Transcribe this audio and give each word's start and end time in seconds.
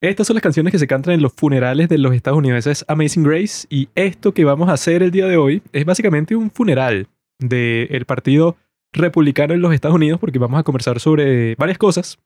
Estas 0.00 0.26
son 0.26 0.34
las 0.34 0.42
canciones 0.42 0.72
que 0.72 0.78
se 0.78 0.86
cantan 0.86 1.14
en 1.14 1.22
los 1.22 1.32
funerales 1.32 1.88
de 1.88 1.96
los 1.96 2.14
Estados 2.14 2.38
Unidos. 2.38 2.58
Esa 2.58 2.70
es 2.70 2.84
Amazing 2.86 3.22
Grace. 3.22 3.66
Y 3.70 3.88
esto 3.94 4.34
que 4.34 4.44
vamos 4.44 4.68
a 4.68 4.74
hacer 4.74 5.02
el 5.02 5.10
día 5.10 5.26
de 5.26 5.38
hoy 5.38 5.62
es 5.72 5.86
básicamente 5.86 6.36
un 6.36 6.50
funeral 6.50 7.08
del 7.38 8.04
partido 8.04 8.58
republicano 8.92 9.54
en 9.54 9.62
los 9.62 9.72
Estados 9.72 9.94
Unidos 9.94 10.20
porque 10.20 10.38
vamos 10.38 10.60
a 10.60 10.64
conversar 10.64 11.00
sobre 11.00 11.54
varias 11.54 11.78
cosas. 11.78 12.18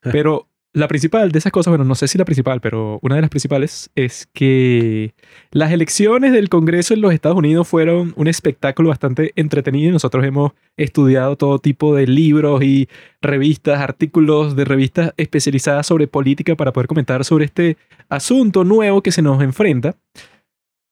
Pero 0.00 0.46
la 0.72 0.86
principal 0.86 1.32
de 1.32 1.38
esas 1.38 1.50
cosas, 1.50 1.72
bueno, 1.72 1.84
no 1.84 1.96
sé 1.96 2.06
si 2.06 2.16
la 2.16 2.24
principal, 2.24 2.60
pero 2.60 3.00
una 3.02 3.16
de 3.16 3.22
las 3.22 3.30
principales 3.30 3.90
es 3.96 4.28
que 4.32 5.14
las 5.50 5.72
elecciones 5.72 6.32
del 6.32 6.48
Congreso 6.48 6.94
en 6.94 7.00
los 7.00 7.12
Estados 7.12 7.36
Unidos 7.36 7.66
fueron 7.66 8.12
un 8.16 8.28
espectáculo 8.28 8.90
bastante 8.90 9.32
entretenido. 9.34 9.92
Nosotros 9.92 10.24
hemos 10.24 10.52
estudiado 10.76 11.36
todo 11.36 11.58
tipo 11.58 11.96
de 11.96 12.06
libros 12.06 12.62
y 12.62 12.88
revistas, 13.20 13.80
artículos 13.80 14.54
de 14.54 14.64
revistas 14.64 15.12
especializadas 15.16 15.88
sobre 15.88 16.06
política 16.06 16.54
para 16.54 16.72
poder 16.72 16.86
comentar 16.86 17.24
sobre 17.24 17.46
este 17.46 17.76
asunto 18.08 18.62
nuevo 18.62 19.02
que 19.02 19.12
se 19.12 19.22
nos 19.22 19.42
enfrenta. 19.42 19.96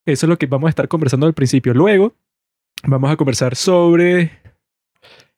Eso 0.05 0.27
es 0.27 0.29
lo 0.29 0.39
que 0.39 0.47
vamos 0.47 0.67
a 0.69 0.71
estar 0.71 0.89
conversando 0.89 1.27
al 1.27 1.35
principio. 1.35 1.73
Luego 1.73 2.15
vamos 2.85 3.13
a 3.13 3.17
conversar 3.17 3.55
sobre 3.55 4.33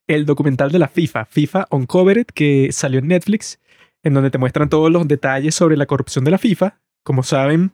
el 0.07 0.25
documental 0.25 0.73
de 0.73 0.79
la 0.79 0.89
FIFA, 0.89 1.27
FIFA 1.27 1.67
Uncovered, 1.71 2.27
que 2.27 2.73
salió 2.73 3.01
en 3.01 3.09
Netflix 3.09 3.61
en 4.03 4.15
donde 4.15 4.31
te 4.31 4.39
muestran 4.39 4.69
todos 4.69 4.91
los 4.91 5.07
detalles 5.07 5.55
sobre 5.55 5.77
la 5.77 5.87
corrupción 5.87 6.25
de 6.25 6.31
la 6.31 6.39
FIFA. 6.39 6.79
Como 7.03 7.23
saben, 7.23 7.73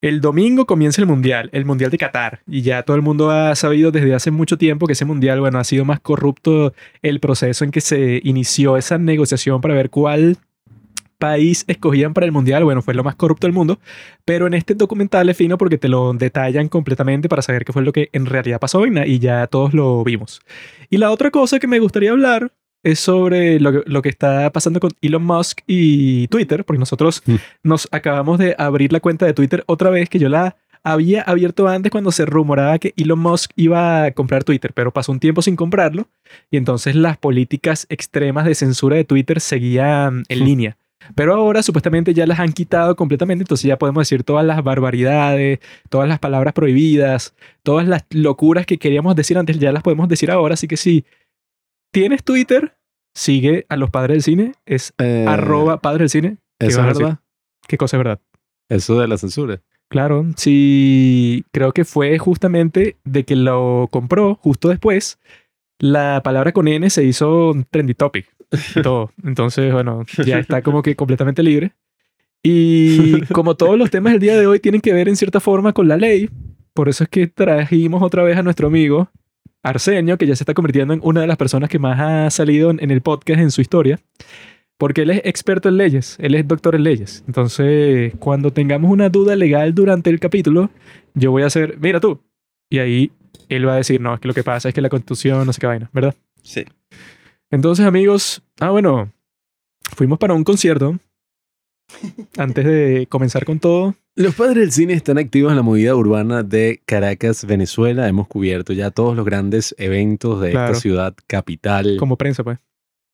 el 0.00 0.20
domingo 0.20 0.66
comienza 0.66 1.00
el 1.00 1.06
Mundial, 1.06 1.48
el 1.52 1.64
Mundial 1.64 1.90
de 1.90 1.98
Qatar, 1.98 2.40
y 2.46 2.62
ya 2.62 2.82
todo 2.82 2.96
el 2.96 3.02
mundo 3.02 3.30
ha 3.30 3.54
sabido 3.54 3.90
desde 3.90 4.14
hace 4.14 4.30
mucho 4.30 4.58
tiempo 4.58 4.86
que 4.86 4.92
ese 4.92 5.04
Mundial, 5.04 5.40
bueno, 5.40 5.58
ha 5.58 5.64
sido 5.64 5.84
más 5.84 6.00
corrupto 6.00 6.74
el 7.02 7.20
proceso 7.20 7.64
en 7.64 7.70
que 7.70 7.80
se 7.80 8.20
inició 8.22 8.76
esa 8.76 8.98
negociación 8.98 9.60
para 9.60 9.74
ver 9.74 9.90
cuál 9.90 10.38
país 11.18 11.64
escogían 11.66 12.14
para 12.14 12.26
el 12.26 12.32
mundial, 12.32 12.64
bueno, 12.64 12.82
fue 12.82 12.94
lo 12.94 13.04
más 13.04 13.14
corrupto 13.14 13.46
del 13.46 13.54
mundo, 13.54 13.78
pero 14.24 14.46
en 14.46 14.54
este 14.54 14.74
documental 14.74 15.28
es 15.28 15.36
fino 15.36 15.58
porque 15.58 15.78
te 15.78 15.88
lo 15.88 16.12
detallan 16.12 16.68
completamente 16.68 17.28
para 17.28 17.42
saber 17.42 17.64
qué 17.64 17.72
fue 17.72 17.82
lo 17.82 17.92
que 17.92 18.10
en 18.12 18.26
realidad 18.26 18.60
pasó 18.60 18.84
y 18.86 19.18
ya 19.18 19.46
todos 19.46 19.74
lo 19.74 20.04
vimos. 20.04 20.40
Y 20.90 20.98
la 20.98 21.10
otra 21.10 21.30
cosa 21.30 21.58
que 21.58 21.66
me 21.66 21.78
gustaría 21.78 22.10
hablar 22.10 22.52
es 22.86 23.00
sobre 23.00 23.58
lo, 23.58 24.02
que 24.02 24.08
está 24.08 24.50
pasando 24.52 24.78
con 24.78 24.92
Elon 25.02 25.24
Musk 25.24 25.58
y 25.66 26.28
Twitter, 26.28 26.64
porque 26.64 26.78
nosotros 26.78 27.20
mm. 27.26 27.34
nos 27.64 27.88
acabamos 27.90 28.38
de 28.38 28.54
abrir 28.58 28.92
la 28.92 29.00
cuenta 29.00 29.26
de 29.26 29.34
Twitter 29.34 29.64
otra 29.66 29.90
vez, 29.90 30.08
que 30.08 30.20
yo 30.20 30.28
la 30.28 30.56
había 30.84 31.22
abierto 31.22 31.66
antes 31.66 31.90
cuando 31.90 32.12
se 32.12 32.24
rumoraba 32.26 32.78
que 32.78 32.94
Elon 32.96 33.18
Musk 33.18 33.50
iba 33.56 34.04
a 34.04 34.12
comprar 34.12 34.44
Twitter, 34.44 34.72
pero 34.72 34.92
pasó 34.92 35.10
un 35.10 35.18
tiempo 35.18 35.42
sin 35.42 35.56
comprarlo 35.56 36.06
y 36.48 36.58
entonces 36.58 36.94
las 36.94 37.18
políticas 37.18 37.86
extremas 37.88 38.44
de 38.44 38.54
censura 38.54 38.94
de 38.94 39.04
Twitter 39.04 39.40
seguían 39.40 40.22
en 40.28 40.38
mm. 40.38 40.44
línea. 40.44 40.76
Pero 41.16 41.34
ahora 41.34 41.64
supuestamente 41.64 42.14
ya 42.14 42.24
las 42.24 42.38
han 42.38 42.52
quitado 42.52 42.94
completamente, 42.94 43.42
entonces 43.42 43.66
ya 43.66 43.78
podemos 43.78 44.02
decir 44.02 44.22
todas 44.22 44.46
las 44.46 44.62
barbaridades, 44.62 45.58
todas 45.90 46.08
las 46.08 46.20
palabras 46.20 46.54
prohibidas, 46.54 47.34
todas 47.64 47.88
las 47.88 48.04
locuras 48.10 48.64
que 48.64 48.78
queríamos 48.78 49.16
decir 49.16 49.38
antes, 49.38 49.58
ya 49.58 49.72
las 49.72 49.82
podemos 49.82 50.08
decir 50.08 50.30
ahora, 50.30 50.54
así 50.54 50.68
que 50.68 50.76
si 50.76 51.04
tienes 51.90 52.22
Twitter, 52.22 52.75
sigue 53.16 53.64
a 53.70 53.76
los 53.76 53.90
padres 53.90 54.16
del 54.16 54.22
cine, 54.22 54.52
es 54.66 54.92
eh, 54.98 55.24
arroba 55.26 55.80
padres 55.80 56.00
del 56.00 56.22
cine. 56.22 56.36
¿Eso 56.58 56.80
es 56.80 56.98
verdad? 56.98 57.18
¿Qué 57.66 57.78
cosa 57.78 57.96
es 57.96 57.98
verdad? 57.98 58.20
Eso 58.68 59.00
de 59.00 59.08
la 59.08 59.16
censura. 59.16 59.62
Claro, 59.88 60.26
sí, 60.36 61.44
creo 61.50 61.72
que 61.72 61.84
fue 61.84 62.18
justamente 62.18 62.96
de 63.04 63.24
que 63.24 63.34
lo 63.34 63.88
compró 63.90 64.34
justo 64.34 64.68
después. 64.68 65.18
La 65.78 66.20
palabra 66.22 66.52
con 66.52 66.68
N 66.68 66.88
se 66.90 67.04
hizo 67.04 67.54
trendy 67.70 67.94
topic. 67.94 68.26
Todo. 68.82 69.10
Entonces, 69.24 69.72
bueno, 69.72 70.04
ya 70.24 70.38
está 70.38 70.60
como 70.60 70.82
que 70.82 70.94
completamente 70.94 71.42
libre. 71.42 71.72
Y 72.42 73.22
como 73.32 73.56
todos 73.56 73.78
los 73.78 73.90
temas 73.90 74.12
del 74.12 74.20
día 74.20 74.36
de 74.36 74.46
hoy 74.46 74.60
tienen 74.60 74.82
que 74.82 74.92
ver 74.92 75.08
en 75.08 75.16
cierta 75.16 75.40
forma 75.40 75.72
con 75.72 75.88
la 75.88 75.96
ley, 75.96 76.28
por 76.74 76.88
eso 76.90 77.04
es 77.04 77.10
que 77.10 77.28
trajimos 77.28 78.02
otra 78.02 78.22
vez 78.22 78.36
a 78.36 78.42
nuestro 78.42 78.66
amigo 78.66 79.08
Arsenio, 79.66 80.16
que 80.16 80.26
ya 80.26 80.36
se 80.36 80.44
está 80.44 80.54
convirtiendo 80.54 80.94
en 80.94 81.00
una 81.02 81.20
de 81.20 81.26
las 81.26 81.36
personas 81.36 81.68
que 81.68 81.78
más 81.78 81.98
ha 81.98 82.30
salido 82.30 82.70
en, 82.70 82.90
el 82.90 83.00
podcast 83.00 83.40
en 83.40 83.50
su 83.50 83.60
historia, 83.60 83.98
porque 84.78 85.02
él 85.02 85.10
es 85.10 85.22
experto 85.24 85.68
en 85.68 85.76
leyes, 85.76 86.16
él 86.20 86.34
es 86.34 86.46
doctor 86.46 86.76
en 86.76 86.84
leyes. 86.84 87.24
Entonces, 87.26 88.12
cuando 88.18 88.52
tengamos 88.52 88.90
una 88.90 89.08
duda 89.08 89.34
legal 89.34 89.74
durante 89.74 90.10
el 90.10 90.20
capítulo, 90.20 90.70
yo 91.14 91.32
voy 91.32 91.42
a 91.42 91.46
hacer, 91.46 91.78
mira 91.80 91.98
tú, 91.98 92.20
y 92.70 92.78
ahí 92.78 93.10
él 93.48 93.66
va 93.66 93.74
a 93.74 93.76
decir, 93.76 94.00
no, 94.00 94.14
es 94.14 94.20
que 94.20 94.28
lo 94.28 94.34
que 94.34 94.44
pasa 94.44 94.68
es 94.68 94.74
que 94.74 94.80
la 94.80 94.88
constitución 94.88 95.44
no 95.44 95.52
sé 95.52 95.60
qué 95.60 95.66
vaina, 95.66 95.90
¿verdad? 95.92 96.14
Sí. 96.42 96.64
Entonces, 97.50 97.86
amigos, 97.86 98.42
ah, 98.60 98.70
bueno, 98.70 99.10
fuimos 99.96 100.18
para 100.18 100.34
un 100.34 100.44
concierto 100.44 100.98
antes 102.36 102.64
de 102.64 103.06
comenzar 103.08 103.44
con 103.44 103.58
todo, 103.58 103.94
los 104.14 104.34
padres 104.34 104.56
del 104.56 104.72
cine 104.72 104.94
están 104.94 105.18
activos 105.18 105.50
en 105.50 105.56
la 105.56 105.62
movida 105.62 105.94
urbana 105.94 106.42
de 106.42 106.80
Caracas, 106.86 107.44
Venezuela. 107.44 108.08
Hemos 108.08 108.28
cubierto 108.28 108.72
ya 108.72 108.90
todos 108.90 109.14
los 109.14 109.26
grandes 109.26 109.74
eventos 109.78 110.40
de 110.40 110.48
esta 110.48 110.74
ciudad 110.74 111.14
capital. 111.26 111.96
Como 111.98 112.16
prensa, 112.16 112.42
pues. 112.42 112.58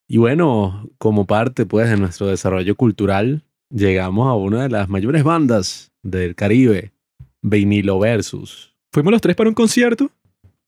Y 0.07 0.19
bueno, 0.19 0.89
como 0.99 1.27
parte 1.27 1.67
pues 1.67 1.91
de 1.91 1.97
nuestro 1.97 2.27
desarrollo 2.27 2.77
cultural, 2.77 3.45
llegamos 3.71 4.29
a 4.29 4.35
una 4.35 4.63
de 4.63 4.69
las 4.69 4.89
mayores 4.89 5.25
bandas 5.25 5.91
del 6.03 6.35
Caribe, 6.35 6.93
Vinilo 7.41 7.99
Versus. 7.99 8.77
Fuimos 8.93 9.11
los 9.11 9.21
tres 9.21 9.35
para 9.35 9.49
un 9.49 9.55
concierto 9.55 10.11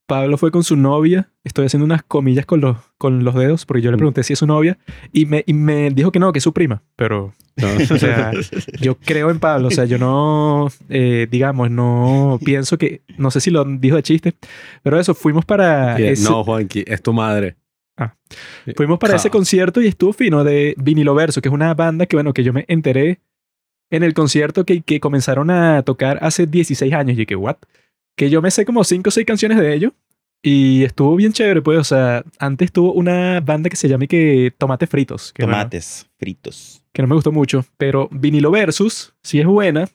Pablo 0.06 0.36
fue 0.36 0.50
con 0.50 0.64
su 0.64 0.76
novia. 0.76 1.30
Estoy 1.44 1.66
haciendo 1.66 1.84
unas 1.84 2.02
comillas 2.02 2.46
con 2.46 2.60
los, 2.60 2.76
con 2.98 3.24
los 3.24 3.34
dedos 3.34 3.64
porque 3.64 3.82
yo 3.82 3.90
le 3.90 3.96
mm. 3.96 3.98
pregunté 3.98 4.22
si 4.22 4.34
es 4.34 4.38
su 4.38 4.46
novia 4.46 4.78
y 5.12 5.26
me, 5.26 5.44
y 5.46 5.54
me 5.54 5.90
dijo 5.90 6.12
que 6.12 6.18
no, 6.18 6.32
que 6.32 6.38
es 6.38 6.42
su 6.42 6.52
prima. 6.52 6.82
Pero, 6.96 7.32
o 7.90 7.98
sea, 7.98 8.32
yo 8.80 8.96
creo 8.96 9.30
en 9.30 9.38
Pablo. 9.38 9.68
O 9.68 9.70
sea, 9.70 9.84
yo 9.84 9.98
no, 9.98 10.68
eh, 10.88 11.26
digamos, 11.30 11.70
no 11.70 12.38
pienso 12.44 12.76
que, 12.78 13.02
no 13.16 13.30
sé 13.30 13.40
si 13.40 13.50
lo 13.50 13.64
dijo 13.64 13.96
de 13.96 14.02
chiste, 14.02 14.34
pero 14.82 14.98
eso, 14.98 15.14
fuimos 15.14 15.44
para... 15.44 15.96
No, 16.22 16.44
Juanqui, 16.44 16.84
es 16.86 17.02
tu 17.02 17.12
madre. 17.12 17.56
Ah. 17.96 18.14
Fuimos 18.76 18.98
para 18.98 19.16
ese 19.16 19.30
concierto 19.30 19.80
y 19.80 19.86
estuvo 19.86 20.12
fino 20.12 20.42
de 20.42 20.74
Vinilo 20.78 21.14
Verso, 21.14 21.40
que 21.40 21.48
es 21.48 21.54
una 21.54 21.72
banda 21.74 22.06
que, 22.06 22.16
bueno, 22.16 22.32
que 22.32 22.42
yo 22.42 22.52
me 22.52 22.64
enteré 22.68 23.20
en 23.90 24.02
el 24.02 24.14
concierto 24.14 24.64
que, 24.64 24.82
que 24.82 24.98
comenzaron 24.98 25.50
a 25.50 25.82
tocar 25.82 26.18
hace 26.20 26.46
16 26.46 26.92
años. 26.92 27.18
Y 27.18 27.26
que, 27.26 27.36
¿what? 27.36 27.56
Que 28.16 28.30
yo 28.30 28.42
me 28.42 28.50
sé 28.50 28.64
como 28.64 28.84
cinco 28.84 29.08
o 29.08 29.10
seis 29.10 29.26
canciones 29.26 29.58
de 29.58 29.74
ellos. 29.74 29.92
Y 30.42 30.84
estuvo 30.84 31.16
bien 31.16 31.32
chévere, 31.32 31.62
pues. 31.62 31.78
O 31.78 31.84
sea, 31.84 32.22
antes 32.38 32.70
tuvo 32.70 32.92
una 32.92 33.40
banda 33.40 33.70
que 33.70 33.76
se 33.76 33.88
llama 33.88 34.06
que 34.06 34.52
Tomates 34.58 34.90
Fritos. 34.90 35.32
Tomates 35.34 36.06
Fritos. 36.18 36.84
Que 36.92 37.00
no 37.00 37.08
me 37.08 37.14
gustó 37.14 37.32
mucho. 37.32 37.64
Pero 37.78 38.08
Vinilo 38.12 38.50
Versus, 38.50 39.14
sí 39.22 39.40
es 39.40 39.46
buena. 39.46 39.88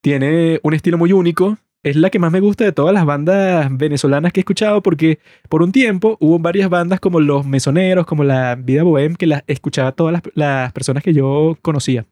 Tiene 0.00 0.60
un 0.62 0.74
estilo 0.74 0.98
muy 0.98 1.12
único. 1.12 1.58
Es 1.82 1.96
la 1.96 2.10
que 2.10 2.20
más 2.20 2.30
me 2.30 2.38
gusta 2.38 2.62
de 2.62 2.70
todas 2.70 2.94
las 2.94 3.04
bandas 3.04 3.66
venezolanas 3.76 4.32
que 4.32 4.38
he 4.38 4.42
escuchado 4.42 4.84
porque 4.84 5.18
por 5.48 5.62
un 5.64 5.72
tiempo 5.72 6.16
hubo 6.20 6.38
varias 6.38 6.70
bandas 6.70 7.00
como 7.00 7.18
Los 7.18 7.44
Mesoneros, 7.44 8.06
como 8.06 8.22
La 8.22 8.54
Vida 8.54 8.84
Bohem, 8.84 9.16
que 9.16 9.26
las 9.26 9.42
escuchaba 9.48 9.90
todas 9.90 10.12
las, 10.12 10.22
las 10.36 10.72
personas 10.72 11.02
que 11.02 11.12
yo 11.12 11.58
conocía. 11.60 12.06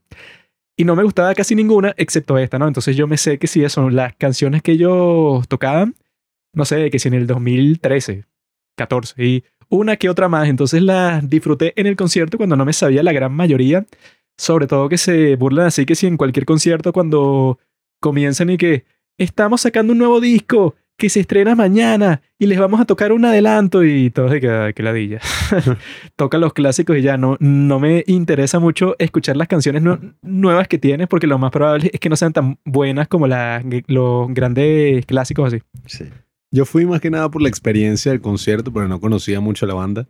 Y 0.81 0.85
no 0.87 0.97
me 0.97 1.03
gustaba 1.03 1.35
casi 1.35 1.55
ninguna, 1.55 1.93
excepto 1.99 2.39
esta, 2.39 2.59
¿no? 2.59 2.67
Entonces 2.67 2.97
yo 2.97 3.07
me 3.07 3.19
sé 3.19 3.39
que 3.39 3.47
sí, 3.47 3.69
son 3.69 3.95
las 3.95 4.15
canciones 4.17 4.63
que 4.63 4.73
ellos 4.73 5.47
tocaban, 5.47 5.95
no 6.55 6.65
sé, 6.65 6.89
que 6.89 6.99
si 6.99 7.09
en 7.09 7.13
el 7.13 7.27
2013, 7.27 8.25
14, 8.79 9.23
y 9.23 9.45
una 9.69 9.99
que 9.99 10.09
otra 10.09 10.31
más. 10.31 10.49
Entonces 10.49 10.81
las 10.81 11.29
disfruté 11.29 11.75
en 11.79 11.87
el 11.87 11.97
concierto 11.97 12.39
cuando 12.39 12.57
no 12.57 12.65
me 12.65 12.73
sabía 12.73 13.03
la 13.03 13.13
gran 13.13 13.31
mayoría. 13.31 13.85
Sobre 14.39 14.67
todo 14.67 14.89
que 14.89 14.97
se 14.97 15.37
burlan 15.37 15.67
así 15.67 15.85
que 15.85 15.95
si 15.95 16.07
en 16.07 16.17
cualquier 16.17 16.47
concierto 16.47 16.95
cuando 16.95 17.59
comienzan 18.01 18.49
y 18.49 18.57
que 18.57 18.87
estamos 19.19 19.61
sacando 19.61 19.93
un 19.93 19.99
nuevo 19.99 20.19
disco 20.19 20.77
que 21.01 21.09
se 21.09 21.21
estrena 21.21 21.55
mañana 21.55 22.21
y 22.39 22.45
les 22.45 22.59
vamos 22.59 22.79
a 22.79 22.85
tocar 22.85 23.11
un 23.11 23.25
adelanto 23.25 23.83
y 23.83 24.11
todo 24.11 24.29
de 24.29 24.39
que, 24.39 24.73
que 24.77 24.83
ladilla. 24.83 25.19
Toca 26.17 26.37
los 26.37 26.53
clásicos 26.53 26.99
y 26.99 27.01
ya 27.01 27.17
no, 27.17 27.39
no 27.41 27.81
me 27.81 28.05
interesa 28.07 28.59
mucho 28.59 28.97
escuchar 28.99 29.39
las 29.39 29.49
canciones 29.49 29.83
nuevas 30.21 30.69
que 30.69 30.77
tienes 30.77 31.09
porque 31.09 31.27
lo 31.27 31.39
más 31.39 31.53
probable 31.53 31.91
es 31.91 31.99
que 31.99 32.11
no 32.11 32.17
sean 32.17 32.35
tan 32.35 32.59
buenas 32.67 33.09
como 33.09 33.27
las, 33.27 33.65
los 33.87 34.29
grandes 34.35 35.07
clásicos 35.07 35.55
así. 35.55 35.63
Sí. 35.87 36.05
Yo 36.53 36.67
fui 36.67 36.85
más 36.85 37.01
que 37.01 37.11
nada 37.11 37.31
por 37.31 37.41
la 37.41 37.49
experiencia 37.49 38.13
del 38.13 38.21
concierto, 38.21 38.71
pero 38.71 38.87
no 38.87 39.01
conocía 39.01 39.41
mucho 39.41 39.65
la 39.65 39.75
banda. 39.75 40.07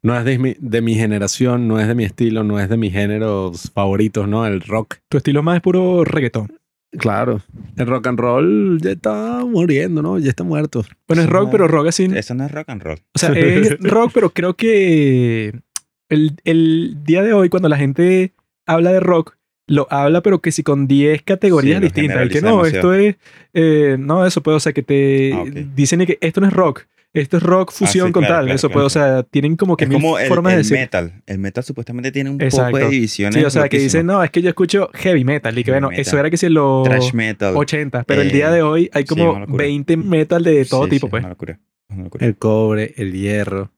No 0.00 0.16
es 0.16 0.24
de 0.24 0.38
mi, 0.38 0.54
de 0.60 0.80
mi 0.80 0.94
generación, 0.94 1.66
no 1.66 1.80
es 1.80 1.88
de 1.88 1.96
mi 1.96 2.04
estilo, 2.04 2.44
no 2.44 2.60
es 2.60 2.68
de 2.68 2.76
mis 2.76 2.92
géneros 2.92 3.72
favoritos, 3.74 4.28
¿no? 4.28 4.46
El 4.46 4.60
rock. 4.60 4.98
Tu 5.08 5.16
estilo 5.16 5.42
más 5.42 5.56
es 5.56 5.62
puro 5.62 6.04
reggaetón. 6.04 6.52
Claro. 6.98 7.42
El 7.76 7.86
rock 7.86 8.06
and 8.06 8.18
roll 8.20 8.78
ya 8.80 8.92
está 8.92 9.44
muriendo, 9.44 10.02
¿no? 10.02 10.18
Ya 10.18 10.28
está 10.30 10.44
muerto. 10.44 10.84
Bueno, 11.08 11.22
es 11.22 11.28
rock, 11.28 11.48
pero 11.50 11.66
rock 11.68 11.88
así. 11.88 12.08
Eso 12.14 12.34
no 12.34 12.44
es 12.44 12.52
rock 12.52 12.68
and 12.68 12.82
roll. 12.82 12.98
O 13.14 13.18
sea, 13.18 13.30
es 13.32 13.78
rock, 13.80 14.10
pero 14.14 14.30
creo 14.30 14.54
que 14.54 15.60
el, 16.08 16.32
el 16.44 16.96
día 17.04 17.22
de 17.22 17.32
hoy, 17.32 17.48
cuando 17.48 17.68
la 17.68 17.76
gente 17.76 18.32
habla 18.66 18.92
de 18.92 19.00
rock, 19.00 19.36
lo 19.66 19.86
habla, 19.90 20.20
pero 20.20 20.40
que 20.40 20.52
si 20.52 20.62
con 20.62 20.86
10 20.86 21.22
categorías 21.22 21.78
Sí, 21.78 21.84
distintas. 21.84 22.18
El 22.22 22.28
que 22.30 22.42
no, 22.42 22.64
esto 22.66 22.92
es. 22.94 23.16
eh, 23.54 23.96
no, 23.98 24.26
eso 24.26 24.42
puede, 24.42 24.56
o 24.58 24.60
sea, 24.60 24.72
que 24.72 24.82
te 24.82 25.32
Ah, 25.32 25.44
dicen 25.74 26.04
que 26.06 26.18
esto 26.20 26.40
no 26.42 26.46
es 26.48 26.52
rock, 26.52 26.82
esto 27.14 27.36
es 27.38 27.42
rock 27.42 27.72
fusión 27.72 28.08
sí, 28.08 28.12
con 28.12 28.22
claro, 28.22 28.34
tal. 28.36 28.44
claro, 28.44 28.56
eso 28.56 28.68
claro, 28.68 28.74
puede, 28.74 28.86
o 28.86 28.90
sea, 28.90 29.22
tienen 29.22 29.56
como 29.56 29.76
que 29.76 29.84
Es 29.84 29.88
mil 29.88 29.96
como 29.98 30.18
el, 30.18 30.26
formas 30.28 30.52
de 30.52 30.56
el 30.58 30.62
decir. 30.64 30.78
metal. 30.78 31.22
El 31.26 31.38
metal 31.38 31.64
supuestamente 31.64 32.12
tiene 32.12 32.28
un 32.30 32.38
poco 32.38 32.76
de 32.76 32.88
divisiones. 32.88 33.34
Sí, 33.36 33.44
o 33.44 33.50
sea, 33.50 33.68
que 33.68 33.78
dicen, 33.78 34.04
no, 34.06 34.22
es 34.22 34.30
que 34.30 34.42
yo 34.42 34.48
escucho 34.48 34.90
heavy 34.94 35.24
metal. 35.24 35.52
Y 35.56 35.62
que 35.64 35.70
Heavy 35.70 35.74
bueno, 35.76 35.88
metal. 35.90 36.00
eso 36.02 36.18
era 36.18 36.28
que 36.28 36.36
si 36.36 36.46
en 36.46 36.54
los 36.54 36.84
Trash 36.88 37.12
metal. 37.14 37.54
80, 37.56 38.02
pero 38.04 38.20
el 38.22 38.28
Eh, 38.28 38.32
día 38.32 38.50
de 38.50 38.62
hoy 38.62 38.90
hay 38.92 39.02
sí, 39.04 39.08
como 39.08 39.38
locura. 39.38 39.56
20 39.64 39.96
metal 39.96 40.42
de 40.42 40.64
todo 40.64 40.84
Sí, 40.84 40.90
tipo, 40.90 41.06
sí, 41.06 41.10
pues. 41.12 41.20
Es 41.20 41.24
una 41.24 41.30
locura. 41.30 41.60
es 41.88 41.94
una 41.96 42.04
locura. 42.04 42.26
El 42.26 42.36
cobre, 42.36 42.94
el 42.96 43.12
hierro. 43.12 43.70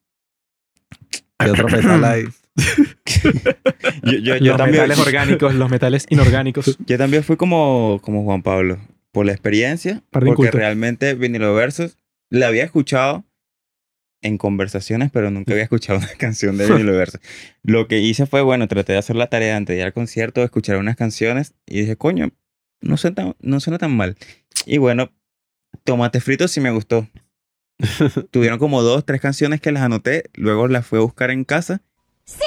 ¿Qué 1.38 1.50
otro 1.50 1.68
metal 1.70 2.04
hay? 2.04 2.24
Yo, 4.02 4.12
yo, 4.12 4.36
yo 4.36 4.52
los 4.52 4.56
también, 4.56 4.82
metales 4.84 4.98
orgánicos, 5.06 5.54
los 5.54 5.70
metales 5.70 6.06
inorgánicos. 6.08 6.78
yo 6.86 6.96
también 6.98 7.22
fui 7.22 7.36
como, 7.36 8.00
como 8.02 8.24
Juan 8.24 8.42
Pablo. 8.42 8.78
Por 9.12 9.26
la 9.26 9.32
experiencia. 9.32 10.02
De 10.12 10.20
porque 10.20 10.50
realmente 10.50 11.12
Vinilo 11.14 11.54
Versus 11.54 11.98
la 12.30 12.48
había 12.48 12.64
escuchado 12.64 13.24
en 14.22 14.38
conversaciones, 14.38 15.10
pero 15.12 15.30
nunca 15.30 15.52
había 15.52 15.64
escuchado 15.64 15.98
una 15.98 16.08
canción 16.18 16.56
de 16.56 16.66
Vinilo 16.66 16.92
Versus. 16.96 17.20
Lo 17.62 17.88
que 17.88 17.98
hice 17.98 18.26
fue, 18.26 18.42
bueno, 18.42 18.68
traté 18.68 18.92
de 18.92 18.98
hacer 18.98 19.16
la 19.16 19.28
tarea 19.28 19.56
antes 19.56 19.74
de 19.74 19.80
ir 19.80 19.86
al 19.86 19.92
concierto, 19.92 20.40
de 20.40 20.46
escuchar 20.46 20.78
unas 20.78 20.96
canciones 20.96 21.54
y 21.66 21.80
dije, 21.80 21.96
coño, 21.96 22.30
no 22.80 22.96
suena 22.96 23.14
tan, 23.14 23.36
no 23.40 23.60
suena 23.60 23.78
tan 23.78 23.96
mal. 23.96 24.16
Y 24.64 24.78
bueno, 24.78 25.12
Tomate 25.84 26.20
Frito 26.20 26.48
sí 26.48 26.60
me 26.60 26.70
gustó. 26.70 27.08
Tuvieron 28.30 28.58
como 28.58 28.82
dos, 28.82 29.04
tres 29.04 29.20
canciones 29.20 29.60
que 29.60 29.72
las 29.72 29.82
anoté, 29.82 30.24
luego 30.34 30.68
las 30.68 30.86
fui 30.86 30.98
a 30.98 31.02
buscar 31.02 31.30
en 31.30 31.44
casa. 31.44 31.82
¡Sí! 32.24 32.38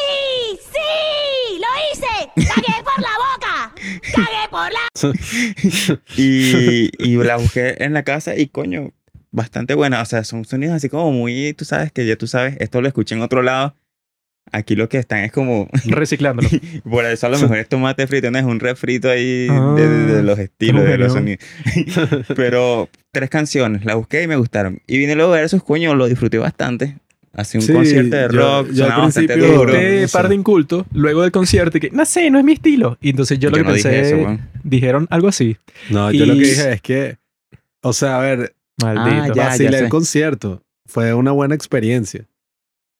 ¡Sí! 0.60 1.60
¡Lo 1.60 1.68
hice! 1.94 2.48
¡Cagué 2.48 2.83
por 2.83 3.01
la 3.01 3.12
boca! 3.18 3.74
¡Cagué 4.13 4.50
por 4.50 4.69
la... 4.71 6.00
Y, 6.18 6.89
y 6.98 7.16
la 7.24 7.38
busqué 7.38 7.75
en 7.80 7.94
la 7.94 8.04
casa 8.04 8.36
y 8.36 8.48
coño, 8.48 8.92
bastante 9.31 9.73
buena. 9.75 10.01
O 10.01 10.05
sea, 10.05 10.23
son 10.23 10.45
sonidos 10.45 10.75
así 10.75 10.89
como 10.89 11.11
muy, 11.11 11.53
tú 11.53 11.65
sabes 11.65 11.91
que 11.91 12.05
ya 12.05 12.15
tú 12.15 12.27
sabes, 12.27 12.55
esto 12.59 12.81
lo 12.81 12.87
escuché 12.87 13.15
en 13.15 13.21
otro 13.21 13.41
lado. 13.41 13.75
Aquí 14.51 14.75
lo 14.75 14.89
que 14.89 14.97
están 14.97 15.19
es 15.19 15.31
como, 15.31 15.69
Reciclándolo. 15.85 16.49
por 16.89 17.05
eso 17.05 17.27
a 17.27 17.29
lo 17.29 17.37
mejor 17.37 17.57
es 17.57 17.69
tomate 17.69 18.07
frito, 18.07 18.31
no 18.31 18.39
es 18.39 18.45
un 18.45 18.59
refrito 18.59 19.07
ahí 19.09 19.47
de, 19.47 19.87
de- 19.87 20.13
de 20.15 20.23
los 20.23 20.39
Ah, 20.39 20.41
estilos, 20.41 20.83
de 20.85 20.97
los 20.97 21.13
sonidos. 21.13 21.43
Pero 22.35 22.89
tres 23.11 23.29
canciones, 23.29 23.85
las 23.85 23.95
busqué 23.95 24.23
y 24.23 24.27
me 24.27 24.35
gustaron. 24.37 24.81
Y 24.87 24.97
vine 24.97 25.15
los 25.15 25.31
versos, 25.31 25.63
coño, 25.63 25.93
lo 25.95 26.07
disfruté 26.07 26.37
bastante. 26.39 26.97
Hacía 27.31 27.59
un 27.61 27.67
Sí, 27.67 27.73
concierto 27.73 28.15
de 28.15 28.21
yo- 28.23 28.27
rock, 28.29 28.65
yo 28.71 28.85
al 28.85 28.89
sonaba 28.89 29.03
bastante 29.03 29.33
principio- 29.33 29.57
duro. 29.59 29.73
Este 29.75 30.03
eso. 30.03 30.17
par 30.17 30.29
de 30.29 30.35
incultos, 30.35 30.85
luego 30.93 31.21
del 31.21 31.31
concierto, 31.31 31.77
y 31.77 31.81
que, 31.81 31.91
no 31.91 32.03
sé, 32.05 32.31
no 32.31 32.39
es 32.39 32.43
mi 32.45 32.53
estilo. 32.53 32.97
Y 33.01 33.11
entonces 33.11 33.37
yo 33.37 33.51
lo 33.51 33.57
que 33.57 33.63
no 33.63 33.73
dije 33.73 33.87
pensé, 33.89 34.07
eso, 34.07 34.15
weón. 34.17 34.41
dijeron 34.63 35.07
algo 35.11 35.27
así. 35.27 35.57
No, 35.91 36.11
yo 36.11 36.25
lo 36.25 36.33
que 36.33 36.39
Y- 36.39 36.43
dije 36.43 36.73
es 36.73 36.81
que, 36.81 37.17
o 37.81 37.93
sea, 37.93 38.17
a 38.17 38.21
ver, 38.21 38.55
Maldito. 38.81 39.23
Ah, 39.23 39.27
ya. 39.35 39.45
vacilé 39.47 39.77
el 39.77 39.83
sé. 39.85 39.89
concierto. 39.89 40.61
Fue 40.87 41.13
una 41.13 41.31
buena 41.31 41.55
experiencia. 41.55 42.25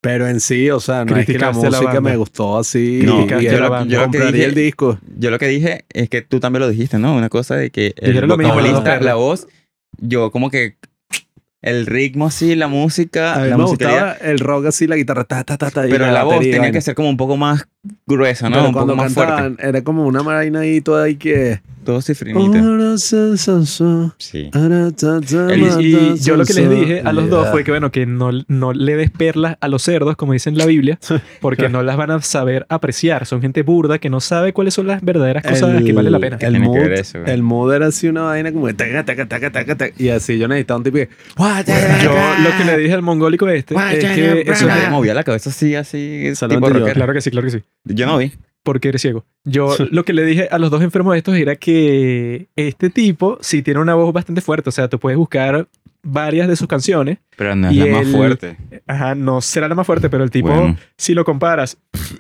Pero 0.02 0.28
en 0.28 0.40
sí, 0.40 0.70
o 0.70 0.80
sea, 0.80 1.04
no 1.04 1.18
es 1.18 1.26
que 1.26 1.34
la 1.38 1.48
la 1.48 1.52
música 1.52 1.84
banda. 1.86 2.02
me 2.02 2.16
gustó 2.16 2.58
así. 2.58 3.02
No, 3.04 3.24
y 3.24 3.28
Criticaste 3.28 3.44
y 3.44 3.48
a 3.48 3.52
la 3.52 3.58
era- 3.58 3.70
banda. 3.70 3.94
Yo 3.94 4.00
lo 4.00 4.04
que 4.12 4.18
compraría 4.18 4.32
dije- 4.32 4.46
el 4.46 4.56
disco. 4.56 5.00
Yo 5.18 5.30
lo 5.32 5.40
que 5.40 5.48
dije 5.48 5.86
es 5.92 6.10
que 6.10 6.22
tú 6.22 6.40
también 6.40 6.62
lo 6.62 6.70
dijiste, 6.70 6.98
¿no? 7.00 7.16
Una 7.16 7.28
cosa 7.30 7.56
de 7.58 7.70
que 7.70 7.94
el 7.98 8.16
lo 8.26 8.38
mismo, 8.38 8.54
vocalista, 8.54 9.00
la 9.02 9.16
voz, 9.16 9.48
yo 9.98 10.32
como 10.32 10.50
que 10.50 10.78
el 11.62 11.86
ritmo 11.86 12.28
así, 12.28 12.56
la 12.56 12.70
música, 12.70 13.34
A 13.34 13.40
mí 13.44 13.50
la 13.50 13.58
me 13.58 13.66
gustaba 13.66 14.14
el 14.14 14.40
rock 14.40 14.68
así, 14.68 14.88
la 14.88 14.96
guitarra, 14.96 15.26
ta, 15.26 15.44
ta, 15.44 15.58
ta, 15.58 15.70
ta. 15.70 15.82
pero 15.90 16.10
la 16.10 16.24
voz 16.24 16.36
batería 16.36 16.54
y 16.54 16.56
tenía 16.56 16.72
que 16.72 16.80
ser 16.80 16.96
como 16.96 17.10
un 17.10 17.18
poco 17.18 17.36
más 17.36 17.68
gruesa, 18.06 18.50
¿no? 18.50 18.58
Pero 18.58 18.68
un 18.68 18.74
poco 18.74 18.86
cuando 18.86 19.04
más 19.04 19.14
fuerte. 19.14 19.34
cantaban, 19.34 19.70
era 19.70 19.84
como 19.84 20.06
una 20.06 20.22
vaina 20.22 20.62
ahí 20.62 20.82
toda 20.82 21.04
ahí 21.04 21.16
que... 21.16 21.62
Todo 21.86 22.02
cifrinita. 22.02 22.40
Sí. 24.18 24.52
Y, 25.80 25.86
y 25.86 26.20
yo 26.20 26.36
lo 26.36 26.46
que 26.46 26.54
les 26.54 26.70
dije 26.70 27.02
a 27.04 27.14
los 27.14 27.30
dos 27.30 27.48
fue 27.50 27.64
que, 27.64 27.72
bueno, 27.72 27.90
que 27.90 28.06
no, 28.06 28.32
no 28.48 28.74
le 28.74 28.96
des 28.98 29.10
perlas 29.10 29.58
a 29.62 29.68
los 29.70 29.82
cerdos, 29.84 30.16
como 30.18 30.34
dice 30.34 30.50
en 30.50 30.58
la 30.58 30.66
Biblia, 30.66 31.00
porque 31.42 31.70
no 31.70 31.82
las 31.82 31.96
van 31.96 32.12
a 32.12 32.22
saber 32.22 32.66
apreciar. 32.70 33.26
Son 33.26 33.42
gente 33.42 33.64
burda 33.64 33.98
que 33.98 34.10
no 34.10 34.20
sabe 34.20 34.52
cuáles 34.52 34.74
son 34.74 34.88
las 34.88 35.02
verdaderas 35.02 35.42
cosas 35.42 35.82
que 35.82 35.94
vale 35.94 36.12
la 36.12 36.20
pena. 36.20 36.38
El 36.42 36.60
ver 36.60 36.94
eso, 36.94 37.24
el 37.26 37.42
mood 37.42 37.74
era 37.74 37.88
así 37.88 38.08
una 38.08 38.24
vaina 38.24 38.52
como... 38.52 38.68
taca, 38.76 39.06
taca, 39.06 39.28
taca, 39.28 39.52
taca, 39.52 39.76
taca, 39.76 39.96
y 39.98 40.10
así 40.10 40.38
yo 40.38 40.48
necesitaba 40.50 40.80
un 40.80 40.84
tipo 40.84 40.98
que... 40.98 41.10
Yo 42.04 42.14
lo 42.44 42.58
que 42.58 42.66
le 42.66 42.78
dije 42.78 42.94
al 42.94 43.02
mongólico 43.02 43.48
este 43.48 43.74
es 43.74 44.04
que 44.04 44.42
eso 44.42 44.70
es... 44.70 44.90
movía 44.90 45.14
la 45.14 45.24
cabeza 45.24 45.50
así, 45.50 45.76
así, 45.76 46.34
tipo. 46.50 46.70
Claro 46.70 47.14
que 47.14 47.22
sí, 47.22 47.32
claro 47.32 47.46
que 47.46 47.52
sí. 47.52 47.64
Yo 47.86 48.06
no 48.06 48.18
vi. 48.18 48.32
Porque 48.64 48.90
eres 48.90 49.02
ciego. 49.02 49.26
Yo 49.46 49.76
lo 49.92 50.04
que 50.04 50.14
le 50.14 50.26
dije 50.26 50.48
a 50.52 50.60
los 50.60 50.70
dos 50.70 50.82
enfermos 50.84 51.16
estos 51.16 51.36
era 51.38 51.56
que 51.56 52.50
este 52.56 52.90
tipo 52.90 53.38
sí 53.42 53.62
tiene 53.62 53.80
una 53.80 53.96
voz 53.96 54.14
bastante 54.14 54.42
fuerte. 54.42 54.70
O 54.70 54.72
sea, 54.72 54.90
tú 54.90 55.00
puedes 55.00 55.18
buscar 55.18 55.68
varias 56.04 56.48
de 56.48 56.56
sus 56.56 56.68
canciones. 56.68 57.18
Pero 57.38 57.56
no 57.56 57.70
es 57.70 57.74
Y 57.74 57.80
la 57.80 57.86
más 57.88 58.02
el- 58.06 58.12
fuerte. 58.12 58.58
Ajá, 58.86 59.16
no 59.16 59.42
será 59.42 59.68
la 59.70 59.76
más 59.76 59.88
fuerte, 59.88 60.10
pero 60.10 60.24
el 60.24 60.30
tipo, 60.30 60.50
Bueno. 60.50 60.78
si 60.98 61.14
lo 61.14 61.24
comparas 61.26 61.78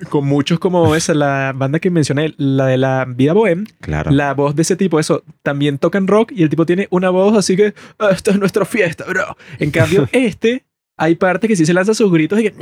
con 0.09 0.25
muchos 0.25 0.59
como 0.59 0.95
esa, 0.95 1.13
la 1.13 1.53
banda 1.55 1.79
que 1.79 1.89
mencioné, 1.91 2.33
la 2.37 2.65
de 2.67 2.77
la 2.77 3.05
vida 3.07 3.33
bohem, 3.33 3.65
Claro. 3.81 4.09
la 4.11 4.33
voz 4.33 4.55
de 4.55 4.61
ese 4.63 4.75
tipo, 4.75 4.99
eso, 4.99 5.23
también 5.43 5.77
tocan 5.77 6.07
rock 6.07 6.31
y 6.35 6.43
el 6.43 6.49
tipo 6.49 6.65
tiene 6.65 6.87
una 6.89 7.09
voz 7.09 7.37
así 7.37 7.55
que, 7.57 7.73
"Ah, 7.99 8.09
esta 8.11 8.31
es 8.31 8.39
nuestra 8.39 8.65
fiesta, 8.65 9.05
bro. 9.07 9.37
En 9.59 9.71
cambio, 9.71 10.07
este, 10.13 10.63
hay 10.97 11.15
partes 11.15 11.47
que 11.47 11.55
sí 11.55 11.65
se 11.65 11.73
lanza 11.73 11.93
sus 11.93 12.11
gritos 12.11 12.39
y 12.39 12.43
que, 12.43 12.53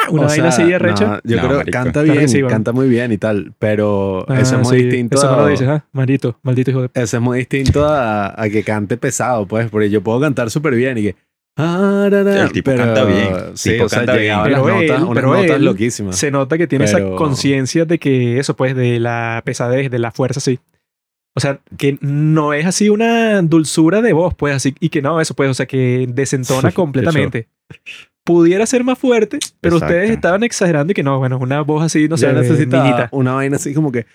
una 0.10 0.22
O 0.22 0.26
vaina 0.26 0.50
sea, 0.50 0.64
así 0.64 0.64
de 0.72 0.78
recha. 0.78 1.06
no, 1.06 1.20
yo 1.24 1.36
No, 1.36 1.48
creo 1.48 1.64
que 1.64 1.70
canta 1.70 1.92
Claro 2.02 2.06
que 2.12 2.18
bien, 2.18 2.28
sí, 2.28 2.42
bueno. 2.42 2.54
canta 2.54 2.72
muy 2.72 2.88
bien 2.88 3.12
y 3.12 3.18
tal, 3.18 3.52
pero 3.58 4.24
Ah, 4.28 4.40
eso 4.40 4.56
es 4.60 4.68
muy 4.68 4.78
sí, 4.78 4.84
distinto. 4.84 5.16
Eso 5.16 5.26
no 5.26 5.34
a- 5.34 5.42
lo 5.42 5.46
dices, 5.48 5.68
¿ah? 5.68 5.84
Maldito, 5.92 6.38
maldito 6.42 6.70
hijo 6.70 6.82
de... 6.82 6.90
Eso 6.94 7.16
es 7.16 7.22
muy 7.22 7.38
distinto 7.38 7.84
a, 7.86 8.40
a 8.40 8.48
que 8.48 8.62
cante 8.64 8.96
pesado, 8.96 9.46
pues, 9.46 9.68
porque 9.70 9.90
yo 9.90 10.00
puedo 10.02 10.20
cantar 10.20 10.50
súper 10.50 10.74
bien 10.74 10.98
y 10.98 11.02
que... 11.02 11.16
ah, 11.56 12.08
ra, 12.10 12.22
ra, 12.22 12.42
El 12.44 12.52
tipo 12.52 12.70
pero- 12.70 12.84
canta 12.84 13.04
bien, 13.04 13.28
Sí, 13.54 13.72
tipo 13.72 13.84
o 13.84 13.88
sea, 13.88 13.98
canta 14.00 14.16
bien. 14.16 14.38
Pero 14.44 14.66
las 14.68 14.82
él- 14.82 14.88
notas, 14.88 15.08
pero 15.14 15.34
notas 15.34 15.50
él 15.56 15.64
loquísimas. 15.64 16.16
Se 16.16 16.30
nota 16.30 16.56
que 16.58 16.66
tiene 16.66 16.86
Pero- 16.86 16.98
esa 17.08 17.16
conciencia 17.16 17.84
de 17.84 17.98
que 17.98 18.38
eso, 18.38 18.54
pues, 18.56 18.74
de 18.74 18.98
la 19.00 19.42
pesadez, 19.44 19.90
de 19.90 19.98
la 19.98 20.10
fuerza, 20.12 20.40
sí. 20.40 20.58
O 21.36 21.38
sea, 21.40 21.60
que 21.78 21.96
no 22.00 22.54
es 22.54 22.66
así 22.66 22.88
una 22.88 23.40
dulzura 23.42 24.02
de 24.02 24.12
voz, 24.12 24.34
pues, 24.34 24.52
así, 24.54 24.74
y 24.80 24.88
que 24.88 25.00
no, 25.00 25.20
eso, 25.20 25.34
pues, 25.34 25.48
o 25.48 25.54
sea, 25.54 25.66
que 25.66 26.06
desentona 26.12 26.68
Qué 26.70 26.74
completamente. 26.74 27.48
Pudiera 28.24 28.66
ser 28.66 28.84
más 28.84 28.98
fuerte, 28.98 29.38
pero 29.60 29.76
Exacto. 29.76 29.94
ustedes 29.94 30.10
estaban 30.10 30.42
exagerando 30.44 30.90
y 30.92 30.94
que 30.94 31.02
no, 31.02 31.18
bueno, 31.18 31.38
una 31.38 31.62
voz 31.62 31.82
así, 31.84 32.06
no 32.06 32.16
necesitaba 32.16 32.84
minita. 32.84 33.08
una 33.12 33.32
vaina 33.34 33.56
así 33.56 33.72
como 33.74 33.90
que... 33.90 34.06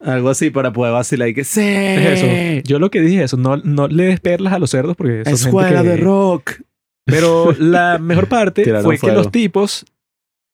Algo 0.00 0.30
así 0.30 0.50
para 0.50 0.72
poder 0.72 0.92
vacilar 0.92 1.28
y 1.28 1.34
que... 1.34 1.44
¡Sí! 1.44 1.60
Es 1.62 2.22
eso. 2.22 2.62
Yo 2.64 2.78
lo 2.78 2.90
que 2.90 3.00
dije 3.00 3.18
es 3.18 3.24
eso, 3.26 3.36
no, 3.36 3.56
no 3.58 3.86
le 3.88 4.04
des 4.04 4.20
perlas 4.20 4.52
a 4.52 4.58
los 4.58 4.70
cerdos 4.70 4.96
porque 4.96 5.22
son 5.24 5.36
gente 5.36 5.48
Escuela 5.48 5.82
que- 5.82 5.88
de 5.88 5.96
rock. 5.96 6.52
Pero 7.04 7.52
la 7.58 7.98
mejor 7.98 8.28
parte 8.28 8.64
fue 8.82 8.98
que 8.98 9.12
los 9.12 9.30
tipos 9.30 9.84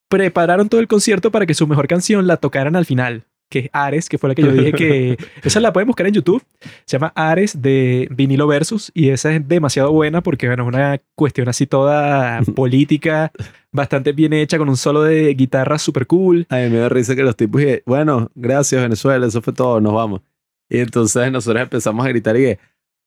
prepararon 0.09 0.69
todo 0.69 0.81
el 0.81 0.89
concierto 0.89 1.31
para 1.31 1.45
que 1.47 1.55
su 1.55 1.67
mejor 1.67 1.87
canción 1.87 2.27
la 2.27 2.39
tocaran 2.39 2.77
al 2.77 2.87
final, 2.87 3.25
que 3.49 3.61
es 3.61 3.71
Ares, 3.73 4.09
que 4.09 4.19
fue 4.19 4.29
la 4.29 4.35
que 4.35 4.43
yo 4.43 4.53
dije 4.53 4.73
que 4.73 5.17
esa 5.43 5.61
la 5.61 5.73
pueden 5.73 5.87
buscar 5.87 6.07
en 6.07 6.15
YouTube. 6.15 6.43
Se 6.85 6.97
llama 6.97 7.13
Ares 7.15 7.61
de 7.61 8.09
Vinilo 8.11 8.47
Versus 8.47 8.91
y 8.95 9.11
esa 9.11 9.35
es 9.35 9.47
demasiado 9.47 9.93
buena 9.93 10.23
porque 10.23 10.47
bueno, 10.47 10.65
es 10.65 10.69
una 10.69 11.01
cuestión 11.15 11.49
así 11.49 11.67
toda 11.67 12.41
política, 12.55 13.33
bastante 13.73 14.13
bien 14.13 14.33
hecha 14.33 14.59
con 14.59 14.69
un 14.69 14.77
solo 14.77 15.03
de 15.03 15.35
guitarra 15.35 15.79
super 15.79 16.07
cool. 16.07 16.47
A 16.51 16.57
mí 16.57 16.69
me 16.71 16.79
da 16.79 16.89
risa 16.89 17.17
que 17.17 17.23
los 17.23 17.37
tipos 17.37 17.61
dije, 17.61 17.83
bueno, 17.87 18.31
gracias 18.35 18.83
Venezuela, 18.83 19.27
eso 19.27 19.43
fue 19.43 19.53
todo, 19.53 19.81
nos 19.81 19.95
vamos. 19.95 20.21
Y 20.69 20.79
entonces 20.79 21.33
nosotros 21.33 21.63
empezamos 21.63 22.05
a 22.05 22.09
gritar 22.09 22.37
y 22.37 22.41
que, 22.41 22.59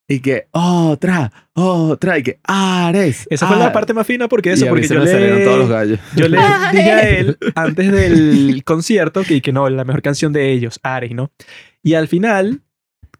y 0.07 0.19
que, 0.19 0.47
otra, 0.51 1.31
otra, 1.53 2.17
y 2.17 2.23
que, 2.23 2.39
Ares. 2.43 3.27
Esa 3.29 3.47
fue 3.47 3.55
la 3.57 3.65
Ares". 3.65 3.73
parte 3.73 3.93
más 3.93 4.05
fina 4.05 4.27
porque 4.27 4.49
Y 4.49 4.53
eso, 4.53 4.65
a 4.65 4.67
mí 4.67 4.71
porque 4.71 4.87
se 4.87 4.95
yo 4.95 5.01
me 5.01 5.07
salieron 5.07 5.43
todos 5.43 5.59
los 5.59 5.69
le, 5.69 5.75
gallos. 5.75 5.99
yo 6.15 6.27
le 6.27 6.37
dije 6.73 6.91
a 6.91 7.09
él 7.09 7.37
antes 7.55 7.91
del 7.91 8.63
concierto 8.65 9.23
que, 9.23 9.41
que 9.41 9.53
no, 9.53 9.69
la 9.69 9.85
mejor 9.85 10.01
canción 10.01 10.33
de 10.33 10.51
ellos, 10.51 10.79
Ares, 10.83 11.11
¿no? 11.13 11.31
Y 11.83 11.93
al 11.93 12.07
final, 12.07 12.61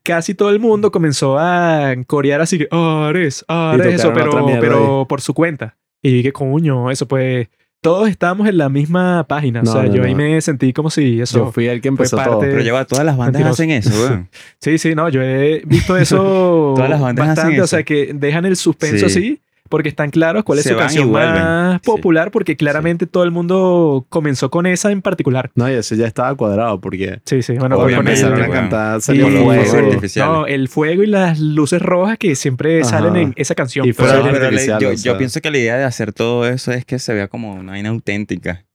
casi 0.04 0.36
todo 0.36 0.50
el 0.50 0.60
mundo 0.60 0.92
comenzó 0.92 1.38
a 1.40 1.94
corear 2.08 2.42
así 2.42 2.58
que, 2.58 2.68
Ares, 2.72 3.46
Ares, 3.48 3.96
eso, 3.96 4.12
pero, 4.14 4.46
pero 4.60 5.06
por 5.08 5.22
su 5.22 5.34
cuenta. 5.34 5.78
Y 6.02 6.12
dije, 6.12 6.34
coño, 6.34 6.92
eso 6.92 7.08
pues, 7.08 7.48
todos 7.82 8.08
estábamos 8.10 8.48
en 8.48 8.58
la 8.58 8.70
misma 8.70 9.26
página. 9.28 9.62
No, 9.64 9.72
o 9.72 9.74
sea, 9.74 9.84
no, 9.84 9.94
yo 9.96 10.04
ahí 10.04 10.12
no. 10.12 10.18
me 10.18 10.40
sentí 10.42 10.72
como 10.72 10.90
si 10.92 11.20
eso... 11.20 11.40
Yo 11.40 11.52
fui 11.52 11.68
el 11.68 11.82
que 11.82 11.88
empezó 11.88 12.16
parte- 12.18 12.32
todo. 12.32 12.40
Pero 12.42 12.62
lleva, 12.62 12.86
todas 12.86 13.04
las 13.06 13.18
bandas 13.18 13.42
Mentiroso. 13.42 13.54
hacen 13.64 13.72
eso, 13.72 13.90
weón. 13.90 14.30
Sí, 14.60 14.78
sí, 14.78 14.94
no, 14.96 15.10
yo 15.10 15.22
he 15.24 15.64
visto 15.66 15.98
eso 15.98 16.18
Todas 16.76 16.90
las 16.90 17.02
bandas 17.02 17.24
hacen 17.30 17.36
bastante, 17.36 17.62
o 17.62 17.64
eso. 17.66 17.68
sea, 17.76 17.84
que 17.84 18.12
dejan 18.14 18.46
el 18.46 18.56
suspenso 18.56 19.10
Sí. 19.10 19.18
así 19.20 19.40
porque 19.72 19.90
están 19.90 20.12
claros 20.12 20.44
cuál 20.44 20.60
es 20.60 20.64
Se 20.66 20.70
su 20.70 20.76
y 20.76 20.78
canción 20.78 21.12
más 21.12 21.80
Sí. 21.82 21.86
popular 21.90 22.30
porque 22.30 22.56
claramente 22.56 23.08
todo 23.08 23.24
el 23.24 23.32
mundo 23.32 24.06
comenzó 24.10 24.52
con 24.52 24.68
esa 24.68 24.92
en 24.92 25.02
particular. 25.02 25.50
No, 25.56 25.68
y 25.68 25.74
eso 25.74 25.96
ya 25.96 26.06
estaba 26.06 26.36
cuadrado 26.36 26.80
porque 26.80 27.22
Sí, 27.26 27.42
sí, 27.42 27.54
bueno, 27.58 27.78
Obviamente, 27.78 28.22
con 28.22 28.34
el, 28.34 28.40
empezaron 28.40 28.42
a 28.44 28.54
cantar, 28.62 28.98
y- 29.00 29.02
salió 29.02 29.28
fuegos 29.30 29.68
fuego. 29.70 30.02
no, 30.18 30.46
el 30.46 30.68
fuego 30.68 31.02
y 31.02 31.08
las 31.08 31.40
luces 31.40 31.82
rojas 31.82 32.20
que 32.20 32.36
siempre 32.36 32.82
Ajá. 32.82 32.90
salen 32.90 33.16
en 33.16 33.34
esa 33.38 33.56
canción. 33.56 33.88
Y 33.88 33.94
Pero 33.94 34.10
fuegos 34.10 34.28
Pero- 34.32 34.50
pero 34.52 34.80
yo, 34.80 34.90
o 34.90 34.92
yo 34.92 34.98
sea. 34.98 35.18
pienso 35.18 35.42
que 35.42 35.50
la 35.50 35.58
idea 35.58 35.78
de 35.78 35.86
hacer 35.86 36.14
todo 36.14 36.46
eso 36.48 36.72
es 36.72 36.86
que 36.86 37.00
se 37.00 37.14
vea 37.16 37.28
como 37.30 37.54
una 37.56 37.72
vaina 37.72 37.90
auténtica. 37.90 38.66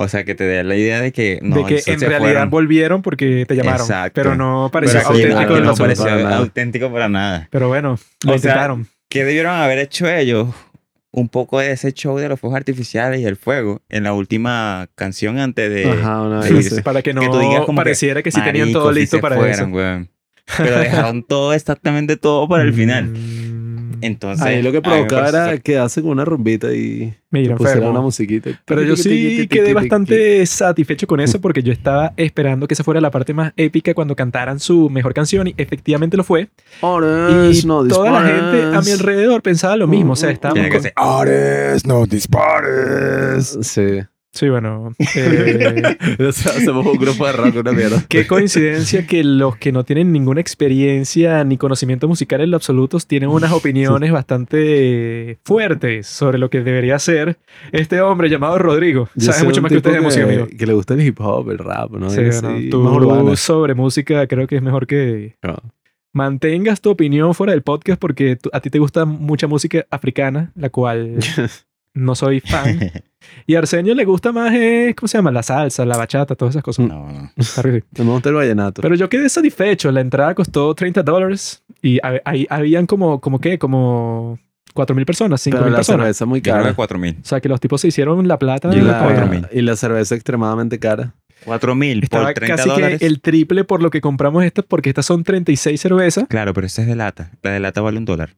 O 0.00 0.06
sea, 0.06 0.24
que 0.24 0.36
te 0.36 0.44
dé 0.44 0.62
la 0.62 0.76
idea 0.76 1.00
de 1.00 1.10
que 1.12 1.40
no, 1.42 1.56
de 1.56 1.64
que 1.64 1.82
en 1.90 1.98
realidad 2.00 2.20
fueron. 2.20 2.50
volvieron 2.50 3.02
porque 3.02 3.44
te 3.48 3.56
llamaron. 3.56 3.80
Exacto. 3.80 4.12
Pero 4.14 4.36
no 4.36 4.70
pareció 4.72 5.00
Pero 5.00 5.10
no, 5.10 5.14
auténtico 5.16 5.38
no 5.60 5.70
absoluto. 5.70 5.82
pareció 5.82 6.04
para 6.04 6.22
nada. 6.22 6.36
auténtico 6.36 6.92
para 6.92 7.08
nada. 7.08 7.48
Pero 7.50 7.66
bueno, 7.68 7.88
lo 8.24 8.34
O 8.34 8.38
sea, 8.38 8.50
intentaron. 8.52 8.86
¿Qué 9.08 9.24
debieron 9.24 9.54
haber 9.54 9.78
hecho 9.78 10.08
ellos? 10.08 10.48
Un 11.10 11.30
poco 11.30 11.58
de 11.58 11.72
ese 11.72 11.92
show 11.92 12.18
de 12.18 12.28
los 12.28 12.38
fuegos 12.38 12.58
artificiales 12.58 13.20
y 13.20 13.24
el 13.24 13.36
fuego 13.36 13.80
en 13.88 14.04
la 14.04 14.12
última 14.12 14.88
canción 14.94 15.38
antes 15.38 15.70
de... 15.70 15.90
Ajá, 15.90 16.20
una 16.20 16.40
vez 16.40 16.68
sí. 16.68 16.82
para 16.82 17.00
que 17.00 17.14
no 17.14 17.22
que 17.22 17.28
tú 17.28 17.38
digas 17.38 17.64
como 17.64 17.80
que, 17.80 17.84
pareciera 17.84 18.22
que, 18.22 18.30
sí 18.30 18.42
tenían 18.42 18.70
todo 18.72 18.92
listo 18.92 19.18
para 19.20 19.50
eso. 19.50 19.64
weón. 19.64 20.10
Pero 20.58 20.78
dejaron 20.78 21.22
todo, 21.22 21.54
exactamente 21.54 22.16
todo 22.16 22.46
para 22.48 22.62
el 22.62 22.74
final. 22.74 23.14
Entonces... 24.00 24.44
Ahí 24.44 24.62
lo 24.62 24.72
que 24.72 24.80
provocaba 24.82 25.28
era 25.28 25.58
que 25.58 25.78
hace 25.78 26.02
con 26.02 26.10
una 26.12 26.24
rumbita 26.24 26.72
y 26.74 27.14
Mira, 27.30 27.56
pusiera 27.56 27.74
enfermo. 27.74 27.90
una 27.90 28.00
musiquita. 28.00 28.50
Pero 28.64 28.82
yo 28.82 28.96
sí 28.96 29.46
quedé 29.48 29.74
bastante 29.74 30.44
satisfecho 30.46 31.06
con 31.06 31.20
eso 31.20 31.40
porque 31.40 31.62
yo 31.62 31.72
estaba 31.72 32.12
esperando 32.16 32.66
que 32.66 32.74
esa 32.74 32.84
fuera 32.84 33.00
la 33.00 33.10
parte 33.10 33.34
más 33.34 33.52
épica 33.56 33.94
cuando 33.94 34.14
cantaran 34.16 34.58
su 34.60 34.88
mejor 34.90 35.14
canción 35.14 35.48
y 35.48 35.54
efectivamente 35.56 36.16
lo 36.16 36.24
fue. 36.24 36.48
Ores, 36.80 37.64
Y 37.64 37.66
no 37.66 37.86
toda 37.86 38.10
la 38.10 38.22
gente 38.26 38.76
a 38.76 38.80
mi 38.80 38.90
alrededor 38.90 39.42
pensaba 39.42 39.76
lo 39.76 39.86
mismo. 39.86 40.12
O 40.12 40.16
sea, 40.16 40.30
estábamos 40.30 40.54
Tiene 40.62 40.68
que 40.70 40.76
con- 40.76 40.82
ser... 40.82 40.92
Ares, 40.96 41.86
no 41.86 42.06
dispares. 42.06 43.58
Sí. 43.62 44.00
Sí, 44.32 44.48
bueno. 44.48 44.92
eh, 45.16 45.96
hacemos 46.28 46.86
un 46.86 46.98
grupo 46.98 47.26
de 47.26 47.32
rock, 47.32 47.56
una 47.56 47.72
mierda. 47.72 48.04
Qué 48.08 48.26
coincidencia 48.26 49.06
que 49.06 49.24
los 49.24 49.56
que 49.56 49.72
no 49.72 49.84
tienen 49.84 50.12
ninguna 50.12 50.40
experiencia 50.40 51.42
ni 51.44 51.56
conocimiento 51.56 52.06
musical 52.08 52.40
en 52.42 52.50
lo 52.50 52.56
absoluto 52.56 52.98
tienen 53.00 53.30
unas 53.30 53.52
opiniones 53.52 54.12
bastante 54.12 55.38
fuertes 55.44 56.06
sobre 56.06 56.38
lo 56.38 56.50
que 56.50 56.60
debería 56.62 56.98
ser 56.98 57.38
este 57.72 58.00
hombre 58.00 58.28
llamado 58.28 58.58
Rodrigo. 58.58 59.08
Yo 59.14 59.32
Sabes 59.32 59.44
mucho 59.44 59.62
más 59.62 59.70
que 59.70 59.78
ustedes 59.78 59.96
de 59.96 60.02
música, 60.02 60.24
amigo. 60.24 60.46
Que 60.46 60.66
le 60.66 60.72
gusta 60.74 60.94
el 60.94 61.00
hip 61.02 61.20
hop, 61.20 61.50
el 61.50 61.58
rap, 61.58 61.90
¿no? 61.92 62.10
Sí, 62.10 62.20
bueno, 62.40 62.70
tú 62.70 63.36
sobre 63.36 63.74
música 63.74 64.26
creo 64.26 64.46
que 64.46 64.56
es 64.56 64.62
mejor 64.62 64.86
que 64.86 65.36
No. 65.42 65.56
mantengas 66.12 66.80
tu 66.80 66.90
opinión 66.90 67.34
fuera 67.34 67.52
del 67.52 67.62
podcast 67.62 68.00
porque 68.00 68.38
a 68.52 68.60
ti 68.60 68.70
te 68.70 68.78
gusta 68.78 69.04
mucha 69.04 69.46
música 69.46 69.86
africana, 69.90 70.52
la 70.54 70.70
cual 70.70 71.16
no 71.98 72.14
soy 72.14 72.40
fan. 72.40 72.78
Y 73.46 73.56
a 73.56 73.58
Arsenio 73.58 73.94
le 73.94 74.04
gusta 74.04 74.30
más, 74.30 74.54
eh, 74.54 74.94
¿cómo 74.96 75.08
se 75.08 75.18
llama? 75.18 75.30
La 75.32 75.42
salsa, 75.42 75.84
la 75.84 75.96
bachata, 75.96 76.34
todas 76.36 76.52
esas 76.54 76.62
cosas. 76.62 76.86
No, 76.86 77.10
no. 77.10 77.30
Está 77.36 77.62
rico. 77.62 77.86
Me 77.98 78.04
gusta 78.04 78.28
el 78.28 78.36
vallenato. 78.36 78.80
Pero 78.80 78.94
yo 78.94 79.08
quedé 79.08 79.28
satisfecho. 79.28 79.90
La 79.90 80.00
entrada 80.00 80.34
costó 80.34 80.74
30 80.74 81.02
dólares 81.02 81.62
y 81.82 81.98
ahí 82.24 82.46
habían 82.48 82.86
como, 82.86 83.20
como 83.20 83.40
qué, 83.40 83.58
como 83.58 84.38
4.000 84.74 85.04
personas, 85.04 85.44
5.000 85.46 85.50
Pero 85.50 85.68
la 85.70 85.76
personas. 85.76 86.00
cerveza 86.02 86.26
muy 86.26 86.40
cara. 86.40 86.72
4000. 86.74 87.16
O 87.20 87.24
sea, 87.24 87.40
que 87.40 87.48
los 87.48 87.58
tipos 87.60 87.80
se 87.80 87.88
hicieron 87.88 88.26
la 88.28 88.38
plata. 88.38 88.68
Y 88.72 88.80
la, 88.80 88.98
creo 88.98 89.08
que 89.08 89.14
4000. 89.14 89.46
y 89.52 89.62
la 89.62 89.76
cerveza 89.76 90.14
extremadamente 90.14 90.78
cara. 90.78 91.14
4000 91.44 92.04
Estaba 92.04 92.24
por 92.26 92.34
30 92.34 92.56
casi 92.56 92.68
dólares. 92.68 92.98
que 93.00 93.06
el 93.06 93.20
triple 93.20 93.64
por 93.64 93.82
lo 93.82 93.90
que 93.90 94.00
compramos 94.00 94.44
estas, 94.44 94.64
porque 94.64 94.88
estas 94.90 95.06
son 95.06 95.24
36 95.24 95.80
cervezas. 95.80 96.26
Claro, 96.28 96.54
pero 96.54 96.66
esta 96.66 96.82
es 96.82 96.88
de 96.88 96.96
lata. 96.96 97.32
La 97.42 97.50
de 97.50 97.60
lata 97.60 97.80
vale 97.80 97.98
un 97.98 98.04
dólar. 98.04 98.30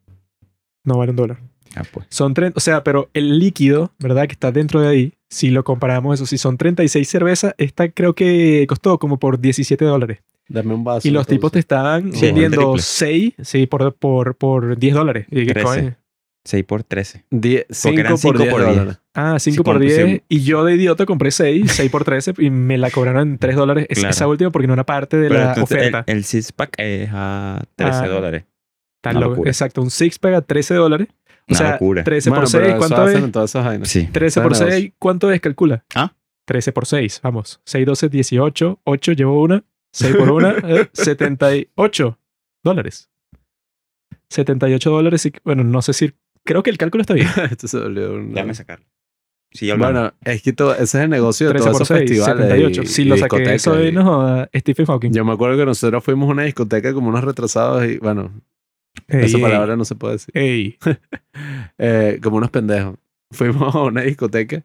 No 0.85 0.97
vale 0.99 1.11
un 1.11 1.17
dólar. 1.17 1.39
Ah, 1.77 1.83
pues. 1.91 2.07
Son 2.11 2.35
30, 2.35 2.57
o 2.57 2.61
sea, 2.61 2.83
pero 2.83 3.09
el 3.15 3.39
líquido, 3.39 3.93
¿verdad? 3.99 4.27
Que 4.27 4.33
está 4.33 4.51
dentro 4.53 4.81
de 4.81 4.89
ahí, 4.89 5.13
si 5.29 5.51
lo 5.51 5.63
comparamos, 5.65 6.15
eso, 6.15 6.27
si 6.27 6.37
son 6.39 6.57
36 6.59 7.09
cervezas, 7.09 7.55
esta 7.59 7.89
creo 7.91 8.15
que 8.15 8.67
costó 8.69 8.99
como 8.99 9.19
por 9.19 9.41
17 9.41 9.85
dólares. 9.85 10.19
Dame 10.49 10.75
un 10.75 10.83
vaso. 10.83 11.07
Y 11.07 11.13
los 11.13 11.29
tipos 11.29 11.53
te 11.53 11.61
estaban 11.61 12.13
Sí, 12.13 12.27
vendiendo 12.27 12.57
triple. 12.73 12.83
6, 12.83 13.33
sí, 13.43 13.67
por, 13.67 13.95
por, 13.95 14.35
por 14.35 14.77
10 14.77 14.95
dólares. 14.95 15.27
Y 15.31 15.47
que, 15.47 15.53
13. 15.53 15.65
coño, 15.69 15.97
6 16.45 16.65
por 16.65 16.83
13. 16.83 17.25
5 17.31 18.01
eran 18.01 18.13
por 18.15 18.19
cinco 18.19 18.39
10 18.39 18.51
por 18.51 18.65
diez. 18.65 18.77
dólares. 18.77 19.01
Ah, 19.15 19.37
5 19.39 19.55
Sí, 19.55 19.63
por 19.63 19.75
con- 19.77 19.83
10. 19.83 20.05
sí. 20.07 20.23
Y 20.29 20.41
yo 20.43 20.65
de 20.65 20.75
idiota 20.75 21.07
compré 21.07 21.31
6, 21.31 21.71
6 21.71 21.89
por 21.93 22.03
13 22.03 22.35
y 22.39 22.51
me 22.51 22.79
la 22.79 22.91
cobraron 22.91 23.29
en 23.31 23.39
3 23.39 23.55
dólares. 23.55 23.87
Es- 23.89 23.99
Claro. 24.01 24.11
Esa 24.11 24.27
última 24.27 24.51
porque 24.51 24.67
no 24.67 24.73
era 24.73 24.85
parte 24.85 25.17
de 25.19 25.29
Pero 25.29 25.41
la 25.41 25.49
entonces 25.51 25.77
oferta. 25.79 26.03
El, 26.09 26.17
el 26.19 26.25
six 26.25 26.51
pack 26.51 26.75
es 26.79 27.09
a 27.13 27.63
13 27.77 27.99
Ah, 28.05 28.09
dólares. 28.09 28.45
Loco. 29.05 29.21
locura. 29.21 29.51
Exacto, 29.51 29.81
un 29.83 29.91
six 29.91 30.19
pack 30.19 30.35
a 30.35 30.41
13 30.43 30.75
dólares. 30.75 31.09
O 31.51 31.53
Una 31.53 31.59
sea, 31.59 31.73
locura. 31.73 32.05
13 32.05 32.31
Bueno, 32.31 32.45
por 32.45 32.53
pero 32.53 32.65
6, 32.65 32.71
eso 32.71 32.79
¿cuánto 32.95 33.09
es? 33.11 33.25
en 33.25 33.33
todas 33.33 33.51
esas 33.51 33.65
vainas. 33.65 33.89
Sí. 33.89 34.07
13 34.13 34.41
por 34.41 34.51
Bueno, 34.57 34.67
6, 34.71 34.93
¿cuánto 34.99 35.31
es? 35.33 35.41
Calcula. 35.41 35.85
¿Ah? 35.95 36.13
13 36.47 36.73
por 36.73 36.87
6, 36.87 37.21
vamos. 37.23 37.61
6, 37.65 37.87
12, 37.87 38.09
18, 38.09 38.81
8, 38.85 39.13
llevo 39.13 39.43
una. 39.43 39.65
6 39.93 40.17
por 40.17 40.31
una, 40.31 40.51
eh, 40.69 40.89
78 40.93 42.19
dólares. 42.63 43.11
78 44.29 44.91
dólares 44.91 45.27
y, 45.27 45.33
bueno, 45.45 45.65
no 45.65 45.83
sé 45.83 45.93
si, 45.93 46.13
creo 46.45 46.63
que 46.63 46.71
el 46.71 46.79
cálculo 46.79 47.03
está 47.03 47.15
bien. 47.15 47.29
Esto 47.51 47.69
se 47.69 47.79
volvió 47.79 48.13
un... 48.13 48.33
Déjame 48.33 48.55
sacarlo. 48.55 48.87
Hablando. 49.73 49.85
Bueno, 49.85 50.13
es 50.23 50.43
que 50.43 50.53
todo, 50.53 50.73
ese 50.75 50.83
es 50.85 50.95
el 50.95 51.11
negocio 51.11 51.49
de 51.49 51.55
13 51.55 51.65
todos 51.65 51.79
por 51.79 51.83
esos 51.83 51.99
6, 51.99 52.09
festivales. 52.11 52.47
78. 52.47 52.83
y- 52.83 52.87
Si 52.87 53.03
y 53.03 53.05
lo 53.07 53.17
saqué, 53.17 53.59
soy, 53.59 53.89
y- 53.89 53.93
no 53.93 54.47
Stephen 54.57 54.87
Hawking. 54.87 55.11
Yo 55.13 55.25
me 55.25 55.33
acuerdo 55.33 55.57
que 55.57 55.67
nosotros 55.67 56.05
fuimos 56.05 56.29
a 56.29 56.33
una 56.33 56.43
discoteca 56.45 56.95
como 56.95 57.09
unos 57.09 57.25
retrasados 57.25 57.85
y, 57.85 57.99
bueno, 57.99 58.31
Ey, 59.09 59.25
esa 59.25 59.37
ey, 59.39 59.43
palabra 59.43 59.77
no 59.77 59.85
se 59.85 59.95
puede 59.95 60.15
decir. 60.15 60.37
ey. 60.37 60.77
Eh, 61.79 62.19
como 62.23 62.37
unos 62.37 62.51
pendejos. 62.51 62.97
Fuimos 63.33 63.75
a 63.75 63.83
una 63.83 64.03
discoteca 64.03 64.63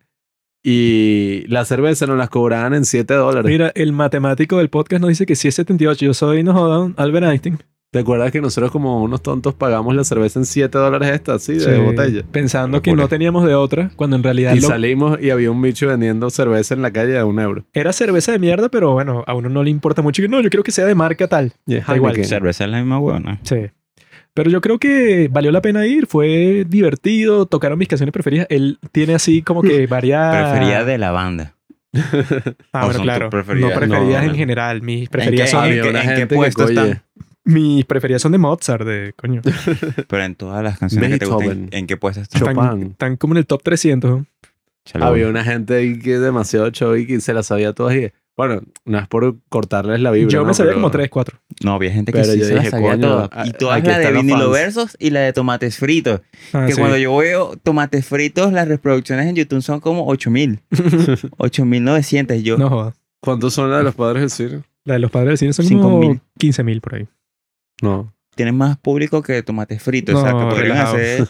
y 0.63 1.45
la 1.47 1.63
cerveza 1.65 2.07
nos 2.07 2.17
las 2.17 2.29
cobraban 2.29 2.73
en 2.73 2.85
7 2.85 3.13
dólares. 3.13 3.49
Mira, 3.51 3.71
el 3.75 3.91
matemático 3.93 4.57
del 4.57 4.69
podcast 4.69 4.99
nos 5.01 5.09
dice 5.09 5.25
que 5.25 5.35
si 5.35 5.47
es 5.47 5.55
78, 5.55 6.05
yo 6.05 6.13
soy, 6.13 6.43
no 6.43 6.53
joda, 6.53 6.91
Albert 6.97 7.27
Einstein. 7.27 7.59
¿Te 7.91 7.99
acuerdas 7.99 8.31
que 8.31 8.41
nosotros 8.41 8.71
como 8.71 9.01
unos 9.03 9.21
tontos 9.21 9.53
pagamos 9.53 9.95
la 9.95 10.03
cerveza 10.03 10.39
en 10.39 10.45
7 10.45 10.77
dólares 10.77 11.09
esta, 11.11 11.35
así, 11.35 11.53
de 11.53 11.59
Sí, 11.61 11.81
botella? 11.81 12.23
Pensando 12.31 12.81
que 12.81 12.93
no 12.93 13.07
teníamos 13.07 13.45
de 13.45 13.55
otra, 13.55 13.91
cuando 13.95 14.15
en 14.17 14.23
realidad 14.23 14.53
Y 14.55 14.59
lo- 14.59 14.67
salimos 14.67 15.21
y 15.21 15.29
había 15.29 15.49
un 15.51 15.61
bicho 15.61 15.87
vendiendo 15.87 16.29
cerveza 16.31 16.73
en 16.73 16.81
la 16.81 16.91
calle 16.91 17.17
a 17.17 17.25
un 17.25 17.39
euro. 17.39 17.63
era 17.71 17.93
cerveza 17.93 18.31
de 18.33 18.39
mierda, 18.39 18.67
pero 18.69 18.91
bueno, 18.91 19.23
a 19.27 19.33
uno 19.35 19.47
no 19.49 19.63
le 19.63 19.69
importa 19.69 20.01
mucho. 20.01 20.21
que 20.21 20.27
No, 20.27 20.41
yo 20.41 20.49
quiero 20.49 20.63
que 20.63 20.71
sea 20.71 20.85
de 20.85 20.95
marca 20.95 21.27
tal. 21.27 21.53
Y 21.67 21.75
es 21.75 21.85
Da 21.87 21.95
igual. 21.95 22.13
Heineken. 22.15 22.29
Cerveza 22.29 22.65
es 22.65 22.69
la 22.71 22.77
misma 22.79 22.99
huevona. 22.99 23.39
Sí. 23.43 23.57
Pero 24.35 24.49
yo 24.51 24.61
creo 24.61 24.77
que 24.77 25.27
valió 25.31 25.51
la 25.51 25.61
pena 25.61 25.87
ir, 25.87 26.05
fue 26.05 26.65
divertido, 26.69 27.47
tocaron 27.47 27.79
mis 27.79 27.87
canciones 27.87 28.11
preferidas. 28.13 28.45
Él 28.51 28.77
tiene 28.91 29.15
así 29.15 29.41
como 29.41 29.61
que 29.63 29.87
varias... 29.87 30.35
Preferida 30.51 30.85
de 30.85 30.97
la 30.99 31.09
banda. 31.11 31.55
Ah, 32.73 32.83
¿O 32.83 32.85
bueno, 32.87 33.01
claro. 33.01 33.29
preferidas? 33.29 33.69
No 33.71 33.75
preferidas 33.79 34.19
No, 34.21 34.25
en 34.25 34.27
no. 34.27 34.35
general. 34.35 34.81
Mis 34.81 35.09
preferidas, 35.09 35.47
qué- 35.49 35.51
son, 35.51 35.63
en 35.65 35.69
Había 35.71 35.83
qué- 35.83 35.89
una 35.89 36.01
en 36.03 36.09
qué 36.09 36.15
gente 36.17 36.35
que, 36.35 36.35
puesto 36.35 36.67
están? 36.67 37.01
mis 37.45 37.85
preferidas 37.85 38.21
son 38.21 38.33
de 38.33 38.37
Mozart, 38.37 38.85
de 38.85 39.13
coño. 39.15 39.41
Pero 40.09 40.23
en 40.23 40.35
todas 40.35 40.61
las 40.63 40.77
canciones 40.79 41.11
que 41.11 41.19
te 41.19 41.25
gustan. 41.25 41.69
¿en 41.71 41.87
qué 41.87 41.95
puesto 41.95 42.21
están? 42.21 42.39
Chopin. 42.41 42.57
Están, 42.59 42.81
están 42.83 43.15
como 43.17 43.33
en 43.35 43.37
el 43.37 43.45
top 43.47 43.63
300. 43.63 44.11
¿no? 44.11 44.25
Chale, 44.83 45.05
Había 45.05 45.27
una 45.29 45.43
gente 45.45 45.75
ahí 45.75 45.97
que 45.97 46.19
demasiado 46.19 46.69
show 46.71 46.95
y 46.95 47.07
que 47.07 47.21
se 47.21 47.33
la 47.33 47.41
sabía 47.41 47.71
todas 47.73 47.95
y... 47.95 48.11
Bueno, 48.37 48.61
no 48.83 48.99
es 48.99 49.07
por 49.07 49.37
cortarles 49.47 50.01
la 50.01 50.11
vibra, 50.11 50.29
Yo 50.29 50.39
¿no? 50.41 50.47
me 50.47 50.53
sabía 50.53 50.71
Pero- 50.71 50.81
como 50.81 50.91
3, 50.91 51.09
4. 51.09 51.39
No, 51.63 51.73
había 51.75 51.91
gente 51.91 52.11
que 52.11 52.19
Pero 52.19 52.33
sí 52.33 52.39
yo 52.39 52.45
se 52.45 52.53
la 52.55 52.59
dije, 52.59 52.71
sabía 52.71 52.91
coño, 52.91 53.07
todas. 53.07 53.29
a- 53.31 53.47
Y 53.47 53.51
todas 53.53 53.77
aquí 53.79 53.87
la 53.87 53.99
de 53.99 54.11
vinilo 54.11 54.49
versos 54.51 54.97
y 54.99 55.09
la 55.11 55.21
de 55.21 55.31
tomates 55.31 55.77
fritos. 55.77 56.19
Ah, 56.51 56.65
que 56.67 56.73
sí. 56.73 56.79
cuando 56.79 56.97
yo 56.97 57.15
veo 57.15 57.55
tomates 57.63 58.05
fritos, 58.05 58.51
las 58.51 58.67
reproducciones 58.67 59.27
en 59.27 59.35
YouTube 59.35 59.61
son 59.61 59.79
como 59.79 60.05
8000. 60.07 60.59
8900. 61.37 62.37
Yo, 62.43 62.57
No 62.57 62.69
joda. 62.69 62.93
¿Cuántos 63.21 63.53
son 63.53 63.69
las 63.71 63.79
de 63.79 63.83
los 63.85 63.95
padres 63.95 64.21
del 64.21 64.29
cine? 64.29 64.63
La 64.83 64.93
de 64.95 64.99
los 64.99 65.11
padres 65.11 65.29
del 65.29 65.37
cine 65.37 65.53
son 65.53 65.65
Cinco 65.65 65.83
como 65.83 65.99
mil. 65.99 66.21
15 66.37 66.63
mil 66.63 66.81
por 66.81 66.95
ahí. 66.95 67.07
No. 67.81 68.13
tienen 68.35 68.55
más 68.57 68.77
público 68.77 69.21
que 69.23 69.41
tomates 69.43 69.81
fritos. 69.81 70.15
o 70.15 70.21
sea, 70.21 70.31
No, 70.33 70.39
que 70.39 70.45
podrían 70.55 70.73
relajado. 70.73 70.95
hacer 70.97 71.27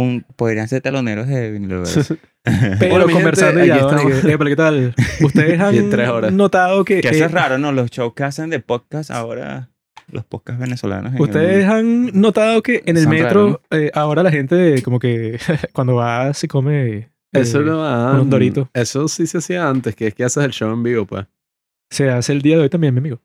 un, 0.00 0.24
podrían 0.36 0.68
ser 0.68 0.80
taloneros 0.82 1.26
de 1.26 1.50
vinilo 1.50 1.80
verso. 1.80 2.16
Pero 2.78 2.90
Bueno, 2.90 3.06
conversando 3.12 3.60
gente, 3.60 3.66
ya, 3.68 3.74
aquí 3.74 3.82
¿no? 3.84 3.90
estamos. 3.90 4.24
Eh, 4.24 4.38
pero 4.38 4.44
¿qué 4.50 4.56
tal? 4.56 4.94
¿Ustedes 5.22 5.60
Y 5.74 5.78
en 5.78 5.90
tres 5.90 6.08
han 6.08 6.14
horas. 6.14 6.32
notado 6.32 6.84
que... 6.84 7.00
que 7.00 7.08
eso 7.08 7.24
eh, 7.24 7.26
es 7.26 7.32
raro, 7.32 7.58
¿no? 7.58 7.72
Los 7.72 7.90
shows 7.90 8.14
que 8.14 8.22
hacen 8.24 8.48
de 8.48 8.60
podcast 8.60 9.10
ahora, 9.10 9.68
los 10.10 10.24
podcasts 10.24 10.60
venezolanos. 10.60 11.10
en 11.12 11.16
el 11.16 11.22
¿Ustedes 11.22 11.66
mundo. 11.66 11.74
han 11.74 12.20
notado 12.20 12.62
que 12.62 12.82
en 12.86 12.96
el 12.96 13.06
metro 13.08 13.60
eh, 13.70 13.90
ahora 13.92 14.22
la 14.22 14.30
gente 14.30 14.80
como 14.82 14.98
que 14.98 15.38
cuando 15.74 15.96
va 15.96 16.32
se 16.32 16.48
come... 16.48 16.88
eh, 16.96 17.08
Eso 17.32 17.60
no 17.60 17.84
ah, 17.84 18.12
unos 18.14 18.30
Doritos. 18.30 18.68
Eso 18.72 19.08
sí 19.08 19.26
se 19.26 19.38
hacía 19.38 19.68
antes, 19.68 19.94
que 19.94 20.06
es 20.06 20.14
que 20.14 20.24
haces 20.24 20.42
el 20.44 20.52
show 20.52 20.72
en 20.72 20.82
vivo, 20.82 21.04
pues. 21.04 21.26
Se 21.90 22.08
hace 22.08 22.32
el 22.32 22.40
día 22.40 22.56
de 22.56 22.62
hoy 22.62 22.68
también, 22.70 22.94
mi 22.94 22.98
amigo. 23.00 23.20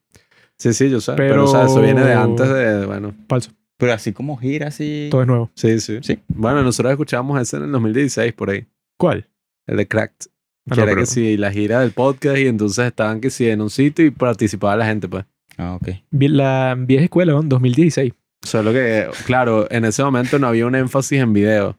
Sí, 0.58 0.74
sí, 0.74 0.90
yo 0.90 1.00
sé. 1.00 1.14
Pero, 1.16 1.34
Pero- 1.34 1.44
o 1.46 1.48
sea, 1.48 1.66
eso 1.66 1.82
viene 1.82 2.04
de 2.04 2.14
antes 2.14 2.50
de, 2.50 2.86
bueno, 2.86 3.14
Falso. 3.30 3.52
Pero 3.78 3.94
así 3.94 4.14
como 4.14 4.38
gira, 4.38 4.68
así. 4.68 5.08
Todo 5.12 5.22
es 5.22 5.28
nuevo. 5.28 5.52
sí, 5.56 5.80
sí. 5.80 6.00
Sí. 6.02 6.20
Bueno, 6.28 6.64
nosotros 6.64 6.92
escuchábamos 6.92 7.42
ese 7.42 7.58
en 7.58 7.64
el 7.64 7.72
2016 7.72 8.34
por 8.34 8.50
ahí, 8.50 8.66
¿Cuál? 8.98 9.28
el 9.68 9.78
de 9.78 9.88
Cracked. 9.88 10.28
Ah, 10.70 10.76
que 10.76 10.78
no, 10.78 10.84
era 10.84 10.92
pero- 10.92 11.02
que 11.02 11.06
sí, 11.08 11.38
la 11.38 11.52
gira 11.52 11.80
del 11.82 11.92
podcast 11.92 12.38
y 12.38 12.48
entonces 12.48 12.86
estaban 12.86 13.20
que 13.20 13.30
sí 13.30 13.50
en 13.50 13.62
un 13.62 13.70
sitio 13.70 14.06
y 14.06 14.12
participaba 14.12 14.76
la 14.78 14.86
gente, 14.86 15.08
pues. 15.10 15.26
Ah, 15.58 15.76
ok. 15.76 15.90
La 16.12 16.76
vieja 16.78 17.04
escuela, 17.06 17.34
¿no? 17.34 17.44
2016. 17.44 18.14
Solo 18.42 18.72
que, 18.74 19.08
claro, 19.26 19.68
en 19.72 19.86
ese 19.86 20.04
momento 20.04 20.40
no 20.40 20.48
había 20.48 20.66
un 20.66 20.76
énfasis 20.76 21.20
en 21.20 21.34
video. 21.34 21.78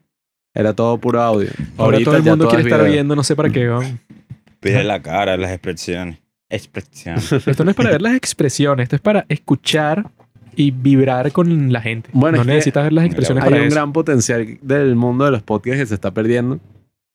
Era 0.53 0.73
todo 0.73 0.97
puro 0.99 1.21
audio. 1.21 1.49
Ahora 1.77 1.99
todo 2.03 2.15
el 2.15 2.23
mundo 2.23 2.47
quiere 2.47 2.61
es 2.61 2.67
estar 2.71 2.87
viendo, 2.89 3.15
no 3.15 3.23
sé 3.23 3.35
para 3.35 3.49
qué. 3.49 3.65
¿no? 3.65 3.81
Pide 4.61 4.83
la 4.83 5.01
cara, 5.01 5.35
las 5.37 5.51
expresiones. 5.51 6.19
Expresiones. 6.49 7.31
Esto 7.47 7.63
no 7.65 7.71
es 7.71 7.75
para 7.75 7.89
ver 7.91 8.01
las 8.01 8.15
expresiones, 8.15 8.83
esto 8.83 8.95
es 8.95 9.01
para 9.01 9.25
escuchar 9.29 10.09
y 10.55 10.71
vibrar 10.71 11.31
con 11.31 11.71
la 11.71 11.81
gente. 11.81 12.09
Bueno, 12.13 12.37
no 12.39 12.43
necesitas 12.45 12.83
ver 12.83 12.93
las 12.93 13.05
expresiones 13.05 13.43
Hay 13.43 13.49
para 13.49 13.61
un 13.61 13.67
eso. 13.67 13.75
gran 13.75 13.93
potencial 13.93 14.57
del 14.61 14.95
mundo 14.95 15.25
de 15.25 15.31
los 15.31 15.41
podcasts 15.43 15.79
que 15.81 15.85
se 15.87 15.93
está 15.95 16.11
perdiendo 16.11 16.59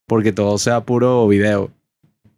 porque 0.07 0.33
todo 0.33 0.59
sea 0.59 0.81
puro 0.83 1.27
video. 1.29 1.71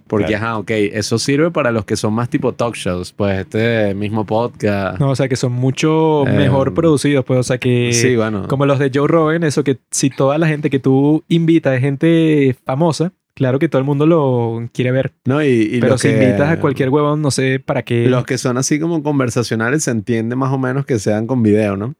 Porque, 0.09 0.27
Claro. 0.27 0.45
ajá, 0.45 0.59
ok, 0.59 0.71
eso 0.73 1.19
sirve 1.19 1.51
para 1.51 1.71
los 1.73 1.87
que 1.87 1.97
son 1.97 2.13
más 2.13 2.29
tipo 2.29 2.53
talk 2.53 2.75
shows, 2.75 3.13
pues 3.13 3.39
este 3.39 3.95
mismo 3.95 4.27
podcast. 4.27 5.01
No, 5.01 5.11
o 5.11 5.17
sea, 5.17 5.27
que 5.27 5.37
son 5.37 5.53
mucho 5.53 6.27
Eh, 6.27 6.33
mejor 6.33 6.75
producidos, 6.75 7.25
pues, 7.25 7.41
o 7.41 7.43
sea, 7.43 7.57
que... 7.57 7.93
sí, 7.95 8.15
bueno. 8.17 8.47
Como 8.47 8.67
los 8.67 8.79
de 8.79 8.91
Joe 8.93 9.09
Rogan, 9.09 9.43
eso 9.43 9.65
que 9.65 9.79
si 9.91 10.11
toda 10.11 10.37
la 10.37 10.49
gente 10.49 10.69
que 10.69 10.79
tú 10.81 11.25
invitas 11.29 11.75
es 11.77 11.81
gente 11.81 12.55
famosa, 12.67 13.13
claro 13.43 13.59
que 13.59 13.69
todo 13.69 13.81
el 13.81 13.85
mundo 13.87 14.07
lo 14.07 14.69
quiere 14.73 14.93
ver. 14.93 15.13
No, 15.25 15.43
y, 15.43 15.49
y 15.73 15.81
Pero 15.81 15.99
si 15.99 16.09
que- 16.09 16.15
invitas 16.15 16.49
a 16.49 16.61
cualquier 16.61 16.91
huevón, 16.91 17.21
no 17.23 17.31
sé 17.33 17.59
para 17.59 17.83
qué. 17.83 18.07
Los 18.07 18.25
que 18.25 18.39
son 18.39 18.57
así 18.57 18.79
como 18.79 19.03
conversacionales 19.03 19.83
se 19.85 19.91
entiende 19.91 20.37
más 20.37 20.53
o 20.53 20.59
menos 20.59 20.87
que 20.87 20.99
sean 21.01 21.27
con 21.27 21.43
video, 21.43 21.77
¿no? 21.77 21.95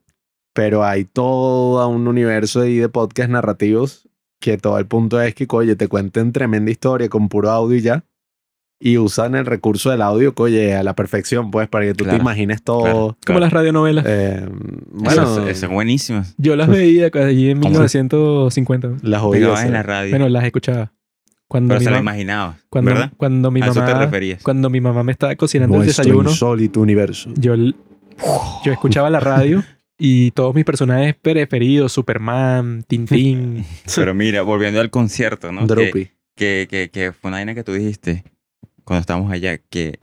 Pero 0.53 0.83
hay 0.85 1.03
todo 1.03 1.85
un 1.89 2.07
universo 2.07 2.61
ahí 2.61 2.77
de 2.77 2.87
podcast 2.87 3.29
narrativos 3.29 4.07
que 4.39 4.57
todo 4.57 4.77
el 4.77 4.85
punto 4.85 5.21
es 5.21 5.35
que, 5.35 5.45
oye, 5.49 5.75
te 5.75 5.87
cuenten 5.87 6.31
tremenda 6.31 6.71
historia 6.71 7.09
con 7.09 7.27
puro 7.29 7.49
audio 7.51 7.75
y 7.77 7.81
ya. 7.81 8.03
Y 8.79 8.97
usan 8.97 9.33
el 9.35 9.45
recurso 9.45 9.89
del 9.91 10.01
audio, 10.01 10.33
oye, 10.35 10.75
a 10.75 10.83
la 10.83 10.93
perfección, 10.93 11.49
pues, 11.51 11.69
para 11.69 11.85
que 11.85 11.93
tú 11.93 12.03
te 12.03 12.09
Claro, 12.09 12.21
imagines 12.23 12.61
todo. 12.61 12.81
claro. 12.83 13.17
Como 13.25 13.39
las 13.39 13.53
radionovelas. 13.53 14.03
Eh, 14.05 14.45
Bueno, 14.91 15.25
bueno, 15.25 15.47
esas 15.47 15.59
son 15.59 15.73
buenísimas. 15.73 16.35
Yo 16.37 16.55
las 16.57 16.67
veía 16.67 17.09
allí 17.13 17.49
en 17.51 17.59
¿Cómo? 17.61 17.69
1950. 17.69 18.95
las 19.01 19.21
oías. 19.23 19.63
en 19.63 19.71
la 19.73 19.79
eh. 19.79 19.83
radio. 19.83 20.09
Bueno, 20.11 20.27
las 20.29 20.43
escuchaba. 20.43 20.91
Cuando 21.53 21.67
pero 21.69 21.79
mi 21.81 21.85
se 21.85 21.91
la 21.91 21.97
mam- 21.97 22.01
imaginabas. 22.01 22.57
cuando, 22.69 22.91
¿Verdad? 22.91 23.11
cuando 23.15 23.51
mi 23.51 23.61
a 23.61 23.65
eso 23.65 23.73
te 23.75 23.79
mamá 23.81 23.99
referías. 24.05 24.41
cuando 24.41 24.69
mi 24.71 24.81
mamá 24.81 25.03
me 25.03 25.11
estaba 25.11 25.35
cocinando 25.35 25.75
el 25.77 25.83
Nuestro 25.83 26.03
desayuno, 26.03 26.29
insólito 26.31 26.79
universo. 26.81 27.29
yo 27.37 28.71
escuchaba 28.71 29.09
la 29.09 29.19
radio 29.19 29.63
y 29.97 30.31
todos 30.31 30.55
mis 30.55 30.65
personajes 30.65 31.15
preferidos, 31.15 31.91
Superman, 31.93 32.83
Tintín, 32.87 33.65
Pero 33.95 34.13
mira, 34.15 34.41
volviendo 34.41 34.79
al 34.81 34.89
concierto, 34.89 35.51
¿no? 35.51 35.61
Que, 35.61 35.67
Droopy. 35.67 36.09
que, 36.35 36.67
que, 36.69 36.89
que 36.89 37.11
fue 37.11 37.29
una 37.29 37.37
vaina 37.37 37.53
que 37.55 37.63
tú 37.63 37.73
dijiste 37.73 38.23
cuando 38.83 39.01
estábamos 39.01 39.31
allá, 39.31 39.57
que 39.59 39.99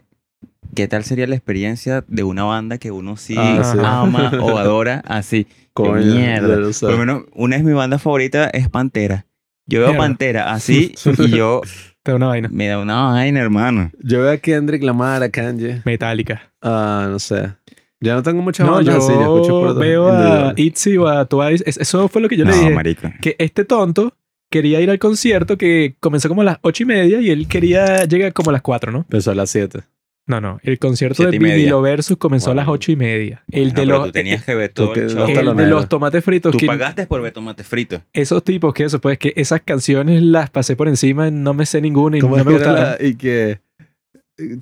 ¿qué 0.75 0.87
tal 0.87 1.03
sería 1.05 1.27
la 1.27 1.35
experiencia 1.35 2.05
de 2.07 2.23
una 2.23 2.45
banda 2.45 2.79
que 2.79 2.93
uno 2.93 3.17
sí, 3.17 3.35
Ah, 3.37 3.63
sí. 3.73 3.79
ama 3.83 4.31
o 4.41 4.57
adora 4.59 5.03
así? 5.07 5.47
Coño, 5.73 5.95
mierda. 6.15 6.57
lo. 6.57 6.71
Por 6.71 6.91
lo 6.93 6.99
menos 6.99 7.23
una 7.35 7.57
de 7.57 7.63
mis 7.65 7.75
bandas 7.75 8.01
favoritas 8.03 8.51
es 8.55 8.69
Pantera. 8.69 9.27
Yo 9.71 9.81
veo 9.81 9.89
Mierda. 9.89 10.03
Pantera 10.05 10.53
así 10.53 10.95
y 11.19 11.31
yo 11.31 11.61
te 12.03 12.13
da 12.13 12.17
una 12.17 12.27
vaina. 12.29 12.49
me 12.53 12.67
da 12.69 12.79
una 12.79 13.05
vaina, 13.05 13.41
hermano. 13.41 13.91
Yo 14.03 14.21
veo 14.23 14.33
a 14.33 14.37
Kendrick 14.37 14.83
Lamar, 14.83 15.23
a 15.23 15.29
Kanye. 15.31 15.83
Metálica. 15.85 16.51
Ah, 16.61 17.07
no 17.11 17.19
sé. 17.19 17.53
Yo 18.01 18.15
no 18.15 18.23
tengo 18.23 18.41
muchas 18.43 18.67
No, 18.67 18.81
yo 18.81 18.97
así, 18.97 19.13
yo 19.13 19.21
escucho 19.37 19.61
por 19.61 19.79
veo 19.79 20.09
a 20.11 20.55
ITZY 20.57 20.97
o 20.99 21.07
a 21.09 21.25
Twice. 21.27 21.63
Es- 21.67 21.77
Eso 21.77 22.09
fue 22.09 22.23
lo 22.23 22.29
que 22.29 22.37
yo 22.37 22.45
le 22.45 22.51
no, 22.53 22.57
dije. 22.57 22.71
marico. 22.75 23.09
que 23.21 23.37
este 23.39 23.65
tonto 23.65 24.15
quería 24.51 24.81
ir 24.81 24.91
al 24.91 24.99
concierto 24.99 25.57
que 25.59 25.95
comenzó 26.01 26.29
como 26.29 26.41
a 26.41 26.45
las 26.45 26.59
ocho 26.63 26.83
y 26.83 26.87
media 26.87 27.21
y 27.21 27.31
él 27.31 27.47
quería 27.47 28.05
llegar 28.07 28.33
como 28.33 28.51
a 28.51 28.53
las 28.55 28.63
cuatro, 28.63 28.91
¿no? 28.91 28.99
Empezó 29.01 29.31
a 29.31 29.35
las 29.35 29.51
7. 29.51 29.81
No, 30.31 30.41
no. 30.41 30.61
El 30.63 30.79
concierto 30.79 31.17
Siete 31.17 31.33
de. 31.33 31.39
Vinilo 31.39 31.83
Versus 31.83 32.17
comenzó 32.17 32.53
a 32.53 32.55
las 32.55 32.69
ocho 32.69 32.93
y 32.93 32.97
media. 32.97 33.43
El 33.51 33.69
No, 33.69 33.81
de 33.81 33.87
los, 33.87 34.05
tú 34.07 34.13
tenías 34.13 34.45
que 34.45 34.55
ver 34.55 34.71
tú 34.73 34.85
todo 34.85 34.93
que- 34.95 35.01
el 35.01 35.07
los 35.07 35.15
show. 35.15 35.23
el 35.23 35.29
de 35.29 35.35
taloneros. 35.35 35.71
los 35.71 35.89
tomates 35.89 36.25
fritos. 36.25 36.53
Tú 36.53 36.59
que- 36.59 36.67
pagaste 36.67 37.07
por 37.07 37.21
ver 37.21 37.33
tomate 37.33 37.65
frito. 37.65 38.01
esos 38.13 38.45
tipos 38.45 38.73
que 38.73 38.85
eso, 38.85 39.01
pues 39.01 39.19
que 39.19 39.33
esas 39.37 39.61
canciones 39.63 40.23
las 40.23 40.49
pasé 40.51 40.77
por 40.77 40.89
encima, 40.89 41.31
no 41.31 41.53
me 41.55 41.67
sé 41.67 41.81
ninguna 41.81 42.17
y 42.19 42.21
¿Cómo 42.21 42.37
no 42.37 42.45
me 42.45 42.51
que 42.53 42.57
era 42.63 42.71
gustaban. 42.73 42.97
la- 43.01 43.07
y 43.07 43.15
que, 43.17 43.59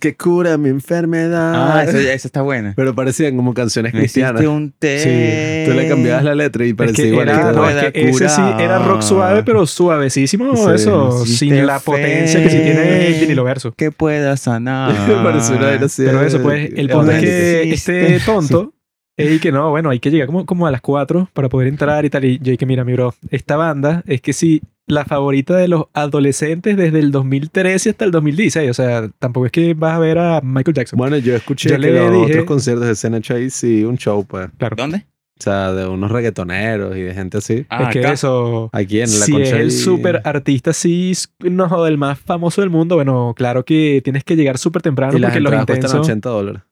que 0.00 0.16
cura 0.16 0.56
mi 0.58 0.68
enfermedad? 0.68 1.52
Ah, 1.78 1.84
eso, 1.84 1.98
esa 1.98 2.28
está 2.28 2.42
buena. 2.42 2.72
Pero 2.76 2.94
parecían 2.94 3.36
como 3.36 3.54
canciones 3.54 3.92
cristianas. 3.92 4.34
hiciste 4.40 4.48
un 4.48 4.72
té. 4.78 5.64
Tú 5.68 5.74
le 5.74 5.88
cambiabas 5.88 6.24
la 6.24 6.34
letra 6.34 6.64
y 6.66 6.70
Es 6.70 6.74
parecía 6.74 7.04
que, 7.04 7.10
era, 7.20 7.32
igualito. 7.32 7.52
no, 7.60 7.68
es 7.70 7.92
que 7.92 8.08
ese 8.10 8.28
sí 8.28 8.42
era 8.58 8.78
rock 8.78 9.02
suave, 9.02 9.42
pero 9.42 9.66
suavecísimo, 9.66 10.56
Sí. 10.56 10.72
eso, 10.74 11.24
sin 11.26 11.66
la 11.66 11.78
potencia 11.80 12.42
que 12.42 12.50
sí 12.50 12.58
tiene 12.58 13.06
el 13.08 13.20
vinilo 13.20 13.44
verso. 13.44 13.72
Que 13.76 13.90
pueda 13.90 14.36
sanar. 14.36 14.94
Parecía 15.22 15.56
una 15.56 15.78
Pero 15.96 16.22
eso, 16.22 16.40
pues, 16.42 16.70
el 16.74 16.88
punto 16.88 17.10
es 17.12 17.20
que 17.20 17.72
este 17.72 18.20
tonto, 18.20 18.72
y 19.18 19.38
que 19.40 19.52
no, 19.52 19.70
bueno, 19.70 19.90
hay 19.90 19.98
que 20.00 20.10
llegar 20.10 20.26
como, 20.28 20.46
como 20.46 20.66
a 20.66 20.70
las 20.70 20.80
4 20.80 21.28
para 21.32 21.48
poder 21.48 21.68
entrar 21.68 22.04
y 22.04 22.10
tal. 22.10 22.24
Y 22.24 22.38
yo 22.38 22.52
dije, 22.52 22.66
mira, 22.66 22.84
mi 22.84 22.92
bro, 22.92 23.14
esta 23.30 23.56
banda 23.56 24.02
es 24.06 24.20
que 24.20 24.32
sí, 24.32 24.62
la 24.86 25.04
favorita 25.04 25.56
de 25.56 25.68
los 25.68 25.84
adolescentes 25.92 26.76
desde 26.76 26.98
el 27.00 27.10
2013 27.10 27.90
hasta 27.90 28.04
el 28.04 28.10
2016. 28.10 28.70
O 28.70 28.74
sea, 28.74 29.08
tampoco 29.18 29.46
es 29.46 29.52
que 29.52 29.74
vas 29.74 29.94
a 29.94 29.98
ver 29.98 30.18
a 30.18 30.40
Michael 30.42 30.74
Jackson. 30.74 30.96
Bueno, 30.96 31.18
yo 31.18 31.34
escuché 31.36 31.68
Yo 31.68 31.74
que 31.76 31.80
le 31.80 31.92
los 31.92 32.12
dije- 32.12 32.24
otros 32.32 32.44
conciertos 32.44 32.86
de 32.86 32.94
Cena 32.94 33.20
Chase 33.20 33.50
sí, 33.50 33.84
un 33.84 33.98
show, 33.98 34.24
pues. 34.26 34.48
claro. 34.56 34.76
¿Dónde? 34.76 35.04
O 35.38 35.40
sea, 35.40 35.72
de 35.72 35.86
unos 35.86 36.10
reggaetoneros 36.10 36.96
y 36.96 37.02
de 37.02 37.14
gente 37.14 37.38
así. 37.38 37.64
Ah, 37.68 37.84
es 37.84 37.88
que 37.90 37.98
acá. 38.00 38.12
eso... 38.12 38.70
Aquí 38.72 38.96
en 39.00 39.02
la 39.20 39.24
Si 39.24 39.36
es 39.40 39.52
el 39.52 39.68
y- 39.68 39.70
súper 39.70 40.20
artista, 40.24 40.72
sí, 40.72 41.12
es- 41.12 41.32
no 41.40 41.68
joder, 41.68 41.92
el 41.92 41.98
más 41.98 42.18
famoso 42.18 42.60
del 42.60 42.70
mundo, 42.70 42.96
bueno, 42.96 43.34
claro 43.36 43.64
que 43.64 44.00
tienes 44.02 44.24
que 44.24 44.34
llegar 44.34 44.58
súper 44.58 44.82
temprano 44.82 45.16
Y 45.16 45.20
las 45.20 45.30
porque 45.30 45.40
los 45.40 45.52
entradas 45.52 45.66
cuestan 45.66 45.90
intensos... 45.90 46.06
80 46.08 46.28
dólares. 46.30 46.62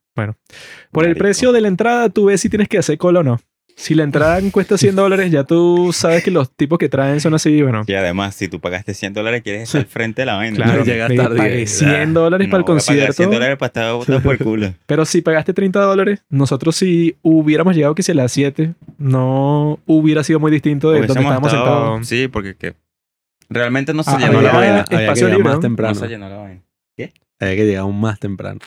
Por 0.91 1.07
el 1.07 1.17
precio 1.17 1.53
de 1.53 1.61
la 1.61 1.69
entrada, 1.69 2.09
tú 2.11 2.27
ves 2.27 2.41
si 2.41 2.49
tienes 2.49 2.69
que 2.69 2.79
hacer 2.79 2.99
cola 2.99 3.21
o 3.21 3.23
no. 3.23 3.41
Si 3.79 3.95
la 3.95 4.05
entrada 4.05 4.41
cuesta 4.53 4.79
100 4.79 4.97
dólares, 4.97 5.31
ya 5.31 5.45
tú 5.45 5.91
sabes 5.93 6.25
que 6.25 6.31
los 6.31 6.51
tipos 6.51 6.79
que 6.79 6.89
traen 6.89 7.21
son 7.21 7.35
así, 7.35 7.61
bueno. 7.61 7.85
Y 7.87 7.93
además, 7.93 8.35
si 8.35 8.49
tú 8.49 8.59
pagaste 8.59 8.95
100 8.95 9.13
dólares, 9.13 9.43
quieres 9.43 9.65
estar 9.65 9.83
al 9.83 9.87
frente 9.87 10.23
de 10.23 10.27
la 10.27 10.37
vaina. 10.37 10.57
Claro, 10.57 10.83
llegas 10.83 11.15
tarde 11.15 11.37
pagué 11.37 11.67
100 11.67 12.15
dólares 12.15 12.47
No, 12.49 12.51
para 12.53 12.61
el 12.61 12.65
concierto. 12.65 13.13
100 13.13 13.31
dólares 13.31 13.59
para 13.59 13.67
estar 13.67 13.93
botado 13.95 14.23
por 14.23 14.33
el 14.33 14.39
culo. 14.39 14.73
Pero 14.87 15.05
si 15.05 15.21
pagaste 15.21 15.53
30 15.53 15.79
dólares, 15.81 16.25
nosotros 16.31 16.75
si 16.75 17.17
hubiéramos 17.21 17.77
llegado 17.77 17.95
que 17.95 18.03
si 18.03 18.13
a 18.13 18.15
las 18.15 18.33
7, 18.33 18.73
no 18.97 19.79
hubiera 19.85 20.25
sido 20.25 20.41
muy 20.41 20.51
distinto 20.51 20.91
de 20.91 21.01
donde 21.01 21.13
estábamos 21.13 21.53
estado- 21.53 21.67
sentados. 21.67 22.09
Sí, 22.09 22.29
porque 22.29 22.55
que 22.57 22.75
realmente 23.51 23.93
no 23.93 24.03
se 24.03 24.11
Ah, 24.11 24.19
llenó 24.21 24.39
había 24.39 24.53
la 24.53 24.59
vaina. 24.59 24.85
Había 24.91 25.13
que 25.13 25.25
libre, 25.27 25.39
más 25.45 25.55
¿no? 25.57 25.61
temprano. 25.61 25.95
No 25.95 26.01
se 26.01 26.09
llenó 26.09 26.29
la 26.31 26.37
vaina. 26.39 26.63
Había 27.39 27.57
que 27.57 27.65
llegar 27.67 27.83
aún 27.83 28.01
más 28.01 28.19
temprano. 28.19 28.61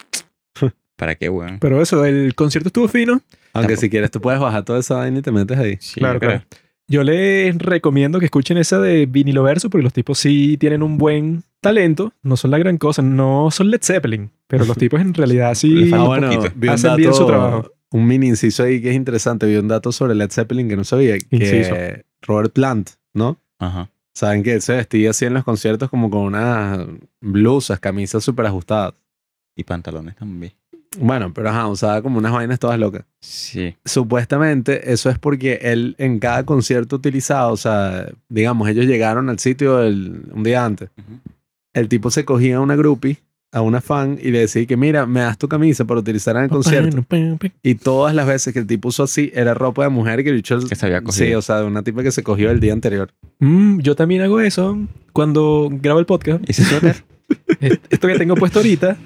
¿Para 1.00 1.16
qué, 1.16 1.30
weón? 1.30 1.58
Pero 1.60 1.82
eso, 1.82 2.04
el 2.06 2.36
concierto 2.36 2.68
estuvo 2.68 2.88
fino. 2.90 3.14
Aunque 3.54 3.70
Tampoco. 3.74 3.76
si 3.82 3.90
quieres, 3.90 4.12
tú 4.12 4.20
puedes 4.22 4.40
bajar 4.40 4.64
toda 4.66 4.80
esa 4.80 4.96
vaina 4.98 5.20
y 5.20 5.22
te 5.22 5.32
metes 5.32 5.58
ahí. 5.58 5.78
Sí, 5.80 6.00
claro, 6.02 6.20
claro. 6.20 6.44
Yo 6.88 7.04
les 7.04 7.56
recomiendo 7.58 8.20
que 8.20 8.26
escuchen 8.26 8.58
esa 8.58 8.80
de 8.80 9.06
vinilo 9.06 9.44
verso 9.44 9.70
porque 9.70 9.84
los 9.84 9.94
tipos 9.94 10.20
sí 10.20 10.58
tienen 10.58 10.84
un 10.84 10.98
buen 10.98 11.44
talento. 11.62 12.12
No 12.22 12.36
son 12.36 12.52
la 12.52 12.58
gran 12.58 12.78
cosa, 12.78 13.02
no 13.02 13.50
son 13.52 13.72
Led 13.72 13.82
Zeppelin, 13.82 14.30
pero 14.48 14.66
los 14.66 14.76
tipos 14.84 15.00
en 15.00 15.14
realidad 15.14 15.54
sí 15.56 15.90
Ah, 15.94 16.02
un 16.02 16.08
bueno, 16.08 16.30
poquito. 16.32 16.54
vi 16.56 16.68
un 16.68 16.74
Hacen 16.74 16.88
dato, 16.90 16.98
bien 16.98 17.14
su 17.14 17.26
trabajo. 17.26 17.72
un 17.92 18.06
mini 18.08 18.28
inciso 18.28 18.64
ahí 18.64 18.82
que 18.82 18.90
es 18.90 18.96
interesante. 18.96 19.46
Vi 19.46 19.56
un 19.56 19.68
dato 19.68 19.92
sobre 19.92 20.16
Led 20.16 20.32
Zeppelin 20.32 20.68
que 20.68 20.76
no 20.76 20.84
sabía. 20.84 21.16
Inciso. 21.30 21.74
Que 21.76 22.06
Robert 22.24 22.52
Plant, 22.54 22.90
¿no? 23.14 23.38
Ajá. 23.60 23.90
Saben 24.14 24.44
que 24.44 24.54
él 24.56 24.62
se 24.62 24.74
vestía 24.76 25.12
así 25.12 25.26
en 25.26 25.34
los 25.36 25.44
conciertos 25.46 25.90
como 25.90 26.10
con 26.10 26.22
unas 26.24 26.86
blusas, 27.22 27.80
camisas 27.80 28.24
súper 28.24 28.48
ajustadas. 28.48 28.94
Y 29.56 29.64
pantalones 29.64 30.16
también. 30.16 30.54
Bueno, 31.00 31.32
pero 31.34 31.50
ajá, 31.50 31.68
usaba 31.68 32.02
como 32.02 32.18
unas 32.18 32.32
vainas 32.32 32.58
todas 32.60 32.80
locas. 32.80 33.04
Sí. 33.22 33.76
Supuestamente 33.86 34.92
eso 34.92 35.10
es 35.10 35.20
porque 35.20 35.60
él 35.62 35.96
en 36.00 36.20
cada 36.20 36.46
concierto 36.46 36.96
utilizaba, 36.96 37.52
o 37.52 37.58
sea, 37.58 38.08
digamos, 38.30 38.68
ellos 38.70 38.86
llegaron 38.86 39.30
al 39.30 39.40
sitio 39.40 39.82
el- 39.84 40.24
un 40.32 40.44
día 40.44 40.66
antes. 40.66 40.90
El 41.74 41.88
tipo 41.90 42.10
se 42.10 42.26
cogía 42.26 42.58
a 42.58 42.60
una 42.62 42.76
groupie, 42.76 43.18
a 43.52 43.62
una 43.62 43.82
fan, 43.82 44.18
y 44.22 44.32
le 44.32 44.40
decía 44.40 44.66
que 44.66 44.78
mira, 44.78 45.06
me 45.06 45.20
das 45.22 45.38
tu 45.38 45.48
camisa 45.48 45.86
para 45.86 46.00
utilizar 46.00 46.36
en 46.38 46.44
el 46.44 46.50
concierto. 46.50 47.06
Y 47.62 47.76
todas 47.76 48.16
las 48.16 48.26
veces 48.28 48.54
que 48.54 48.60
el 48.60 48.68
tipo 48.68 48.90
usó 48.90 49.04
así, 49.04 49.32
era 49.36 49.54
ropa 49.54 49.84
de 49.84 49.90
mujer 49.90 50.24
que 50.24 50.32
bicho... 50.32 50.60
Que 50.68 50.76
se 50.76 50.86
había 50.88 51.02
cogido. 51.02 51.26
Sí, 51.28 51.34
o 51.36 51.42
sea, 51.42 51.60
de 51.60 51.66
una 51.66 51.84
tipa 51.84 52.02
que 52.04 52.12
se 52.12 52.24
cogió 52.24 52.50
el 52.52 52.60
día 52.60 52.74
anterior. 52.74 53.12
Mm, 53.40 53.80
yo 53.82 53.96
también 53.96 54.22
hago 54.24 54.40
eso 54.40 54.78
cuando 55.14 55.70
grabo 55.72 56.00
el 56.00 56.06
podcast. 56.08 56.44
¿Y 56.48 56.52
ese 56.52 56.64
suéter? 56.64 57.04
Es- 57.60 57.80
Esto 57.90 58.08
que 58.08 58.18
tengo 58.18 58.36
puesto 58.36 58.60
ahorita, 58.60 58.98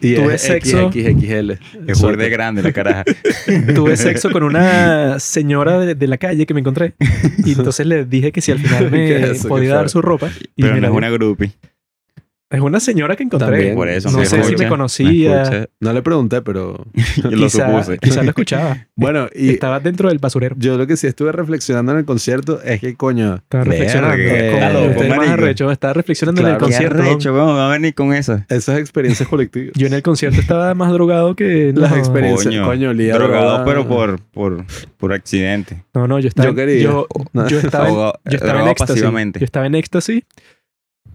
Y 0.00 0.14
Tuve 0.14 0.34
es 0.34 0.42
sexo. 0.42 0.90
XXXL. 0.92 1.52
Es 1.86 2.00
borde 2.00 2.28
grande 2.28 2.62
la 2.62 2.72
caraja. 2.72 3.04
tuve 3.74 3.96
sexo 3.96 4.30
con 4.30 4.42
una 4.42 5.18
señora 5.18 5.78
de, 5.78 5.94
de 5.94 6.06
la 6.06 6.18
calle 6.18 6.46
que 6.46 6.54
me 6.54 6.60
encontré. 6.60 6.94
Y 7.44 7.52
entonces 7.52 7.86
le 7.86 8.04
dije 8.04 8.32
que 8.32 8.40
si 8.40 8.52
al 8.52 8.58
final 8.60 8.90
¿Qué 8.90 9.34
me 9.42 9.48
podía 9.48 9.74
dar 9.74 9.90
su 9.90 10.00
ropa. 10.00 10.30
Y 10.56 10.62
Pero 10.62 10.74
me 10.74 10.80
no 10.80 10.86
la 10.86 10.92
es 10.92 10.96
una 10.96 11.10
groupie. 11.10 11.52
Es 12.50 12.60
una 12.62 12.80
señora 12.80 13.14
que 13.14 13.24
encontré. 13.24 13.46
También. 13.50 13.74
Por 13.74 13.90
eso 13.90 14.10
no 14.10 14.18
me 14.18 14.24
sé 14.24 14.36
si 14.36 14.40
escucha, 14.40 14.62
me 14.64 14.68
conocía. 14.70 15.42
escucha. 15.42 15.66
No 15.80 15.92
le 15.92 16.00
pregunté, 16.00 16.40
pero... 16.40 16.82
Yo 17.22 17.30
lo 17.30 17.44
Quizá, 17.46 17.66
supuse. 17.70 17.98
quizá 17.98 18.22
lo 18.22 18.30
escuchaba. 18.30 18.86
Bueno, 18.96 19.28
y 19.34 19.50
Estaba 19.50 19.78
dentro 19.80 20.08
del 20.08 20.18
basurero. 20.18 20.56
yo 20.58 20.76
lo 20.76 20.86
que 20.86 20.96
sí 20.96 21.06
estuve 21.06 21.30
reflexionando 21.30 21.92
en 21.92 21.98
el 21.98 22.04
concierto 22.04 22.60
es 22.62 22.80
que, 22.80 22.96
coño, 22.96 23.34
Estaba 23.36 23.64
reflexionando. 23.64 24.16
qué 24.16 24.50
Como 24.58 24.72
loco, 24.72 24.90
usted 25.00 25.16
más 25.16 25.28
arrecho. 25.28 25.70
Estaba 25.70 25.92
reflexionando 25.92 26.40
en 26.40 26.46
el 26.46 26.52
Claro. 26.56 26.64
Concierto. 26.64 27.02
arrecho, 27.02 27.32
¿cómo 27.32 27.54
va 27.54 27.68
a 27.68 27.72
venir 27.72 27.94
con 27.94 28.12
eso? 28.14 28.40
esas 28.48 28.78
experiencias 28.78 29.28
colectivas. 29.30 29.72
Yo 29.76 29.86
en 29.86 29.92
el 29.92 30.02
concierto 30.02 30.40
estaba 30.40 30.74
más 30.74 30.90
drogado 30.92 31.36
que... 31.36 31.72
Las 31.76 31.90
no. 31.92 31.96
experiencias. 31.98 32.46
Coño, 32.46 32.64
Coño, 32.64 32.90
olía 32.90 33.14
Drogado, 33.14 33.48
droga. 33.58 33.64
pero 33.66 33.86
por, 33.86 34.20
por, 34.32 34.64
por 34.96 35.12
accidente. 35.12 35.84
No, 35.94 36.08
no, 36.08 36.18
yo 36.18 36.28
estaba... 36.28 36.48
Yo 36.48 36.54
quería. 36.56 36.82
Yo, 36.82 37.06
No. 37.34 37.46
yo 37.46 37.58
estaba, 37.60 37.88
en- 37.88 37.94
yo 37.94 38.36
estaba 38.36 38.62
en 38.62 38.68
éxtasis. 38.68 38.94
pasivamente. 38.94 39.38
Yo 39.38 39.44
estaba 39.44 39.66
en 39.66 39.74
éxtasis 39.74 40.22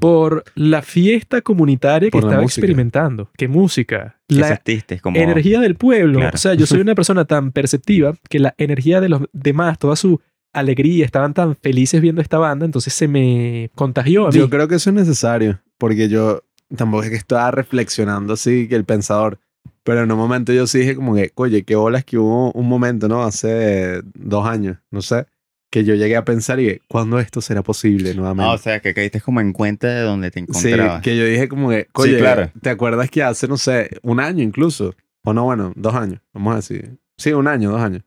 por 0.04 0.44
la 0.56 0.82
fiesta 0.82 1.42
comunitaria 1.42 2.10
que 2.10 2.12
Por 2.12 2.26
estaba 2.26 2.42
música. 2.42 2.60
experimentando. 2.60 3.30
¿Qué 3.38 3.48
música? 3.48 4.20
¿Qué 4.28 4.36
La 4.36 4.50
sentiste? 4.50 5.00
Como... 5.00 5.18
energía 5.18 5.62
del 5.62 5.76
pueblo. 5.76 6.20
Claro. 6.20 6.36
O 6.36 6.38
sea, 6.38 6.56
yo 6.56 6.66
soy 6.66 6.82
una 6.82 6.94
persona 6.94 7.24
tan 7.24 7.54
perceptiva 7.54 8.14
que 8.30 8.40
la 8.40 8.54
energía 8.58 9.00
de 9.00 9.08
los 9.08 9.22
demás, 9.32 9.80
toda 9.80 9.96
su 9.96 10.20
alegría, 10.52 11.06
estaban 11.06 11.34
tan 11.34 11.56
felices 11.56 12.02
viendo 12.02 12.22
esta 12.22 12.38
banda, 12.38 12.66
entonces 12.66 12.94
se 12.94 13.08
me 13.08 13.72
contagió 13.76 14.26
a 14.26 14.30
mí. 14.30 14.38
Yo 14.38 14.50
creo 14.50 14.68
que 14.68 14.76
eso 14.76 14.90
es 14.90 14.94
necesario, 14.94 15.62
porque 15.78 16.10
yo, 16.10 16.44
tampoco 16.76 17.04
es 17.04 17.10
que 17.10 17.16
estaba 17.16 17.52
reflexionando 17.52 18.34
así 18.34 18.68
que 18.68 18.76
el 18.76 18.84
pensador. 18.84 19.40
Pero 19.84 20.04
en 20.04 20.12
un 20.12 20.18
momento 20.18 20.52
yo 20.52 20.68
sí 20.68 20.80
dije 20.80 20.96
como 20.96 21.16
que, 21.16 21.32
oye, 21.36 21.64
qué 21.64 21.78
bolas 21.78 22.04
que 22.04 22.18
hubo 22.18 22.52
un 22.52 22.68
momento, 22.68 23.08
¿no? 23.08 23.24
Hace 23.24 24.02
dos 24.16 24.46
años, 24.46 24.80
no 24.92 25.02
sé, 25.02 25.28
que 25.74 25.84
yo 25.84 25.96
llegué 25.96 26.16
a 26.16 26.24
pensar 26.24 26.60
y 26.60 26.68
que, 26.68 26.82
¿cuándo 26.88 27.18
esto 27.20 27.42
será 27.42 27.64
posible 27.64 28.14
nuevamente? 28.14 28.48
Ah, 28.48 28.54
o 28.54 28.58
sea, 28.60 28.80
que 28.80 28.94
caíste 28.94 29.20
como 29.22 29.42
en 29.42 29.54
cuenta 29.54 29.88
de 29.88 30.02
donde 30.02 30.30
te 30.30 30.40
Sí, 30.42 30.46
encontrabas. 30.70 31.02
que 31.02 31.18
yo 31.18 31.26
dije 31.26 31.50
como 31.50 31.72
que, 31.72 31.88
oye, 31.96 32.20
claro. 32.20 32.52
¿te 32.62 32.70
acuerdas 32.70 33.10
que 33.10 33.24
hace, 33.24 33.48
no 33.48 33.58
sé, 33.58 33.90
un 34.04 34.20
año 34.20 34.44
incluso? 34.44 34.94
O 35.24 35.34
no, 35.34 35.46
bueno, 35.46 35.74
dos 35.76 35.96
años, 35.96 36.22
vamos 36.32 36.54
a 36.54 36.56
decir. 36.58 37.00
Sí, 37.18 37.34
un 37.34 37.48
año, 37.48 37.72
dos 37.72 37.82
años. 37.82 38.04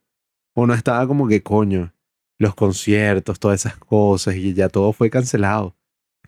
Uno 0.54 0.74
estaba 0.74 1.04
como 1.08 1.26
que, 1.26 1.42
coño, 1.42 1.92
los 2.38 2.54
conciertos, 2.54 3.40
todas 3.40 3.58
esas 3.60 3.76
cosas, 3.76 4.36
y 4.36 4.54
ya 4.54 4.68
todo 4.68 4.92
fue 4.92 5.10
cancelado. 5.10 5.74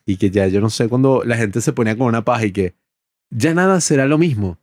Y 0.04 0.16
que 0.16 0.30
ya 0.30 0.48
yo 0.48 0.60
no 0.60 0.70
sé 0.70 0.88
cuando 0.88 1.22
la 1.24 1.36
gente 1.36 1.60
se 1.60 1.72
ponía 1.72 1.96
con 1.96 2.08
una 2.08 2.24
paja 2.24 2.46
y 2.46 2.50
que 2.52 2.74
ya 3.30 3.54
nada 3.54 3.80
será 3.80 4.06
lo 4.06 4.18
mismo, 4.18 4.58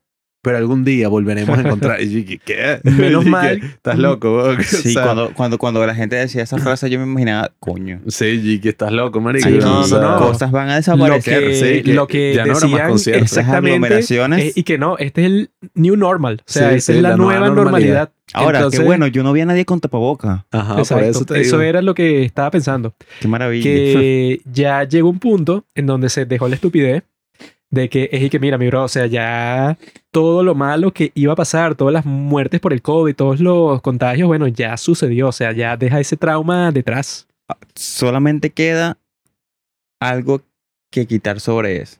pero 0.46 0.58
algún 0.58 0.86
día 0.86 1.08
volveremos 1.10 1.58
a 1.58 1.62
encontrar. 1.62 2.00
Y 2.02 2.24
yo 2.24 2.38
¿qué? 2.46 2.80
Menos 2.84 3.24
Y 3.24 3.26
que, 3.26 3.30
mal. 3.32 3.64
Estás 3.64 3.98
loco. 3.98 4.36
O 4.46 4.62
Sí, 4.62 4.94
sea, 4.94 5.04
cuando, 5.04 5.34
cuando, 5.34 5.58
cuando 5.58 5.86
la 5.88 5.96
gente 5.96 6.16
decía 6.16 6.44
esa 6.44 6.58
frase, 6.60 6.88
yo 6.90 7.00
me 7.00 7.06
imaginaba, 7.06 7.52
coño. 7.60 8.00
Sí, 8.08 8.40
y 8.44 8.60
que 8.60 8.70
estás 8.70 8.92
loco, 8.92 9.20
marico. 9.20 9.50
Sí, 9.50 9.56
o 9.58 9.62
no, 9.62 9.84
sea, 9.84 10.00
no, 10.00 10.12
no. 10.20 10.28
Cosas 10.28 10.52
van 10.52 10.70
a 10.70 10.74
Lo 10.74 10.76
desaparecer. 10.78 11.44
que, 11.44 11.56
sí, 11.56 11.84
que 11.84 11.94
lo 11.96 12.06
que 12.08 12.34
ya 12.36 12.46
no 12.46 12.54
decían 12.54 12.90
conciertos. 12.90 13.24
Esas 13.26 13.38
exactamente 13.40 13.72
aglomeraciones. 13.72 14.40
eh, 14.46 14.54
y 14.56 14.64
que 14.64 14.78
no, 14.78 14.98
este 15.00 15.22
es 15.22 15.28
el 15.28 15.50
new 15.74 15.96
normal. 15.96 16.42
O 16.48 16.52
sea, 16.52 16.70
Sí, 16.80 16.92
es 16.94 17.02
la, 17.02 17.10
la 17.10 17.18
nueva 17.18 17.40
nueva 17.40 17.56
normalidad. 17.56 18.12
Ahora, 18.34 18.60
Entonces, 18.60 18.80
qué 18.82 18.86
bueno, 18.86 19.08
yo 19.08 19.24
no 19.24 19.34
vi 19.34 19.42
a 19.42 19.46
nadie 19.46 19.66
con 19.66 19.80
tapaboca. 19.80 20.46
Ajá, 20.52 20.74
por 20.74 20.80
Exacto, 20.80 21.06
eso 21.06 21.26
te 21.26 21.42
eso 21.42 21.58
digo. 21.58 21.62
era 21.70 21.82
lo 21.82 21.96
que 21.96 22.24
estaba 22.24 22.52
pensando. 22.52 22.94
Qué 23.20 23.28
maravilla. 23.28 23.64
que 23.64 24.42
ya 24.52 24.84
llegó 24.84 25.10
un 25.10 25.20
punto 25.20 25.66
en 25.76 25.86
donde 25.88 26.10
se 26.10 26.26
dejó 26.26 26.48
la 26.48 26.56
estupidez 26.56 27.04
de 27.76 27.90
que 27.90 28.10
es 28.12 28.22
y 28.24 28.30
que 28.30 28.40
mira, 28.40 28.58
mi 28.58 28.68
bro, 28.68 28.84
o 28.86 28.88
sea, 28.88 29.06
ya 29.06 29.78
todo 30.12 30.44
lo 30.44 30.56
malo 30.56 30.92
que 30.92 31.12
iba 31.14 31.34
a 31.34 31.36
pasar, 31.36 31.76
todas 31.76 31.94
las 31.94 32.06
muertes 32.06 32.60
por 32.60 32.74
el 32.74 32.82
COVID, 32.82 33.16
todos 33.16 33.40
los 33.40 33.82
contagios, 33.82 34.28
bueno, 34.28 34.48
ya 34.48 34.78
sucedió, 34.78 35.28
o 35.28 35.32
sea, 35.32 35.52
ya 35.52 35.78
deja 35.78 36.00
ese 36.00 36.18
trauma 36.18 36.72
detrás. 36.72 37.28
Solamente 37.76 38.50
queda 38.52 38.98
algo 40.02 40.42
que 40.92 41.06
quitar 41.06 41.40
sobre 41.40 41.82
eso. 41.82 42.00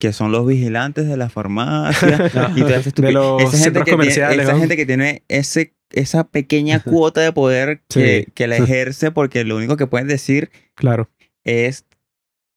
Que 0.00 0.12
son 0.12 0.30
los 0.30 0.46
vigilantes 0.46 1.08
de 1.08 1.16
la 1.16 1.28
farmacia 1.28 2.30
y 2.56 2.60
toda 2.60 2.76
esa 2.76 2.92
los 3.10 3.42
esa 3.42 3.58
gente 3.64 3.82
que 3.84 3.96
tiene, 3.96 4.42
esa 4.42 4.52
¿no? 4.52 4.58
gente 4.60 4.76
que 4.76 4.86
tiene 4.86 5.22
ese, 5.26 5.74
esa 5.90 6.24
pequeña 6.24 6.80
cuota 6.80 7.20
de 7.20 7.32
poder 7.32 7.80
que, 7.88 8.24
Sí. 8.26 8.32
que 8.34 8.46
la 8.46 8.58
ejerce 8.58 9.10
porque 9.10 9.42
lo 9.44 9.56
único 9.56 9.76
que 9.76 9.88
pueden 9.88 10.06
decir 10.06 10.50
Claro. 10.76 11.08
es 11.44 11.84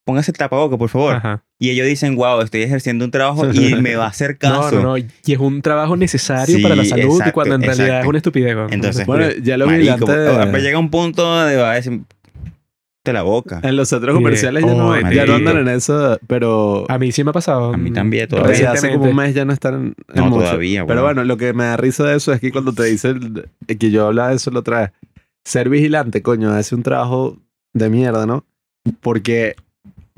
póngase 0.05 0.31
el 0.31 0.37
tapaboca, 0.37 0.77
por 0.77 0.89
favor. 0.89 1.15
Ajá. 1.15 1.43
Y 1.63 1.69
ellos 1.69 1.85
dicen, 1.85 2.15
wow, 2.15 2.41
estoy 2.41 2.63
ejerciendo 2.63 3.05
un 3.05 3.11
trabajo 3.11 3.47
y 3.53 3.75
me 3.81 3.95
va 3.95 4.05
a 4.05 4.09
hacer 4.09 4.31
No, 4.41 4.61
caso. 4.61 4.75
no, 4.77 4.81
no. 4.81 4.97
Y 4.97 5.05
es 5.27 5.37
un 5.37 5.61
trabajo 5.61 5.95
necesario 5.95 6.55
Sí, 6.57 6.63
para 6.63 6.73
la 6.75 6.83
salud 6.83 7.03
y 7.03 7.11
exacto, 7.11 7.33
cuando 7.33 7.53
en 7.53 7.61
realidad 7.61 7.85
exacto. 7.87 8.03
es 8.05 8.09
una 8.09 8.17
estupidez. 8.17 8.55
¿no? 8.55 8.67
Entonces, 8.71 9.05
Bueno, 9.05 9.27
ya 9.43 9.57
los 9.57 9.67
Marico, 9.67 10.05
vigilantes... 10.07 10.47
pues 10.49 10.63
llega 10.63 10.79
un 10.79 10.89
punto 10.89 11.21
donde 11.23 11.55
va 11.57 11.71
a 11.73 11.75
decir, 11.75 12.01
te 13.03 13.13
la 13.13 13.21
boca. 13.21 13.59
En 13.63 13.75
los 13.75 13.89
centros 13.89 14.13
Y 14.13 14.17
de, 14.17 14.23
comerciales 14.23 14.65
ya, 14.65 14.73
no, 14.73 14.87
oh, 14.89 14.99
ya 15.11 15.25
no 15.27 15.35
andan 15.35 15.57
en 15.59 15.67
eso, 15.67 16.19
pero 16.25 16.85
a 16.89 16.97
mí 16.97 17.11
sí 17.11 17.23
me 17.23 17.29
ha 17.29 17.33
pasado. 17.33 17.73
A 17.73 17.77
mí 17.77 17.91
también, 17.91 18.27
todavía. 18.27 18.71
hace 18.71 18.91
como 18.93 19.05
un 19.05 19.15
mes 19.15 19.35
ya 19.35 19.45
no 19.45 19.53
están 19.53 19.73
en, 19.75 19.95
No, 20.15 20.25
mucho. 20.29 20.41
todavía, 20.45 20.85
Pero 20.87 21.01
weón. 21.03 21.15
bueno, 21.15 21.23
lo 21.27 21.37
que 21.37 21.53
me 21.53 21.65
da 21.65 21.77
risa 21.77 22.05
de 22.05 22.17
eso 22.17 22.33
es 22.33 22.39
que 22.39 22.51
cuando 22.51 22.73
te 22.73 22.85
dicen 22.85 23.43
que 23.67 23.91
yo 23.91 24.07
hablaba 24.07 24.29
de 24.29 24.35
eso 24.37 24.49
la 24.49 24.59
otra 24.61 24.79
vez, 24.81 24.91
ser 25.45 25.69
vigilante, 25.69 26.23
coño, 26.23 26.57
es 26.57 26.71
un 26.73 26.81
trabajo 26.81 27.37
de 27.73 27.89
mierda, 27.89 28.25
¿no? 28.25 28.45
Porque 28.99 29.55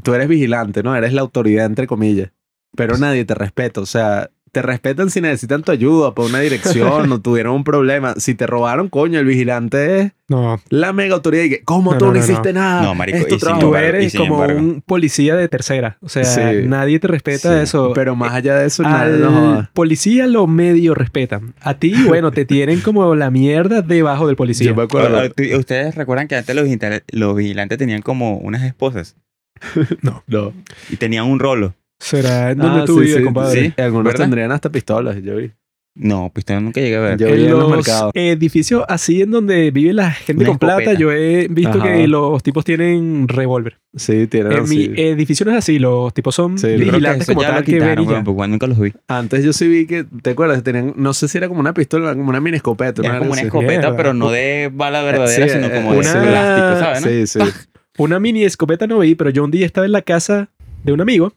tú 0.03 0.13
eres 0.13 0.27
vigilante, 0.27 0.83
¿no? 0.83 0.95
Eres 0.95 1.13
la 1.13 1.21
autoridad, 1.21 1.65
entre 1.65 1.87
comillas, 1.87 2.31
pero 2.75 2.97
nadie 2.97 3.25
te 3.25 3.33
respeta, 3.35 3.81
o 3.81 3.85
sea... 3.85 4.29
Te 4.51 4.61
respetan 4.61 5.09
si 5.09 5.19
necesitan 5.19 5.63
tu 5.63 5.71
ayuda 5.71 6.13
para 6.13 6.27
una 6.29 6.39
dirección 6.39 7.11
o 7.11 7.19
tuvieron 7.23 7.55
un 7.55 7.63
problema. 7.63 8.13
Si 8.17 8.35
te 8.35 8.45
robaron, 8.45 8.87
coño, 8.87 9.17
el 9.19 9.25
vigilante 9.25 9.99
es 9.99 10.11
No, 10.29 10.61
la 10.69 10.93
mega 10.93 11.15
autoridad 11.15 11.45
y 11.45 11.49
que, 11.49 11.63
¿cómo 11.63 11.93
No, 11.93 11.97
tú 11.97 12.05
no, 12.05 12.11
no, 12.11 12.19
no, 12.19 12.23
hiciste 12.23 12.53
nada? 12.53 12.83
No, 12.83 12.93
marico, 12.93 13.17
Es 13.17 13.27
tu 13.27 13.37
trabajo". 13.39 13.61
tú 13.61 13.65
embargo, 13.69 13.87
eres 13.87 14.15
como 14.15 14.35
embargo. 14.43 14.59
un 14.59 14.83
policía 14.85 15.35
de 15.35 15.47
tercera. 15.47 15.97
O 16.01 16.07
sea, 16.09 16.23
Sí. 16.23 16.67
nadie 16.67 16.99
te 16.99 17.07
respeta 17.07 17.51
Sí. 17.57 17.63
eso. 17.63 17.93
Pero 17.95 18.15
más 18.15 18.31
allá 18.35 18.55
de 18.59 18.67
eso, 18.67 18.83
nada, 18.83 19.01
Al 19.01 19.21
no 19.21 19.69
policía 19.73 20.27
lo 20.27 20.45
medio 20.45 20.93
respetan. 20.93 21.55
A 21.59 21.73
ti, 21.79 21.91
bueno, 22.07 22.29
te 22.29 22.45
tienen 22.45 22.79
como 22.81 23.15
la 23.15 23.31
mierda 23.31 23.81
debajo 23.81 24.27
del 24.27 24.35
policía. 24.35 24.67
Yo 24.67 24.75
me 24.75 24.83
acuerdo. 24.83 25.19
¿Ustedes 25.57 25.95
recuerdan 25.95 26.27
que 26.27 26.35
antes 26.35 26.55
los 26.55 26.67
los 27.11 27.35
vigilantes 27.35 27.79
tenían 27.79 28.03
como 28.03 28.37
unas 28.37 28.61
esposas 28.61 29.15
No. 30.27 30.53
y 30.89 30.95
tenían 30.97 31.25
un 31.25 31.39
rolo? 31.39 31.73
Será 31.99 32.51
en 32.51 32.57
donde 32.57 32.81
Ah, 32.81 32.85
tú 32.85 32.95
sí, 32.99 33.05
vives, 33.05 33.17
sí, 33.17 33.23
compadre. 33.23 33.65
sí. 33.67 33.73
Algunos 33.81 34.05
¿verdad? 34.05 34.23
tendrían 34.25 34.51
hasta 34.51 34.69
pistolas, 34.69 35.15
yo 35.23 35.37
vi. 35.37 35.51
No, 35.95 36.31
pues 36.33 36.43
yo 36.47 36.59
nunca 36.59 36.81
llegué 36.81 36.95
a 36.97 37.01
ver. 37.01 37.17
Yo 37.19 37.27
vi 37.27 37.33
En 37.33 37.39
en 37.51 37.51
los 37.51 37.69
mercados. 37.69 38.11
edificios 38.15 38.83
así 38.89 39.21
en 39.21 39.29
donde 39.29 39.69
vive 39.69 39.93
la 39.93 40.09
gente 40.09 40.41
Una 40.43 40.49
con 40.49 40.57
plata, 40.57 40.93
yo 40.95 41.11
he 41.11 41.47
visto 41.51 41.77
Ajá. 41.77 41.93
que 41.93 42.07
los 42.07 42.41
tipos 42.41 42.65
tienen 42.65 43.27
revólver. 43.27 43.77
Sí, 43.95 44.25
tienen 44.25 44.53
En 44.53 44.63
mi 44.63 44.85
así. 44.85 44.91
edificio 44.97 45.45
no 45.45 45.51
es 45.51 45.59
así, 45.59 45.77
los 45.77 46.11
tipos 46.11 46.33
son 46.33 46.57
Sí, 46.57 46.67
vigilantes 46.77 47.27
como 47.27 47.41
tal 47.43 47.63
que 47.63 47.79
ven 47.79 48.23
porque 48.23 48.47
nunca 48.47 48.65
los 48.65 48.79
vi. 48.79 48.91
Antes 49.07 49.45
yo 49.45 49.53
sí 49.53 49.67
vi 49.67 49.85
que, 49.85 50.03
¿te 50.23 50.31
acuerdas? 50.31 50.63
Tenían, 50.63 50.93
no 50.97 51.13
sé 51.13 51.27
si 51.27 51.37
era 51.37 51.47
como 51.47 51.59
una 51.59 51.75
pistola, 51.75 52.15
como 52.15 52.27
una 52.31 52.41
mini 52.41 52.57
escopeta. 52.57 53.01
Era 53.03 53.11
una 53.11 53.19
como 53.19 53.31
una 53.33 53.41
así. 53.41 53.47
escopeta, 53.47 53.95
pero 53.95 54.15
no 54.15 54.31
de 54.31 54.71
bala 54.73 55.03
verdadera, 55.03 55.47
Sí, 55.47 55.53
sino 55.53 55.67
eh, 55.67 55.75
como 55.75 55.93
de 55.93 55.99
plástico, 56.01 56.79
¿sabes? 56.79 57.01
no? 57.01 57.07
Sí, 57.07 57.27
sí. 57.27 57.39
Una 57.97 58.19
mini 58.19 58.43
escopeta 58.43 58.87
no 58.87 58.99
vi, 58.99 59.15
pero 59.15 59.29
yo 59.29 59.43
un 59.43 59.51
día 59.51 59.65
estaba 59.65 59.85
en 59.85 59.91
la 59.91 60.01
casa 60.01 60.49
de 60.83 60.91
un 60.93 61.01
amigo 61.01 61.33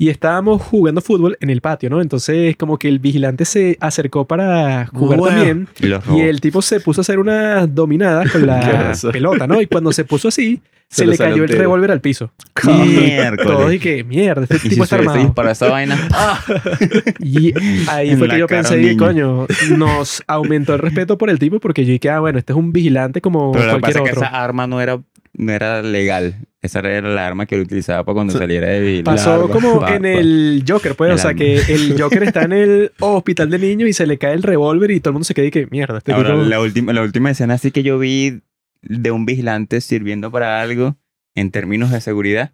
y 0.00 0.10
estábamos 0.10 0.62
jugando 0.62 1.00
fútbol 1.00 1.36
en 1.40 1.50
el 1.50 1.60
patio, 1.60 1.90
¿no? 1.90 2.00
Entonces 2.00 2.56
como 2.56 2.78
que 2.78 2.86
el 2.88 3.00
vigilante 3.00 3.44
se 3.44 3.76
acercó 3.80 4.26
para 4.26 4.86
jugar 4.86 5.18
Bueno. 5.18 5.36
también. 5.36 5.68
Y 5.80 6.16
Y 6.16 6.20
el 6.20 6.40
tipo 6.40 6.62
se 6.62 6.78
puso 6.80 7.00
a 7.00 7.02
hacer 7.02 7.18
unas 7.18 7.74
dominadas 7.74 8.30
con 8.30 8.46
la 8.46 8.92
pelota, 9.12 9.46
¿no? 9.48 9.60
Y 9.60 9.66
cuando 9.66 9.90
se 9.92 10.04
puso 10.04 10.28
así, 10.28 10.60
Se 10.88 10.98
se, 11.02 11.06
le 11.06 11.18
cayó 11.18 11.42
el 11.42 11.48
revólver 11.48 11.90
al 11.90 12.00
piso. 12.00 12.30
Miércoles. 12.64 13.44
Todos 13.58 13.74
y 13.74 13.78
que 13.80 14.04
mierda, 14.04 14.44
este 14.44 14.56
Y 14.56 14.58
si 14.60 14.68
tipo 14.68 14.84
está 14.84 14.96
armado. 14.96 15.18
disparado 15.18 15.52
esa 15.52 15.68
vaina, 15.68 15.98
Y 17.18 17.52
ahí 17.88 18.10
En 18.10 18.18
fue 18.18 18.28
que 18.28 18.38
yo 18.38 18.46
pensé, 18.46 18.80
y, 18.80 18.96
coño, 18.96 19.46
nos 19.76 20.22
aumentó 20.28 20.74
el 20.74 20.78
respeto 20.78 21.18
por 21.18 21.28
el 21.28 21.38
tipo 21.40 21.58
porque 21.58 21.84
yo 21.84 21.90
dije, 21.92 22.08
ah, 22.10 22.20
bueno, 22.20 22.38
este 22.38 22.52
es 22.52 22.56
un 22.56 22.72
vigilante 22.72 23.20
como 23.20 23.50
pero 23.52 23.64
lo 23.66 23.74
que 23.74 23.80
cualquier 23.80 23.94
pasa 23.96 23.98
es 23.98 24.04
que 24.04 24.18
otro. 24.18 24.22
esa 24.28 24.44
arma 24.44 24.66
no 24.68 24.80
era, 24.80 25.00
no 25.38 25.52
era 25.52 25.82
legal. 25.82 26.46
Esa 26.60 26.80
era 26.80 27.08
la 27.08 27.26
arma 27.26 27.46
que 27.46 27.54
él 27.54 27.62
utilizaba 27.62 28.04
para 28.04 28.14
cuando 28.14 28.32
saliera 28.36 28.68
de 28.68 28.80
vigilante. 28.80 29.04
Pasó 29.04 29.48
como 29.48 29.86
en 29.88 30.04
el 30.04 30.64
Joker, 30.68 30.94
pues, 30.94 31.10
El 31.10 31.14
o 31.14 31.18
sea, 31.18 31.30
arma. 31.30 31.38
que 31.38 31.56
el 31.68 32.00
Joker 32.00 32.24
está 32.24 32.42
en 32.42 32.52
el 32.52 32.92
hospital 32.98 33.48
de 33.48 33.58
niños 33.58 33.88
y 33.88 33.92
se 33.92 34.06
le 34.06 34.18
cae 34.18 34.34
el 34.34 34.42
revólver 34.42 34.90
y 34.90 35.00
todo 35.00 35.10
el 35.10 35.14
mundo 35.14 35.24
se 35.24 35.34
queda 35.34 35.46
y 35.46 35.50
que, 35.50 35.66
mierda, 35.70 35.98
este 35.98 36.12
Ahora, 36.12 36.36
la 36.36 36.60
última, 36.60 36.92
la 36.92 37.02
última 37.02 37.30
escena 37.30 37.54
así 37.54 37.70
que 37.70 37.82
yo 37.82 37.98
vi 37.98 38.42
de 38.82 39.10
un 39.10 39.24
vigilante 39.24 39.80
sirviendo 39.80 40.30
para 40.30 40.60
algo 40.60 40.96
en 41.34 41.50
términos 41.50 41.90
de 41.90 42.00
seguridad 42.00 42.52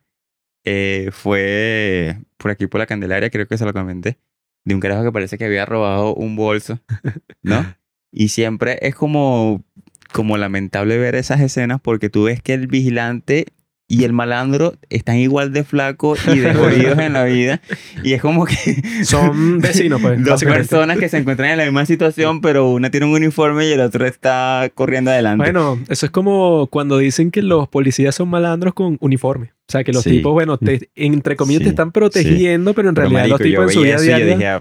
eh, 0.64 1.11
fue 1.12 2.18
por 2.38 2.51
aquí 2.51 2.66
por 2.66 2.79
la 2.79 2.87
Candelaria, 2.87 3.31
creo 3.31 3.47
que 3.47 3.59
se 3.59 3.66
lo 3.66 3.73
comenté, 3.73 4.18
de 4.64 4.75
un 4.75 4.81
carajo 4.81 5.05
que 5.05 5.12
parece 5.12 5.37
que 5.37 5.44
había 5.44 5.66
robado 5.66 6.14
un 6.14 6.37
bolso, 6.37 6.81
¿no? 7.42 7.64
Y 8.16 8.29
siempre 8.29 8.79
es 8.81 8.94
como, 8.94 9.64
como 10.14 10.37
lamentable 10.38 10.96
ver 10.96 11.16
esas 11.16 11.40
escenas 11.40 11.81
porque 11.83 12.09
tú 12.09 12.22
ves 12.24 12.40
que 12.40 12.55
el 12.55 12.68
vigilante 12.68 13.46
y 13.88 14.05
el 14.05 14.12
malandro 14.14 14.74
están 14.90 15.16
igual 15.16 15.53
de 15.53 15.64
flacos 15.64 16.18
y 16.33 16.38
de 16.38 16.55
jodidos 16.55 16.98
en 17.00 17.12
la 17.14 17.24
vida 17.24 17.61
y 18.05 18.12
es 18.12 18.22
como 18.22 18.46
que 18.46 18.55
Son 19.05 19.59
vecinos, 19.59 20.00
pues, 20.00 20.24
Dos 20.24 20.42
personas 20.44 20.98
que 20.98 21.09
se 21.09 21.18
encuentran 21.18 21.50
en 21.50 21.59
la 21.59 21.64
misma 21.64 21.85
situación, 21.85 22.40
pero 22.40 22.70
una 22.70 22.90
tiene 22.90 23.07
un 23.07 23.12
uniforme 23.12 23.66
y 23.68 23.72
el 23.72 23.81
otro 23.81 24.07
está 24.07 24.70
corriendo 24.74 25.11
adelante. 25.11 25.42
Bueno, 25.42 25.79
eso 25.88 26.07
es 26.07 26.12
como 26.12 26.68
cuando 26.68 26.96
dicen 26.98 27.33
que 27.33 27.42
los 27.42 27.66
policías 27.68 28.14
son 28.14 28.29
malandros 28.31 28.72
con 28.72 28.96
uniforme. 29.00 29.48
O 29.68 29.72
sea, 29.72 29.83
que 29.83 29.92
los 29.92 30.05
Sí. 30.05 30.11
tipos, 30.11 30.33
bueno, 30.33 30.59
te- 30.59 30.90
entre 30.94 31.35
comillas 31.37 31.59
Sí, 31.61 31.64
te 31.64 31.70
están 31.70 31.90
protegiendo, 31.92 32.72
pero 32.72 32.88
en 32.90 32.94
Pero, 32.94 33.09
realidad 33.11 33.37
marico, 33.37 33.38
los 33.38 33.48
tipos 33.50 33.64
en 33.64 33.70
su 33.74 33.81
vida 34.07 34.18
yo 34.18 34.27
dije, 34.27 34.61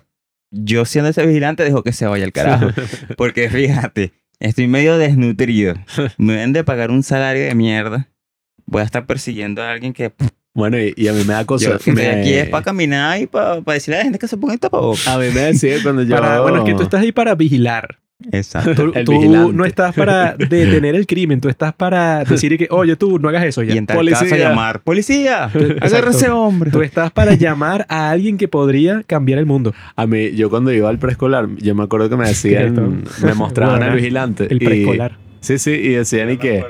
yo 0.51 0.85
siendo 0.85 1.09
ese 1.09 1.25
vigilante, 1.25 1.63
dejo 1.63 1.81
que 1.83 1.93
se 1.93 2.05
vaya 2.07 2.25
al 2.25 2.31
carajo. 2.33 2.67
Porque 3.17 3.49
fíjate, 3.49 4.11
estoy 4.39 4.67
medio 4.67 4.97
desnutrido. 4.97 5.75
Me 6.17 6.33
deben 6.33 6.53
de 6.53 6.63
pagar 6.63 6.91
un 6.91 7.03
salario 7.03 7.43
de 7.45 7.55
mierda. 7.55 8.09
Voy 8.65 8.81
a 8.81 8.85
estar 8.85 9.05
persiguiendo 9.05 9.61
a 9.61 9.71
alguien 9.71 9.93
que 9.93 10.13
Bueno, 10.53 10.79
y, 10.79 10.93
y 10.95 11.07
a 11.07 11.13
mí 11.13 11.23
me 11.25 11.33
da 11.33 11.45
cosa. 11.45 11.77
yo 11.83 11.93
me- 11.93 12.07
aquí 12.07 12.33
es 12.33 12.49
para 12.49 12.63
caminar 12.63 13.19
y 13.19 13.27
para 13.27 13.59
decirle 13.61 13.95
a 13.95 13.99
la 13.99 14.03
gente 14.05 14.19
que 14.19 14.27
se 14.27 14.37
ponga 14.37 14.53
el 14.53 14.59
tapabocas. 14.59 15.07
A 15.07 15.17
mí 15.17 15.25
me 15.33 15.41
decía 15.41 15.77
cuando 15.83 16.03
yo... 16.03 16.15
para- 16.15 16.41
bueno, 16.41 16.59
es 16.59 16.63
que 16.65 16.73
tú 16.75 16.83
estás 16.83 17.01
ahí 17.01 17.11
para 17.11 17.35
vigilar. 17.35 17.99
Exacto. 18.31 18.73
Tú, 18.75 18.91
El 18.95 19.05
tú 19.05 19.11
vigilante. 19.13 19.53
no 19.53 19.65
estás 19.65 19.93
para 19.95 20.33
detener 20.35 20.95
el 20.95 21.05
crimen, 21.05 21.41
tú 21.41 21.49
estás 21.49 21.73
para 21.73 22.23
decir 22.23 22.57
que, 22.57 22.67
oye, 22.71 22.95
tú 22.95 23.19
no 23.19 23.29
hagas 23.29 23.43
eso 23.45 23.63
ya. 23.63 23.75
Y 23.75 23.77
en 23.77 23.85
tal 23.85 23.97
Policía. 23.97 24.19
caso 24.19 24.35
llamar, 24.35 24.81
¡Policía! 24.81 25.45
¡Agarra 25.81 26.11
ese 26.11 26.29
hombre! 26.29 26.71
Tú 26.71 26.81
estás 26.81 27.11
para 27.11 27.33
llamar 27.35 27.85
a 27.89 28.09
alguien 28.09 28.37
que 28.37 28.47
podría 28.47 29.03
cambiar 29.03 29.39
el 29.39 29.45
mundo. 29.45 29.73
A 29.95 30.05
mí, 30.07 30.31
yo 30.31 30.49
cuando 30.49 30.71
iba 30.71 30.89
al 30.89 30.99
preescolar, 30.99 31.47
yo 31.57 31.75
me 31.75 31.83
acuerdo 31.83 32.09
que 32.09 32.15
me 32.17 32.27
decían, 32.29 33.03
Qué 33.19 33.25
me 33.25 33.33
mostraban 33.33 33.77
Bueno, 33.77 33.91
al 33.91 33.97
vigilante. 33.97 34.47
El 34.49 34.59
preescolar. 34.59 35.17
Sí, 35.39 35.57
sí, 35.57 35.71
y 35.71 35.89
decían 35.89 36.29
y 36.31 36.37
que 36.37 36.63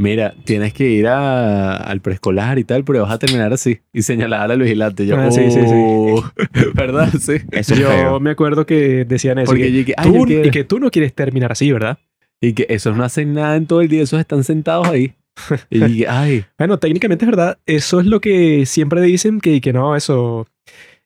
Mira, 0.00 0.34
tienes 0.44 0.72
que 0.72 0.88
ir 0.88 1.06
a- 1.08 1.76
al 1.76 2.00
preescolar 2.00 2.58
y 2.58 2.64
tal, 2.64 2.84
pero 2.84 3.02
vas 3.02 3.12
a 3.12 3.18
terminar 3.18 3.52
así 3.52 3.80
y 3.92 4.00
señalar 4.02 4.50
al 4.50 4.60
vigilante. 4.60 5.04
Yo, 5.06 5.16
Ah, 5.18 5.30
sí, 5.30 5.42
sí, 5.50 5.60
sí. 5.60 5.66
"Oh". 5.74 6.24
¿Verdad? 6.74 7.10
Sí. 7.20 7.34
Eso 7.50 7.74
es 7.74 7.80
Yo 7.80 7.88
feo. 7.90 8.18
me 8.20 8.30
acuerdo 8.30 8.64
que 8.64 9.04
decían 9.04 9.38
eso. 9.38 9.46
Porque 9.50 9.64
que 9.64 9.72
yo 9.72 9.78
dije, 9.78 9.94
"Ay, 9.98 10.10
tú- 10.10 10.18
yo 10.20 10.24
quiero". 10.24 10.48
y 10.48 10.50
que 10.50 10.64
tú 10.64 10.78
no 10.80 10.90
quieres 10.90 11.12
terminar 11.14 11.52
así, 11.52 11.70
¿verdad? 11.70 11.98
Y 12.40 12.54
que 12.54 12.64
esos 12.70 12.96
no 12.96 13.04
hacen 13.04 13.34
nada 13.34 13.56
en 13.56 13.66
todo 13.66 13.82
el 13.82 13.88
día, 13.88 14.02
esos 14.02 14.18
están 14.18 14.42
sentados 14.42 14.88
ahí. 14.88 15.12
Y 15.70 16.04
ay, 16.06 16.44
Bueno, 16.58 16.78
técnicamente 16.78 17.26
es 17.26 17.30
verdad. 17.30 17.58
Eso 17.66 18.00
es 18.00 18.06
lo 18.06 18.20
que 18.20 18.64
siempre 18.64 19.02
dicen 19.02 19.38
que, 19.40 19.60
que 19.60 19.72
no, 19.74 19.94
eso. 19.96 20.46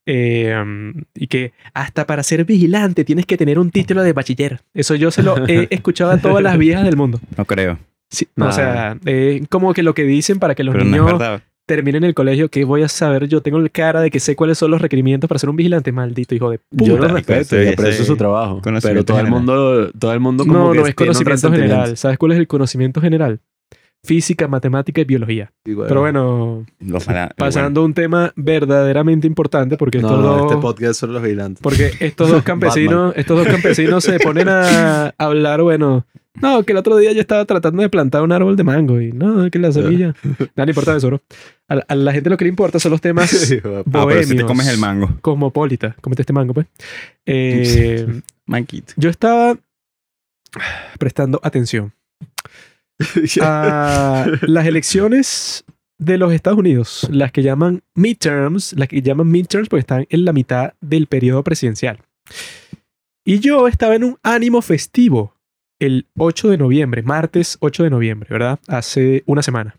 eh, 0.06 0.54
um, 0.62 0.92
y 1.14 1.26
que 1.28 1.52
hasta 1.72 2.06
para 2.06 2.22
ser 2.22 2.44
vigilante 2.44 3.04
tienes 3.04 3.26
que 3.26 3.36
tener 3.38 3.58
un 3.58 3.70
título 3.70 4.02
de 4.04 4.12
bachiller. 4.12 4.60
Eso 4.74 4.94
yo 4.94 5.10
se 5.10 5.22
lo 5.24 5.48
he 5.48 5.66
escuchado 5.70 6.10
a 6.12 6.18
todas 6.18 6.42
las 6.44 6.56
viejas 6.58 6.84
del 6.84 6.96
mundo. 6.96 7.18
No 7.36 7.44
creo. 7.44 7.78
Sí, 8.14 8.28
Nah. 8.36 8.48
O 8.48 8.52
sea, 8.52 8.98
eh, 9.04 9.44
como 9.50 9.74
que 9.74 9.82
lo 9.82 9.94
que 9.94 10.04
dicen 10.04 10.38
para 10.38 10.54
que 10.54 10.64
los 10.64 10.74
Pero 10.74 10.84
no 10.84 10.90
niños 10.90 11.40
terminen 11.66 12.04
el 12.04 12.14
colegio, 12.14 12.48
que 12.50 12.64
voy 12.64 12.82
a 12.82 12.88
saber, 12.88 13.26
yo 13.26 13.40
tengo 13.40 13.58
la 13.58 13.68
cara 13.68 14.00
de 14.02 14.10
que 14.10 14.20
sé 14.20 14.36
cuáles 14.36 14.58
son 14.58 14.70
los 14.70 14.82
requerimientos 14.82 15.28
para 15.28 15.38
ser 15.38 15.48
un 15.48 15.56
vigilante, 15.56 15.92
maldito 15.92 16.34
hijo 16.34 16.50
de 16.50 16.58
puta. 16.58 16.84
yo 16.84 16.98
lo 16.98 17.08
respeto 17.08 17.62
y 17.62 17.68
aprecio 17.68 18.04
su 18.04 18.16
trabajo. 18.16 18.60
Pero 18.62 18.74
conocimiento 18.74 19.04
todo 19.04 19.18
el 19.18 19.24
general. 19.24 19.40
mundo, 19.40 19.90
todo 19.98 20.12
el 20.12 20.20
mundo 20.20 20.46
como 20.46 20.58
no, 20.58 20.72
que 20.72 20.78
no 20.80 20.86
es 20.86 20.94
conocimiento 20.94 21.50
general. 21.50 21.96
¿Sabes 21.96 22.18
cuál 22.18 22.32
es 22.32 22.38
el 22.38 22.46
conocimiento 22.46 23.00
general? 23.00 23.40
Física, 24.04 24.46
matemática 24.48 25.00
y 25.00 25.04
biología. 25.04 25.50
Y 25.64 25.72
bueno, 25.74 25.88
Pero 25.88 26.00
bueno, 26.02 26.66
mala- 27.06 27.32
pasando 27.36 27.80
a 27.80 27.84
un 27.84 27.94
tema 27.94 28.32
verdaderamente 28.36 29.26
importante 29.26 29.76
porque 29.78 29.98
no, 29.98 30.08
estos 30.08 30.22
no, 30.22 30.26
dos, 30.36 30.50
este 30.52 30.60
podcast 30.60 31.00
son 31.00 31.12
los 31.14 31.22
vigilantes. 31.22 31.62
porque 31.62 31.90
estos 32.00 32.28
dos 32.30 32.42
campesinos, 32.44 33.14
estos 33.16 33.38
dos 33.38 33.46
campesinos 33.48 34.04
se 34.04 34.18
ponen 34.20 34.48
a 34.50 35.14
hablar, 35.18 35.62
bueno, 35.62 36.04
no, 36.42 36.64
que 36.64 36.72
el 36.72 36.78
otro 36.78 36.96
día 36.96 37.12
yo 37.12 37.20
estaba 37.20 37.44
tratando 37.44 37.80
de 37.80 37.88
plantar 37.88 38.22
un 38.22 38.32
árbol 38.32 38.56
de 38.56 38.64
mango 38.64 39.00
y 39.00 39.12
no, 39.12 39.48
que 39.50 39.58
la 39.58 39.72
semilla, 39.72 40.14
nada 40.54 40.66
le 40.66 40.70
importa 40.72 40.96
eso, 40.96 41.06
bro. 41.06 41.22
A, 41.68 41.76
la- 41.76 41.84
a 41.88 41.94
la 41.94 42.12
gente 42.12 42.28
lo 42.28 42.36
que 42.36 42.44
le 42.44 42.50
importa 42.50 42.78
son 42.78 42.90
los 42.92 43.00
temas 43.00 43.32
Ah, 43.32 43.46
pero 43.46 43.52
si 43.54 43.60
te 43.60 43.90
bohemios. 43.98 44.44
comes 44.44 44.68
el 44.68 44.78
mango. 44.78 45.10
cosmopolita, 45.22 45.96
comete 46.02 46.22
este 46.22 46.32
mango, 46.34 46.52
pues. 46.52 46.66
Eh, 47.24 48.20
Manquito. 48.46 48.92
yo 48.98 49.08
estaba 49.08 49.56
prestando 50.98 51.40
atención 51.42 51.92
a 53.40 54.26
las 54.42 54.66
elecciones 54.66 55.64
de 55.98 56.18
los 56.18 56.32
Estados 56.32 56.58
Unidos, 56.58 57.08
las 57.10 57.32
que 57.32 57.42
llaman 57.42 57.82
midterms, 57.94 58.74
las 58.74 58.88
que 58.88 59.02
llaman 59.02 59.30
midterms 59.30 59.68
porque 59.68 59.80
están 59.80 60.06
en 60.08 60.24
la 60.24 60.32
mitad 60.32 60.74
del 60.80 61.06
periodo 61.06 61.42
presidencial. 61.44 62.00
Y 63.24 63.38
yo 63.40 63.68
estaba 63.68 63.94
en 63.94 64.04
un 64.04 64.18
ánimo 64.22 64.60
festivo 64.60 65.34
el 65.80 66.06
8 66.16 66.50
de 66.50 66.58
noviembre, 66.58 67.02
martes 67.02 67.56
8 67.60 67.84
de 67.84 67.90
noviembre, 67.90 68.28
¿verdad? 68.30 68.58
Hace 68.68 69.22
una 69.26 69.42
semana. 69.42 69.76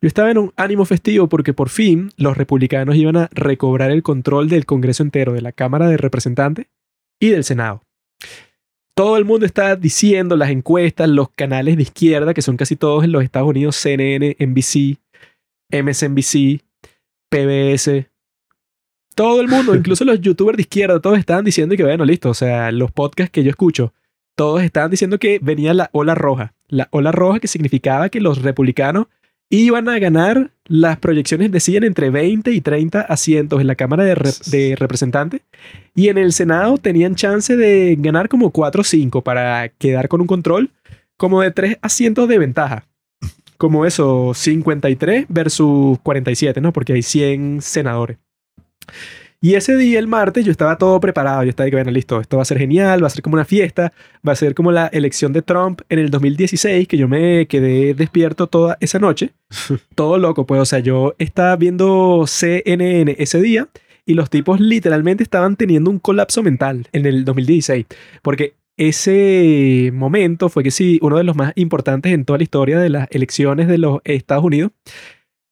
Yo 0.00 0.08
estaba 0.08 0.30
en 0.30 0.38
un 0.38 0.52
ánimo 0.56 0.84
festivo 0.84 1.28
porque 1.28 1.54
por 1.54 1.68
fin 1.68 2.10
los 2.16 2.36
republicanos 2.36 2.96
iban 2.96 3.16
a 3.16 3.28
recobrar 3.32 3.90
el 3.90 4.02
control 4.02 4.48
del 4.48 4.66
Congreso 4.66 5.02
entero, 5.02 5.32
de 5.32 5.40
la 5.40 5.52
Cámara 5.52 5.88
de 5.88 5.96
Representantes 5.96 6.66
y 7.20 7.30
del 7.30 7.44
Senado. 7.44 7.82
Todo 8.96 9.18
el 9.18 9.26
mundo 9.26 9.44
está 9.44 9.76
diciendo 9.76 10.36
las 10.36 10.48
encuestas, 10.48 11.06
los 11.06 11.28
canales 11.28 11.76
de 11.76 11.82
izquierda, 11.82 12.32
que 12.32 12.40
son 12.40 12.56
casi 12.56 12.76
todos 12.76 13.04
en 13.04 13.12
los 13.12 13.22
Estados 13.22 13.46
Unidos, 13.46 13.76
CNN, 13.76 14.36
NBC, 14.38 14.96
MSNBC, 15.70 16.62
PBS. 17.28 18.06
Todo 19.14 19.42
el 19.42 19.48
mundo, 19.48 19.74
incluso 19.76 20.06
los 20.06 20.18
youtubers 20.22 20.56
de 20.56 20.62
izquierda, 20.62 20.98
todos 20.98 21.18
estaban 21.18 21.44
diciendo 21.44 21.76
que, 21.76 21.84
bueno, 21.84 22.06
listo, 22.06 22.30
o 22.30 22.34
sea, 22.34 22.72
los 22.72 22.90
podcasts 22.90 23.30
que 23.30 23.44
yo 23.44 23.50
escucho, 23.50 23.92
todos 24.34 24.62
estaban 24.62 24.90
diciendo 24.90 25.18
que 25.18 25.40
venía 25.42 25.74
la 25.74 25.90
ola 25.92 26.14
roja. 26.14 26.54
La 26.66 26.88
ola 26.90 27.12
roja 27.12 27.38
que 27.38 27.48
significaba 27.48 28.08
que 28.08 28.22
los 28.22 28.40
republicanos 28.40 29.08
iban 29.50 29.90
a 29.90 29.98
ganar 29.98 30.52
las 30.68 30.98
proyecciones 30.98 31.50
decían 31.52 31.84
entre 31.84 32.10
20 32.10 32.50
y 32.50 32.60
30 32.60 33.00
asientos 33.02 33.60
en 33.60 33.66
la 33.66 33.74
Cámara 33.76 34.04
de, 34.04 34.16
Rep- 34.16 34.44
de 34.46 34.76
Representantes 34.76 35.40
y 35.94 36.08
en 36.08 36.18
el 36.18 36.32
Senado 36.32 36.78
tenían 36.78 37.14
chance 37.14 37.56
de 37.56 37.96
ganar 37.98 38.28
como 38.28 38.50
4 38.50 38.80
o 38.80 38.84
5 38.84 39.22
para 39.22 39.68
quedar 39.68 40.08
con 40.08 40.20
un 40.20 40.26
control 40.26 40.70
como 41.16 41.40
de 41.42 41.50
3 41.50 41.78
asientos 41.82 42.28
de 42.28 42.38
ventaja. 42.38 42.86
Como 43.58 43.86
eso, 43.86 44.32
53 44.34 45.26
versus 45.28 45.98
47, 46.02 46.60
¿no? 46.60 46.72
Porque 46.72 46.92
hay 46.92 47.02
100 47.02 47.62
senadores. 47.62 48.18
Y 49.40 49.54
ese 49.54 49.76
día, 49.76 49.98
el 49.98 50.06
martes, 50.06 50.44
yo 50.44 50.50
estaba 50.50 50.78
todo 50.78 50.98
preparado. 50.98 51.42
Yo 51.44 51.50
estaba 51.50 51.68
que, 51.68 51.76
bueno, 51.76 51.90
listo, 51.90 52.20
esto 52.20 52.36
va 52.38 52.42
a 52.42 52.46
ser 52.46 52.58
genial, 52.58 53.02
va 53.02 53.08
a 53.08 53.10
ser 53.10 53.22
como 53.22 53.34
una 53.34 53.44
fiesta, 53.44 53.92
va 54.26 54.32
a 54.32 54.36
ser 54.36 54.54
como 54.54 54.72
la 54.72 54.86
elección 54.86 55.32
de 55.32 55.42
Trump 55.42 55.82
en 55.88 55.98
el 55.98 56.10
2016, 56.10 56.88
que 56.88 56.96
yo 56.96 57.06
me 57.08 57.46
quedé 57.46 57.94
despierto 57.94 58.46
toda 58.46 58.78
esa 58.80 58.98
noche. 58.98 59.32
todo 59.94 60.18
loco, 60.18 60.46
pues, 60.46 60.60
o 60.60 60.64
sea, 60.64 60.78
yo 60.78 61.14
estaba 61.18 61.56
viendo 61.56 62.24
CNN 62.26 63.14
ese 63.18 63.40
día 63.40 63.68
y 64.06 64.14
los 64.14 64.30
tipos 64.30 64.60
literalmente 64.60 65.22
estaban 65.22 65.56
teniendo 65.56 65.90
un 65.90 65.98
colapso 65.98 66.42
mental 66.42 66.88
en 66.92 67.06
el 67.06 67.24
2016. 67.24 67.86
Porque 68.22 68.54
ese 68.78 69.90
momento 69.94 70.48
fue 70.48 70.62
que 70.62 70.70
sí, 70.70 70.98
uno 71.02 71.16
de 71.16 71.24
los 71.24 71.34
más 71.34 71.52
importantes 71.56 72.12
en 72.12 72.24
toda 72.24 72.38
la 72.38 72.44
historia 72.44 72.78
de 72.78 72.90
las 72.90 73.08
elecciones 73.10 73.68
de 73.68 73.78
los 73.78 74.00
Estados 74.04 74.44
Unidos. 74.44 74.70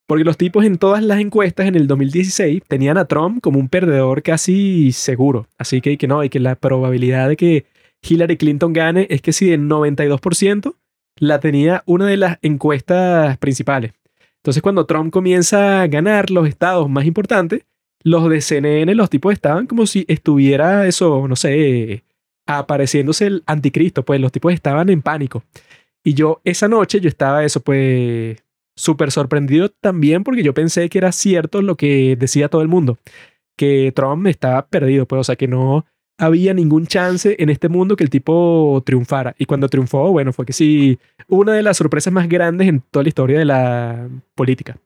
Porque 0.07 0.25
los 0.25 0.37
tipos 0.37 0.65
en 0.65 0.77
todas 0.77 1.03
las 1.03 1.19
encuestas 1.19 1.67
en 1.67 1.77
el 1.77 1.87
2016 1.87 2.63
tenían 2.69 2.99
a 2.99 3.07
Trump 3.07 3.41
como 3.41 3.59
un 3.59 3.69
perdedor 3.69 4.23
casi 4.23 4.93
seguro. 4.93 5.47
Así 5.57 5.81
que, 5.81 5.97
que 5.97 6.07
no, 6.07 6.23
y 6.23 6.29
que 6.29 6.41
la 6.41 6.57
probabilidad 6.57 7.29
de 7.29 7.37
que 7.37 7.67
Hillary 8.03 8.37
Clinton 8.37 8.73
gane 8.73 9.07
es 9.09 9.23
que 9.23 9.33
si 9.33 9.51
el 9.53 9.63
92% 9.63 10.75
la 11.17 11.41
tenía 11.41 11.83
una 11.87 12.07
de 12.07 12.17
las 12.17 12.39
encuestas 12.43 13.39
principales. 13.39 13.93
Entonces 14.37 14.63
cuando 14.63 14.85
Trump 14.85 15.13
comienza 15.13 15.83
a 15.83 15.87
ganar 15.87 16.31
los 16.31 16.47
estados 16.47 16.89
más 16.91 17.07
importantes, 17.07 17.65
los 18.03 18.29
de 18.29 18.43
CNN, 18.43 18.95
los 18.95 19.09
tipos 19.09 19.33
estaban 19.33 19.67
como 19.67 19.87
si 19.87 20.05
estuviera 20.09 20.87
eso, 20.87 21.27
no 21.27 21.37
sé, 21.37 22.05
apareciéndose 22.47 23.27
el 23.27 23.43
anticristo, 23.47 24.05
pues 24.05 24.21
los 24.21 24.33
tipos 24.33 24.53
estaban 24.53 24.91
en 24.91 25.01
pánico. 25.01 25.45
Y 26.05 26.13
yo 26.13 26.43
esa 26.45 26.69
noche 26.69 27.01
yo 27.01 27.09
estaba 27.09 27.45
eso, 27.45 27.61
pues 27.61 28.45
súper 28.77 29.11
sorprendido 29.11 29.69
también 29.69 30.25
porque 30.25 30.43
yo 30.43 30.55
pensé 30.55 30.89
que 30.89 30.99
era 30.99 31.13
cierto 31.13 31.63
lo 31.63 31.77
que 31.77 32.17
decía 32.17 32.49
todo 32.49 32.63
el 32.63 32.69
mundo, 32.69 32.99
que 33.57 33.93
Trump 33.95 34.27
estaba 34.27 34.67
perdido, 34.67 35.07
pues 35.07 35.21
o 35.21 35.25
sea 35.25 35.37
que 35.37 35.49
no 35.49 35.85
había 36.19 36.55
ningún 36.55 36.87
chance 36.87 37.37
en 37.39 37.51
este 37.51 37.69
mundo 37.69 37.97
que 37.97 38.05
el 38.05 38.11
tipo 38.11 38.83
triunfara. 38.87 39.35
Y 39.39 39.47
cuando 39.47 39.69
triunfó, 39.69 40.11
bueno, 40.13 40.33
fue 40.33 40.47
que 40.47 40.53
sí, 40.53 40.99
una 41.29 41.53
de 41.53 41.63
las 41.63 41.77
sorpresas 41.77 42.13
más 42.13 42.29
grandes 42.29 42.69
en 42.69 42.83
toda 42.91 43.03
la 43.03 43.09
historia 43.09 43.39
de 43.39 43.45
la 43.45 44.09
política. 44.35 44.79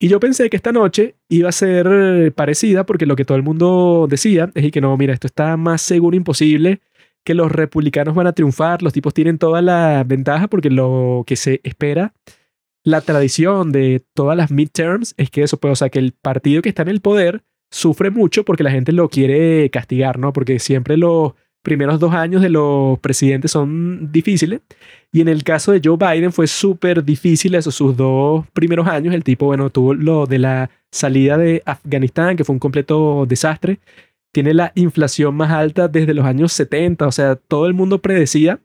Y 0.00 0.08
yo 0.08 0.20
pensé 0.20 0.48
que 0.48 0.56
esta 0.56 0.70
noche 0.70 1.16
iba 1.28 1.48
a 1.48 1.52
ser 1.52 2.32
parecida 2.34 2.86
porque 2.86 3.06
lo 3.06 3.16
que 3.16 3.24
todo 3.24 3.36
el 3.36 3.42
mundo 3.42 4.06
decía 4.08 4.50
es 4.54 4.70
que 4.70 4.80
no, 4.80 4.96
mira, 4.96 5.12
esto 5.12 5.26
está 5.26 5.56
más 5.56 5.82
seguro 5.82 6.16
imposible, 6.16 6.80
que 7.24 7.34
los 7.34 7.50
republicanos 7.50 8.14
van 8.14 8.28
a 8.28 8.32
triunfar, 8.32 8.82
los 8.82 8.92
tipos 8.92 9.12
tienen 9.12 9.38
toda 9.38 9.60
la 9.60 10.04
ventaja 10.06 10.46
porque 10.46 10.70
lo 10.70 11.24
que 11.26 11.34
se 11.34 11.60
espera, 11.64 12.14
la 12.88 13.00
tradición 13.02 13.70
de 13.70 14.02
todas 14.14 14.36
las 14.36 14.50
midterms 14.50 15.14
es 15.16 15.30
que 15.30 15.42
eso 15.42 15.58
puede, 15.58 15.72
o 15.72 15.76
sea, 15.76 15.90
que 15.90 15.98
el 15.98 16.12
partido 16.12 16.62
que 16.62 16.70
está 16.70 16.82
en 16.82 16.88
el 16.88 17.00
poder 17.00 17.42
sufre 17.70 18.10
mucho 18.10 18.44
porque 18.44 18.62
la 18.62 18.70
gente 18.70 18.92
lo 18.92 19.08
quiere 19.08 19.68
castigar, 19.70 20.18
¿no? 20.18 20.32
Porque 20.32 20.58
siempre 20.58 20.96
los 20.96 21.34
primeros 21.62 22.00
dos 22.00 22.14
años 22.14 22.40
de 22.40 22.48
los 22.48 22.98
presidentes 23.00 23.50
son 23.50 24.10
difíciles. 24.10 24.62
Y 25.12 25.20
en 25.20 25.28
el 25.28 25.44
caso 25.44 25.72
de 25.72 25.80
Joe 25.84 25.98
Biden 25.98 26.32
fue 26.32 26.46
súper 26.46 27.04
difícil 27.04 27.54
esos 27.54 27.74
sus 27.74 27.96
dos 27.96 28.46
primeros 28.54 28.86
años. 28.86 29.14
El 29.14 29.24
tipo, 29.24 29.46
bueno, 29.46 29.68
tuvo 29.68 29.92
lo 29.92 30.26
de 30.26 30.38
la 30.38 30.70
salida 30.90 31.36
de 31.36 31.62
Afganistán, 31.66 32.36
que 32.36 32.44
fue 32.44 32.54
un 32.54 32.60
completo 32.60 33.26
desastre. 33.26 33.80
Tiene 34.32 34.54
la 34.54 34.72
inflación 34.76 35.34
más 35.34 35.50
alta 35.50 35.88
desde 35.88 36.14
los 36.14 36.24
años 36.24 36.52
70. 36.54 37.06
O 37.06 37.12
sea, 37.12 37.36
todo 37.36 37.66
el 37.66 37.74
mundo 37.74 38.00
predecía 38.00 38.60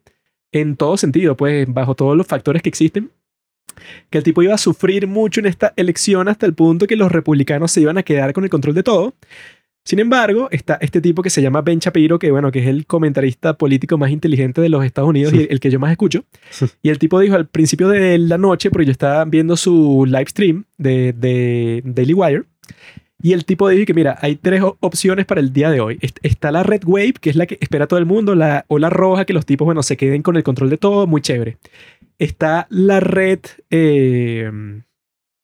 en 0.53 0.77
todo 0.77 0.97
sentido, 0.97 1.36
pues 1.36 1.65
bajo 1.67 1.95
todos 1.95 2.15
los 2.15 2.27
factores 2.27 2.62
que 2.62 2.69
existen, 2.69 3.12
que 4.09 4.17
el 4.17 4.23
tipo 4.23 4.41
iba 4.43 4.53
a 4.53 4.57
sufrir 4.57 5.07
mucho 5.07 5.39
en 5.39 5.45
esta 5.45 5.73
elección 5.75 6.27
hasta 6.27 6.45
el 6.45 6.53
punto 6.53 6.88
que 6.88 6.95
los 6.95 7.12
republicanos 7.12 7.71
se 7.71 7.81
iban 7.81 7.97
a 7.97 8.03
quedar 8.03 8.33
con 8.33 8.43
el 8.43 8.49
control 8.49 8.75
de 8.75 8.83
todo. 8.83 9.13
Sin 9.86 9.99
embargo, 9.99 10.47
está 10.51 10.75
este 10.79 11.01
tipo 11.01 11.21
que 11.21 11.29
se 11.29 11.41
llama 11.41 11.62
Ben 11.62 11.79
Shapiro, 11.79 12.17
que 12.17 12.31
bueno, 12.31 12.51
que 12.53 12.59
es 12.59 12.67
el 12.67 12.86
comentarista 12.86 13.57
político 13.57 13.97
más 13.97 14.12
inteligente 14.12 14.62
de 14.62 14.69
los 14.69 14.86
Estados 14.86 15.09
Unidos 15.09 15.33
y 15.33 15.47
el 15.49 15.59
que 15.59 15.69
yo 15.69 15.77
más 15.79 15.91
escucho. 15.91 16.23
Y 16.81 16.88
el 16.89 16.99
tipo 16.99 17.19
dijo 17.19 17.36
al 17.36 17.47
principio 17.47 17.89
de 17.89 18.17
la 18.17 18.38
noche, 18.38 18.69
porque 18.71 18.86
yo 18.86 18.91
estaba 18.93 19.25
viendo 19.25 19.57
su 19.57 20.05
live 20.07 20.27
stream 20.29 20.63
de, 20.77 21.12
de 21.12 21.81
Daily 21.83 22.13
Wire, 22.13 22.43
y 23.21 23.33
el 23.33 23.43
tipo 23.45 23.67
dijo 23.69 23.86
que 23.86 23.93
mira, 23.93 24.17
hay 24.21 24.36
tres 24.38 24.62
opciones 24.79 25.25
para 25.25 25.41
el 25.41 25.51
día 25.51 25.69
de 25.69 25.79
hoy. 25.81 25.97
Est- 26.01 26.19
Está 26.23 26.51
la 26.51 26.63
Red 26.63 26.83
Wave, 26.86 27.13
que 27.19 27.29
es 27.29 27.36
la 27.36 27.45
que 27.45 27.57
espera 27.62 27.88
todo 27.88 27.99
el 27.99 28.05
mundo, 28.05 28.36
la 28.36 28.63
ola 28.69 28.89
roja, 28.89 29.25
que 29.25 29.33
los 29.33 29.45
tipos, 29.45 29.65
bueno, 29.65 29.83
se 29.83 29.97
queden 29.97 30.21
con 30.21 30.36
el 30.38 30.43
control 30.43 30.69
de 30.69 30.77
todo, 30.77 31.07
muy 31.07 31.19
chévere. 31.21 31.57
Está 32.19 32.67
la 32.69 32.99
red, 32.99 33.39
eh, 33.69 34.49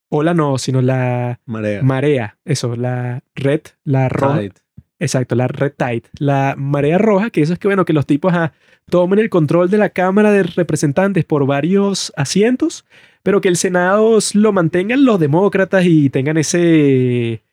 ola 0.10 0.34
no, 0.34 0.58
sino 0.58 0.82
la 0.82 1.40
Marea. 1.46 1.82
marea, 1.84 2.38
eso, 2.46 2.76
la 2.76 3.24
red, 3.36 3.62
la 3.84 4.10
roja, 4.10 4.40
Tide. 4.40 4.54
Exacto, 5.00 5.36
la 5.36 5.48
red 5.48 5.74
tide. 5.78 6.04
La 6.20 6.56
marea 6.58 6.98
roja, 6.98 7.30
que 7.30 7.42
eso 7.42 7.54
es 7.54 7.60
que, 7.60 7.68
bueno, 7.70 7.86
que 7.86 7.94
los 7.94 8.06
tipos 8.06 8.34
ah, 8.34 8.52
tomen 8.90 9.20
el 9.20 9.30
control 9.30 9.70
de 9.70 9.78
la 9.78 9.90
Cámara 9.90 10.32
de 10.32 10.44
Representantes 10.44 11.24
por 11.24 11.46
varios 11.46 12.12
asientos, 12.18 12.86
pero 13.24 13.40
que 13.40 13.48
el 13.48 13.56
Senado 13.56 14.20
lo 14.34 14.52
mantengan 14.52 15.06
los 15.06 15.20
demócratas 15.20 15.86
y 15.86 16.10
tengan 16.10 16.38
ese 16.38 17.44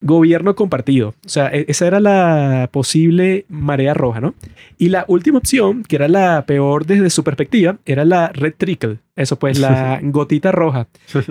gobierno 0.00 0.54
compartido. 0.54 1.14
O 1.24 1.28
sea, 1.28 1.48
e- 1.48 1.66
esa 1.68 1.86
era 1.86 2.00
la 2.00 2.68
posible 2.72 3.44
marea 3.48 3.94
roja, 3.94 4.20
¿no? 4.20 4.34
Y 4.78 4.88
la 4.90 5.04
última 5.08 5.38
opción, 5.38 5.82
que 5.82 5.96
era 5.96 6.08
la 6.08 6.44
peor 6.46 6.86
desde 6.86 7.10
su 7.10 7.24
perspectiva, 7.24 7.78
era 7.84 8.04
la 8.04 8.28
red 8.28 8.54
trickle. 8.56 8.98
Eso 9.16 9.38
pues, 9.38 9.58
la 9.58 10.00
gotita 10.02 10.52
roja, 10.52 10.86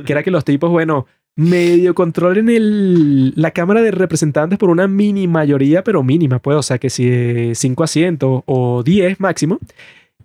que 0.05 0.11
era 0.11 0.23
que 0.23 0.31
los 0.31 0.43
tipos, 0.43 0.69
bueno, 0.69 1.05
medio 1.35 1.93
controlen 1.95 2.49
el, 2.49 3.33
la 3.35 3.51
Cámara 3.51 3.81
de 3.81 3.91
Representantes 3.91 4.57
por 4.57 4.69
una 4.69 4.87
mini 4.87 5.27
mayoría, 5.27 5.83
pero 5.83 6.03
mínima, 6.03 6.39
pues, 6.39 6.57
o 6.57 6.63
sea, 6.63 6.79
que 6.79 6.89
si 6.89 7.53
5 7.53 7.83
asientos 7.83 8.43
o 8.45 8.83
10 8.83 9.19
máximo, 9.19 9.59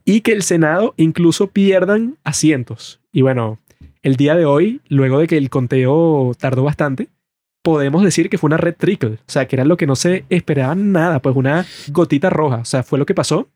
y 0.05 0.22
que 0.22 0.33
el 0.33 0.42
Senado 0.42 0.94
incluso 0.96 1.48
pierdan 1.48 2.16
asientos. 2.24 3.00
Y 3.12 3.20
bueno, 3.22 3.59
el 4.02 4.16
día 4.16 4.35
de 4.35 4.46
hoy, 4.46 4.81
luego 4.88 5.20
de 5.20 5.28
que 5.28 5.37
el 5.37 5.50
conteo 5.50 6.33
tardó 6.38 6.64
bastante, 6.64 7.09
podemos 7.62 8.03
decir 8.03 8.29
que 8.29 8.38
fue 8.38 8.48
una 8.48 8.57
red 8.57 8.75
trickle, 8.77 9.14
o 9.14 9.18
sea, 9.31 9.46
que 9.46 9.57
era 9.57 9.64
lo 9.64 9.77
que 9.77 9.87
no 9.87 9.96
se 9.96 10.25
esperaba 10.29 10.75
nada, 10.75 11.20
pues 11.22 11.37
una 11.37 11.64
gotita 11.88 12.29
roja, 12.31 12.57
o 12.57 12.64
sea, 12.64 12.83
fue 12.83 12.98
lo 12.98 13.07
que 13.07 13.14
pasó. 13.14 13.48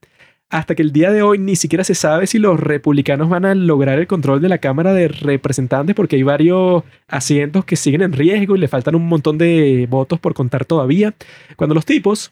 Hasta 0.49 0.77
que 0.77 0.83
el 0.83 0.93
día 0.93 1.11
de 1.11 1.23
hoy 1.23 1.39
ni 1.39 1.57
siquiera 1.57 1.83
se 1.83 1.97
sabe 1.97 2.29
si 2.29 2.39
los 2.39 2.61
republicanos 2.61 3.29
van 3.29 3.45
a 3.45 3.57
lograr 3.57 3.99
el 3.99 4.07
control 4.07 4.41
de 4.41 4.49
la 4.49 4.59
Cámara 4.59 4.93
de 4.93 5.09
Representantes 5.09 5.97
porque 5.97 6.15
hay 6.15 6.23
varios 6.23 6.85
asientos 7.09 7.65
que 7.65 7.75
siguen 7.75 8.03
en 8.03 8.13
riesgo 8.13 8.55
y 8.55 8.61
le 8.61 8.69
faltan 8.69 8.95
un 8.95 9.09
montón 9.09 9.39
de 9.39 9.89
votos 9.91 10.21
por 10.21 10.35
contar 10.35 10.65
todavía. 10.65 11.15
Cuando 11.57 11.75
los 11.75 11.85
tipos, 11.85 12.31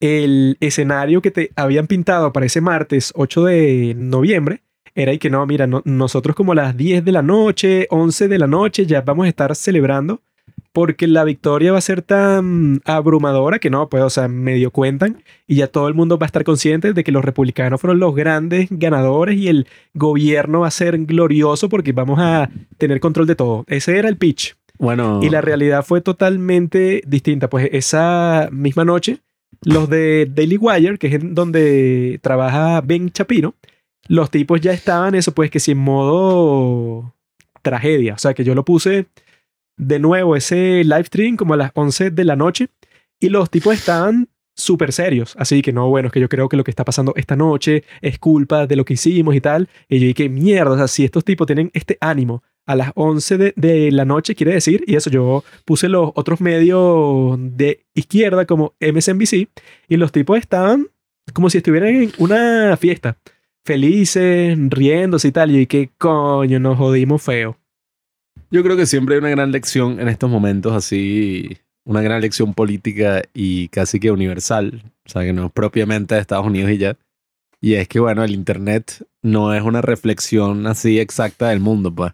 el 0.00 0.58
escenario 0.60 1.22
que 1.22 1.30
te 1.30 1.50
habían 1.56 1.86
pintado 1.86 2.30
para 2.32 2.44
ese 2.44 2.60
martes 2.60 3.12
8 3.16 3.44
de 3.44 3.94
noviembre 3.96 4.62
era 4.94 5.14
y 5.14 5.18
que 5.18 5.30
no, 5.30 5.46
mira, 5.46 5.66
no- 5.66 5.80
nosotros 5.86 6.36
como 6.36 6.52
a 6.52 6.56
las 6.56 6.76
10 6.76 7.02
de 7.06 7.12
la 7.12 7.22
noche, 7.22 7.86
11 7.88 8.28
de 8.28 8.38
la 8.38 8.46
noche 8.46 8.84
ya 8.84 9.00
vamos 9.00 9.24
a 9.24 9.28
estar 9.30 9.56
celebrando 9.56 10.20
porque 10.72 11.06
la 11.06 11.24
victoria 11.24 11.72
va 11.72 11.78
a 11.78 11.82
ser 11.82 12.02
tan 12.02 12.80
abrumadora 12.84 13.58
que 13.58 13.70
no, 13.70 13.88
pues, 13.88 14.02
o 14.02 14.10
sea, 14.10 14.28
medio 14.28 14.70
cuentan 14.70 15.22
y 15.46 15.56
ya 15.56 15.66
todo 15.66 15.88
el 15.88 15.94
mundo 15.94 16.18
va 16.18 16.26
a 16.26 16.28
estar 16.28 16.44
consciente 16.44 16.92
de 16.92 17.04
que 17.04 17.12
los 17.12 17.24
republicanos 17.24 17.80
fueron 17.80 18.00
los 18.00 18.14
grandes 18.14 18.68
ganadores 18.70 19.38
y 19.38 19.48
el 19.48 19.66
gobierno 19.94 20.60
va 20.60 20.68
a 20.68 20.72
ser 20.72 20.98
glorioso 21.04 21.68
porque 21.68 21.92
vamos 21.92 22.18
a 22.20 22.50
tener 22.78 23.00
control 23.00 23.26
de 23.26 23.36
todo. 23.36 23.64
Ese 23.68 23.98
era 23.98 24.08
el 24.08 24.16
pitch. 24.16 24.56
Bueno, 24.78 25.20
Y 25.22 25.28
la 25.28 25.40
realidad 25.40 25.84
fue 25.84 26.00
totalmente 26.00 27.02
distinta. 27.06 27.48
Pues 27.48 27.68
esa 27.72 28.48
misma 28.50 28.84
noche, 28.84 29.18
los 29.62 29.88
de 29.88 30.26
Daily 30.28 30.56
Wire, 30.56 30.98
que 30.98 31.06
es 31.06 31.14
en 31.14 31.34
donde 31.34 32.18
trabaja 32.22 32.80
Ben 32.80 33.10
Chapino, 33.10 33.54
los 34.08 34.30
tipos 34.30 34.60
ya 34.60 34.72
estaban, 34.72 35.14
eso 35.14 35.32
pues 35.32 35.50
que 35.50 35.60
si 35.60 35.72
en 35.72 35.78
modo 35.78 37.14
tragedia. 37.60 38.14
O 38.14 38.18
sea, 38.18 38.34
que 38.34 38.42
yo 38.42 38.54
lo 38.54 38.64
puse 38.64 39.06
de 39.76 39.98
nuevo 39.98 40.36
ese 40.36 40.84
live 40.84 41.04
stream 41.04 41.36
como 41.36 41.54
a 41.54 41.56
las 41.56 41.72
11 41.74 42.10
de 42.10 42.24
la 42.24 42.36
noche 42.36 42.68
y 43.20 43.28
los 43.28 43.50
tipos 43.50 43.74
estaban 43.74 44.28
súper 44.54 44.92
serios. 44.92 45.34
Así 45.38 45.62
que 45.62 45.72
no, 45.72 45.88
bueno, 45.88 46.08
es 46.08 46.12
que 46.12 46.20
yo 46.20 46.28
creo 46.28 46.48
que 46.48 46.56
lo 46.56 46.64
que 46.64 46.70
está 46.70 46.84
pasando 46.84 47.12
esta 47.16 47.36
noche 47.36 47.84
es 48.00 48.18
culpa 48.18 48.66
de 48.66 48.76
lo 48.76 48.84
que 48.84 48.94
hicimos 48.94 49.34
y 49.34 49.40
tal. 49.40 49.68
Y 49.88 49.98
yo 49.98 50.06
dije, 50.06 50.28
mierda, 50.28 50.72
o 50.72 50.76
sea, 50.76 50.88
si 50.88 51.04
estos 51.04 51.24
tipos 51.24 51.46
tienen 51.46 51.70
este 51.74 51.98
ánimo 52.00 52.42
a 52.66 52.76
las 52.76 52.92
11 52.94 53.38
de, 53.38 53.54
de 53.56 53.90
la 53.90 54.04
noche, 54.04 54.34
quiere 54.34 54.54
decir, 54.54 54.84
y 54.86 54.96
eso 54.96 55.10
yo 55.10 55.44
puse 55.64 55.88
los 55.88 56.12
otros 56.14 56.40
medios 56.40 57.36
de 57.38 57.84
izquierda 57.94 58.46
como 58.46 58.74
MSNBC 58.80 59.48
y 59.88 59.96
los 59.96 60.12
tipos 60.12 60.38
estaban 60.38 60.88
como 61.32 61.50
si 61.50 61.58
estuvieran 61.58 61.94
en 61.94 62.12
una 62.18 62.76
fiesta, 62.76 63.16
felices, 63.64 64.58
riéndose 64.68 65.28
y 65.28 65.32
tal. 65.32 65.50
Y 65.50 65.54
yo 65.54 65.58
dije, 65.60 65.90
coño, 65.98 66.58
nos 66.58 66.76
jodimos 66.78 67.22
feo. 67.22 67.61
Yo 68.52 68.62
creo 68.62 68.76
que 68.76 68.86
siempre 68.86 69.14
hay 69.14 69.20
una 69.20 69.30
gran 69.30 69.50
lección 69.50 69.98
en 69.98 70.08
estos 70.08 70.30
momentos 70.30 70.74
así, 70.74 71.56
una 71.84 72.02
gran 72.02 72.20
lección 72.20 72.52
política 72.52 73.22
y 73.32 73.68
casi 73.68 73.98
que 73.98 74.10
universal, 74.10 74.82
o 75.06 75.08
sea, 75.08 75.22
que 75.22 75.32
no 75.32 75.46
es 75.46 75.52
propiamente 75.52 76.14
de 76.14 76.20
Estados 76.20 76.46
Unidos 76.46 76.70
y 76.70 76.78
ya. 76.78 76.98
Y 77.62 77.74
es 77.74 77.88
que, 77.88 77.98
bueno, 77.98 78.22
el 78.22 78.32
Internet 78.32 79.06
no 79.22 79.54
es 79.54 79.62
una 79.62 79.80
reflexión 79.80 80.66
así 80.66 81.00
exacta 81.00 81.48
del 81.48 81.60
mundo, 81.60 81.94
pues. 81.94 82.12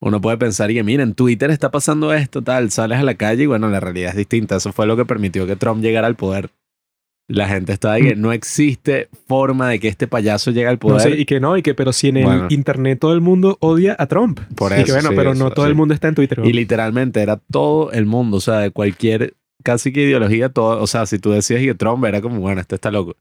Uno 0.00 0.20
puede 0.20 0.36
pensar 0.36 0.70
que, 0.70 0.82
mira, 0.82 1.02
en 1.04 1.14
Twitter 1.14 1.50
está 1.50 1.70
pasando 1.70 2.12
esto, 2.12 2.42
tal, 2.42 2.70
sales 2.70 2.98
a 2.98 3.02
la 3.04 3.14
calle 3.14 3.44
y 3.44 3.46
bueno, 3.46 3.68
la 3.68 3.80
realidad 3.80 4.10
es 4.10 4.16
distinta. 4.16 4.56
Eso 4.56 4.72
fue 4.72 4.86
lo 4.86 4.96
que 4.96 5.04
permitió 5.04 5.46
que 5.46 5.56
Trump 5.56 5.82
llegara 5.82 6.06
al 6.06 6.16
poder. 6.16 6.50
La 7.28 7.46
gente 7.46 7.74
está 7.74 7.92
de 7.92 8.00
que 8.00 8.16
no 8.16 8.32
existe 8.32 9.08
forma 9.26 9.68
de 9.68 9.78
que 9.78 9.88
este 9.88 10.06
payaso 10.08 10.50
llegue 10.50 10.66
al 10.66 10.76
Mm. 10.76 10.88
No 10.88 10.94
poder. 10.96 11.20
y 11.20 11.26
que 11.26 11.40
no, 11.40 11.56
y 11.58 11.62
que 11.62 11.74
pero 11.74 11.92
si 11.92 12.08
en 12.08 12.16
el 12.18 12.24
Bueno. 12.24 12.46
internet 12.50 12.98
todo 12.98 13.12
el 13.12 13.20
mundo 13.20 13.58
odia 13.60 13.94
a 13.98 14.06
Trump. 14.06 14.40
Por 14.56 14.72
y 14.72 14.76
que 14.76 14.80
eso, 14.82 14.94
bueno, 14.94 15.10
sí, 15.10 15.14
pero 15.14 15.32
eso, 15.32 15.44
no 15.44 15.50
todo 15.50 15.66
sí. 15.66 15.68
el 15.70 15.74
mundo 15.76 15.92
está 15.94 16.08
en 16.08 16.14
Twitter. 16.14 16.38
¿no? 16.38 16.46
Y 16.46 16.52
literalmente 16.54 17.20
era 17.20 17.36
todo 17.36 17.92
el 17.92 18.06
mundo, 18.06 18.38
o 18.38 18.40
sea, 18.40 18.60
de 18.60 18.70
cualquier 18.70 19.34
casi 19.62 19.92
que 19.92 20.04
ideología, 20.04 20.48
todo, 20.48 20.80
o 20.82 20.86
sea, 20.86 21.04
si 21.04 21.18
tú 21.18 21.30
decías 21.30 21.60
que 21.60 21.74
Trump 21.74 22.02
era 22.06 22.22
como, 22.22 22.40
bueno, 22.40 22.60
este 22.62 22.76
está 22.76 22.90
loco. 22.90 23.14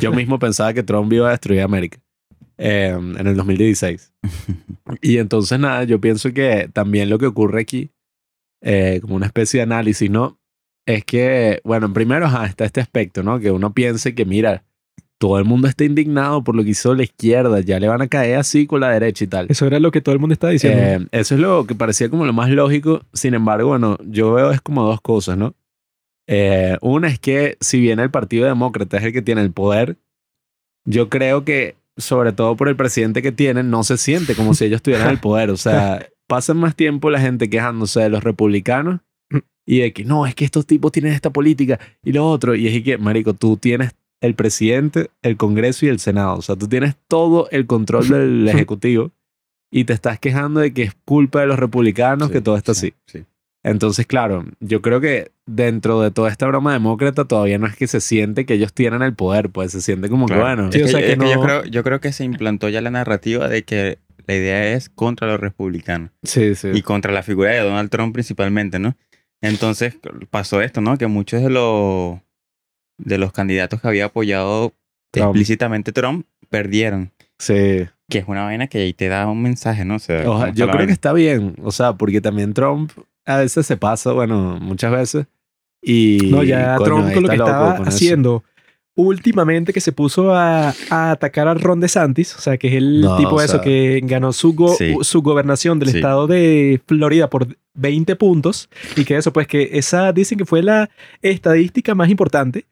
Yo 0.00 0.12
mismo 0.12 0.38
pensaba 0.38 0.74
que 0.74 0.82
Trump 0.82 1.10
iba 1.12 1.28
a 1.28 1.30
destruir 1.30 1.62
América 1.62 1.98
eh, 2.58 2.94
en 2.94 3.26
el 3.26 3.34
2016. 3.36 4.12
Y 5.00 5.16
entonces, 5.18 5.58
nada, 5.58 5.84
yo 5.84 5.98
pienso 6.00 6.32
que 6.34 6.68
también 6.72 7.08
lo 7.08 7.18
que 7.18 7.24
ocurre 7.26 7.62
aquí, 7.62 7.90
eh, 8.62 8.98
como 9.00 9.14
una 9.16 9.26
especie 9.26 9.58
de 9.58 9.62
análisis, 9.62 10.10
¿no? 10.10 10.38
Es 10.86 11.04
que, 11.04 11.60
bueno, 11.64 11.92
primero 11.92 12.26
ajá, 12.26 12.46
está 12.46 12.64
este 12.64 12.80
aspecto, 12.80 13.22
¿no? 13.22 13.40
Que 13.40 13.50
uno 13.50 13.72
piense 13.72 14.14
que, 14.14 14.24
mira, 14.24 14.64
todo 15.18 15.38
el 15.38 15.44
mundo 15.44 15.68
está 15.68 15.84
indignado 15.84 16.44
por 16.44 16.54
lo 16.54 16.62
que 16.62 16.70
hizo 16.70 16.94
la 16.94 17.04
izquierda, 17.04 17.60
ya 17.60 17.80
le 17.80 17.88
van 17.88 18.02
a 18.02 18.08
caer 18.08 18.36
así 18.36 18.66
con 18.66 18.80
la 18.80 18.90
derecha 18.90 19.24
y 19.24 19.26
tal. 19.26 19.46
Eso 19.48 19.66
era 19.66 19.80
lo 19.80 19.90
que 19.90 20.00
todo 20.00 20.14
el 20.14 20.20
mundo 20.20 20.34
estaba 20.34 20.52
diciendo. 20.52 20.82
Eh, 20.82 21.08
eso 21.12 21.34
es 21.34 21.40
lo 21.40 21.66
que 21.66 21.74
parecía 21.74 22.10
como 22.10 22.26
lo 22.26 22.32
más 22.32 22.50
lógico. 22.50 23.02
Sin 23.12 23.32
embargo, 23.32 23.68
bueno, 23.68 23.96
yo 24.04 24.34
veo 24.34 24.50
es 24.50 24.60
como 24.60 24.84
dos 24.84 25.00
cosas, 25.00 25.38
¿no? 25.38 25.54
Eh, 26.26 26.76
una 26.80 27.08
es 27.08 27.18
que 27.18 27.56
si 27.60 27.80
bien 27.80 28.00
el 28.00 28.10
Partido 28.10 28.46
Demócrata 28.46 28.98
es 28.98 29.04
el 29.04 29.12
que 29.12 29.22
tiene 29.22 29.40
el 29.40 29.52
poder, 29.52 29.96
yo 30.84 31.08
creo 31.08 31.44
que, 31.44 31.76
sobre 31.96 32.32
todo 32.32 32.56
por 32.56 32.68
el 32.68 32.76
presidente 32.76 33.22
que 33.22 33.32
tienen, 33.32 33.70
no 33.70 33.84
se 33.84 33.96
siente 33.96 34.34
como 34.34 34.52
si 34.52 34.66
ellos 34.66 34.82
tuvieran 34.82 35.08
el 35.08 35.18
poder. 35.20 35.50
O 35.50 35.56
sea, 35.56 36.06
pasan 36.26 36.58
más 36.58 36.76
tiempo 36.76 37.08
la 37.08 37.20
gente 37.20 37.48
quejándose 37.48 38.00
de 38.00 38.10
los 38.10 38.24
republicanos 38.24 39.00
y 39.66 39.78
de 39.80 39.92
que 39.92 40.04
no, 40.04 40.26
es 40.26 40.34
que 40.34 40.44
estos 40.44 40.66
tipos 40.66 40.92
tienen 40.92 41.12
esta 41.12 41.30
política 41.30 41.78
y 42.02 42.12
lo 42.12 42.26
otro. 42.28 42.54
Y 42.54 42.66
es 42.68 42.82
que, 42.82 42.98
Marico, 42.98 43.34
tú 43.34 43.56
tienes 43.56 43.92
el 44.20 44.34
presidente, 44.34 45.10
el 45.22 45.36
Congreso 45.36 45.86
y 45.86 45.88
el 45.88 45.98
Senado. 46.00 46.36
O 46.36 46.42
sea, 46.42 46.56
tú 46.56 46.68
tienes 46.68 46.96
todo 47.08 47.48
el 47.50 47.66
control 47.66 48.08
del 48.08 48.48
Ejecutivo 48.48 49.10
y 49.70 49.84
te 49.84 49.92
estás 49.92 50.18
quejando 50.18 50.60
de 50.60 50.72
que 50.72 50.82
es 50.84 50.94
culpa 51.04 51.40
de 51.40 51.46
los 51.46 51.58
republicanos 51.58 52.30
que 52.30 52.40
todo 52.40 52.56
está 52.56 52.72
así. 52.72 52.94
Sí. 53.06 53.24
Entonces, 53.62 54.06
claro, 54.06 54.44
yo 54.60 54.82
creo 54.82 55.00
que 55.00 55.30
dentro 55.46 56.02
de 56.02 56.10
toda 56.10 56.30
esta 56.30 56.46
broma 56.46 56.74
demócrata 56.74 57.24
todavía 57.24 57.58
no 57.58 57.66
es 57.66 57.74
que 57.76 57.86
se 57.86 58.02
siente 58.02 58.44
que 58.44 58.54
ellos 58.54 58.74
tienen 58.74 59.00
el 59.00 59.14
poder, 59.14 59.48
pues 59.48 59.72
se 59.72 59.80
siente 59.80 60.10
como 60.10 60.26
Claro. 60.26 60.42
que 60.42 60.54
bueno. 60.56 60.72
Sí, 60.72 60.82
o 60.82 60.84
Es 60.84 60.90
sea 60.90 61.00
que- 61.00 61.06
que 61.06 61.12
es 61.14 61.18
que 61.18 61.30
yo, 61.32 61.40
creo, 61.40 61.64
yo 61.64 61.82
creo 61.82 62.00
que 62.00 62.12
se 62.12 62.24
implantó 62.24 62.68
ya 62.68 62.82
la 62.82 62.90
narrativa 62.90 63.48
de 63.48 63.62
que 63.62 63.98
la 64.26 64.34
idea 64.34 64.72
es 64.74 64.90
contra 64.90 65.26
los 65.28 65.40
republicanos 65.40 66.10
Sí, 66.22 66.54
sí. 66.54 66.68
y 66.74 66.82
contra 66.82 67.10
la 67.12 67.22
figura 67.22 67.52
de 67.52 67.60
Donald 67.60 67.88
Trump 67.90 68.12
principalmente, 68.12 68.78
¿no? 68.78 68.96
Entonces 69.44 69.96
pasó 70.30 70.60
esto, 70.60 70.80
¿no? 70.80 70.96
Que 70.98 71.06
muchos 71.06 71.42
de 71.42 71.50
los, 71.50 72.18
de 72.98 73.18
los 73.18 73.32
candidatos 73.32 73.80
que 73.80 73.88
había 73.88 74.06
apoyado 74.06 74.72
Trump. 75.12 75.28
explícitamente 75.28 75.92
Trump 75.92 76.26
perdieron. 76.50 77.12
sí. 77.38 77.86
Que 78.06 78.18
es 78.18 78.28
una 78.28 78.44
vaina 78.44 78.66
que 78.66 78.78
ahí 78.80 78.92
te 78.92 79.08
da 79.08 79.26
un 79.26 79.40
mensaje, 79.42 79.86
¿no? 79.86 79.94
O 79.94 79.98
sea, 79.98 80.18
Oja- 80.20 80.24
¿cómo 80.26 80.44
está 80.48 80.52
yo 80.58 80.70
creo 80.70 80.86
que 80.86 80.92
está 80.92 81.12
bien, 81.14 81.56
o 81.62 81.72
sea, 81.72 81.94
porque 81.94 82.20
también 82.20 82.52
Trump 82.52 82.92
a 83.24 83.38
veces 83.38 83.66
se 83.66 83.78
pasa, 83.78 84.12
bueno, 84.12 84.58
muchas 84.60 84.92
veces. 84.92 85.26
Y 85.82 86.18
no, 86.30 86.42
ya 86.42 86.76
coño, 86.76 86.84
Trump 86.86 87.14
con 87.14 87.22
lo 87.22 87.28
que 87.30 87.34
estaba 87.36 87.74
eso. 87.88 88.42
Últimamente 88.96 89.72
que 89.72 89.80
se 89.80 89.92
puso 89.92 90.34
a, 90.34 90.72
a 90.90 91.10
atacar 91.10 91.48
a 91.48 91.54
Ron 91.54 91.80
DeSantis, 91.80 92.36
o 92.36 92.40
sea, 92.40 92.56
que 92.58 92.68
es 92.68 92.74
el 92.74 93.00
No, 93.00 93.16
tipo 93.16 93.38
de 93.40 93.46
eso 93.46 93.54
sea, 93.54 93.62
que 93.62 94.00
ganó 94.04 94.32
su, 94.32 94.54
go- 94.54 94.74
Sí. 94.76 94.94
su 95.02 95.20
gobernación 95.22 95.78
del 95.80 95.90
Sí. 95.90 95.96
estado 95.96 96.26
de 96.28 96.80
Florida 96.86 97.28
por 97.28 97.48
20 97.74 98.14
puntos 98.16 98.68
y 98.96 99.04
que 99.04 99.16
eso, 99.16 99.32
pues 99.32 99.48
que 99.48 99.70
esa 99.72 100.12
dicen 100.12 100.38
que 100.38 100.44
fue 100.44 100.62
la 100.62 100.90
estadística 101.22 101.94
más 101.96 102.08
importante 102.08 102.66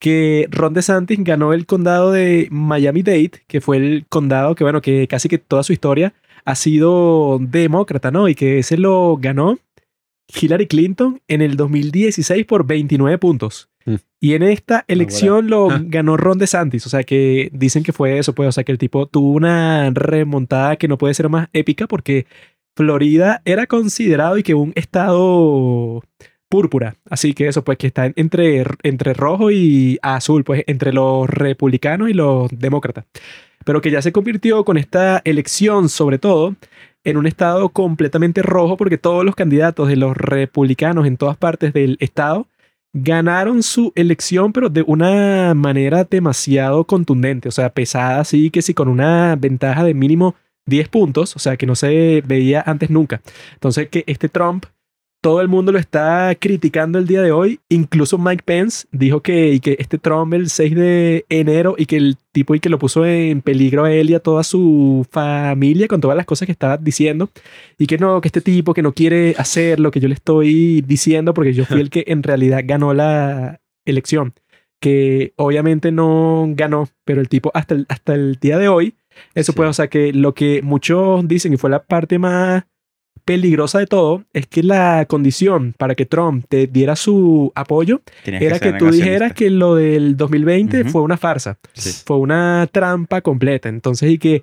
que 0.00 0.48
Ron 0.50 0.72
DeSantis 0.74 1.22
ganó 1.22 1.52
el 1.52 1.66
condado 1.66 2.10
de 2.10 2.48
Miami-Dade, 2.50 3.32
que 3.46 3.60
fue 3.60 3.76
el 3.76 4.06
condado 4.08 4.54
que, 4.54 4.64
bueno, 4.64 4.80
que 4.80 5.06
casi 5.06 5.28
que 5.28 5.38
toda 5.38 5.62
su 5.62 5.72
historia 5.72 6.14
ha 6.46 6.54
sido 6.54 7.38
demócrata, 7.40 8.10
¿no? 8.10 8.28
Y 8.28 8.34
que 8.34 8.58
ese 8.58 8.76
lo 8.78 9.18
ganó 9.20 9.58
Hillary 10.40 10.66
Clinton 10.66 11.20
en 11.28 11.42
el 11.42 11.56
2016 11.56 12.44
por 12.46 12.66
29 12.66 13.18
puntos. 13.18 13.68
Mm. 13.86 13.94
Y 14.20 14.34
en 14.34 14.42
esta 14.42 14.84
elección 14.88 15.48
lo 15.48 15.70
Ah. 15.70 15.80
ganó 15.82 16.16
Ron 16.16 16.38
DeSantis. 16.38 16.86
O 16.86 16.90
sea 16.90 17.02
que 17.04 17.50
dicen 17.52 17.82
que 17.82 17.92
fue 17.92 18.18
eso, 18.18 18.34
pues. 18.34 18.48
O 18.48 18.52
sea 18.52 18.64
que 18.64 18.72
el 18.72 18.78
tipo 18.78 19.06
tuvo 19.06 19.32
una 19.32 19.90
remontada 19.90 20.76
que 20.76 20.88
no 20.88 20.98
puede 20.98 21.14
ser 21.14 21.28
más 21.28 21.48
épica 21.52 21.86
porque 21.86 22.26
Florida 22.76 23.42
era 23.44 23.66
considerado 23.66 24.38
y 24.38 24.42
que 24.42 24.54
un 24.54 24.72
estado 24.76 26.02
púrpura. 26.48 26.96
Así 27.08 27.32
que 27.32 27.48
eso, 27.48 27.62
pues 27.64 27.78
que 27.78 27.86
está 27.86 28.10
entre, 28.16 28.64
entre 28.82 29.14
rojo 29.14 29.50
y 29.50 29.98
azul, 30.02 30.44
pues 30.44 30.64
entre 30.66 30.92
los 30.92 31.28
republicanos 31.28 32.10
y 32.10 32.14
los 32.14 32.48
demócratas. 32.50 33.04
Pero 33.64 33.80
que 33.80 33.90
ya 33.90 34.02
se 34.02 34.12
convirtió 34.12 34.64
con 34.64 34.76
esta 34.76 35.20
elección, 35.24 35.88
sobre 35.88 36.18
todo, 36.18 36.56
en 37.04 37.16
un 37.16 37.26
estado 37.26 37.68
completamente 37.68 38.42
rojo, 38.42 38.76
porque 38.76 38.98
todos 38.98 39.24
los 39.24 39.34
candidatos 39.36 39.88
de 39.88 39.96
los 39.96 40.16
republicanos 40.16 41.06
en 41.06 41.16
todas 41.16 41.36
partes 41.36 41.72
del 41.72 41.96
estado 42.00 42.46
ganaron 42.92 43.62
su 43.62 43.92
elección, 43.94 44.52
pero 44.52 44.68
de 44.68 44.82
una 44.82 45.54
manera 45.54 46.04
demasiado 46.04 46.84
contundente, 46.84 47.48
o 47.48 47.52
sea, 47.52 47.72
pesada, 47.72 48.20
así 48.20 48.50
que 48.50 48.62
sí, 48.62 48.74
con 48.74 48.88
una 48.88 49.36
ventaja 49.36 49.84
de 49.84 49.94
mínimo 49.94 50.34
10 50.66 50.88
puntos, 50.88 51.36
o 51.36 51.38
sea, 51.38 51.56
que 51.56 51.66
no 51.66 51.76
se 51.76 52.22
veía 52.26 52.62
antes 52.66 52.90
nunca. 52.90 53.22
Entonces, 53.54 53.88
que 53.88 54.04
este 54.06 54.28
Trump 54.28 54.66
todo 55.20 55.42
el 55.42 55.48
mundo 55.48 55.70
lo 55.70 55.78
está 55.78 56.34
criticando 56.38 56.98
el 56.98 57.06
día 57.06 57.20
de 57.20 57.32
hoy. 57.32 57.60
Incluso 57.68 58.16
Mike 58.16 58.42
Pence 58.44 58.86
dijo 58.90 59.20
que, 59.20 59.52
y 59.52 59.60
que 59.60 59.76
este 59.78 59.98
Trump 59.98 60.32
el 60.34 60.48
6 60.48 60.74
de 60.74 61.26
enero 61.28 61.74
y 61.76 61.86
que 61.86 61.96
el 61.96 62.16
tipo 62.32 62.54
y 62.54 62.60
que 62.60 62.70
lo 62.70 62.78
puso 62.78 63.04
en 63.04 63.42
peligro 63.42 63.84
a 63.84 63.92
él 63.92 64.10
y 64.10 64.14
a 64.14 64.20
toda 64.20 64.44
su 64.44 65.06
familia 65.10 65.88
con 65.88 66.00
todas 66.00 66.16
las 66.16 66.26
cosas 66.26 66.46
que 66.46 66.52
estaba 66.52 66.78
diciendo. 66.78 67.28
Y 67.78 67.86
que 67.86 67.98
no, 67.98 68.20
que 68.20 68.28
este 68.28 68.40
tipo 68.40 68.72
que 68.72 68.82
no 68.82 68.92
quiere 68.92 69.34
hacer 69.36 69.78
lo 69.78 69.90
que 69.90 70.00
yo 70.00 70.08
le 70.08 70.14
estoy 70.14 70.82
diciendo 70.82 71.34
porque 71.34 71.52
yo 71.52 71.66
fui 71.66 71.80
el 71.80 71.90
que 71.90 72.04
en 72.06 72.22
realidad 72.22 72.62
ganó 72.64 72.94
la 72.94 73.60
elección. 73.84 74.32
Que 74.80 75.34
obviamente 75.36 75.92
no 75.92 76.46
ganó, 76.54 76.88
pero 77.04 77.20
el 77.20 77.28
tipo 77.28 77.50
hasta 77.52 77.74
el, 77.74 77.84
hasta 77.90 78.14
el 78.14 78.36
día 78.36 78.56
de 78.56 78.68
hoy, 78.68 78.94
eso 79.34 79.52
puede, 79.52 79.68
o 79.68 79.74
sea 79.74 79.88
que 79.88 80.14
lo 80.14 80.32
que 80.32 80.62
muchos 80.62 81.28
dicen 81.28 81.52
y 81.52 81.58
fue 81.58 81.68
la 81.68 81.82
parte 81.82 82.18
más 82.18 82.64
peligrosa 83.30 83.78
de 83.78 83.86
todo 83.86 84.24
es 84.32 84.48
que 84.48 84.64
la 84.64 85.06
condición 85.06 85.72
para 85.78 85.94
que 85.94 86.04
Trump 86.04 86.44
te 86.48 86.66
diera 86.66 86.96
su 86.96 87.52
apoyo 87.54 88.02
era 88.24 88.58
que, 88.58 88.72
tú 88.72 88.90
dijeras 88.90 89.34
que 89.34 89.50
lo 89.50 89.76
del 89.76 90.16
2020 90.16 90.86
fue 90.86 91.02
una 91.02 91.16
farsa, 91.16 91.56
fue 92.04 92.16
una 92.16 92.68
trampa 92.72 93.20
completa. 93.20 93.68
Entonces, 93.68 94.10
y 94.10 94.18
que 94.18 94.42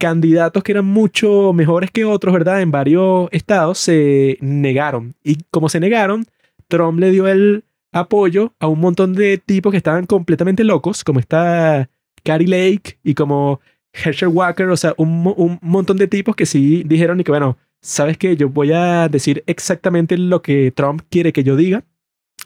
candidatos 0.00 0.64
que 0.64 0.72
eran 0.72 0.86
mucho 0.86 1.52
mejores 1.52 1.92
que 1.92 2.04
otros, 2.04 2.32
¿verdad? 2.34 2.62
En 2.62 2.72
varios 2.72 3.28
estados 3.30 3.78
se 3.78 4.38
negaron. 4.40 5.14
Y 5.22 5.38
como 5.52 5.68
se 5.68 5.78
negaron, 5.78 6.26
Trump 6.66 6.98
le 6.98 7.12
dio 7.12 7.28
el 7.28 7.62
apoyo 7.92 8.54
a 8.58 8.66
un 8.66 8.80
montón 8.80 9.12
de 9.12 9.38
tipos 9.38 9.70
que 9.70 9.78
estaban 9.78 10.04
completamente 10.06 10.64
locos, 10.64 11.04
como 11.04 11.20
está 11.20 11.88
Carrie 12.24 12.48
Lake 12.48 12.98
y 13.04 13.14
como 13.14 13.60
Herschel 13.92 14.30
Walker, 14.30 14.66
o 14.66 14.76
sea, 14.76 14.94
un, 14.96 15.32
un 15.36 15.60
montón 15.62 15.96
de 15.96 16.08
tipos 16.08 16.34
que 16.34 16.44
sí 16.44 16.82
dijeron 16.84 17.20
y 17.20 17.22
que, 17.22 17.30
bueno, 17.30 17.56
¿sabes 17.86 18.18
qué? 18.18 18.36
Yo 18.36 18.48
voy 18.48 18.72
a 18.72 19.08
decir 19.08 19.44
exactamente 19.46 20.18
lo 20.18 20.42
que 20.42 20.72
Trump 20.72 21.02
quiere 21.08 21.32
que 21.32 21.44
yo 21.44 21.56
diga 21.56 21.84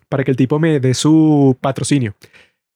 para 0.09 0.23
que 0.23 0.31
el 0.33 0.37
tipo 0.37 0.59
me 0.59 0.81
dé 0.81 0.93
su 0.95 1.57
patrocinio. 1.61 2.15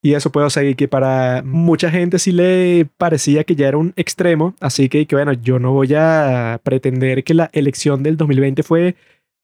Y 0.03 0.15
eso 0.15 0.31
puedo 0.31 0.51
seguir 0.51 0.77
que 0.77 0.89
para 0.89 1.43
mucha 1.45 1.91
gente 1.91 2.19
sí 2.19 2.33
le 2.33 2.87
parecía 2.99 3.45
que 3.45 3.55
ya 3.55 3.69
era 3.69 3.79
un 3.79 3.93
extremo, 3.97 4.55
así 4.61 4.89
que, 4.89 5.07
que 5.07 5.17
bueno, 5.17 5.33
yo 5.33 5.59
no 5.59 5.73
voy 5.73 5.95
a 5.95 6.61
pretender 6.63 7.25
que 7.25 7.35
la 7.35 7.51
elección 7.53 8.03
del 8.03 8.17
2020 8.17 8.63
fue 8.63 8.97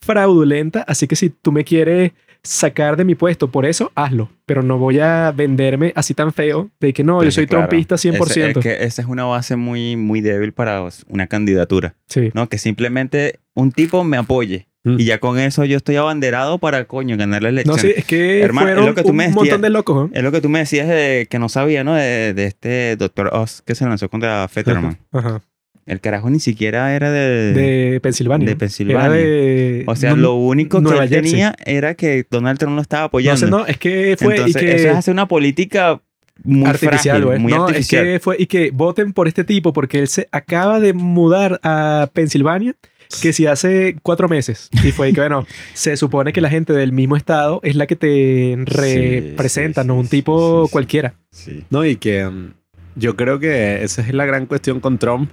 fraudulenta, 0.03 0.83
así 0.83 1.07
que 1.07 1.17
si 1.17 1.31
tú 1.31 1.53
me 1.53 1.65
quieres 1.65 2.13
sacar 2.43 2.97
de 2.97 3.05
mi 3.05 3.15
puesto 3.15 3.51
por 3.51 3.67
eso, 3.67 3.93
hazlo, 3.95 4.31
pero 4.47 4.63
no 4.63 4.79
voy 4.79 5.01
a 5.01 5.33
venderme 5.33 5.93
así 5.97 6.15
tan 6.15 6.33
feo 6.33 6.71
de 6.81 6.93
que 6.93 7.05
no, 7.05 7.23
yo 7.23 7.31
soy 7.31 7.47
trumpista 7.47 7.97
100%. 7.97 8.57
es 8.57 8.59
que 8.59 8.85
esa 8.85 9.03
es 9.03 9.09
una 9.09 9.25
base 9.25 9.57
muy, 9.57 9.97
muy 9.97 10.21
débil 10.21 10.53
para 10.53 10.87
una 11.09 11.27
candidatura. 11.27 11.95
Sí. 12.07 12.31
¿no? 12.35 12.49
Que 12.49 12.59
simplemente 12.59 13.41
un 13.55 13.73
tipo 13.73 14.05
me 14.05 14.17
apoye. 14.17 14.67
Mm. 14.83 14.99
Y 14.99 15.05
ya 15.05 15.19
con 15.19 15.39
eso 15.39 15.65
yo 15.67 15.77
estoy 15.77 15.97
abanderado 15.97 16.57
para, 16.59 16.87
coño, 16.87 17.17
ganar 17.19 17.43
la 17.43 17.51
elección. 17.51 17.77
No, 17.77 17.83
sí, 17.83 17.93
es 17.95 18.05
que 18.07 18.41
Hermano, 18.41 18.69
es 18.69 18.75
fueron 18.75 18.89
lo 18.91 18.95
que 18.95 19.03
tú 19.03 19.11
un 19.11 19.17
me 19.17 19.25
decías. 19.25 19.37
montón 19.37 19.61
de 19.61 19.71
locos. 19.71 20.09
¿eh? 20.09 20.13
Es 20.15 20.23
lo 20.23 20.33
que 20.33 20.41
tú 20.41 20.49
me 20.49 20.61
decías 20.61 20.89
de 20.89 21.27
que 21.29 21.39
no 21.39 21.51
sabía, 21.51 21.85
¿no? 21.85 21.95
De, 21.95 22.33
de 22.33 22.47
este 22.47 22.97
doctor 22.97 23.29
Oz 23.35 23.61
que 23.61 23.75
se 23.75 23.85
lanzó 23.85 24.09
contra 24.09 24.49
Fetterman. 24.49 24.99
Ajá. 25.13 25.43
El 25.87 26.01
carajo 26.01 26.31
ni 26.31 26.39
siquiera 26.41 26.95
era 26.95 27.11
de, 27.11 27.53
De 27.53 28.01
Pensilvania. 28.01 28.47
de 28.47 28.53
Era 28.53 28.59
Pensilvania. 28.59 29.11
de- 29.11 29.85
O 29.87 29.97
sea, 29.97 30.11
no- 30.11 30.17
lo 30.17 30.35
único 30.35 30.79
que 30.79 30.83
Nueva 30.85 31.05
él 31.05 31.11
Jersey. 31.11 31.31
tenía 31.33 31.57
era 31.65 31.95
que 31.95 32.25
Donald 32.31 32.59
Trump 32.59 32.77
lo 32.77 32.83
estaba 32.83 33.03
No 33.03 33.07
apoyando. 33.07 33.41
sé, 33.41 33.51
no, 33.51 33.67
es 33.67 33.79
que 33.79 34.17
fue 34.19 34.35
Entonces, 34.37 34.63
y 34.63 34.67
que 34.67 34.75
eso 34.77 34.89
es 34.91 34.97
hacer 34.97 35.13
una 35.13 35.27
política 35.27 36.01
muy 36.45 36.69
artificial, 36.69 37.01
frágil, 37.19 37.25
güey. 37.25 37.39
muy 37.39 37.53
no, 37.53 37.67
artificial. 37.67 38.07
es 38.07 38.13
que 38.15 38.21
fue 38.21 38.37
y 38.39 38.47
que 38.47 38.71
voten 38.73 39.13
por 39.13 39.27
este 39.29 39.45
tipo 39.45 39.73
porque 39.73 39.99
él 39.99 40.09
se 40.09 40.29
acaba 40.33 40.81
de 40.81 40.93
mudar 40.95 41.61
a 41.63 42.09
Pensilvania 42.15 42.75
que 43.21 43.33
si 43.35 43.47
hace 43.47 43.97
cuatro 44.03 44.27
meses 44.29 44.71
y 44.85 44.93
fue 44.93 45.13
que 45.13 45.21
bueno 45.21 45.45
se 45.75 45.97
supone 45.99 46.33
que 46.33 46.41
la 46.41 46.49
gente 46.49 46.73
del 46.73 46.93
mismo 46.93 47.17
estado 47.17 47.61
es 47.63 47.75
la 47.77 47.87
que 47.87 47.97
te 47.97 48.55
representa 48.65 49.83
sí, 49.83 49.89
no 49.89 49.97
un 49.97 50.09
tipo 50.09 50.63
sí, 50.63 50.69
sí. 50.69 50.73
cualquiera 50.73 51.15
Sí. 51.31 51.65
No, 51.71 51.85
y 51.85 51.97
que 51.97 52.25
mm, 52.25 52.53
yo 52.97 53.17
creo 53.17 53.39
que 53.39 53.85
esa 53.85 54.01
es 54.03 54.13
la 54.15 54.25
gran 54.27 54.47
cuestión 54.47 54.81
con 54.81 54.99
Trump. 54.99 55.31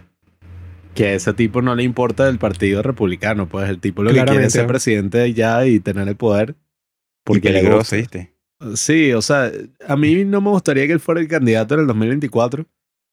Que 0.97 1.07
a 1.09 1.13
ese 1.13 1.33
tipo 1.33 1.61
no 1.61 1.75
le 1.75 1.83
importa 1.83 2.25
del 2.25 2.39
partido 2.39 2.81
republicano. 2.81 3.47
Pues 3.47 3.69
el 3.69 3.79
tipo 3.79 4.03
lo 4.03 4.11
que 4.11 4.23
quiere 4.23 4.45
es 4.45 4.53
ser 4.53 4.67
presidente 4.67 5.31
ya 5.33 5.65
y 5.65 5.79
tener 5.79 6.07
el 6.07 6.15
poder. 6.15 6.55
Porque 7.23 7.51
le 7.51 7.59
peligroso. 7.59 7.95
¿viste? 7.95 8.33
Sí, 8.75 9.13
o 9.13 9.21
sea, 9.21 9.51
a 9.87 9.95
mí 9.95 10.25
no 10.25 10.41
me 10.41 10.49
gustaría 10.49 10.87
que 10.87 10.93
él 10.93 10.99
fuera 10.99 11.21
el 11.21 11.27
candidato 11.27 11.75
en 11.75 11.81
el 11.81 11.87
2024. 11.87 12.65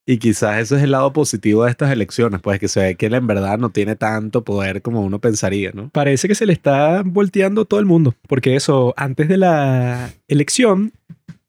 Y 0.06 0.18
quizás 0.18 0.60
eso 0.60 0.76
es 0.76 0.82
el 0.82 0.90
lado 0.90 1.12
positivo 1.12 1.64
de 1.64 1.70
estas 1.70 1.90
elecciones, 1.90 2.40
pues 2.42 2.60
que 2.60 2.68
se 2.68 2.80
ve 2.80 2.94
que 2.94 3.06
él 3.06 3.14
en 3.14 3.26
verdad 3.26 3.58
no 3.58 3.70
tiene 3.70 3.96
tanto 3.96 4.44
poder 4.44 4.82
como 4.82 5.00
uno 5.00 5.18
pensaría, 5.18 5.70
¿no? 5.72 5.88
parece 5.90 6.28
que 6.28 6.34
se 6.34 6.44
le 6.44 6.52
está 6.52 7.02
volteando 7.04 7.64
todo 7.64 7.80
el 7.80 7.86
mundo 7.86 8.14
porque 8.28 8.54
eso 8.54 8.92
antes 8.98 9.28
de 9.28 9.38
la 9.38 10.12
elección 10.28 10.92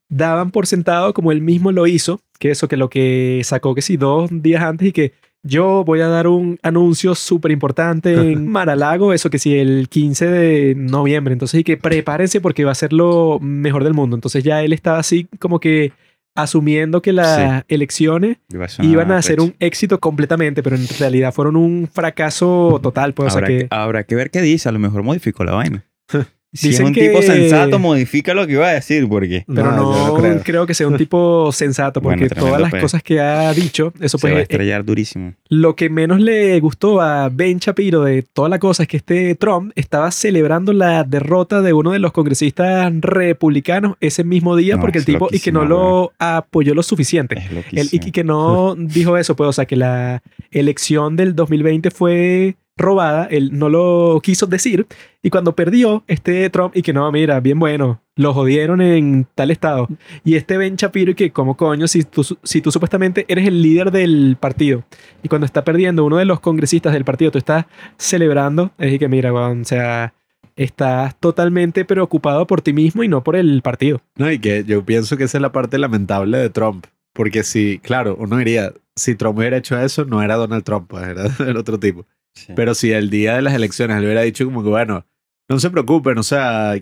daban 0.08 0.52
por 0.52 0.66
sentado 0.66 1.12
como 1.12 1.32
él 1.32 1.42
mismo 1.42 1.70
lo 1.70 1.86
hizo 1.86 2.20
que 2.38 2.50
eso 2.50 2.66
que 2.66 2.78
lo 2.78 2.88
que 2.88 3.42
sacó 3.44 3.74
que 3.74 3.82
sí 3.82 3.98
dos 3.98 4.30
días 4.30 4.62
antes 4.62 4.88
y 4.88 4.92
que 4.92 5.12
yo 5.46 5.84
voy 5.84 6.00
a 6.00 6.08
dar 6.08 6.26
un 6.26 6.58
anuncio 6.62 7.14
súper 7.14 7.50
importante 7.52 8.12
en 8.32 8.48
Maralago, 8.48 9.12
eso 9.12 9.30
que 9.30 9.38
sí, 9.38 9.58
el 9.58 9.88
15 9.88 10.26
de 10.26 10.74
noviembre. 10.76 11.32
Entonces, 11.32 11.60
y 11.60 11.64
que 11.64 11.76
prepárense 11.76 12.40
porque 12.40 12.64
va 12.64 12.72
a 12.72 12.76
ser 12.76 12.92
lo 12.92 13.38
mejor 13.40 13.84
del 13.84 13.94
mundo. 13.94 14.16
Entonces 14.16 14.44
ya 14.44 14.62
él 14.62 14.72
estaba 14.72 14.98
así 14.98 15.28
como 15.38 15.60
que 15.60 15.92
asumiendo 16.34 17.00
que 17.00 17.14
las 17.14 17.64
elecciones 17.68 18.36
Iba 18.52 18.66
a 18.66 18.68
sonar 18.68 18.92
iban 18.92 19.12
a 19.12 19.22
ser 19.22 19.40
un 19.40 19.54
éxito 19.58 20.00
completamente, 20.00 20.62
pero 20.62 20.76
en 20.76 20.86
realidad 20.98 21.32
fueron 21.32 21.56
un 21.56 21.88
fracaso 21.90 22.78
total. 22.82 23.14
Pues, 23.14 23.28
o 23.28 23.30
sea 23.30 23.38
habrá, 23.38 23.48
que... 23.48 23.58
que... 23.58 23.68
habrá 23.70 24.04
que 24.04 24.14
ver 24.14 24.30
qué 24.30 24.42
dice. 24.42 24.68
A 24.68 24.72
lo 24.72 24.78
mejor 24.78 25.02
modificó 25.02 25.44
la 25.44 25.52
vaina. 25.52 25.86
si 26.56 26.70
es 26.70 26.80
un 26.80 26.92
que- 26.92 27.08
tipo 27.08 27.22
sensato, 27.22 27.78
modifica 27.78 28.34
lo 28.34 28.46
que 28.46 28.54
iba 28.54 28.66
a 28.68 28.72
decir, 28.72 29.08
porque 29.08 29.44
Pero 29.46 29.70
No, 29.70 29.76
no, 29.76 29.92
yo 29.94 30.06
no 30.08 30.14
creo. 30.20 30.40
creo. 30.42 30.66
que 30.66 30.74
sea 30.74 30.88
un 30.88 30.96
tipo 30.98 31.52
sensato, 31.52 32.00
porque 32.02 32.28
todas 32.28 32.60
las 32.60 32.70
pe. 32.72 32.80
cosas 32.80 33.02
que 33.02 33.20
ha 33.20 33.52
dicho, 33.52 33.92
eso 34.00 34.18
se 34.18 34.26
va 34.26 34.30
a 34.30 34.34
pues 34.34 34.40
eh, 34.40 34.42
estrellar 34.42 34.84
durísimo. 34.84 35.34
lo 35.48 35.76
que 35.76 35.88
menos 35.90 36.20
le 36.20 36.58
gustó 36.60 37.00
a 37.00 37.28
Ben 37.28 37.58
Shapiro 37.58 38.02
de 38.04 38.22
toda 38.22 38.48
la 38.48 38.58
cosa 38.58 38.82
es 38.84 38.88
que 38.88 38.96
este 38.96 39.34
Trump 39.34 39.72
estaba 39.76 40.10
celebrando 40.10 40.72
la 40.72 41.04
derrota 41.04 41.62
de 41.62 41.72
uno 41.72 41.92
de 41.92 41.98
los 41.98 42.12
congresistas 42.12 42.92
republicanos 43.00 43.96
ese 44.00 44.24
mismo 44.24 44.56
día 44.56 44.76
No, 44.76 44.80
porque 44.80 44.98
el 44.98 45.04
tipo 45.04 45.28
y 45.30 45.40
que 45.40 45.52
no 45.52 45.64
lo 45.64 46.12
apoyó 46.18 46.74
lo 46.74 46.82
suficiente. 46.82 47.36
Es 47.72 47.92
Él, 47.92 48.00
y 48.04 48.10
que 48.10 48.24
no 48.24 48.74
dijo 48.78 49.16
eso, 49.16 49.36
pues, 49.36 49.48
o 49.48 49.52
sea, 49.52 49.66
que 49.66 49.76
la 49.76 50.22
elección 50.50 51.16
del 51.16 51.34
2020 51.34 51.90
fue 51.90 52.56
robada, 52.76 53.26
él 53.30 53.50
no 53.58 53.68
lo 53.68 54.20
quiso 54.22 54.46
decir, 54.46 54.86
y 55.22 55.30
cuando 55.30 55.54
perdió 55.54 56.04
este 56.06 56.48
Trump, 56.50 56.76
y 56.76 56.82
que 56.82 56.92
no, 56.92 57.10
mira, 57.10 57.40
bien 57.40 57.58
bueno, 57.58 58.02
lo 58.16 58.34
jodieron 58.34 58.80
en 58.80 59.26
tal 59.34 59.50
estado, 59.50 59.88
y 60.24 60.36
este 60.36 60.56
Ben 60.58 60.76
Shapiro, 60.76 61.12
y 61.12 61.14
que 61.14 61.30
como 61.30 61.56
coño, 61.56 61.88
si 61.88 62.04
tú, 62.04 62.22
si 62.42 62.60
tú 62.60 62.70
supuestamente 62.70 63.24
eres 63.28 63.46
el 63.46 63.62
líder 63.62 63.90
del 63.90 64.36
partido, 64.38 64.84
y 65.22 65.28
cuando 65.28 65.46
está 65.46 65.64
perdiendo 65.64 66.04
uno 66.04 66.18
de 66.18 66.26
los 66.26 66.40
congresistas 66.40 66.92
del 66.92 67.04
partido, 67.04 67.30
tú 67.30 67.38
estás 67.38 67.66
celebrando, 67.96 68.70
es 68.78 68.98
que 68.98 69.08
mira, 69.08 69.32
o 69.32 69.64
sea, 69.64 70.12
estás 70.56 71.18
totalmente 71.20 71.84
preocupado 71.84 72.46
por 72.46 72.62
ti 72.62 72.72
mismo 72.72 73.02
y 73.02 73.08
no 73.08 73.22
por 73.22 73.36
el 73.36 73.62
partido. 73.62 74.00
No, 74.16 74.30
y 74.30 74.38
que 74.38 74.64
yo 74.64 74.84
pienso 74.84 75.16
que 75.16 75.24
esa 75.24 75.38
es 75.38 75.42
la 75.42 75.52
parte 75.52 75.78
lamentable 75.78 76.38
de 76.38 76.50
Trump. 76.50 76.86
Porque 77.12 77.44
si, 77.44 77.78
claro, 77.78 78.16
uno 78.18 78.36
diría, 78.36 78.72
si 78.94 79.14
Trump 79.14 79.38
hubiera 79.38 79.56
hecho 79.56 79.78
eso, 79.78 80.04
no 80.04 80.22
era 80.22 80.36
Donald 80.36 80.64
Trump, 80.64 80.86
pues 80.88 81.06
era 81.06 81.24
el 81.50 81.56
otro 81.56 81.78
tipo. 81.78 82.06
Sí. 82.36 82.52
Pero 82.54 82.74
si 82.74 82.92
el 82.92 83.10
día 83.10 83.34
de 83.34 83.42
las 83.42 83.54
elecciones 83.54 83.96
él 83.96 84.04
hubiera 84.04 84.22
dicho 84.22 84.44
como 84.44 84.62
que, 84.62 84.68
bueno, 84.68 85.06
no 85.48 85.58
se 85.58 85.70
preocupen, 85.70 86.18
o 86.18 86.22
sea, 86.22 86.74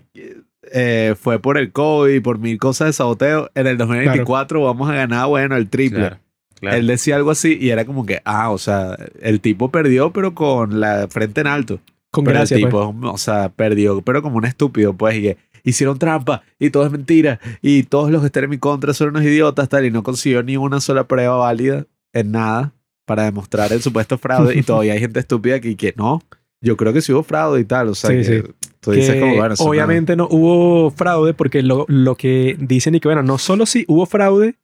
eh, 0.73 1.15
fue 1.19 1.39
por 1.39 1.57
el 1.57 1.71
COVID, 1.71 2.21
por 2.21 2.39
mil 2.39 2.57
cosas 2.57 2.87
de 2.87 2.93
saboteo, 2.93 3.49
en 3.55 3.67
el 3.67 3.77
2024 3.77 4.61
vamos 4.61 4.89
a 4.89 4.93
ganar, 4.93 5.27
bueno, 5.27 5.55
el 5.55 5.69
triple. 5.69 5.99
Claro, 5.99 6.19
claro. 6.59 6.77
Él 6.77 6.87
decía 6.87 7.15
algo 7.15 7.31
así 7.31 7.57
y 7.59 7.69
era 7.69 7.85
como 7.85 8.05
que, 8.05 8.21
ah, 8.25 8.51
o 8.51 8.57
sea, 8.57 8.97
el 9.21 9.39
tipo 9.39 9.71
perdió, 9.71 10.11
pero 10.11 10.35
con 10.35 10.79
la 10.79 11.07
frente 11.09 11.41
en 11.41 11.47
alto. 11.47 11.79
Con 12.11 12.23
Pero 12.25 12.39
gracia, 12.39 12.55
el 12.57 12.69
pues. 12.69 12.71
tipo, 12.71 13.09
o 13.09 13.17
sea, 13.17 13.49
perdió, 13.49 14.01
pero 14.01 14.21
como 14.21 14.37
un 14.37 14.45
estúpido, 14.45 14.93
pues, 14.93 15.15
y 15.17 15.21
que 15.21 15.37
hicieron 15.63 15.97
trampa 15.99 16.43
y 16.59 16.69
todo 16.69 16.85
es 16.85 16.91
mentira 16.91 17.39
y 17.61 17.83
todos 17.83 18.11
los 18.11 18.21
que 18.21 18.27
estén 18.27 18.45
en 18.45 18.51
mi 18.51 18.57
contra 18.57 18.93
son 18.93 19.09
unos 19.09 19.23
idiotas, 19.23 19.67
tal, 19.67 19.85
y 19.85 19.91
no 19.91 20.03
consiguió 20.03 20.43
ni 20.43 20.57
una 20.57 20.79
sola 20.79 21.07
prueba 21.07 21.35
válida 21.37 21.87
en 22.13 22.31
nada 22.31 22.73
para 23.05 23.23
demostrar 23.23 23.71
el 23.71 23.81
supuesto 23.81 24.17
fraude 24.17 24.57
y 24.57 24.63
todavía 24.63 24.93
hay 24.93 24.99
gente 24.99 25.19
estúpida 25.19 25.59
que, 25.59 25.75
que 25.75 25.93
no, 25.95 26.21
yo 26.61 26.75
creo 26.77 26.91
que 26.93 27.01
sí 27.01 27.13
hubo 27.13 27.23
fraude 27.23 27.61
y 27.61 27.65
tal, 27.65 27.89
o 27.89 27.95
sea, 27.95 28.09
Sí, 28.11 28.15
que 28.17 28.23
sí. 28.23 28.41
Tú 28.79 28.91
dices 28.91 29.15
que 29.15 29.19
como, 29.19 29.35
bueno, 29.35 29.55
no- 29.57 29.65
obviamente 29.65 30.15
no 30.15 30.27
hubo 30.29 30.91
fraude 30.91 31.33
porque 31.33 31.61
lo, 31.63 31.85
lo 31.87 32.15
que 32.15 32.55
dicen 32.59 32.95
y 32.95 32.99
que, 32.99 33.07
bueno, 33.07 33.23
no 33.23 33.37
solo 33.37 33.65
si 33.65 33.83
hubo 33.87 34.05
fraude 34.05 34.55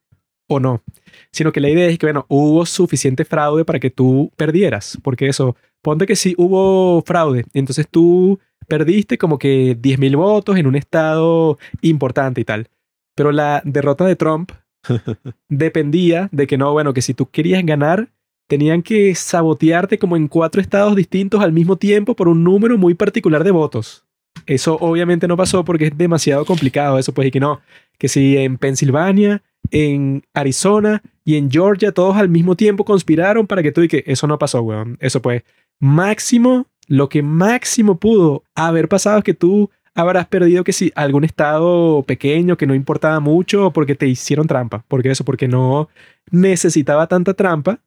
o 0.48 0.60
no, 0.60 0.82
sino 1.32 1.50
que 1.52 1.60
la 1.60 1.68
idea 1.70 1.86
es 1.88 1.98
que, 1.98 2.06
bueno, 2.06 2.26
hubo 2.28 2.64
suficiente 2.66 3.24
fraude 3.24 3.64
para 3.64 3.78
que 3.80 3.90
tú 3.90 4.30
perdieras. 4.36 4.98
Porque 5.02 5.28
eso, 5.28 5.56
ponte 5.82 6.06
que 6.06 6.14
sí 6.16 6.34
hubo 6.38 7.02
fraude, 7.06 7.44
entonces 7.54 7.86
tú 7.90 8.38
perdiste 8.68 9.18
como 9.18 9.38
que 9.38 9.76
10.000 9.80 10.16
votos 10.16 10.56
en 10.56 10.66
un 10.66 10.76
estado 10.76 11.58
importante 11.80 12.40
y 12.40 12.44
tal. 12.44 12.68
Pero 13.16 13.32
la 13.32 13.60
derrota 13.64 14.04
de 14.06 14.16
Trump 14.16 14.52
dependía 15.48 16.28
de 16.32 16.46
que 16.46 16.58
no, 16.58 16.72
bueno, 16.72 16.92
que 16.94 17.02
si 17.02 17.14
tú 17.14 17.26
querías 17.30 17.64
ganar, 17.64 18.08
tenían 18.52 18.82
que 18.82 19.14
sabotearte 19.14 19.98
como 19.98 20.14
en 20.14 20.28
cuatro 20.28 20.60
estados 20.60 20.94
distintos 20.94 21.40
al 21.40 21.52
mismo 21.52 21.76
tiempo 21.76 22.14
por 22.14 22.28
un 22.28 22.44
número 22.44 22.76
muy 22.76 22.92
particular 22.92 23.44
de 23.44 23.50
votos. 23.50 24.04
Eso 24.44 24.76
obviamente 24.78 25.26
no 25.26 25.38
pasó 25.38 25.64
porque 25.64 25.86
es 25.86 25.96
demasiado 25.96 26.44
complicado 26.44 26.98
eso, 26.98 27.14
pues, 27.14 27.28
y 27.28 27.30
que 27.30 27.40
no, 27.40 27.62
que 27.96 28.08
si 28.08 28.36
en 28.36 28.58
Pensilvania, 28.58 29.42
en 29.70 30.22
Arizona 30.34 31.00
y 31.24 31.36
en 31.36 31.50
Georgia 31.50 31.92
todos 31.92 32.18
al 32.18 32.28
mismo 32.28 32.54
tiempo 32.54 32.84
conspiraron 32.84 33.46
para 33.46 33.62
que 33.62 33.72
tú 33.72 33.80
y 33.80 33.88
que 33.88 34.04
eso 34.06 34.26
no 34.26 34.38
pasó, 34.38 34.60
weón. 34.60 34.98
Eso 35.00 35.22
pues, 35.22 35.44
máximo, 35.80 36.66
lo 36.88 37.08
que 37.08 37.22
máximo 37.22 37.98
pudo 37.98 38.44
haber 38.54 38.86
pasado 38.86 39.16
es 39.16 39.24
que 39.24 39.32
tú 39.32 39.70
habrás 39.94 40.26
perdido 40.26 40.62
que 40.62 40.74
si 40.74 40.92
algún 40.94 41.24
estado 41.24 42.02
pequeño 42.02 42.58
que 42.58 42.66
no 42.66 42.74
importaba 42.74 43.18
mucho 43.18 43.70
porque 43.70 43.94
te 43.94 44.08
hicieron 44.08 44.46
trampa. 44.46 44.84
Porque 44.88 45.10
eso, 45.10 45.24
porque 45.24 45.48
no 45.48 45.88
necesitaba 46.30 47.06
tanta 47.06 47.32
trampa 47.32 47.80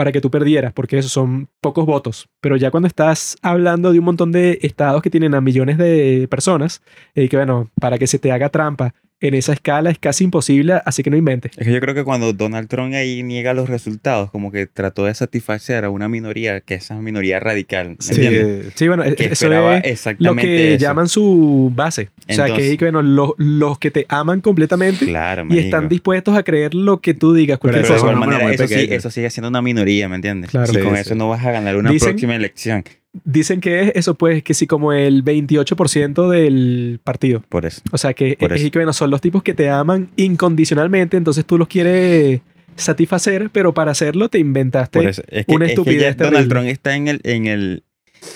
para 0.00 0.12
que 0.12 0.22
tú 0.22 0.30
perdieras, 0.30 0.72
porque 0.72 0.96
eso 0.96 1.10
son 1.10 1.50
pocos 1.60 1.84
votos. 1.84 2.26
Pero 2.40 2.56
ya 2.56 2.70
cuando 2.70 2.86
estás 2.86 3.36
hablando 3.42 3.92
de 3.92 3.98
un 3.98 4.06
montón 4.06 4.32
de 4.32 4.58
estados 4.62 5.02
que 5.02 5.10
tienen 5.10 5.34
a 5.34 5.42
millones 5.42 5.76
de 5.76 6.26
personas, 6.30 6.80
y 7.14 7.28
que 7.28 7.36
bueno, 7.36 7.70
para 7.78 7.98
que 7.98 8.06
se 8.06 8.18
te 8.18 8.32
haga 8.32 8.48
trampa 8.48 8.94
en 9.20 9.34
esa 9.34 9.52
escala 9.52 9.90
es 9.90 9.98
casi 9.98 10.24
imposible, 10.24 10.80
así 10.84 11.02
que 11.02 11.10
no 11.10 11.16
inventes. 11.16 11.52
Es 11.56 11.66
que 11.66 11.72
yo 11.72 11.80
creo 11.80 11.94
que 11.94 12.04
cuando 12.04 12.32
Donald 12.32 12.68
Trump 12.68 12.94
ahí 12.94 13.22
niega 13.22 13.52
los 13.54 13.68
resultados, 13.68 14.30
como 14.30 14.50
que 14.50 14.66
trató 14.66 15.04
de 15.04 15.14
satisfacer 15.14 15.84
a 15.84 15.90
una 15.90 16.08
minoría, 16.08 16.60
que 16.60 16.74
es 16.74 16.84
esa 16.84 16.94
minoría 16.96 17.38
radical, 17.40 17.90
¿me 17.90 17.96
Sí, 18.00 18.14
entiendes? 18.14 18.72
Sí, 18.74 18.88
bueno, 18.88 19.02
Que 19.04 19.24
eso 19.24 19.32
esperaba 19.32 19.76
es 19.78 19.82
lo 19.84 19.90
exactamente 19.90 20.42
que 20.46 20.74
eso. 20.74 20.82
llaman 20.82 21.08
su 21.08 21.70
base. 21.74 22.08
o 22.28 22.32
sea, 22.32 22.46
que, 22.46 22.76
que, 22.78 22.84
bueno, 22.86 23.02
los, 23.02 23.32
los 23.36 23.78
que 23.78 23.90
te 23.90 24.06
aman 24.08 24.40
completamente 24.40 25.04
Claro, 25.06 25.46
y 25.50 25.58
están 25.58 25.88
dispuestos 25.88 26.36
a 26.36 26.42
creer 26.42 26.74
lo 26.74 27.00
que 27.00 27.14
tú 27.14 27.34
digas, 27.34 27.58
cualquier 27.58 27.82
Pero 27.84 27.94
Pero 27.96 28.06
de 28.06 28.12
igual 28.12 28.28
manera, 28.28 28.52
eso, 28.52 28.66
sí, 28.66 28.74
pequeño. 28.74 28.96
eso 28.96 29.10
sigue 29.10 29.30
siendo 29.30 29.48
una 29.48 29.60
minoría, 29.62 30.08
¿me 30.08 30.16
entiendes? 30.16 30.50
Claro. 30.50 30.72
Y 30.72 30.76
Sí, 30.76 30.80
con 30.82 30.94
sí. 30.94 31.00
eso 31.02 31.14
no 31.14 31.28
vas 31.28 31.44
a 31.44 31.50
ganar 31.52 31.76
una 31.76 31.90
Dicen- 31.90 32.10
próxima 32.10 32.36
elección. 32.36 32.84
Dicen 33.24 33.60
que 33.60 33.80
es 33.80 33.92
eso, 33.96 34.14
pues, 34.14 34.42
que 34.44 34.54
sí, 34.54 34.68
como 34.68 34.92
el 34.92 35.24
28% 35.24 36.28
del 36.28 37.00
partido. 37.02 37.42
Por 37.48 37.66
eso. 37.66 37.82
O 37.90 37.98
sea, 37.98 38.14
que, 38.14 38.36
Por 38.38 38.52
es 38.52 38.60
eso. 38.60 38.70
que 38.70 38.78
bueno, 38.78 38.92
son 38.92 39.10
los 39.10 39.20
tipos 39.20 39.42
que 39.42 39.52
te 39.52 39.68
aman 39.68 40.10
incondicionalmente, 40.16 41.16
entonces 41.16 41.44
tú 41.44 41.58
los 41.58 41.66
quieres 41.66 42.40
satisfacer, 42.76 43.50
pero 43.50 43.74
para 43.74 43.90
hacerlo 43.90 44.28
te 44.28 44.38
inventaste 44.38 44.98
Por 45.00 45.08
eso. 45.08 45.22
Es 45.28 45.44
que, 45.46 45.54
una 45.54 45.66
es 45.66 45.70
que 45.70 45.72
estupidez 45.74 46.16
ya 46.16 46.24
Donald. 46.24 46.48
Trump 46.48 46.66
está 46.66 46.96
en 46.96 47.08
el, 47.08 47.20
en, 47.24 47.46
el, 47.46 47.82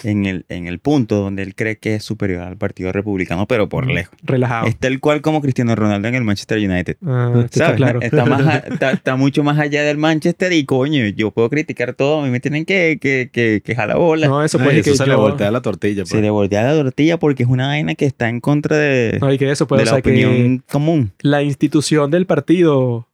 en, 0.03 0.27
el, 0.27 0.45
en 0.49 0.67
el 0.67 0.79
punto 0.79 1.17
donde 1.17 1.43
él 1.43 1.55
cree 1.55 1.77
que 1.79 1.95
es 1.97 2.05
superior 2.05 2.43
al 2.43 2.57
Partido 2.57 2.93
Republicano, 2.93 3.47
pero 3.47 3.69
por 3.69 3.87
lejos. 3.87 4.15
relajado. 4.23 4.67
Es 4.67 4.77
tal 4.77 5.01
cual 5.01 5.21
como 5.23 5.41
Cristiano 5.43 5.75
Ronaldo 5.75 6.09
en 6.09 6.15
el 6.15 6.25
Manchester 6.25 6.59
United. 6.59 6.97
Ah, 7.05 7.33
está 7.45 7.59
¿Sabes? 7.67 7.77
claro. 7.77 8.01
Está, 8.03 8.25
más 8.27 8.47
a- 8.47 8.59
está, 8.59 8.91
está 8.93 9.17
mucho 9.17 9.43
más 9.45 9.59
allá 9.59 9.83
del 9.85 9.99
Manchester 9.99 10.53
y 10.53 10.65
coño, 10.65 11.07
yo 11.09 11.31
puedo 11.31 11.49
criticar 11.51 11.95
todo, 11.95 12.21
a 12.23 12.25
mí 12.25 12.31
me 12.31 12.41
tienen 12.41 12.65
que, 12.65 12.99
que, 13.01 13.31
que, 13.33 13.63
que 13.65 13.75
jalar 13.75 13.99
bola. 13.99 14.27
No, 14.27 14.43
eso 14.45 14.59
puede 14.59 14.77
y 14.77 14.81
eso 14.81 14.91
que 14.93 14.97
se 14.97 15.07
le 15.07 15.15
voltea 15.15 15.51
la 15.51 15.61
tortilla. 15.63 16.03
pues. 16.03 16.11
Se 16.11 16.21
le 16.21 16.31
voltea 16.31 16.63
la 16.65 16.75
tortilla 16.75 17.19
porque 17.19 17.43
es 17.45 17.49
una 17.49 17.67
vaina 17.69 17.95
que 17.95 18.07
está 18.07 18.29
en 18.29 18.41
contra 18.41 18.77
de, 18.77 19.19
No, 19.21 19.33
y 19.33 19.39
que 19.39 19.51
eso 19.51 19.67
puede, 19.67 19.85
de 19.85 19.91
o 19.91 19.95
la 19.95 20.01
que 20.03 20.11
opinión 20.11 20.63
común. 20.71 21.13
la 21.21 21.43
institución 21.43 22.11
del 22.11 22.27
partido 22.27 23.09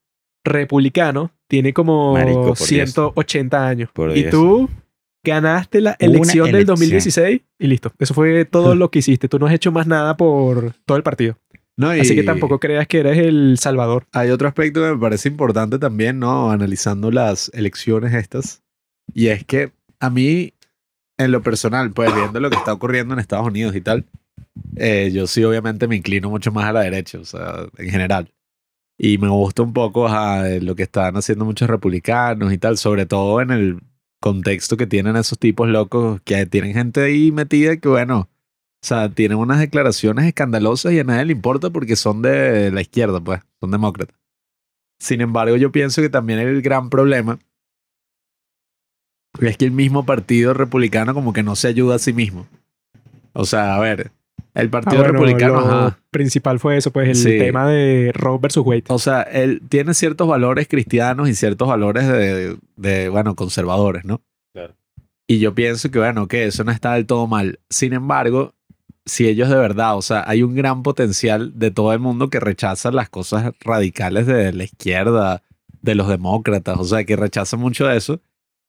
republicano 0.44 1.30
tiene 1.48 1.72
como 1.72 2.14
Marico, 2.14 2.40
por 2.48 2.56
Dios. 2.56 2.68
180 2.68 3.66
años. 3.68 3.90
Por 3.92 4.10
y 4.16 4.20
Dios. 4.22 4.30
tú 4.30 4.68
ganaste 5.24 5.80
la 5.80 5.96
elección 5.98 6.46
del 6.46 6.56
elección. 6.56 6.76
2016 6.76 7.40
y 7.58 7.66
listo. 7.66 7.92
Eso 7.98 8.14
fue 8.14 8.44
todo 8.44 8.74
lo 8.74 8.90
que 8.90 9.00
hiciste. 9.00 9.28
Tú 9.28 9.38
no 9.38 9.46
has 9.46 9.54
hecho 9.54 9.72
más 9.72 9.86
nada 9.86 10.16
por 10.16 10.74
todo 10.84 10.96
el 10.96 11.02
partido. 11.02 11.38
No, 11.76 11.96
y 11.96 12.00
Así 12.00 12.14
que 12.14 12.22
tampoco 12.22 12.58
creas 12.58 12.86
que 12.86 12.98
eres 12.98 13.18
el 13.18 13.56
salvador. 13.58 14.06
Hay 14.12 14.30
otro 14.30 14.48
aspecto 14.48 14.82
que 14.82 14.92
me 14.92 14.98
parece 14.98 15.28
importante 15.28 15.78
también, 15.78 16.18
¿no? 16.18 16.50
Analizando 16.50 17.10
las 17.10 17.50
elecciones 17.54 18.12
estas. 18.12 18.62
Y 19.14 19.28
es 19.28 19.44
que 19.44 19.72
a 19.98 20.10
mí, 20.10 20.52
en 21.16 21.32
lo 21.32 21.42
personal, 21.42 21.90
pues 21.92 22.14
viendo 22.14 22.38
lo 22.38 22.50
que 22.50 22.56
está 22.56 22.72
ocurriendo 22.72 23.14
en 23.14 23.20
Estados 23.20 23.46
Unidos 23.46 23.74
y 23.74 23.80
tal, 23.80 24.04
eh, 24.76 25.10
yo 25.12 25.26
sí 25.26 25.42
obviamente 25.42 25.88
me 25.88 25.96
inclino 25.96 26.28
mucho 26.28 26.52
más 26.52 26.66
a 26.66 26.72
la 26.72 26.80
derecha, 26.80 27.18
o 27.18 27.24
sea, 27.24 27.66
en 27.78 27.90
general. 27.90 28.30
Y 28.98 29.16
me 29.16 29.28
gusta 29.28 29.62
un 29.62 29.72
poco 29.72 30.06
de 30.42 30.60
lo 30.60 30.74
que 30.74 30.82
están 30.82 31.16
haciendo 31.16 31.46
muchos 31.46 31.70
republicanos 31.70 32.52
y 32.52 32.58
tal, 32.58 32.76
sobre 32.76 33.06
todo 33.06 33.40
en 33.40 33.50
el 33.50 33.80
contexto 34.20 34.76
que 34.76 34.86
tienen 34.86 35.16
esos 35.16 35.38
tipos 35.38 35.68
locos 35.68 36.20
que 36.24 36.46
tienen 36.46 36.74
gente 36.74 37.02
ahí 37.02 37.32
metida 37.32 37.76
que, 37.78 37.88
bueno, 37.88 38.28
o 38.82 38.86
sea, 38.86 39.08
tienen 39.10 39.38
unas 39.38 39.58
declaraciones 39.58 40.26
escandalosas 40.26 40.92
y 40.92 41.00
a 41.00 41.04
nadie 41.04 41.26
le 41.26 41.32
importa 41.32 41.70
porque 41.70 41.96
son 41.96 42.22
de 42.22 42.70
la 42.70 42.80
izquierda, 42.80 43.20
pues, 43.20 43.40
son 43.60 43.70
demócratas. 43.70 44.16
Sin 44.98 45.20
embargo, 45.20 45.56
yo 45.56 45.72
pienso 45.72 46.02
que 46.02 46.10
también 46.10 46.38
el 46.38 46.62
gran 46.62 46.90
problema 46.90 47.38
es 49.40 49.56
que 49.56 49.64
el 49.64 49.70
mismo 49.70 50.04
partido 50.04 50.54
republicano 50.54 51.14
como 51.14 51.32
que 51.32 51.42
no 51.42 51.56
se 51.56 51.68
ayuda 51.68 51.96
a 51.96 51.98
sí 51.98 52.12
mismo. 52.12 52.46
O 53.32 53.44
sea, 53.44 53.76
a 53.76 53.80
ver, 53.80 54.12
el 54.54 54.66
Ah, 54.66 54.70
partido 54.70 55.02
bueno, 55.02 55.12
republicano, 55.12 55.54
lo 55.54 55.60
ajá, 55.60 55.98
principal 56.10 56.58
fue 56.58 56.76
eso, 56.76 56.90
pues 56.90 57.08
el 57.08 57.14
Sí. 57.16 57.38
tema 57.38 57.66
de 57.68 58.10
Roe 58.14 58.38
versus 58.40 58.64
Wade. 58.66 58.84
o 58.88 58.98
sea, 58.98 59.22
él 59.22 59.62
tiene 59.68 59.94
ciertos 59.94 60.26
valores 60.28 60.66
cristianos 60.68 61.28
y 61.28 61.34
ciertos 61.34 61.68
valores 61.68 62.08
de, 62.08 62.56
de, 62.76 63.08
bueno, 63.08 63.34
conservadores, 63.36 64.04
¿no? 64.04 64.22
Claro. 64.52 64.74
Y 65.26 65.38
yo 65.38 65.54
pienso 65.54 65.90
que, 65.90 65.98
bueno, 65.98 66.26
que 66.28 66.46
eso 66.46 66.64
no 66.64 66.72
está 66.72 66.94
del 66.94 67.06
todo 67.06 67.26
mal. 67.26 67.60
Sin 67.70 67.92
embargo, 67.92 68.54
si 69.06 69.26
ellos 69.28 69.48
de 69.48 69.56
verdad, 69.56 69.96
o 69.96 70.02
sea, 70.02 70.24
hay 70.26 70.42
un 70.42 70.54
gran 70.54 70.82
potencial 70.82 71.52
de 71.58 71.70
todo 71.70 71.92
el 71.92 72.00
mundo 72.00 72.28
que 72.30 72.40
rechaza 72.40 72.90
las 72.90 73.08
cosas 73.08 73.52
radicales 73.60 74.26
de 74.26 74.52
la 74.52 74.64
izquierda, 74.64 75.42
de 75.82 75.94
los 75.94 76.08
demócratas, 76.08 76.78
o 76.78 76.84
sea, 76.84 77.04
que 77.04 77.16
rechaza 77.16 77.56
mucho 77.56 77.86
de 77.86 77.96
eso. 77.96 78.20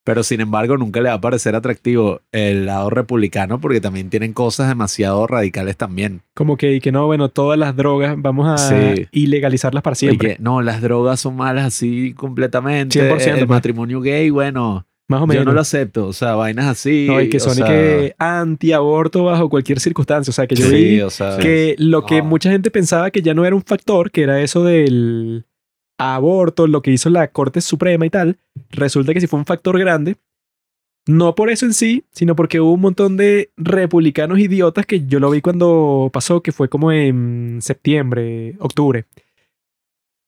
Pero 0.03 0.23
sin 0.23 0.41
embargo, 0.41 0.77
nunca 0.77 0.99
le 0.99 1.09
va 1.09 1.15
a 1.15 1.21
parecer 1.21 1.55
atractivo 1.55 2.21
el 2.31 2.65
lado 2.65 2.89
republicano 2.89 3.61
porque 3.61 3.79
también 3.79 4.09
tienen 4.09 4.33
cosas 4.33 4.67
demasiado 4.67 5.27
radicales 5.27 5.77
también. 5.77 6.21
Como 6.33 6.57
que, 6.57 6.73
y 6.73 6.79
que 6.81 6.91
no, 6.91 7.05
bueno, 7.05 7.29
todas 7.29 7.59
las 7.59 7.75
drogas 7.75 8.15
vamos 8.17 8.47
a 8.49 8.57
Sí. 8.57 9.07
ilegalizarlas 9.11 9.83
para 9.83 9.93
Y 9.93 9.97
siempre. 9.97 10.35
que 10.37 10.41
no, 10.41 10.61
las 10.63 10.81
drogas 10.81 11.19
son 11.19 11.35
malas 11.35 11.65
así 11.65 12.13
completamente. 12.15 12.99
100%, 12.99 13.33
el 13.33 13.37
pues. 13.45 13.49
matrimonio 13.49 14.01
gay, 14.01 14.31
bueno, 14.31 14.87
Más 15.07 15.19
o 15.21 15.25
yo 15.25 15.27
menos. 15.27 15.45
no 15.45 15.53
lo 15.53 15.61
acepto. 15.61 16.07
O 16.07 16.13
sea, 16.13 16.33
vainas 16.35 16.65
así. 16.65 17.05
No, 17.07 17.21
y 17.21 17.29
que 17.29 17.39
son 17.39 17.51
y 17.53 17.55
sea, 17.57 17.67
que 17.67 18.15
anti-aborto 18.17 19.23
bajo 19.25 19.49
cualquier 19.49 19.79
circunstancia. 19.79 20.31
O 20.31 20.33
sea, 20.33 20.47
que 20.47 20.55
yo 20.55 20.65
sí, 20.65 20.73
vi 20.73 21.01
o 21.01 21.09
sea, 21.09 21.37
que 21.37 21.75
lo 21.77 22.05
que 22.05 22.19
No. 22.19 22.25
mucha 22.29 22.49
gente 22.49 22.71
pensaba 22.71 23.11
que 23.11 23.21
ya 23.21 23.33
no 23.33 23.45
era 23.45 23.55
un 23.55 23.61
factor, 23.63 24.09
que 24.11 24.23
era 24.23 24.41
eso 24.41 24.63
del 24.63 25.45
aborto, 26.01 26.67
lo 26.67 26.81
que 26.81 26.91
hizo 26.91 27.09
la 27.09 27.27
Corte 27.29 27.61
Suprema 27.61 28.05
y 28.05 28.09
tal, 28.09 28.37
resulta 28.69 29.13
que 29.13 29.21
sí 29.21 29.27
fue 29.27 29.39
un 29.39 29.45
factor 29.45 29.77
grande. 29.79 30.17
No 31.07 31.33
por 31.33 31.49
eso 31.49 31.65
en 31.65 31.73
sí, 31.73 32.03
sino 32.11 32.35
porque 32.35 32.59
hubo 32.59 32.73
un 32.73 32.81
montón 32.81 33.17
de 33.17 33.49
republicanos 33.57 34.37
idiotas 34.39 34.85
que 34.85 35.05
yo 35.07 35.19
lo 35.19 35.31
vi 35.31 35.41
cuando 35.41 36.09
pasó, 36.13 36.41
que 36.41 36.51
fue 36.51 36.69
como 36.69 36.91
en 36.91 37.57
septiembre, 37.61 38.55
octubre. 38.59 39.05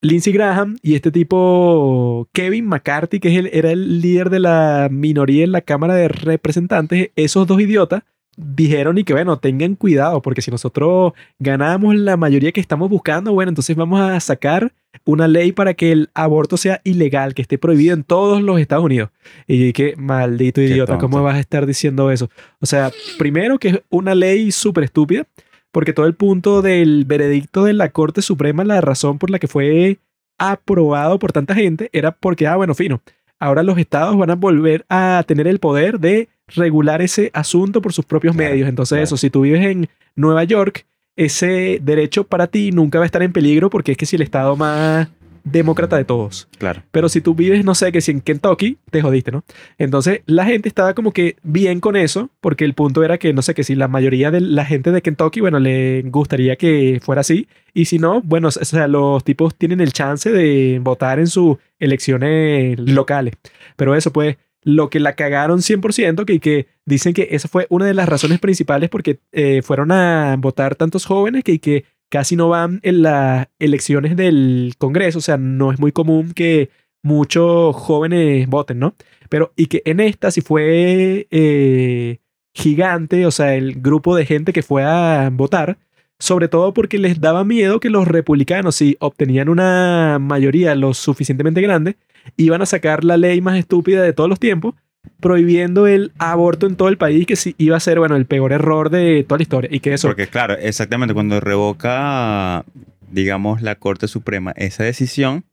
Lindsey 0.02 0.34
Graham 0.34 0.78
y 0.82 0.96
este 0.96 1.12
tipo 1.12 2.28
Kevin 2.34 2.66
McCarthy, 2.66 3.20
que 3.20 3.30
es 3.30 3.38
el- 3.40 3.50
era 3.54 3.72
el 3.72 4.02
líder 4.02 4.30
de 4.30 4.40
la 4.40 4.90
minoría 4.92 5.44
en 5.46 5.54
la 5.54 5.62
Cámara 5.62 5.94
de 5.96 6.10
Representantes, 6.10 7.12
esos 7.16 7.48
dos 7.48 7.62
idiotas 7.62 8.04
dijeron 8.38 8.98
y 8.98 9.04
que 9.04 9.14
bueno, 9.14 9.38
tengan 9.38 9.76
cuidado, 9.76 10.22
porque 10.22 10.42
si 10.42 10.52
nosotros 10.52 11.14
ganamos 11.40 11.96
la 11.96 12.18
mayoría 12.18 12.52
que 12.52 12.62
estamos 12.62 12.90
buscando, 12.90 13.34
bueno, 13.34 13.50
entonces 13.50 13.76
vamos 13.76 14.00
a 14.00 14.20
sacar 14.20 14.74
una 15.06 15.28
ley 15.28 15.52
para 15.52 15.74
que 15.74 15.92
el 15.92 16.10
aborto 16.14 16.58
sea 16.58 16.82
ilegal, 16.84 17.34
que 17.34 17.42
esté 17.42 17.58
prohibido 17.58 17.94
en 17.94 18.04
todos 18.04 18.42
los 18.42 18.60
Estados 18.60 18.86
Unidos. 18.86 19.10
Y 19.48 19.74
que 19.74 19.96
maldito 19.98 20.62
idiota. 20.62 20.98
¿cómo 20.98 21.22
vas 21.24 21.36
a 21.36 21.40
estar 21.40 21.66
diciendo 21.66 22.12
eso? 22.12 22.30
O 22.60 22.66
sea, 22.66 22.92
primero 23.18 23.60
que 23.60 23.70
es 23.70 23.82
una 23.90 24.16
ley 24.16 24.52
súper 24.52 24.86
estúpida, 24.86 25.26
porque 25.72 25.94
todo 25.94 26.06
el 26.06 26.14
punto 26.14 26.62
del 26.62 27.06
veredicto 27.06 27.64
de 27.64 27.74
la 27.74 27.90
Corte 27.90 28.22
Suprema, 28.22 28.64
la 28.64 28.82
razón 28.82 29.18
por 29.18 29.30
la 29.30 29.40
que 29.40 29.48
fue 29.48 29.98
aprobado 30.38 31.20
por 31.20 31.32
tanta 31.32 31.56
gente, 31.56 31.90
era 31.94 32.12
porque, 32.12 32.48
ah, 32.48 32.56
bueno, 32.56 32.76
fino, 32.76 33.02
ahora 33.40 33.64
los 33.64 33.78
estados 33.78 34.16
van 34.18 34.30
a 34.30 34.36
volver 34.36 34.86
a 34.90 35.24
tener 35.28 35.48
el 35.48 35.60
poder 35.60 36.00
de 36.00 36.30
regular 36.48 37.02
ese 37.02 37.32
asunto 37.34 37.82
por 37.82 37.94
sus 37.94 38.06
propios 38.06 38.36
Claro, 38.36 38.52
medios. 38.52 38.70
Entonces, 38.70 38.96
claro. 38.96 39.04
eso, 39.04 39.18
si 39.18 39.30
tú 39.30 39.42
vives 39.42 39.66
en 39.66 39.90
Nueva 40.16 40.44
York, 40.44 40.86
ese 41.16 41.80
derecho 41.82 42.24
para 42.24 42.48
ti 42.48 42.72
nunca 42.72 43.00
va 43.00 43.06
a 43.06 43.08
estar 43.08 43.22
en 43.22 43.34
peligro 43.34 43.70
porque 43.70 43.92
es 43.92 43.98
que 43.98 44.06
si 44.06 44.16
el 44.16 44.24
estado 44.24 44.56
más 44.56 45.08
demócrata 45.44 45.98
de 45.98 46.06
todos. 46.06 46.48
Claro. 46.58 46.84
Pero 46.92 47.10
si 47.10 47.22
tú 47.22 47.36
vives, 47.36 47.66
no 47.66 47.76
sé, 47.76 47.92
que 47.92 48.02
si 48.02 48.12
en 48.12 48.22
Kentucky, 48.22 48.78
te 48.90 49.02
jodiste, 49.02 49.32
¿no? 49.32 49.44
Entonces, 49.78 50.22
la 50.26 50.46
gente 50.46 50.70
estaba 50.70 50.94
como 50.94 51.12
que 51.12 51.36
bien 51.44 51.80
con 51.80 51.96
eso, 51.96 52.30
porque 52.40 52.66
el 52.66 52.74
punto 52.74 53.04
era 53.04 53.18
que, 53.18 53.34
no 53.34 53.42
sé, 53.42 53.54
que 53.54 53.64
si 53.64 53.76
la 53.76 53.88
mayoría 53.88 54.32
de 54.32 54.42
la 54.42 54.66
gente 54.66 54.92
de 54.92 55.02
Kentucky, 55.02 55.42
bueno, 55.42 55.60
le 55.60 56.02
gustaría 56.04 56.56
que 56.56 57.00
fuera 57.04 57.22
así. 57.22 57.48
Y 57.74 57.86
si 57.86 58.00
no, 58.00 58.22
bueno, 58.22 58.48
o 58.48 58.52
sea, 58.52 58.88
los 58.88 59.24
tipos 59.24 59.56
tienen 59.56 59.82
el 59.82 59.94
chance 59.94 60.32
de 60.32 60.80
votar 60.82 61.20
en 61.20 61.28
sus 61.28 61.58
elecciones 61.80 62.80
locales. 62.80 63.34
Pero 63.76 63.96
eso, 63.96 64.14
pues, 64.14 64.38
lo 64.64 64.90
que 64.90 65.00
la 65.00 65.14
cagaron 65.14 65.60
100%, 65.60 66.26
que, 66.26 66.40
que 66.40 66.68
dicen 66.86 67.14
que 67.14 67.30
esa 67.32 67.48
fue 67.48 67.68
una 67.70 67.86
de 67.86 67.94
las 67.94 68.10
razones 68.10 68.40
principales 68.40 68.90
porque 68.90 69.20
eh, 69.32 69.62
fueron 69.62 69.92
a 69.92 70.36
votar 70.38 70.76
tantos 70.76 71.06
jóvenes 71.06 71.44
que, 71.44 71.86
casi 72.10 72.36
no 72.36 72.48
van 72.50 72.80
en 72.84 73.02
las 73.02 73.48
elecciones 73.58 74.16
del 74.16 74.76
Congreso, 74.78 75.18
o 75.18 75.22
sea, 75.22 75.38
no 75.38 75.72
es 75.72 75.80
muy 75.80 75.92
común 75.92 76.34
que 76.34 76.70
muchos 77.02 77.76
jóvenes 77.76 78.48
voten, 78.48 78.78
¿no? 78.78 78.94
Pero 79.30 79.52
y 79.56 79.66
que 79.66 79.82
en 79.86 80.00
esta 80.00 80.30
sí 80.30 80.42
fue 80.42 81.28
eh, 81.32 82.20
gigante, 82.54 83.26
o 83.26 83.32
sea, 83.32 83.56
el 83.56 83.82
grupo 83.82 84.16
de 84.16 84.28
gente 84.28 84.54
que 84.54 84.62
fue 84.62 84.84
a 84.84 85.32
votar, 85.34 85.80
sobre 86.20 86.48
todo 86.48 86.72
porque 86.74 87.00
les 87.00 87.20
daba 87.20 87.44
miedo 87.44 87.80
que 87.80 87.90
los 87.90 88.08
republicanos, 88.08 88.76
si 88.76 88.96
obtenían 89.00 89.50
una 89.50 90.20
mayoría 90.20 90.76
lo 90.76 90.94
suficientemente 90.94 91.62
grande, 91.62 91.98
iban 92.38 92.62
a 92.62 92.66
sacar 92.66 93.04
la 93.04 93.18
ley 93.18 93.42
más 93.42 93.58
estúpida 93.58 94.02
de 94.02 94.14
todos 94.14 94.30
los 94.30 94.40
tiempos, 94.40 94.76
prohibiendo 95.20 95.88
el 95.88 96.12
aborto 96.18 96.66
en 96.68 96.76
todo 96.76 96.88
el 96.90 96.98
país, 96.98 97.26
que 97.26 97.36
sí 97.36 97.56
iba 97.58 97.78
a 97.78 97.80
ser, 97.80 98.00
bueno, 98.00 98.16
el 98.16 98.26
peor 98.26 98.52
error 98.54 98.90
de 98.90 99.24
toda 99.28 99.38
la 99.40 99.44
historia. 99.44 99.70
Y 99.72 99.80
que 99.80 99.94
eso, 99.94 100.08
Porque 100.08 100.28
claro, 100.28 100.54
exactamente, 100.58 101.14
cuando 101.14 101.40
revoca, 101.40 102.66
digamos, 103.12 103.62
la 103.62 103.76
Corte 103.76 104.08
Suprema 104.08 104.54
esa 104.56 104.84
decisión, 104.84 105.44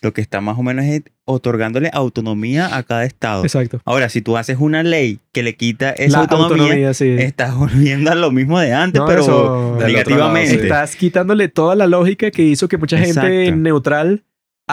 lo 0.00 0.12
que 0.12 0.20
está 0.20 0.40
más 0.40 0.56
o 0.58 0.62
menos 0.62 0.84
es 0.84 1.02
otorgándole 1.24 1.90
autonomía 1.92 2.76
a 2.76 2.82
cada 2.84 3.04
estado. 3.04 3.42
exacto. 3.44 3.80
Ahora, 3.84 4.08
si 4.08 4.22
tú 4.22 4.36
haces 4.36 4.58
una 4.60 4.82
ley 4.84 5.18
que 5.32 5.42
le 5.42 5.56
quita 5.56 5.90
esa 5.90 6.18
La 6.18 6.22
autonomía, 6.24 6.62
autonomía, 6.64 6.94
sí. 6.94 7.08
estás 7.18 7.56
volviendo 7.56 8.10
a 8.12 8.14
lo 8.14 8.30
mismo 8.30 8.60
de 8.60 8.72
antes, 8.72 9.00
No, 9.00 9.06
pero 9.06 9.20
lado, 9.26 9.76
negativamente. 9.88 10.50
sí. 10.54 10.60
Estás 10.62 10.94
quitándole 10.96 11.48
toda 11.48 11.74
la 11.74 11.86
lógica 11.88 12.30
que 12.30 12.42
hizo 12.42 12.68
que 12.68 12.76
mucha 12.78 12.98
gente 12.98 13.42
Exacto. 13.44 13.56
neutral 13.60 14.22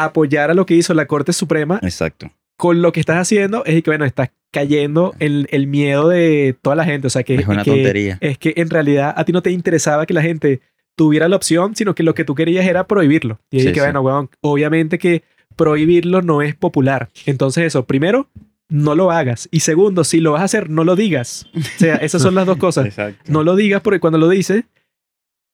apoyara 0.04 0.54
lo 0.54 0.66
que 0.66 0.76
hizo 0.76 0.94
la 0.94 1.06
Corte 1.06 1.34
Suprema 1.34 1.80
Exacto. 1.84 2.32
con 2.58 2.82
lo 2.82 2.92
que 2.92 3.00
estás 3.00 3.18
haciendo 3.18 3.64
es 3.66 3.82
que, 3.84 3.90
bueno, 3.90 4.06
estás 4.06 4.30
cayendo 4.52 5.14
en 5.20 5.48
el 5.52 5.68
miedo 5.68 6.10
de 6.10 6.56
toda 6.62 6.76
la 6.76 6.84
gente. 6.86 7.08
O 7.08 7.10
sea, 7.10 7.24
que 7.24 7.36
Es 7.36 7.48
una 7.48 7.64
que- 7.64 7.72
tontería. 7.72 8.18
Es 8.22 8.38
que 8.38 8.54
en 8.58 8.70
realidad 8.70 9.14
a 9.16 9.24
ti 9.26 9.32
no 9.32 9.42
te 9.44 9.52
interesaba 9.52 10.06
que 10.06 10.14
la 10.14 10.22
gente 10.24 10.62
tuviera 10.96 11.30
la 11.30 11.36
opción, 11.36 11.76
sino 11.76 11.94
que 11.96 12.04
lo 12.04 12.14
que 12.14 12.26
tú 12.26 12.36
querías 12.36 12.66
era 12.66 12.86
prohibirlo. 12.88 13.40
Y 13.52 13.58
es 13.58 13.64
Sí, 13.64 13.70
que, 13.70 13.76
sí. 13.76 13.80
bueno, 13.82 14.02
weón, 14.02 14.30
obviamente 14.42 14.98
que 14.98 15.24
prohibirlo 15.56 16.22
no 16.22 16.42
es 16.42 16.56
popular. 16.56 17.10
Entonces 17.26 17.66
eso, 17.66 17.86
primero, 17.86 18.28
no 18.70 18.96
lo 18.96 19.12
hagas. 19.12 19.48
Y 19.52 19.62
segundo, 19.62 20.04
si 20.04 20.20
lo 20.20 20.32
vas 20.34 20.42
a 20.42 20.46
hacer, 20.46 20.70
no 20.70 20.84
lo 20.84 20.96
digas. 20.96 21.48
O 21.56 21.60
sea, 21.80 21.96
esas 21.98 22.22
son 22.22 22.36
las 22.36 22.46
dos 22.46 22.58
cosas. 22.58 22.86
Exacto. 22.88 23.20
No 23.32 23.44
lo 23.44 23.56
digas 23.56 23.82
porque 23.82 24.00
cuando 24.00 24.18
lo 24.20 24.30
dices, 24.30 24.64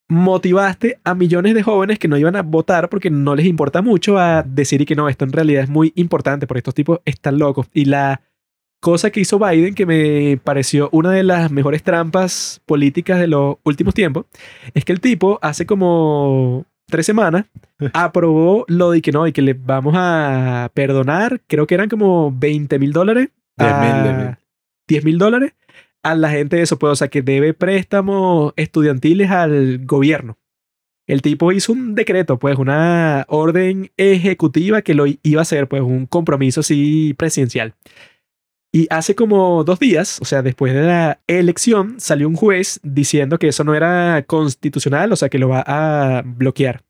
motivaste 0.08 1.00
a 1.04 1.16
millones 1.16 1.54
de 1.56 1.64
jóvenes 1.64 2.00
que 2.00 2.08
no 2.08 2.18
iban 2.18 2.36
a 2.36 2.44
votar 2.44 2.90
porque 2.90 3.10
no 3.10 3.36
les 3.36 3.46
importa 3.46 3.82
mucho 3.82 4.18
a 4.20 4.44
decir 4.44 4.82
y 4.82 4.86
que 4.86 4.96
no, 4.96 5.10
esto 5.10 5.26
en 5.26 5.32
realidad 5.32 5.64
es 5.64 5.70
muy 5.70 5.92
importante 5.96 6.46
porque 6.48 6.60
estos 6.60 6.76
tipos 6.76 7.00
están 7.06 7.40
locos. 7.40 7.68
Y 7.74 7.86
la 7.86 8.22
cosa 8.82 9.10
que 9.10 9.20
hizo 9.22 9.40
Biden, 9.40 9.74
que 9.74 9.86
me 9.88 10.38
pareció 10.44 10.90
una 10.92 11.12
de 11.12 11.24
las 11.24 11.52
mejores 11.52 11.82
trampas 11.82 12.62
políticas 12.66 13.20
de 13.20 13.28
los 13.28 13.56
últimos 13.64 13.94
tiempos, 13.96 14.26
es 14.76 14.86
que 14.86 14.94
el 14.94 15.02
tipo 15.02 15.40
hace 15.42 15.66
como 15.66 16.66
tres 16.88 17.06
semanas 17.08 17.46
aprobó 17.94 18.64
lo 18.68 18.92
de 18.92 19.02
que 19.02 19.12
no, 19.12 19.26
y 19.26 19.32
que 19.32 19.42
le 19.42 19.54
vamos 19.54 19.96
a 19.98 20.70
perdonar, 20.76 21.42
creo 21.48 21.66
que 21.66 21.74
eran 21.74 21.90
como 21.90 22.32
20 22.32 22.78
mil 22.78 22.94
dólares. 22.94 23.30
10 23.58 23.72
mil, 23.80 23.90
a- 23.90 24.04
10 24.04 24.18
mil. 24.18 24.38
10 24.88 25.06
mil 25.06 25.18
dólares 25.18 25.54
a 26.06 26.14
la 26.14 26.30
gente 26.30 26.58
de 26.58 26.62
eso, 26.62 26.78
pues, 26.78 26.92
o 26.92 26.96
sea, 26.96 27.08
que 27.08 27.24
debe 27.24 27.56
préstamos 27.56 28.54
estudiantiles 28.58 29.32
al 29.32 29.80
gobierno. 29.86 30.38
El 31.08 31.24
tipo 31.24 31.52
hizo 31.52 31.74
un 31.74 31.96
decreto, 31.96 32.38
pues, 32.38 32.60
una 32.60 33.26
orden 33.28 33.92
ejecutiva 33.98 34.84
que 34.84 34.94
lo 34.94 35.06
iba 35.08 35.42
a 35.42 35.44
hacer, 35.44 35.68
pues, 35.68 35.82
un 35.82 36.06
compromiso 36.06 36.60
así 36.60 37.16
presidencial. 37.18 37.74
Y 38.72 38.86
hace 38.92 39.16
como 39.16 39.64
dos 39.64 39.80
días, 39.80 40.20
o 40.22 40.26
sea, 40.26 40.44
después 40.44 40.76
de 40.76 40.84
la 40.84 41.22
elección, 41.26 42.00
salió 42.00 42.28
un 42.28 42.36
juez 42.36 42.80
diciendo 42.84 43.40
que 43.40 43.48
eso 43.48 43.64
no 43.64 43.74
era 43.74 44.24
constitucional, 44.28 45.12
o 45.12 45.16
sea, 45.16 45.30
que 45.30 45.40
lo 45.40 45.50
va 45.50 45.64
a 45.66 46.22
bloquear. 46.24 46.84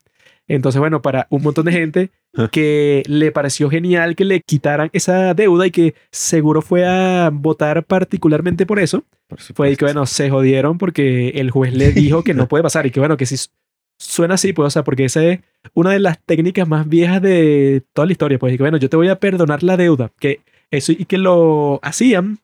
Entonces, 0.47 0.79
bueno, 0.79 1.01
para 1.01 1.25
un 1.31 1.41
montón 1.41 1.65
de 1.65 1.71
gente 1.71 2.09
que 2.51 3.01
le 3.07 3.31
pareció 3.31 3.69
genial 3.69 4.15
que 4.15 4.25
le 4.25 4.41
quitaran 4.41 4.89
esa 4.93 5.33
deuda 5.33 5.65
y 5.67 5.71
que 5.71 5.95
seguro 6.11 6.61
fue 6.61 6.85
a 6.85 7.29
votar 7.33 7.83
particularmente 7.85 8.65
por 8.65 8.77
eso, 8.79 9.03
Por 9.27 9.39
fue 9.39 9.45
supuesto. 9.47 9.77
que, 9.77 9.85
bueno, 9.85 10.05
se 10.05 10.29
jodieron 10.29 10.77
porque 10.77 11.29
el 11.29 11.49
juez 11.49 11.73
le 11.73 11.91
dijo 11.93 12.23
que 12.23 12.33
no 12.33 12.47
puede 12.47 12.61
pasar 12.63 12.85
y 12.85 12.91
que, 12.91 12.99
bueno, 12.99 13.17
que 13.17 13.25
si 13.25 13.37
su- 13.37 13.49
suena 13.97 14.35
así, 14.35 14.51
pues, 14.53 14.67
o 14.67 14.69
sea, 14.69 14.83
porque 14.83 15.05
esa 15.05 15.23
es 15.23 15.39
una 15.73 15.91
de 15.91 15.99
las 15.99 16.19
técnicas 16.23 16.67
más 16.67 16.87
viejas 16.87 17.21
de 17.21 17.81
toda 17.93 18.05
la 18.05 18.11
historia, 18.11 18.37
pues, 18.37 18.53
y 18.53 18.57
que, 18.57 18.63
bueno, 18.63 18.77
yo 18.77 18.89
te 18.89 18.97
voy 18.97 19.07
a 19.07 19.19
perdonar 19.19 19.63
la 19.63 19.77
deuda, 19.77 20.11
que 20.19 20.41
eso 20.69 20.91
y 20.91 21.05
que 21.05 21.17
lo 21.17 21.79
hacían 21.81 22.39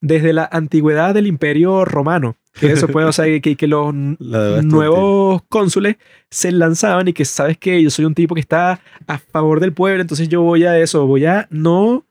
desde 0.00 0.32
la 0.32 0.48
antigüedad 0.50 1.12
del 1.14 1.26
imperio 1.26 1.84
romano. 1.84 2.36
Que 2.58 2.72
eso, 2.72 2.88
pues, 2.88 3.06
o 3.06 3.12
sea, 3.12 3.26
que, 3.40 3.56
que 3.56 3.66
los 3.66 3.94
La 4.18 4.62
nuevos 4.62 5.42
cónsules 5.48 5.96
se 6.30 6.52
lanzaban 6.52 7.08
y 7.08 7.12
que 7.12 7.24
sabes 7.24 7.58
que 7.58 7.82
yo 7.82 7.90
soy 7.90 8.04
un 8.04 8.14
tipo 8.14 8.34
que 8.34 8.40
está 8.40 8.80
a 9.06 9.18
favor 9.18 9.60
del 9.60 9.72
pueblo, 9.72 10.00
entonces 10.00 10.28
yo 10.28 10.42
voy 10.42 10.64
a 10.64 10.78
eso, 10.78 11.06
voy 11.06 11.26
a 11.26 11.46
no 11.50 12.04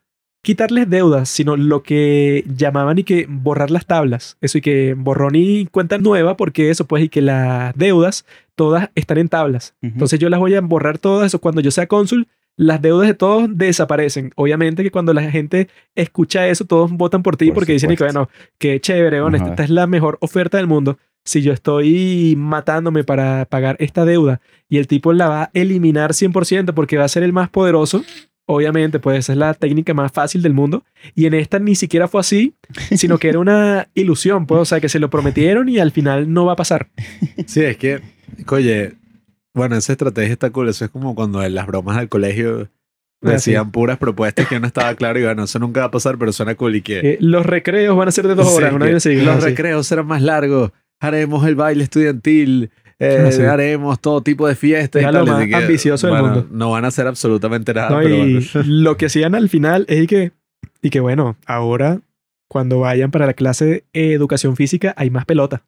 quitarles 0.45 0.87
deudas, 0.87 1.27
sino 1.27 1.57
lo 1.57 1.81
que 1.81 2.45
llamaban 2.55 2.99
y 2.99 3.03
que 3.03 3.25
borrar 3.27 3.71
las 3.71 3.87
tablas, 3.87 4.37
eso 4.41 4.59
y 4.59 4.61
que 4.61 4.93
borrón 4.95 5.33
y 5.33 5.65
cuenta 5.65 5.97
nueva, 5.97 6.37
porque 6.37 6.69
eso 6.69 6.85
pues 6.85 7.03
y 7.03 7.09
que 7.09 7.21
las 7.23 7.75
deudas 7.75 8.25
todas 8.53 8.91
están 8.93 9.17
en 9.17 9.27
tablas. 9.27 9.73
Entonces 9.81 10.19
yo 10.19 10.29
las 10.29 10.39
voy 10.39 10.53
a 10.53 10.61
borrar 10.61 10.99
todas, 10.99 11.25
eso 11.25 11.41
cuando 11.41 11.61
yo 11.61 11.71
sea 11.71 11.87
cónsul, 11.87 12.27
las 12.57 12.81
deudas 12.81 13.07
de 13.07 13.13
todos 13.13 13.49
desaparecen. 13.51 14.31
Obviamente 14.35 14.83
que 14.83 14.91
cuando 14.91 15.13
la 15.13 15.29
gente 15.29 15.67
escucha 15.93 16.47
eso, 16.47 16.65
todos 16.65 16.91
votan 16.91 17.23
por 17.23 17.37
ti 17.37 17.47
Por 17.47 17.55
porque 17.55 17.73
dicen 17.73 17.91
y 17.91 17.97
que 17.97 18.03
bueno, 18.03 18.29
qué 18.57 18.79
chévere, 18.79 19.21
esta 19.35 19.63
es 19.63 19.69
la 19.69 19.87
mejor 19.87 20.17
oferta 20.21 20.57
del 20.57 20.67
mundo. 20.67 20.97
Si 21.23 21.41
yo 21.41 21.53
estoy 21.53 22.35
matándome 22.37 23.03
para 23.03 23.45
pagar 23.45 23.75
esta 23.79 24.05
deuda 24.05 24.41
y 24.69 24.77
el 24.77 24.87
tipo 24.87 25.11
la 25.11 25.27
va 25.27 25.43
a 25.43 25.49
eliminar 25.53 26.11
100% 26.11 26.73
porque 26.73 26.97
va 26.97 27.05
a 27.05 27.09
ser 27.09 27.23
el 27.23 27.33
más 27.33 27.49
poderoso, 27.49 28.03
obviamente, 28.45 28.99
pues 28.99 29.19
esa 29.19 29.33
es 29.33 29.39
la 29.39 29.53
técnica 29.55 29.93
más 29.93 30.11
fácil 30.11 30.41
del 30.41 30.53
mundo. 30.53 30.83
Y 31.15 31.25
en 31.25 31.33
esta 31.33 31.59
ni 31.59 31.75
siquiera 31.75 32.07
fue 32.07 32.21
así, 32.21 32.55
sino 32.95 33.17
que 33.17 33.29
era 33.29 33.39
una 33.39 33.89
ilusión, 33.95 34.45
pues, 34.45 34.61
o 34.61 34.65
sea, 34.65 34.79
que 34.79 34.89
se 34.89 34.99
lo 34.99 35.09
prometieron 35.09 35.67
y 35.67 35.79
al 35.79 35.91
final 35.91 36.31
no 36.31 36.45
va 36.45 36.53
a 36.53 36.57
pasar. 36.57 36.89
Sí, 37.47 37.61
es 37.61 37.77
que, 37.77 38.01
oye, 38.49 38.93
bueno, 39.55 39.75
esa 39.75 39.93
estrategia 39.93 40.33
está 40.33 40.51
cool. 40.51 40.69
Eso 40.69 40.85
es 40.85 40.91
como 40.91 41.15
cuando 41.15 41.41
en 41.43 41.55
las 41.55 41.65
bromas 41.67 41.97
del 41.97 42.09
colegio 42.09 42.69
Ah, 43.23 43.31
decían 43.31 43.71
puras 43.71 43.97
propuestas 43.97 44.47
que 44.47 44.59
no 44.59 44.67
estaba 44.67 44.93
claro 44.93 45.17
y 45.17 45.23
bueno, 45.23 45.45
eso 45.45 45.57
nunca 45.57 45.79
va 45.79 45.85
a 45.87 45.91
pasar, 45.91 46.17
pero 46.19 46.31
suena 46.31 46.53
cool 46.53 46.75
y 46.75 46.81
que... 46.81 46.99
Eh, 46.99 47.17
los 47.21 47.43
recreos 47.43 47.97
van 47.97 48.07
a 48.09 48.11
ser 48.11 48.27
de 48.27 48.35
dos 48.35 48.47
Sí, 48.49 48.55
horas, 48.57 48.73
una 48.73 48.85
que 48.85 48.93
vez 48.93 49.07
así. 49.07 49.15
los 49.15 49.37
así. 49.37 49.45
recreos 49.47 49.87
serán 49.87 50.05
más 50.05 50.21
largos, 50.21 50.71
haremos 50.99 51.47
el 51.47 51.55
baile 51.55 51.83
estudiantil, 51.85 52.69
eh, 52.99 53.23
Ah, 53.27 53.31
sí. 53.31 53.41
haremos 53.41 53.99
todo 53.99 54.21
tipo 54.21 54.47
de 54.47 54.53
fiestas 54.55 55.01
y 55.01 55.05
Era 55.05 55.11
lo 55.13 55.25
tal. 55.25 55.37
más 55.37 55.47
que, 55.47 55.55
ambicioso 55.55 56.05
del 56.07 56.17
bueno, 56.19 56.35
mundo. 56.35 56.47
No 56.51 56.71
van 56.71 56.85
a 56.85 56.89
hacer 56.89 57.07
absolutamente 57.07 57.73
nada, 57.73 57.89
No, 57.89 57.99
pero 57.99 58.15
y 58.15 58.33
bueno. 58.53 58.63
lo 58.67 58.97
que 58.97 59.07
hacían 59.07 59.33
al 59.33 59.49
final 59.49 59.85
es 59.87 60.05
que, 60.07 60.31
y 60.83 60.89
que 60.91 60.99
bueno, 60.99 61.35
ahora 61.47 62.01
cuando 62.47 62.79
vayan 62.81 63.09
para 63.09 63.25
la 63.25 63.33
clase 63.33 63.85
de 63.93 64.13
educación 64.13 64.55
física 64.55 64.93
hay 64.97 65.09
más 65.09 65.25
pelota. 65.25 65.63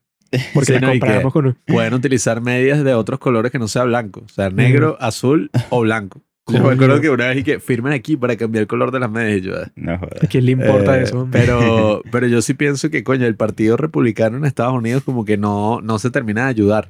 Porque 0.54 0.68
Sí, 0.68 0.74
la 0.74 0.80
no, 0.82 0.90
compramos 0.90 1.34
con... 1.34 1.58
pueden 1.66 1.94
utilizar 1.94 2.42
medias 2.42 2.84
de 2.84 2.94
otros 2.94 3.20
colores 3.20 3.52
que 3.52 3.60
no 3.60 3.68
sea 3.68 3.84
blanco. 3.84 4.24
O 4.26 4.30
sea, 4.30 4.50
negro, 4.50 4.98
azul 5.00 5.50
o 5.70 5.82
blanco. 5.82 6.22
Yo 6.50 6.64
me 6.64 6.74
acuerdo 6.74 7.02
que 7.02 7.10
una 7.10 7.28
vez 7.28 7.44
que 7.44 7.60
firmen 7.60 7.92
aquí 7.92 8.16
para 8.16 8.38
cambiar 8.38 8.62
el 8.62 8.68
color 8.68 8.92
de 8.92 9.00
las 9.02 9.12
medias. 9.12 9.40
y 9.40 9.42
yo, 9.42 9.56
ah, 9.58 9.70
No 9.76 10.00
jodas. 10.00 10.24
¿A 10.24 10.28
quién 10.28 10.46
le 10.46 10.52
importa 10.54 10.98
Eh, 10.98 11.04
eso? 11.04 11.28
Pero, 11.30 12.02
pero 12.12 12.26
yo 12.28 12.42
sí 12.42 12.54
pienso 12.54 12.90
que, 12.90 13.04
coño, 13.04 13.26
el 13.26 13.36
Partido 13.36 13.76
Republicano 13.76 14.38
en 14.38 14.46
Estados 14.46 14.74
Unidos 14.74 15.04
como 15.04 15.26
que 15.26 15.36
no, 15.36 15.82
no 15.82 16.00
se 16.00 16.10
termina 16.10 16.44
de 16.46 16.50
ayudar. 16.52 16.88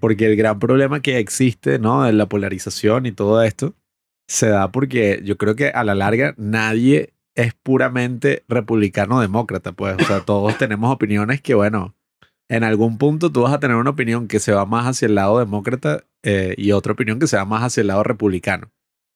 Porque 0.00 0.24
el 0.24 0.36
gran 0.36 0.58
problema 0.58 1.00
que 1.00 1.18
existe, 1.18 1.78
¿no? 1.78 2.04
De 2.04 2.14
la 2.14 2.24
polarización 2.26 3.04
y 3.04 3.12
todo 3.12 3.42
esto, 3.42 3.74
se 4.26 4.48
da 4.48 4.72
porque 4.72 5.20
yo 5.24 5.36
creo 5.36 5.56
que 5.56 5.68
a 5.68 5.84
la 5.84 5.94
larga 5.94 6.32
nadie 6.38 7.12
es 7.34 7.52
puramente 7.52 8.44
republicano 8.48 9.16
o 9.16 9.20
demócrata, 9.20 9.72
pues. 9.72 9.96
O 10.00 10.04
sea, 10.06 10.20
todos 10.20 10.56
tenemos 10.56 10.90
opiniones 10.90 11.42
que, 11.42 11.52
bueno, 11.54 11.94
en 12.50 12.64
algún 12.64 12.98
punto 12.98 13.30
tú 13.30 13.42
vas 13.42 13.54
a 13.54 13.60
tener 13.60 13.76
una 13.76 13.90
opinión 13.90 14.26
que 14.26 14.40
se 14.40 14.52
va 14.52 14.66
más 14.66 14.86
hacia 14.86 15.06
el 15.06 15.14
lado 15.14 15.38
demócrata 15.38 16.04
eh, 16.24 16.54
y 16.58 16.72
otra 16.72 16.92
opinión 16.92 17.20
que 17.20 17.28
se 17.28 17.36
va 17.36 17.44
más 17.44 17.62
hacia 17.62 17.80
el 17.80 17.86
lado 17.86 18.02
republicano. 18.02 18.72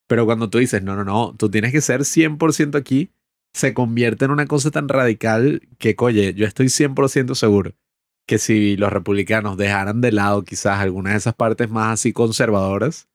Pero 0.07 0.24
cuando 0.24 0.49
tú 0.49 0.59
dices, 0.59 0.85
no, 0.85 0.95
no, 0.95 1.05
no, 1.05 1.35
tú 1.37 1.51
tienes 1.51 1.72
que 1.72 1.80
ser 1.80 2.03
100% 2.03 2.76
aquí, 2.78 3.11
se 3.53 3.74
convierte 3.74 4.24
en 4.24 4.30
una 4.30 4.47
cosa 4.47 4.70
tan 4.70 4.89
radical 4.89 5.62
que, 5.78 5.97
oye, 5.99 6.35
yo 6.35 6.47
estoy 6.47 6.66
100% 6.66 7.35
seguro 7.35 7.72
que 8.26 8.39
si 8.39 8.76
los 8.76 8.93
republicanos 8.93 9.57
dejaran 9.57 10.01
de 10.01 10.12
lado 10.12 10.45
quizás 10.45 10.78
algunas 10.78 11.12
de 11.12 11.18
esas 11.18 11.35
partes 11.35 11.68
más 11.68 11.93
así 11.93 12.12
conservadoras, 12.12 13.09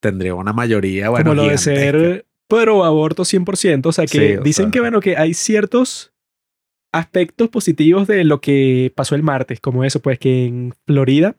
tendría 0.00 0.34
una 0.34 0.52
mayoría, 0.52 1.10
bueno, 1.10 1.32
como 1.32 1.42
lo 1.42 1.48
de 1.48 1.58
ser 1.58 2.26
pro 2.48 2.84
aborto 2.84 3.24
100%. 3.24 3.86
O 3.86 3.92
sea, 3.92 4.06
que 4.06 4.18
Sí, 4.18 4.36
o 4.36 4.42
dicen 4.42 4.66
sea. 4.66 4.70
que, 4.70 4.80
bueno, 4.80 5.00
que 5.00 5.16
hay 5.16 5.34
ciertos 5.34 6.13
aspectos 6.94 7.48
positivos 7.48 8.06
de 8.06 8.24
lo 8.24 8.40
que 8.40 8.92
pasó 8.94 9.14
el 9.14 9.22
martes, 9.22 9.60
como 9.60 9.84
eso, 9.84 10.00
pues 10.00 10.18
que 10.18 10.46
en 10.46 10.74
Florida 10.86 11.36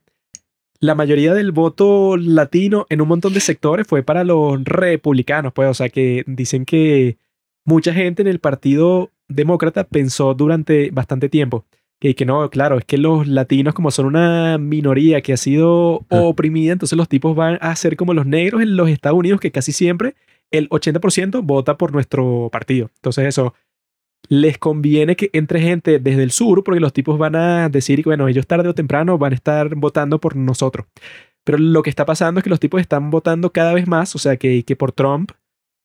la 0.80 0.94
mayoría 0.94 1.34
del 1.34 1.52
voto 1.52 2.18
latino 2.18 2.86
en 2.90 3.02
un 3.02 3.08
montón 3.08 3.34
de 3.34 3.40
sectores 3.40 3.88
fue 3.88 4.04
para 4.04 4.24
los 4.24 4.64
republicanos, 4.64 5.54
pues, 5.54 5.70
o 5.70 5.74
sea, 5.74 5.90
que 5.90 6.24
dicen 6.28 6.66
que 6.66 7.18
mucha 7.66 7.94
gente 7.94 8.22
en 8.22 8.28
el 8.28 8.40
Partido 8.40 9.10
Demócrata 9.28 9.86
pensó 9.86 10.34
durante 10.34 10.92
bastante 10.92 11.30
tiempo 11.30 11.66
que, 12.00 12.14
que 12.14 12.26
no, 12.26 12.50
claro, 12.50 12.78
es 12.78 12.86
que 12.86 12.98
los 12.98 13.26
latinos 13.26 13.74
como 13.74 13.90
son 13.90 14.06
una 14.06 14.58
minoría 14.58 15.22
que 15.22 15.32
ha 15.34 15.38
sido 15.38 16.06
Ah. 16.10 16.20
oprimida, 16.22 16.74
entonces 16.74 16.98
los 16.98 17.08
tipos 17.08 17.36
van 17.36 17.58
a 17.62 17.74
ser 17.78 17.96
como 17.96 18.14
los 18.14 18.26
negros 18.26 18.62
en 18.62 18.76
los 18.76 18.90
Estados 18.90 19.18
Unidos, 19.18 19.40
que 19.40 19.52
casi 19.52 19.72
siempre 19.72 20.14
el 20.52 20.68
80% 20.70 21.42
vota 21.42 21.78
por 21.78 21.94
nuestro 21.94 22.50
partido. 22.52 22.90
Entonces 22.98 23.26
eso, 23.26 23.54
les 24.30 24.58
conviene 24.58 25.16
que 25.16 25.30
entre 25.34 25.62
gente 25.62 26.00
desde 26.00 26.24
el 26.24 26.32
sur, 26.32 26.64
porque 26.64 26.80
los 26.80 26.94
tipos 26.94 27.18
van 27.18 27.36
a 27.36 27.70
decir 27.70 28.04
que, 28.04 28.10
bueno, 28.10 28.28
ellos 28.28 28.48
tarde 28.48 28.70
o 28.70 28.76
temprano 28.76 29.18
van 29.18 29.34
a 29.34 29.36
estar 29.36 29.76
votando 29.76 30.20
por 30.20 30.36
nosotros. 30.36 30.88
Pero 31.44 31.58
lo 31.58 31.84
que 31.84 31.90
está 31.90 32.06
pasando 32.06 32.40
es 32.40 32.44
que 32.44 32.50
los 32.50 32.60
tipos 32.60 32.82
están 32.82 33.12
votando 33.12 33.52
cada 33.52 33.74
vez 33.74 33.88
más, 33.88 34.16
o 34.16 34.20
sea, 34.20 34.38
que, 34.38 34.64
que 34.64 34.76
por 34.76 34.92
Trump 34.92 35.32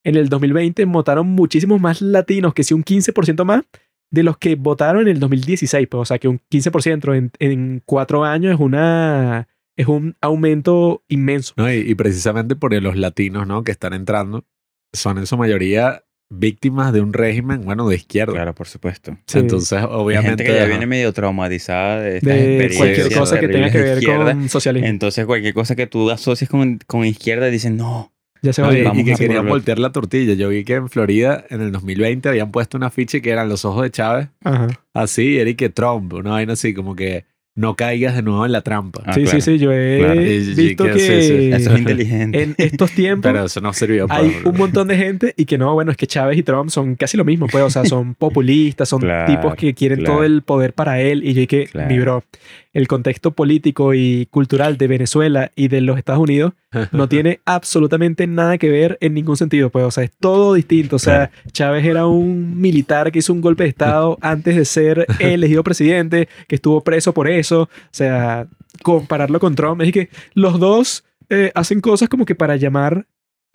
en 0.04 0.16
el 0.16 0.28
2020 0.28 0.84
votaron 0.86 1.26
muchísimos 1.28 1.80
más 1.80 2.00
latinos, 2.00 2.54
que 2.54 2.64
si 2.64 2.74
un 2.74 2.84
15% 2.84 3.44
más 3.44 3.64
de 4.10 4.22
los 4.22 4.38
que 4.38 4.56
votaron 4.56 5.02
en 5.02 5.08
el 5.08 5.20
2016. 5.20 5.88
Pues, 5.88 6.00
o 6.00 6.04
sea, 6.04 6.18
que 6.18 6.28
un 6.28 6.40
15% 6.50 7.16
en, 7.16 7.30
en 7.38 7.82
cuatro 7.84 8.24
años 8.24 8.54
es, 8.54 8.60
una, 8.60 9.48
es 9.76 9.86
un 9.86 10.16
aumento 10.20 11.04
inmenso. 11.08 11.54
¿no? 11.56 11.72
Y, 11.72 11.78
y 11.78 11.94
precisamente 11.94 12.56
por 12.56 12.72
los 12.80 12.96
latinos, 12.96 13.46
¿no? 13.46 13.62
Que 13.62 13.72
están 13.72 13.92
entrando, 13.92 14.44
son 14.92 15.18
en 15.18 15.26
su 15.26 15.36
mayoría 15.36 16.04
víctimas 16.30 16.92
de 16.92 17.00
un 17.00 17.12
régimen, 17.12 17.64
bueno, 17.64 17.88
de 17.88 17.96
izquierda. 17.96 18.32
Claro, 18.32 18.54
por 18.54 18.68
supuesto. 18.68 19.16
Sí. 19.26 19.38
Entonces, 19.40 19.78
Hay 19.78 19.84
obviamente... 19.90 20.44
gente 20.44 20.44
que 20.44 20.54
ya 20.54 20.64
viene 20.66 20.86
medio 20.86 21.12
traumatizada 21.12 22.00
de 22.00 22.16
estas 22.18 22.34
de 22.34 22.64
experiencias 22.64 22.76
cualquier 22.78 23.18
cosa 23.18 23.40
que 23.40 23.48
tenga 23.48 23.70
que 23.70 23.78
ver 23.80 23.98
izquierda. 23.98 24.32
con 24.32 24.48
socialismo. 24.48 24.88
Entonces, 24.88 25.26
cualquier 25.26 25.54
cosa 25.54 25.74
que 25.76 25.86
tú 25.86 26.10
asocias 26.10 26.48
con, 26.48 26.78
con 26.86 27.04
izquierda, 27.04 27.46
dicen, 27.46 27.76
no. 27.76 28.12
ya 28.42 28.52
se 28.52 28.62
No, 28.62 28.68
va 28.68 28.72
a 28.74 28.94
y, 28.94 29.00
y 29.00 29.04
que 29.04 29.14
querían 29.16 29.46
voltear 29.48 29.78
la 29.80 29.90
tortilla. 29.92 30.34
Yo 30.34 30.48
vi 30.48 30.64
que 30.64 30.74
en 30.74 30.88
Florida, 30.88 31.44
en 31.50 31.60
el 31.62 31.72
2020, 31.72 32.28
habían 32.28 32.52
puesto 32.52 32.76
una 32.76 32.90
ficha 32.90 33.20
que 33.20 33.30
eran 33.30 33.48
los 33.48 33.64
ojos 33.64 33.82
de 33.82 33.90
Chávez, 33.90 34.28
Ajá. 34.44 34.68
así, 34.94 35.24
y 35.34 35.38
era 35.38 35.50
y 35.50 35.54
que 35.56 35.68
Trump, 35.68 36.12
una 36.12 36.30
vaina 36.30 36.52
así, 36.52 36.72
como 36.74 36.94
que 36.94 37.24
no 37.56 37.74
caigas 37.76 38.14
de 38.14 38.22
nuevo 38.22 38.46
en 38.46 38.52
la 38.52 38.62
trampa. 38.62 39.02
Ah, 39.04 39.12
sí, 39.12 39.22
claro. 39.24 39.40
sí, 39.40 39.52
sí, 39.52 39.58
yo 39.58 39.72
he 39.72 39.98
Claro. 39.98 40.20
Visto 40.20 40.84
que- 40.84 40.92
que 40.92 40.98
sí, 40.98 41.22
sí, 41.28 41.50
Eso 41.52 41.72
es 41.74 41.78
inteligente. 41.80 42.42
en 42.42 42.54
estos 42.56 42.92
tiempos 42.92 43.30
Pero 43.30 43.44
eso 43.44 43.60
no 43.60 43.72
sirvió 43.72 44.06
para... 44.06 44.20
hay 44.22 44.32
un 44.44 44.56
montón 44.56 44.88
de 44.88 44.96
gente 44.96 45.34
y 45.36 45.44
que 45.44 45.58
no, 45.58 45.74
bueno, 45.74 45.90
es 45.90 45.96
que 45.96 46.06
Chávez 46.06 46.38
y 46.38 46.42
Trump 46.42 46.70
son 46.70 46.94
casi 46.94 47.16
lo 47.16 47.24
mismo, 47.24 47.46
pues, 47.48 47.62
o 47.64 47.68
sea, 47.70 47.84
son 47.84 48.14
populistas, 48.14 48.88
son 48.88 49.00
Claro, 49.00 49.26
tipos 49.26 49.54
que 49.56 49.74
quieren 49.74 49.98
claro. 49.98 50.14
todo 50.14 50.24
el 50.24 50.42
poder 50.42 50.72
para 50.74 51.00
él 51.00 51.22
y 51.24 51.34
yo 51.34 51.46
que, 51.46 51.66
Claro. 51.66 51.88
mi 51.88 51.98
bro, 51.98 52.24
el 52.72 52.86
contexto 52.88 53.32
político 53.32 53.94
y 53.94 54.26
cultural 54.30 54.78
de 54.78 54.86
Venezuela 54.86 55.50
y 55.56 55.68
de 55.68 55.80
los 55.80 55.98
Estados 55.98 56.22
Unidos 56.22 56.52
no 56.92 57.08
tiene 57.08 57.40
absolutamente 57.44 58.26
nada 58.26 58.58
que 58.58 58.68
ver 58.70 58.96
en 59.00 59.14
ningún 59.14 59.36
sentido, 59.36 59.70
pues, 59.70 59.84
o 59.84 59.90
sea, 59.90 60.04
es 60.04 60.10
todo 60.18 60.54
distinto, 60.54 60.96
o 60.96 60.98
sea, 61.00 61.30
Chávez 61.52 61.84
era 61.84 62.06
un 62.06 62.60
militar 62.60 63.10
que 63.10 63.18
hizo 63.20 63.32
un 63.32 63.40
golpe 63.40 63.64
de 63.64 63.70
estado 63.70 64.18
antes 64.22 64.56
de 64.56 64.64
ser 64.64 65.06
elegido 65.18 65.64
presidente, 65.64 66.28
que 66.48 66.54
estuvo 66.56 66.82
preso 66.82 67.12
por 67.14 67.28
eso, 67.28 67.62
o 67.62 67.68
sea, 67.90 68.46
compararlo 68.82 69.40
con 69.40 69.54
Trump, 69.54 69.82
es 69.82 69.92
que 69.92 70.08
los 70.34 70.58
dos 70.60 71.04
eh, 71.28 71.50
hacen 71.54 71.80
cosas 71.80 72.08
como 72.08 72.24
que 72.24 72.34
para 72.34 72.56
llamar 72.56 73.06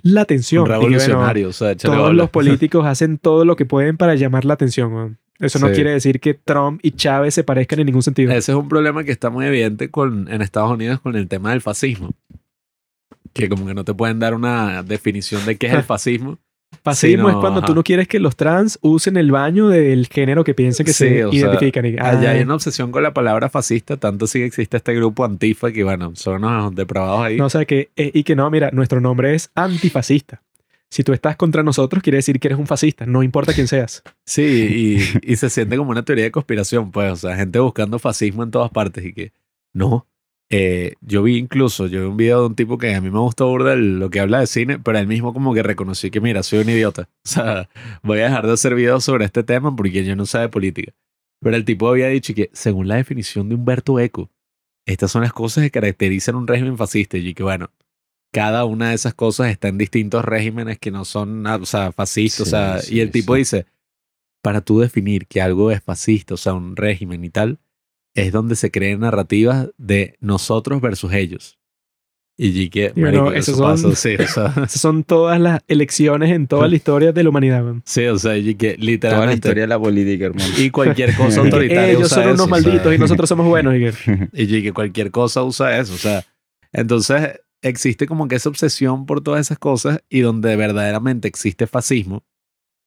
la 0.04 0.22
atención. 0.22 0.64
un 0.64 0.68
Y 0.68 0.70
que, 0.70 0.76
bueno, 0.78 0.90
revolucionario, 0.98 1.50
o 1.50 1.54
sea, 1.54 1.76
todos 1.76 1.98
bola. 1.98 2.14
los 2.14 2.30
políticos 2.30 2.86
hacen 2.86 3.18
todo 3.18 3.44
lo 3.46 3.56
que 3.56 3.66
pueden 3.66 3.98
para 3.98 4.16
llamar 4.16 4.46
la 4.46 4.54
atención. 4.54 5.18
Eso 5.40 5.60
no 5.60 5.68
Sí. 5.68 5.74
quiere 5.74 5.92
decir 5.92 6.20
que 6.20 6.34
Trump 6.34 6.80
y 6.84 6.92
Chávez 6.92 7.34
se 7.34 7.44
parezcan 7.44 7.80
en 7.80 7.88
ningún 7.88 8.04
sentido. 8.04 8.32
Ese 8.32 8.52
es 8.54 8.58
un 8.58 8.70
problema 8.70 9.04
que 9.04 9.12
está 9.12 9.30
muy 9.30 9.46
evidente 9.46 9.90
con, 9.90 10.32
en 10.32 10.42
Estados 10.42 10.72
Unidos 10.72 11.00
con 11.02 11.16
el 11.16 11.28
tema 11.28 11.52
del 11.52 11.62
fascismo. 11.62 12.12
Que 13.36 13.50
como 13.50 13.66
que 13.68 13.74
no 13.74 13.84
te 13.84 13.94
pueden 13.94 14.18
dar 14.20 14.34
una 14.34 14.82
definición 14.82 15.46
de 15.46 15.58
qué 15.58 15.68
es 15.68 15.74
el 15.74 15.84
fascismo. 15.84 16.40
Fascismo 16.84 17.30
es 17.30 17.36
cuando 17.36 17.60
ajá. 17.60 17.68
tú 17.68 17.76
no 17.76 17.84
quieres 17.84 18.08
que 18.08 18.20
los 18.20 18.36
trans 18.36 18.80
usen 18.82 19.18
el 19.18 19.32
baño 19.32 19.70
del 19.70 20.08
género 20.08 20.44
que 20.44 20.54
piensen 20.54 20.86
que 20.86 20.94
Sí, 20.94 21.06
se 21.06 21.18
sea, 21.20 21.30
identifican. 21.32 21.86
Allá 21.86 22.32
hay 22.32 22.42
ah, 22.42 22.44
una 22.44 22.56
obsesión 22.56 22.92
con 22.92 23.02
la 23.04 23.14
palabra 23.14 23.50
fascista, 23.50 23.98
tanto 23.98 24.28
sí 24.28 24.40
que 24.40 24.46
existe 24.46 24.78
este 24.78 24.94
grupo 24.94 25.24
Antifa 25.26 25.72
que, 25.72 25.84
bueno, 25.84 26.12
son 26.16 26.44
unos 26.44 26.76
depravados 26.76 27.22
ahí. 27.22 27.38
no, 27.38 27.46
o 27.46 27.50
sea, 27.50 27.66
que, 27.66 27.92
eh, 27.96 28.12
y 28.14 28.24
que 28.24 28.36
no, 28.36 28.50
mira, 28.50 28.72
nuestro 28.72 29.00
nombre 29.00 29.36
es 29.36 29.52
antifascista. 29.56 30.42
Si 30.90 31.04
tú 31.04 31.14
estás 31.14 31.36
contra 31.36 31.64
nosotros, 31.64 32.04
quiere 32.04 32.18
decir 32.18 32.40
que 32.40 32.48
eres 32.50 32.60
un 32.60 32.68
fascista, 32.68 33.06
no 33.06 33.24
importa 33.24 33.54
quién 33.54 33.68
seas. 33.68 34.04
Sí, 34.26 34.98
y, 35.24 35.32
y 35.32 35.36
se 35.38 35.50
siente 35.50 35.78
como 35.78 35.92
una 35.92 36.04
teoría 36.04 36.26
de 36.26 36.32
conspiración, 36.32 36.92
pues, 36.92 37.12
o 37.12 37.16
sea, 37.16 37.36
gente 37.36 37.60
buscando 37.60 38.00
fascismo 38.00 38.44
en 38.44 38.52
todas 38.52 38.72
partes 38.72 39.06
y 39.06 39.14
que, 39.14 39.34
no. 39.74 40.08
Eh, 40.52 40.94
yo 41.02 41.24
vi 41.24 41.38
incluso, 41.38 41.88
yo 41.88 42.02
vi 42.02 42.06
un 42.06 42.18
video 42.18 42.42
de 42.42 42.48
un 42.48 42.56
tipo 42.56 42.78
que 42.78 42.94
a 42.94 43.02
mí 43.02 43.10
me 43.10 43.20
gustó 43.20 43.48
burda 43.48 43.76
lo 43.76 44.10
que 44.12 44.20
habla 44.20 44.40
de 44.40 44.48
cine, 44.48 44.78
pero 44.80 45.00
él 45.00 45.08
mismo 45.08 45.34
como 45.34 45.54
que 45.54 45.64
reconocí 45.64 46.12
que, 46.12 46.22
mira, 46.22 46.44
soy 46.44 46.60
un 46.60 46.70
idiota. 46.70 47.10
O 47.26 47.28
sea, 47.28 47.70
voy 48.04 48.20
a 48.20 48.26
dejar 48.26 48.46
de 48.48 48.54
hacer 48.54 48.76
videos 48.76 49.04
sobre 49.04 49.26
este 49.26 49.44
tema 49.44 49.76
porque 49.76 50.04
yo 50.06 50.16
no 50.16 50.26
sé 50.26 50.38
de 50.40 50.50
política. 50.50 50.94
Pero 51.42 51.56
el 51.58 51.66
tipo 51.66 51.90
había 51.90 52.08
dicho 52.08 52.34
que, 52.34 52.50
según 52.54 52.88
la 52.88 52.96
definición 52.96 53.50
de 53.50 53.56
Humberto 53.56 54.00
Eco, 54.00 54.30
estas 54.86 55.12
son 55.12 55.24
las 55.24 55.34
cosas 55.34 55.64
que 55.64 55.72
caracterizan 55.72 56.36
un 56.36 56.48
régimen 56.48 56.78
fascista. 56.78 57.18
Y 57.18 57.34
que, 57.34 57.44
bueno, 57.44 57.72
cada 58.32 58.66
una 58.66 58.90
de 58.90 58.96
esas 58.96 59.14
cosas 59.16 59.50
está 59.50 59.68
en 59.68 59.78
distintos 59.78 60.24
regímenes 60.24 60.78
que 60.80 60.92
no 60.92 61.06
son, 61.06 61.46
o 61.46 61.66
sea, 61.66 61.92
fascistas. 61.92 62.42
o 62.42 62.46
Sí, 62.46 62.52
sea, 62.52 62.80
sí, 62.80 62.96
y 62.96 63.00
el 63.02 63.12
tipo 63.12 63.34
sí. 63.34 63.40
dice, 63.40 63.66
para 64.42 64.62
tú 64.62 64.80
definir 64.80 65.26
que 65.28 65.42
algo 65.42 65.72
es 65.72 65.82
fascista, 65.84 66.36
o 66.36 66.38
sea, 66.38 66.54
un 66.54 66.76
régimen 66.76 67.24
y 67.24 67.30
tal, 67.32 67.60
es 68.16 68.32
donde 68.32 68.56
se 68.56 68.72
creen 68.72 69.02
narrativas 69.02 69.70
de 69.78 70.16
nosotros 70.20 70.82
versus 70.82 71.14
ellos. 71.14 71.60
Y 72.38 72.48
y 72.64 72.70
que, 72.70 72.92
bueno, 72.98 73.32
esos 73.32 73.50
eso 73.50 73.58
son- 73.78 73.92
pasa, 73.92 73.96
sí, 73.96 74.16
o 74.20 74.28
sea, 74.28 74.48
Esas 74.66 74.82
son 74.82 75.04
todas 75.06 75.40
las 75.40 75.62
elecciones 75.70 76.32
en 76.32 76.48
toda 76.48 76.68
la 76.68 76.76
historia 76.76 77.12
de 77.14 77.24
la 77.24 77.30
humanidad. 77.30 77.64
weón. 77.64 77.82
sí, 77.86 78.06
o 78.08 78.18
sea, 78.18 78.36
y 78.38 78.56
que 78.56 78.72
Toda 78.74 78.80
la 78.80 78.86
literalmente, 78.92 79.36
historia 79.36 79.64
de 79.64 79.68
la 79.68 79.80
política, 79.80 80.26
hermano. 80.26 80.46
y 80.58 80.70
cualquier 80.70 81.14
cosa 81.18 81.40
autoritaria 81.42 81.92
ellos 81.92 82.08
usa 82.12 82.24
son 82.24 82.34
unos 82.34 82.34
eso, 82.34 82.44
o 82.44 82.48
sea, 82.48 82.64
malditos 82.72 82.94
y 82.96 82.98
nosotros 82.98 83.30
somos 83.30 83.46
buenos. 83.48 83.76
Y 83.76 83.80
que, 83.80 84.30
Y 84.34 84.62
que 84.64 84.74
cualquier 84.74 85.12
cosa 85.12 85.44
usa 85.44 85.78
eso. 85.80 85.94
O 85.94 85.98
sea, 85.98 86.26
entonces 86.74 87.40
existe 87.62 88.06
como 88.06 88.28
que 88.28 88.36
esa 88.36 88.50
obsesión 88.50 89.06
por 89.06 89.22
todas 89.22 89.40
esas 89.42 89.58
cosas 89.58 90.00
y 90.10 90.20
donde 90.20 90.56
verdaderamente 90.58 91.28
existe 91.30 91.68
fascismo, 91.68 92.26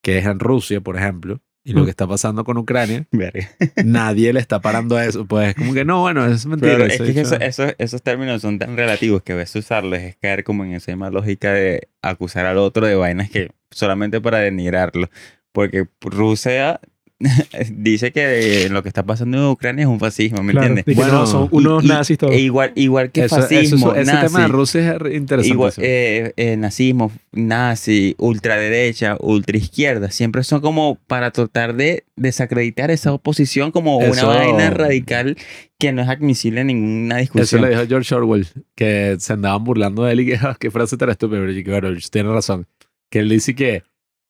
que 0.03 0.18
es 0.18 0.26
en 0.26 0.41
Rusia, 0.41 0.81
por 0.83 0.97
ejemplo, 0.99 1.41
y 1.68 1.72
lo 1.74 1.82
Mm. 1.82 1.84
que 1.84 1.90
está 1.90 2.06
pasando 2.06 2.44
con 2.44 2.56
Ucrania, 2.56 3.06
Verga. 3.12 3.48
nadie 3.84 4.32
le 4.32 4.40
está 4.40 4.60
parando 4.60 4.96
a 4.96 5.04
eso. 5.04 5.26
Pues 5.26 5.54
como 5.54 5.74
que 5.74 5.84
no, 5.84 6.00
bueno, 6.00 6.24
es 6.26 6.46
mentira. 6.46 6.72
Pero 6.72 6.84
es 6.86 6.94
eso 6.94 7.04
que 7.04 7.10
dicho- 7.12 7.20
eso- 7.36 7.36
eso- 7.64 7.74
esos 7.78 8.02
términos 8.02 8.40
son 8.42 8.58
tan 8.58 8.76
relativos 8.76 9.22
que 9.22 9.32
a 9.32 9.36
veces 9.36 9.56
usarlos 9.64 9.98
es 9.98 10.16
caer 10.16 10.44
como 10.44 10.64
en 10.64 10.72
esa 10.72 10.90
misma 10.92 11.10
lógica 11.10 11.52
de 11.52 11.88
acusar 12.02 12.46
al 12.46 12.58
otro 12.58 12.86
de 12.86 12.94
vainas 12.94 13.30
que 13.30 13.50
solamente 13.70 14.20
para 14.20 14.38
denigrarlo. 14.38 15.10
Porque 15.52 15.86
Rusia 16.00 16.80
dice 17.72 18.12
que 18.12 18.68
lo 18.70 18.82
que 18.82 18.88
está 18.88 19.02
pasando 19.02 19.36
en 19.38 19.44
Ucrania 19.46 19.82
es 19.82 19.88
un 19.88 19.98
fascismo, 19.98 20.42
¿me 20.42 20.52
claro, 20.52 20.68
entiendes? 20.68 20.94
Bueno, 20.96 21.12
no, 21.12 21.26
son 21.26 21.48
unos 21.50 21.82
Y- 21.84 21.88
nazis 21.88 22.16
todos. 22.18 22.32
E 22.32 22.38
igual, 22.40 22.72
igual 22.76 23.10
que 23.10 23.24
Eso- 23.24 23.38
eso- 23.38 23.42
fascismo, 23.48 23.92
ese 23.94 24.12
nazi, 24.12 24.26
tema 24.26 24.42
de 24.42 24.48
Rusia 24.48 24.96
es 25.04 25.14
interesante. 25.16 25.48
igual, 25.54 25.72
eh, 25.78 26.32
eh, 26.36 26.56
nazismo, 26.56 27.10
nazi, 27.32 28.14
ultraderecha, 28.18 29.16
ultraizquierda, 29.20 30.10
siempre 30.10 30.44
son 30.44 30.60
como 30.60 30.96
para 31.06 31.30
tratar 31.32 31.74
de 31.74 32.04
desacreditar 32.16 32.90
esa 32.90 33.12
oposición 33.12 33.72
como 33.72 33.96
una 33.98 34.08
Eso- 34.08 34.28
vaina 34.28 34.70
radical 34.70 35.36
que 35.78 35.92
no 35.92 36.02
es 36.02 36.08
admisible 36.08 36.60
en 36.60 36.68
ninguna 36.68 37.16
Eso 37.20 37.32
discusión. 37.32 37.62
le 37.62 37.70
dijo 37.70 37.82
George 37.88 38.14
Orwell, 38.14 38.46
que 38.74 39.16
se 39.18 39.32
andaban 39.32 39.64
burlando 39.64 40.04
de 40.04 40.12
él 40.12 40.20
y 40.20 40.26
que, 40.26 40.34
"Ah, 40.42 40.56
qué 40.58 40.70
frase 40.70 40.96
tan 40.96 41.10
estúpida, 41.10 41.40
pero 41.40 41.80
bueno, 41.80 41.98
tiene 42.10 42.28
razón. 42.32 42.66
Que 43.10 43.20
él 43.20 43.28
dice 43.28 43.54
que 43.54 43.82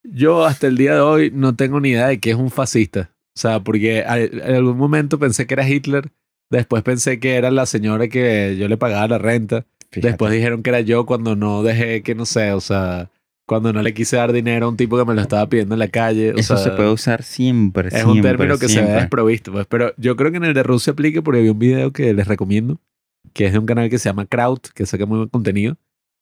yo 0.03 0.45
hasta 0.45 0.67
el 0.67 0.77
día 0.77 0.95
de 0.95 1.01
hoy 1.01 1.31
no 1.33 1.55
tengo 1.55 1.79
ni 1.79 1.89
idea 1.89 2.07
de 2.07 2.19
qué 2.19 2.31
es 2.31 2.35
un 2.35 2.49
fascista. 2.51 3.11
O 3.35 3.39
sea, 3.39 3.59
porque 3.61 3.99
en 3.99 4.55
algún 4.55 4.77
momento 4.77 5.19
pensé 5.19 5.47
que 5.47 5.53
era 5.53 5.67
Hitler, 5.67 6.11
después 6.49 6.83
pensé 6.83 7.19
que 7.19 7.35
era 7.35 7.51
la 7.51 7.65
señora 7.65 8.07
que 8.07 8.57
yo 8.57 8.67
le 8.67 8.77
pagaba 8.77 9.07
la 9.07 9.17
renta, 9.17 9.65
Fíjate. 9.91 10.07
después 10.09 10.31
dijeron 10.33 10.61
que 10.63 10.69
era 10.71 10.81
yo 10.81 11.05
cuando 11.05 11.35
no 11.35 11.63
dejé 11.63 12.01
que, 12.03 12.15
no 12.15 12.25
sé, 12.25 12.51
o 12.53 12.61
sea, 12.61 13.09
cuando 13.47 13.71
no 13.73 13.81
le 13.81 13.93
quise 13.93 14.17
dar 14.17 14.31
dinero 14.33 14.65
a 14.65 14.69
un 14.69 14.77
tipo 14.77 14.97
que 14.97 15.05
me 15.05 15.15
lo 15.15 15.21
estaba 15.21 15.47
pidiendo 15.47 15.73
en 15.75 15.79
la 15.79 15.87
calle. 15.87 16.33
O 16.33 16.37
Eso 16.37 16.55
sea, 16.57 16.65
se 16.65 16.71
puede 16.71 16.91
usar 16.91 17.23
siempre, 17.23 17.87
es 17.89 18.03
un 18.03 18.11
siempre, 18.13 18.31
término 18.31 18.57
que 18.59 18.67
se 18.67 18.75
ve 18.75 18.81
siempre. 18.81 18.95
desprovisto, 19.01 19.51
pues. 19.51 19.65
Pero 19.67 19.93
yo 19.97 20.15
creo 20.15 20.31
que 20.31 20.37
en 20.37 20.45
el 20.45 20.53
de 20.53 20.63
Rusia 20.63 20.93
aplica 20.93 21.21
porque 21.21 21.41
vi 21.41 21.49
un 21.49 21.59
video 21.59 21.91
que 21.91 22.13
les 22.13 22.27
recomiendo, 22.27 22.79
que 23.33 23.45
es 23.47 23.53
de 23.53 23.59
un 23.59 23.65
canal 23.65 23.89
que 23.89 23.97
se 23.99 24.09
llama 24.09 24.25
Kraut, 24.25 24.67
que 24.69 24.85
saca 24.85 25.05
muy 25.05 25.17
buen 25.17 25.29
contenido, 25.29 25.77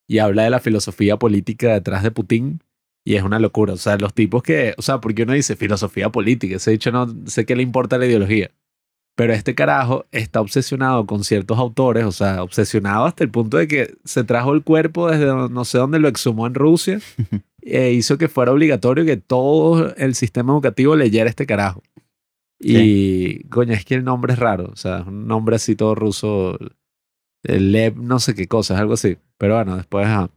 y 0.07 0.19
habla 0.19 0.43
de 0.43 0.49
la 0.51 0.59
filosofía 0.59 1.17
política 1.17 1.73
detrás 1.73 2.03
de 2.03 2.11
Putin. 2.11 2.61
Y 3.07 3.15
es 3.15 3.23
una 3.23 3.39
locura. 3.39 3.71
O 3.71 3.77
sea, 3.77 3.95
los 3.95 4.13
tipos 4.13 4.43
que. 4.43 4.73
O 4.77 4.81
sea, 4.81 4.99
porque 4.99 5.23
uno 5.23 5.31
dice 5.31 5.55
filosofía 5.55 6.09
política. 6.09 6.57
Ese 6.57 6.71
dicho 6.71 6.91
no 6.91 7.07
sé 7.25 7.45
qué 7.45 7.55
le 7.55 7.63
importa 7.63 7.97
la 7.97 8.05
ideología. 8.05 8.51
Pero 9.15 9.31
este 9.31 9.55
carajo 9.55 10.05
está 10.11 10.41
obsesionado 10.41 11.05
con 11.05 11.23
ciertos 11.23 11.57
autores, 11.57 12.03
o 12.03 12.11
sea, 12.11 12.43
obsesionado 12.43 13.05
hasta 13.05 13.23
el 13.23 13.31
punto 13.31 13.55
de 13.55 13.69
que 13.69 13.95
se 14.03 14.25
trajo 14.25 14.53
el 14.53 14.61
cuerpo 14.61 15.09
desde 15.09 15.25
no 15.25 15.63
sé 15.63 15.77
dónde 15.77 15.99
lo 15.99 16.09
exhumó 16.09 16.47
en 16.47 16.53
Rusia 16.53 16.99
e 17.61 17.93
hizo 17.93 18.17
que 18.17 18.27
fuera 18.27 18.51
obligatorio 18.51 19.05
que 19.05 19.15
todo 19.15 19.95
el 19.95 20.13
sistema 20.13 20.51
educativo 20.51 20.97
leyera 20.97 21.29
este 21.29 21.45
carajo. 21.45 21.81
Y, 22.59 23.45
coño, 23.45 23.71
es 23.71 23.85
que 23.85 23.95
el 23.95 24.03
nombre 24.03 24.33
es 24.33 24.39
raro, 24.39 24.69
o 24.73 24.75
sea, 24.75 24.99
es 24.99 25.07
un 25.07 25.27
nombre 25.27 25.55
así 25.55 25.77
todo 25.77 25.95
ruso, 25.95 26.57
el 27.43 27.71
Lev, 27.71 27.95
no 27.97 28.19
sé 28.19 28.35
qué 28.35 28.47
cosa, 28.47 28.73
es 28.73 28.81
algo 28.81 28.95
así. 28.95 29.17
Pero 29.37 29.55
bueno, 29.55 29.77
después 29.77 30.05
ajá, 30.05 30.29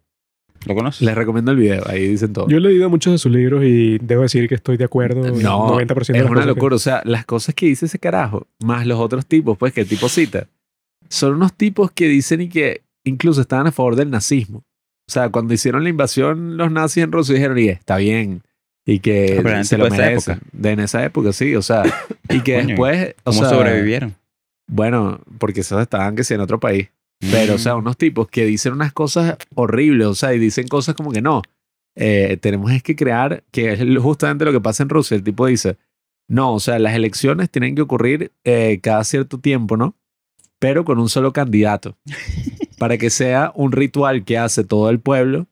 ¿Lo 0.67 0.75
conoces? 0.75 1.03
les 1.03 1.15
recomiendo 1.15 1.51
el 1.53 1.57
video, 1.57 1.83
ahí 1.87 2.07
dicen 2.09 2.33
todo. 2.33 2.49
Yo 2.49 2.59
he 2.59 2.61
leído 2.61 2.91
muchos 2.91 3.13
de 3.13 3.19
sus 3.19 3.33
libros 3.33 3.65
y 3.65 3.99
debo 3.99 4.23
decir 4.23 4.49
que 4.49 4.55
estoy 4.55 4.77
de 4.77 4.85
acuerdo 4.85 5.27
en 5.27 5.43
No, 5.43 5.69
90% 5.79 5.87
de 5.87 5.95
las 5.95 6.09
es 6.11 6.15
una 6.23 6.29
cosas 6.29 6.43
que- 6.43 6.47
locura. 6.49 6.77
O 6.77 6.79
sea, 6.79 7.03
las 7.05 7.25
cosas 7.25 7.55
que 7.55 7.67
dice 7.67 7.87
ese 7.87 7.99
carajo, 7.99 8.47
más 8.61 8.87
los 8.87 8.99
otros 8.99 9.25
tipos, 9.27 9.57
pues, 9.57 9.73
que 9.73 9.81
el 9.83 9.89
tipo 9.89 10.09
cita, 10.09 10.47
son 11.09 11.35
unos 11.35 11.55
tipos 11.55 11.91
que 11.93 12.09
dicen 12.09 12.43
y 12.43 12.49
que 12.49 12.83
incluso 13.05 13.41
estaban 13.41 13.67
a 13.67 13.73
favor 13.73 13.97
del 13.97 14.11
nazismo. 14.11 14.59
O 15.09 15.13
sea, 15.13 15.29
cuando 15.31 15.55
hicieron 15.55 15.83
la 15.83 15.89
invasión 15.91 16.57
los 16.57 16.71
nazis 16.71 17.03
en 17.05 17.11
Rusia 17.13 17.35
dijeron, 17.35 17.59
y 17.59 17.69
está 17.69 17.97
bien. 17.97 18.43
Y 18.87 19.01
que 19.01 19.37
Ah, 19.39 19.43
pero 19.43 19.65
se 19.65 19.77
lo 19.79 19.85
de 19.85 19.89
esa 19.91 19.97
merecen. 20.03 20.35
época. 20.37 20.49
De 20.53 20.71
en 20.71 20.81
esa 20.81 21.05
época, 21.05 21.33
sí. 21.33 21.55
O 21.57 21.63
sea, 21.63 21.83
y 22.29 22.41
que 22.41 22.55
Coño, 22.57 22.67
después. 22.69 23.15
O 23.25 23.31
¿Cómo 23.33 23.41
sea, 23.41 23.49
sobrevivieron? 23.51 24.15
Bueno, 24.69 25.21
porque 25.39 25.61
esos 25.63 25.81
estaban 25.83 26.15
que 26.17 26.23
sí 26.25 26.35
en 26.35 26.41
otro 26.41 26.61
país. 26.61 26.89
Pero, 27.21 27.55
o 27.55 27.59
sea, 27.59 27.77
unos 27.77 27.97
tipos 27.97 28.29
que 28.29 28.47
dicen 28.47 28.73
unas 28.73 28.93
cosas 28.93 29.37
horribles, 29.55 30.07
o 30.07 30.15
sea, 30.15 30.35
y 30.35 30.39
dicen 30.39 30.69
cosas 30.69 30.95
como 30.95 31.13
que 31.13 31.21
no. 31.21 31.43
eh, 31.95 32.39
tenemos 32.41 32.71
es 32.73 32.83
que 32.83 32.97
crear, 32.97 33.45
que 33.51 33.73
es 33.73 33.99
justamente 33.99 34.45
lo 34.45 34.53
que 34.53 34.61
pasa 34.61 34.83
en 34.83 34.89
Rusia. 34.89 35.17
El 35.17 35.23
tipo 35.23 35.47
dice, 35.47 35.77
no, 36.29 36.55
o 36.55 36.61
sea, 36.61 36.79
las 36.79 36.95
elecciones 36.95 37.51
tienen 37.51 37.75
que 37.75 37.83
ocurrir 37.83 38.33
eh, 38.45 38.81
cada 38.83 39.05
cierto 39.05 39.39
tiempo, 39.39 39.77
¿no? 39.77 39.97
Pero 40.59 40.85
con 40.85 40.99
un 40.99 41.09
solo 41.09 41.33
candidato. 41.33 41.99
para 42.81 42.97
que 42.97 43.11
sea 43.11 43.53
un 43.55 43.73
ritual 43.73 44.25
que 44.25 44.39
hace 44.39 44.65
todo 44.65 44.89
el 44.89 45.01
pueblo 45.01 45.47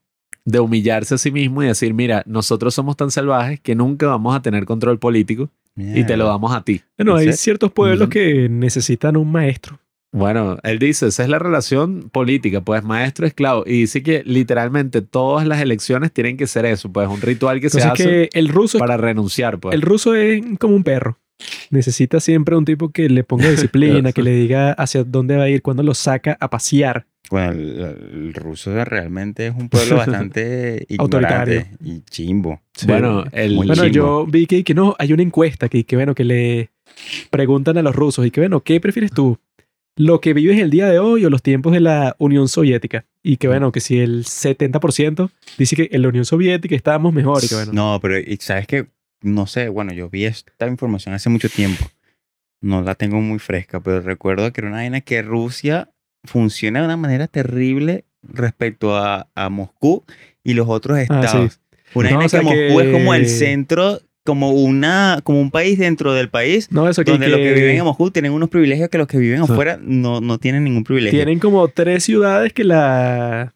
de 0.46 0.60
humillarse 0.60 1.14
a 1.14 1.18
sí 1.18 1.30
mismo 1.30 1.62
y 1.62 1.66
decir, 1.66 1.92
mira, 1.92 2.22
nosotros 2.24 2.72
somos 2.72 2.96
tan 2.96 3.10
salvajes 3.10 3.60
que 3.60 3.74
nunca 3.74 4.06
vamos 4.06 4.34
a 4.34 4.40
tener 4.40 4.64
control 4.64 4.98
político 4.98 5.50
y 5.76 6.04
te 6.04 6.16
lo 6.16 6.26
damos 6.26 6.54
a 6.54 6.64
ti. 6.64 6.80
Bueno, 6.96 7.20
¿En 7.20 7.28
hay 7.28 7.34
ciertos 7.34 7.70
pueblos 7.70 8.08
que 8.08 8.48
necesitan 8.48 9.18
un 9.18 9.30
maestro. 9.30 9.78
Bueno, 10.10 10.56
él 10.62 10.78
dice, 10.78 11.08
esa 11.08 11.22
es 11.22 11.28
la 11.28 11.38
relación 11.38 12.08
política, 12.10 12.62
pues 12.62 12.82
maestro-esclavo. 12.82 13.64
Y 13.66 13.80
dice 13.80 14.02
que 14.02 14.22
literalmente 14.24 15.02
todas 15.02 15.46
las 15.46 15.60
elecciones 15.60 16.12
tienen 16.12 16.36
que 16.36 16.46
ser 16.46 16.64
eso, 16.64 16.90
pues 16.90 17.08
un 17.08 17.20
ritual 17.20 17.60
que 17.60 17.68
se 17.68 17.82
hace 17.82 18.04
que 18.04 18.28
el 18.32 18.48
ruso, 18.48 18.78
para 18.78 18.96
renunciar, 18.96 19.58
pues. 19.60 19.74
el 19.74 19.82
ruso 19.82 20.14
es 20.14 20.42
como 20.58 20.74
un 20.74 20.82
perro. 20.82 21.18
Necesita 21.70 22.18
siempre 22.20 22.56
un 22.56 22.64
tipo 22.64 22.90
que 22.90 23.08
le 23.08 23.22
ponga 23.22 23.48
disciplina, 23.50 24.12
que 24.12 24.22
le 24.22 24.32
diga 24.32 24.72
hacia 24.72 25.04
dónde 25.04 25.36
va 25.36 25.44
a 25.44 25.48
ir, 25.50 25.60
cuando 25.62 25.82
lo 25.82 25.94
saca 25.94 26.36
a 26.40 26.48
pasear. 26.48 27.06
Bueno, 27.30 27.52
el, 27.52 27.80
el 28.12 28.34
ruso 28.34 28.82
realmente 28.86 29.48
es 29.48 29.54
un 29.54 29.68
pueblo 29.68 29.96
bastante 29.98 30.86
Autoritario. 30.98 31.54
ignorante 31.54 31.76
y 31.84 32.00
chimbo. 32.10 32.62
Bueno, 32.86 33.24
el, 33.32 33.56
Bueno, 33.56 33.74
chimbo. 33.74 33.88
yo 33.88 34.26
vi 34.26 34.46
que, 34.46 34.64
que 34.64 34.72
no, 34.72 34.96
hay 34.98 35.12
una 35.12 35.22
encuesta 35.22 35.68
que, 35.68 35.84
que, 35.84 35.96
bueno, 35.96 36.14
que 36.14 36.24
le 36.24 36.70
preguntan 37.30 37.76
a 37.76 37.82
los 37.82 37.94
rusos 37.94 38.26
y 38.26 38.30
que, 38.30 38.40
bueno, 38.40 38.60
¿qué 38.60 38.80
prefieres 38.80 39.12
tú? 39.12 39.38
¿Lo 39.98 40.20
que 40.20 40.32
vives 40.32 40.58
el 40.60 40.70
día 40.70 40.86
de 40.88 40.98
hoy 41.00 41.24
o 41.24 41.30
los 41.30 41.42
tiempos 41.42 41.72
de 41.72 41.80
la 41.80 42.14
Unión 42.18 42.48
Soviética? 42.48 43.04
Y 43.22 43.36
que, 43.36 43.48
bueno, 43.48 43.72
que 43.72 43.80
si 43.80 43.98
el 43.98 44.24
70% 44.24 45.30
dice 45.58 45.74
que 45.76 45.88
en 45.90 46.02
la 46.02 46.08
Unión 46.08 46.24
Soviética 46.24 46.74
estábamos 46.76 47.12
mejor 47.12 47.42
y 47.44 47.48
que, 47.48 47.54
bueno, 47.56 47.72
No, 47.72 47.98
pero 48.00 48.14
sabes 48.38 48.66
que, 48.68 48.86
no 49.22 49.46
sé, 49.46 49.68
bueno, 49.68 49.92
yo 49.92 50.08
vi 50.08 50.24
esta 50.24 50.66
información 50.68 51.14
hace 51.14 51.28
mucho 51.30 51.48
tiempo. 51.48 51.84
No 52.62 52.80
la 52.82 52.94
tengo 52.94 53.20
muy 53.20 53.38
fresca, 53.40 53.80
pero 53.80 54.00
recuerdo 54.00 54.52
que 54.52 54.60
era 54.60 54.68
una 54.68 54.78
vaina 54.78 55.00
que 55.00 55.20
Rusia 55.22 55.90
funciona 56.24 56.78
de 56.80 56.86
una 56.86 56.96
manera 56.96 57.26
terrible 57.26 58.04
respecto 58.22 58.96
a, 58.96 59.28
a 59.34 59.48
Moscú 59.48 60.04
y 60.44 60.54
los 60.54 60.68
otros 60.68 60.96
Ah, 60.98 61.02
estados. 61.02 61.60
Una 61.94 62.10
No, 62.10 62.16
vaina 62.16 62.26
o 62.26 62.28
sea 62.28 62.40
que 62.40 62.44
Moscú 62.68 62.80
es 62.80 62.92
como 62.92 63.14
el 63.14 63.22
que- 63.22 63.28
centro, 63.28 64.00
como 64.28 64.50
una, 64.50 65.20
como 65.24 65.40
un 65.40 65.50
país 65.50 65.78
dentro 65.78 66.12
del 66.12 66.28
país. 66.28 66.70
no, 66.70 66.86
eso 66.86 67.02
que, 67.02 67.12
donde 67.12 67.28
los 67.28 67.38
que 67.38 67.54
viven 67.54 67.76
en 67.78 67.84
Moscú 67.84 68.10
tienen 68.10 68.32
unos 68.32 68.50
privilegios 68.50 68.90
que 68.90 68.98
los 68.98 69.06
que 69.06 69.16
viven 69.16 69.40
afuera 69.40 69.78
no, 69.80 70.20
no 70.20 70.36
tienen 70.36 70.64
ningún 70.64 70.84
privilegio. 70.84 71.18
tienen 71.18 71.38
como 71.38 71.66
tres 71.68 72.04
ciudades 72.04 72.52
que 72.52 72.64
la 72.64 73.54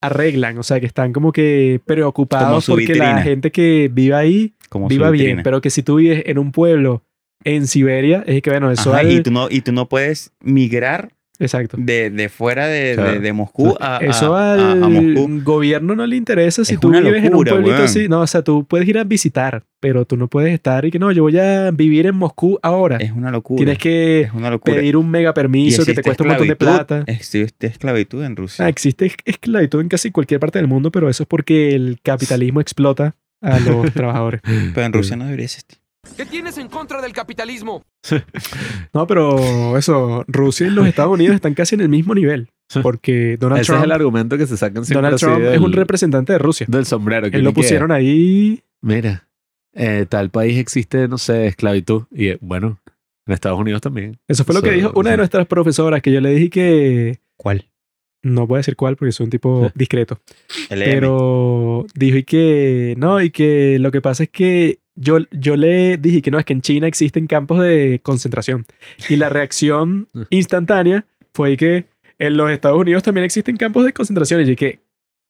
arreglan, 0.00 0.58
o 0.58 0.64
sea, 0.64 0.80
que 0.80 0.86
están 0.86 1.12
como 1.12 1.30
que 1.30 1.80
preocupados 1.84 2.66
porque 2.66 2.96
la 2.96 3.22
gente 3.22 3.52
que 3.52 3.88
vive 3.92 4.16
ahí 4.16 4.54
como 4.68 4.88
viva 4.88 5.10
bien, 5.10 5.42
pero 5.44 5.60
que 5.60 5.70
si 5.70 5.84
tú 5.84 5.96
vives 5.98 6.24
en 6.26 6.38
un 6.38 6.50
pueblo 6.50 7.04
en 7.44 7.68
Siberia, 7.68 8.24
es 8.26 8.42
que, 8.42 8.50
bueno, 8.50 8.72
eso 8.72 8.92
Ajá, 8.92 9.04
y, 9.04 9.22
tú 9.22 9.30
no, 9.30 9.46
y 9.48 9.60
tú 9.60 9.70
no 9.70 9.88
puedes 9.88 10.32
migrar 10.40 11.12
Exacto. 11.40 11.76
de, 11.78 12.10
de 12.10 12.28
fuera 12.28 12.66
de, 12.66 12.94
Claro. 12.94 13.12
de- 13.12 13.20
de 13.20 13.32
Moscú 13.32 13.76
a, 13.80 13.98
a- 13.98 14.00
Eso 14.00 14.34
a- 14.34 14.54
al 14.54 14.82
a 14.82 14.88
Moscú. 14.88 15.40
gobierno 15.44 15.94
no 15.94 16.06
le 16.06 16.16
interesa 16.16 16.64
si 16.64 16.74
Es 16.74 16.80
tú 16.80 16.90
vives 16.90 17.22
en 17.24 17.34
un 17.34 17.44
pueblito 17.44 17.70
weón. 17.74 17.82
así. 17.84 18.08
No, 18.08 18.20
o 18.22 18.26
sea, 18.26 18.42
tú 18.42 18.64
puedes 18.66 18.88
ir 18.88 18.98
a 18.98 19.04
visitar, 19.04 19.62
pero 19.80 20.04
tú 20.04 20.16
no 20.16 20.26
puedes 20.28 20.52
estar 20.52 20.84
y 20.84 20.90
que 20.90 20.98
no, 20.98 21.12
yo 21.12 21.22
voy 21.22 21.38
a 21.38 21.70
vivir 21.70 22.06
en 22.06 22.16
Moscú 22.16 22.58
ahora. 22.62 22.96
Es 22.96 23.12
una 23.12 23.30
locura. 23.30 23.58
Tienes 23.58 23.78
que 23.78 24.22
es 24.22 24.32
una 24.34 24.50
locura. 24.50 24.74
pedir 24.74 24.96
un 24.96 25.08
mega 25.10 25.32
permiso 25.32 25.84
que 25.84 25.94
te 25.94 26.02
cuesta 26.02 26.24
un 26.24 26.28
montón 26.30 26.48
de 26.48 26.56
plata. 26.56 27.04
Existe 27.06 27.68
esclavitud 27.68 28.24
en 28.24 28.34
Rusia. 28.34 28.64
Ah, 28.64 28.68
existe 28.68 29.06
es- 29.06 29.14
esclavitud 29.24 29.80
en 29.80 29.88
casi 29.88 30.10
cualquier 30.10 30.40
parte 30.40 30.58
del 30.58 30.66
mundo, 30.66 30.90
pero 30.90 31.08
eso 31.08 31.22
es 31.22 31.28
porque 31.28 31.74
el 31.74 31.98
capitalismo 32.02 32.60
explota 32.60 33.14
a 33.40 33.60
los 33.60 33.92
trabajadores. 33.94 34.40
Pero 34.74 34.84
en 34.86 34.92
Rusia 34.92 35.14
no 35.16 35.24
debería 35.24 35.44
existir. 35.44 35.78
¿Qué 36.16 36.26
tienes 36.26 36.58
en 36.58 36.68
contra 36.68 37.00
del 37.00 37.12
capitalismo? 37.12 37.82
No, 38.94 39.06
pero 39.06 39.76
eso, 39.76 40.24
Rusia 40.26 40.66
y 40.66 40.70
los 40.70 40.86
Estados 40.88 41.12
Unidos 41.12 41.34
están 41.34 41.54
casi 41.54 41.74
en 41.74 41.82
el 41.82 41.88
mismo 41.88 42.14
nivel. 42.14 42.48
Porque 42.82 43.36
Donald 43.38 43.62
ese 43.62 43.72
es 43.72 43.76
el 43.76 43.84
Trump, 43.84 43.94
argumento 43.94 44.36
que 44.36 44.46
se 44.46 44.56
sacan 44.56 44.84
siempre 44.84 44.96
Donald 44.96 45.18
Trump 45.18 45.42
es 45.42 45.58
un 45.58 45.72
representante 45.72 46.34
de 46.34 46.38
Rusia. 46.38 46.66
del 46.68 46.84
sombrero. 46.84 47.30
que 47.30 47.38
Él 47.38 47.44
lo 47.44 47.54
pusieron 47.54 47.90
ahí. 47.90 48.62
Mira, 48.82 49.26
eh, 49.72 50.06
tal 50.08 50.30
país 50.30 50.58
existe, 50.58 51.08
no 51.08 51.16
sé, 51.16 51.46
esclavitud. 51.46 52.04
Y 52.10 52.28
eh, 52.28 52.38
bueno, 52.42 52.78
en 53.26 53.32
Estados 53.32 53.58
Unidos 53.58 53.80
también. 53.80 54.18
Eso 54.28 54.44
fue 54.44 54.54
lo 54.54 54.62
que 54.62 54.72
dijo 54.72 54.92
una 54.94 55.12
de 55.12 55.16
nuestras 55.16 55.46
profesoras, 55.46 56.02
que 56.02 56.12
yo 56.12 56.20
le 56.20 56.30
dije 56.30 56.50
que 56.50 57.20
¿Cuál? 57.36 57.68
no 58.22 58.46
voy 58.46 58.56
a 58.56 58.58
decir 58.58 58.76
cuál 58.76 58.96
porque 58.96 59.12
soy 59.12 59.24
un 59.24 59.30
tipo 59.30 59.70
discreto, 59.74 60.20
pero 60.68 61.86
dijo 61.94 62.18
y 62.18 62.24
que 62.24 62.94
no, 62.98 63.20
y 63.22 63.30
que 63.30 63.78
lo 63.78 63.90
que 63.90 64.00
pasa 64.00 64.24
es 64.24 64.30
que 64.30 64.80
yo, 64.98 65.18
yo 65.30 65.56
le 65.56 65.96
dije 65.96 66.22
que 66.22 66.30
no, 66.30 66.38
es 66.38 66.44
que 66.44 66.52
en 66.52 66.60
China 66.62 66.86
existen 66.86 67.26
campos 67.26 67.60
de 67.60 68.00
concentración. 68.02 68.66
Y 69.08 69.16
la 69.16 69.28
reacción 69.28 70.08
instantánea 70.30 71.06
fue 71.32 71.56
que 71.56 71.86
en 72.18 72.36
los 72.36 72.50
Estados 72.50 72.78
Unidos 72.80 73.02
también 73.02 73.24
existen 73.24 73.56
campos 73.56 73.84
de 73.84 73.92
concentración. 73.92 74.40
Y 74.40 74.44
yo 74.44 74.50
dije, 74.50 74.80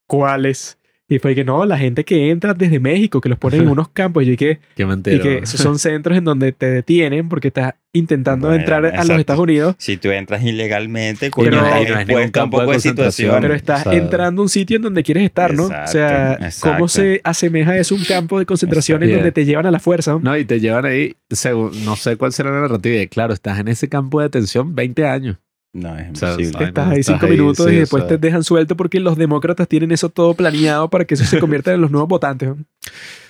¿cuáles? 0.07 0.79
Y 1.11 1.19
fue 1.19 1.35
que 1.35 1.45
no, 1.45 1.65
la 1.65 1.79
gente 1.79 2.05
que 2.05 2.31
entra 2.31 2.53
desde 2.55 2.81
México, 2.81 3.21
que 3.21 3.29
los 3.29 3.39
ponen 3.39 3.63
en 3.63 3.69
unos 3.71 3.89
campos. 3.89 4.23
Y 4.23 4.27
yo 4.27 4.31
dije, 4.33 4.61
Qué 4.75 4.83
y 4.83 4.87
mentira. 4.87 5.23
que 5.23 5.39
esos 5.39 5.61
son 5.61 5.79
centros 5.79 6.17
en 6.17 6.25
donde 6.25 6.53
te 6.53 6.71
detienen 6.71 7.29
porque 7.29 7.49
estás 7.49 7.75
intentando 7.99 8.47
Bueno, 8.49 8.61
entrar 8.61 8.85
a 8.87 9.05
los. 9.05 9.19
Estados 9.19 9.43
Unidos. 9.43 9.75
Si 9.79 9.97
tú 9.97 10.11
entras 10.11 10.43
ilegalmente, 10.43 11.31
Pero- 11.37 11.61
no 11.63 11.75
ningún 12.05 12.23
un 12.23 12.31
campo 12.31 12.59
de 12.59 12.63
poco 12.65 12.71
de 12.73 12.77
concentración. 12.77 13.13
situación. 13.13 13.43
Pero 13.43 13.55
estás 13.55 13.87
o 13.87 13.91
sea- 13.91 13.99
entrando 13.99 14.41
a 14.41 14.45
un 14.45 14.49
sitio 14.49 14.77
en 14.77 14.83
donde 14.83 15.03
quieres 15.03 15.25
estar, 15.25 15.55
¿no? 15.55 15.65
o 15.65 15.87
sea, 15.87 16.35
Exacto, 16.35 16.61
¿cómo 16.77 16.89
se 16.89 17.21
asemeja 17.25 17.77
eso 17.77 17.95
a 17.95 17.99
un 17.99 18.05
campo 18.05 18.39
de 18.39 18.47
concentración 18.47 19.03
en 19.03 19.13
donde 19.13 19.33
te 19.33 19.45
llevan 19.45 19.67
a 19.67 19.71
la 19.71 19.79
fuerza? 19.81 20.13
¿no? 20.13 20.21
No, 20.21 20.37
y 20.39 20.45
te 20.45 20.61
llevan 20.61 20.87
ahí, 20.87 21.17
según, 21.31 21.73
no 21.85 21.97
sé 21.97 22.17
cuál 22.17 22.33
será 22.33 22.51
la 22.51 22.61
narrativa. 22.63 23.03
Y 23.03 23.09
claro, 23.09 23.35
estás 23.35 23.59
en 23.59 23.69
ese 23.69 23.89
campo 23.89 24.21
de 24.21 24.27
detención 24.27 24.75
20 24.75 25.07
años. 25.07 25.37
No, 25.73 25.97
es 25.97 26.11
O 26.11 26.15
sea, 26.17 26.31
imposible. 26.31 26.59
Ay, 26.59 26.67
Estás 26.69 26.89
ahí 26.89 27.01
estás 27.01 27.15
cinco 27.15 27.27
ahí, 27.27 27.33
minutos 27.33 27.67
sí, 27.67 27.73
y 27.73 27.77
o 27.77 27.81
después 27.81 28.03
sea. 28.05 28.09
te 28.09 28.19
dejan 28.19 28.43
suelto 28.43 28.77
porque 28.77 29.01
los 29.01 29.17
demócratas 29.17 29.69
tienen 29.69 29.93
eso 29.93 30.09
todo 30.09 30.35
planeado 30.35 30.89
para 30.89 31.05
que 31.05 31.15
eso 31.15 31.25
se 31.25 31.39
convierta 31.39 31.73
en 31.75 31.81
los 31.81 31.91
nuevos 31.91 32.09
votantes. 32.09 32.49
¿no? 32.49 32.57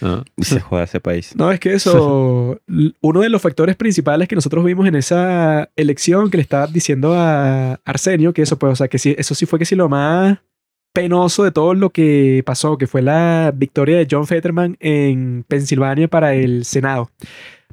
¿no? 0.01 0.25
Y 0.37 0.45
se 0.45 0.61
joda 0.61 0.85
ese 0.85 1.01
país. 1.01 1.35
No, 1.37 1.51
es 1.51 1.59
que 1.59 1.75
eso, 1.75 2.61
uno 3.01 3.21
de 3.21 3.29
los 3.29 3.43
factores 3.43 3.77
principales 3.77 4.29
que 4.29 4.37
nosotros 4.37 4.65
vimos 4.65 4.87
en 4.87 4.95
esa 4.95 5.69
elección 5.77 6.31
que 6.31 6.37
le 6.39 6.43
estaba 6.43 6.67
diciendo 6.69 7.13
a 7.15 7.81
Arsenio, 7.85 8.33
que 8.33 8.43
eso 8.43 8.59
pues, 8.59 8.73
o 8.73 8.77
sea, 8.77 8.89
que 8.89 8.99
sí, 8.99 9.15
eso 9.19 9.35
sí 9.35 9.45
fue 9.45 9.59
que 9.59 9.65
sí 9.65 9.75
lo 9.75 9.89
más 9.89 10.39
penoso 10.93 11.45
de 11.45 11.53
todo 11.53 11.75
lo 11.75 11.91
que 11.91 12.43
pasó, 12.47 12.79
que 12.79 12.87
fue 12.87 13.03
la 13.03 13.53
victoria 13.55 13.99
de 13.99 14.09
John 14.11 14.27
Fetterman 14.27 14.77
en 14.81 15.45
Pensilvania 15.47 16.09
para 16.09 16.35
el 16.35 16.65
Senado. 16.65 17.11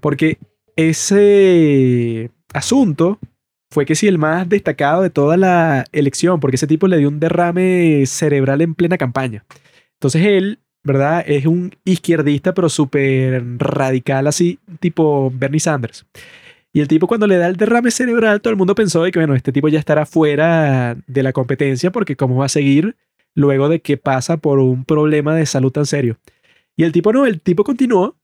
Porque 0.02 0.38
ese 0.76 2.30
asunto 2.54 3.20
fue 3.76 3.86
que 3.86 3.96
sí 3.96 4.08
el 4.08 4.18
más 4.18 4.48
destacado 4.48 5.02
de 5.02 5.10
toda 5.10 5.36
la 5.36 5.84
elección, 5.92 6.40
porque 6.40 6.56
ese 6.56 6.66
tipo 6.66 6.88
le 6.88 6.98
dio 6.98 7.10
un 7.10 7.20
derrame 7.20 8.06
cerebral 8.06 8.62
en 8.62 8.74
plena 8.74 8.98
campaña. 8.98 9.44
Entonces 9.96 10.26
él, 10.26 10.60
¿verdad? 10.82 11.26
Es 11.28 11.46
un 11.46 11.76
izquierdista, 11.84 12.54
pero 12.54 12.70
súper 12.70 13.44
radical, 13.58 14.28
así, 14.28 14.60
tipo 14.80 15.30
Bernie 15.36 15.60
Sanders. 15.60 16.06
Y 16.72 16.80
el 16.80 16.88
tipo 16.88 17.06
cuando 17.06 17.28
le 17.28 17.36
da 17.36 17.48
el 17.48 17.58
derrame 17.58 17.92
cerebral, 17.92 18.40
todo 18.40 18.52
el 18.52 18.58
mundo 18.58 18.76
pensó 18.76 19.04
de 19.04 19.12
que, 19.12 19.20
bueno, 19.20 19.36
este 19.36 19.52
tipo 19.52 19.68
ya 19.68 19.80
estará 19.80 20.06
fuera 20.06 20.96
de 21.06 21.24
la 21.24 21.34
competencia 21.34 21.92
porque 21.92 22.16
cómo 22.16 22.38
va 22.38 22.46
a 22.46 22.50
seguir 22.50 22.96
luego 23.34 23.68
de 23.68 23.82
que 23.82 23.98
pasa 23.98 24.38
por 24.38 24.60
un 24.60 24.86
problema 24.86 25.36
de 25.36 25.46
salud 25.46 25.74
tan 25.74 25.86
serio. 25.86 26.18
Y 26.78 26.86
el 26.86 26.94
tipo 26.94 27.12
no, 27.12 27.26
el 27.26 27.42
tipo 27.42 27.66
continuó 27.66 28.16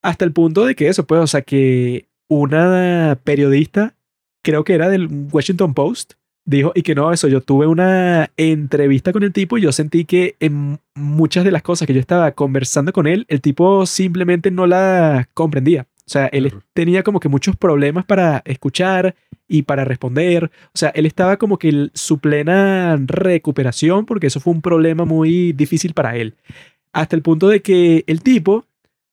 hasta 0.00 0.24
el 0.24 0.32
punto 0.32 0.64
de 0.64 0.74
que 0.74 0.88
eso, 0.88 1.06
pues, 1.06 1.20
o 1.20 1.26
sea, 1.26 1.42
que 1.42 2.06
una 2.28 3.18
periodista, 3.24 3.94
creo 4.46 4.62
que 4.62 4.74
era 4.74 4.88
del 4.88 5.08
Washington 5.32 5.74
Post, 5.74 6.12
dijo, 6.44 6.70
y 6.76 6.82
que 6.82 6.94
no, 6.94 7.12
eso, 7.12 7.26
yo 7.26 7.40
tuve 7.40 7.66
una 7.66 8.30
entrevista 8.36 9.12
con 9.12 9.24
el 9.24 9.32
tipo 9.32 9.58
y 9.58 9.62
yo 9.62 9.72
sentí 9.72 10.04
que 10.04 10.36
en 10.38 10.78
muchas 10.94 11.44
de 11.44 11.50
las 11.50 11.62
cosas 11.62 11.86
que 11.86 11.94
yo 11.94 11.98
estaba 11.98 12.30
conversando 12.30 12.92
con 12.92 13.08
él, 13.08 13.24
el 13.28 13.40
tipo 13.40 13.84
simplemente 13.86 14.52
no 14.52 14.68
la 14.68 15.28
comprendía. 15.34 15.82
O 15.82 16.08
sea, 16.08 16.26
él 16.26 16.44
Claro. 16.50 16.62
tenía 16.72 17.02
como 17.02 17.18
que 17.18 17.28
muchos 17.28 17.56
problemas 17.56 18.04
para 18.04 18.40
escuchar 18.44 19.16
y 19.48 19.62
para 19.62 19.84
responder. 19.84 20.44
O 20.66 20.78
sea, 20.78 20.90
él 20.90 21.04
estaba 21.04 21.36
como 21.36 21.58
que 21.58 21.68
en 21.68 21.90
su 21.94 22.18
plena 22.18 22.96
recuperación 23.04 24.06
porque 24.06 24.28
eso 24.28 24.38
fue 24.38 24.52
un 24.52 24.62
problema 24.62 25.04
muy 25.04 25.52
difícil 25.52 25.94
para 25.94 26.16
él. 26.16 26.34
Hasta 26.92 27.16
el 27.16 27.22
punto 27.22 27.48
de 27.48 27.60
que 27.60 28.04
el 28.06 28.22
tipo 28.22 28.64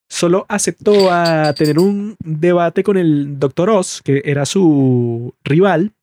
solo 0.10 0.46
aceptó 0.50 1.12
a 1.12 1.54
tener 1.54 1.80
un 1.80 2.16
debate 2.20 2.84
con 2.84 2.98
el 2.98 3.40
Dr. 3.40 3.70
Oz, 3.70 4.02
que 4.04 4.22
era 4.26 4.46
su 4.46 5.34
rival, 5.44 5.94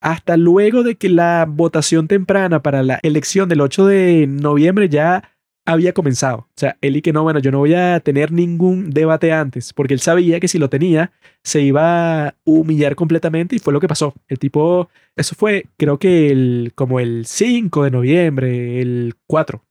hasta 0.00 0.36
luego 0.36 0.82
de 0.82 0.96
que 0.96 1.08
la 1.08 1.46
votación 1.48 2.08
temprana 2.08 2.62
para 2.62 2.82
la 2.82 3.00
elección 3.02 3.48
del 3.48 3.60
8 3.60 3.86
de 3.86 4.26
noviembre 4.28 4.88
ya 4.88 5.22
había 5.68 5.92
comenzado. 5.92 6.38
O 6.38 6.56
sea, 6.56 6.78
él 6.80 6.96
y 6.96 7.02
que 7.02 7.12
no, 7.12 7.22
bueno, 7.22 7.40
yo 7.40 7.50
no 7.50 7.58
voy 7.58 7.74
a 7.74 8.00
tener 8.00 8.32
ningún 8.32 8.90
debate 8.90 9.32
antes, 9.32 9.74
porque 9.74 9.92
él 9.92 10.00
sabía 10.00 10.40
que 10.40 10.48
si 10.48 10.58
lo 10.58 10.70
tenía, 10.70 11.12
se 11.42 11.60
iba 11.60 12.28
a 12.28 12.34
humillar 12.44 12.94
completamente 12.94 13.56
y 13.56 13.58
fue 13.58 13.74
lo 13.74 13.80
que 13.80 13.88
pasó. 13.88 14.14
El 14.28 14.38
tipo, 14.38 14.88
eso 15.14 15.34
fue, 15.34 15.66
creo 15.76 15.98
que 15.98 16.30
el, 16.30 16.72
como 16.74 17.00
el 17.00 17.26
5 17.26 17.84
de 17.84 17.90
noviembre, 17.90 18.80
el 18.80 19.14
4, 19.26 19.62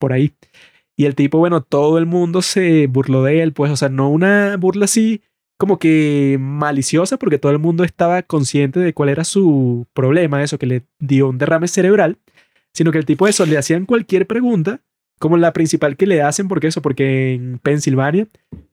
por 0.00 0.12
ahí. 0.12 0.32
Y 1.00 1.06
el 1.06 1.14
tipo, 1.14 1.38
bueno, 1.38 1.62
todo 1.62 1.96
el 1.96 2.04
mundo 2.04 2.42
se 2.42 2.86
burló 2.86 3.22
de 3.22 3.40
él, 3.40 3.54
pues, 3.54 3.72
o 3.72 3.76
sea, 3.76 3.88
no 3.88 4.10
una 4.10 4.54
burla 4.58 4.84
así 4.84 5.22
como 5.56 5.78
que 5.78 6.36
maliciosa, 6.38 7.16
porque 7.16 7.38
todo 7.38 7.52
el 7.52 7.58
mundo 7.58 7.84
estaba 7.84 8.22
consciente 8.22 8.80
de 8.80 8.92
cuál 8.92 9.08
era 9.08 9.24
su 9.24 9.86
problema, 9.94 10.42
eso 10.42 10.58
que 10.58 10.66
le 10.66 10.82
dio 10.98 11.30
un 11.30 11.38
derrame 11.38 11.68
cerebral, 11.68 12.18
sino 12.74 12.92
que 12.92 12.98
el 12.98 13.06
tipo 13.06 13.26
eso 13.26 13.46
le 13.46 13.56
hacían 13.56 13.86
cualquier 13.86 14.26
pregunta, 14.26 14.82
como 15.18 15.38
la 15.38 15.54
principal 15.54 15.96
que 15.96 16.06
le 16.06 16.20
hacen, 16.20 16.48
porque 16.48 16.66
eso, 16.66 16.82
porque 16.82 17.32
en 17.32 17.58
Pensilvania 17.60 18.26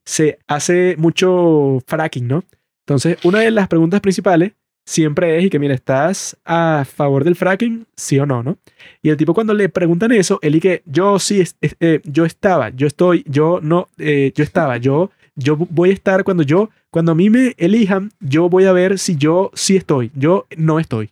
se 0.03 0.37
hace 0.47 0.97
mucho 0.97 1.81
fracking, 1.87 2.27
¿no? 2.27 2.43
Entonces, 2.85 3.19
una 3.23 3.39
de 3.39 3.51
las 3.51 3.69
preguntas 3.69 4.01
principales 4.01 4.51
siempre 4.87 5.37
es, 5.37 5.43
y 5.43 5.49
que 5.49 5.59
mira, 5.59 5.73
¿estás 5.75 6.37
a 6.45 6.85
favor 6.89 7.25
del 7.25 7.35
fracking? 7.35 7.85
Sí 7.97 8.17
o 8.19 8.25
no, 8.25 8.41
¿no? 8.41 8.57
Y 9.01 9.09
el 9.09 9.17
tipo 9.17 9.33
cuando 9.33 9.53
le 9.53 9.67
preguntan 9.67 10.13
eso, 10.13 10.39
él 10.41 10.55
y 10.55 10.61
que 10.61 10.81
yo 10.85 11.19
sí, 11.19 11.41
es- 11.41 11.57
eh, 11.81 11.99
yo 12.05 12.23
estaba, 12.23 12.69
yo 12.69 12.87
estoy, 12.87 13.23
yo 13.27 13.59
no, 13.61 13.89
eh, 13.97 14.31
yo 14.33 14.43
estaba, 14.45 14.77
yo, 14.77 15.11
yo 15.35 15.57
voy 15.57 15.89
a 15.89 15.93
estar 15.93 16.23
cuando 16.23 16.41
yo, 16.43 16.69
cuando 16.89 17.11
a 17.11 17.15
mí 17.15 17.29
me 17.29 17.53
elijan, 17.57 18.11
yo 18.21 18.47
voy 18.47 18.63
a 18.63 18.71
ver 18.71 18.97
si 18.97 19.17
yo 19.17 19.51
sí 19.53 19.75
estoy, 19.75 20.09
yo 20.15 20.47
no 20.55 20.79
estoy. 20.79 21.09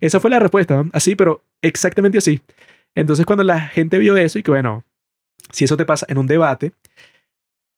Esa 0.00 0.20
fue 0.20 0.30
la 0.30 0.38
respuesta, 0.38 0.82
¿no? 0.82 0.90
así, 0.94 1.14
pero 1.14 1.42
exactamente 1.60 2.16
así. 2.18 2.40
Entonces 2.94 3.26
cuando 3.26 3.44
la 3.44 3.60
gente 3.60 3.98
vio 3.98 4.16
eso 4.16 4.38
y 4.38 4.42
que 4.42 4.50
bueno, 4.52 4.84
si 5.52 5.64
eso 5.66 5.76
te 5.76 5.84
pasa 5.84 6.06
en 6.08 6.16
un 6.16 6.26
debate, 6.26 6.72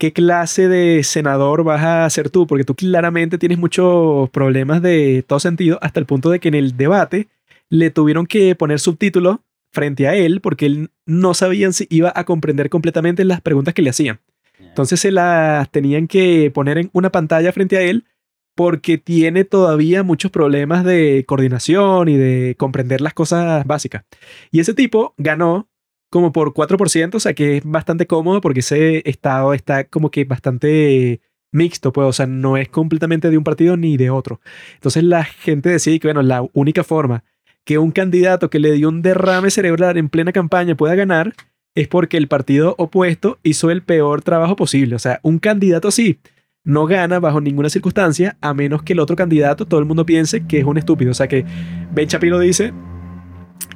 ¿qué 0.01 0.14
clase 0.14 0.66
de 0.66 1.05
senador 1.05 1.62
vas 1.62 1.84
a 1.84 2.09
ser 2.09 2.30
tú? 2.30 2.46
Porque 2.46 2.64
tú 2.64 2.74
claramente 2.74 3.36
tienes 3.36 3.59
muchos 3.59 4.30
problemas 4.30 4.80
de 4.80 5.22
todo 5.28 5.38
sentido, 5.38 5.78
hasta 5.82 6.01
el 6.01 6.07
punto 6.07 6.30
de 6.30 6.40
que 6.40 6.48
en 6.48 6.55
el 6.55 6.76
debate 6.76 7.28
le 7.68 7.90
tuvieron 7.90 8.26
que 8.26 8.55
poner 8.55 8.80
subtítulos 8.80 9.40
frente 9.72 10.09
a 10.09 10.16
él 10.16 10.40
porque 10.40 10.66
él 10.66 10.90
no 11.05 11.34
sabían 11.34 11.74
si 11.74 11.86
iba 11.90 12.12
a 12.16 12.24
comprender 12.24 12.70
completamente 12.70 13.24
las 13.24 13.42
preguntas 13.42 13.74
que 13.74 13.82
le 13.82 13.90
hacían. 13.90 14.20
Entonces 14.59 15.01
se 15.01 15.12
las 15.12 15.70
tenían 15.70 16.09
que 16.09 16.51
poner 16.51 16.78
en 16.78 16.90
una 16.94 17.12
pantalla 17.12 17.53
frente 17.53 17.76
a 17.76 17.82
él 17.82 18.07
porque 18.55 18.96
tiene 18.96 19.44
todavía 19.44 20.03
muchos 20.03 20.30
problemas 20.30 20.82
de 20.82 21.24
coordinación 21.28 22.09
y 22.09 22.16
de 22.16 22.57
comprender 22.59 23.03
las 23.03 23.12
cosas 23.12 23.66
básicas. 23.66 24.05
Y 24.51 24.61
ese 24.61 24.72
tipo 24.72 25.14
ganó 25.18 25.68
como 26.11 26.32
por 26.32 26.52
4%, 26.52 27.14
o 27.14 27.20
sea 27.20 27.34
que 27.34 27.58
es 27.58 27.64
bastante 27.64 28.06
cómodo 28.06 28.40
porque 28.40 28.61
ese 28.61 29.08
estado 29.08 29.54
está 29.54 29.84
como 29.84 30.11
que 30.11 30.24
bastante 30.24 31.20
mixto, 31.52 31.92
pues, 31.92 32.06
o 32.06 32.12
sea, 32.12 32.26
no 32.26 32.56
es 32.56 32.68
completamente 32.68 33.30
de 33.30 33.38
un 33.38 33.44
partido 33.44 33.76
ni 33.76 33.96
de 33.96 34.11
otro. 34.11 34.40
Entonces 34.74 35.04
la 35.04 35.24
gente 35.24 35.68
decía 35.68 35.98
que, 35.98 36.08
bueno, 36.08 36.22
la 36.22 36.46
única 36.52 36.84
forma 36.84 37.24
que 37.64 37.78
un 37.78 37.92
candidato 37.92 38.50
que 38.50 38.58
le 38.58 38.72
dio 38.72 38.88
un 38.88 39.02
derrame 39.02 39.50
cerebral 39.50 39.96
en 39.96 40.08
plena 40.08 40.32
campaña 40.32 40.76
pueda 40.76 40.94
ganar 40.94 41.34
es 41.74 41.88
porque 41.88 42.16
el 42.16 42.28
partido 42.28 42.74
opuesto 42.78 43.38
hizo 43.42 43.70
el 43.70 43.82
peor 43.82 44.22
trabajo 44.22 44.56
posible. 44.56 44.96
O 44.96 44.98
sea, 44.98 45.20
un 45.22 45.38
candidato 45.38 45.88
así 45.88 46.18
no 46.64 46.86
gana 46.86 47.20
bajo 47.20 47.40
ninguna 47.40 47.70
circunstancia 47.70 48.36
a 48.40 48.54
menos 48.54 48.82
que 48.82 48.92
el 48.92 49.00
otro 49.00 49.16
candidato 49.16 49.66
todo 49.66 49.80
el 49.80 49.86
mundo 49.86 50.04
piense 50.04 50.46
que 50.46 50.58
es 50.58 50.64
un 50.64 50.78
estúpido. 50.78 51.12
O 51.12 51.14
sea 51.14 51.28
que 51.28 51.44
Ben 51.92 52.08
Shapiro 52.08 52.38
dice 52.38 52.72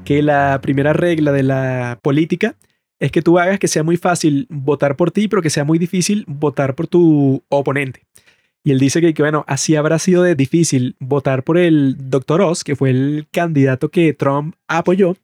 que 0.04 0.22
la 0.22 0.60
primera 0.62 0.92
regla 0.92 1.32
de 1.32 1.42
la 1.42 1.98
política 2.02 2.56
es 3.00 3.10
que 3.10 3.22
tú 3.22 3.38
hagas 3.38 3.58
que 3.58 3.68
sea 3.68 3.82
muy 3.82 3.96
fácil 3.96 4.46
votar 4.50 4.96
por 4.96 5.10
ti, 5.10 5.28
pero 5.28 5.42
que 5.42 5.50
sea 5.50 5.64
muy 5.64 5.78
difícil 5.78 6.24
votar 6.26 6.74
por 6.74 6.86
tu 6.86 7.42
oponente. 7.48 8.06
Y 8.62 8.70
él 8.70 8.78
dice 8.78 9.00
que, 9.00 9.12
que, 9.12 9.22
bueno, 9.22 9.44
así 9.46 9.76
habrá 9.76 9.98
sido 9.98 10.22
de 10.22 10.34
difícil 10.34 10.96
votar 10.98 11.44
por 11.44 11.58
el 11.58 11.96
Dr. 11.98 12.40
Oz, 12.40 12.64
que 12.64 12.76
fue 12.76 12.90
el 12.90 13.26
candidato 13.30 13.90
que 13.90 14.14
Trump 14.14 14.54
apoyó, 14.68 15.16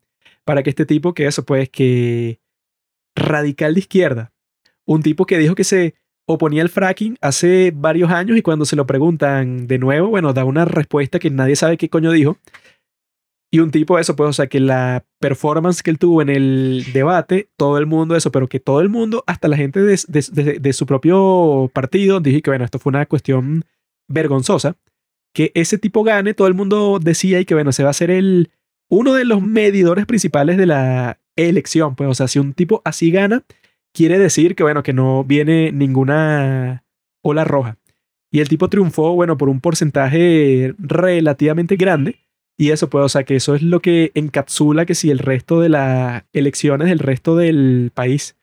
para 0.44 0.62
que 0.62 0.70
este 0.70 0.84
tipo, 0.84 1.14
que 1.14 1.26
eso, 1.26 1.44
pues, 1.44 1.70
que 1.70 2.38
radical 3.16 3.74
de 3.74 3.80
izquierda, 3.80 4.32
un 4.84 5.02
tipo 5.02 5.24
que 5.24 5.38
dijo 5.38 5.54
que 5.54 5.64
se 5.64 5.94
oponía 6.26 6.62
al 6.62 6.68
fracking 6.68 7.16
hace 7.20 7.72
varios 7.74 8.10
años 8.10 8.36
y 8.36 8.42
cuando 8.42 8.64
se 8.64 8.76
lo 8.76 8.86
preguntan 8.86 9.66
de 9.66 9.78
nuevo, 9.78 10.08
bueno, 10.08 10.32
da 10.32 10.44
una 10.44 10.64
respuesta 10.64 11.18
que 11.18 11.30
nadie 11.30 11.56
sabe 11.56 11.76
qué 11.76 11.88
coño 11.88 12.12
dijo. 12.12 12.38
Y 13.52 13.58
un 13.58 13.70
tipo 13.72 13.98
eso, 13.98 14.14
pues, 14.14 14.30
o 14.30 14.32
sea, 14.32 14.46
que 14.46 14.60
la 14.60 15.04
performance 15.18 15.82
que 15.82 15.90
él 15.90 15.98
tuvo 15.98 16.22
en 16.22 16.28
el 16.28 16.84
debate, 16.92 17.48
todo 17.56 17.78
el 17.78 17.86
mundo 17.86 18.14
eso, 18.14 18.30
pero 18.30 18.46
que 18.48 18.60
todo 18.60 18.80
el 18.80 18.88
mundo, 18.88 19.24
hasta 19.26 19.48
la 19.48 19.56
gente 19.56 19.80
de, 19.80 19.98
de- 20.06 20.42
de- 20.44 20.58
de 20.60 20.72
su 20.72 20.86
propio 20.86 21.68
partido, 21.74 22.20
dije 22.20 22.42
que, 22.42 22.50
bueno, 22.50 22.64
esto 22.64 22.78
fue 22.78 22.90
una 22.90 23.06
cuestión 23.06 23.64
vergonzosa. 24.08 24.76
Que 25.34 25.50
ese 25.54 25.78
tipo 25.78 26.04
gane, 26.04 26.32
todo 26.34 26.46
el 26.48 26.54
mundo 26.54 26.98
decía 27.02 27.40
y 27.40 27.44
que, 27.44 27.54
bueno, 27.54 27.72
se 27.72 27.82
va 27.84 27.90
a 27.90 27.94
ser 27.94 28.10
el, 28.10 28.50
uno 28.88 29.14
de 29.14 29.24
los 29.24 29.42
medidores 29.42 30.06
principales 30.06 30.56
de 30.56 30.66
la 30.66 31.18
elección. 31.36 31.96
Pues, 31.96 32.08
o 32.08 32.14
sea, 32.14 32.28
si 32.28 32.38
un 32.38 32.52
tipo 32.52 32.82
así 32.84 33.10
gana, 33.10 33.42
quiere 33.92 34.18
decir 34.18 34.54
que, 34.54 34.62
bueno, 34.62 34.82
que 34.84 34.92
no 34.92 35.24
viene 35.24 35.72
ninguna 35.72 36.84
ola 37.22 37.44
roja. 37.44 37.78
Y 38.32 38.38
el 38.40 38.48
tipo 38.48 38.68
triunfó, 38.68 39.12
bueno, 39.16 39.36
por 39.36 39.48
un 39.48 39.60
porcentaje 39.60 40.72
relativamente 40.78 41.74
grande. 41.74 42.16
Y 42.60 42.72
eso, 42.72 42.90
pues, 42.90 43.06
o 43.06 43.08
sea, 43.08 43.24
que 43.24 43.36
eso 43.36 43.54
es 43.54 43.62
lo 43.62 43.80
que 43.80 44.12
encapsula 44.14 44.84
que 44.84 44.94
si 44.94 45.10
el 45.10 45.18
resto 45.18 45.62
de 45.62 45.70
las 45.70 46.24
elecciones 46.34 46.88
del 46.88 46.98
resto 46.98 47.34
del 47.34 47.90
país. 47.94 48.36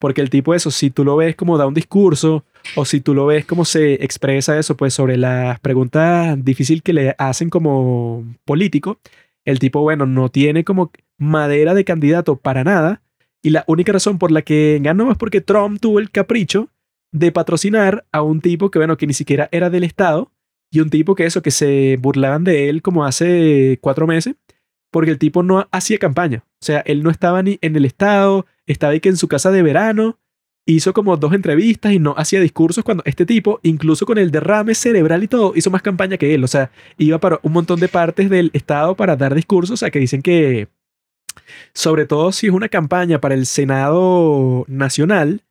Porque 0.00 0.22
el 0.22 0.28
tipo, 0.28 0.56
eso, 0.56 0.72
si 0.72 0.90
tú 0.90 1.04
lo 1.04 1.14
ves 1.14 1.36
como 1.36 1.56
da 1.56 1.68
un 1.68 1.74
discurso, 1.74 2.44
o 2.74 2.84
si 2.84 3.00
tú 3.00 3.14
lo 3.14 3.26
ves 3.26 3.46
como 3.46 3.64
se 3.64 4.02
expresa 4.02 4.58
eso, 4.58 4.76
pues 4.76 4.92
sobre 4.92 5.16
las 5.16 5.60
preguntas 5.60 6.44
difíciles 6.44 6.82
que 6.82 6.92
le 6.92 7.14
hacen 7.16 7.48
como 7.48 8.24
político, 8.44 8.98
el 9.44 9.60
tipo, 9.60 9.82
bueno, 9.82 10.04
no 10.04 10.30
tiene 10.30 10.64
como 10.64 10.90
madera 11.16 11.72
de 11.72 11.84
candidato 11.84 12.34
para 12.34 12.64
nada. 12.64 13.02
Y 13.40 13.50
la 13.50 13.62
única 13.68 13.92
razón 13.92 14.18
por 14.18 14.32
la 14.32 14.42
que 14.42 14.80
ganó 14.82 15.12
es 15.12 15.16
porque 15.16 15.40
Trump 15.40 15.78
tuvo 15.80 16.00
el 16.00 16.10
capricho 16.10 16.70
de 17.12 17.30
patrocinar 17.30 18.04
a 18.10 18.22
un 18.22 18.40
tipo 18.40 18.72
que, 18.72 18.80
bueno, 18.80 18.96
que 18.96 19.06
ni 19.06 19.14
siquiera 19.14 19.48
era 19.52 19.70
del 19.70 19.84
Estado 19.84 20.32
y 20.70 20.80
un 20.80 20.90
tipo 20.90 21.14
que 21.14 21.26
eso, 21.26 21.42
que 21.42 21.50
se 21.50 21.98
burlaban 22.00 22.44
de 22.44 22.68
él 22.68 22.82
como 22.82 23.04
hace 23.04 23.78
cuatro 23.80 24.06
meses, 24.06 24.36
porque 24.90 25.10
el 25.10 25.18
tipo 25.18 25.42
no 25.42 25.68
hacía 25.72 25.98
campaña. 25.98 26.44
O 26.46 26.64
sea, 26.64 26.80
él 26.80 27.02
no 27.02 27.10
estaba 27.10 27.42
ni 27.42 27.58
en 27.60 27.76
el 27.76 27.84
Estado, 27.84 28.46
estaba 28.66 28.92
ahí 28.92 29.00
que 29.00 29.08
en 29.08 29.16
su 29.16 29.28
casa 29.28 29.50
de 29.50 29.62
verano, 29.62 30.18
hizo 30.66 30.92
como 30.92 31.16
dos 31.16 31.32
entrevistas 31.32 31.92
y 31.92 31.98
no 31.98 32.14
hacía 32.16 32.40
discursos 32.40 32.84
cuando 32.84 33.02
este 33.06 33.26
tipo, 33.26 33.60
incluso 33.62 34.06
con 34.06 34.18
el 34.18 34.30
derrame 34.30 34.74
cerebral 34.74 35.22
y 35.24 35.28
todo, 35.28 35.52
hizo 35.56 35.70
más 35.70 35.82
campaña 35.82 36.16
que 36.16 36.34
él. 36.34 36.44
O 36.44 36.48
sea, 36.48 36.70
iba 36.98 37.18
para 37.18 37.40
un 37.42 37.52
montón 37.52 37.80
de 37.80 37.88
partes 37.88 38.30
del 38.30 38.50
Estado 38.52 38.94
para 38.94 39.16
dar 39.16 39.34
discursos, 39.34 39.74
o 39.74 39.76
sea, 39.76 39.90
que 39.90 39.98
dicen 39.98 40.22
que, 40.22 40.68
sobre 41.72 42.06
todo 42.06 42.32
si 42.32 42.46
es 42.46 42.52
una 42.52 42.68
campaña 42.68 43.20
para 43.20 43.34
el 43.34 43.46
Senado 43.46 44.64
Nacional, 44.68 45.42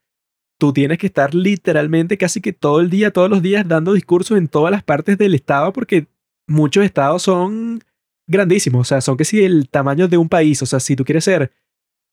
tú 0.60 0.74
tienes 0.74 0.98
que 0.98 1.08
estar 1.08 1.34
literalmente 1.34 2.18
casi 2.18 2.42
que 2.42 2.54
todo 2.54 2.82
el 2.82 2.90
día, 2.90 3.12
todos 3.12 3.30
los 3.30 3.42
días, 3.42 3.68
dando 3.68 3.94
discursos 3.94 4.38
en 4.38 4.48
todas 4.48 4.72
las 4.72 4.84
partes 4.84 5.18
del 5.18 5.34
estado, 5.34 5.74
porque 5.74 6.08
muchos 6.48 6.84
estados 6.84 7.24
son 7.24 7.82
grandísimos, 8.28 8.82
o 8.82 8.84
sea, 8.84 9.02
son 9.02 9.18
que 9.18 9.26
si 9.26 9.44
el 9.44 9.70
tamaño 9.70 10.08
de 10.08 10.18
un 10.18 10.30
país, 10.30 10.62
o 10.62 10.66
sea, 10.66 10.80
si 10.80 10.96
tú 10.96 11.06
quieres 11.06 11.24
ser 11.24 11.52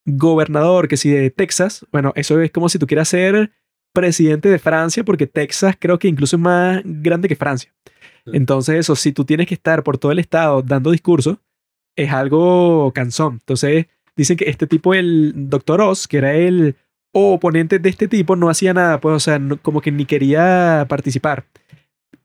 gobernador, 0.07 0.87
que 0.89 0.97
si 0.97 1.11
de 1.11 1.31
Texas, 1.31 1.85
bueno, 1.91 2.13
eso 2.15 2.41
es 2.41 2.53
como 2.53 2.69
si 2.69 2.79
tú 2.79 2.87
quieras 2.87 3.09
ser 3.09 3.51
presidente 3.93 4.49
de 4.49 4.59
Francia, 4.61 5.05
porque 5.05 5.27
Texas 5.27 5.75
creo 5.79 5.99
que 5.99 6.09
incluso 6.09 6.37
es 6.37 6.41
más 6.41 6.83
grande 6.85 7.29
que 7.29 7.37
Francia. 7.37 7.75
Entonces, 8.27 8.77
eso, 8.77 8.95
si 8.95 9.13
tú 9.13 9.25
tienes 9.25 9.47
que 9.47 9.55
estar 9.55 9.83
por 9.83 9.99
todo 9.99 10.13
el 10.13 10.19
estado 10.19 10.63
dando 10.63 10.91
discursos, 10.91 11.39
es 11.97 12.13
algo 12.13 12.93
cansón. 12.95 13.39
Entonces, 13.41 13.87
dicen 14.17 14.37
que 14.37 14.49
este 14.49 14.67
tipo, 14.67 14.95
el 14.95 15.33
Dr. 15.49 15.81
Oz, 15.81 16.07
que 16.07 16.19
era 16.19 16.35
el 16.35 16.77
oponente 17.19 17.79
de 17.79 17.89
este 17.89 18.09
tipo, 18.09 18.37
no 18.37 18.49
hacía 18.51 18.75
nada, 18.75 19.01
pues, 19.01 19.15
o 19.15 19.21
sea, 19.21 19.39
no- 19.39 19.57
como 19.61 19.81
que 19.81 19.91
ni 19.93 20.05
quería 20.05 20.85
participar. 20.89 21.45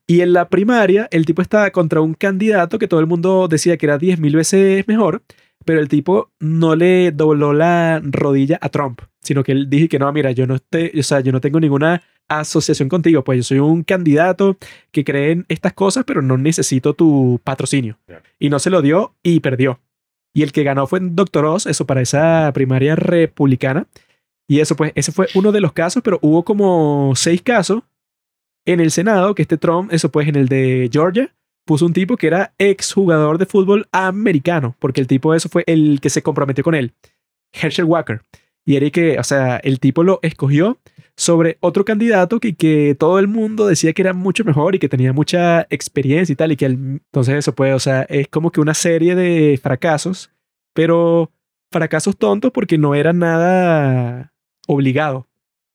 Y 0.06 0.20
en 0.20 0.32
la 0.32 0.48
primaria, 0.48 1.08
el 1.10 1.24
tipo 1.24 1.40
estaba 1.42 1.70
contra 1.70 2.00
un 2.00 2.14
candidato 2.14 2.78
que 2.78 2.88
todo 2.88 3.00
el 3.00 3.06
mundo 3.06 3.48
decía 3.48 3.76
que 3.76 3.86
era 3.86 3.98
10.000 3.98 4.34
veces 4.36 4.86
mejor, 4.88 5.22
pero 5.64 5.80
el 5.80 5.88
tipo 5.88 6.30
no 6.40 6.74
le 6.74 7.12
dobló 7.12 7.52
la 7.52 8.00
rodilla 8.04 8.58
a 8.60 8.68
Trump, 8.68 9.00
sino 9.22 9.42
que 9.44 9.52
él 9.52 9.70
dije 9.70 9.88
que 9.88 9.98
no, 9.98 10.12
mira, 10.12 10.32
yo 10.32 10.46
no, 10.46 10.56
esté, 10.56 10.92
o 10.98 11.02
sea, 11.02 11.20
yo 11.20 11.32
no 11.32 11.40
tengo 11.40 11.60
ninguna 11.60 12.02
asociación 12.28 12.88
contigo, 12.88 13.22
pues 13.24 13.38
yo 13.38 13.42
soy 13.44 13.58
un 13.60 13.82
candidato 13.84 14.56
que 14.90 15.04
cree 15.04 15.32
en 15.32 15.46
estas 15.48 15.72
cosas, 15.72 16.04
pero 16.04 16.20
no 16.20 16.36
necesito 16.36 16.94
tu 16.94 17.40
patrocinio. 17.44 17.98
Y 18.38 18.50
no 18.50 18.58
se 18.58 18.70
lo 18.70 18.82
dio 18.82 19.14
y 19.22 19.40
perdió. 19.40 19.80
Y 20.34 20.42
el 20.42 20.52
que 20.52 20.64
ganó 20.64 20.86
fue 20.86 20.98
Dr. 21.02 21.44
Oz, 21.44 21.66
eso 21.66 21.86
para 21.86 22.00
esa 22.00 22.50
primaria 22.54 22.96
republicana. 22.96 23.86
Y 24.52 24.60
eso, 24.60 24.76
pues, 24.76 24.92
ese 24.94 25.12
fue 25.12 25.28
uno 25.34 25.50
de 25.50 25.62
los 25.62 25.72
casos, 25.72 26.02
pero 26.02 26.18
hubo 26.20 26.44
como 26.44 27.14
seis 27.16 27.40
casos 27.40 27.84
en 28.66 28.80
el 28.80 28.90
Senado, 28.90 29.34
que 29.34 29.40
este 29.40 29.56
Trump, 29.56 29.90
eso 29.94 30.10
pues 30.12 30.28
en 30.28 30.36
el 30.36 30.46
de 30.46 30.90
Georgia, 30.92 31.34
puso 31.64 31.86
un 31.86 31.94
tipo 31.94 32.18
que 32.18 32.26
era 32.26 32.52
exjugador 32.58 33.38
de 33.38 33.46
fútbol 33.46 33.88
americano, 33.92 34.76
porque 34.78 35.00
el 35.00 35.06
tipo 35.06 35.34
eso 35.34 35.48
fue 35.48 35.64
el 35.66 36.00
que 36.02 36.10
se 36.10 36.22
comprometió 36.22 36.62
con 36.62 36.74
él, 36.74 36.92
Herschel 37.54 37.86
Walker. 37.86 38.20
Y 38.66 38.76
era 38.76 38.90
que, 38.90 39.18
o 39.18 39.24
sea, 39.24 39.56
el 39.56 39.80
tipo 39.80 40.02
lo 40.04 40.18
escogió 40.20 40.78
sobre 41.16 41.56
otro 41.60 41.86
candidato 41.86 42.38
que, 42.38 42.54
que 42.54 42.94
todo 42.94 43.18
el 43.20 43.28
mundo 43.28 43.66
decía 43.66 43.94
que 43.94 44.02
era 44.02 44.12
mucho 44.12 44.44
mejor 44.44 44.74
y 44.74 44.78
que 44.78 44.90
tenía 44.90 45.14
mucha 45.14 45.62
experiencia 45.70 46.34
y 46.34 46.36
tal, 46.36 46.52
y 46.52 46.56
que 46.56 46.66
entonces 46.66 47.36
eso 47.36 47.54
puede, 47.54 47.72
o 47.72 47.80
sea, 47.80 48.02
es 48.02 48.28
como 48.28 48.50
que 48.50 48.60
una 48.60 48.74
serie 48.74 49.14
de 49.14 49.58
fracasos, 49.62 50.30
pero 50.74 51.32
fracasos 51.70 52.18
tontos 52.18 52.52
porque 52.52 52.76
no 52.76 52.94
era 52.94 53.14
nada 53.14 54.31
obligado. 54.66 55.28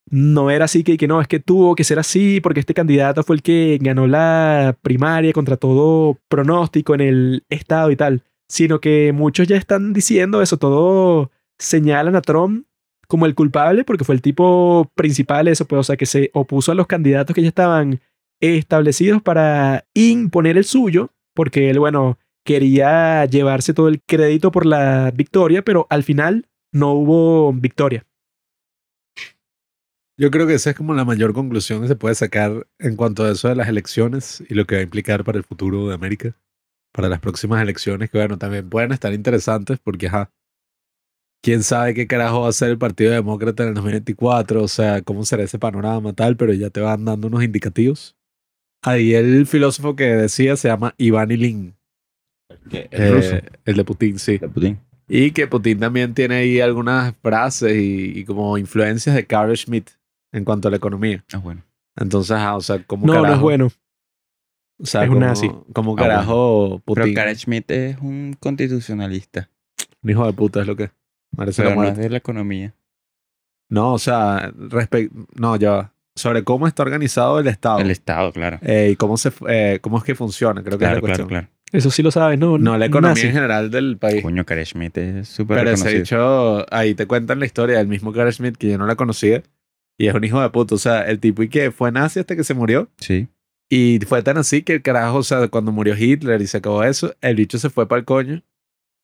No 0.09 0.49
era 0.49 0.65
así 0.65 0.83
que, 0.83 0.97
que 0.97 1.07
no, 1.07 1.19
es 1.19 1.27
que 1.27 1.39
tuvo 1.39 1.75
que 1.75 1.83
ser 1.83 1.99
así 1.99 2.39
porque 2.39 2.61
este 2.61 2.73
candidato 2.73 3.23
fue 3.23 3.35
el 3.35 3.41
que 3.41 3.77
ganó 3.81 4.07
la 4.07 4.77
primaria 4.81 5.33
contra 5.33 5.57
todo 5.57 6.17
pronóstico 6.29 6.95
en 6.95 7.01
el 7.01 7.45
estado 7.49 7.91
y 7.91 7.97
tal, 7.97 8.23
sino 8.47 8.79
que 8.79 9.11
muchos 9.13 9.47
ya 9.47 9.57
están 9.57 9.91
diciendo 9.91 10.41
eso, 10.41 10.57
todo 10.57 11.31
señalan 11.59 12.15
a 12.15 12.21
Trump 12.21 12.65
como 13.07 13.25
el 13.25 13.35
culpable 13.35 13.83
porque 13.83 14.05
fue 14.05 14.15
el 14.15 14.21
tipo 14.21 14.89
principal 14.95 15.49
eso, 15.49 15.65
pues, 15.65 15.79
o 15.81 15.83
sea, 15.83 15.97
que 15.97 16.05
se 16.05 16.31
opuso 16.33 16.71
a 16.71 16.75
los 16.75 16.87
candidatos 16.87 17.33
que 17.33 17.41
ya 17.41 17.49
estaban 17.49 17.99
establecidos 18.39 19.21
para 19.21 19.85
imponer 19.93 20.57
el 20.57 20.63
suyo, 20.63 21.11
porque 21.33 21.69
él, 21.69 21.79
bueno, 21.79 22.17
quería 22.45 23.25
llevarse 23.25 23.73
todo 23.73 23.89
el 23.89 24.01
crédito 24.01 24.51
por 24.51 24.65
la 24.65 25.11
victoria, 25.11 25.63
pero 25.63 25.85
al 25.89 26.03
final 26.03 26.47
no 26.71 26.93
hubo 26.93 27.51
victoria. 27.51 28.06
Yo 30.19 30.31
creo 30.31 30.47
que 30.47 30.55
esa 30.55 30.71
es 30.71 30.75
como 30.75 30.95
la 30.95 31.05
mayor 31.05 31.33
conclusión 31.33 31.81
que 31.81 31.87
se 31.87 31.95
puede 31.95 32.15
sacar 32.15 32.67
en 32.79 32.95
cuanto 32.95 33.23
a 33.23 33.31
eso 33.31 33.49
de 33.49 33.55
las 33.55 33.67
elecciones 33.67 34.43
y 34.49 34.55
lo 34.55 34.65
que 34.65 34.75
va 34.75 34.79
a 34.81 34.83
implicar 34.83 35.23
para 35.23 35.37
el 35.37 35.43
futuro 35.43 35.87
de 35.87 35.93
América, 35.93 36.35
para 36.91 37.07
las 37.07 37.19
próximas 37.19 37.61
elecciones, 37.61 38.09
que 38.09 38.17
bueno, 38.17 38.37
también 38.39 38.67
pueden 38.67 38.91
estar 38.91 39.13
interesantes 39.13 39.77
porque, 39.83 40.07
ajá, 40.07 40.31
quién 41.43 41.61
sabe 41.61 41.93
qué 41.93 42.07
carajo 42.07 42.41
va 42.41 42.49
a 42.49 42.53
ser 42.53 42.69
el 42.71 42.79
Partido 42.79 43.11
Demócrata 43.11 43.61
en 43.63 43.69
el 43.69 43.75
2024, 43.75 44.63
o 44.63 44.67
sea, 44.67 45.03
cómo 45.03 45.23
será 45.23 45.43
ese 45.43 45.59
panorama 45.59 46.13
tal, 46.13 46.35
pero 46.35 46.51
ya 46.53 46.71
te 46.71 46.81
van 46.81 47.05
dando 47.05 47.27
unos 47.27 47.43
indicativos. 47.43 48.15
Ahí 48.83 49.13
el 49.13 49.45
filósofo 49.45 49.95
que 49.95 50.05
decía 50.05 50.55
se 50.55 50.67
llama 50.67 50.95
Iván 50.97 51.29
Ilin, 51.31 51.75
¿Qué? 52.71 52.87
eh, 52.89 52.89
¿El 52.91 53.13
ruso? 53.13 53.35
el 53.65 53.75
de 53.75 53.83
Putin, 53.83 54.17
sí. 54.17 54.39
De 54.39 54.49
Putin. 54.49 54.79
Y 55.07 55.31
que 55.31 55.47
Putin 55.47 55.79
también 55.79 56.13
tiene 56.13 56.35
ahí 56.35 56.59
algunas 56.59 57.15
frases 57.21 57.75
y, 57.77 58.19
y 58.19 58.25
como 58.25 58.57
influencias 58.57 59.15
de 59.15 59.25
Carl 59.25 59.55
Schmitt 59.55 59.91
en 60.31 60.43
cuanto 60.45 60.67
a 60.67 60.71
la 60.71 60.77
economía. 60.77 61.23
Ah, 61.33 61.37
bueno. 61.37 61.63
Entonces, 61.95 62.31
ah, 62.37 62.55
o 62.55 62.61
sea, 62.61 62.83
como 62.83 63.07
No, 63.07 63.13
carajo, 63.13 63.29
no 63.29 63.35
es 63.35 63.41
bueno. 63.41 63.67
O 64.79 64.85
sea, 64.85 65.03
es 65.03 65.09
un 65.09 65.15
como, 65.15 65.25
nazi. 65.25 65.51
como 65.73 65.93
Ah, 65.93 65.95
carajo 65.97 66.81
Pero 66.85 66.95
Putin, 67.01 67.13
Karen 67.15 67.35
Schmidt 67.35 67.71
es 67.71 67.97
un 67.99 68.35
constitucionalista. 68.39 69.49
un 70.03 70.09
hijo 70.11 70.25
de 70.25 70.33
puta 70.33 70.61
es 70.61 70.67
lo 70.67 70.75
que 70.75 70.91
merece 71.35 71.63
la 71.63 71.69
Pero 71.69 71.75
no 71.81 71.83
es 71.83 71.87
muerte. 71.89 72.01
de 72.03 72.09
la 72.11 72.17
economía. 72.17 72.75
No, 73.69 73.93
o 73.93 73.99
sea, 73.99 74.51
respecto, 74.55 75.27
no, 75.35 75.55
ya. 75.55 75.91
Sobre 76.15 76.43
cómo 76.43 76.67
está 76.67 76.81
organizado 76.83 77.39
el 77.39 77.47
Estado 77.47 77.79
El 77.79 77.91
Estado, 77.91 78.31
claro. 78.31 78.57
eh, 78.63 78.89
y 78.91 78.95
cómo 78.95 79.17
se, 79.17 79.31
eh, 79.49 79.79
cómo 79.81 79.97
es 79.99 80.03
que 80.03 80.15
funciona, 80.15 80.63
creo 80.63 80.77
que 80.79 80.85
es 80.85 80.91
la 80.91 80.99
Claro, 80.99 81.01
claro, 81.01 81.01
cuestión. 81.01 81.27
claro. 81.27 81.47
Eso 81.71 81.91
sí 81.91 82.01
lo 82.01 82.11
sabes, 82.11 82.39
¿no? 82.39 82.57
No 82.57 82.77
la 82.77 82.85
economía 82.85 83.13
Nazi. 83.15 83.27
en 83.27 83.33
general 83.33 83.69
del 83.69 83.97
país. 83.97 84.23
Coño, 84.23 84.45
Karen 84.45 84.65
Schmidt 84.65 84.97
es 84.97 85.27
súper 85.27 85.57
Pero 85.57 85.71
ese 85.71 85.83
reconocido. 85.89 86.57
dicho, 86.59 86.65
ahí 86.73 86.95
te 86.95 87.05
cuentan 87.07 87.39
la 87.39 87.45
historia 87.45 87.77
del 87.79 87.87
mismo 87.87 88.13
Carl 88.13 88.31
Schmitt 88.31 88.55
que 88.57 88.69
yo 88.69 88.77
no 88.77 88.87
la 88.87 88.95
conocía. 88.95 89.43
Y 89.97 90.07
es 90.07 90.13
un 90.13 90.23
hijo 90.23 90.41
de 90.41 90.49
puta. 90.49 90.75
O 90.75 90.77
sea, 90.77 91.01
el 91.03 91.19
tipo 91.19 91.43
y 91.43 91.49
que 91.49 91.71
fue 91.71 91.91
nazi 91.91 92.19
hasta 92.19 92.35
que 92.35 92.43
se 92.43 92.53
murió. 92.53 92.89
Sí. 92.97 93.27
Y 93.69 93.99
fue 94.07 94.21
tan 94.23 94.37
así 94.37 94.61
que 94.61 94.73
el 94.75 94.81
carajo, 94.81 95.17
o 95.17 95.23
sea, 95.23 95.47
cuando 95.49 95.71
murió 95.71 95.95
Hitler 95.97 96.41
y 96.41 96.47
se 96.47 96.57
acabó 96.57 96.83
eso, 96.83 97.13
el 97.21 97.35
bicho 97.35 97.57
se 97.59 97.69
fue 97.69 97.87
para 97.87 97.99
el 97.99 98.05
coño 98.05 98.41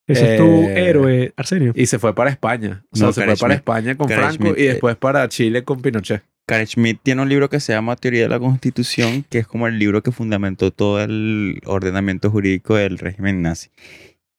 Ese 0.07 0.33
es 0.35 0.39
tu 0.39 0.45
Eh, 0.45 0.89
héroe, 0.89 1.33
Arsenio. 1.35 1.73
y 1.75 1.85
se 1.85 1.97
fue 1.99 2.13
para 2.15 2.29
España. 2.29 2.85
O 2.91 2.95
sea, 2.95 3.07
No, 3.07 3.13
se 3.13 3.21
Karen 3.21 3.37
fue 3.37 3.41
para 3.41 3.53
Schmidt- 3.55 3.57
España 3.57 3.95
con 3.97 4.07
Karen 4.07 4.23
Franco 4.25 4.43
Schmidt, 4.45 4.59
y 4.59 4.63
eh, 4.67 4.69
después 4.71 4.95
para 4.97 5.27
Chile 5.29 5.63
con 5.63 5.81
Pinochet. 5.81 6.23
Karen 6.45 6.67
Schmidt 6.67 6.99
tiene 7.03 7.21
un 7.21 7.29
libro 7.29 7.49
que 7.49 7.59
se 7.61 7.71
llama 7.73 7.95
Teoría 7.95 8.23
de 8.23 8.29
la 8.29 8.39
Constitución, 8.39 9.25
que 9.29 9.39
es 9.39 9.47
como 9.47 9.67
el 9.67 9.79
libro 9.79 10.03
que 10.03 10.11
fundamentó 10.11 10.71
todo 10.71 11.01
el 11.01 11.61
ordenamiento 11.65 12.29
jurídico 12.29 12.75
del 12.75 12.97
régimen 12.97 13.41
nazi. 13.41 13.69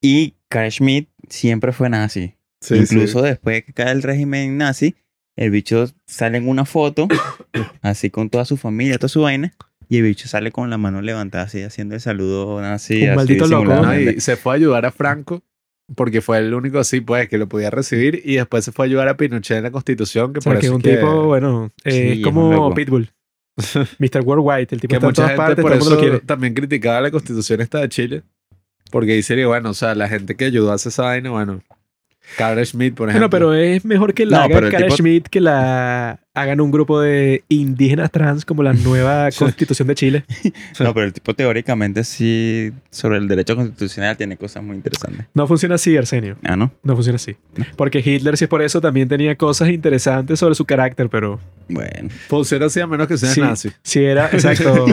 Y 0.03 0.35
Karen 0.49 0.71
Schmidt 0.71 1.09
siempre 1.29 1.73
fue 1.73 1.89
nazi. 1.91 2.35
Sí, 2.61 2.77
Incluso 2.77 3.21
después 3.23 3.57
de 3.57 3.63
que 3.65 3.73
cae 3.73 3.93
el 3.93 4.03
régimen 4.03 4.57
nazi, 4.59 4.95
el 5.37 5.51
bicho 5.51 5.87
sale 6.07 6.39
en 6.39 6.49
una 6.49 6.65
foto, 6.65 7.09
así 7.83 8.11
con 8.11 8.31
toda 8.31 8.45
su 8.45 8.57
familia, 8.57 8.99
toda 8.99 9.09
su 9.09 9.23
vaina, 9.23 9.53
y 9.89 9.99
el 9.99 10.03
bicho 10.05 10.29
sale 10.29 10.51
con 10.53 10.71
la 10.71 10.79
mano 10.79 11.03
levantada, 11.03 11.45
así 11.45 11.63
haciendo 11.63 11.95
el 11.95 12.01
saludo 12.01 12.61
nazi. 12.61 13.03
Un 13.03 13.09
así 13.11 13.17
maldito 13.17 13.47
loco, 13.47 13.65
No, 13.75 13.99
y 13.99 14.21
se 14.21 14.37
fue 14.37 14.53
a 14.55 14.57
ayudar 14.57 14.87
a 14.87 14.91
Franco 14.93 15.43
porque 15.95 16.23
fue 16.23 16.39
el 16.39 16.55
único 16.55 16.79
así, 16.79 17.01
pues, 17.03 17.29
que 17.29 17.37
lo 17.37 17.47
podía 17.49 17.69
recibir. 17.71 18.23
Y 18.25 18.37
después 18.37 18.65
se 18.65 18.73
fue 18.73 18.85
a 18.85 18.89
ayudar 18.89 19.09
a 19.09 19.17
Pinochet 19.19 19.59
en 19.59 19.65
la 19.65 19.71
Constitución, 19.71 20.33
que 20.33 20.39
O 20.39 20.43
sea, 20.43 20.53
por 20.53 20.61
que 20.61 20.67
es 20.67 20.71
eso 20.71 20.77
un 20.77 20.83
que- 20.83 20.95
tipo, 20.97 21.25
bueno, 21.27 21.71
eh, 21.85 21.91
Sí, 22.15 22.19
es 22.21 22.25
como. 22.25 22.73
Pitbull. 22.75 23.11
Mr. 23.99 24.23
Worldwide, 24.25 24.69
el 24.71 24.81
tipo 24.81 24.89
que 24.89 24.95
está 24.97 25.07
en 25.07 25.11
mucha 25.11 25.15
todas 25.23 25.29
gente 25.31 25.37
partes, 25.37 25.63
por 25.63 25.73
todo 25.79 25.91
lo 25.91 25.97
eso 25.97 26.01
quiere. 26.01 26.21
también 26.21 26.55
criticaba 26.55 27.01
la 27.03 27.11
constitución 27.11 27.61
esta 27.61 27.81
de 27.81 27.89
Chile. 27.91 28.23
Porque 28.91 29.13
dice 29.15 29.37
que, 29.37 29.45
bueno, 29.45 29.71
o 29.71 29.75
sea, 29.75 29.95
la 29.95 30.09
gente 30.09 30.35
que 30.37 30.47
ayudó 30.47 30.73
a 30.73 30.77
hacer 30.77 30.91
esa 30.91 31.03
vaina, 31.05 31.31
bueno, 31.31 31.63
Carl 32.37 32.65
Schmidt, 32.67 32.95
por 32.95 33.09
ejemplo. 33.11 33.29
Bueno, 33.29 33.31
pero 33.31 33.55
es 33.55 33.85
mejor 33.85 34.15
que 34.15 34.27
la 34.27 34.39
No, 34.39 34.43
haga 34.45 34.55
pero 34.55 34.67
el 34.67 34.73
Karen 34.73 34.89
tipo- 34.89 34.97
Schmidt 34.97 35.27
que 35.29 35.41
la 35.41 36.19
hagan 36.37 36.61
un 36.61 36.73
grupo 36.73 37.01
de 37.01 37.45
indígenas 37.49 38.11
trans 38.11 38.45
como 38.45 38.65
la 38.65 38.73
nueva 38.73 39.29
constitución 39.39 39.87
de 39.89 39.95
Chile. 39.95 40.25
No, 40.81 40.93
pero 40.93 41.07
el 41.07 41.13
tipo 41.13 41.33
teóricamente 41.35 42.03
sí, 42.03 42.73
sobre 42.91 43.19
el 43.19 43.29
derecho 43.29 43.55
constitucional, 43.55 44.17
tiene 44.17 44.37
cosas 44.37 44.63
muy 44.65 44.75
interesantes. 44.77 45.27
No 45.35 45.47
funciona 45.47 45.77
así, 45.77 45.97
Arsenio. 45.97 46.37
Ah, 46.43 46.57
¿no? 46.57 46.73
No 46.83 46.95
funciona 46.97 47.17
así. 47.17 47.37
No. 47.57 47.65
Porque 47.77 48.01
Hitler, 48.05 48.37
si 48.37 48.45
es 48.45 48.49
por 48.51 48.63
eso, 48.63 48.81
también 48.81 49.07
tenía 49.09 49.37
cosas 49.37 49.69
interesantes 49.69 50.39
sobre 50.41 50.55
su 50.57 50.65
carácter, 50.65 51.09
pero 51.09 51.39
Bueno. 51.69 52.09
Funciona 52.29 52.67
así 52.67 52.81
a 52.81 52.87
menos 52.89 53.07
que 53.07 53.17
sea 53.17 53.31
Sí. 53.31 53.41
nazi. 53.41 53.71
si 53.83 54.03
era, 54.03 54.27
exacto, 54.33 54.87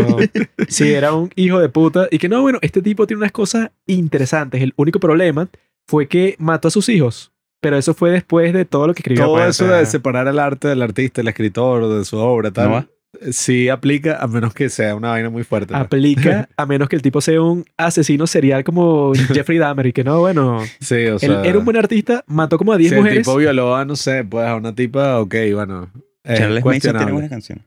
si 0.68 0.94
era 0.94 1.14
un 1.14 1.32
hijo 1.36 1.60
de 1.60 1.70
puta. 1.70 2.08
Y 2.12 2.20
que 2.20 2.30
no, 2.30 2.42
bueno, 2.42 2.60
este 2.62 2.82
tipo 2.84 3.08
tiene 3.08 3.20
unas 3.22 3.32
cosas 3.32 3.72
interesantes. 3.88 4.62
El 4.62 4.74
único 4.76 5.00
problema 5.00 5.50
fue 5.92 6.08
que 6.08 6.36
mató 6.40 6.70
a 6.70 6.72
sus 6.72 6.88
hijos. 6.90 7.32
Pero 7.60 7.78
eso 7.78 7.94
fue 7.94 8.10
después 8.12 8.54
de 8.54 8.64
todo 8.66 8.88
lo 8.88 8.94
que 8.94 9.02
escribió. 9.02 9.26
Todo 9.26 9.36
pues, 9.36 9.50
eso 9.50 9.68
de 9.68 9.86
separar 9.86 10.28
el 10.28 10.40
arte 10.40 10.68
del 10.70 10.82
artista, 10.82 11.22
el 11.22 11.28
escritor, 11.28 11.88
de 11.90 12.06
su 12.06 12.18
obra, 12.18 12.50
tal. 12.50 12.70
¿No? 12.72 12.88
Sí 13.32 13.68
aplica 13.68 14.18
a 14.24 14.26
menos 14.28 14.54
que 14.54 14.70
sea 14.70 14.96
una 14.96 15.10
vaina 15.10 15.30
muy 15.30 15.44
fuerte. 15.44 15.68
pues. 15.74 15.82
aplica 15.82 16.48
a 16.58 16.66
menos 16.66 16.88
que 16.88 16.96
el 16.96 17.02
tipo 17.02 17.20
sea 17.20 17.42
un 17.42 17.66
asesino 17.78 18.26
serial 18.26 18.64
como 18.64 19.12
Jeffrey 19.34 19.58
Dahmer. 19.60 19.86
Y 19.88 19.94
que 19.94 20.04
no, 20.06 20.22
bueno, 20.22 20.62
Sí, 20.80 20.96
o 21.08 21.14
él 21.16 21.20
sea. 21.20 21.44
era 21.44 21.60
un 21.60 21.66
buen 21.66 21.76
artista, 21.78 22.24
mató 22.26 22.58
como 22.58 22.72
a 22.74 22.78
10 22.78 22.90
si 22.90 22.96
el 22.96 23.02
mujeres. 23.02 23.20
tipo 23.28 23.36
violó 23.36 23.76
a, 23.76 23.84
no 23.86 23.96
sé, 23.98 24.24
pues 24.24 24.48
a 24.48 24.56
una 24.56 24.74
tipa, 24.74 25.20
ok, 25.20 25.36
bueno. 25.54 25.92
Es 26.24 26.40
Charles 26.40 26.40
Mason 26.40 26.50
tiene 26.50 26.62
cuestionable. 26.64 27.12
buenas 27.14 27.30
canciones. 27.30 27.66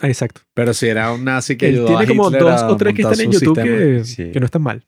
Ah, 0.00 0.08
Exacto. 0.08 0.40
Pero 0.52 0.74
si 0.74 0.88
era 0.88 1.12
un 1.12 1.24
nazi 1.24 1.56
que 1.56 1.68
Él 1.68 1.74
ayudó 1.76 1.86
tiene 1.86 2.04
a 2.04 2.06
como 2.08 2.26
Hitler 2.26 2.42
dos 2.42 2.62
o 2.64 2.76
tres 2.76 2.94
que 2.94 3.02
están 3.02 3.20
en 3.20 3.30
YouTube 3.30 3.62
que, 3.62 4.04
Sí. 4.04 4.30
que 4.32 4.40
no 4.40 4.46
están 4.46 4.62
mal. 4.62 4.84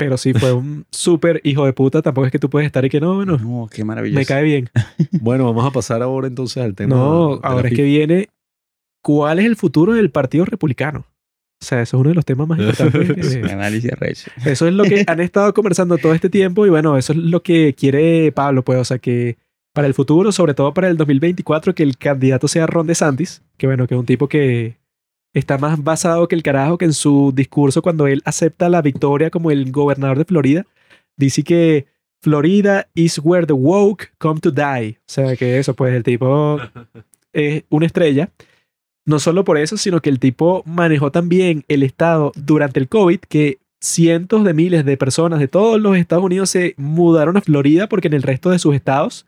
Pero 0.00 0.16
sí 0.16 0.32
fue 0.32 0.52
un 0.54 0.86
súper 0.90 1.40
hijo 1.44 1.66
de 1.66 1.72
puta. 1.74 2.00
Tampoco 2.02 2.26
es 2.26 2.32
que 2.32 2.38
tú 2.38 2.48
puedes 2.50 2.66
estar 2.66 2.84
y 2.84 2.88
que 2.88 3.00
no, 3.00 3.16
bueno, 3.16 3.36
No, 3.36 3.68
qué 3.70 3.84
maravilloso. 3.84 4.18
me 4.18 4.24
cae 4.26 4.42
bien. 4.42 4.68
Bueno, 5.20 5.44
vamos 5.44 5.64
a 5.66 5.70
pasar 5.70 6.02
ahora 6.02 6.26
entonces 6.26 6.62
al 6.62 6.74
tema. 6.74 6.96
No, 6.96 7.34
de 7.36 7.40
ahora 7.42 7.68
es 7.68 7.74
que 7.74 7.82
viene. 7.84 8.28
¿Cuál 9.02 9.38
es 9.38 9.44
el 9.46 9.56
futuro 9.56 9.92
del 9.92 10.10
Partido 10.10 10.44
Republicano? 10.44 11.00
O 11.62 11.64
sea, 11.66 11.82
eso 11.82 11.96
es 11.96 12.00
uno 12.00 12.08
de 12.08 12.14
los 12.14 12.24
temas 12.24 12.48
más 12.48 12.58
importantes. 12.58 13.36
que- 13.36 13.52
Análisis 13.52 13.90
recho. 13.92 14.30
eso 14.46 14.66
es 14.66 14.72
lo 14.72 14.84
que 14.84 15.04
han 15.06 15.20
estado 15.20 15.52
conversando 15.52 15.98
todo 15.98 16.14
este 16.14 16.30
tiempo 16.30 16.64
y 16.66 16.70
bueno, 16.70 16.96
eso 16.96 17.12
es 17.12 17.18
lo 17.18 17.42
que 17.42 17.74
quiere 17.74 18.32
Pablo, 18.32 18.62
pues, 18.64 18.78
o 18.78 18.84
sea, 18.84 18.98
que 18.98 19.36
para 19.74 19.86
el 19.86 19.92
futuro, 19.94 20.32
sobre 20.32 20.54
todo 20.54 20.72
para 20.74 20.88
el 20.88 20.96
2024, 20.96 21.74
que 21.74 21.82
el 21.82 21.96
candidato 21.98 22.48
sea 22.48 22.66
Ron 22.66 22.86
DeSantis, 22.86 23.42
que 23.58 23.66
bueno, 23.66 23.86
que 23.86 23.94
es 23.94 24.00
un 24.00 24.06
tipo 24.06 24.26
que 24.28 24.78
está 25.34 25.58
más 25.58 25.82
basado 25.82 26.28
que 26.28 26.34
el 26.34 26.42
carajo 26.42 26.78
que 26.78 26.84
en 26.86 26.92
su 26.92 27.32
discurso 27.34 27.82
cuando 27.82 28.06
él 28.06 28.22
acepta 28.24 28.68
la 28.68 28.82
victoria 28.82 29.30
como 29.30 29.50
el 29.50 29.70
gobernador 29.70 30.18
de 30.18 30.24
Florida, 30.24 30.66
dice 31.16 31.42
que 31.42 31.86
Florida 32.22 32.88
is 32.94 33.20
where 33.22 33.46
the 33.46 33.52
woke 33.52 34.12
come 34.18 34.40
to 34.40 34.50
die. 34.50 34.98
O 34.98 35.02
sea, 35.06 35.36
que 35.36 35.58
eso, 35.58 35.74
pues 35.74 35.94
el 35.94 36.02
tipo 36.02 36.60
es 37.32 37.64
una 37.68 37.86
estrella. 37.86 38.30
no 39.06 39.18
solo 39.18 39.44
por 39.44 39.58
eso, 39.58 39.76
sino 39.76 40.00
que 40.00 40.10
el 40.10 40.18
tipo 40.18 40.62
manejó 40.66 41.10
también 41.10 41.64
el 41.68 41.82
estado 41.82 42.32
durante 42.36 42.78
el 42.78 42.88
COVID, 42.88 43.20
que 43.20 43.58
cientos 43.80 44.44
de 44.44 44.52
miles 44.54 44.84
de 44.84 44.96
personas 44.96 45.40
de 45.40 45.48
todos 45.48 45.80
los 45.80 45.96
Estados 45.96 46.24
Unidos 46.24 46.50
se 46.50 46.74
mudaron 46.76 47.36
a 47.36 47.40
Florida 47.40 47.88
porque 47.88 48.08
en 48.08 48.14
el 48.14 48.22
resto 48.22 48.50
de 48.50 48.58
sus 48.58 48.74
estados 48.74 49.26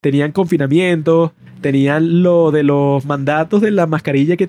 tenían 0.00 0.30
confinamiento, 0.30 1.32
tenían 1.60 2.22
lo 2.22 2.52
de 2.52 2.62
los 2.62 3.04
mandatos 3.04 3.60
de 3.60 3.72
la 3.72 3.86
mascarilla 3.86 4.36
que 4.36 4.48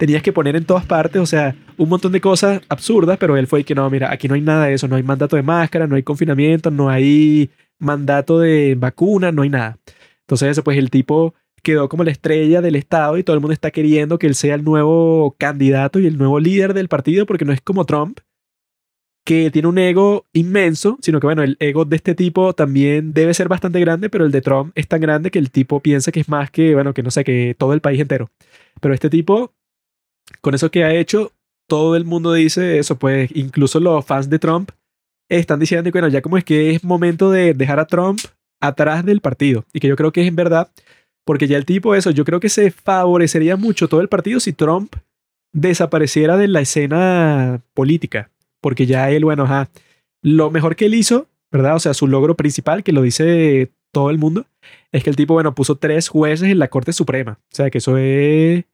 tenías 0.00 0.22
que 0.22 0.32
poner 0.32 0.56
en 0.56 0.64
todas 0.64 0.86
partes, 0.86 1.20
o 1.20 1.26
sea, 1.26 1.54
un 1.76 1.90
montón 1.90 2.10
de 2.12 2.22
cosas 2.22 2.62
absurdas, 2.70 3.18
pero 3.18 3.36
él 3.36 3.46
fue 3.46 3.58
el 3.58 3.64
que 3.66 3.74
no, 3.74 3.90
mira, 3.90 4.10
aquí 4.10 4.28
no 4.28 4.34
hay 4.34 4.40
nada 4.40 4.64
de 4.64 4.72
eso, 4.72 4.88
no 4.88 4.96
hay 4.96 5.02
mandato 5.02 5.36
de 5.36 5.42
máscara, 5.42 5.86
no 5.86 5.94
hay 5.94 6.02
confinamiento, 6.02 6.70
no 6.70 6.88
hay 6.88 7.50
mandato 7.78 8.38
de 8.38 8.76
vacuna, 8.78 9.30
no 9.30 9.42
hay 9.42 9.50
nada. 9.50 9.78
Entonces, 10.22 10.58
pues 10.64 10.78
el 10.78 10.88
tipo 10.88 11.34
quedó 11.62 11.90
como 11.90 12.02
la 12.02 12.12
estrella 12.12 12.62
del 12.62 12.76
Estado 12.76 13.18
y 13.18 13.24
todo 13.24 13.34
el 13.34 13.40
mundo 13.40 13.52
está 13.52 13.70
queriendo 13.72 14.18
que 14.18 14.26
él 14.26 14.34
sea 14.34 14.54
el 14.54 14.64
nuevo 14.64 15.36
candidato 15.38 16.00
y 16.00 16.06
el 16.06 16.16
nuevo 16.16 16.40
líder 16.40 16.72
del 16.72 16.88
partido, 16.88 17.26
porque 17.26 17.44
no 17.44 17.52
es 17.52 17.60
como 17.60 17.84
Trump, 17.84 18.20
que 19.26 19.50
tiene 19.50 19.68
un 19.68 19.76
ego 19.76 20.24
inmenso, 20.32 20.96
sino 21.02 21.20
que 21.20 21.26
bueno, 21.26 21.42
el 21.42 21.58
ego 21.60 21.84
de 21.84 21.96
este 21.96 22.14
tipo 22.14 22.54
también 22.54 23.12
debe 23.12 23.34
ser 23.34 23.48
bastante 23.48 23.80
grande, 23.80 24.08
pero 24.08 24.24
el 24.24 24.32
de 24.32 24.40
Trump 24.40 24.72
es 24.76 24.88
tan 24.88 25.02
grande 25.02 25.30
que 25.30 25.38
el 25.38 25.50
tipo 25.50 25.80
piensa 25.80 26.10
que 26.10 26.20
es 26.20 26.28
más 26.30 26.50
que, 26.50 26.72
bueno, 26.72 26.94
que 26.94 27.02
no 27.02 27.10
sé, 27.10 27.22
que 27.22 27.54
todo 27.58 27.74
el 27.74 27.82
país 27.82 28.00
entero. 28.00 28.30
Pero 28.80 28.94
este 28.94 29.10
tipo, 29.10 29.52
con 30.40 30.54
eso 30.54 30.70
que 30.70 30.84
ha 30.84 30.94
hecho, 30.94 31.32
todo 31.68 31.96
el 31.96 32.04
mundo 32.04 32.32
dice 32.32 32.78
eso, 32.78 32.98
pues 32.98 33.30
incluso 33.34 33.80
los 33.80 34.04
fans 34.04 34.28
de 34.28 34.38
Trump 34.38 34.70
están 35.28 35.60
diciendo 35.60 35.84
que, 35.84 35.92
bueno, 35.92 36.08
ya 36.08 36.22
como 36.22 36.36
es 36.36 36.44
que 36.44 36.70
es 36.70 36.82
momento 36.82 37.30
de 37.30 37.54
dejar 37.54 37.78
a 37.78 37.86
Trump 37.86 38.18
atrás 38.60 39.04
del 39.04 39.20
partido. 39.20 39.64
Y 39.72 39.80
que 39.80 39.88
yo 39.88 39.96
creo 39.96 40.12
que 40.12 40.22
es 40.22 40.28
en 40.28 40.36
verdad, 40.36 40.70
porque 41.24 41.46
ya 41.46 41.56
el 41.56 41.64
tipo, 41.64 41.94
eso, 41.94 42.10
yo 42.10 42.24
creo 42.24 42.40
que 42.40 42.48
se 42.48 42.70
favorecería 42.70 43.56
mucho 43.56 43.88
todo 43.88 44.00
el 44.00 44.08
partido 44.08 44.40
si 44.40 44.52
Trump 44.52 44.94
desapareciera 45.52 46.36
de 46.36 46.48
la 46.48 46.60
escena 46.60 47.62
política 47.74 48.30
porque 48.60 48.86
ya 48.86 49.10
él, 49.10 49.24
bueno, 49.24 49.44
ajá, 49.44 49.70
lo 50.22 50.50
mejor 50.50 50.76
que 50.76 50.86
él 50.86 50.94
hizo, 50.94 51.28
¿verdad? 51.50 51.76
O 51.76 51.80
sea, 51.80 51.94
su 51.94 52.06
logro 52.06 52.36
principal, 52.36 52.82
que 52.84 52.92
lo 52.92 53.02
dice 53.02 53.72
todo 53.92 54.10
el 54.10 54.18
mundo, 54.18 54.46
es 54.92 55.02
que 55.02 55.10
el 55.10 55.16
tipo, 55.16 55.34
bueno, 55.34 55.54
puso 55.54 55.76
tres 55.76 56.08
jueces 56.08 56.50
en 56.50 56.58
la 56.58 56.68
Corte 56.68 56.92
Suprema. 56.92 57.38
O 57.40 57.54
sea, 57.54 57.70
que 57.70 57.78
eso 57.78 57.96
es 57.96 58.64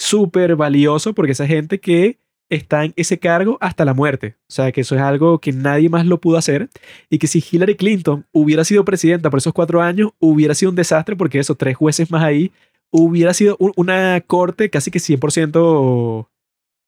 súper 0.00 0.56
valioso 0.56 1.12
porque 1.14 1.32
esa 1.32 1.46
gente 1.46 1.78
que 1.78 2.18
está 2.48 2.84
en 2.84 2.92
ese 2.96 3.18
cargo 3.18 3.58
hasta 3.60 3.84
la 3.84 3.94
muerte. 3.94 4.36
O 4.48 4.52
sea, 4.52 4.72
que 4.72 4.80
eso 4.80 4.96
es 4.96 5.00
algo 5.00 5.38
que 5.38 5.52
nadie 5.52 5.88
más 5.88 6.06
lo 6.06 6.20
pudo 6.20 6.38
hacer 6.38 6.68
y 7.08 7.18
que 7.18 7.26
si 7.26 7.44
Hillary 7.48 7.76
Clinton 7.76 8.26
hubiera 8.32 8.64
sido 8.64 8.84
presidenta 8.84 9.30
por 9.30 9.38
esos 9.38 9.52
cuatro 9.52 9.82
años, 9.82 10.10
hubiera 10.18 10.54
sido 10.54 10.70
un 10.70 10.76
desastre 10.76 11.16
porque 11.16 11.38
esos 11.38 11.56
tres 11.56 11.76
jueces 11.76 12.10
más 12.10 12.24
ahí 12.24 12.50
hubiera 12.90 13.34
sido 13.34 13.56
una 13.76 14.20
corte 14.26 14.70
casi 14.70 14.90
que 14.90 14.98
100% 14.98 16.26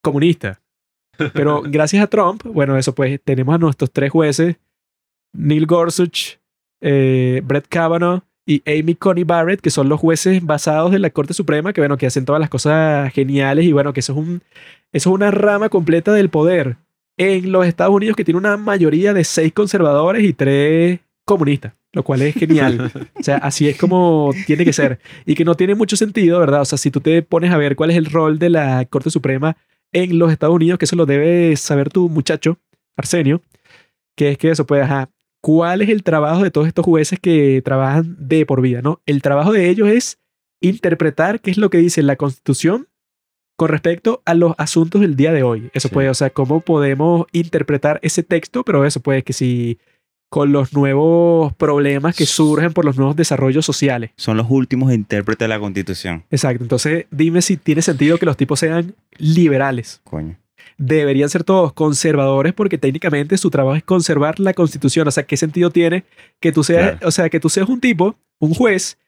comunista. 0.02 0.60
Pero 1.34 1.62
gracias 1.62 2.02
a 2.02 2.08
Trump, 2.08 2.42
bueno, 2.44 2.76
eso 2.78 2.94
pues 2.94 3.20
tenemos 3.22 3.54
a 3.54 3.58
nuestros 3.58 3.92
tres 3.92 4.10
jueces, 4.10 4.56
Neil 5.34 5.66
Gorsuch, 5.66 6.38
eh, 6.80 7.42
Brett 7.44 7.68
Kavanaugh 7.68 8.22
y 8.44 8.62
Amy 8.66 8.94
Coney 8.94 9.24
Barrett, 9.24 9.60
que 9.60 9.70
son 9.70 9.88
los 9.88 10.00
jueces 10.00 10.44
basados 10.44 10.94
en 10.94 11.02
la 11.02 11.10
Corte 11.10 11.34
Suprema, 11.34 11.72
que 11.72 11.80
bueno, 11.80 11.96
que 11.96 12.06
hacen 12.06 12.24
todas 12.24 12.40
las 12.40 12.50
cosas 12.50 13.12
geniales 13.12 13.64
y 13.64 13.72
bueno, 13.72 13.92
que 13.92 14.00
eso 14.00 14.12
es, 14.12 14.18
un, 14.18 14.42
eso 14.92 15.10
es 15.10 15.14
una 15.14 15.30
rama 15.30 15.68
completa 15.68 16.12
del 16.12 16.28
poder 16.28 16.76
en 17.16 17.52
los 17.52 17.66
Estados 17.66 17.94
Unidos 17.94 18.16
que 18.16 18.24
tiene 18.24 18.38
una 18.38 18.56
mayoría 18.56 19.12
de 19.14 19.24
seis 19.24 19.52
conservadores 19.52 20.24
y 20.24 20.32
tres 20.32 21.00
comunistas, 21.24 21.74
lo 21.92 22.02
cual 22.02 22.22
es 22.22 22.34
genial. 22.34 22.90
O 23.18 23.22
sea, 23.22 23.36
así 23.36 23.68
es 23.68 23.78
como 23.78 24.32
tiene 24.46 24.64
que 24.64 24.72
ser. 24.72 24.98
Y 25.24 25.36
que 25.36 25.44
no 25.44 25.54
tiene 25.54 25.76
mucho 25.76 25.96
sentido, 25.96 26.40
¿verdad? 26.40 26.62
O 26.62 26.64
sea, 26.64 26.76
si 26.76 26.90
tú 26.90 27.00
te 27.00 27.22
pones 27.22 27.52
a 27.52 27.56
ver 27.56 27.76
cuál 27.76 27.90
es 27.90 27.96
el 27.96 28.06
rol 28.06 28.40
de 28.40 28.50
la 28.50 28.84
Corte 28.86 29.10
Suprema 29.10 29.56
en 29.92 30.18
los 30.18 30.32
Estados 30.32 30.56
Unidos, 30.56 30.78
que 30.78 30.86
eso 30.86 30.96
lo 30.96 31.06
debe 31.06 31.54
saber 31.56 31.90
tu 31.90 32.08
muchacho, 32.08 32.58
Arsenio, 32.96 33.42
que 34.16 34.32
es 34.32 34.38
que 34.38 34.50
eso 34.50 34.66
puede, 34.66 34.82
ajá, 34.82 35.08
¿cuál 35.42 35.82
es 35.82 35.90
el 35.90 36.02
trabajo 36.02 36.42
de 36.42 36.50
todos 36.50 36.66
estos 36.68 36.84
jueces 36.86 37.18
que 37.20 37.60
trabajan 37.62 38.16
de 38.18 38.46
por 38.46 38.62
vida, 38.62 38.80
no? 38.80 39.02
El 39.04 39.20
trabajo 39.20 39.52
de 39.52 39.68
ellos 39.68 39.88
es 39.88 40.18
interpretar 40.62 41.40
qué 41.40 41.50
es 41.50 41.58
lo 41.58 41.68
que 41.68 41.78
dice 41.78 42.02
la 42.02 42.16
Constitución 42.16 42.88
con 43.58 43.68
respecto 43.68 44.22
a 44.24 44.34
los 44.34 44.54
asuntos 44.56 45.00
del 45.02 45.16
día 45.16 45.32
de 45.32 45.42
hoy. 45.42 45.70
Eso 45.74 45.88
Sí. 45.88 45.94
puede, 45.94 46.08
o 46.08 46.14
sea, 46.14 46.30
cómo 46.30 46.60
podemos 46.60 47.26
interpretar 47.32 47.98
ese 48.02 48.22
texto, 48.22 48.64
pero 48.64 48.84
eso 48.86 49.00
puede 49.00 49.22
que 49.22 49.32
si 49.34 49.78
con 50.30 50.50
los 50.50 50.72
nuevos 50.72 51.52
problemas 51.56 52.16
que 52.16 52.24
surgen 52.24 52.72
por 52.72 52.86
los 52.86 52.96
nuevos 52.96 53.16
desarrollos 53.16 53.66
sociales. 53.66 54.12
Son 54.16 54.38
los 54.38 54.46
últimos 54.48 54.90
intérpretes 54.90 55.44
de 55.44 55.48
la 55.48 55.60
Constitución. 55.60 56.24
Exacto. 56.30 56.64
Entonces, 56.64 57.04
dime 57.10 57.42
si 57.42 57.58
tiene 57.58 57.82
sentido 57.82 58.16
que 58.16 58.24
los 58.24 58.38
tipos 58.38 58.58
sean 58.58 58.94
liberales. 59.18 60.00
Coño. 60.04 60.38
Deberían 60.84 61.28
ser 61.28 61.44
todos 61.44 61.72
conservadores 61.72 62.52
porque 62.52 62.76
técnicamente 62.76 63.38
su 63.38 63.50
trabajo 63.50 63.76
es 63.76 63.84
conservar 63.84 64.40
la 64.40 64.52
constitución. 64.52 65.06
O 65.06 65.10
sea, 65.10 65.22
¿qué 65.24 65.36
sentido 65.36 65.70
tiene 65.70 66.04
que 66.40 66.50
tú 66.50 66.64
seas, 66.64 66.92
Claro. 66.92 67.08
o 67.08 67.10
sea, 67.10 67.30
que 67.30 67.38
tú 67.38 67.48
seas 67.48 67.68
un 67.68 67.80
tipo, 67.80 68.16
un 68.40 68.52
juez, 68.52 68.98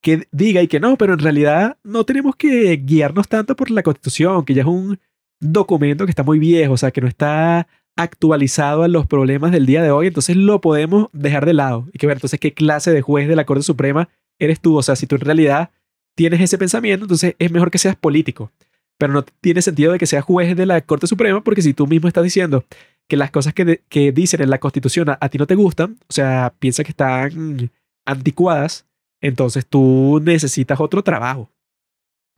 que 0.00 0.28
diga 0.30 0.62
y 0.62 0.68
que 0.68 0.78
no, 0.80 0.96
pero 0.96 1.14
en 1.14 1.18
realidad 1.18 1.76
no 1.82 2.04
tenemos 2.04 2.36
que 2.36 2.76
guiarnos 2.76 3.26
tanto 3.26 3.56
por 3.56 3.70
la 3.70 3.82
constitución, 3.82 4.44
que 4.44 4.54
ya 4.54 4.62
es 4.62 4.68
un 4.68 5.00
documento 5.40 6.04
que 6.04 6.10
está 6.10 6.22
muy 6.22 6.38
viejo, 6.38 6.74
o 6.74 6.76
sea, 6.76 6.90
que 6.92 7.00
no 7.00 7.08
está 7.08 7.66
actualizado 7.96 8.82
a 8.82 8.88
los 8.88 9.06
problemas 9.06 9.50
del 9.50 9.66
día 9.66 9.82
de 9.82 9.90
hoy, 9.90 10.08
entonces 10.08 10.36
lo 10.36 10.60
podemos 10.60 11.08
dejar 11.12 11.46
de 11.46 11.54
lado. 11.54 11.88
Y 11.92 11.98
que 11.98 12.06
ver, 12.06 12.18
entonces, 12.18 12.38
¿qué 12.38 12.52
clase 12.54 12.92
de 12.92 13.02
juez 13.02 13.26
de 13.28 13.36
la 13.36 13.44
Corte 13.46 13.62
Suprema 13.62 14.08
eres 14.38 14.60
tú? 14.60 14.76
O 14.76 14.82
sea, 14.82 14.94
si 14.94 15.06
tú 15.06 15.16
en 15.16 15.22
realidad 15.22 15.70
tienes 16.14 16.40
ese 16.40 16.58
pensamiento, 16.58 17.04
entonces 17.06 17.34
es 17.38 17.50
mejor 17.50 17.70
que 17.70 17.78
seas 17.78 17.96
político. 17.96 18.52
Pero 18.98 19.12
no 19.12 19.24
tiene 19.40 19.60
sentido 19.62 19.92
de 19.92 19.98
que 19.98 20.06
seas 20.06 20.24
juez 20.24 20.56
de 20.56 20.66
la 20.66 20.80
Corte 20.80 21.06
Suprema, 21.06 21.42
porque 21.42 21.62
si 21.62 21.74
tú 21.74 21.86
mismo 21.86 22.06
estás 22.08 22.24
diciendo 22.24 22.64
que 23.08 23.16
las 23.16 23.30
cosas 23.30 23.52
que, 23.54 23.64
de- 23.64 23.82
que 23.88 24.12
dicen 24.12 24.40
en 24.40 24.50
la 24.50 24.58
Constitución 24.58 25.10
a, 25.10 25.18
a 25.20 25.28
ti 25.28 25.36
no 25.38 25.46
te 25.46 25.54
gustan, 25.56 25.96
o 26.08 26.12
sea, 26.12 26.54
piensa 26.58 26.84
que 26.84 26.90
están 26.90 27.70
anticuadas, 28.06 28.86
entonces 29.20 29.66
tú 29.66 30.20
necesitas 30.22 30.80
otro 30.80 31.02
trabajo. 31.02 31.50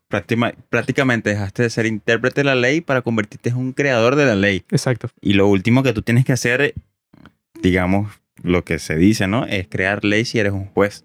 Práctima- 0.08 0.54
prácticamente 0.70 1.30
dejaste 1.30 1.64
de 1.64 1.70
ser 1.70 1.86
intérprete 1.86 2.40
de 2.40 2.44
la 2.44 2.54
ley 2.54 2.80
para 2.80 3.02
convertirte 3.02 3.48
en 3.50 3.56
un 3.56 3.72
creador 3.72 4.14
de 4.16 4.24
la 4.24 4.36
ley. 4.36 4.64
Exacto. 4.70 5.08
Y 5.20 5.32
lo 5.34 5.48
último 5.48 5.82
que 5.82 5.92
tú 5.92 6.02
tienes 6.02 6.24
que 6.24 6.32
hacer, 6.32 6.74
digamos, 7.60 8.12
lo 8.42 8.64
que 8.64 8.78
se 8.78 8.96
dice, 8.96 9.26
¿no? 9.26 9.44
Es 9.46 9.66
crear 9.68 10.04
ley 10.04 10.24
si 10.24 10.38
eres 10.38 10.52
un 10.52 10.66
juez. 10.66 11.04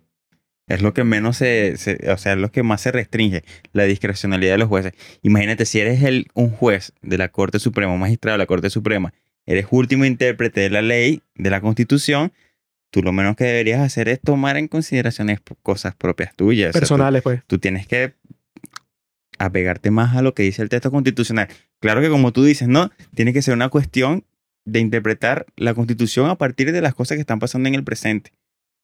Es 0.74 0.82
lo 0.82 0.94
que 0.94 1.04
menos 1.04 1.38
se, 1.38 1.76
se- 1.78 2.10
o 2.12 2.18
sea, 2.18 2.34
es 2.34 2.40
lo 2.40 2.52
que 2.52 2.64
más 2.64 2.82
se 2.82 2.92
restringe, 2.92 3.44
la 3.74 3.84
discrecionalidad 3.84 4.54
de 4.54 4.58
los 4.60 4.68
jueces. 4.70 4.94
Imagínate, 5.22 5.66
si 5.66 5.80
eres 5.80 6.04
el, 6.04 6.28
un 6.34 6.50
juez 6.50 6.94
de 7.02 7.18
la 7.18 7.30
Corte 7.30 7.60
Suprema, 7.60 7.94
un 7.94 8.00
magistrado 8.00 8.36
de 8.36 8.40
la 8.44 8.46
Corte 8.48 8.70
Suprema, 8.70 9.14
eres 9.46 9.66
último 9.72 10.06
intérprete 10.06 10.62
de 10.62 10.70
la 10.70 10.82
ley, 10.82 11.22
de 11.36 11.50
la 11.50 11.62
Constitución, 11.62 12.32
tú 12.90 13.02
lo 13.02 13.12
menos 13.12 13.36
que 13.36 13.44
deberías 13.46 13.80
hacer 13.82 14.08
es 14.10 14.20
tomar 14.22 14.58
en 14.58 14.68
consideración 14.68 15.30
cosas 15.64 15.96
propias 15.96 16.36
tuyas. 16.36 16.70
O 16.70 16.74
sea, 16.74 16.80
tú- 16.82 16.84
Personales, 16.88 17.22
pues. 17.24 17.42
tú 17.48 17.58
tienes 17.60 17.88
que 17.88 18.14
apegarte 19.40 19.92
más 19.92 20.16
a 20.16 20.22
lo 20.22 20.34
que 20.34 20.44
dice 20.44 20.62
el 20.62 20.70
texto 20.70 20.92
constitucional. 20.92 21.48
Claro 21.80 22.02
que 22.02 22.10
como 22.10 22.32
tú 22.32 22.44
dices, 22.44 22.68
no, 22.68 22.92
tiene 23.16 23.34
que 23.34 23.42
ser 23.42 23.54
una 23.56 23.70
cuestión 23.70 24.24
de 24.66 24.80
interpretar 24.80 25.48
la 25.56 25.74
constitución 25.74 26.30
a 26.30 26.36
partir 26.36 26.72
de 26.72 26.82
las 26.82 26.94
cosas 26.94 27.16
que 27.16 27.22
están 27.22 27.40
pasando 27.40 27.68
en 27.68 27.76
el 27.76 27.84
presente. 27.84 28.32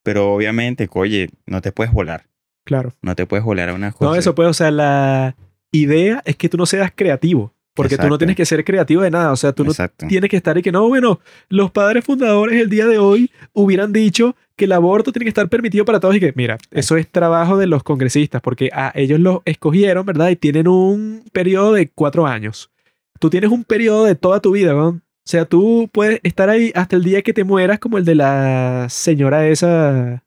Pero 0.08 0.32
obviamente, 0.32 0.88
oye, 0.94 1.28
no 1.44 1.60
te 1.60 1.70
puedes 1.70 1.92
volar. 1.92 2.24
Claro. 2.64 2.94
No 3.02 3.14
te 3.14 3.26
puedes 3.26 3.44
volar 3.44 3.68
a 3.68 3.74
unas 3.74 3.92
cosas. 3.94 4.10
No, 4.10 4.18
eso 4.18 4.34
pues, 4.34 4.48
o 4.48 4.54
sea, 4.54 4.70
la 4.70 5.36
idea 5.70 6.22
es 6.24 6.34
que 6.34 6.48
tú 6.48 6.56
no 6.56 6.64
seas 6.64 6.90
creativo, 6.94 7.52
porque 7.74 7.98
tú 7.98 8.08
no 8.08 8.16
tienes 8.16 8.34
que 8.34 8.46
ser 8.46 8.64
creativo 8.64 9.02
de 9.02 9.10
nada, 9.10 9.32
o 9.32 9.36
sea, 9.36 9.52
tú 9.52 9.64
no 9.64 9.70
Exacto. 9.70 10.06
tienes 10.06 10.30
que 10.30 10.38
estar 10.38 10.56
y 10.56 10.62
que 10.62 10.72
no, 10.72 10.88
bueno, 10.88 11.20
los 11.50 11.70
padres 11.72 12.06
fundadores 12.06 12.58
el 12.58 12.70
día 12.70 12.86
de 12.86 12.96
hoy 12.96 13.30
hubieran 13.52 13.92
dicho 13.92 14.34
que 14.56 14.64
el 14.64 14.72
aborto 14.72 15.12
tiene 15.12 15.26
que 15.26 15.28
estar 15.28 15.46
permitido 15.50 15.84
para 15.84 16.00
todos 16.00 16.16
y 16.16 16.20
que, 16.20 16.32
mira, 16.34 16.56
eso 16.70 16.96
es 16.96 17.06
trabajo 17.06 17.58
de 17.58 17.66
los 17.66 17.82
congresistas, 17.82 18.40
porque 18.40 18.70
a 18.72 18.90
ellos 18.94 19.20
los 19.20 19.40
escogieron, 19.44 20.06
¿verdad? 20.06 20.30
Y 20.30 20.36
tienen 20.36 20.68
un 20.68 21.22
periodo 21.34 21.74
de 21.74 21.90
cuatro 21.90 22.26
años. 22.26 22.70
Tú 23.18 23.28
tienes 23.28 23.50
un 23.50 23.62
periodo 23.62 24.06
de 24.06 24.14
toda 24.14 24.40
tu 24.40 24.52
vida, 24.52 24.72
¿no? 24.72 25.02
O 25.28 25.30
sea, 25.30 25.44
tú 25.44 25.90
puedes 25.92 26.20
estar 26.22 26.48
ahí 26.48 26.72
hasta 26.74 26.96
el 26.96 27.04
día 27.04 27.20
que 27.20 27.34
te 27.34 27.44
mueras, 27.44 27.78
como 27.80 27.98
el 27.98 28.06
de 28.06 28.14
la 28.14 28.86
señora 28.88 29.46
esa. 29.46 30.24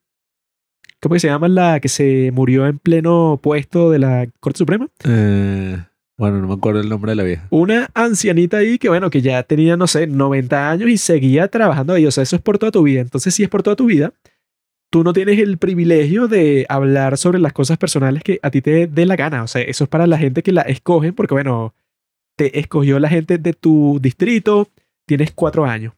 ¿Cómo 1.01 1.13
que 1.13 1.19
se 1.19 1.27
llama? 1.27 1.47
La 1.47 1.79
que 1.79 1.89
se 1.89 2.29
murió 2.31 2.67
en 2.67 2.77
pleno 2.77 3.39
puesto 3.41 3.89
de 3.89 3.97
la 3.97 4.27
Corte 4.39 4.59
Suprema. 4.59 4.89
Eh, 5.03 5.75
bueno, 6.17 6.39
no 6.39 6.47
me 6.47 6.53
acuerdo 6.53 6.81
el 6.81 6.89
nombre 6.89 7.13
de 7.13 7.15
la 7.15 7.23
vieja. 7.23 7.47
Una 7.49 7.89
ancianita 7.95 8.57
ahí 8.57 8.77
que, 8.77 8.89
bueno, 8.89 9.09
que 9.09 9.23
ya 9.23 9.41
tenía, 9.41 9.75
no 9.75 9.87
sé, 9.87 10.05
90 10.05 10.69
años 10.69 10.87
y 10.87 10.97
seguía 10.97 11.47
trabajando 11.47 11.93
ahí. 11.93 12.05
O 12.05 12.11
sea, 12.11 12.21
eso 12.21 12.35
es 12.35 12.41
por 12.43 12.59
toda 12.59 12.71
tu 12.71 12.83
vida. 12.83 13.01
Entonces, 13.01 13.33
si 13.33 13.41
es 13.41 13.49
por 13.49 13.63
toda 13.63 13.75
tu 13.75 13.87
vida, 13.87 14.13
tú 14.91 15.03
no 15.03 15.13
tienes 15.13 15.39
el 15.39 15.57
privilegio 15.57 16.27
de 16.27 16.67
hablar 16.69 17.17
sobre 17.17 17.39
las 17.39 17.53
cosas 17.53 17.79
personales 17.79 18.21
que 18.21 18.39
a 18.43 18.51
ti 18.51 18.61
te 18.61 18.85
dé 18.85 19.07
la 19.07 19.15
gana. 19.15 19.41
O 19.41 19.47
sea, 19.47 19.63
eso 19.63 19.85
es 19.85 19.89
para 19.89 20.05
la 20.05 20.19
gente 20.19 20.43
que 20.43 20.51
la 20.51 20.61
escogen 20.61 21.15
porque, 21.15 21.33
bueno, 21.33 21.73
te 22.35 22.59
escogió 22.59 22.99
la 22.99 23.09
gente 23.09 23.39
de 23.39 23.53
tu 23.53 23.97
distrito, 23.99 24.67
tienes 25.17 25.31
cuatro 25.31 25.65
años. 25.65 25.93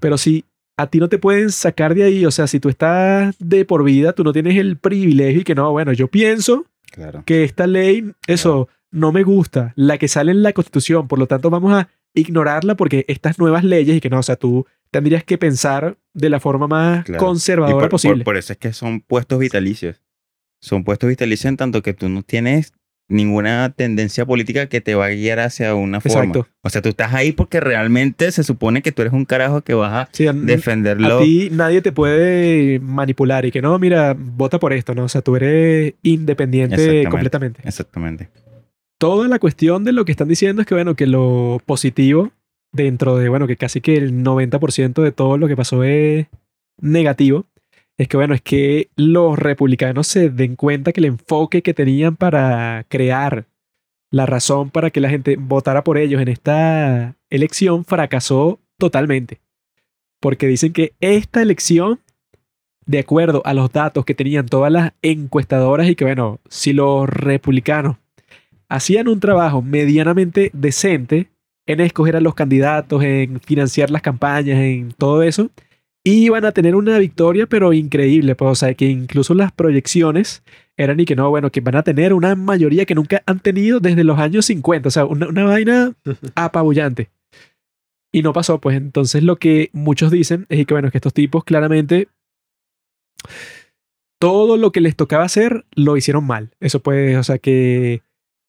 Pero 0.00 0.16
si 0.18 0.44
a 0.76 0.86
ti 0.86 0.98
no 0.98 1.08
te 1.08 1.18
pueden 1.18 1.50
sacar 1.50 1.94
de 1.94 2.04
ahí, 2.04 2.24
o 2.24 2.30
sea, 2.30 2.46
si 2.46 2.60
tú 2.60 2.68
estás 2.68 3.34
de 3.38 3.64
por 3.64 3.82
vida, 3.84 4.12
tú 4.12 4.22
no 4.24 4.32
tienes 4.32 4.56
el 4.56 4.76
privilegio 4.76 5.40
y 5.40 5.44
que 5.44 5.54
no, 5.54 5.70
bueno, 5.72 5.92
yo 5.92 6.08
pienso 6.08 6.64
Claro. 6.92 7.22
que 7.26 7.44
esta 7.44 7.66
ley, 7.66 8.12
eso, 8.26 8.68
no 8.90 9.10
me 9.12 9.22
gusta 9.24 9.72
la 9.76 9.98
que 9.98 10.08
sale 10.08 10.30
en 10.32 10.42
la 10.42 10.52
constitución, 10.52 11.08
por 11.08 11.18
lo 11.18 11.26
tanto 11.26 11.50
vamos 11.50 11.72
a 11.74 11.88
ignorarla 12.14 12.76
porque 12.76 13.04
estas 13.08 13.38
nuevas 13.38 13.64
leyes 13.64 13.96
y 13.96 14.00
que 14.00 14.08
no, 14.10 14.18
o 14.20 14.22
sea, 14.22 14.36
tú 14.36 14.66
tendrías 14.90 15.24
que 15.24 15.36
pensar 15.36 15.98
de 16.14 16.30
la 16.30 16.40
forma 16.40 16.66
más 16.66 17.04
Claro. 17.04 17.22
Y 17.22 17.26
conservadora 17.26 17.80
por, 17.80 17.88
posible. 17.90 18.16
por- 18.18 18.24
por 18.32 18.36
eso 18.36 18.52
es 18.52 18.58
que 18.58 18.72
son 18.72 19.00
puestos 19.00 19.38
vitalicios. 19.38 20.00
Son 20.60 20.82
puestos 20.84 21.08
vitalicios 21.08 21.46
en 21.50 21.56
tanto 21.56 21.82
que 21.82 21.92
tú 21.94 22.08
no 22.08 22.22
tienes 22.22 22.72
ninguna 23.08 23.72
tendencia 23.74 24.26
política 24.26 24.66
que 24.68 24.80
te 24.82 24.94
va 24.94 25.06
a 25.06 25.10
guiar 25.10 25.40
hacia 25.40 25.74
una 25.74 26.00
forma. 26.00 26.24
Exacto. 26.24 26.46
O 26.62 26.68
sea, 26.70 26.82
tú 26.82 26.90
estás 26.90 27.14
ahí 27.14 27.32
porque 27.32 27.58
realmente 27.60 28.30
se 28.32 28.44
supone 28.44 28.82
que 28.82 28.92
tú 28.92 29.00
eres 29.02 29.14
un 29.14 29.24
carajo 29.24 29.62
que 29.62 29.72
vas 29.74 29.92
a 29.92 30.08
Sí, 30.12 30.26
a- 30.26 30.32
defenderlo. 30.34 31.18
A 31.18 31.22
ti 31.22 31.48
nadie 31.50 31.80
te 31.80 31.90
puede 31.92 32.78
manipular 32.80 33.46
y 33.46 33.50
que 33.50 33.62
no, 33.62 33.78
mira, 33.78 34.14
vota 34.18 34.58
por 34.58 34.72
esto, 34.74 34.94
¿no? 34.94 35.04
O 35.04 35.08
sea, 35.08 35.22
tú 35.22 35.36
eres 35.36 35.94
independiente 36.02 36.74
Exactamente. 36.74 37.08
completamente. 37.10 37.60
Exactamente. 37.64 38.28
Toda 38.98 39.28
la 39.28 39.38
cuestión 39.38 39.84
de 39.84 39.92
lo 39.92 40.04
que 40.04 40.12
están 40.12 40.28
diciendo 40.28 40.60
es 40.62 40.68
que, 40.68 40.74
bueno, 40.74 40.94
que 40.94 41.06
lo 41.06 41.62
positivo 41.64 42.32
dentro 42.72 43.16
de, 43.16 43.28
bueno, 43.30 43.46
que 43.46 43.56
casi 43.56 43.80
que 43.80 43.96
el 43.96 44.22
90% 44.22 45.02
de 45.02 45.12
todo 45.12 45.38
lo 45.38 45.48
que 45.48 45.56
pasó 45.56 45.82
es 45.84 46.26
negativo, 46.80 47.46
es 47.98 48.06
que, 48.06 48.16
bueno, 48.16 48.34
es 48.34 48.40
que 48.40 48.88
los 48.96 49.38
republicanos 49.38 50.06
se 50.06 50.30
den 50.30 50.54
cuenta 50.54 50.92
que 50.92 51.00
el 51.00 51.06
enfoque 51.06 51.62
que 51.62 51.74
tenían 51.74 52.16
para 52.16 52.86
crear 52.88 53.46
la 54.10 54.24
razón 54.24 54.70
para 54.70 54.90
que 54.90 55.00
la 55.00 55.10
gente 55.10 55.36
votara 55.36 55.84
por 55.84 55.98
ellos 55.98 56.22
en 56.22 56.28
esta 56.28 57.16
elección 57.28 57.84
fracasó 57.84 58.60
totalmente. 58.78 59.40
Porque 60.20 60.46
dicen 60.46 60.72
que 60.72 60.94
esta 61.00 61.42
elección, 61.42 62.00
de 62.86 63.00
acuerdo 63.00 63.42
a 63.44 63.52
los 63.52 63.70
datos 63.72 64.04
que 64.04 64.14
tenían 64.14 64.46
todas 64.46 64.72
las 64.72 64.92
encuestadoras 65.02 65.88
y 65.88 65.94
que, 65.94 66.04
bueno, 66.04 66.40
si 66.48 66.72
los 66.72 67.08
republicanos 67.08 67.96
hacían 68.68 69.08
un 69.08 69.20
trabajo 69.20 69.60
medianamente 69.60 70.50
decente 70.52 71.28
en 71.66 71.80
escoger 71.80 72.16
a 72.16 72.20
los 72.20 72.34
candidatos, 72.34 73.02
en 73.02 73.40
financiar 73.40 73.90
las 73.90 74.02
campañas, 74.02 74.58
en 74.58 74.92
todo 74.92 75.22
eso, 75.22 75.50
iban 76.10 76.44
a 76.44 76.52
tener 76.52 76.74
una 76.76 76.98
victoria, 76.98 77.46
pero 77.46 77.72
increíble. 77.72 78.34
Pues, 78.34 78.50
o 78.50 78.54
sea, 78.54 78.74
que 78.74 78.86
incluso 78.86 79.34
las 79.34 79.52
proyecciones 79.52 80.42
eran 80.76 81.00
y 81.00 81.04
que 81.04 81.16
no, 81.16 81.28
bueno, 81.30 81.50
que 81.50 81.60
van 81.60 81.76
a 81.76 81.82
tener 81.82 82.12
una 82.12 82.34
mayoría 82.34 82.84
que 82.84 82.94
nunca 82.94 83.22
han 83.26 83.40
tenido 83.40 83.80
desde 83.80 84.04
los 84.04 84.18
años 84.18 84.46
50. 84.46 84.88
O 84.88 84.90
sea, 84.90 85.04
una, 85.04 85.28
una 85.28 85.44
vaina 85.44 85.92
apabullante. 86.34 87.10
Y 88.12 88.22
no 88.22 88.32
pasó, 88.32 88.58
pues 88.58 88.76
entonces 88.76 89.22
lo 89.22 89.36
que 89.36 89.70
muchos 89.72 90.10
dicen 90.10 90.46
es 90.48 90.64
que, 90.66 90.74
bueno, 90.74 90.90
que 90.90 90.98
estos 90.98 91.12
tipos 91.12 91.44
claramente 91.44 92.08
todo 94.18 94.56
lo 94.56 94.72
que 94.72 94.80
les 94.80 94.96
tocaba 94.96 95.24
hacer 95.24 95.64
lo 95.74 95.96
hicieron 95.96 96.26
mal. 96.26 96.50
Eso 96.60 96.80
pues, 96.80 97.16
o 97.16 97.22
sea 97.22 97.38
que 97.38 98.02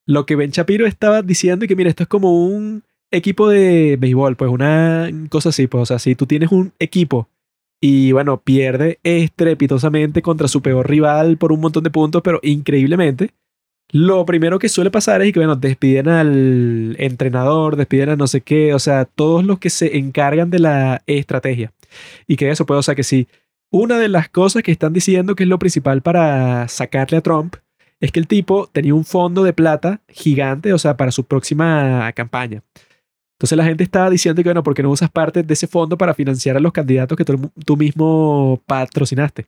lo 0.06 0.26
que 0.26 0.36
Ben 0.36 0.50
Shapiro 0.50 0.86
estaba 0.86 1.22
diciendo 1.22 1.64
y 1.64 1.68
que 1.68 1.76
mira, 1.76 1.90
esto 1.90 2.02
es 2.04 2.08
como 2.08 2.46
un 2.46 2.82
equipo 3.10 3.48
de 3.48 3.96
béisbol, 3.98 4.36
pues 4.36 4.50
una 4.50 5.10
cosa 5.28 5.50
así, 5.50 5.66
pues 5.66 5.82
o 5.82 5.86
sea, 5.86 5.98
si 5.98 6.14
tú 6.14 6.26
tienes 6.26 6.52
un 6.52 6.72
equipo 6.78 7.28
y 7.80 8.12
bueno, 8.12 8.42
pierde 8.42 9.00
estrepitosamente 9.02 10.22
contra 10.22 10.48
su 10.48 10.60
peor 10.60 10.88
rival 10.88 11.38
por 11.38 11.52
un 11.52 11.60
montón 11.60 11.84
de 11.84 11.90
puntos, 11.90 12.22
pero 12.22 12.38
increíblemente, 12.42 13.30
lo 13.92 14.24
primero 14.24 14.58
que 14.58 14.68
suele 14.68 14.90
pasar 14.90 15.22
es 15.22 15.32
que 15.32 15.40
bueno, 15.40 15.56
despiden 15.56 16.08
al 16.08 16.94
entrenador, 16.98 17.76
despiden 17.76 18.10
a 18.10 18.16
no 18.16 18.26
sé 18.26 18.42
qué, 18.42 18.74
o 18.74 18.78
sea, 18.78 19.04
todos 19.04 19.44
los 19.44 19.58
que 19.58 19.70
se 19.70 19.96
encargan 19.96 20.50
de 20.50 20.60
la 20.60 21.02
estrategia. 21.06 21.72
Y 22.26 22.36
que 22.36 22.50
eso, 22.50 22.66
pues, 22.66 22.78
o 22.78 22.82
sea, 22.82 22.94
que 22.94 23.02
si 23.02 23.26
una 23.70 23.98
de 23.98 24.08
las 24.08 24.28
cosas 24.28 24.62
que 24.62 24.72
están 24.72 24.92
diciendo 24.92 25.34
que 25.34 25.44
es 25.44 25.48
lo 25.48 25.58
principal 25.58 26.02
para 26.02 26.68
sacarle 26.68 27.18
a 27.18 27.20
Trump 27.20 27.56
es 28.00 28.12
que 28.12 28.20
el 28.20 28.26
tipo 28.26 28.68
tenía 28.72 28.94
un 28.94 29.04
fondo 29.04 29.42
de 29.42 29.52
plata 29.52 30.00
gigante, 30.08 30.72
o 30.72 30.78
sea, 30.78 30.96
para 30.96 31.12
su 31.12 31.24
próxima 31.24 32.10
campaña. 32.12 32.62
Entonces 33.40 33.56
la 33.56 33.64
gente 33.64 33.82
estaba 33.82 34.10
diciendo 34.10 34.42
que, 34.42 34.50
bueno, 34.50 34.62
¿por 34.62 34.74
qué 34.74 34.82
no 34.82 34.90
usas 34.90 35.10
parte 35.10 35.42
de 35.42 35.54
ese 35.54 35.66
fondo 35.66 35.96
para 35.96 36.12
financiar 36.12 36.58
a 36.58 36.60
los 36.60 36.72
candidatos 36.72 37.16
que 37.16 37.24
tú, 37.24 37.76
mismo 37.78 38.62
patrocinaste? 38.66 39.46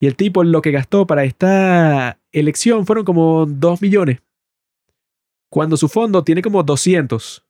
Y 0.00 0.08
el 0.08 0.16
tipo 0.16 0.42
lo 0.42 0.60
que 0.60 0.72
gastó 0.72 1.06
para 1.06 1.22
esta 1.22 2.18
elección 2.32 2.86
fueron 2.86 3.04
como 3.04 3.46
2 3.46 3.82
millones. 3.82 4.18
Cuando 5.48 5.76
su 5.76 5.88
fondo 5.88 6.24
tiene 6.24 6.42
como 6.42 6.64
200. 6.64 7.46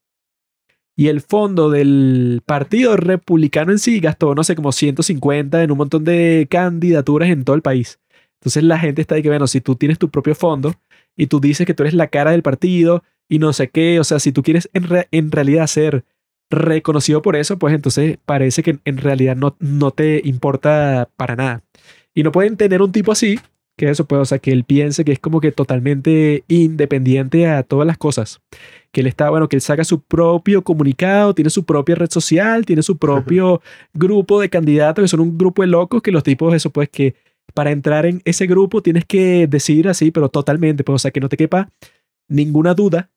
Y 0.96 1.08
el 1.08 1.22
fondo 1.22 1.70
del 1.70 2.42
Partido 2.44 2.98
Republicano 2.98 3.72
en 3.72 3.78
sí 3.78 4.00
gastó, 4.00 4.34
no 4.34 4.44
sé, 4.44 4.54
como 4.54 4.72
150 4.72 5.62
en 5.62 5.70
un 5.70 5.78
montón 5.78 6.04
de 6.04 6.46
candidaturas 6.50 7.30
en 7.30 7.42
todo 7.42 7.56
el 7.56 7.62
país. 7.62 7.98
Entonces 8.38 8.64
la 8.64 8.78
gente 8.78 9.00
está 9.00 9.14
ahí 9.14 9.22
que, 9.22 9.30
bueno, 9.30 9.46
si 9.46 9.62
tú 9.62 9.76
tienes 9.76 9.98
tu 9.98 10.10
propio 10.10 10.34
fondo 10.34 10.74
y 11.16 11.28
tú 11.28 11.40
dices 11.40 11.66
que 11.66 11.72
tú 11.72 11.84
eres 11.84 11.94
la 11.94 12.08
cara 12.08 12.32
del 12.32 12.42
partido 12.42 13.02
y 13.30 13.38
no 13.38 13.54
sé 13.54 13.68
qué, 13.68 13.98
o 13.98 14.04
sea, 14.04 14.18
si 14.18 14.32
tú 14.32 14.42
quieres 14.42 14.68
en, 14.74 14.82
re- 14.82 15.08
en 15.12 15.30
realidad 15.32 15.66
ser 15.68 16.04
reconocido 16.50 17.22
por 17.22 17.36
eso, 17.36 17.58
pues 17.58 17.74
entonces 17.74 18.18
parece 18.26 18.62
que 18.62 18.78
en 18.84 18.98
realidad 18.98 19.36
no, 19.36 19.56
no 19.60 19.92
te 19.92 20.20
importa 20.24 21.08
para 21.16 21.36
nada. 21.36 21.62
Y 22.12 22.24
no 22.24 22.32
pueden 22.32 22.56
tener 22.56 22.82
un 22.82 22.90
tipo 22.92 23.12
así, 23.12 23.38
que 23.78 23.88
eso 23.88 24.04
puede, 24.04 24.20
o 24.20 24.24
sea, 24.26 24.40
que 24.40 24.50
él 24.52 24.64
piense 24.64 25.04
que 25.04 25.12
es 25.12 25.20
como 25.20 25.40
que 25.40 25.52
totalmente 25.52 26.44
independiente 26.48 27.46
a 27.46 27.62
todas 27.62 27.86
las 27.86 27.96
cosas. 27.96 28.40
Que 28.92 29.00
él 29.00 29.06
está, 29.06 29.30
bueno, 29.30 29.48
que 29.48 29.56
él 29.56 29.62
saca 29.62 29.84
su 29.84 30.00
propio 30.02 30.62
comunicado, 30.62 31.34
tiene 31.34 31.50
su 31.50 31.64
propia 31.64 31.94
red 31.94 32.10
social, 32.10 32.66
tiene 32.66 32.82
su 32.82 32.98
propio 32.98 33.62
grupo 33.94 34.40
de 34.40 34.50
candidatos, 34.50 35.04
que 35.04 35.08
son 35.08 35.20
un 35.20 35.38
grupo 35.38 35.62
de 35.62 35.68
locos, 35.68 36.02
que 36.02 36.10
los 36.10 36.24
tipos, 36.24 36.52
eso 36.52 36.70
pues 36.70 36.88
que 36.90 37.14
para 37.54 37.70
entrar 37.70 38.04
en 38.06 38.20
ese 38.24 38.46
grupo 38.46 38.82
tienes 38.82 39.04
que 39.04 39.46
decir 39.46 39.88
así, 39.88 40.10
pero 40.10 40.28
totalmente, 40.28 40.84
pues, 40.84 40.96
o 40.96 40.98
sea, 40.98 41.10
que 41.12 41.20
no 41.20 41.28
te 41.28 41.36
quepa 41.36 41.70
ninguna 42.28 42.74
duda. 42.74 43.08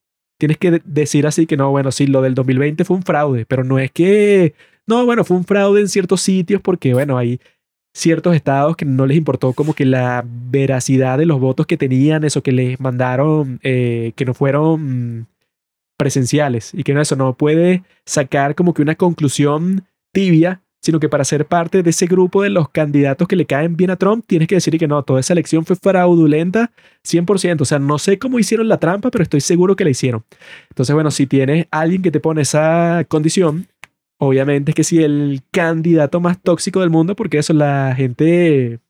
Tienes 0.43 0.57
que 0.57 0.71
de- 0.71 0.81
decir 0.83 1.25
así 1.25 1.45
que 1.45 1.55
no, 1.55 1.71
bueno, 1.71 1.89
sí, 1.93 2.05
lo 2.05 2.21
del 2.21 2.35
2020 2.35 2.83
fue 2.83 2.97
un 2.97 3.03
fraude, 3.03 3.45
pero 3.45 3.63
no 3.63 3.79
es 3.79 3.91
que, 3.91 4.55
no, 4.85 5.05
bueno, 5.05 5.23
fue 5.23 5.37
un 5.37 5.45
fraude 5.45 5.79
en 5.79 5.87
ciertos 5.87 6.19
sitios 6.19 6.61
porque, 6.61 6.93
bueno, 6.93 7.17
hay 7.17 7.39
ciertos 7.93 8.35
estados 8.35 8.75
que 8.75 8.83
no 8.83 9.05
les 9.05 9.15
importó 9.15 9.53
como 9.53 9.73
que 9.73 9.85
la 9.85 10.25
veracidad 10.27 11.17
de 11.17 11.25
los 11.27 11.39
votos 11.39 11.65
que 11.65 11.77
tenían, 11.77 12.25
eso 12.25 12.43
que 12.43 12.51
les 12.51 12.77
mandaron, 12.81 13.61
eh, 13.63 14.11
que 14.17 14.25
no 14.25 14.33
fueron 14.33 15.27
presenciales 15.97 16.73
y 16.73 16.83
que 16.83 16.93
no 16.93 16.99
eso 16.99 17.15
no 17.15 17.35
puede 17.37 17.83
sacar 18.05 18.53
como 18.53 18.73
que 18.73 18.81
una 18.81 18.95
conclusión 18.95 19.85
tibia, 20.11 20.61
sino 20.83 20.99
que 20.99 21.07
para 21.07 21.23
ser 21.23 21.45
parte 21.45 21.81
de 21.81 21.89
ese 21.91 22.07
grupo 22.07 22.43
de 22.43 22.49
los 22.49 22.67
candidatos 22.67 23.25
que 23.29 23.37
le 23.37 23.45
caen 23.45 23.77
bien 23.77 23.89
a 23.89 23.95
Trump, 23.95 24.25
tienes 24.27 24.49
que 24.49 24.55
decir 24.55 24.77
que 24.77 24.85
no, 24.85 25.01
toda 25.01 25.21
esa 25.21 25.31
elección 25.31 25.65
fue 25.65 25.77
fraudulenta 25.77 26.71
100%. 27.05 27.61
O 27.61 27.65
sea, 27.65 27.79
no 27.79 27.97
sé 27.97 28.19
cómo 28.19 28.37
hicieron 28.37 28.67
la 28.67 28.77
trampa, 28.77 29.09
pero 29.09 29.23
estoy 29.23 29.39
seguro 29.39 29.77
que 29.77 29.85
la 29.85 29.91
hicieron. 29.91 30.25
Entonces, 30.69 30.93
bueno, 30.93 31.09
si 31.09 31.25
tienes 31.25 31.67
alguien 31.71 32.01
que 32.01 32.11
te 32.11 32.19
pone 32.19 32.41
esa 32.41 33.05
condición, 33.07 33.67
obviamente 34.17 34.71
es 34.71 34.75
que 34.75 34.83
si 34.83 35.01
el 35.01 35.41
candidato 35.51 36.19
más 36.19 36.41
tóxico 36.41 36.81
del 36.81 36.89
mundo, 36.89 37.15
porque 37.15 37.37
eso 37.37 37.53
la 37.53 37.93
gente 37.95 38.81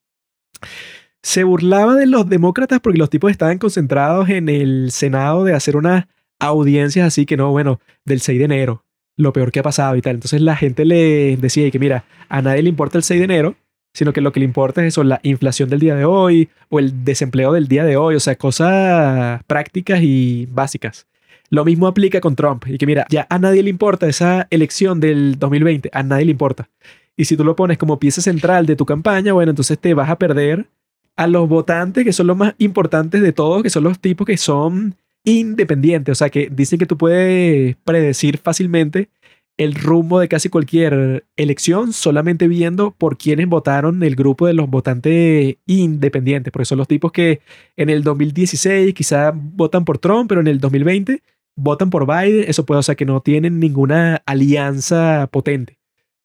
se 1.22 1.44
burlaba 1.44 1.96
de 1.96 2.08
los 2.08 2.28
demócratas 2.28 2.80
porque 2.80 2.98
los 2.98 3.12
tipos 3.12 3.30
estaban 3.30 3.60
concentrados 3.60 4.30
en 4.30 4.50
el 4.50 4.92
Senado 4.92 5.44
de 5.44 5.54
hacer 5.54 5.78
unas 5.78 6.06
audiencias 6.40 7.06
así 7.08 7.28
que 7.28 7.38
no, 7.38 7.52
bueno, 7.52 7.80
del 8.04 8.20
6 8.20 8.40
de 8.40 8.46
enero, 8.46 8.83
lo 9.18 9.34
peor 9.34 9.52
que 9.52 9.60
ha 9.60 9.64
pasado 9.64 9.96
y 9.96 10.02
tal. 10.02 10.16
Entonces 10.16 10.42
la 10.42 10.56
gente 10.56 10.86
le 10.86 11.38
decía 11.38 11.70
que 11.72 11.80
mira, 11.80 12.06
a 12.30 12.42
nadie 12.42 12.64
le 12.64 12.70
importa 12.70 12.98
el 12.98 13.04
6 13.04 13.20
de 13.20 13.26
enero, 13.26 13.56
sino 13.94 14.12
que 14.12 14.22
lo 14.22 14.32
que 14.32 14.40
le 14.40 14.46
importa 14.46 14.82
es 14.82 14.88
eso, 14.90 15.04
la 15.04 15.20
inflación 15.24 15.70
del 15.70 15.80
día 15.80 15.96
de 15.96 16.06
hoy 16.06 16.50
o 16.70 16.80
el 16.80 17.04
desempleo 17.04 17.54
del 17.54 17.68
día 17.68 17.86
de 17.86 17.96
hoy, 17.96 18.16
o 18.16 18.20
sea, 18.20 18.36
cosas 18.36 19.44
prácticas 19.46 20.00
y 20.02 20.48
básicas. 20.52 21.08
Lo 21.50 21.64
mismo 21.66 21.86
aplica 21.86 22.20
con 22.20 22.36
Trump. 22.36 22.66
Y 22.68 22.80
que 22.80 22.88
mira, 22.88 23.06
ya 23.10 23.28
a 23.30 23.38
nadie 23.38 23.62
le 23.62 23.70
importa 23.70 24.08
esa 24.08 24.48
elección 24.50 25.00
del 25.00 25.38
2020, 25.38 25.92
a 25.94 26.02
nadie 26.02 26.26
le 26.26 26.32
importa. 26.32 26.70
Y 27.16 27.26
si 27.26 27.38
tú 27.38 27.44
lo 27.44 27.56
pones 27.56 27.78
como 27.78 28.00
pieza 28.00 28.22
central 28.22 28.66
de 28.66 28.76
tu 28.76 28.86
campaña, 28.86 29.34
bueno, 29.34 29.52
entonces 29.52 29.78
te 29.78 29.94
vas 29.94 30.10
a 30.10 30.18
perder 30.18 30.68
a 31.16 31.28
los 31.28 31.48
votantes 31.48 32.04
que 32.04 32.14
son 32.14 32.26
los 32.26 32.38
más 32.38 32.56
importantes 32.58 33.22
de 33.22 33.34
todos, 33.34 33.62
que 33.62 33.70
son 33.70 33.84
los 33.84 34.00
tipos 34.00 34.26
que 34.26 34.38
son 34.38 34.96
independientes. 35.24 36.12
O 36.14 36.16
sea, 36.16 36.30
que 36.30 36.50
dicen 36.52 36.80
que 36.80 36.86
tú 36.86 36.98
puedes 36.98 37.76
predecir 37.84 38.38
fácilmente 38.38 39.10
el 39.58 39.76
rumbo 39.76 40.20
de 40.20 40.28
casi 40.28 40.50
cualquier 40.50 41.26
elección 41.36 41.94
solamente 41.94 42.48
viendo 42.48 42.92
por 42.92 43.18
quiénes 43.18 43.48
votaron 43.48 44.02
el 44.04 44.16
grupo 44.16 44.48
de 44.48 44.54
los 44.54 44.70
votantes 44.70 45.58
independientes, 45.68 46.52
porque 46.52 46.66
son 46.66 46.80
los 46.80 46.88
tipos 46.88 47.12
que 47.12 47.42
en 47.78 47.90
el 47.90 48.04
2016 48.04 48.94
quizá 48.94 49.32
votan 49.34 49.86
por 49.86 50.00
Trump, 50.00 50.28
pero 50.28 50.42
en 50.42 50.48
el 50.48 50.60
2020 50.60 51.22
votan 51.56 51.90
por 51.92 52.08
Biden, 52.08 52.46
eso 52.48 52.66
puede, 52.66 52.80
o 52.80 52.84
sea, 52.84 52.96
que 52.96 53.06
no 53.06 53.22
tienen 53.22 53.60
ninguna 53.60 54.24
alianza 54.26 55.30
potente, 55.32 55.78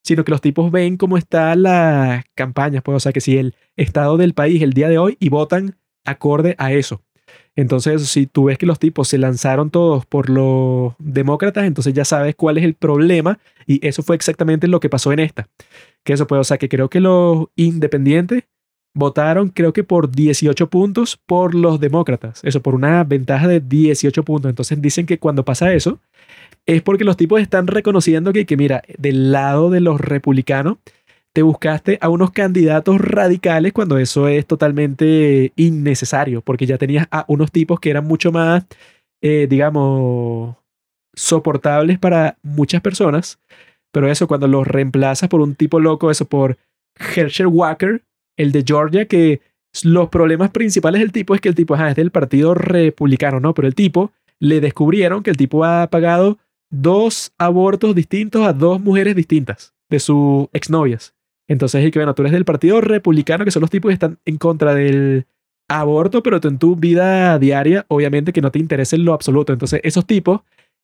sino 0.03 0.25
que 0.25 0.31
los 0.31 0.41
tipos 0.41 0.71
ven 0.73 0.97
cómo 0.97 1.19
están 1.19 1.65
las 1.65 2.25
campañas, 2.35 2.83
pues, 2.83 2.97
o 2.97 3.01
sea, 3.01 3.13
que 3.13 3.21
si 3.21 3.37
el 3.37 3.55
estado 3.77 4.17
del 4.17 4.33
país 4.33 4.63
el 4.63 4.73
día 4.73 4.89
de 4.89 4.97
hoy 4.99 5.17
y 5.21 5.29
votan 5.29 5.77
acorde 6.07 6.55
a 6.59 6.73
eso. 6.73 7.03
Entonces, 7.59 8.09
si 8.09 8.29
tú 8.29 8.45
ves 8.45 8.57
que 8.57 8.67
los 8.67 8.79
tipos 8.79 9.09
se 9.09 9.19
lanzaron 9.19 9.71
todos 9.71 10.07
por 10.07 10.31
los 10.31 10.93
demócratas, 11.01 11.65
entonces 11.65 11.93
ya 11.93 12.05
sabes 12.05 12.37
cuál 12.37 12.57
es 12.57 12.63
el 12.63 12.75
problema 12.75 13.41
y 13.67 13.85
eso 13.85 14.05
fue 14.05 14.15
exactamente 14.15 14.69
lo 14.69 14.79
que 14.79 14.89
pasó 14.89 15.11
en 15.13 15.19
esta. 15.19 15.49
Que 16.05 16.13
eso 16.13 16.29
puede, 16.29 16.41
o 16.41 16.45
sea, 16.45 16.57
que 16.57 16.69
creo 16.69 16.89
que 16.89 17.01
los 17.01 17.49
independientes 17.57 18.45
votaron 18.95 19.49
creo 19.49 19.73
que 19.73 19.83
por 19.83 20.09
18 20.09 20.71
puntos 20.71 21.17
por 21.27 21.57
los 21.57 21.81
demócratas. 21.81 22.39
Eso, 22.45 22.63
por 22.63 22.77
una 22.77 23.03
ventaja 23.03 23.49
de 23.49 23.59
18 23.59 24.23
puntos. 24.23 24.51
Entonces 24.51 24.81
dicen 24.81 25.05
que 25.05 25.19
cuando 25.19 25.45
pasa 25.45 25.75
eso 25.75 25.99
es 26.65 26.81
porque 26.83 27.03
los 27.03 27.17
tipos 27.17 27.41
están 27.41 27.67
reconociendo 27.67 28.33
que, 28.33 28.47
que 28.47 28.57
mira, 28.57 28.85
del 28.99 29.33
lado 29.33 29.69
de 29.71 29.81
los 29.81 30.01
republicanos 30.01 30.77
te 31.33 31.43
buscaste 31.43 31.99
a 32.01 32.09
unos 32.09 32.31
candidatos 32.31 33.01
radicales 33.01 33.73
cuando 33.73 33.99
eso 33.99 34.29
es 34.29 34.47
totalmente 34.47 35.53
innecesario, 35.57 36.41
porque 36.43 36.67
ya 36.67 36.79
tenías 36.79 37.07
a 37.11 37.25
unos 37.29 37.53
tipos 37.53 37.81
que 37.81 37.91
eran 37.91 38.07
mucho 38.07 38.33
más, 38.33 38.67
eh, 39.23 39.47
digamos, 39.49 40.57
soportables 41.15 41.99
para 41.99 42.39
muchas 42.43 42.81
personas, 42.81 43.39
pero 43.93 44.11
eso 44.11 44.29
cuando 44.29 44.49
los 44.49 44.67
reemplazas 44.67 45.29
por 45.29 45.41
un 45.41 45.55
tipo 45.55 45.81
loco, 45.81 46.11
eso 46.11 46.25
por 46.27 46.59
Herschel 46.99 47.47
Walker, 47.47 48.03
el 48.37 48.53
de 48.53 48.65
Georgia, 48.67 49.07
que 49.07 49.41
los 49.83 50.09
problemas 50.09 50.51
principales 50.51 51.01
del 51.01 51.13
tipo 51.13 51.35
es 51.35 51.41
que 51.41 51.49
el 51.49 51.55
tipo 51.55 51.75
ajá, 51.75 51.91
es 51.91 51.97
del 51.97 52.11
partido 52.11 52.55
republicano, 52.55 53.41
¿no? 53.41 53.55
Pero 53.55 53.69
el 53.69 53.75
tipo 53.75 54.13
le 54.41 54.61
descubrieron 54.61 55.23
que 55.23 55.31
el 55.31 55.37
tipo 55.37 55.65
ha 55.65 55.89
pagado 55.89 56.39
dos 56.71 57.33
abortos 57.39 57.95
distintos 57.95 58.47
a 58.47 58.53
dos 58.53 58.81
mujeres 58.81 59.15
distintas 59.17 59.75
de 59.91 60.01
sus 60.01 60.49
exnovias. 60.53 61.15
Entonces, 61.49 61.85
y 61.85 61.91
que 61.91 61.99
bueno, 61.99 62.15
tú 62.15 62.23
eres 62.23 62.33
del 62.33 62.45
partido 62.45 62.81
republicano, 62.81 63.45
que 63.45 63.51
son 63.51 63.63
los 63.63 63.71
tipos 63.71 63.89
que 63.89 63.95
están 63.95 64.19
en 64.25 64.37
contra 64.37 64.75
del 64.75 65.27
aborto, 65.69 66.23
pero 66.23 66.41
tú 66.41 66.49
en 66.49 66.59
tu 66.59 66.77
vida 66.77 67.39
diaria, 67.39 67.85
obviamente 67.89 68.33
que 68.33 68.41
no 68.41 68.51
te 68.51 68.59
interesa 68.59 68.97
en 68.97 69.05
lo 69.05 69.15
absoluto. 69.15 69.53
Entonces, 69.53 69.81
esos 69.83 70.07
tipos 70.07 70.43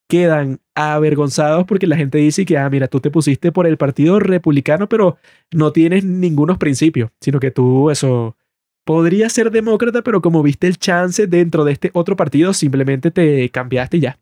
quedan 0.08 0.60
avergonzados 0.74 1.64
porque 1.64 1.86
la 1.86 1.96
gente 1.96 2.18
dice 2.18 2.44
que, 2.44 2.58
ah, 2.58 2.68
mira, 2.68 2.88
tú 2.88 3.00
te 3.00 3.10
pusiste 3.10 3.52
por 3.52 3.66
el 3.66 3.76
partido 3.76 4.18
republicano, 4.20 4.88
pero 4.88 5.16
no 5.52 5.72
tienes 5.72 6.04
ningunos 6.04 6.58
principios, 6.58 7.10
sino 7.20 7.40
que 7.40 7.50
tú, 7.50 7.90
eso, 7.90 8.36
podrías 8.84 9.32
ser 9.32 9.50
demócrata, 9.50 10.02
pero 10.02 10.20
como 10.20 10.42
viste 10.42 10.66
el 10.66 10.78
chance 10.78 11.26
dentro 11.26 11.64
de 11.64 11.72
este 11.72 11.90
otro 11.94 12.16
partido, 12.16 12.52
simplemente 12.52 13.10
te 13.10 13.48
cambiaste 13.50 13.96
y 13.98 14.00
ya. 14.00 14.18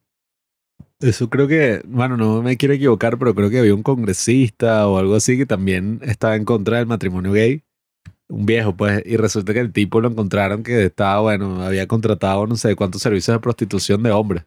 Eso 1.03 1.29
creo 1.29 1.49
que, 1.49 1.83
bueno, 1.87 2.17
no 2.17 2.43
me 2.43 2.57
quiero 2.57 2.75
equivocar, 2.75 3.19
pero 3.19 3.35
creo 3.35 3.51
que 3.51 3.59
había 3.59 3.75
un 3.75 3.83
congresista 3.83 4.87
o 4.87 4.99
algo 4.99 5.15
así 5.17 5.37
que 5.37 5.47
también 5.47 6.01
estaba 6.03 6.37
en 6.37 6.45
contra 6.45 6.79
del 6.79 6.87
matrimonio 6.87 7.33
gay. 7.33 7.63
Un 8.29 8.47
viejo, 8.47 8.75
pues, 8.77 9.03
y 9.05 9.17
resulta 9.17 9.53
que 9.53 9.61
el 9.61 9.73
tipo 9.73 10.01
lo 10.01 10.09
encontraron 10.09 10.63
que 10.63 10.85
estaba, 10.85 11.21
bueno, 11.21 11.63
había 11.63 11.87
contratado 11.87 12.47
no 12.47 12.57
sé 12.57 12.75
cuántos 12.77 13.03
servicios 13.03 13.35
de 13.37 13.41
prostitución 13.41 14.03
de 14.03 14.11
hombres. 14.13 14.45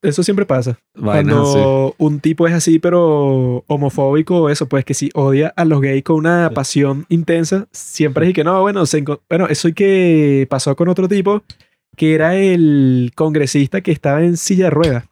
Eso 0.00 0.22
siempre 0.24 0.46
pasa. 0.46 0.78
Vainas 0.94 1.32
Cuando 1.34 1.94
un 1.98 2.18
tipo 2.20 2.48
es 2.48 2.54
así, 2.54 2.80
pero 2.80 3.62
homofóbico, 3.68 4.50
eso, 4.50 4.66
pues 4.68 4.84
que 4.84 4.94
si 4.94 5.10
odia 5.14 5.52
a 5.56 5.64
los 5.64 5.80
gays 5.80 6.02
con 6.02 6.16
una 6.16 6.48
Sí. 6.48 6.54
pasión 6.54 7.06
intensa, 7.08 7.68
siempre 7.70 8.24
es 8.26 8.30
y 8.30 8.34
que 8.34 8.42
no, 8.44 8.60
bueno, 8.62 8.84
se 8.86 9.04
bueno, 9.28 9.46
eso 9.48 9.68
y 9.68 9.74
que 9.74 10.46
pasó 10.50 10.74
con 10.74 10.88
otro 10.88 11.06
tipo, 11.06 11.42
que 11.96 12.14
era 12.14 12.34
el 12.34 13.12
congresista 13.14 13.80
que 13.80 13.92
estaba 13.92 14.24
en 14.24 14.36
silla 14.36 14.64
de 14.64 14.70
ruedas, 14.70 15.04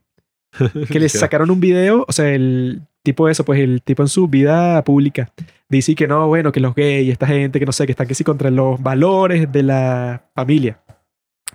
que 0.88 0.98
le 1.00 1.08
Ya. 1.08 1.18
sacaron 1.20 1.50
un 1.50 1.60
video, 1.60 2.04
o 2.08 2.12
sea, 2.12 2.28
el 2.32 2.82
tipo 3.02 3.28
eso, 3.28 3.44
pues 3.44 3.60
el 3.60 3.82
tipo 3.82 4.02
en 4.02 4.08
su 4.08 4.28
vida 4.28 4.82
pública, 4.84 5.32
dice 5.68 5.94
que 5.94 6.06
no, 6.06 6.26
bueno, 6.28 6.52
que 6.52 6.60
los 6.60 6.74
gays, 6.74 7.10
esta 7.10 7.26
gente 7.26 7.58
que 7.58 7.66
no 7.66 7.72
sé, 7.72 7.86
que 7.86 7.92
están 7.92 8.06
que 8.06 8.14
sí 8.14 8.24
contra 8.24 8.50
los 8.50 8.82
valores 8.82 9.50
de 9.50 9.62
la 9.62 10.24
familia. 10.34 10.80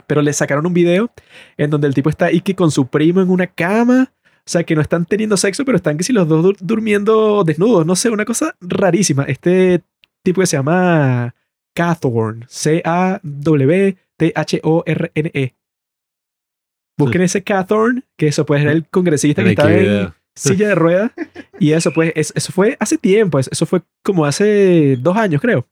Pero 0.08 0.22
le 0.22 0.34
sacaron 0.34 0.66
un 0.66 0.74
video 0.74 1.10
en 1.58 1.70
donde 1.70 1.88
el 1.88 1.94
tipo 1.94 2.10
está 2.10 2.32
y 2.32 2.42
que 2.42 2.56
con 2.56 2.70
su 2.72 2.88
primo 2.88 3.22
en 3.22 3.30
una 3.30 3.48
cama. 3.48 4.12
O 4.40 4.48
sea, 4.48 4.64
que 4.64 4.76
no 4.76 4.82
están 4.82 5.06
teniendo 5.06 5.38
sexo, 5.38 5.66
pero 5.66 5.76
están 5.78 5.98
que 5.98 6.04
si 6.04 6.14
los 6.14 6.28
dos 6.28 6.46
dur- 6.46 6.58
durmiendo 6.60 7.44
desnudos. 7.44 7.86
No 7.86 7.96
sé, 7.96 8.10
una 8.12 8.26
cosa 8.26 8.56
rarísima. 8.62 9.24
Este 9.24 9.82
tipo 10.22 10.42
que 10.42 10.48
se 10.48 10.58
llama 10.58 11.34
Cathorn. 11.74 12.46
C-A-W-T-H-O-R-N-E. 14.18 15.54
Busquen 16.98 17.22
ese 17.22 17.44
Cathorn, 17.44 18.04
que 18.18 18.28
eso 18.28 18.46
pues 18.46 18.62
era 18.62 18.72
el 18.72 18.86
congresista 18.88 19.42
que 19.44 19.50
estaba 19.52 19.70
en 20.06 20.14
silla 20.36 20.68
de 20.70 20.76
ruedas. 20.76 21.12
Y 21.60 21.72
eso 21.72 21.92
pues, 21.92 22.12
es- 22.16 22.34
eso 22.36 22.52
fue 22.54 22.78
hace 22.80 22.98
tiempo. 22.98 23.40
es- 23.40 23.50
Eso 23.52 23.66
fue 23.66 23.82
como 24.04 24.26
hace 24.26 24.98
dos 25.00 25.18
años, 25.18 25.42
creo. 25.42 25.68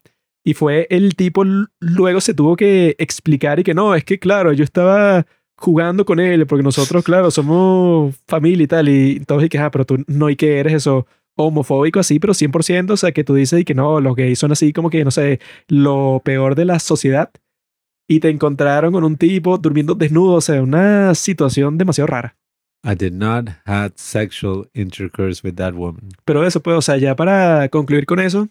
Y 0.46 0.54
fue 0.54 0.88
el 0.90 1.16
tipo, 1.16 1.44
luego 1.80 2.20
se 2.22 2.34
tuvo 2.34 2.56
que 2.58 2.96
explicar 3.00 3.60
y 3.60 3.64
que 3.64 3.74
no, 3.74 3.96
es 3.96 4.04
que 4.04 4.20
claro, 4.20 4.52
yo 4.52 4.64
estaba 4.66 5.26
jugando 5.58 6.04
con 6.06 6.20
él, 6.20 6.46
porque 6.46 6.64
nosotros, 6.64 7.04
claro, 7.06 7.32
somos 7.32 8.14
familia 8.28 8.64
y 8.64 8.68
tal, 8.68 8.90
y 8.90 9.20
todos 9.22 9.44
y 9.46 9.50
que, 9.50 9.60
ah, 9.60 9.72
pero 9.72 9.86
tú 9.86 10.04
no 10.08 10.30
y 10.30 10.36
que 10.36 10.60
eres 10.60 10.74
eso 10.74 11.08
homofóbico 11.38 12.00
así, 12.00 12.20
pero 12.20 12.34
100%, 12.34 12.92
o 12.94 12.98
sea, 12.98 13.12
que 13.14 13.24
tú 13.24 13.34
dices 13.36 13.62
y 13.62 13.64
que 13.66 13.74
no, 13.74 14.02
los 14.02 14.16
gays 14.16 14.38
son 14.38 14.52
así 14.52 14.74
como 14.74 14.90
que, 14.90 15.04
no 15.06 15.12
sé, 15.12 15.40
lo 15.70 16.22
peor 16.26 16.56
de 16.56 16.66
la 16.66 16.80
sociedad, 16.80 17.30
y 18.08 18.20
te 18.20 18.30
encontraron 18.30 18.94
con 18.94 19.04
un 19.04 19.18
tipo 19.18 19.58
durmiendo 19.58 19.96
desnudo, 19.96 20.34
o 20.34 20.42
sea, 20.42 20.62
una 20.62 21.16
situación 21.16 21.78
demasiado 21.78 22.08
rara. 22.08 22.36
I 22.86 22.96
did 22.96 23.14
not 23.14 23.50
have 23.66 23.94
sexual 23.96 24.70
intercourse 24.74 25.42
with 25.44 25.56
that 25.56 25.74
woman. 25.74 26.10
Pero 26.26 26.46
eso, 26.46 26.62
pues, 26.62 26.78
o 26.78 26.82
sea, 26.82 26.98
ya 26.98 27.16
para 27.16 27.70
concluir 27.70 28.06
con 28.06 28.20
eso, 28.20 28.50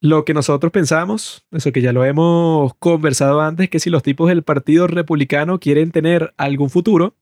lo 0.00 0.24
que 0.24 0.34
nosotros 0.34 0.72
pensamos, 0.72 1.44
eso 1.50 1.72
que 1.72 1.82
ya 1.82 1.92
lo 1.92 2.04
hemos 2.04 2.74
conversado 2.74 3.40
antes, 3.40 3.68
que 3.68 3.80
si 3.80 3.90
los 3.90 4.02
tipos 4.02 4.28
del 4.28 4.42
Partido 4.42 4.86
Republicano 4.86 5.60
quieren 5.60 5.90
tener 5.90 6.32
algún 6.36 6.70
futuro, 6.70 7.14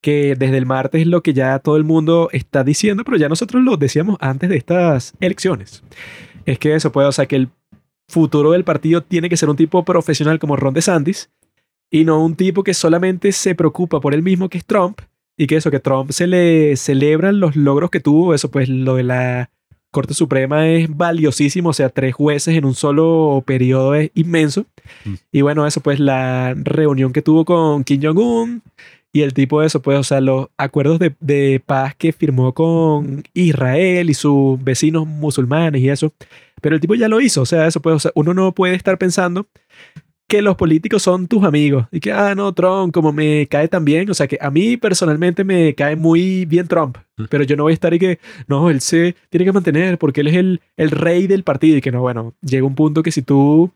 que 0.00 0.36
desde 0.36 0.58
el 0.58 0.66
martes 0.66 1.00
es 1.00 1.06
lo 1.06 1.22
que 1.22 1.32
ya 1.32 1.58
todo 1.60 1.76
el 1.76 1.84
mundo 1.84 2.28
está 2.32 2.62
diciendo, 2.62 3.04
pero 3.04 3.16
ya 3.16 3.28
nosotros 3.28 3.62
lo 3.62 3.76
decíamos 3.76 4.18
antes 4.20 4.50
de 4.50 4.56
estas 4.56 5.14
elecciones. 5.18 5.82
Es 6.44 6.58
que 6.58 6.74
eso 6.74 6.92
puede, 6.92 7.08
o 7.08 7.12
sea, 7.12 7.26
que 7.26 7.36
el 7.36 7.48
futuro 8.14 8.52
del 8.52 8.64
partido 8.64 9.02
tiene 9.02 9.28
que 9.28 9.36
ser 9.36 9.50
un 9.50 9.56
tipo 9.56 9.84
profesional 9.84 10.38
como 10.38 10.54
Ron 10.56 10.72
DeSantis 10.72 11.30
y 11.90 12.04
no 12.04 12.24
un 12.24 12.36
tipo 12.36 12.62
que 12.62 12.72
solamente 12.72 13.32
se 13.32 13.54
preocupa 13.54 14.00
por 14.00 14.14
él 14.14 14.22
mismo, 14.22 14.48
que 14.48 14.58
es 14.58 14.64
Trump, 14.64 15.00
y 15.36 15.46
que 15.46 15.56
eso, 15.56 15.70
que 15.70 15.80
Trump 15.80 16.12
se 16.12 16.26
le 16.26 16.76
celebran 16.76 17.40
los 17.40 17.56
logros 17.56 17.90
que 17.90 18.00
tuvo, 18.00 18.34
eso 18.34 18.50
pues 18.50 18.68
lo 18.68 18.94
de 18.94 19.02
la 19.02 19.50
Corte 19.90 20.14
Suprema 20.14 20.68
es 20.68 20.88
valiosísimo, 20.96 21.70
o 21.70 21.72
sea, 21.72 21.88
tres 21.88 22.14
jueces 22.14 22.56
en 22.56 22.64
un 22.64 22.74
solo 22.74 23.42
periodo 23.44 23.94
es 23.94 24.10
inmenso. 24.14 24.66
Mm. 25.04 25.14
Y 25.32 25.42
bueno, 25.42 25.66
eso 25.66 25.80
pues 25.80 26.00
la 26.00 26.54
reunión 26.56 27.12
que 27.12 27.22
tuvo 27.22 27.44
con 27.44 27.84
Kim 27.84 28.00
Jong-un 28.02 28.62
y 29.12 29.22
el 29.22 29.32
tipo 29.32 29.60
de 29.60 29.68
eso, 29.68 29.80
pues, 29.80 29.96
o 29.96 30.02
sea, 30.02 30.20
los 30.20 30.48
acuerdos 30.56 30.98
de, 30.98 31.14
de 31.20 31.62
paz 31.64 31.94
que 31.94 32.12
firmó 32.12 32.52
con 32.52 33.22
Israel 33.34 34.10
y 34.10 34.14
sus 34.14 34.62
vecinos 34.62 35.06
musulmanes 35.06 35.80
y 35.80 35.88
eso. 35.88 36.12
Pero 36.64 36.76
el 36.76 36.80
tipo 36.80 36.94
ya 36.94 37.10
lo 37.10 37.20
hizo, 37.20 37.42
o 37.42 37.44
sea, 37.44 37.66
eso 37.66 37.78
o 37.84 37.98
sea, 37.98 38.10
uno 38.14 38.32
no 38.32 38.52
puede 38.52 38.74
estar 38.74 38.96
pensando 38.96 39.48
que 40.26 40.40
los 40.40 40.56
políticos 40.56 41.02
son 41.02 41.28
tus 41.28 41.44
amigos 41.44 41.86
y 41.92 42.00
que, 42.00 42.10
ah, 42.10 42.34
no, 42.34 42.54
Trump, 42.54 42.90
como 42.90 43.12
me 43.12 43.46
cae 43.48 43.68
tan 43.68 43.84
bien, 43.84 44.08
o 44.08 44.14
sea, 44.14 44.26
que 44.26 44.38
a 44.40 44.50
mí 44.50 44.78
personalmente 44.78 45.44
me 45.44 45.74
cae 45.74 45.94
muy 45.94 46.46
bien 46.46 46.66
Trump, 46.66 46.96
pero 47.28 47.44
yo 47.44 47.54
no 47.54 47.64
voy 47.64 47.72
a 47.72 47.74
estar 47.74 47.92
y 47.92 47.98
que, 47.98 48.18
no, 48.46 48.70
él 48.70 48.80
se 48.80 49.14
tiene 49.28 49.44
que 49.44 49.52
mantener 49.52 49.98
porque 49.98 50.22
él 50.22 50.28
es 50.28 50.36
el, 50.36 50.62
el 50.78 50.90
rey 50.90 51.26
del 51.26 51.44
partido 51.44 51.76
y 51.76 51.82
que 51.82 51.92
no, 51.92 52.00
bueno, 52.00 52.32
llega 52.40 52.66
un 52.66 52.74
punto 52.74 53.02
que 53.02 53.12
si 53.12 53.20
tú 53.20 53.70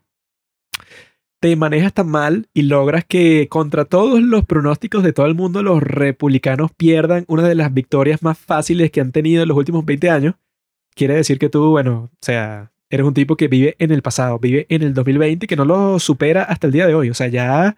te 1.39 1.55
manejas 1.55 1.93
tan 1.93 2.09
mal 2.09 2.47
y 2.55 2.63
logras 2.63 3.05
que 3.05 3.49
contra 3.51 3.85
todos 3.85 4.19
los 4.19 4.45
pronósticos 4.45 5.03
de 5.03 5.13
todo 5.13 5.27
el 5.27 5.35
mundo 5.35 5.61
los 5.61 5.83
republicanos 5.83 6.71
pierdan 6.75 7.23
una 7.27 7.47
de 7.47 7.53
las 7.53 7.71
victorias 7.71 8.23
más 8.23 8.39
fáciles 8.39 8.89
que 8.89 8.99
han 8.99 9.11
tenido 9.11 9.43
en 9.43 9.49
los 9.49 9.57
últimos 9.59 9.85
20 9.85 10.09
años, 10.09 10.33
quiere 10.95 11.13
decir 11.13 11.37
que 11.37 11.49
tú, 11.49 11.69
bueno, 11.69 12.09
o 12.11 12.17
sea, 12.19 12.71
eres 12.89 13.05
un 13.05 13.13
tipo 13.13 13.35
que 13.37 13.47
vive 13.47 13.75
en 13.79 13.91
el 13.91 14.01
pasado, 14.01 14.39
vive 14.39 14.65
en 14.69 14.81
el 14.81 14.93
2020 14.93 15.47
que 15.47 15.55
no 15.55 15.65
lo 15.65 15.99
supera 15.99 16.43
hasta 16.43 16.67
el 16.67 16.73
día 16.73 16.87
de 16.87 16.95
hoy. 16.95 17.09
O 17.09 17.13
sea, 17.13 17.27
ya, 17.27 17.77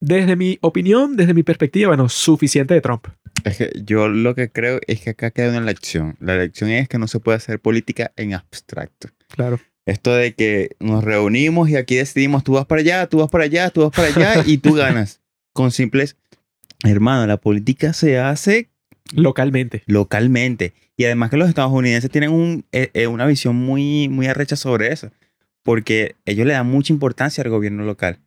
desde 0.00 0.36
mi 0.36 0.58
opinión, 0.60 1.16
desde 1.16 1.34
mi 1.34 1.42
perspectiva, 1.42 1.88
bueno, 1.88 2.08
suficiente 2.08 2.74
de 2.74 2.80
Trump. 2.80 3.06
Es 3.44 3.58
que 3.58 3.70
yo 3.84 4.08
lo 4.08 4.34
que 4.34 4.50
creo 4.50 4.80
es 4.86 5.00
que 5.00 5.10
acá 5.10 5.30
queda 5.30 5.50
una 5.50 5.60
lección. 5.60 6.16
La 6.20 6.36
lección 6.36 6.70
es 6.70 6.88
que 6.88 6.98
no 6.98 7.08
se 7.08 7.20
puede 7.20 7.36
hacer 7.36 7.60
política 7.60 8.12
en 8.16 8.34
abstracto. 8.34 9.08
Claro. 9.28 9.60
Esto 9.84 10.14
de 10.14 10.34
que 10.34 10.70
nos 10.80 11.04
reunimos 11.04 11.68
y 11.68 11.76
aquí 11.76 11.94
decidimos, 11.94 12.42
tú 12.42 12.54
vas 12.54 12.66
para 12.66 12.80
allá, 12.80 13.08
tú 13.08 13.18
vas 13.18 13.30
para 13.30 13.44
allá, 13.44 13.70
tú 13.70 13.82
vas 13.82 13.92
para 13.92 14.08
allá 14.08 14.42
y 14.46 14.58
tú 14.58 14.72
ganas. 14.74 15.20
Con 15.52 15.70
simples, 15.70 16.16
hermano, 16.84 17.26
la 17.26 17.36
política 17.38 17.92
se 17.92 18.18
hace 18.18 18.70
Localmente. 19.14 19.82
localmente. 19.86 20.72
Y 20.96 21.04
además 21.04 21.30
que 21.30 21.36
los 21.36 21.48
estadounidenses 21.48 22.10
tienen 22.10 22.30
un, 22.30 22.64
eh, 22.72 22.90
eh, 22.94 23.06
una 23.06 23.26
visión 23.26 23.56
muy, 23.56 24.08
muy 24.08 24.26
arrecha 24.26 24.56
sobre 24.56 24.92
eso. 24.92 25.10
Porque 25.62 26.14
ellos 26.24 26.46
le 26.46 26.52
dan 26.52 26.66
mucha 26.68 26.92
importancia 26.92 27.42
al 27.42 27.50
gobierno 27.50 27.84
local. 27.84 28.18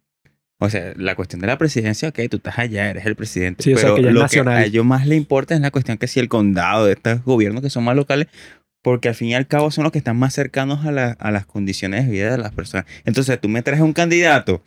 O 0.61 0.69
sea, 0.69 0.93
la 0.97 1.15
cuestión 1.15 1.39
de 1.39 1.47
la 1.47 1.57
presidencia, 1.57 2.10
ok, 2.10 2.19
tú 2.30 2.38
estás 2.38 2.60
allá, 2.60 2.89
eres 2.89 3.06
el 3.06 3.15
presidente. 3.15 3.64
Sí, 3.64 3.73
o 3.73 3.77
sea, 3.77 3.93
pero 3.93 3.95
que 3.95 4.01
lo 4.11 4.22
nacional. 4.22 4.57
que 4.57 4.64
a 4.64 4.65
ellos 4.65 4.85
más 4.85 5.07
les 5.07 5.18
importa 5.18 5.56
es 5.56 5.61
la 5.61 5.72
cuestión 5.72 5.97
que 5.97 6.07
si 6.07 6.19
el 6.19 6.27
condado 6.27 6.85
de 6.85 6.93
estos 6.93 7.23
gobiernos 7.23 7.61
que 7.61 7.69
son 7.69 7.85
más 7.85 7.95
locales, 7.95 8.27
porque 8.81 9.07
al 9.07 9.15
fin 9.15 9.30
y 9.30 9.35
al 9.35 9.47
cabo 9.47 9.72
son 9.72 9.84
los 9.85 9.93
que 9.93 9.99
están 9.99 10.18
más 10.18 10.34
cercanos 10.34 10.85
a, 10.85 10.91
la- 10.91 11.11
a 11.19 11.31
las 11.31 11.45
condiciones 11.45 12.06
de 12.06 12.11
vida 12.11 12.31
de 12.31 12.38
las 12.39 12.51
personas. 12.51 12.85
Entonces, 13.06 13.39
tú 13.39 13.47
me 13.47 13.61
traes 13.61 13.80
un 13.81 13.93
candidato, 13.93 14.61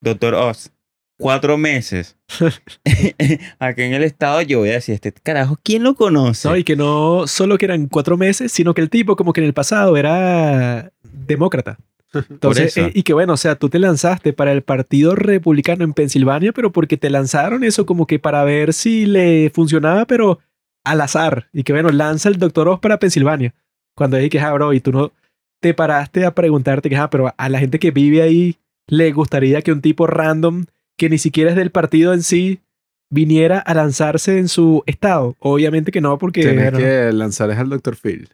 doctor 0.00 0.34
Oz, 0.34 0.72
cuatro 1.18 1.58
meses, 1.58 2.16
aquí 3.58 3.82
en 3.82 3.92
el 3.92 4.04
estado, 4.04 4.40
yo 4.42 4.60
voy 4.60 4.70
a 4.70 4.74
decir, 4.74 4.94
este 4.94 5.12
carajo, 5.12 5.58
¿quién 5.62 5.82
lo 5.82 5.94
conoce? 5.94 6.48
¿no? 6.48 6.56
Y 6.56 6.64
que 6.64 6.76
no 6.76 7.26
solo 7.26 7.58
que 7.58 7.66
eran 7.66 7.86
cuatro 7.88 8.16
meses, 8.16 8.50
sino 8.52 8.72
que 8.72 8.80
el 8.80 8.88
tipo 8.88 9.16
como 9.16 9.32
que 9.32 9.40
en 9.40 9.46
el 9.46 9.54
pasado 9.54 9.96
era 9.96 10.90
demócrata. 11.02 11.78
Entonces, 12.14 12.74
eh, 12.78 12.90
y 12.94 13.02
que 13.02 13.12
bueno, 13.12 13.34
o 13.34 13.36
sea, 13.36 13.56
tú 13.56 13.68
te 13.68 13.78
lanzaste 13.78 14.32
para 14.32 14.52
el 14.52 14.62
Partido 14.62 15.14
Republicano 15.14 15.84
en 15.84 15.92
Pensilvania, 15.92 16.52
pero 16.52 16.72
porque 16.72 16.96
te 16.96 17.10
lanzaron 17.10 17.64
eso 17.64 17.84
como 17.84 18.06
que 18.06 18.18
para 18.18 18.44
ver 18.44 18.72
si 18.72 19.04
le 19.04 19.50
funcionaba, 19.50 20.06
pero 20.06 20.38
al 20.84 21.00
azar. 21.02 21.48
Y 21.52 21.64
que 21.64 21.72
bueno, 21.72 21.90
lanza 21.90 22.30
el 22.30 22.38
Doctor 22.38 22.68
Oz 22.68 22.80
para 22.80 22.98
Pensilvania. 22.98 23.54
Cuando 23.94 24.16
dije 24.16 24.30
que, 24.30 24.40
ah, 24.40 24.52
bro, 24.52 24.72
y 24.72 24.80
tú 24.80 24.90
no 24.90 25.12
te 25.60 25.74
paraste 25.74 26.24
a 26.24 26.34
preguntarte 26.34 26.88
que, 26.88 26.96
ah, 26.96 27.10
pero 27.10 27.34
a 27.36 27.48
la 27.48 27.58
gente 27.58 27.78
que 27.78 27.90
vive 27.90 28.22
ahí 28.22 28.56
le 28.86 29.12
gustaría 29.12 29.60
que 29.60 29.72
un 29.72 29.82
tipo 29.82 30.06
random, 30.06 30.64
que 30.98 31.08
ni 31.08 31.16
siquiera 31.16 31.50
es 31.50 31.56
del 31.56 31.70
partido 31.70 32.12
en 32.12 32.22
sí, 32.22 32.60
viniera 33.08 33.58
a 33.60 33.72
lanzarse 33.72 34.38
en 34.38 34.48
su 34.48 34.82
estado. 34.84 35.36
Obviamente 35.38 35.92
que 35.92 36.02
no, 36.02 36.18
porque 36.18 36.42
Tienes 36.42 36.72
que 36.72 37.12
lanzar 37.12 37.50
es 37.50 37.56
al 37.58 37.70
Dr. 37.70 37.96
Phil. 37.96 38.28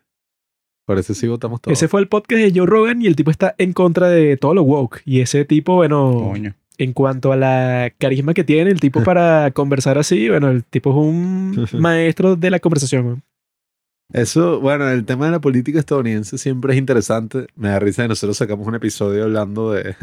Por 0.86 0.98
eso 0.98 1.14
sí 1.14 1.28
votamos 1.28 1.60
todos. 1.60 1.78
ese 1.78 1.88
fue 1.88 2.00
el 2.00 2.08
podcast 2.08 2.42
de 2.42 2.52
Joe 2.54 2.66
Rogan 2.66 3.00
y 3.00 3.06
el 3.06 3.16
tipo 3.16 3.30
está 3.30 3.54
en 3.58 3.72
contra 3.72 4.08
de 4.08 4.36
todo 4.36 4.54
lo 4.54 4.62
woke. 4.64 5.02
Y 5.04 5.20
ese 5.20 5.44
tipo, 5.44 5.76
bueno, 5.76 6.30
Coño. 6.32 6.54
en 6.76 6.92
cuanto 6.92 7.32
a 7.32 7.36
la 7.36 7.92
carisma 7.96 8.34
que 8.34 8.44
tiene, 8.44 8.70
el 8.70 8.80
tipo 8.80 9.02
para 9.04 9.50
conversar 9.52 9.96
así, 9.98 10.28
bueno, 10.28 10.50
el 10.50 10.64
tipo 10.64 10.90
es 10.90 10.96
un 10.96 11.68
maestro 11.80 12.36
de 12.36 12.50
la 12.50 12.58
conversación. 12.60 13.22
Eso, 14.12 14.60
bueno, 14.60 14.88
el 14.90 15.04
tema 15.06 15.26
de 15.26 15.32
la 15.32 15.40
política 15.40 15.78
estadounidense 15.78 16.36
siempre 16.36 16.74
es 16.74 16.78
interesante. 16.78 17.46
Me 17.56 17.68
da 17.68 17.78
risa 17.78 18.02
que 18.02 18.08
nosotros 18.08 18.36
sacamos 18.36 18.66
un 18.66 18.74
episodio 18.74 19.24
hablando 19.24 19.72
de 19.72 19.96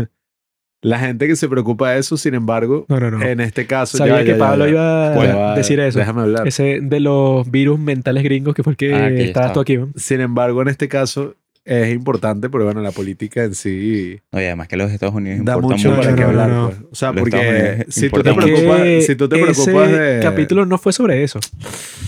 la 0.82 0.98
gente 1.00 1.28
que 1.28 1.36
se 1.36 1.48
preocupa 1.48 1.92
de 1.92 2.00
eso, 2.00 2.18
sin 2.18 2.34
embargo, 2.34 2.86
No, 2.90 3.00
no, 3.00 3.12
no. 3.12 3.22
en 3.24 3.40
este 3.40 3.68
caso... 3.68 3.98
Sabía 3.98 4.18
ya, 4.20 4.24
que 4.24 4.32
ya, 4.32 4.38
Pablo 4.38 4.66
ya. 4.66 4.72
iba 4.72 5.54
a 5.54 5.56
decir 5.56 5.80
eso. 5.80 6.00
Déjame 6.00 6.22
hablar. 6.22 6.48
Ese 6.48 6.80
de 6.82 7.00
los 7.00 7.50
virus 7.52 7.80
mentales 7.80 8.24
gringos 8.24 8.56
que 8.56 8.64
fue 8.64 8.74
el 8.74 8.78
que 8.78 8.94
Ah, 8.96 9.10
que 9.10 9.24
estabas 9.26 9.50
estaba. 9.50 9.54
tú 9.54 9.60
aquí. 9.60 9.78
weón. 9.78 9.94
Sin 9.96 10.22
embargo, 10.22 10.62
en 10.64 10.70
este 10.70 10.88
caso 10.88 11.36
es 11.64 11.94
importante, 11.94 12.50
pero 12.50 12.64
bueno, 12.66 12.82
la 12.82 12.90
política 12.92 13.44
en 13.44 13.54
sí 13.54 14.20
No, 14.32 14.42
y 14.42 14.46
además 14.46 14.68
que 14.68 14.78
los 14.78 14.92
Estados 14.92 15.14
Unidos 15.14 15.46
da 15.46 15.60
mucho 15.60 15.90
mucho. 15.92 15.96
para 15.96 16.10
No, 16.10 16.16
no, 16.16 16.22
no, 16.24 16.28
hablar. 16.30 16.50
no. 16.50 16.68
pues. 16.70 16.80
O 16.92 16.96
sea, 16.96 17.12
Los 17.12 17.20
porque 17.22 17.86
si 17.90 18.10
tú 18.10 18.24
te 18.24 18.34
preocupas, 18.34 18.82
Que 18.82 19.02
si 19.04 19.16
tú 19.16 19.30
te 19.30 19.36
preocupas 19.36 19.90
ese 19.92 20.00
de... 20.02 20.24
capítulo 20.24 20.66
no 20.66 20.80
fue 20.80 20.92
sobre 20.94 21.24
eso. 21.24 21.40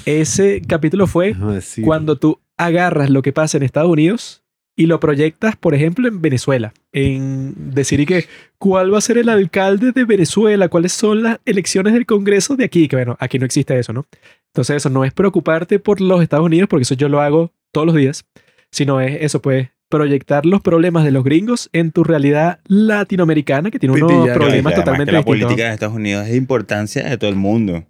Ese 0.05 0.61
capítulo 0.67 1.05
fue 1.07 1.35
cuando 1.83 2.17
tú 2.17 2.39
agarras 2.57 3.09
lo 3.09 3.21
que 3.21 3.31
pasa 3.33 3.57
en 3.57 3.63
Estados 3.63 3.89
Unidos 3.91 4.42
y 4.75 4.87
lo 4.87 4.99
proyectas, 4.99 5.55
por 5.55 5.75
ejemplo, 5.75 6.07
en 6.07 6.21
Venezuela. 6.21 6.73
En 6.91 7.53
decir 7.73 7.99
y 7.99 8.05
que 8.05 8.25
cuál 8.57 8.93
va 8.93 8.97
a 8.97 9.01
ser 9.01 9.17
el 9.17 9.29
alcalde 9.29 9.91
de 9.91 10.03
Venezuela, 10.03 10.67
cuáles 10.69 10.93
son 10.93 11.23
las 11.23 11.39
elecciones 11.45 11.93
del 11.93 12.05
Congreso 12.05 12.55
de 12.55 12.65
aquí, 12.65 12.87
que 12.87 12.95
bueno, 12.95 13.15
aquí 13.19 13.39
no 13.39 13.45
existe 13.45 13.77
eso, 13.77 13.93
¿no? 13.93 14.05
Entonces 14.47 14.77
eso 14.77 14.89
no 14.89 15.03
es 15.03 15.13
preocuparte 15.13 15.79
por 15.79 16.01
los 16.01 16.21
Estados 16.21 16.45
Unidos, 16.45 16.67
porque 16.69 16.83
eso 16.83 16.95
yo 16.95 17.09
lo 17.09 17.21
hago 17.21 17.51
todos 17.71 17.87
los 17.87 17.95
días, 17.95 18.25
sino 18.71 19.01
es 19.01 19.21
eso, 19.21 19.41
pues 19.41 19.69
proyectar 19.89 20.45
los 20.45 20.61
problemas 20.61 21.03
de 21.03 21.11
los 21.11 21.23
gringos 21.23 21.69
en 21.71 21.91
tu 21.91 22.03
realidad 22.03 22.59
latinoamericana, 22.65 23.69
que 23.69 23.77
tiene 23.77 23.93
unos 23.93 24.29
problemas 24.29 24.73
totalmente 24.73 25.11
que 25.11 25.11
la 25.11 25.19
distintos. 25.19 25.45
política 25.45 25.67
de 25.67 25.73
Estados 25.73 25.95
Unidos 25.95 26.25
es 26.25 26.31
de 26.31 26.37
importancia 26.37 27.03
de 27.03 27.17
todo 27.17 27.29
el 27.29 27.35
mundo. 27.35 27.85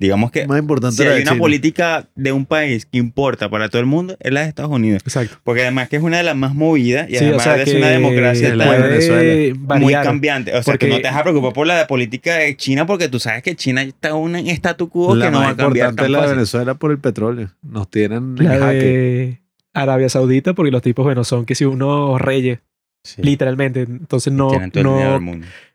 Digamos 0.00 0.30
que 0.30 0.46
Más 0.46 0.58
importante 0.58 0.96
si 0.96 1.02
hay 1.08 1.20
una 1.20 1.32
China. 1.32 1.38
política 1.38 2.08
de 2.16 2.32
un 2.32 2.46
país 2.46 2.86
que 2.86 2.96
importa 2.98 3.50
para 3.50 3.68
todo 3.68 3.80
el 3.80 3.86
mundo, 3.86 4.16
es 4.18 4.32
la 4.32 4.40
de 4.40 4.48
Estados 4.48 4.70
Unidos. 4.72 5.02
Exacto. 5.04 5.36
Porque 5.44 5.60
además 5.60 5.90
que 5.90 5.96
es 5.96 6.02
una 6.02 6.16
de 6.16 6.22
las 6.22 6.34
más 6.34 6.54
movidas 6.54 7.06
y 7.10 7.16
Sí, 7.16 7.24
o 7.24 7.28
además 7.28 7.42
sea, 7.44 7.62
es 7.62 7.74
una 7.74 7.88
democracia 7.88 8.50
de 8.50 8.56
Venezuela. 8.56 9.78
muy 9.78 9.92
cambiante. 9.92 10.50
O 10.56 10.62
sea, 10.62 10.72
Porque- 10.72 10.86
que 10.86 10.92
no 10.92 10.96
te 11.00 11.02
vas 11.08 11.16
a 11.16 11.22
preocupar 11.22 11.52
por 11.52 11.66
la 11.66 11.86
política 11.86 12.36
de 12.36 12.56
China 12.56 12.86
porque 12.86 13.08
tú 13.10 13.20
sabes 13.20 13.42
que 13.42 13.54
China 13.54 13.82
está 13.82 14.08
en 14.08 14.14
un 14.16 14.36
statu 14.36 14.88
quo 14.88 15.14
La 15.14 15.26
que 15.26 15.30
no 15.32 15.38
va 15.40 15.50
a 15.50 15.56
cambiar 15.56 15.90
importante 15.90 15.96
tan 16.02 16.06
es 16.06 16.10
la 16.12 16.22
de. 16.28 16.34
Venezuela 16.34 16.74
por 16.74 16.90
el 16.92 16.98
petróleo. 16.98 17.50
Nos 17.62 17.90
tienen 17.90 18.36
en 18.38 18.44
La 18.44 18.58
jaque. 18.58 18.78
de 18.78 19.40
Arabia 19.74 20.08
Saudita, 20.08 20.54
porque 20.54 20.70
los 20.72 20.80
tipos, 20.82 21.04
bueno, 21.04 21.24
son 21.24 21.44
que 21.44 21.54
si 21.54 21.64
unos 21.66 22.20
reyes, 22.20 22.60
Sí, 23.02 23.22
literalmente. 23.22 23.80
Entonces 23.82 24.32
no, 24.32 24.50
no, 24.82 25.20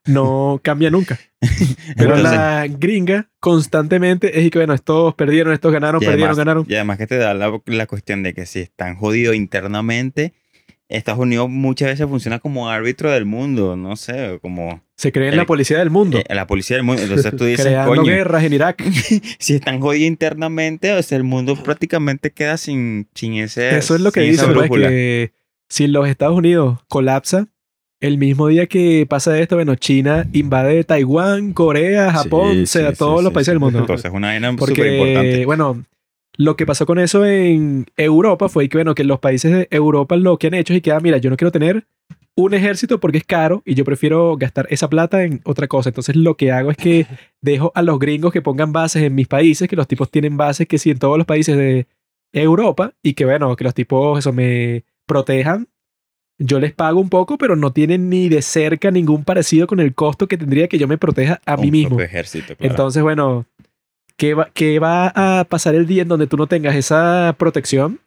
no 0.05 0.59
cambia 0.63 0.91
nunca. 0.91 1.19
Pero 1.97 2.15
Entonces- 2.15 2.23
la 2.37 2.67
gringa 2.69 3.29
constantemente 3.39 4.39
es 4.39 4.45
y 4.45 4.49
que, 4.51 4.59
bueno, 4.59 4.73
estos 4.73 5.15
perdieron, 5.15 5.53
estos 5.53 5.71
ganaron, 5.73 5.99
perdieron, 5.99 6.21
además- 6.23 6.37
ganaron. 6.37 6.65
Y 6.69 6.75
además 6.75 6.97
que 6.97 7.07
te 7.07 7.17
da 7.17 7.33
la, 7.33 7.59
la 7.65 7.87
cuestión 7.87 8.21
de 8.23 8.33
que 8.33 8.45
si 8.45 8.59
están 8.59 8.95
jodidos 8.95 9.35
internamente, 9.35 10.33
Estados 10.87 11.19
Unidos 11.19 11.49
muchas 11.49 11.87
veces 11.89 12.05
funciona 12.07 12.37
como 12.37 12.69
árbitro 12.69 13.09
del 13.11 13.25
mundo, 13.25 13.75
no 13.75 13.95
sé, 13.95 14.37
como 14.43 14.83
Se 14.95 15.11
creen 15.11 15.31
el- 15.31 15.37
la 15.37 15.45
policía 15.45 15.79
del 15.79 15.89
mundo. 15.89 16.19
eh, 16.19 16.35
la 16.35 16.45
policía 16.45 16.77
del 16.77 16.85
mundo. 16.85 17.01
Entonces 17.01 17.35
tú 17.35 17.45
dices, 17.45 17.65
creando 17.65 17.89
coño, 17.95 18.03
guerras 18.03 18.43
en 18.43 18.53
Irak. 18.53 18.83
si 19.39 19.55
están 19.55 19.79
jodidos 19.79 20.05
internamente, 20.07 20.93
o 20.93 21.01
sea, 21.01 21.17
el 21.17 21.23
mundo 21.23 21.55
prácticamente 21.55 22.31
queda 22.31 22.57
sin, 22.57 23.07
sin 23.15 23.33
ese. 23.33 23.75
Eso 23.75 23.95
es 23.95 24.01
lo 24.01 24.11
que 24.11 24.21
sin 24.21 24.53
si 25.69 25.87
los 25.87 26.07
Estados 26.07 26.37
Unidos 26.37 26.79
colapsa, 26.87 27.47
el 28.01 28.17
mismo 28.17 28.47
día 28.47 28.67
que 28.67 29.05
pasa 29.09 29.39
esto, 29.39 29.55
bueno, 29.55 29.75
China 29.75 30.27
invade 30.33 30.83
Taiwán, 30.83 31.53
Corea, 31.53 32.11
Japón, 32.11 32.53
Sí, 32.53 32.61
o 32.63 32.65
sea, 32.65 32.91
sí, 32.91 32.97
todos 32.97 33.19
sí, 33.19 33.23
los 33.23 33.33
países 33.33 33.51
del 33.51 33.59
mundo. 33.59 33.79
Entonces 33.79 34.05
es 34.05 34.11
una 34.13 34.27
vaina 34.27 34.51
súper 34.51 34.93
importante. 34.93 35.45
bueno, 35.45 35.83
lo 36.37 36.55
que 36.55 36.65
pasó 36.65 36.85
con 36.85 36.99
eso 36.99 37.25
en 37.25 37.85
Europa 37.97 38.49
fue 38.49 38.67
que, 38.69 38.77
bueno, 38.77 38.95
que 38.95 39.03
los 39.03 39.19
países 39.19 39.51
de 39.51 39.67
Europa 39.71 40.17
lo 40.17 40.37
que 40.37 40.47
han 40.47 40.53
hecho 40.53 40.73
es 40.73 40.81
que, 40.81 40.91
ah, 40.91 40.99
mira, 40.99 41.17
yo 41.17 41.29
no 41.29 41.37
quiero 41.37 41.51
tener 41.51 41.87
un 42.37 42.53
ejército 42.53 42.99
porque 42.99 43.19
es 43.19 43.23
caro 43.23 43.63
y 43.65 43.75
yo 43.75 43.85
prefiero 43.85 44.35
gastar 44.35 44.67
esa 44.69 44.89
plata 44.89 45.23
en 45.23 45.41
otra 45.45 45.67
cosa. 45.67 45.89
Entonces 45.89 46.15
lo 46.17 46.35
que 46.35 46.51
hago 46.51 46.71
es 46.71 46.77
que 46.77 47.07
dejo 47.41 47.71
a 47.75 47.81
los 47.81 47.97
gringos 47.97 48.33
que 48.33 48.41
pongan 48.41 48.73
bases 48.73 49.03
en 49.03 49.15
mis 49.15 49.27
países, 49.27 49.69
que 49.69 49.77
los 49.77 49.87
tipos 49.87 50.11
tienen 50.11 50.35
bases 50.35 50.67
que 50.67 50.77
sí 50.77 50.91
en 50.91 50.99
todos 50.99 51.17
los 51.17 51.25
países 51.25 51.55
de 51.55 51.87
Europa 52.33 52.93
y 53.01 53.13
que, 53.13 53.23
bueno, 53.23 53.55
que 53.55 53.63
los 53.63 53.73
tipos 53.73 54.19
eso 54.19 54.33
me 54.33 54.83
protejan. 55.05 55.67
Yo 56.37 56.59
les 56.59 56.73
pago 56.73 56.99
un 56.99 57.09
poco, 57.09 57.37
pero 57.37 57.55
no 57.55 57.71
tienen 57.71 58.09
ni 58.09 58.27
de 58.27 58.41
cerca 58.41 58.91
ningún 58.91 59.23
parecido 59.23 59.67
con 59.67 59.79
el 59.79 59.95
costo 59.95 60.27
que 60.27 60.37
tendría 60.37 60.67
que 60.67 60.77
yo 60.77 60.87
me 60.87 60.97
proteja 60.97 61.39
a 61.45 61.55
mí 61.55 61.71
mismo. 61.71 61.99
ejército, 62.01 62.55
claro. 62.55 62.71
Entonces, 62.71 63.01
bueno, 63.01 63.45
¿qué 64.17 64.33
va, 64.33 64.49
qué 64.53 64.79
va 64.79 65.13
a 65.15 65.45
pasar 65.45 65.75
el 65.75 65.87
día 65.87 66.01
en 66.01 66.09
donde 66.09 66.27
tú 66.27 66.35
no 66.35 66.47
tengas 66.47 66.75
esa 66.75 67.33
protección? 67.37 67.99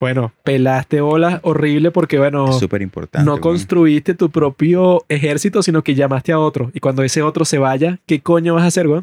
Bueno, 0.00 0.32
pelaste 0.42 1.00
olas 1.00 1.40
horrible 1.42 1.90
porque, 1.90 2.18
bueno, 2.18 2.50
es 2.50 2.58
súper 2.58 2.82
importante. 2.82 3.24
no 3.24 3.40
construiste 3.40 4.14
tu 4.14 4.28
propio 4.28 5.04
ejército, 5.08 5.62
sino 5.62 5.82
que 5.82 5.94
llamaste 5.94 6.32
a 6.32 6.38
otro. 6.38 6.70
Y 6.74 6.80
cuando 6.80 7.02
ese 7.02 7.22
otro 7.22 7.44
se 7.44 7.58
vaya, 7.58 8.00
¿qué 8.06 8.20
coño 8.20 8.54
vas 8.54 8.64
a 8.64 8.66
hacer, 8.66 8.88
güey? 8.88 9.02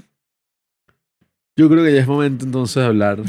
Yo 1.57 1.69
creo 1.69 1.83
que 1.83 1.93
ya 1.93 2.01
es 2.01 2.07
momento 2.07 2.45
entonces 2.45 2.75
de 2.75 2.85
hablar 2.87 3.21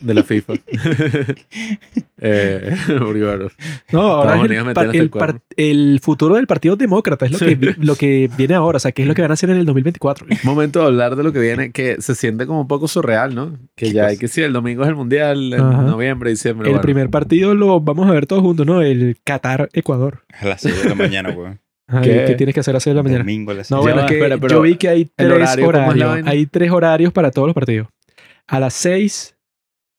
de 0.00 0.14
la 0.14 0.22
FIFA. 0.22 0.54
eh, 2.22 2.76
porque, 2.98 3.24
bueno, 3.24 3.48
No, 3.92 4.00
ahora 4.02 4.36
es 4.36 4.50
el, 4.50 4.52
el 4.52 5.10
el 5.10 5.40
el 5.56 6.00
futuro 6.00 6.34
del 6.36 6.46
Partido 6.46 6.76
Demócrata 6.76 7.26
es 7.26 7.32
lo 7.32 7.38
que, 7.38 7.74
lo 7.78 7.96
que 7.96 8.30
viene 8.36 8.54
ahora. 8.54 8.76
O 8.76 8.80
sea, 8.80 8.92
¿qué 8.92 9.02
es 9.02 9.08
lo 9.08 9.14
que 9.14 9.22
van 9.22 9.30
a 9.30 9.34
hacer 9.34 9.50
en 9.50 9.56
el 9.56 9.64
2024? 9.64 10.26
momento 10.44 10.80
de 10.80 10.86
hablar 10.86 11.16
de 11.16 11.22
lo 11.22 11.32
que 11.32 11.38
viene, 11.40 11.72
que 11.72 12.00
se 12.00 12.14
siente 12.14 12.46
como 12.46 12.62
un 12.62 12.68
poco 12.68 12.88
surreal, 12.88 13.34
¿no? 13.34 13.56
Que 13.74 13.92
ya 13.92 14.06
hay 14.06 14.18
que 14.18 14.28
sí, 14.28 14.42
el 14.42 14.52
domingo 14.52 14.82
es 14.82 14.88
el 14.90 14.96
mundial, 14.96 15.52
en 15.52 15.60
Ajá. 15.60 15.82
noviembre, 15.82 16.30
diciembre. 16.30 16.68
el 16.68 16.72
bueno. 16.74 16.82
primer 16.82 17.10
partido 17.10 17.54
lo 17.54 17.80
vamos 17.80 18.08
a 18.08 18.12
ver 18.12 18.26
todos 18.26 18.42
juntos, 18.42 18.66
¿no? 18.66 18.82
El 18.82 19.16
Qatar-Ecuador. 19.24 20.24
A 20.38 20.46
las 20.46 20.60
6 20.60 20.82
de 20.82 20.88
la 20.90 20.94
mañana, 20.94 21.30
weón. 21.30 21.60
Ay, 21.86 22.02
¿Qué? 22.02 22.24
¿Qué 22.28 22.34
tienes 22.36 22.54
que 22.54 22.60
hacer 22.60 22.72
a 22.72 22.76
las 22.76 22.82
6 22.84 22.92
de 22.92 22.96
la 22.98 23.02
mañana? 23.02 23.24
Domingo 23.24 23.50
a 23.50 23.54
las 23.54 23.70
No, 23.70 23.78
6 23.82 23.86
Ya 23.86 23.92
bueno, 23.94 24.06
es 24.06 24.12
que 24.12 24.22
espera, 24.22 24.48
yo 24.54 24.60
vi 24.60 24.76
que 24.76 24.88
hay 24.88 25.04
tres 25.16 25.32
horario, 25.32 25.66
¿cómo 25.66 25.92
es 25.92 25.96
la 25.98 26.06
horarios. 26.06 26.28
Hay 26.28 26.46
tres 26.46 26.70
horarios 26.70 27.12
para 27.12 27.30
todos 27.30 27.48
los 27.48 27.54
partidos. 27.54 27.88
A 28.46 28.60
las 28.60 28.74
6, 28.74 29.36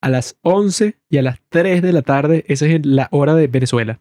a 0.02 0.10
las 0.10 0.38
11 0.42 0.96
y 1.10 1.18
a 1.18 1.22
las 1.22 1.40
3 1.50 1.82
de 1.82 1.94
la 1.94 2.02
tarde. 2.02 2.44
Esa 2.48 2.66
es 2.66 2.86
la 2.86 3.08
hora 3.12 3.36
de 3.36 3.48
Venezuela. 3.48 4.00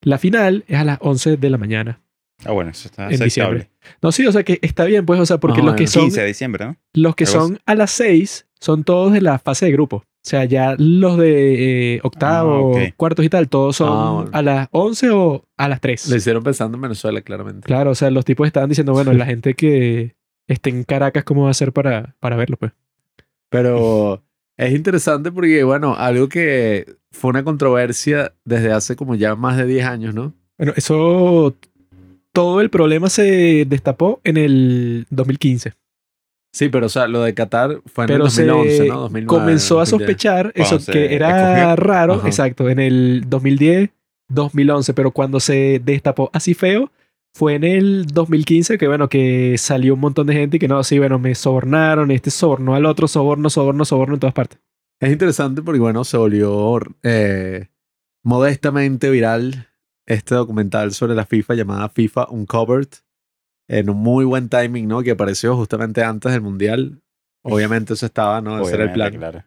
La 0.00 0.18
final 0.18 0.64
es 0.68 0.76
a 0.78 0.84
las 0.84 0.98
11 1.00 1.36
de 1.36 1.50
la 1.50 1.58
mañana. 1.58 2.00
Ah, 2.44 2.52
bueno, 2.52 2.70
eso 2.72 2.88
está 2.88 3.02
En 3.04 3.08
aceptable. 3.22 3.24
diciembre. 3.26 3.70
No, 4.02 4.12
sí, 4.12 4.26
o 4.26 4.32
sea 4.32 4.42
que 4.42 4.58
está 4.60 4.84
bien, 4.84 5.06
pues, 5.06 5.20
o 5.20 5.24
sea, 5.26 5.38
porque 5.38 5.62
los 5.62 5.76
que 5.76 5.86
son, 5.86 6.02
15 6.04 6.20
de 6.22 6.26
diciembre, 6.26 6.64
¿no? 6.66 6.76
los 6.92 7.14
que 7.14 7.26
son 7.26 7.60
a 7.64 7.74
las 7.74 7.90
6 7.92 8.46
son 8.60 8.84
todos 8.84 9.12
de 9.12 9.20
la 9.20 9.38
fase 9.38 9.66
de 9.66 9.72
grupo. 9.72 9.98
O 9.98 10.26
sea, 10.26 10.44
ya 10.46 10.74
los 10.78 11.18
de 11.18 11.94
eh, 11.96 12.00
octavo, 12.02 12.76
Ah, 12.78 12.84
ok. 12.86 12.94
cuartos 12.96 13.24
y 13.24 13.28
tal, 13.28 13.48
todos 13.50 13.76
son 13.76 13.88
Ah, 13.90 14.10
bueno. 14.12 14.30
a 14.32 14.42
las 14.42 14.68
11 14.72 15.10
o 15.10 15.44
a 15.56 15.68
las 15.68 15.80
3. 15.80 16.08
Lo 16.08 16.16
hicieron 16.16 16.42
pensando 16.42 16.76
en 16.76 16.82
Venezuela, 16.82 17.20
claramente. 17.22 17.66
Claro, 17.66 17.90
o 17.90 17.94
sea, 17.94 18.10
los 18.10 18.24
tipos 18.24 18.46
estaban 18.46 18.68
diciendo, 18.70 18.92
bueno, 18.94 19.12
la 19.12 19.26
gente 19.26 19.52
que 19.54 20.16
esté 20.48 20.70
en 20.70 20.84
Caracas, 20.84 21.24
¿cómo 21.24 21.44
va 21.44 21.50
a 21.50 21.54
ser 21.54 21.72
para, 21.72 22.16
para 22.20 22.36
verlo, 22.36 22.56
pues? 22.56 22.72
Pero 23.50 24.23
es 24.56 24.72
interesante 24.72 25.32
porque, 25.32 25.64
bueno, 25.64 25.94
algo 25.96 26.28
que 26.28 26.96
fue 27.12 27.30
una 27.30 27.44
controversia 27.44 28.32
desde 28.44 28.72
hace 28.72 28.96
como 28.96 29.14
ya 29.14 29.34
más 29.34 29.56
de 29.56 29.66
10 29.66 29.86
años, 29.86 30.14
¿no? 30.14 30.32
Bueno, 30.58 30.72
eso, 30.76 31.54
todo 32.32 32.60
el 32.60 32.70
problema 32.70 33.08
se 33.08 33.64
destapó 33.68 34.20
en 34.24 34.36
el 34.36 35.06
2015. 35.10 35.72
Sí, 36.52 36.68
pero 36.68 36.86
o 36.86 36.88
sea, 36.88 37.08
lo 37.08 37.22
de 37.22 37.34
Qatar 37.34 37.80
fue 37.86 38.04
en 38.04 38.08
Pero 38.08 38.16
el 38.18 38.30
2011, 38.30 38.76
se 38.76 38.86
¿no? 38.88 39.00
2009, 39.00 39.26
comenzó 39.26 39.74
a 39.76 39.78
2010. 39.80 39.88
sospechar 39.90 40.52
eso 40.54 40.78
que 40.92 41.14
era 41.14 41.30
escogió. 41.72 41.76
raro, 41.84 42.14
Ajá. 42.14 42.28
exacto, 42.28 42.68
en 42.68 42.78
el 42.78 43.24
2010, 43.28 43.90
2011, 44.28 44.94
pero 44.94 45.10
cuando 45.10 45.40
se 45.40 45.80
destapó 45.84 46.30
así 46.32 46.54
feo 46.54 46.92
fue 47.34 47.54
en 47.54 47.64
el 47.64 48.06
2015 48.06 48.78
que 48.78 48.86
bueno, 48.86 49.08
que 49.08 49.56
salió 49.58 49.94
un 49.94 50.00
montón 50.00 50.28
de 50.28 50.34
gente 50.34 50.56
y 50.56 50.60
que 50.60 50.68
no, 50.68 50.82
sí, 50.84 50.98
bueno, 50.98 51.18
me 51.18 51.34
sobornaron, 51.34 52.10
este 52.12 52.30
sobornó 52.30 52.74
al 52.74 52.86
otro, 52.86 53.08
soborno, 53.08 53.50
soborno, 53.50 53.84
soborno 53.84 54.14
en 54.14 54.20
todas 54.20 54.34
partes. 54.34 54.60
Es 55.00 55.10
interesante 55.10 55.60
porque, 55.60 55.80
bueno, 55.80 56.04
se 56.04 56.16
volvió 56.16 56.78
eh, 57.02 57.68
modestamente 58.22 59.10
viral 59.10 59.68
este 60.06 60.34
documental 60.34 60.92
sobre 60.92 61.14
la 61.14 61.26
FIFA 61.26 61.54
llamada 61.54 61.88
FIFA 61.88 62.28
Uncovered 62.30 62.88
en 63.68 63.90
un 63.90 63.96
muy 63.96 64.24
buen 64.24 64.48
timing, 64.48 64.86
¿no? 64.86 65.02
Que 65.02 65.10
apareció 65.10 65.56
justamente 65.56 66.04
antes 66.04 66.32
del 66.32 66.42
Mundial. 66.42 67.02
Obviamente 67.42 67.94
eso 67.94 68.06
estaba, 68.06 68.40
¿no? 68.40 68.62
Ese 68.62 68.74
era 68.74 68.84
el 68.84 68.92
plan. 68.92 69.12
Claro. 69.12 69.44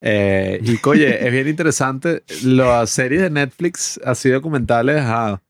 Eh, 0.00 0.60
y 0.62 0.78
oye, 0.86 1.26
es 1.26 1.32
bien 1.32 1.48
interesante. 1.48 2.22
Las 2.44 2.90
series 2.90 3.22
de 3.22 3.30
Netflix, 3.30 4.00
así 4.04 4.30
documentales, 4.30 5.00
ajá, 5.02 5.42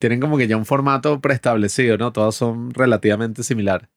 tienen 0.00 0.18
como 0.18 0.36
que 0.38 0.48
ya 0.48 0.56
un 0.56 0.66
formato 0.66 1.20
preestablecido, 1.20 1.96
¿no? 1.98 2.12
Todas 2.12 2.34
son 2.34 2.72
relativamente 2.74 3.44
similares. 3.44 3.88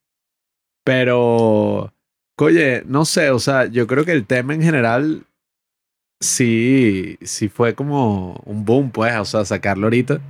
Pero, 0.83 1.93
oye, 2.37 2.83
no 2.85 3.05
sé, 3.05 3.31
o 3.31 3.39
sea, 3.39 3.65
yo 3.65 3.87
creo 3.87 4.05
que 4.05 4.11
el 4.11 4.27
tema 4.27 4.53
en 4.53 4.61
general 4.61 5.25
sí, 6.19 7.17
sí 7.21 7.49
fue 7.49 7.73
como 7.75 8.41
un 8.45 8.65
boom, 8.65 8.91
pues, 8.91 9.15
o 9.17 9.25
sea, 9.25 9.45
sacarlo 9.45 9.87
ahorita. 9.87 10.21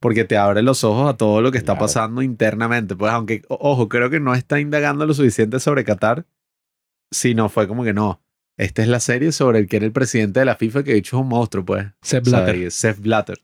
Porque 0.00 0.24
te 0.24 0.36
abre 0.36 0.62
los 0.62 0.82
ojos 0.82 1.08
a 1.08 1.16
todo 1.16 1.40
lo 1.42 1.52
que 1.52 1.58
está 1.58 1.74
Claro. 1.74 1.84
pasando 1.86 2.22
internamente. 2.22 2.96
Pues, 2.96 3.12
aunque, 3.12 3.42
o- 3.48 3.56
ojo, 3.60 3.88
creo 3.88 4.10
que 4.10 4.18
no 4.18 4.34
está 4.34 4.58
indagando 4.58 5.06
lo 5.06 5.14
suficiente 5.14 5.60
sobre 5.60 5.84
Qatar, 5.84 6.26
sino 7.12 7.48
fue 7.48 7.68
como 7.68 7.84
que 7.84 7.92
no. 7.94 8.20
Esta 8.58 8.82
es 8.82 8.88
la 8.88 8.98
serie 8.98 9.30
sobre 9.30 9.60
el 9.60 9.68
que 9.68 9.76
era 9.76 9.86
el 9.86 9.92
presidente 9.92 10.40
de 10.40 10.46
la 10.46 10.56
FIFA, 10.56 10.82
que 10.82 10.92
de 10.92 10.98
hecho 10.98 11.16
es 11.16 11.22
un 11.22 11.28
monstruo, 11.28 11.64
pues. 11.64 11.86
O 11.86 11.90
sea, 12.02 12.18
Blatter. 12.20 12.56
y 12.56 12.64
es 12.64 12.74
Sepp 12.74 12.98
Blatter. 12.98 13.38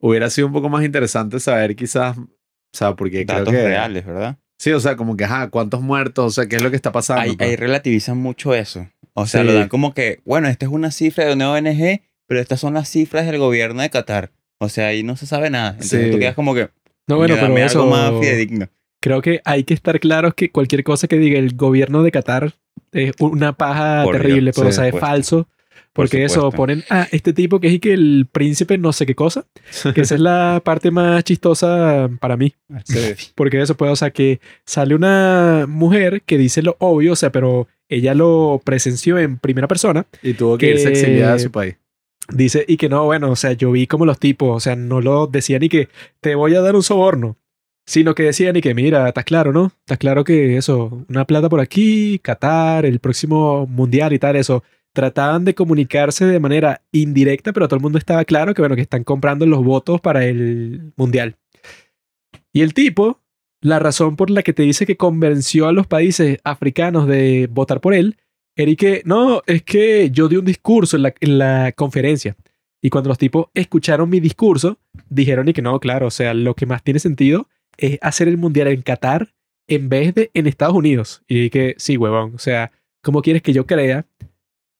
Hubiera 0.00 0.30
sido 0.30 0.46
un 0.46 0.52
poco 0.52 0.68
más 0.68 0.84
interesante 0.84 1.38
saber 1.40 1.76
quizás, 1.76 2.16
o 2.18 2.26
sea, 2.72 2.94
porque 2.96 3.24
creo 3.26 3.38
Datos 3.40 3.54
que... 3.54 3.62
reales, 3.64 4.06
¿verdad? 4.06 4.36
Sí, 4.58 4.72
o 4.72 4.80
sea, 4.80 4.96
como 4.96 5.16
que, 5.16 5.24
ajá, 5.24 5.48
¿cuántos 5.48 5.80
muertos? 5.80 6.26
O 6.26 6.30
sea, 6.30 6.46
¿qué 6.46 6.56
es 6.56 6.62
lo 6.62 6.70
que 6.70 6.76
está 6.76 6.92
pasando? 6.92 7.22
Ahí, 7.22 7.36
pues? 7.36 7.48
ahí 7.48 7.56
relativizan 7.56 8.18
mucho 8.18 8.54
eso. 8.54 8.86
O 9.14 9.26
sea, 9.26 9.40
Sí. 9.40 9.46
lo 9.46 9.54
dan 9.54 9.68
como 9.68 9.94
que, 9.94 10.20
bueno, 10.24 10.48
esta 10.48 10.66
es 10.66 10.72
una 10.72 10.90
cifra 10.90 11.24
de 11.24 11.32
una 11.32 11.50
ONG, 11.52 12.02
pero 12.26 12.40
estas 12.40 12.60
son 12.60 12.74
las 12.74 12.88
cifras 12.88 13.26
del 13.26 13.38
gobierno 13.38 13.80
de 13.82 13.90
Qatar. 13.90 14.30
O 14.58 14.68
sea, 14.68 14.88
ahí 14.88 15.02
no 15.02 15.16
se 15.16 15.26
sabe 15.26 15.48
nada. 15.50 15.70
Entonces 15.70 16.04
Sí. 16.06 16.10
tú 16.10 16.18
quedas 16.18 16.34
como 16.34 16.54
que, 16.54 16.68
No, 17.08 17.16
bueno, 17.16 17.34
"Coño, 17.36 17.48
pero 17.54 17.66
eso... 17.66 17.80
algo 17.82 17.90
más 17.90 18.20
fidedigno. 18.20 18.68
Creo 19.02 19.22
que 19.22 19.40
hay 19.46 19.64
que 19.64 19.72
estar 19.74 19.98
claros 19.98 20.34
que 20.34 20.50
cualquier 20.50 20.84
cosa 20.84 21.08
que 21.08 21.16
diga 21.16 21.38
el 21.38 21.56
gobierno 21.56 22.02
de 22.02 22.12
Qatar 22.12 22.52
es 22.92 23.12
una 23.18 23.54
paja 23.54 24.04
Por 24.04 24.14
Dios, 24.16 24.22
terrible, 24.26 24.52
pero 24.54 24.66
sí, 24.66 24.70
o 24.70 24.72
sea, 24.74 24.84
es 24.86 24.90
supuesto. 24.92 25.06
falso. 25.06 25.48
Por 25.92 26.04
Porque 26.06 26.24
eso, 26.24 26.34
supuesto. 26.36 26.56
ponen 26.56 26.84
a 26.88 27.08
este 27.10 27.32
tipo 27.32 27.58
que 27.58 27.66
es 27.66 27.72
y 27.74 27.78
que 27.80 27.92
el 27.92 28.28
príncipe 28.30 28.78
no 28.78 28.92
sé 28.92 29.06
qué 29.06 29.16
cosa, 29.16 29.44
que 29.94 30.02
esa 30.02 30.14
es 30.14 30.20
la 30.20 30.62
parte 30.64 30.90
más 30.92 31.24
chistosa 31.24 32.08
para 32.20 32.36
mí. 32.36 32.54
Sí. 32.84 33.32
Porque 33.34 33.60
eso 33.60 33.76
puede, 33.76 33.90
o 33.92 33.96
sea, 33.96 34.10
que 34.12 34.40
sale 34.64 34.94
una 34.94 35.66
mujer 35.68 36.22
que 36.22 36.38
dice 36.38 36.62
lo 36.62 36.76
obvio, 36.78 37.12
o 37.14 37.16
sea, 37.16 37.32
pero 37.32 37.66
ella 37.88 38.14
lo 38.14 38.60
presenció 38.64 39.18
en 39.18 39.38
primera 39.38 39.66
persona, 39.66 40.06
Y 40.22 40.34
tuvo 40.34 40.56
que, 40.58 40.66
Que- 40.66 40.72
irse 40.74 40.88
exiliada 40.90 41.32
de 41.32 41.38
su 41.40 41.50
país. 41.50 41.74
dice 42.32 42.64
y 42.68 42.76
que 42.76 42.88
no, 42.88 43.04
bueno, 43.06 43.30
o 43.32 43.36
sea, 43.36 43.52
yo 43.54 43.72
vi 43.72 43.88
como 43.88 44.06
los 44.06 44.20
tipos, 44.20 44.56
o 44.56 44.60
sea, 44.60 44.76
no 44.76 45.00
lo 45.00 45.26
decían 45.26 45.60
ni 45.60 45.68
que 45.68 45.88
te 46.20 46.36
voy 46.36 46.54
a 46.54 46.60
dar 46.60 46.76
un 46.76 46.84
soborno, 46.84 47.36
sino 47.84 48.14
que 48.14 48.22
decían 48.22 48.54
y 48.54 48.60
que 48.60 48.74
mira, 48.74 49.08
estás 49.08 49.24
claro, 49.24 49.52
¿no? 49.52 49.72
Estás 49.80 49.98
claro 49.98 50.22
que 50.22 50.56
eso, 50.56 51.04
una 51.08 51.24
plata 51.24 51.48
por 51.48 51.58
aquí, 51.58 52.20
Qatar, 52.22 52.86
el 52.86 53.00
próximo 53.00 53.66
mundial 53.66 54.12
y 54.12 54.20
tal, 54.20 54.36
eso. 54.36 54.62
Trataban 54.92 55.44
de 55.44 55.54
comunicarse 55.54 56.24
de 56.24 56.40
manera 56.40 56.82
indirecta, 56.92 57.52
pero 57.52 57.68
todo 57.68 57.76
el 57.76 57.82
mundo 57.82 57.98
estaba 57.98 58.24
claro 58.24 58.54
que, 58.54 58.62
bueno, 58.62 58.74
que 58.74 58.82
están 58.82 59.04
comprando 59.04 59.46
los 59.46 59.62
votos 59.64 60.00
para 60.00 60.24
el 60.24 60.92
mundial. 60.96 61.36
Y 62.52 62.62
el 62.62 62.74
tipo, 62.74 63.20
la 63.60 63.78
razón 63.78 64.16
por 64.16 64.30
la 64.30 64.42
que 64.42 64.52
te 64.52 64.62
dice 64.62 64.86
que 64.86 64.96
convenció 64.96 65.68
a 65.68 65.72
los 65.72 65.86
países 65.86 66.38
africanos 66.42 67.06
de 67.06 67.48
votar 67.50 67.80
por 67.80 67.94
él, 67.94 68.16
era 68.56 68.74
que, 68.74 69.02
no, 69.04 69.42
es 69.46 69.62
que 69.62 70.10
yo 70.10 70.28
di 70.28 70.36
un 70.36 70.44
discurso 70.44 70.96
en 70.96 71.04
la, 71.04 71.14
en 71.20 71.38
la 71.38 71.72
conferencia. 71.72 72.36
Y 72.82 72.90
cuando 72.90 73.08
los 73.08 73.18
tipos 73.18 73.46
escucharon 73.54 74.08
mi 74.08 74.20
discurso, 74.20 74.78
dijeron 75.08 75.48
y 75.48 75.52
que 75.52 75.62
no, 75.62 75.78
claro, 75.80 76.06
o 76.06 76.10
sea, 76.10 76.34
lo 76.34 76.54
que 76.54 76.66
más 76.66 76.82
tiene 76.82 76.98
sentido 76.98 77.48
es 77.76 77.98
hacer 78.02 78.28
el 78.28 78.38
mundial 78.38 78.68
en 78.68 78.82
Qatar 78.82 79.32
en 79.68 79.88
vez 79.88 80.14
de 80.14 80.30
en 80.34 80.46
Estados 80.46 80.74
Unidos. 80.74 81.22
Y 81.28 81.50
que 81.50 81.74
sí, 81.78 81.96
huevón, 81.96 82.34
o 82.34 82.38
sea, 82.38 82.72
¿cómo 83.02 83.22
quieres 83.22 83.42
que 83.42 83.52
yo 83.52 83.66
crea 83.66 84.06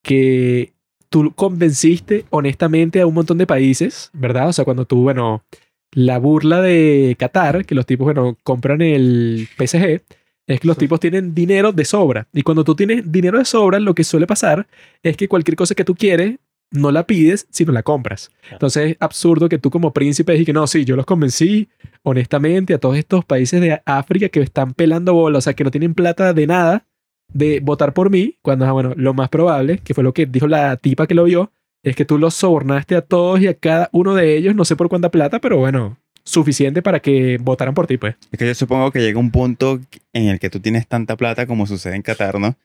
que 0.02 0.72
tú 1.08 1.32
convenciste 1.34 2.24
honestamente 2.30 3.00
a 3.00 3.06
un 3.06 3.14
montón 3.14 3.38
de 3.38 3.46
países, 3.46 4.10
¿verdad? 4.12 4.48
O 4.48 4.52
sea, 4.52 4.64
cuando 4.64 4.84
tú, 4.86 5.02
bueno, 5.02 5.44
la 5.92 6.18
burla 6.18 6.62
de 6.62 7.16
Qatar, 7.18 7.66
que 7.66 7.74
los 7.74 7.86
tipos, 7.86 8.04
bueno, 8.04 8.38
compran 8.42 8.80
el 8.80 9.48
PSG, 9.58 10.02
es 10.46 10.60
que 10.60 10.68
los 10.68 10.78
tipos 10.78 11.00
tienen 11.00 11.34
dinero 11.34 11.72
de 11.72 11.84
sobra. 11.84 12.28
Y 12.32 12.42
cuando 12.42 12.64
tú 12.64 12.74
tienes 12.74 13.10
dinero 13.10 13.38
de 13.38 13.44
sobra, 13.44 13.78
lo 13.78 13.94
que 13.94 14.04
suele 14.04 14.26
pasar 14.26 14.66
es 15.02 15.16
que 15.16 15.28
cualquier 15.28 15.56
cosa 15.56 15.74
que 15.74 15.84
tú 15.84 15.94
quieres, 15.94 16.38
no 16.72 16.92
la 16.92 17.06
pides, 17.06 17.46
sino 17.50 17.72
la 17.72 17.82
compras. 17.82 18.30
Entonces 18.50 18.92
es 18.92 18.96
absurdo 19.00 19.48
que 19.48 19.58
tú 19.58 19.70
como 19.70 19.92
príncipe 19.92 20.32
digas 20.32 20.46
que 20.46 20.52
no, 20.52 20.66
sí, 20.66 20.84
yo 20.84 20.94
los 20.96 21.06
convencí 21.06 21.68
honestamente 22.02 22.74
a 22.74 22.78
todos 22.78 22.96
estos 22.96 23.24
países 23.24 23.60
de 23.60 23.82
África 23.84 24.28
que 24.28 24.40
están 24.40 24.72
pelando 24.74 25.14
bola, 25.14 25.38
o 25.38 25.40
sea, 25.40 25.54
que 25.54 25.64
no 25.64 25.70
tienen 25.70 25.94
plata 25.94 26.32
de 26.32 26.46
nada 26.46 26.86
de 27.32 27.60
votar 27.60 27.92
por 27.92 28.10
mí, 28.10 28.36
cuando, 28.42 28.66
ah, 28.66 28.72
bueno, 28.72 28.92
lo 28.96 29.14
más 29.14 29.28
probable, 29.28 29.78
que 29.84 29.94
fue 29.94 30.04
lo 30.04 30.12
que 30.12 30.26
dijo 30.26 30.46
la 30.46 30.76
tipa 30.76 31.06
que 31.06 31.14
lo 31.14 31.24
vio, 31.24 31.50
es 31.82 31.96
que 31.96 32.04
tú 32.04 32.18
los 32.18 32.34
sobornaste 32.34 32.94
a 32.96 33.00
todos 33.02 33.40
y 33.40 33.46
a 33.46 33.54
cada 33.54 33.88
uno 33.92 34.14
de 34.14 34.36
ellos, 34.36 34.54
no 34.54 34.64
sé 34.64 34.76
por 34.76 34.88
cuánta 34.88 35.10
plata, 35.10 35.38
pero 35.40 35.56
bueno, 35.58 35.96
suficiente 36.24 36.82
para 36.82 37.00
que 37.00 37.38
votaran 37.40 37.74
por 37.74 37.86
ti, 37.86 37.96
pues. 37.96 38.16
Es 38.30 38.38
que 38.38 38.46
yo 38.46 38.54
supongo 38.54 38.90
que 38.90 39.00
llega 39.00 39.18
un 39.18 39.30
punto 39.30 39.80
en 40.12 40.28
el 40.28 40.38
que 40.38 40.50
tú 40.50 40.60
tienes 40.60 40.86
tanta 40.86 41.16
plata 41.16 41.46
como 41.46 41.66
sucede 41.66 41.96
en 41.96 42.02
Qatar, 42.02 42.38
¿no? 42.38 42.56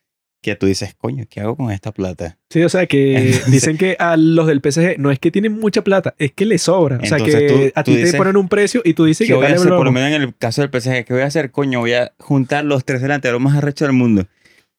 Que 0.41 0.55
tú 0.55 0.67
dices, 0.67 0.93
coño, 0.95 1.23
¿qué 1.29 1.39
hago 1.39 1.55
con 1.55 1.71
esta 1.71 1.91
plata? 1.91 2.37
Sí, 2.51 2.61
o 2.63 2.69
sea 2.69 2.85
que 2.85 3.15
Entonces- 3.17 3.51
dicen 3.51 3.77
que 3.77 3.95
a 3.97 4.15
los 4.17 4.45
del 4.45 4.59
PSG 4.61 4.99
no 4.99 5.09
es 5.09 5.17
que 5.17 5.31
tienen 5.31 5.53
mucha 5.59 5.83
plata, 5.83 6.13
es 6.19 6.33
que 6.33 6.45
les 6.45 6.61
sobra. 6.63 6.99
O 7.01 7.05
sea 7.05 7.17
que 7.17 7.47
tú- 7.47 7.71
a 7.73 7.83
ti 7.83 7.95
te 7.95 8.13
ponen 8.13 8.37
un 8.37 8.47
precio 8.49 8.81
y 8.83 8.93
tú 8.93 9.05
dices 9.05 9.25
¿Qué 9.25 9.33
que 9.33 9.37
voy 9.37 9.45
a 9.47 9.55
hacer? 9.55 9.69
Por 9.69 9.85
lo 9.85 9.91
menos 9.91 10.11
en 10.11 10.21
el 10.21 10.35
caso 10.35 10.61
del 10.61 10.69
PSG, 10.69 11.05
¿qué 11.05 11.13
voy 11.13 11.23
a 11.23 11.27
hacer? 11.27 11.49
Coño, 11.51 11.79
voy 11.79 11.93
a 11.93 12.11
juntar 12.19 12.65
los 12.65 12.83
tres 12.85 13.01
delanteros 13.01 13.41
más 13.41 13.55
arrechos 13.57 13.87
del 13.87 13.95
mundo. 13.97 14.27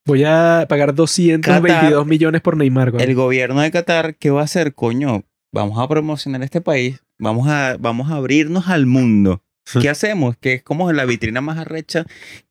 Voy 0.07 0.23
a 0.25 0.65
pagar 0.67 0.95
222 0.95 2.01
Qatar- 2.01 2.05
millones 2.05 2.41
por 2.41 2.57
Neymar. 2.57 2.91
güey. 2.91 3.03
El 3.03 3.13
gobierno 3.15 3.61
de 3.61 3.69
Qatar, 3.71 4.15
¿qué 4.15 4.31
va 4.31 4.41
a 4.41 4.45
hacer? 4.45 4.73
Coño, 4.73 5.23
vamos 5.53 5.77
a 5.79 5.87
promocionar 5.87 6.41
este 6.43 6.61
país, 6.61 6.99
vamos 7.19 7.47
a, 7.47 7.77
vamos 7.79 8.09
a 8.11 8.15
abrirnos 8.15 8.67
al 8.67 8.85
mundo. 8.85 9.43
¿Qué 9.81 9.89
hacemos? 9.89 10.37
Que 10.37 10.53
es 10.53 10.63
como 10.63 10.91
la 10.93 11.05
vitrina 11.05 11.41
más 11.41 11.57
arrecha 11.57 12.05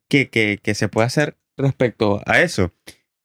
que, 0.07 0.29
que, 0.29 0.59
que 0.61 0.75
se 0.75 0.87
puede 0.87 1.07
hacer 1.07 1.35
respecto 1.57 2.21
a 2.27 2.41
eso. 2.41 2.71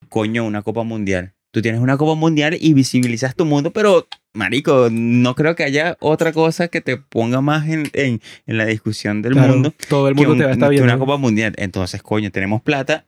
Coño, 0.08 0.44
una 0.44 0.62
Copa 0.62 0.82
Mundial. 0.82 1.34
Tú 1.52 1.60
tienes 1.60 1.82
una 1.82 1.98
Copa 1.98 2.14
Mundial 2.14 2.56
y 2.58 2.72
visibilizas 2.72 3.34
tu 3.36 3.44
mundo, 3.44 3.72
pero, 3.74 4.06
marico, 4.32 4.88
no 4.90 5.34
creo 5.34 5.54
que 5.54 5.64
haya 5.64 5.98
otra 6.00 6.32
cosa 6.32 6.68
que 6.68 6.80
te 6.80 6.96
ponga 6.96 7.42
más 7.42 7.68
en, 7.68 7.90
en, 7.92 8.22
en 8.46 8.56
la 8.56 8.64
discusión 8.64 9.20
del 9.20 9.34
Claro, 9.34 9.52
mundo 9.52 9.74
todo 9.90 10.08
el 10.08 10.14
mundo 10.14 10.32
un- 10.32 10.38
te 10.38 10.44
va 10.44 10.50
a 10.50 10.54
estar 10.54 10.68
que 10.70 10.76
viendo. 10.76 10.90
una 10.94 10.98
Copa 10.98 11.18
Mundial. 11.18 11.52
Entonces, 11.58 12.02
coño, 12.02 12.30
tenemos 12.30 12.62
plata, 12.62 13.04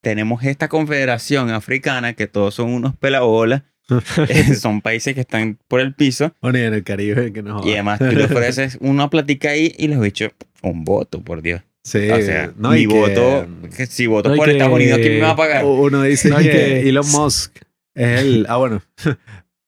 tenemos 0.00 0.44
esta 0.44 0.68
confederación 0.68 1.50
africana 1.50 2.12
que 2.14 2.26
todos 2.26 2.54
son 2.54 2.70
unos 2.70 2.96
pelabolas, 2.96 3.62
eh, 4.28 4.54
son 4.54 4.80
países 4.82 5.14
que 5.14 5.20
están 5.22 5.58
por 5.66 5.80
el 5.80 5.94
piso 5.94 6.34
Bueno, 6.42 6.58
y 6.58 6.62
en 6.62 6.74
el 6.74 6.84
Caribe, 6.84 7.32
que 7.32 7.42
no 7.42 7.66
y 7.66 7.72
además 7.72 7.98
tú 7.98 8.04
le 8.06 8.24
ofreces 8.26 8.76
una 8.80 9.08
platica 9.10 9.50
ahí 9.50 9.74
y 9.78 9.88
los 9.88 10.00
bichos, 10.00 10.32
un 10.62 10.84
voto, 10.84 11.22
por 11.22 11.40
Dios. 11.42 11.62
Sí, 11.84 12.10
o 12.10 12.20
sea, 12.20 12.52
no, 12.58 12.72
mi 12.72 12.86
que- 12.86 12.94
voto, 12.94 13.46
que 13.74 13.86
si 13.86 14.06
voto 14.06 14.28
no, 14.28 14.36
por 14.36 14.44
que- 14.46 14.52
Estados 14.52 14.74
Unidos, 14.74 14.98
¿quién 14.98 15.14
me 15.14 15.20
va 15.20 15.30
a 15.30 15.36
pagar? 15.36 15.64
Uno 15.64 16.02
dice 16.02 16.28
No, 16.28 16.36
que- 16.38 16.86
Elon 16.86 17.06
Musk 17.10 17.56
es 17.94 18.20
el... 18.20 18.46
Ah, 18.48 18.56
bueno. 18.58 18.82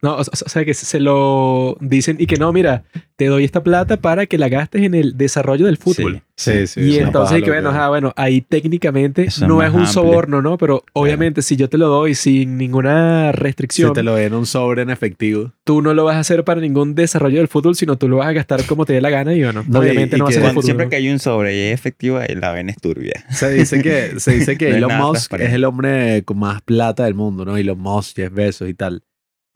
No, 0.03 0.15
o, 0.17 0.21
o 0.21 0.25
sea 0.25 0.65
que 0.65 0.73
se 0.75 0.99
lo 1.01 1.77
dicen 1.81 2.17
y 2.19 2.27
que 2.27 2.37
no, 2.37 2.53
mira, 2.53 2.85
te 3.17 3.27
doy 3.27 3.45
esta 3.45 3.63
plata 3.63 3.99
para 3.99 4.25
que 4.27 4.39
la 4.39 4.49
gastes 4.49 4.83
en 4.83 4.95
el 4.95 5.19
desarrollo 5.19 5.67
del 5.67 5.77
fútbol. 5.77 6.23
Sí, 6.37 6.67
sí. 6.67 6.81
y 6.81 6.91
es 6.93 6.99
una 7.01 7.07
entonces, 7.09 7.39
y 7.39 7.43
que 7.43 7.51
bueno, 7.51 7.69
ajá, 7.69 7.91
bueno, 7.91 8.15
ahí 8.17 8.41
técnicamente 8.41 9.25
Eso 9.25 9.45
es 9.45 9.49
no 9.49 9.57
más 9.57 9.67
es 9.69 9.75
un 9.75 9.81
amplio. 9.81 9.93
soborno, 9.93 10.41
¿no? 10.41 10.57
Pero 10.57 10.85
obviamente 10.95 11.43
si 11.43 11.57
yo 11.57 11.69
te 11.69 11.77
lo 11.77 11.89
doy 11.89 12.15
sin 12.15 12.57
ninguna 12.57 13.31
Si 13.33 13.37
restricción, 13.37 13.93
te 13.93 14.03
lo 14.03 14.15
den 14.15 14.33
un 14.33 14.47
sobre 14.47 14.81
en 14.81 14.89
efectivo. 14.89 15.53
tú 15.65 15.83
no 15.83 15.93
lo 15.93 16.05
vas 16.05 16.17
a 16.17 16.21
hacer 16.21 16.45
para 16.45 16.63
ningún 16.63 16.95
desarrollo 16.95 17.37
del 17.39 17.49
fútbol, 17.49 17.75
sino 17.77 17.97
tú 17.99 18.09
lo 18.09 18.17
vas 18.17 18.29
a 18.29 18.33
gastar 18.33 18.65
como 18.65 18.87
te 18.87 18.95
dé 18.95 19.03
la 19.03 19.11
gana 19.11 19.35
y 19.35 19.43
bueno, 19.45 19.65
No, 19.69 19.81
y- 19.81 19.83
obviamente 19.91 20.17
y 20.17 20.19
no 20.19 20.25
va 20.25 20.31
a 20.31 20.33
ser 20.33 20.41
el 20.41 20.45
Cuando- 20.47 20.63
fútbol. 20.63 20.65
siempre 20.65 20.89
que 20.89 20.97
hay 20.97 21.11
un 21.11 21.19
sobre 21.19 21.55
y 21.55 21.61
es 21.69 21.75
efectiva, 21.75 22.25
la 22.35 22.53
ven 22.53 22.71
es 22.71 22.77
turbia. 22.81 23.23
Se 23.29 23.51
dice 23.51 23.83
que, 23.83 24.19
se 24.19 24.33
dice 24.33 24.57
que 24.57 24.71
No 24.71 24.77
es 24.77 24.77
Elon 24.79 24.97
Musk 24.99 25.35
es 25.35 25.53
el 25.53 25.65
hombre 25.65 26.23
con 26.25 26.39
más 26.39 26.63
plata 26.63 27.05
del 27.05 27.15
mundo, 27.15 27.45
¿no? 27.45 27.59
Elon 27.59 27.79
Musk, 27.79 28.17
Jeff 28.17 28.33
Bezos 28.33 28.69
y 28.71 28.73
tal. 28.75 29.03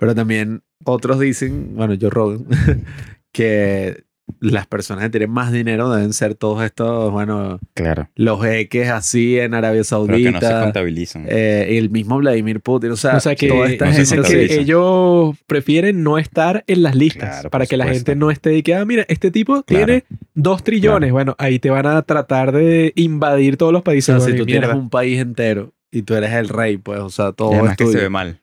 Pero 0.04 0.14
también 0.14 0.62
otros 0.84 1.18
dicen, 1.18 1.74
bueno, 1.76 1.94
yo 1.94 2.10
Rogan, 2.10 2.44
que 3.32 4.04
las 4.40 4.66
personas 4.66 5.04
que 5.04 5.10
tienen 5.10 5.30
más 5.30 5.50
dinero 5.52 5.90
deben 5.90 6.12
ser 6.12 6.34
todos 6.34 6.62
estos, 6.62 7.10
bueno, 7.10 7.58
Claro. 7.74 8.10
los 8.16 8.42
jeques 8.44 8.90
así 8.90 9.38
en 9.38 9.54
Arabia 9.54 9.80
Pero 9.88 10.06
que 10.06 10.30
no 10.30 10.40
se 10.40 10.46
Saudita. 10.46 10.60
contabilizan. 10.62 11.24
eh, 11.28 11.78
el 11.78 11.88
mismo 11.90 12.18
Vladimir 12.18 12.60
Putin, 12.60 12.90
o 12.90 12.96
sea, 12.96 13.16
O 13.16 13.20
sea 13.20 13.34
que 13.34 13.48
toda 13.48 13.66
esta 13.68 13.86
no 13.86 13.92
gente 13.92 14.22
que 14.22 14.60
ellos 14.60 15.36
prefieren 15.46 16.02
no 16.02 16.18
estar 16.18 16.64
en 16.66 16.82
las 16.82 16.94
listas 16.94 17.30
Claro, 17.30 17.50
para 17.50 17.66
que 17.66 17.76
la 17.78 17.86
gente 17.86 18.14
no 18.16 18.30
esté 18.30 18.50
de 18.50 18.62
que, 18.62 18.74
ah, 18.74 18.84
mira, 18.84 19.04
este 19.08 19.30
tipo 19.30 19.62
Claro. 19.62 19.86
tiene 19.86 20.04
dos 20.34 20.62
trillones. 20.64 21.12
Bueno, 21.12 21.34
ahí 21.38 21.58
te 21.58 21.70
van 21.70 21.86
a 21.86 22.02
tratar 22.02 22.52
de 22.52 22.92
invadir 22.96 23.56
todos 23.56 23.72
los 23.72 23.80
O 23.80 23.84
países. 23.84 24.06
sea, 24.06 24.16
bueno, 24.18 24.32
si 24.32 24.38
tú 24.38 24.44
tienes 24.46 24.70
un 24.74 24.90
país 24.90 25.18
entero 25.20 25.72
y 25.90 26.02
tú 26.02 26.14
eres 26.14 26.32
el 26.32 26.48
rey, 26.48 26.76
pues, 26.78 27.00
o 27.00 27.10
sea, 27.10 27.32
todo 27.32 27.52
y 27.52 27.54
además 27.54 27.72
es 27.72 27.76
que 27.78 27.86
se 27.92 27.98
ve 27.98 28.08
mal. 28.08 28.40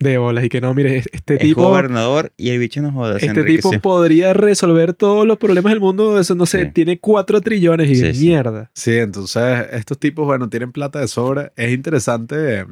De 0.00 0.16
bolas 0.18 0.42
y 0.44 0.48
que 0.48 0.60
no, 0.62 0.72
mire, 0.74 1.04
este 1.12 1.34
Es 1.34 1.40
tipo, 1.40 1.62
gobernador 1.62 2.32
y 2.38 2.48
el 2.50 2.58
bicho 2.58 2.80
no 2.82 2.90
joda. 2.90 3.18
este 3.18 3.44
tipo 3.44 3.70
podría 3.80 4.32
resolver 4.32 4.94
todos 4.94 5.26
los 5.26 5.36
problemas 5.38 5.72
del 5.72 5.80
mundo, 5.80 6.18
eso 6.18 6.34
no 6.34 6.46
sé, 6.46 6.64
Sí. 6.64 6.70
tiene 6.72 6.98
4 6.98 7.40
trillones 7.42 7.88
y 7.90 7.94
Sí, 7.96 8.02
de 8.02 8.14
sí. 8.14 8.26
mierda. 8.26 8.70
Sí, 8.74 8.96
entonces 8.96 9.66
estos 9.72 9.98
tipos, 9.98 10.24
bueno, 10.26 10.48
tienen 10.48 10.72
plata 10.72 11.00
de 11.00 11.06
sobra. 11.08 11.52
Es 11.54 11.70
interesante 11.72 12.60
eh, 12.60 12.66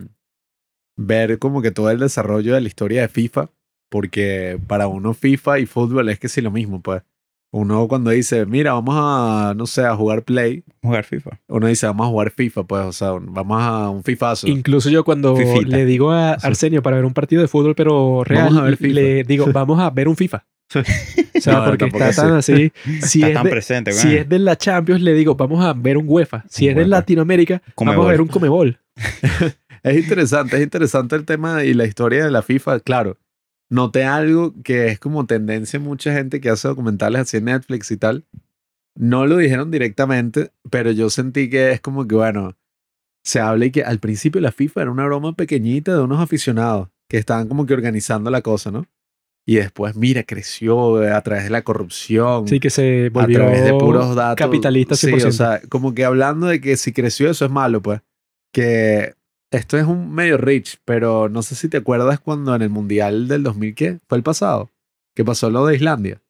ver 0.96 1.38
como 1.38 1.62
que 1.62 1.70
todo 1.70 1.90
el 1.90 1.98
desarrollo 2.00 2.54
de 2.54 2.60
la 2.62 2.66
historia 2.68 3.02
de 3.02 3.08
FIFA, 3.08 3.50
porque 3.90 4.58
para 4.66 4.86
uno 4.88 5.12
FIFA 5.14 5.58
y 5.60 5.66
fútbol 5.66 6.08
es 6.08 6.18
que 6.18 6.28
sí 6.28 6.40
lo 6.40 6.50
mismo, 6.50 6.80
pues. 6.82 7.02
Uno 7.50 7.88
cuando 7.88 8.10
dice, 8.10 8.44
mira, 8.44 8.74
vamos 8.74 8.94
a, 8.98 9.54
no 9.56 9.66
sé, 9.66 9.82
a 9.84 9.96
jugar 9.96 10.22
Play, 10.22 10.64
Jugar 10.82 11.04
FIFA. 11.04 11.40
uno 11.48 11.66
dice, 11.66 11.86
vamos 11.86 12.06
a 12.06 12.10
jugar 12.10 12.30
FIFA, 12.30 12.64
pues, 12.64 12.84
o 12.84 12.92
sea, 12.92 13.14
un- 13.14 13.32
vamos 13.32 13.62
a 13.62 13.88
un 13.88 14.04
FIFAzo. 14.04 14.46
Incluso 14.48 14.90
yo 14.90 15.02
cuando 15.02 15.34
Fifita. 15.34 15.66
le 15.66 15.86
digo 15.86 16.10
a 16.10 16.32
Arsenio 16.32 16.82
para 16.82 16.96
ver 16.96 17.06
un 17.06 17.14
partido 17.14 17.40
de 17.40 17.48
fútbol, 17.48 17.74
pero 17.74 18.22
real, 18.22 18.44
Vamos 18.48 18.60
a 18.60 18.64
ver 18.64 18.76
FIFA. 18.76 18.94
le 18.94 19.24
digo, 19.24 19.46
vamos 19.52 19.80
a 19.80 19.88
ver 19.90 20.08
un 20.08 20.16
FIFA. 20.16 20.44
O 20.74 21.40
sea, 21.40 21.54
No, 21.54 21.64
porque 21.64 21.86
está 21.86 22.12
tan 22.12 22.32
así. 22.34 22.70
Si 23.00 23.20
Está 23.22 23.28
es, 23.28 23.34
tan 23.34 23.44
de, 23.44 23.50
presente, 23.50 23.92
si 23.94 24.14
es 24.16 24.28
de 24.28 24.38
la 24.38 24.54
Champions, 24.56 25.00
le 25.00 25.14
digo, 25.14 25.34
vamos 25.34 25.64
a 25.64 25.72
ver 25.72 25.96
un 25.96 26.04
UEFA. 26.06 26.44
Si 26.50 26.64
Un 26.66 26.70
es 26.72 26.76
de. 26.76 26.86
Latinoamérica, 26.86 27.62
vamos 27.78 28.04
a 28.06 28.10
ver 28.10 28.20
un 28.20 28.28
Comebol. 28.28 28.78
Es 29.84 29.96
interesante, 29.96 30.56
es 30.56 30.62
interesante 30.62 31.14
el 31.14 31.24
tema 31.24 31.62
y 31.64 31.72
la 31.72 31.84
historia 31.86 32.24
de 32.24 32.30
la 32.32 32.42
FIFA. 32.42 32.80
Claro, 32.80 33.16
noté 33.70 34.04
algo 34.04 34.54
que 34.62 34.88
es 34.88 34.98
como 34.98 35.26
tendencia 35.26 35.76
en 35.76 35.82
mucha 35.84 36.12
gente 36.12 36.40
que 36.40 36.50
hace 36.50 36.68
documentales 36.68 37.20
así 37.22 37.36
en 37.38 37.44
Netflix 37.46 37.90
y 37.90 37.96
tal. 37.96 38.24
No 38.96 39.26
lo 39.26 39.36
dijeron 39.36 39.70
directamente, 39.70 40.50
pero 40.70 40.90
yo 40.90 41.08
sentí 41.10 41.48
que 41.50 41.70
es 41.72 41.80
como 41.80 42.06
que, 42.08 42.14
bueno, 42.16 42.56
se 43.24 43.40
habla 43.40 43.66
y 43.66 43.70
que 43.70 43.82
al 43.84 43.98
principio 44.00 44.40
la 44.40 44.52
FIFA 44.52 44.82
era 44.82 44.90
una 44.90 45.04
broma 45.04 45.34
pequeñita 45.34 45.94
de 45.94 46.00
unos 46.00 46.20
aficionados 46.20 46.88
que 47.08 47.18
estaban 47.18 47.48
como 47.48 47.66
que 47.66 47.74
organizando 47.74 48.30
la 48.30 48.42
cosa, 48.42 48.70
¿no? 48.70 48.86
Y 49.46 49.56
después, 49.56 49.96
mira, 49.96 50.24
creció 50.24 51.02
eh, 51.02 51.10
a 51.10 51.22
través 51.22 51.44
de 51.44 51.50
la 51.50 51.62
corrupción 51.62 52.46
Sí, 52.46 52.60
que 52.60 52.68
se 52.68 53.06
a 53.06 53.10
volvió 53.10 53.38
través 53.38 53.64
de 53.64 53.72
puros 53.72 54.14
datos. 54.14 54.36
capitalista 54.44 54.94
Sí, 54.94 55.06
100%. 55.06 55.26
o 55.26 55.32
sea, 55.32 55.60
como 55.70 55.94
que 55.94 56.04
hablando 56.04 56.46
de 56.48 56.60
que 56.60 56.76
si 56.76 56.92
creció 56.92 57.30
eso 57.30 57.44
es 57.46 57.50
malo, 57.50 57.80
pues. 57.80 58.00
Que 58.52 59.14
esto 59.50 59.78
es 59.78 59.84
un 59.86 60.12
medio 60.14 60.36
rich, 60.36 60.78
pero 60.84 61.28
no 61.28 61.42
sé 61.42 61.54
si 61.54 61.68
te 61.68 61.78
acuerdas 61.78 62.20
cuando 62.20 62.54
en 62.54 62.62
el 62.62 62.70
Mundial 62.70 63.28
del 63.28 63.42
2000, 63.42 63.74
¿qué? 63.74 63.98
¿Fue 64.08 64.18
el 64.18 64.24
pasado? 64.24 64.70
Que 65.14 65.24
pasó 65.24 65.50
lo 65.50 65.66
de 65.66 65.76
Islandia. 65.76 66.20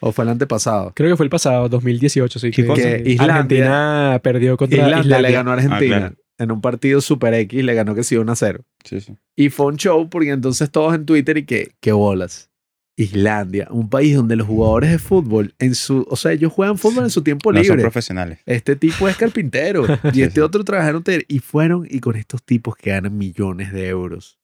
¿O 0.00 0.12
fue 0.12 0.24
el 0.24 0.30
antepasado? 0.30 0.92
Creo 0.94 1.10
que 1.10 1.16
fue 1.16 1.24
el 1.26 1.30
pasado, 1.30 1.68
2018, 1.68 2.38
sí. 2.38 2.50
¿Qué 2.50 2.64
Que, 2.64 2.74
que 2.74 3.10
Islandia- 3.10 3.34
Argentina 3.34 4.20
perdió 4.22 4.56
contra 4.56 4.76
Islandia, 4.78 5.00
Islandia. 5.00 5.28
le 5.28 5.34
ganó 5.34 5.50
a 5.50 5.54
Argentina. 5.54 5.96
Ah, 5.96 5.98
claro. 6.00 6.16
En 6.38 6.52
un 6.52 6.60
partido 6.62 7.00
super 7.02 7.34
X 7.34 7.62
le 7.64 7.74
ganó 7.74 7.94
que 7.94 8.02
sí 8.02 8.16
1 8.16 8.32
a 8.32 8.36
0. 8.36 8.64
Sí, 8.84 9.00
sí. 9.00 9.14
Y 9.36 9.50
fue 9.50 9.66
un 9.66 9.76
show 9.76 10.08
porque 10.08 10.30
entonces 10.30 10.70
todos 10.70 10.94
en 10.94 11.04
Twitter 11.04 11.36
y 11.36 11.44
que, 11.44 11.72
qué 11.80 11.92
bolas. 11.92 12.49
Islandia, 12.96 13.66
un 13.70 13.88
país 13.88 14.14
donde 14.16 14.36
los 14.36 14.46
jugadores 14.46 14.90
de 14.90 14.98
fútbol, 14.98 15.54
en 15.58 15.74
su, 15.74 16.06
o 16.08 16.16
sea, 16.16 16.32
ellos 16.32 16.52
juegan 16.52 16.76
fútbol 16.76 17.04
en 17.04 17.10
su 17.10 17.22
tiempo 17.22 17.50
No 17.52 17.58
son 17.58 17.62
libre. 17.62 17.82
profesionales. 17.82 18.40
Este 18.44 18.76
tipo 18.76 19.08
es 19.08 19.16
carpintero 19.16 19.86
y 20.12 20.22
este 20.22 20.42
otro 20.42 20.64
trabaja 20.64 20.90
en 20.90 20.96
hotel. 20.96 21.24
Y 21.28 21.38
fueron 21.38 21.86
y 21.88 22.00
con 22.00 22.16
estos 22.16 22.42
tipos 22.42 22.76
que 22.76 22.90
ganan 22.90 23.16
millones 23.16 23.72
de 23.72 23.88
euros. 23.88 24.38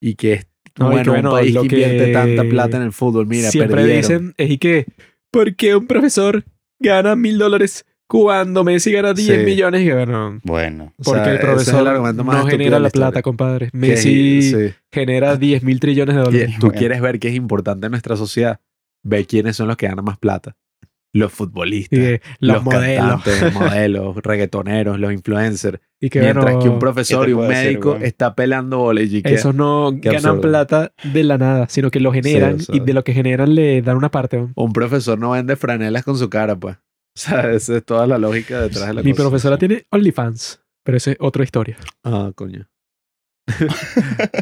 Y 0.00 0.14
que 0.16 0.32
es 0.34 0.46
No, 0.78 0.86
bueno, 0.90 1.04
que 1.04 1.10
bueno, 1.10 1.30
un 1.30 1.36
país 1.36 1.52
que 1.56 1.62
invierte 1.62 2.06
que 2.06 2.12
tanta 2.12 2.44
plata 2.44 2.76
en 2.78 2.82
el 2.84 2.92
fútbol. 2.92 3.26
Mira, 3.26 3.50
Siempre 3.50 3.76
perdieron. 3.76 4.00
dicen, 4.02 4.34
es 4.38 4.50
y 4.50 4.58
que, 4.58 4.86
¿por 5.30 5.54
qué 5.54 5.76
un 5.76 5.86
profesor 5.86 6.44
gana 6.80 7.14
mil 7.14 7.38
dólares 7.38 7.84
cuando 8.10 8.64
Messi 8.64 8.90
gana 8.90 9.14
10 9.14 9.38
Sí. 9.38 9.44
millones? 9.44 9.82
Y 9.82 9.90
bueno, 9.92 10.40
Bueno. 10.42 10.92
O 10.98 11.04
sea, 11.04 11.12
porque 11.14 11.28
el 11.30 11.36
ese 11.36 11.42
es 11.44 11.48
el 11.48 11.54
profesor 11.54 11.88
argumento 11.88 12.24
más 12.24 12.38
no 12.44 12.50
genera 12.50 12.76
de 12.76 12.80
la 12.82 12.90
plata, 12.90 13.22
compadre. 13.22 13.68
Messi 13.72 14.42
sí. 14.42 14.74
genera 14.90 15.36
10 15.36 15.62
mil 15.62 15.78
trillones 15.78 16.16
de 16.16 16.22
dólares. 16.22 16.50
tú 16.60 16.66
Bueno. 16.66 16.78
quieres 16.78 17.00
ver 17.00 17.20
qué 17.20 17.28
es 17.28 17.34
importante 17.36 17.86
en 17.86 17.92
nuestra 17.92 18.16
sociedad. 18.16 18.58
Ve 19.04 19.26
quiénes 19.26 19.54
son 19.56 19.68
los 19.68 19.76
que 19.76 19.86
ganan 19.86 20.04
más 20.04 20.18
plata. 20.18 20.56
Los 21.12 21.32
futbolistas. 21.32 21.98
Y 21.98 22.02
que 22.02 22.20
los, 22.40 22.62
modelos. 22.64 23.22
cantantes, 23.22 23.54
modelos, 23.54 24.16
reggaetoneros, 24.16 24.98
los 24.98 25.12
influencers. 25.12 25.78
Y 26.00 26.10
que 26.10 26.20
Mientras 26.20 26.44
bueno, 26.44 26.58
que 26.60 26.68
un 26.68 26.78
profesor 26.80 27.24
¿qué 27.26 27.30
y 27.30 27.34
un 27.34 27.48
decir, 27.48 27.64
médico 27.66 27.90
weón? 27.92 28.02
está 28.04 28.34
pelando 28.34 28.78
boles 28.78 29.12
y 29.12 29.22
que 29.22 29.34
esos 29.34 29.54
no 29.54 29.90
ganan 29.92 30.16
absurdo. 30.26 30.40
plata 30.40 30.92
de 31.12 31.24
la 31.24 31.38
nada, 31.38 31.68
sino 31.68 31.90
que 31.90 32.00
lo 32.00 32.12
generan 32.12 32.58
y 32.72 32.80
de 32.80 32.92
lo 32.92 33.04
que 33.04 33.12
generan 33.12 33.54
le 33.54 33.82
dan 33.82 33.96
una 33.96 34.10
parte. 34.10 34.36
¿no? 34.38 34.50
un 34.56 34.72
profesor 34.72 35.16
no 35.18 35.30
vende 35.30 35.54
franelas 35.56 36.04
con 36.04 36.16
su 36.18 36.28
cara, 36.28 36.56
pues. 36.56 36.76
O 37.16 37.20
sea, 37.20 37.50
esa 37.52 37.76
es 37.76 37.84
toda 37.84 38.06
la 38.06 38.18
lógica 38.18 38.60
detrás 38.62 38.86
de 38.88 38.94
la 38.94 39.02
Mi 39.02 39.10
cosa. 39.12 39.24
profesora 39.24 39.58
tiene 39.58 39.84
OnlyFans, 39.90 40.60
pero 40.84 40.96
eso 40.96 41.10
es 41.10 41.16
otra 41.20 41.44
historia. 41.44 41.76
Ah, 42.04 42.30
coño. 42.34 42.68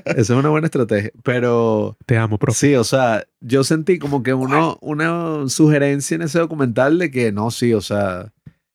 Esa 0.04 0.20
es 0.20 0.30
una 0.30 0.50
buena 0.50 0.66
estrategia. 0.66 1.10
Pero 1.24 1.96
Te 2.04 2.18
amo, 2.18 2.38
profe. 2.38 2.58
sí, 2.58 2.74
o 2.74 2.84
sea, 2.84 3.24
yo 3.40 3.64
sentí 3.64 3.98
como 3.98 4.22
que 4.22 4.34
uno, 4.34 4.76
una 4.82 5.48
sugerencia 5.48 6.14
en 6.16 6.22
ese 6.22 6.38
documental 6.38 6.98
de 6.98 7.10
que 7.10 7.32
no, 7.32 7.50
sí, 7.50 7.72
o 7.72 7.80
sea, 7.80 8.32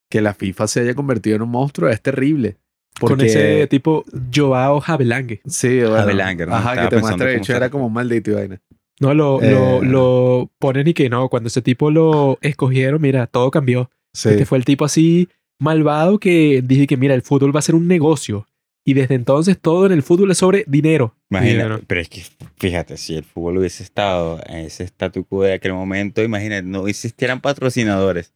que 0.09 0.21
la 0.21 0.33
FIFA 0.33 0.67
se 0.67 0.79
haya 0.81 0.95
convertido 0.95 1.35
en 1.35 1.43
un 1.43 1.49
monstruo 1.49 1.87
es 1.89 2.01
terrible. 2.01 2.57
Porque, 2.99 3.15
Con 3.15 3.25
ese 3.25 3.67
tipo 3.67 4.03
Joao 4.33 4.79
Jabelangue. 4.79 5.41
Sí, 5.47 5.79
bueno. 5.79 5.97
Abelanger, 5.97 6.47
¿no? 6.47 6.55
Ajá, 6.55 6.71
Estaba 6.71 6.89
que 6.89 6.95
te 6.95 7.01
muestra, 7.01 7.25
de 7.27 7.37
hecho, 7.37 7.55
era 7.55 7.69
como 7.69 7.87
un 7.87 7.93
maldito 7.93 8.31
y 8.31 8.33
vaina. 8.33 8.61
No, 9.03 9.13
lo, 9.13 9.39
lo, 9.41 9.81
Eh. 9.83 9.85
lo 9.85 10.51
ponen 10.59 10.87
y 10.87 10.93
que 10.93 11.09
no, 11.09 11.29
cuando 11.29 11.47
ese 11.47 11.61
tipo 11.61 11.91
lo 11.91 12.37
escogieron, 12.41 13.01
mira, 13.01 13.27
todo 13.27 13.51
cambió. 13.51 13.89
Sí. 14.13 14.29
Este 14.29 14.45
fue 14.45 14.57
el 14.57 14.65
tipo 14.65 14.85
así 14.85 15.27
malvado 15.59 16.19
que 16.19 16.61
dije 16.63 16.87
que, 16.87 16.97
mira, 16.97 17.13
el 17.15 17.21
fútbol 17.21 17.55
va 17.55 17.59
a 17.59 17.63
ser 17.63 17.75
un 17.75 17.87
negocio. 17.87 18.47
Y 18.85 18.93
desde 18.95 19.15
entonces 19.15 19.57
todo 19.59 19.85
en 19.85 19.93
el 19.93 20.03
fútbol 20.03 20.31
es 20.31 20.37
sobre 20.39 20.65
dinero. 20.67 21.15
Imagina, 21.29 21.51
Dinero. 21.63 21.81
pero 21.87 22.01
es 22.01 22.09
que 22.09 22.21
fíjate, 22.57 22.97
si 22.97 23.15
el 23.15 23.23
fútbol 23.23 23.57
hubiese 23.59 23.81
estado 23.81 24.41
en 24.45 24.57
ese 24.65 24.83
statu 24.83 25.23
quo 25.25 25.43
de 25.43 25.53
aquel 25.53 25.73
momento, 25.73 26.21
imagínate, 26.21 26.63
no 26.67 26.87
existieran 26.87 27.39
patrocinadores. 27.39 28.33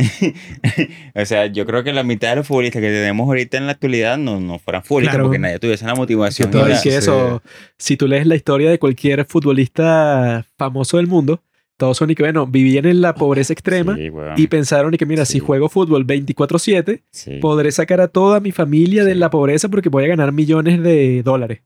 o 1.14 1.24
sea, 1.24 1.46
yo 1.46 1.66
creo 1.66 1.82
que 1.84 1.92
la 1.92 2.02
mitad 2.02 2.30
de 2.30 2.36
los 2.36 2.46
futbolistas 2.46 2.80
que 2.80 2.88
tenemos 2.88 3.26
ahorita 3.26 3.56
en 3.58 3.66
la 3.66 3.72
actualidad 3.72 4.18
no, 4.18 4.40
no 4.40 4.58
fueran 4.58 4.82
futbolistas 4.82 5.14
Claro. 5.16 5.26
porque 5.26 5.38
nadie 5.38 5.58
tuviese 5.58 5.84
la 5.86 5.94
motivación. 5.94 6.50
Todo- 6.50 6.68
la- 6.68 6.80
que 6.80 6.96
eso, 6.96 7.42
si 7.78 7.96
tú 7.96 8.06
lees 8.08 8.26
la 8.26 8.36
historia 8.36 8.70
de 8.70 8.78
cualquier 8.78 9.24
futbolista 9.26 10.46
famoso 10.56 10.96
del 10.96 11.06
mundo, 11.06 11.42
todos 11.76 11.96
son 11.96 12.10
y 12.10 12.14
que, 12.14 12.22
bueno, 12.22 12.46
vivían 12.46 12.84
en 12.84 13.00
la 13.00 13.14
pobreza 13.14 13.52
extrema 13.54 13.96
Sí, 13.96 14.10
weón, 14.10 14.34
y 14.36 14.46
pensaron 14.48 14.92
y 14.92 14.98
que, 14.98 15.06
mira, 15.06 15.24
si 15.24 15.34
Sí. 15.34 15.38
juego 15.40 15.68
fútbol 15.68 16.04
24/7, 16.04 17.02
sí. 17.10 17.38
podré 17.40 17.72
sacar 17.72 18.00
a 18.00 18.08
toda 18.08 18.40
mi 18.40 18.52
familia 18.52 19.04
de 19.04 19.14
Sí. 19.14 19.18
la 19.18 19.30
pobreza 19.30 19.68
porque 19.68 19.88
voy 19.88 20.04
a 20.04 20.08
ganar 20.08 20.32
millones 20.32 20.82
de 20.82 21.22
dólares. 21.22 21.60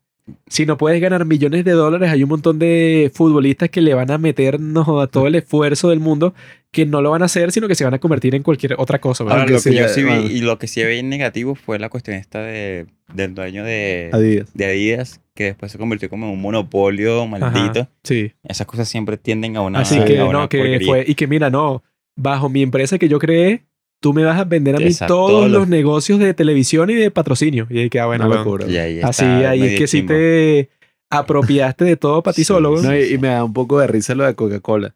Si 0.47 0.65
no 0.65 0.79
puedes 0.79 1.03
ganar 1.03 1.25
millones 1.27 1.65
de 1.67 1.73
dólares, 1.73 2.11
hay 2.11 2.23
un 2.23 2.31
montón 2.31 2.59
de 2.59 3.11
futbolistas 3.15 3.69
que 3.69 3.83
le 3.83 3.93
van 3.93 4.11
a 4.11 4.17
meternos 4.17 4.87
a 4.89 5.07
todo 5.07 5.27
el 5.27 5.35
esfuerzo 5.35 5.91
del 5.91 6.01
mundo 6.01 6.33
que 6.75 6.85
no 6.85 7.01
lo 7.01 7.11
van 7.11 7.23
a 7.23 7.25
hacer, 7.25 7.51
sino 7.53 7.69
que 7.69 7.75
se 7.75 7.85
van 7.85 7.95
a 7.95 7.99
convertir 7.99 8.35
en 8.35 8.43
cualquier 8.43 8.75
otra 8.79 9.01
cosa. 9.01 9.25
¿verdad? 9.25 9.41
Ahora, 9.41 9.51
lo 9.53 9.57
que 9.63 9.71
sí, 9.71 9.75
yo 9.75 9.89
sí 9.89 10.03
vi 10.03 10.11
y 10.37 10.41
lo 10.43 10.59
que 10.59 10.67
sí 10.67 10.85
vi 10.85 11.03
negativo 11.03 11.55
fue 11.55 11.79
la 11.79 11.89
cuestión 11.89 12.17
esta 12.17 12.43
de, 12.43 12.87
del 13.15 13.35
dueño 13.35 13.65
de, 13.65 14.11
Adidas. 14.13 14.53
de 14.53 14.65
Adidas, 14.67 15.21
que 15.35 15.45
después 15.45 15.73
se 15.73 15.79
convirtió 15.79 16.11
como 16.11 16.27
en 16.27 16.33
un 16.33 16.41
monopolio 16.43 17.27
maldito. 17.27 17.81
Ajá, 17.81 17.91
sí. 18.03 18.33
Esas 18.43 18.67
cosas 18.67 18.89
siempre 18.89 19.17
tienden 19.17 19.57
a 19.57 19.63
una, 19.63 19.81
Así 19.81 19.99
que 20.05 20.19
a 20.19 20.25
una 20.27 20.41
no, 20.41 20.49
que 20.51 20.81
fue, 20.85 21.05
y 21.07 21.15
que 21.15 21.27
mira, 21.27 21.49
no, 21.49 21.83
bajo 22.17 22.49
mi 22.51 22.63
empresa 22.63 22.99
que 22.99 23.09
yo 23.09 23.19
creé, 23.19 23.65
tú 24.01 24.13
me 24.13 24.23
vas 24.25 24.39
a 24.39 24.45
vender 24.45 24.77
a 24.77 24.79
mí 24.81 24.85
Exacto, 24.87 25.15
todos 25.15 25.31
todos 25.31 25.51
los 25.51 25.61
los- 25.61 25.69
negocios 25.69 26.19
de 26.19 26.35
televisión 26.35 26.91
y 26.91 26.95
de 26.95 27.11
patrocinio. 27.11 27.67
Y 27.71 27.79
ahí 27.79 27.89
que, 27.89 28.01
ah, 28.01 28.07
bueno, 28.07 28.27
Una 28.27 28.35
weón. 28.35 28.45
locura. 28.45 28.67
Y 28.71 28.77
ahí 28.77 29.01
así, 29.03 29.25
ahí 29.25 29.63
es 29.63 29.79
que 29.79 29.87
sí 29.87 29.99
chimbo. 30.01 30.13
te 30.13 30.69
apropiaste 31.11 31.85
de 31.85 31.97
todo 31.97 32.23
para 32.23 32.35
ti 32.35 32.43
Sí, 32.43 32.47
solo. 32.47 32.81
No, 32.83 32.95
y, 32.97 33.15
y 33.15 33.19
me 33.19 33.29
da 33.29 33.45
un 33.45 33.53
poco 33.53 33.79
de 33.79 33.87
risa 33.87 34.15
lo 34.15 34.25
de 34.25 34.35
Coca-Cola. 34.35 34.95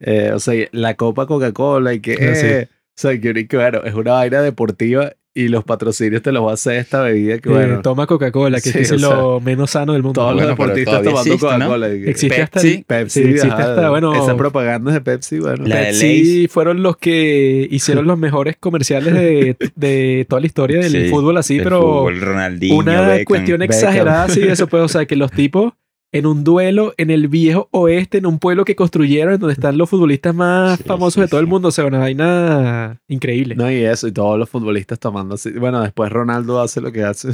Eh, 0.00 0.32
o 0.34 0.38
sea, 0.40 0.68
la 0.72 0.94
copa 0.94 1.26
Coca-Cola 1.26 1.94
y 1.94 2.00
que, 2.00 2.12
Ah, 2.14 2.34
sí. 2.34 2.46
eh, 2.46 2.68
o 2.70 2.96
sea, 2.96 3.18
que 3.20 3.46
claro, 3.46 3.84
es 3.84 3.94
una 3.94 4.12
vaina 4.12 4.42
deportiva 4.42 5.12
y 5.36 5.48
los 5.48 5.64
patrocinios 5.64 6.22
te 6.22 6.30
los 6.30 6.44
va 6.46 6.52
a 6.52 6.54
hacer 6.54 6.76
esta 6.76 7.02
bebida 7.02 7.38
que 7.38 7.48
Eh, 7.48 7.52
bueno, 7.52 7.82
toma 7.82 8.06
Coca-Cola, 8.06 8.60
que 8.60 8.70
Sí, 8.70 8.78
es 8.78 8.92
o 8.92 8.96
lo 8.98 9.40
menos 9.40 9.70
sano 9.72 9.92
del 9.94 10.02
mundo. 10.04 10.20
todos 10.20 10.34
bueno, 10.34 10.48
los 10.50 10.56
deportistas 10.58 11.02
tomando 11.02 11.34
¿no? 11.34 11.38
Coca-Cola. 11.40 11.88
que- 11.88 12.10
Existe 12.10 12.40
hasta 12.42 12.60
Pepsi. 12.60 12.84
Pepsi, 12.86 13.22
sí, 13.22 13.28
existe 13.30 13.48
ajá, 13.48 13.70
hasta, 13.70 13.90
bueno, 13.90 14.14
esa 14.14 14.36
propaganda 14.36 14.90
es 14.92 14.94
de 14.94 15.00
Pepsi, 15.00 15.40
bueno. 15.40 15.66
La 15.66 15.74
Pepsi 15.76 16.46
fueron 16.48 16.84
los 16.84 16.96
que 16.98 17.66
hicieron 17.68 18.06
los 18.06 18.16
mejores 18.18 18.54
comerciales 18.60 19.12
de, 19.12 19.56
de 19.74 20.24
toda 20.28 20.38
la 20.40 20.46
historia 20.46 20.78
del 20.78 20.92
Sí, 20.92 21.08
fútbol 21.10 21.36
así, 21.36 21.58
pero 21.58 21.80
fútbol, 21.80 22.20
Ronaldinho, 22.20 22.76
una 22.76 23.00
Beckham. 23.00 23.24
cuestión 23.24 23.58
Beckham. 23.58 23.74
exagerada 23.76 24.24
así 24.24 24.40
de 24.40 24.52
eso, 24.52 24.68
pues, 24.68 24.84
o 24.84 24.88
sea, 24.88 25.04
que 25.06 25.16
los 25.16 25.32
tipos 25.32 25.72
en 26.14 26.26
un 26.26 26.44
duelo 26.44 26.94
en 26.96 27.10
el 27.10 27.28
viejo 27.28 27.68
oeste, 27.72 28.18
en 28.18 28.26
un 28.26 28.38
pueblo 28.38 28.64
que 28.64 28.76
construyeron, 28.76 29.34
en 29.34 29.40
donde 29.40 29.52
están 29.54 29.76
los 29.76 29.90
futbolistas 29.90 30.34
más 30.34 30.78
Sí, 30.78 30.84
famosos 30.84 31.14
sí, 31.14 31.20
de 31.22 31.28
todo 31.28 31.40
el 31.40 31.46
mundo, 31.46 31.68
o 31.68 31.70
sea, 31.72 31.84
una 31.86 31.98
vaina 31.98 33.00
increíble. 33.08 33.54
No, 33.56 33.70
y 33.70 33.84
eso, 33.84 34.06
y 34.08 34.12
todos 34.12 34.38
los 34.38 34.48
futbolistas 34.48 34.98
tomando 35.00 35.34
así. 35.34 35.50
Bueno, 35.50 35.80
después 35.82 36.10
Ronaldo 36.12 36.60
hace 36.62 36.80
lo 36.80 36.92
que 36.92 37.02
hace. 37.04 37.28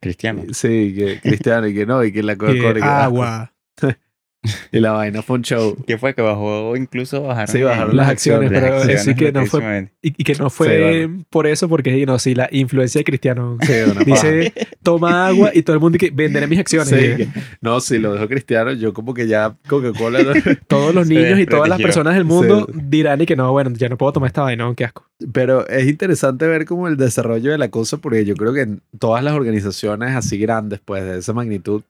Cristiano. 0.00 0.42
sí, 0.52 0.94
que 0.96 1.20
Cristiano 1.22 1.66
y 1.68 1.74
que 1.74 1.86
no, 1.86 2.04
y 2.04 2.12
que 2.12 2.22
la 2.22 2.36
Que 2.36 2.54
que- 2.74 2.82
agua. 2.82 3.52
Y 4.72 4.80
la 4.80 4.92
vaina 4.92 5.22
fue 5.22 5.36
un 5.36 5.42
show. 5.42 5.76
¿Qué 5.86 5.98
fue? 5.98 6.14
Que 6.14 6.22
bajó, 6.22 6.76
incluso 6.76 7.22
bajaron. 7.22 7.48
Sí, 7.48 7.62
bajaron 7.62 7.88
Las 7.96 8.06
las 8.06 8.08
acciones, 8.10 8.50
acciones. 8.52 8.70
pero 8.84 8.92
Las 8.94 9.04
sí 9.04 9.14
que 9.14 9.32
no 9.32 9.46
fue 9.46 9.90
Y, 10.02 10.08
y 10.20 10.24
que 10.24 10.34
no 10.34 10.48
fue 10.50 10.68
Sí, 10.68 10.82
bueno. 11.06 11.24
por 11.30 11.46
eso, 11.46 11.68
porque 11.68 12.06
no, 12.06 12.18
sí, 12.18 12.34
la 12.34 12.48
influencia 12.52 13.00
de 13.00 13.04
Cristiano. 13.04 13.56
Sí, 13.62 13.72
una 13.84 13.94
paja. 13.94 14.04
Dice, 14.04 14.52
toma 14.82 15.26
agua 15.26 15.50
y 15.54 15.62
todo 15.62 15.74
el 15.74 15.80
mundo 15.80 15.98
que 15.98 16.10
venderé 16.10 16.46
mis 16.46 16.58
acciones. 16.60 16.88
Que- 16.88 17.28
no, 17.60 17.80
si 17.80 17.98
lo 17.98 18.12
dejó 18.14 18.28
Cristiano, 18.28 18.72
yo 18.72 18.92
como 18.92 19.12
que 19.14 19.26
ya 19.26 19.56
Coca-Cola. 19.68 20.22
no- 20.22 20.32
Todos 20.68 20.94
los 20.94 21.08
niños 21.08 21.38
y 21.40 21.46
todas 21.46 21.68
las 21.68 21.80
personas 21.80 22.14
del 22.14 22.24
mundo 22.24 22.66
Sí. 22.72 22.78
dirán 22.84 23.20
y 23.20 23.26
que 23.26 23.34
no, 23.36 23.50
bueno, 23.52 23.70
ya 23.74 23.88
no 23.88 23.96
puedo 23.98 24.12
tomar 24.12 24.28
esta 24.28 24.42
vaina, 24.42 24.64
¿no? 24.64 24.74
qué 24.74 24.84
asco. 24.84 25.06
Pero 25.32 25.66
es 25.68 25.86
interesante 25.88 26.46
ver 26.46 26.64
como 26.64 26.86
el 26.88 26.96
desarrollo 26.96 27.50
de 27.50 27.58
la 27.58 27.68
cosa, 27.70 27.96
porque 27.96 28.24
yo 28.24 28.34
creo 28.36 28.52
que 28.54 28.60
en 28.62 28.82
todas 28.98 29.24
las 29.24 29.34
organizaciones 29.34 30.14
así 30.14 30.38
grandes, 30.38 30.80
pues 30.84 31.04
de 31.04 31.18
esa 31.18 31.32
magnitud, 31.32 31.82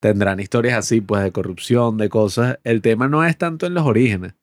tendrán 0.00 0.40
historias 0.40 0.78
así, 0.78 1.00
pues 1.00 1.22
de 1.22 1.30
corrupción, 1.32 1.96
de 1.98 2.08
cosas. 2.08 2.58
El 2.64 2.80
tema 2.82 3.08
no 3.08 3.24
es 3.24 3.36
tanto 3.36 3.66
en 3.66 3.74
los 3.74 3.84
orígenes, 3.86 4.34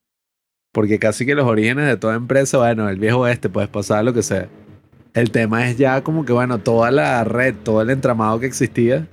porque 0.71 0.99
casi 0.99 1.25
que 1.25 1.35
los 1.35 1.45
orígenes 1.45 1.88
de 1.88 1.97
toda 1.97 2.15
empresa, 2.15 2.57
bueno, 2.59 2.88
el 2.89 2.97
viejo 2.99 3.19
oeste, 3.19 3.49
puedes 3.49 3.69
pasar 3.69 4.05
lo 4.05 4.13
que 4.13 4.23
sea. 4.23 4.47
El 5.13 5.31
tema 5.31 5.67
es 5.69 5.77
ya 5.77 6.03
como 6.03 6.23
que, 6.25 6.31
bueno, 6.34 6.59
toda 6.59 6.91
la 6.91 7.23
red, 7.23 7.55
todo 7.63 7.81
el 7.81 7.89
entramado 7.89 8.39
que 8.39 8.45
existía, 8.45 9.07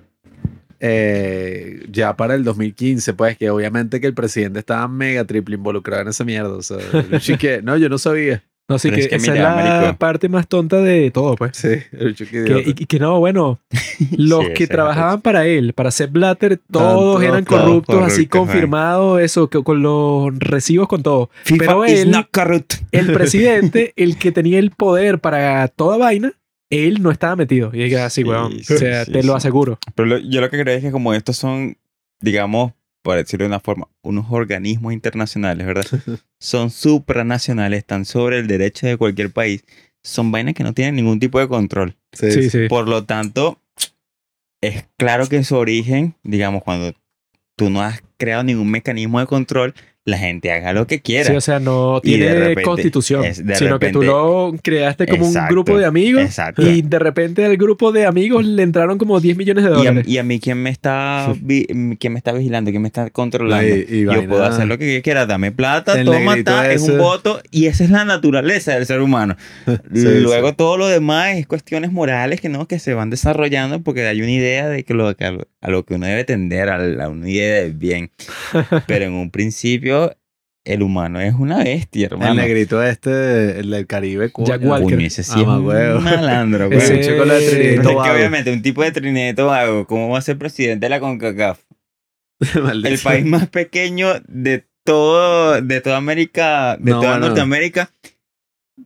eh, 0.80 1.86
ya 1.90 2.14
para 2.16 2.34
el 2.34 2.44
2015, 2.44 3.14
pues 3.14 3.38
que 3.38 3.48
obviamente 3.48 4.00
que 4.00 4.06
el 4.06 4.12
presidente 4.14 4.58
estaba 4.58 4.86
mega 4.86 5.24
triple 5.24 5.54
involucrado 5.54 6.02
en 6.02 6.08
esa 6.08 6.24
mierda. 6.24 6.50
O 6.54 6.62
sea, 6.62 6.78
chique- 7.20 7.62
no, 7.64 7.76
yo 7.78 7.88
no 7.88 7.96
sabía. 7.98 8.42
No, 8.66 8.78
sí, 8.78 8.88
Pero 8.88 8.96
que, 8.96 9.02
es 9.02 9.08
que 9.08 9.16
esa 9.16 9.32
mira, 9.32 9.50
es 9.50 9.56
la 9.64 9.78
marico. 9.80 9.98
parte 9.98 10.28
más 10.30 10.48
tonta 10.48 10.78
de 10.80 11.10
todo, 11.10 11.34
pues. 11.36 11.54
Sí, 11.54 11.68
el 11.92 12.14
Que, 12.14 12.62
y, 12.66 12.70
y 12.70 12.86
que 12.86 12.98
no, 12.98 13.18
bueno, 13.18 13.58
los 14.16 14.46
Sí, 14.46 14.52
que 14.54 14.62
es 14.64 14.68
trabajaban 14.70 15.20
para 15.20 15.46
él, 15.46 15.74
para 15.74 15.90
Sepp 15.90 16.12
Blatter, 16.12 16.58
todos 16.70 17.22
eran 17.22 17.44
corruptos, 17.44 18.02
así 18.02 18.26
confirmado, 18.26 19.18
eso, 19.18 19.50
que, 19.50 19.62
con 19.62 19.82
los 19.82 20.38
recibos, 20.38 20.88
con 20.88 21.02
todo. 21.02 21.28
FIFA 21.44 21.58
Pero 21.66 21.84
él-. 21.84 22.10
El 22.90 23.12
presidente, 23.12 23.92
el 23.96 24.16
que 24.16 24.32
tenía 24.32 24.58
el 24.58 24.70
poder 24.70 25.18
para 25.18 25.68
toda 25.68 25.98
vaina, 25.98 26.32
él 26.70 27.02
no 27.02 27.10
estaba 27.10 27.36
metido. 27.36 27.70
Y 27.74 27.84
diga 27.84 28.06
así, 28.06 28.22
Sí, 28.22 28.28
weón. 28.28 28.52
sí, 28.62 28.72
o 28.74 28.78
sea, 28.78 29.04
sí, 29.04 29.12
te 29.12 29.22
lo 29.22 29.34
aseguro. 29.34 29.78
Pero 29.94 30.06
lo- 30.06 30.18
yo 30.18 30.40
lo 30.40 30.48
que 30.48 30.58
creo 30.60 30.74
es 30.76 30.82
que 30.82 30.90
como 30.90 31.12
estos 31.12 31.36
son, 31.36 31.76
digamos, 32.20 32.72
por 33.04 33.16
decirlo 33.16 33.44
de 33.44 33.48
una 33.48 33.60
forma, 33.60 33.86
unos 34.02 34.26
organismos 34.30 34.94
internacionales, 34.94 35.66
¿verdad? 35.66 35.84
son 36.40 36.70
supranacionales, 36.70 37.78
están 37.80 38.06
sobre 38.06 38.38
el 38.38 38.46
derecho 38.46 38.86
de 38.86 38.96
cualquier 38.96 39.30
país. 39.30 39.62
Son 40.02 40.32
vainas 40.32 40.54
que 40.54 40.64
no 40.64 40.72
tienen 40.72 40.96
ningún 40.96 41.20
tipo 41.20 41.38
de 41.38 41.46
control. 41.46 41.96
Sí, 42.12 42.30
Sí, 42.32 42.42
sí. 42.44 42.50
sí. 42.50 42.68
Por 42.68 42.88
lo 42.88 43.04
tanto, 43.04 43.60
es 44.62 44.86
claro 44.96 45.28
que 45.28 45.36
en 45.36 45.44
su 45.44 45.54
origen, 45.56 46.14
digamos, 46.22 46.62
cuando 46.62 46.94
tú 47.56 47.68
no 47.68 47.82
has 47.82 48.02
creado 48.16 48.42
ningún 48.42 48.70
mecanismo 48.70 49.20
de 49.20 49.26
control, 49.26 49.74
la 50.06 50.18
gente 50.18 50.52
haga 50.52 50.74
lo 50.74 50.86
que 50.86 51.00
quiera. 51.00 51.30
Sí, 51.30 51.34
o 51.34 51.40
sea, 51.40 51.60
no 51.60 52.00
tiene 52.02 52.28
repente- 52.34 52.62
constitución, 52.62 53.24
es- 53.24 53.36
sino 53.54 53.78
que 53.78 53.88
tú 53.90 54.00
repente- 54.02 54.06
lo 54.06 54.52
creaste 54.62 55.06
como 55.06 55.24
Exacto, 55.26 55.40
un 55.54 55.54
grupo 55.64 55.78
de 55.78 55.86
amigos 55.86 56.22
Exacto. 56.22 56.60
y 56.60 56.82
de 56.82 56.98
repente 56.98 57.42
al 57.44 57.56
grupo 57.56 57.90
de 57.90 58.04
amigos 58.04 58.44
le 58.44 58.62
entraron 58.62 58.98
como 58.98 59.18
10 59.20 59.36
millones 59.38 59.64
de 59.64 59.70
Y 59.70 59.72
a, 59.72 59.76
dólares. 59.76 60.04
y 60.06 60.18
a 60.18 60.22
mí, 60.22 60.40
¿quién 60.40 60.62
me 60.62 60.68
está 60.68 61.32
vi- 61.40 61.66
quién 61.98 62.12
me 62.12 62.18
está 62.18 62.32
vigilando? 62.32 62.70
¿Quién 62.70 62.82
me 62.82 62.88
está 62.88 63.08
controlando? 63.08 63.66
Y- 63.76 63.86
y 63.88 64.00
yo 64.02 64.08
vaina- 64.08 64.28
puedo 64.28 64.44
hacer 64.44 64.66
lo 64.66 64.76
que 64.76 64.94
yo 64.94 65.00
quiera. 65.02 65.24
Dame 65.24 65.52
plata, 65.52 65.98
El 65.98 66.04
toma, 66.04 66.36
ta, 66.44 66.70
es 66.70 66.82
un 66.82 66.98
voto. 66.98 67.40
Y 67.50 67.66
esa 67.66 67.82
es 67.84 67.88
la 67.90 68.04
naturaleza 68.04 68.74
del 68.74 68.84
ser 68.84 69.00
humano. 69.00 69.36
Sí, 69.94 70.02
Luego 70.20 70.50
sí. 70.50 70.54
todo 70.56 70.76
lo 70.76 70.86
demás 70.88 71.36
es 71.36 71.46
cuestiones 71.46 71.92
morales 71.92 72.40
que 72.42 72.48
no 72.50 72.66
que 72.68 72.78
se 72.78 72.92
van 72.94 73.08
desarrollando 73.10 73.80
porque 73.80 74.06
hay 74.06 74.20
una 74.20 74.32
idea 74.32 74.68
de 74.68 74.84
que 74.84 74.92
lo, 74.92 75.08
a 75.08 75.70
lo 75.70 75.84
que 75.84 75.94
uno 75.94 76.04
debe 76.06 76.24
tender, 76.24 76.68
a, 76.68 76.76
la- 76.78 77.04
a 77.04 77.08
una 77.08 77.28
idea 77.30 77.62
del 77.62 77.72
bien. 77.72 78.10
Pero 78.86 79.06
en 79.06 79.12
un 79.14 79.30
principio, 79.30 79.93
el 80.66 80.82
humano 80.82 81.20
es 81.20 81.34
una 81.34 81.58
bestia, 81.62 82.06
El 82.06 82.12
hermano. 82.14 82.34
negrito 82.34 82.82
este, 82.82 83.60
el 83.60 83.70
del 83.70 83.86
Caribe. 83.86 84.32
Jack 84.38 84.62
Walker. 84.64 84.94
Coño, 84.94 85.06
ese 85.06 85.22
sí 85.22 85.32
Ah, 85.46 85.58
es 85.60 85.96
un 85.96 86.04
malandro, 86.04 86.66
güey. 86.68 86.78
Ese- 86.78 87.00
chico 87.00 87.24
de 87.26 87.38
Trinidad 87.50 87.84
es 87.84 88.02
que 88.02 88.10
obviamente 88.16 88.52
un 88.52 88.62
tipo 88.62 88.82
de 88.82 88.92
Trinidad 88.92 89.28
y 89.30 89.34
Tobago, 89.34 89.86
¿cómo 89.86 90.08
va 90.10 90.18
a 90.18 90.22
ser 90.22 90.38
presidente 90.38 90.86
de 90.86 90.90
la 90.90 91.00
CONCACAF? 91.00 91.60
El 92.84 92.98
país 93.02 93.24
más 93.26 93.48
pequeño 93.48 94.08
de 94.26 94.66
todo, 94.84 95.60
de 95.60 95.80
toda 95.80 95.96
América, 95.98 96.76
de 96.78 96.90
No, 96.92 97.00
toda 97.00 97.18
no. 97.18 97.26
Norteamérica. 97.26 97.90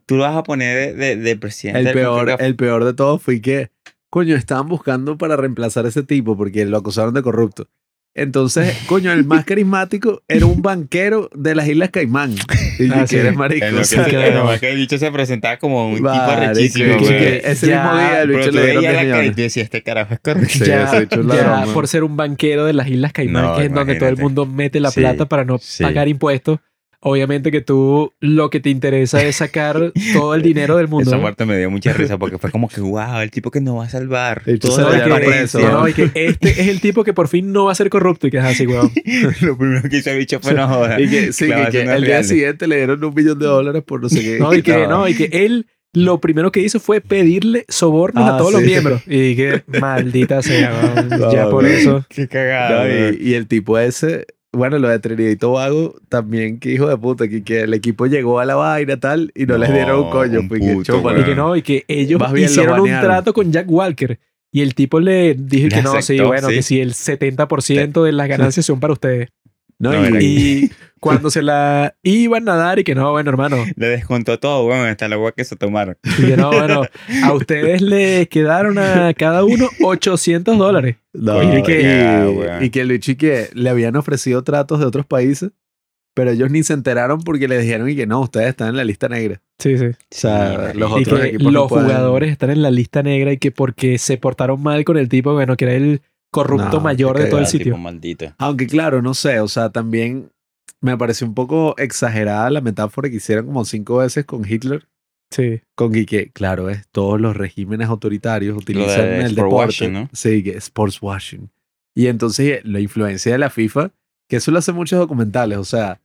Tú 0.05 0.17
lo 0.17 0.23
vas 0.23 0.35
a 0.35 0.43
poner 0.43 0.95
de, 0.95 1.15
de- 1.15 1.15
de 1.15 1.35
presidente 1.37 1.79
El 1.89 1.93
peor, 1.93 2.19
CONCACAF. 2.19 2.41
el 2.41 2.55
peor 2.55 2.85
de 2.85 2.93
todo 2.93 3.17
fue 3.19 3.41
que, 3.41 3.71
coño, 4.09 4.35
estaban 4.35 4.67
buscando 4.67 5.17
para 5.17 5.35
reemplazar 5.35 5.85
a 5.85 5.89
ese 5.89 6.03
tipo 6.03 6.37
porque 6.37 6.65
lo 6.65 6.77
acusaron 6.77 7.13
de 7.13 7.21
corrupto. 7.23 7.67
Entonces, 8.21 8.75
coño, 8.85 9.11
el 9.13 9.23
más 9.23 9.45
carismático 9.45 10.21
era 10.27 10.45
un 10.45 10.61
banquero 10.61 11.29
de 11.33 11.55
las 11.55 11.67
Islas 11.67 11.89
Caimán. 11.89 12.35
Y 12.77 12.87
yo, 12.87 12.93
Ah, 12.95 13.07
sí. 13.07 13.15
eres 13.17 13.35
marico. 13.35 13.65
En 13.65 13.75
lo 13.75 13.81
o 13.81 13.83
sea, 13.83 14.05
que 14.59 14.69
el 14.69 14.75
bicho 14.77 14.97
se 14.97 15.11
presentaba 15.11 15.57
como 15.57 15.87
un 15.89 15.95
tipo 15.95 16.09
marico, 16.09 16.31
arrechísimo, 16.31 16.97
que- 16.97 17.41
ese 17.45 17.67
Ya, 17.67 17.83
mismo 17.83 17.97
día 17.97 18.21
el 18.21 18.29
bicho 18.29 18.51
le 18.51 18.61
dieron 18.65 18.81
veías 18.81 18.81
10 18.81 18.83
la 18.83 18.91
cara 18.91 19.03
y 19.03 19.05
millones. 19.07 19.35
tú 19.35 19.41
decías, 19.41 19.63
este 19.65 19.83
carajo 19.83 20.13
es 20.13 20.19
correcto. 20.19 20.49
Sí, 20.49 20.59
ya, 20.65 21.07
ya 21.65 21.73
por 21.73 21.87
ser 21.87 22.03
un 22.03 22.17
banquero 22.17 22.65
de 22.65 22.73
las 22.73 22.87
Islas 22.87 23.13
Caimán, 23.13 23.43
No, 23.43 23.55
que 23.55 23.65
es 23.65 23.73
donde 23.73 23.95
todo 23.95 24.09
el 24.09 24.15
imagínate. 24.15 24.21
mundo 24.23 24.45
mete 24.45 24.79
la 24.79 24.91
Sí, 24.91 24.99
plata 24.99 25.25
para 25.27 25.45
no 25.45 25.57
sí. 25.59 25.83
pagar 25.83 26.07
impuestos. 26.07 26.59
Obviamente 27.01 27.49
que 27.49 27.61
tú 27.61 28.11
lo 28.19 28.49
que 28.49 28.59
te 28.59 28.69
interesa 28.69 29.23
es 29.23 29.37
sacar 29.37 29.93
todo 30.13 30.35
el 30.35 30.41
dinero 30.41 30.75
del 30.75 30.89
mundo. 30.89 31.09
Esa 31.09 31.17
¿no? 31.17 31.23
parte 31.23 31.45
me 31.45 31.57
dio 31.57 31.71
mucha 31.71 31.93
risa 31.93 32.17
porque 32.17 32.37
fue 32.37 32.51
como 32.51 32.67
que, 32.67 32.81
wow, 32.81 33.19
el 33.21 33.31
tipo 33.31 33.51
que 33.51 33.61
nos 33.61 33.77
va 33.77 33.85
a 33.85 33.89
salvar. 33.89 34.41
Lo 34.45 34.53
llevaron 34.55 34.91
transparencia. 35.07 35.59
preso, 35.59 35.59
No, 35.61 35.79
no, 35.81 35.87
y 35.87 35.93
que 35.93 36.11
este 36.13 36.49
es 36.61 36.67
el 36.67 36.81
tipo 36.81 37.05
que 37.05 37.13
por 37.13 37.29
fin 37.29 37.53
no 37.53 37.65
va 37.65 37.71
a 37.71 37.75
ser 37.75 37.89
corrupto 37.89 38.27
y 38.27 38.31
que 38.31 38.37
es 38.39 38.43
así, 38.43 38.67
weón. 38.67 38.91
Lo 39.41 39.57
primero 39.57 39.87
que 39.89 39.97
hizo 39.97 40.09
el 40.11 40.17
bicho 40.17 40.39
fue 40.41 40.53
no 40.53 40.67
joder. 40.67 40.99
Y 41.01 41.09
que, 41.09 41.31
sí, 41.31 41.47
que, 41.47 41.67
que 41.71 41.81
el 41.83 42.03
día 42.03 42.21
siguiente 42.23 42.67
le 42.67 42.75
dieron 42.77 43.01
un 43.03 43.13
millón 43.13 43.39
de 43.39 43.45
dólares 43.45 43.81
por 43.85 44.01
no 44.01 44.09
sé 44.09 44.21
qué. 44.21 44.37
No, 44.39 44.53
y 44.53 44.61
que, 44.61 44.87
no, 44.87 45.07
y 45.07 45.13
que 45.15 45.29
él 45.31 45.67
lo 45.93 46.19
primero 46.19 46.51
que 46.51 46.59
hizo 46.59 46.79
fue 46.79 47.01
pedirle 47.01 47.65
sobornos 47.69 48.23
Ah, 48.29 48.35
a 48.35 48.37
todos 48.37 48.51
los 48.51 48.61
sí. 48.61 48.67
miembros. 48.67 49.01
Y 49.07 49.35
que 49.37 49.63
maldita 49.79 50.41
sea, 50.43 50.93
weón. 50.95 51.09
No, 51.09 51.31
ya 51.33 51.49
por 51.49 51.65
eso. 51.65 52.05
Qué 52.09 52.23
No, 52.23 52.27
cagado. 52.29 52.81
güey. 52.85 53.17
y, 53.23 53.29
y 53.29 53.33
el 53.35 53.47
tipo 53.47 53.79
ese, 53.79 54.25
bueno, 54.51 54.79
lo 54.79 54.87
de 54.89 54.99
Trinidad 54.99 55.29
y 55.29 55.35
Tobago, 55.35 55.95
también 56.09 56.59
que 56.59 56.71
hijo 56.71 56.87
de 56.87 56.97
puta, 56.97 57.27
que, 57.27 57.43
que 57.43 57.61
el 57.61 57.73
equipo 57.73 58.07
llegó 58.07 58.39
a 58.39 58.45
la 58.45 58.55
vaina 58.55 58.99
tal 58.99 59.31
y 59.35 59.45
no, 59.45 59.57
les 59.57 59.71
dieron 59.71 60.05
un 60.05 60.09
coño. 60.09 60.39
un 60.39 60.49
que 60.49 60.83
chúpalo. 60.83 61.21
Y 61.21 61.23
que 61.23 61.35
no, 61.35 61.55
y 61.55 61.61
que 61.61 61.85
ellos 61.87 62.19
Más 62.19 62.35
hicieron 62.37 62.81
un 62.81 62.89
trato 62.89 63.33
con 63.33 63.51
Jack 63.51 63.69
Walker. 63.69 64.19
Y 64.51 64.61
el 64.61 64.73
tipo 64.73 64.99
le 64.99 65.35
dijo 65.35 65.67
Le 65.67 65.75
que 65.75 65.81
no, 65.83 66.01
sí, 66.01 66.19
bueno, 66.19 66.49
sí. 66.49 66.55
que 66.55 66.61
si 66.63 66.81
el 66.81 66.93
70% 66.93 68.03
de 68.03 68.11
las 68.11 68.27
ganancias 68.27 68.65
son 68.65 68.79
para 68.79 68.93
ustedes. 68.93 69.29
No, 69.79 69.91
No, 69.93 70.19
y- 70.19 70.25
Y 70.25 70.71
cuando 70.99 71.29
se 71.31 71.41
la 71.41 71.95
iban 72.03 72.47
a 72.49 72.55
dar 72.55 72.79
y 72.79 72.83
que 72.83 72.93
no, 72.93 73.09
bueno, 73.11 73.29
hermano, 73.29 73.57
Le 73.77 73.87
descontó 73.87 74.37
todo, 74.37 74.65
bueno, 74.65 74.83
hasta 74.83 75.05
el 75.05 75.13
agua 75.13 75.31
que 75.31 75.45
se 75.45 75.55
tomaron. 75.55 75.97
y 76.19 76.25
que 76.27 76.35
no, 76.37 76.51
bueno, 76.51 76.83
a 77.23 77.33
ustedes 77.33 77.81
les 77.81 78.27
quedaron 78.27 78.77
a 78.77 79.13
cada 79.13 79.45
uno 79.45 79.67
800 79.81 80.57
dólares. 80.57 80.97
No, 81.13 81.41
y, 81.41 81.63
que- 81.63 82.33
weón. 82.37 82.63
y 82.63 82.69
que 82.69 82.83
Luigi 82.85 83.15
que 83.15 83.47
le 83.53 83.69
habían 83.69 83.95
ofrecido 83.95 84.43
tratos 84.43 84.79
de 84.81 84.85
otros 84.85 85.05
países, 85.05 85.51
pero 86.13 86.31
ellos 86.31 86.51
ni 86.51 86.63
se 86.63 86.73
enteraron 86.73 87.21
porque 87.21 87.47
le 87.47 87.57
dijeron 87.59 87.89
y 87.89 87.95
que 87.95 88.05
no, 88.05 88.19
ustedes 88.19 88.49
están 88.49 88.67
en 88.69 88.75
la 88.75 88.83
lista 88.83 89.07
negra. 89.07 89.41
Sí, 89.59 89.77
sí. 89.77 89.85
O 89.85 89.95
sea, 90.09 90.73
los 90.73 90.91
Y 90.91 91.03
otros 91.03 91.19
que 91.21 91.27
equipos 91.27 91.43
no 91.45 91.51
los 91.59 91.69
pueden- 91.69 91.85
jugadores 91.87 92.31
están 92.31 92.49
en 92.49 92.61
la 92.61 92.71
lista 92.71 93.01
negra 93.03 93.31
y 93.31 93.37
que 93.37 93.51
porque 93.51 93.97
se 93.97 94.17
portaron 94.17 94.61
mal 94.61 94.83
con 94.83 94.97
el 94.97 95.07
tipo, 95.07 95.31
bueno, 95.33 95.55
que 95.55 95.63
era 95.65 95.75
el 95.75 96.01
corrupto 96.31 96.77
No, 96.77 96.79
mayor 96.81 97.17
de 97.17 97.25
todo 97.27 97.39
el 97.39 97.47
sitio. 97.47 97.75
Aunque 98.37 98.67
claro, 98.67 99.01
no 99.01 99.13
sé, 99.13 99.39
o 99.39 99.47
sea, 99.47 99.69
también 99.69 100.31
me 100.81 100.97
pareció 100.97 101.27
un 101.27 101.33
poco 101.33 101.75
exagerada 101.77 102.49
la 102.49 102.61
metáfora 102.61 103.09
que 103.09 103.17
hicieron 103.17 103.47
como 103.47 103.65
cinco 103.65 103.97
veces 103.97 104.25
con 104.25 104.45
Hitler. 104.49 104.87
Sí. 105.31 105.61
Con 105.75 105.91
que- 105.91 106.31
claro, 106.31 106.69
es 106.69 106.87
todos 106.91 107.19
los 107.21 107.35
regímenes 107.37 107.87
autoritarios 107.89 108.57
utilizan 108.57 109.01
de 109.01 109.15
el 109.19 109.25
sport 109.27 109.35
deporte. 109.35 109.55
washing, 109.65 109.93
¿no? 109.93 110.09
Sí, 110.13 110.43
que 110.43 110.57
sports 110.57 111.01
washing. 111.01 111.49
Y 111.95 112.07
entonces 112.07 112.47
eh, 112.57 112.61
la 112.63 112.79
influencia 112.79 113.31
de 113.31 113.37
la 113.37 113.49
FIFA, 113.49 113.91
que 114.27 114.37
eso 114.37 114.51
lo 114.51 114.59
hacen 114.59 114.75
muchos 114.75 114.97
documentales, 114.99 115.57
o 115.57 115.65
sea, 115.65 115.99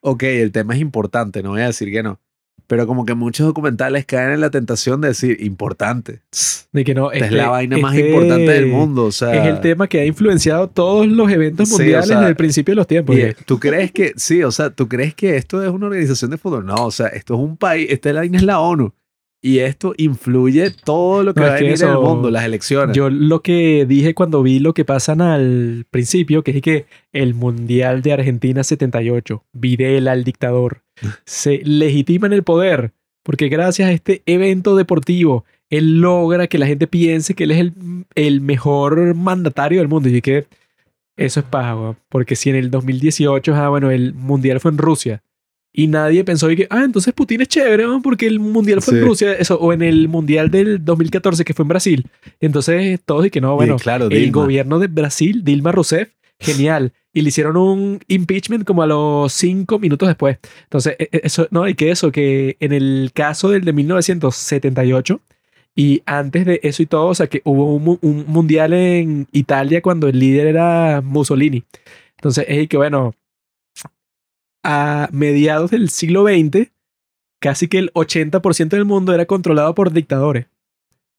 ok, 0.00 0.22
el 0.22 0.52
tema 0.52 0.74
es 0.74 0.80
importante, 0.80 1.42
no 1.42 1.50
voy 1.50 1.62
a 1.62 1.66
decir 1.66 1.90
que 1.90 2.02
no, 2.02 2.20
pero 2.70 2.86
como 2.86 3.04
que 3.04 3.14
muchos 3.14 3.44
documentales 3.48 4.06
caen 4.06 4.30
en 4.30 4.40
la 4.40 4.48
tentación 4.48 5.00
de 5.00 5.08
decir, 5.08 5.36
importante. 5.42 6.20
De 6.72 6.84
que 6.84 6.94
no, 6.94 7.10
Esta 7.10 7.26
es 7.26 7.32
la 7.32 7.48
vaina 7.48 7.76
más 7.78 7.98
importante 7.98 8.52
del 8.52 8.68
mundo, 8.68 9.06
o 9.06 9.10
sea... 9.10 9.34
Es 9.34 9.52
el 9.52 9.60
tema 9.60 9.88
que 9.88 9.98
ha 9.98 10.06
influenciado 10.06 10.68
todos 10.68 11.04
los 11.08 11.28
eventos 11.32 11.68
Sí, 11.68 11.74
o 11.74 11.78
mundiales 11.78 12.06
sea, 12.06 12.18
desde 12.18 12.30
el 12.30 12.36
principio 12.36 12.70
de 12.70 12.76
los 12.76 12.86
tiempos. 12.86 13.16
Y, 13.16 13.18
que- 13.22 13.34
¿Tú 13.44 13.58
crees 13.58 13.90
que, 13.90 14.12
sí, 14.14 14.44
o 14.44 14.52
sea, 14.52 14.70
tú 14.70 14.86
crees 14.88 15.16
que 15.16 15.34
esto 15.36 15.60
es 15.64 15.68
una 15.68 15.86
organización 15.86 16.30
de 16.30 16.38
fútbol? 16.38 16.64
No, 16.64 16.76
o 16.86 16.90
sea, 16.92 17.08
esto 17.08 17.34
es 17.34 17.40
un 17.40 17.56
país, 17.56 17.88
esta 17.90 18.12
vaina 18.12 18.36
es 18.38 18.44
la 18.44 18.60
ONU. 18.60 18.92
Y 19.42 19.60
esto 19.60 19.94
influye 19.96 20.70
todo 20.70 21.22
lo 21.22 21.32
que 21.34 21.40
No, 21.40 21.46
va 21.46 21.52
a 21.52 21.54
venir 21.54 21.70
en 21.70 21.76
el 21.76 21.88
eso- 21.88 22.02
mundo, 22.02 22.30
las 22.30 22.44
elecciones. 22.44 22.94
Yo 22.94 23.08
lo 23.10 23.40
que 23.42 23.84
dije 23.88 24.14
cuando 24.14 24.42
vi 24.44 24.60
lo 24.60 24.74
que 24.74 24.84
pasan 24.84 25.22
al 25.22 25.86
principio, 25.90 26.44
que 26.44 26.50
es 26.52 26.62
que 26.62 26.86
el 27.12 27.34
Mundial 27.34 28.02
de 28.02 28.12
Argentina 28.12 28.62
78, 28.62 29.42
Videla, 29.54 30.12
el 30.12 30.22
dictador, 30.24 30.82
se 31.24 31.60
legitima 31.64 32.26
en 32.26 32.32
el 32.32 32.42
poder, 32.42 32.92
porque 33.22 33.48
gracias 33.48 33.88
a 33.88 33.92
este 33.92 34.22
evento 34.26 34.76
deportivo, 34.76 35.44
él 35.68 36.00
logra 36.00 36.48
que 36.48 36.58
la 36.58 36.66
gente 36.66 36.86
piense 36.86 37.34
que 37.34 37.44
él 37.44 37.52
es 37.52 37.58
el, 37.60 37.74
el 38.16 38.40
mejor 38.40 39.14
mandatario 39.14 39.78
del 39.78 39.88
mundo. 39.88 40.08
Y 40.08 40.20
que 40.20 40.46
Eso 41.16 41.40
es 41.40 41.46
paja. 41.46 41.96
Porque 42.08 42.34
si 42.36 42.50
en 42.50 42.56
el 42.56 42.70
2018, 42.70 43.54
ah, 43.54 43.68
bueno, 43.68 43.90
el 43.90 44.12
mundial 44.14 44.60
fue 44.60 44.72
en 44.72 44.78
Rusia. 44.78 45.22
Y 45.72 45.86
nadie 45.86 46.24
pensó 46.24 46.50
y 46.50 46.56
que, 46.56 46.66
ah, 46.70 46.82
entonces 46.84 47.14
Putin 47.14 47.42
es 47.42 47.48
chévere, 47.48 47.86
porque 48.02 48.26
el 48.26 48.40
mundial 48.40 48.82
fue 48.82 48.98
en. 48.98 49.04
Rusia. 49.06 49.32
Eso, 49.34 49.56
o 49.60 49.72
en 49.72 49.82
el 49.82 50.08
mundial 50.08 50.50
del 50.50 50.84
2014, 50.84 51.44
que 51.44 51.54
fue 51.54 51.62
en 51.62 51.68
Brasil. 51.68 52.06
Entonces 52.40 52.98
todos 53.04 53.26
y 53.26 53.30
que 53.30 53.40
no, 53.40 53.54
bueno, 53.54 53.76
claro, 53.76 54.06
el 54.06 54.10
Dilma. 54.10 54.32
gobierno 54.32 54.80
de 54.80 54.88
Brasil, 54.88 55.44
Dilma 55.44 55.70
Rousseff, 55.70 56.08
genial. 56.40 56.92
Y 57.12 57.22
le 57.22 57.28
hicieron 57.30 57.56
un 57.56 58.00
impeachment 58.06 58.64
como 58.64 58.82
a 58.82 58.86
los 58.86 59.32
cinco 59.32 59.78
minutos 59.78 60.08
después. 60.08 60.38
Entonces, 60.64 60.94
e- 60.98 61.08
e- 61.12 61.20
eso, 61.24 61.48
no, 61.50 61.68
y 61.68 61.74
que 61.74 61.90
eso, 61.90 62.12
que 62.12 62.56
en 62.60 62.72
el 62.72 63.10
caso 63.12 63.48
del 63.50 63.64
de 63.64 63.72
1978 63.72 65.20
y 65.74 66.02
antes 66.06 66.44
de 66.46 66.60
eso 66.62 66.82
y 66.82 66.86
todo, 66.86 67.06
o 67.06 67.14
sea, 67.14 67.26
que 67.26 67.42
hubo 67.44 67.74
un, 67.74 67.98
un 68.02 68.24
mundial 68.26 68.72
en 68.72 69.26
Italia 69.32 69.82
cuando 69.82 70.08
el 70.08 70.18
líder 70.18 70.46
era 70.46 71.00
Mussolini. 71.02 71.64
Entonces, 72.16 72.44
es 72.48 72.68
que 72.68 72.76
bueno, 72.76 73.14
a 74.62 75.08
mediados 75.12 75.70
del 75.70 75.90
siglo 75.90 76.24
XX, 76.24 76.70
casi 77.40 77.68
que 77.68 77.78
el 77.78 77.92
80% 77.94 78.68
del 78.68 78.84
mundo 78.84 79.14
era 79.14 79.26
controlado 79.26 79.74
por 79.74 79.92
dictadores. 79.92 80.46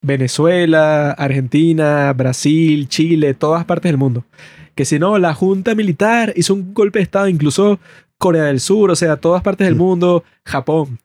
Venezuela, 0.00 1.12
Argentina, 1.12 2.12
Brasil, 2.12 2.88
Chile, 2.88 3.34
todas 3.34 3.64
partes 3.64 3.90
del 3.90 3.98
mundo. 3.98 4.24
Que 4.74 4.84
si 4.84 4.98
no, 4.98 5.18
la 5.18 5.34
junta 5.34 5.74
militar 5.74 6.32
hizo 6.36 6.54
un 6.54 6.72
golpe 6.74 6.98
de 6.98 7.02
Estado, 7.04 7.28
incluso 7.28 7.78
Corea 8.18 8.44
del 8.44 8.60
Sur, 8.60 8.90
o 8.90 8.96
sea, 8.96 9.16
todas 9.16 9.42
partes 9.42 9.66
del 9.66 9.74
mundo, 9.76 10.24
Japón. 10.44 10.98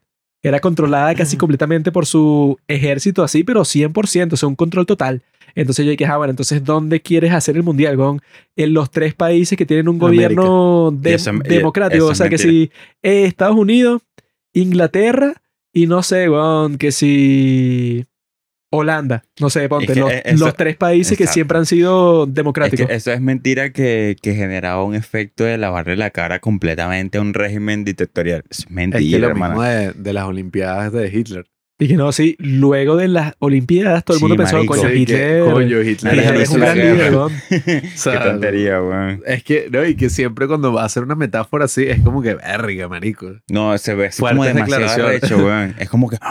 Era 0.44 0.60
controlada 0.60 1.14
casi 1.16 1.36
completamente 1.36 1.92
por 1.92 2.06
su 2.06 2.58
ejército 2.68 3.24
así, 3.24 3.44
pero 3.44 3.62
100%, 3.66 4.34
o 4.34 4.38
sea, 4.38 4.48
un 4.48 4.56
control 4.56 4.86
total. 4.86 5.22
Entonces 5.56 5.84
yo 5.86 5.92
dije, 5.92 6.06
ah, 6.06 6.18
bueno, 6.18 6.30
entonces 6.32 6.64
¿dónde 6.64 7.02
quieres 7.02 7.32
hacer 7.34 7.56
el 7.58 7.64
mundial, 7.64 7.98
Gon? 7.98 8.22
En 8.56 8.74
los 8.74 8.92
tres 8.92 9.16
países 9.16 9.58
que 9.58 9.66
tienen 9.66 9.90
un 9.90 9.98
gobierno 9.98 10.92
de- 10.92 11.10
Y 11.12 11.14
eso- 11.16 11.32
y 11.54 11.56
democrático. 11.58 12.06
o 12.06 12.16
sea, 12.16 12.30
que 12.30 12.38
si 12.38 12.72
eh, 13.02 13.24
Estados 13.26 13.58
Unidos, 13.58 14.04
Inglaterra 14.54 15.34
y 15.74 15.88
no 15.88 16.04
sé, 16.04 16.28
Gon, 16.28 16.78
que 16.78 16.92
si 16.92 18.06
Holanda, 18.70 19.24
no 19.40 19.50
sé, 19.50 19.70
ponte, 19.70 19.86
Es 19.86 19.94
que, 19.94 20.00
los, 20.02 20.12
eh, 20.12 20.22
eso- 20.26 20.46
los 20.46 20.56
tres 20.56 20.76
países 20.76 21.18
que 21.18 21.24
exacto. 21.24 21.34
siempre 21.36 21.58
han 21.60 21.66
sido 21.66 22.26
Es 22.26 22.34
democráticos. 22.34 22.88
que 22.88 22.94
eso 22.96 23.12
es 23.14 23.22
mentira 23.22 23.72
que, 23.72 24.16
que 24.22 24.34
generaba 24.36 24.84
un 24.84 24.94
efecto 24.96 25.46
de 25.46 25.58
lavarle 25.58 25.96
la 25.96 26.10
cara 26.10 26.40
completamente 26.40 27.18
a 27.18 27.22
un 27.22 27.34
régimen 27.34 27.86
dictatorial. 27.86 28.44
Es 28.50 28.60
Es 28.60 28.66
que 28.66 28.74
mentira, 28.74 29.20
lo 29.20 29.28
hermano. 29.28 29.54
mismo 29.56 29.64
de, 29.64 29.94
de 29.94 30.14
las 30.14 30.26
Olimpiadas 30.26 30.92
de 30.92 31.08
Hitler. 31.08 31.46
Y 31.80 31.88
que 31.88 31.94
no, 31.94 32.12
sí, 32.12 32.36
luego 32.40 32.96
de 32.98 33.08
las 33.08 33.36
Olimpiadas 33.38 34.04
todo 34.04 34.16
el 34.16 34.20
Sí, 34.20 34.24
mundo 34.26 34.36
pensó, 34.36 34.56
marico. 34.56 34.76
coño, 34.76 34.90
Sí, 34.90 35.06
que, 35.06 35.14
Hitler, 35.14 35.40
coño, 35.44 35.82
Hitler 35.82 36.16
Hitler 36.16 36.36
es 36.42 36.50
un 36.50 36.60
gran 36.60 36.76
guerra. 36.76 36.94
líder, 36.96 37.14
Gon. 37.14 37.32
Qué 37.50 37.82
sea, 37.94 38.24
tontería, 38.24 38.82
weón. 38.82 39.22
Es 39.28 39.44
que, 39.44 39.68
no, 39.72 39.86
y 39.86 39.96
que 39.96 40.10
siempre 40.10 40.48
cuando 40.48 40.74
va 40.74 40.82
a 40.82 40.86
hacer 40.86 41.04
una 41.04 41.14
metáfora 41.14 41.66
así, 41.66 41.84
es 41.88 42.02
como 42.02 42.24
que, 42.24 42.34
verga, 42.34 42.88
marico. 42.90 43.32
No, 43.50 43.78
se 43.78 43.94
ve 43.94 44.08
así 44.08 44.22
como 44.24 44.44
demasiado 44.44 45.06
arrecho, 45.08 45.38
weón. 45.38 45.76
Es 45.78 45.88
como 45.88 46.10
que... 46.10 46.18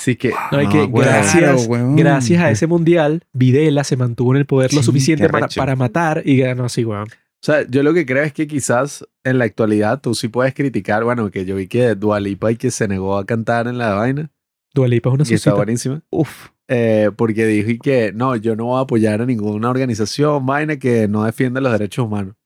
Sí 0.00 0.16
que, 0.16 0.32
No, 0.50 0.58
hay 0.58 0.68
que 0.68 0.78
weón. 0.84 0.92
gracias, 0.92 1.68
gracias 1.68 2.42
a 2.42 2.50
ese 2.50 2.66
mundial, 2.66 3.22
Videla 3.32 3.84
se 3.84 3.96
mantuvo 3.96 4.32
en 4.32 4.38
el 4.38 4.46
poder 4.46 4.72
lo 4.72 4.80
Sí, 4.80 4.86
suficiente 4.86 5.24
qué 5.26 5.30
para, 5.30 5.48
para 5.48 5.76
matar 5.76 6.22
y 6.24 6.38
ganó 6.38 6.64
así, 6.64 6.84
weón. 6.84 7.06
O 7.08 7.42
sea, 7.42 7.66
yo 7.68 7.82
lo 7.82 7.92
que 7.94 8.04
creo 8.06 8.22
es 8.22 8.32
que 8.32 8.46
quizás 8.46 9.06
en 9.24 9.38
la 9.38 9.44
actualidad 9.44 10.00
tú 10.00 10.14
sí 10.14 10.28
puedes 10.28 10.54
criticar, 10.54 11.04
bueno, 11.04 11.30
que 11.30 11.44
yo 11.44 11.56
vi 11.56 11.66
que 11.68 11.94
Dualipa 11.94 12.50
y 12.52 12.56
que 12.56 12.70
se 12.70 12.88
negó 12.88 13.16
a 13.18 13.24
cantar 13.26 13.66
en 13.66 13.78
la 13.78 13.94
vaina, 13.94 14.30
Dua 14.74 14.88
Lipa 14.88 15.08
es 15.10 15.14
una 15.14 15.24
y 15.28 15.34
está 15.34 15.52
buenísima, 15.54 16.00
Uf. 16.10 16.48
eh, 16.68 17.10
porque 17.16 17.44
dijo 17.46 17.70
y 17.70 17.78
que 17.78 18.12
no, 18.14 18.36
yo 18.36 18.56
no 18.56 18.66
voy 18.66 18.78
a 18.78 18.82
apoyar 18.82 19.20
a 19.20 19.26
ninguna 19.26 19.68
organización, 19.70 20.46
vaina 20.46 20.76
que 20.76 21.08
no 21.08 21.24
defienda 21.24 21.60
los 21.60 21.72
derechos 21.72 22.06
humanos. 22.06 22.36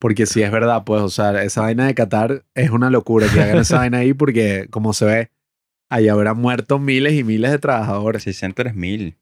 Porque 0.00 0.26
sí 0.26 0.42
es 0.42 0.50
verdad, 0.50 0.82
pues, 0.84 1.00
o 1.00 1.08
sea, 1.08 1.42
esa 1.42 1.62
vaina 1.62 1.86
de 1.86 1.94
Qatar 1.94 2.44
es 2.54 2.70
una 2.70 2.90
locura 2.90 3.26
que 3.32 3.40
hagan 3.40 3.58
esa 3.58 3.78
vaina 3.78 3.98
ahí 3.98 4.12
porque, 4.12 4.66
como 4.70 4.92
se 4.92 5.04
ve, 5.06 5.30
ahí 5.94 6.08
habrán 6.08 6.38
muerto 6.38 6.78
miles 6.78 7.14
y 7.14 7.24
miles 7.24 7.50
de 7.50 7.58
trabajadores. 7.58 8.24
63 8.24 8.74
mil. 8.74 9.16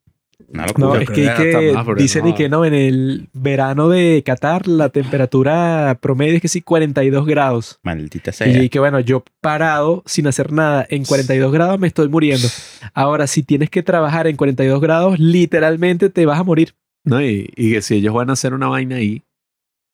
No, 0.48 0.66
locura. 0.66 1.02
es 1.02 1.10
que, 1.10 1.14
que 1.14 1.74
que 1.84 1.94
dicen 1.96 2.24
no. 2.24 2.30
y 2.30 2.34
que 2.34 2.48
no, 2.48 2.64
en 2.64 2.74
el 2.74 3.28
verano 3.32 3.88
de 3.88 4.22
Qatar 4.24 4.66
la 4.66 4.88
temperatura 4.88 5.96
promedio 6.00 6.34
es 6.34 6.42
que 6.42 6.48
sí 6.48 6.60
42 6.60 7.26
grados. 7.26 7.78
Maldita 7.82 8.30
Y 8.30 8.32
sea. 8.34 8.46
yo 8.48 8.60
dije, 8.60 8.78
bueno, 8.78 9.00
yo 9.00 9.24
parado 9.40 10.02
sin 10.04 10.26
hacer 10.26 10.52
nada 10.52 10.86
en 10.90 11.04
42 11.04 11.52
grados 11.52 11.78
me 11.78 11.86
estoy 11.86 12.08
muriendo. 12.08 12.48
Ahora, 12.92 13.26
si 13.26 13.42
tienes 13.42 13.70
que 13.70 13.82
trabajar 13.82 14.26
en 14.26 14.36
42 14.36 14.80
grados, 14.80 15.18
literalmente 15.18 16.10
te 16.10 16.26
vas 16.26 16.38
a 16.38 16.44
morir. 16.44 16.74
¿no? 17.04 17.22
Y, 17.22 17.50
y 17.56 17.72
que 17.72 17.82
si 17.82 17.96
ellos 17.96 18.12
van 18.14 18.30
a 18.30 18.34
hacer 18.34 18.52
una 18.52 18.68
vaina 18.68 18.96
ahí, 18.96 19.22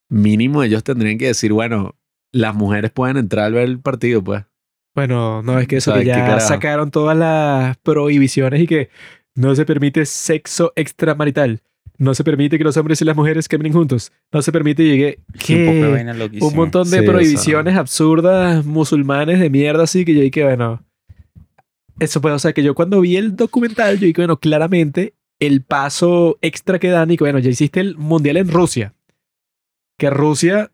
mínimo 0.09 0.63
ellos 0.63 0.83
tendrían 0.83 1.19
que 1.19 1.27
decir, 1.27 1.53
bueno, 1.53 1.95
las 2.33 2.55
mujeres 2.55 2.91
pueden 2.91 3.17
entrar 3.17 3.47
al 3.47 3.53
ver 3.53 3.65
el 3.65 3.81
partido, 3.81 4.23
pues. 4.23 4.45
Bueno, 4.95 5.43
no, 5.43 5.59
es 5.59 5.69
que 5.69 5.77
eso 5.77 5.93
¿Sabes 5.93 6.07
que 6.07 6.13
qué 6.13 6.19
ya 6.19 6.41
sacaron 6.41 6.91
todas 6.91 7.17
las 7.17 7.77
prohibiciones 7.79 8.61
y 8.61 8.67
que 8.67 8.91
no 9.35 9.55
se 9.55 9.65
permite 9.65 10.05
sexo 10.05 10.73
extramarital. 10.75 11.61
No 11.97 12.15
se 12.15 12.23
permite 12.25 12.59
que 12.59 12.65
los 12.65 12.77
hombres 12.77 13.01
y 13.01 13.05
las 13.05 13.17
mujeres 13.17 13.49
caminen 13.49 13.73
juntos. 13.73 14.13
No 14.33 14.41
se 14.43 14.53
permite 14.53 14.85
llegue 14.85 15.19
un 15.29 15.39
que 15.39 16.39
un 16.41 16.55
montón 16.55 16.85
de 16.85 16.91
Sí, 16.91 16.97
o 16.97 17.03
sea. 17.03 17.13
prohibiciones 17.13 17.77
absurdas 17.77 18.65
musulmanes 18.65 19.41
de 19.41 19.51
mierda 19.51 19.85
así 19.85 20.05
que 20.05 20.15
yo 20.15 20.21
dije, 20.23 20.45
bueno, 20.45 20.85
eso 21.99 22.21
puede, 22.21 22.37
o 22.37 22.39
sea, 22.39 22.53
que 22.53 22.63
yo 22.63 22.75
cuando 22.75 23.01
vi 23.01 23.17
el 23.17 23.37
documental 23.37 23.99
yo 23.99 24.07
dije, 24.07 24.21
bueno, 24.21 24.39
claramente 24.39 25.15
el 25.41 25.63
paso 25.63 26.39
extra 26.41 26.79
que 26.79 26.89
dan 26.89 27.11
y 27.11 27.17
que 27.17 27.25
bueno, 27.25 27.39
ya 27.39 27.51
hiciste 27.51 27.81
el 27.81 27.97
mundial 27.97 28.37
en 28.37 28.49
Rusia. 28.49 28.95
Que 29.97 30.11
Rusia 30.11 30.71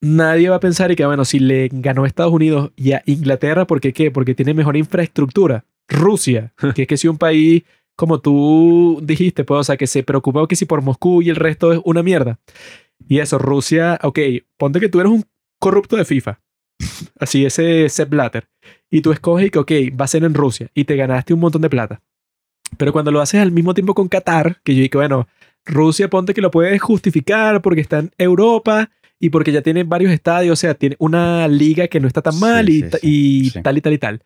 nadie 0.00 0.48
va 0.48 0.56
a 0.56 0.60
pensar 0.60 0.90
y 0.90 0.96
que 0.96 1.06
bueno, 1.06 1.24
si 1.24 1.38
le 1.38 1.68
ganó 1.72 2.04
a 2.04 2.06
Estados 2.06 2.32
Unidos 2.32 2.72
y 2.76 2.92
a 2.92 3.02
Inglaterra, 3.06 3.66
¿por 3.66 3.80
qué 3.80 3.92
qué? 3.92 4.10
Porque 4.10 4.34
tiene 4.34 4.54
mejor 4.54 4.76
infraestructura. 4.76 5.64
Rusia, 5.88 6.52
que 6.74 6.82
es 6.82 6.88
que 6.88 6.96
si 6.96 7.08
un 7.08 7.18
país 7.18 7.62
como 7.96 8.20
tú 8.20 9.00
dijiste, 9.02 9.42
pues, 9.42 9.60
o 9.60 9.64
sea, 9.64 9.76
que 9.76 9.86
se 9.86 10.02
preocupa 10.02 10.46
que 10.46 10.54
si 10.54 10.66
por 10.66 10.82
Moscú 10.82 11.22
y 11.22 11.30
el 11.30 11.36
resto 11.36 11.72
es 11.72 11.80
una 11.84 12.02
mierda. 12.02 12.38
Y 13.08 13.18
eso, 13.18 13.38
Rusia, 13.38 13.98
ok, 14.02 14.18
ponte 14.58 14.80
que 14.80 14.88
tú 14.88 15.00
eres 15.00 15.12
un 15.12 15.24
corrupto 15.58 15.96
de 15.96 16.04
FIFA. 16.04 16.40
Así, 17.18 17.44
ese 17.46 17.88
Sepp 17.88 18.10
Blatter. 18.10 18.48
Y 18.90 19.00
tú 19.00 19.12
escoges 19.12 19.46
y 19.46 19.50
que, 19.50 19.58
ok, 19.58 19.72
va 19.98 20.04
a 20.04 20.08
ser 20.08 20.24
en 20.24 20.34
Rusia. 20.34 20.70
Y 20.74 20.84
te 20.84 20.96
ganaste 20.96 21.34
un 21.34 21.40
montón 21.40 21.62
de 21.62 21.70
plata. 21.70 22.02
Pero 22.76 22.92
cuando 22.92 23.10
lo 23.10 23.20
haces 23.20 23.40
al 23.40 23.52
mismo 23.52 23.74
tiempo 23.74 23.94
con 23.94 24.08
Qatar, 24.08 24.60
que 24.62 24.74
yo 24.74 24.82
dije, 24.82 24.96
bueno, 24.96 25.26
Rusia 25.64 26.10
ponte 26.10 26.34
que 26.34 26.42
lo 26.42 26.50
puedes 26.50 26.80
justificar 26.80 27.62
porque 27.62 27.80
está 27.80 28.00
en 28.00 28.10
Europa 28.18 28.90
y 29.18 29.30
porque 29.30 29.52
ya 29.52 29.62
tiene 29.62 29.84
varios 29.84 30.12
estadios, 30.12 30.52
o 30.52 30.60
sea, 30.60 30.74
tiene 30.74 30.96
una 30.98 31.48
liga 31.48 31.88
que 31.88 32.00
no 32.00 32.06
está 32.08 32.22
tan 32.22 32.34
Sí, 32.34 32.40
mal 32.40 32.68
y, 32.68 32.82
sí, 32.82 32.88
ta- 32.90 32.98
sí, 32.98 33.08
y 33.46 33.50
sí. 33.50 33.62
tal 33.62 33.78
y 33.78 33.80
tal 33.80 33.92
y 33.92 33.98
tal. 33.98 34.22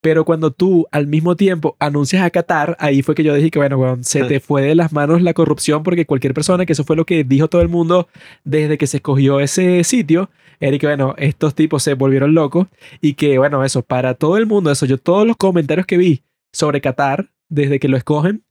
Pero 0.00 0.24
cuando 0.24 0.50
tú 0.50 0.86
al 0.90 1.06
mismo 1.06 1.36
tiempo 1.36 1.76
anuncias 1.78 2.24
a 2.24 2.30
Qatar, 2.30 2.76
ahí 2.80 3.02
fue 3.02 3.14
que 3.14 3.22
yo 3.22 3.34
dije 3.34 3.52
que, 3.52 3.60
bueno, 3.60 3.78
weón, 3.78 4.02
se 4.02 4.24
te 4.24 4.40
fue 4.40 4.62
de 4.62 4.74
las 4.74 4.92
manos 4.92 5.22
la 5.22 5.32
corrupción 5.32 5.84
porque 5.84 6.06
cualquier 6.06 6.34
persona, 6.34 6.66
que 6.66 6.72
eso 6.72 6.82
fue 6.82 6.96
lo 6.96 7.06
que 7.06 7.22
dijo 7.22 7.46
todo 7.46 7.62
el 7.62 7.68
mundo 7.68 8.08
desde 8.42 8.78
que 8.78 8.88
se 8.88 8.96
escogió 8.96 9.38
ese 9.38 9.84
sitio, 9.84 10.28
era 10.58 10.76
que, 10.76 10.86
bueno, 10.88 11.14
estos 11.18 11.54
tipos 11.54 11.84
se 11.84 11.94
volvieron 11.94 12.34
locos 12.34 12.66
y 13.00 13.14
que, 13.14 13.38
bueno, 13.38 13.62
eso, 13.64 13.82
para 13.82 14.14
todo 14.14 14.36
el 14.38 14.46
mundo, 14.46 14.72
eso, 14.72 14.86
yo 14.86 14.98
todos 14.98 15.24
los 15.24 15.36
comentarios 15.36 15.86
que 15.86 15.96
vi 15.96 16.24
sobre 16.52 16.80
Qatar, 16.80 17.30
desde 17.48 17.78
que 17.78 17.86
lo 17.86 17.96
escogen, 17.96 18.42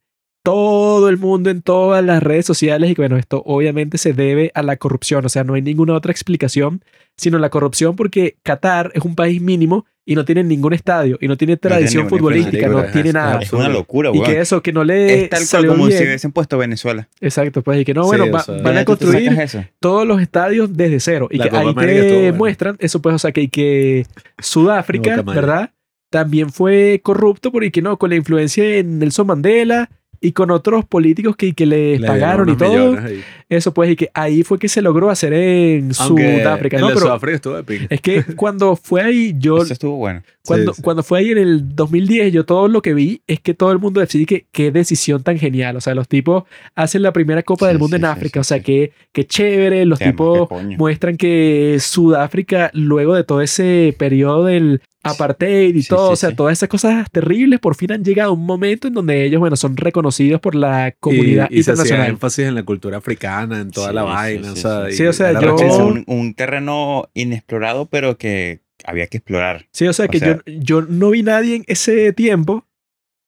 todo 0.42 1.08
el 1.08 1.18
mundo 1.18 1.50
en 1.50 1.62
todas 1.62 2.04
las 2.04 2.22
redes 2.22 2.46
sociales 2.46 2.90
y 2.90 2.94
que, 2.94 3.02
bueno, 3.02 3.16
esto 3.16 3.42
obviamente 3.46 3.98
se 3.98 4.12
debe 4.12 4.50
a 4.54 4.62
la 4.62 4.76
corrupción, 4.76 5.24
o 5.24 5.28
sea, 5.28 5.44
no 5.44 5.54
hay 5.54 5.62
ninguna 5.62 5.94
otra 5.94 6.10
explicación, 6.12 6.82
sino 7.16 7.38
la 7.38 7.50
corrupción 7.50 7.94
porque 7.94 8.36
Qatar 8.42 8.90
es 8.94 9.02
un 9.04 9.14
país 9.14 9.40
mínimo 9.40 9.86
y 10.04 10.16
no 10.16 10.24
tiene 10.24 10.42
ningún 10.42 10.72
estadio 10.72 11.16
y 11.20 11.28
no 11.28 11.36
tiene 11.36 11.56
tradición 11.56 12.08
futbolística, 12.08 12.66
no 12.66 12.82
tiene 12.86 13.12
nada. 13.12 13.38
Es 13.40 13.52
una 13.52 13.68
locura, 13.68 14.10
Y 14.12 14.18
weón. 14.18 14.24
que 14.32 14.40
eso, 14.40 14.60
que 14.60 14.72
no 14.72 14.82
le 14.82 15.24
Es 15.24 15.30
tal 15.30 15.42
cual 15.48 15.66
como 15.68 15.86
bien. 15.86 15.98
si 15.98 16.04
hubiesen 16.04 16.32
puesto 16.32 16.58
Venezuela. 16.58 17.08
Exacto, 17.20 17.62
pues 17.62 17.80
y 17.80 17.84
que 17.84 17.94
no, 17.94 18.02
bueno, 18.04 18.24
o 18.24 18.30
va- 18.32 18.42
sea, 18.42 18.56
van 18.62 18.74
¿De 18.74 18.80
a 18.80 18.84
construir 18.84 19.30
todos 19.78 20.04
los 20.04 20.20
estadios 20.20 20.76
desde 20.76 20.98
cero. 20.98 21.28
Y 21.30 21.36
La 21.38 21.44
que 21.44 21.50
Copa 21.50 21.60
ahí 21.82 21.86
te 21.86 22.14
buena. 22.22 22.36
muestran, 22.36 22.76
eso 22.80 23.00
pues, 23.00 23.14
o 23.14 23.18
sea, 23.20 23.30
que, 23.30 23.48
que 23.48 24.06
Sudáfrica. 24.40 25.22
¿verdad? 25.22 25.70
También 26.10 26.50
fue 26.50 27.00
corrupto 27.02 27.52
porque 27.52 27.70
que 27.70 27.80
no, 27.80 27.96
con 27.98 28.10
la 28.10 28.16
influencia 28.16 28.64
de 28.64 28.82
Nelson 28.82 29.26
Mandela 29.28 29.88
y 30.22 30.32
con 30.32 30.50
otros 30.50 30.84
políticos 30.86 31.36
que, 31.36 31.52
que 31.52 31.66
les 31.66 32.00
Le 32.00 32.06
pagaron 32.06 32.48
y 32.48 32.56
todo. 32.56 32.96
ahí. 32.98 33.22
Eso 33.56 33.74
pues, 33.74 33.90
y 33.90 33.96
que 33.96 34.10
ahí 34.14 34.42
fue 34.42 34.58
que 34.58 34.68
se 34.68 34.80
logró 34.82 35.10
hacer 35.10 35.32
en 35.32 35.90
Aunque 35.98 36.38
Sudáfrica, 36.38 36.78
¿no? 36.78 36.92
Pero 36.92 37.00
Sudáfrica 37.00 37.36
estuvo 37.36 37.62
pinga. 37.64 37.86
es 37.90 38.00
que 38.00 38.24
cuando 38.36 38.76
fue 38.76 39.02
ahí, 39.02 39.34
yo 39.38 39.62
Eso 39.62 39.72
estuvo 39.72 39.96
bueno. 39.96 40.22
cuando, 40.44 40.72
Sí, 40.72 40.76
sí. 40.76 40.82
cuando 40.82 41.02
fue 41.02 41.18
ahí 41.20 41.30
en 41.30 41.38
el 41.38 41.74
2010, 41.74 42.32
yo 42.32 42.44
todo 42.46 42.68
lo 42.68 42.82
que 42.82 42.94
vi 42.94 43.22
es 43.26 43.40
que 43.40 43.54
todo 43.54 43.72
el 43.72 43.78
mundo 43.78 44.00
decía 44.00 44.24
que 44.26 44.46
qué 44.52 44.70
decisión 44.70 45.22
tan 45.22 45.38
genial. 45.38 45.76
O 45.76 45.80
sea, 45.80 45.94
los 45.94 46.08
tipos 46.08 46.44
hacen 46.74 47.02
la 47.02 47.12
primera 47.12 47.42
Copa 47.42 47.68
del 47.68 47.78
Mundo 47.78 47.96
sí, 47.96 48.02
en 48.02 48.06
sí, 48.06 48.12
África. 48.12 48.40
sí, 48.40 48.40
o 48.40 48.44
sea, 48.44 48.56
sí. 48.58 48.64
que, 48.64 48.92
que 49.12 49.26
chévere. 49.26 49.84
Los 49.84 49.98
tipos 49.98 50.48
¿qué 50.48 50.76
muestran 50.78 51.16
que 51.16 51.76
Sudáfrica, 51.80 52.70
luego 52.74 53.14
de 53.14 53.24
todo 53.24 53.40
ese 53.42 53.94
periodo 53.98 54.44
del 54.46 54.80
apartheid 55.04 55.74
y 55.74 55.82
Sí, 55.82 55.88
todo, 55.88 56.08
sí, 56.08 56.12
o 56.12 56.16
sea, 56.16 56.30
sí. 56.30 56.36
todas 56.36 56.52
esas 56.58 56.68
cosas 56.68 57.10
terribles, 57.10 57.58
por 57.60 57.74
fin 57.74 57.92
han 57.92 58.04
llegado 58.04 58.30
a 58.30 58.34
un 58.34 58.46
momento 58.46 58.86
en 58.88 58.94
donde 58.94 59.24
ellos, 59.24 59.40
bueno, 59.40 59.56
son 59.56 59.76
reconocidos 59.76 60.40
por 60.40 60.54
la 60.54 60.94
comunidad 61.00 61.48
y, 61.50 61.58
y 61.58 61.62
se 61.64 61.72
hacía 61.72 61.96
internacional. 61.96 62.10
énfasis 62.10 62.46
en 62.46 62.54
la 62.54 62.62
cultura 62.62 62.98
africana 62.98 63.41
en 63.50 63.70
toda 63.70 63.88
Sí, 63.88 63.94
la 63.94 64.02
vaina. 64.02 64.44
sí, 64.44 64.50
o 64.52 64.56
sea, 64.56 64.86
sí. 64.86 64.92
y 64.92 64.96
Sí, 64.96 65.06
o 65.06 65.12
sea, 65.12 65.40
yo- 65.40 65.56
un, 65.56 66.04
un 66.06 66.34
terreno 66.34 67.08
inexplorado, 67.14 67.86
pero 67.86 68.16
que 68.18 68.60
había 68.84 69.06
que 69.06 69.18
explorar. 69.18 69.66
Sí, 69.72 69.86
o 69.86 69.92
sea 69.92 70.06
O 70.06 70.08
que 70.08 70.18
sea- 70.18 70.40
yo, 70.46 70.52
yo 70.80 70.82
no 70.82 71.10
vi 71.10 71.22
nadie 71.22 71.56
en 71.56 71.64
ese 71.66 72.12
tiempo 72.12 72.66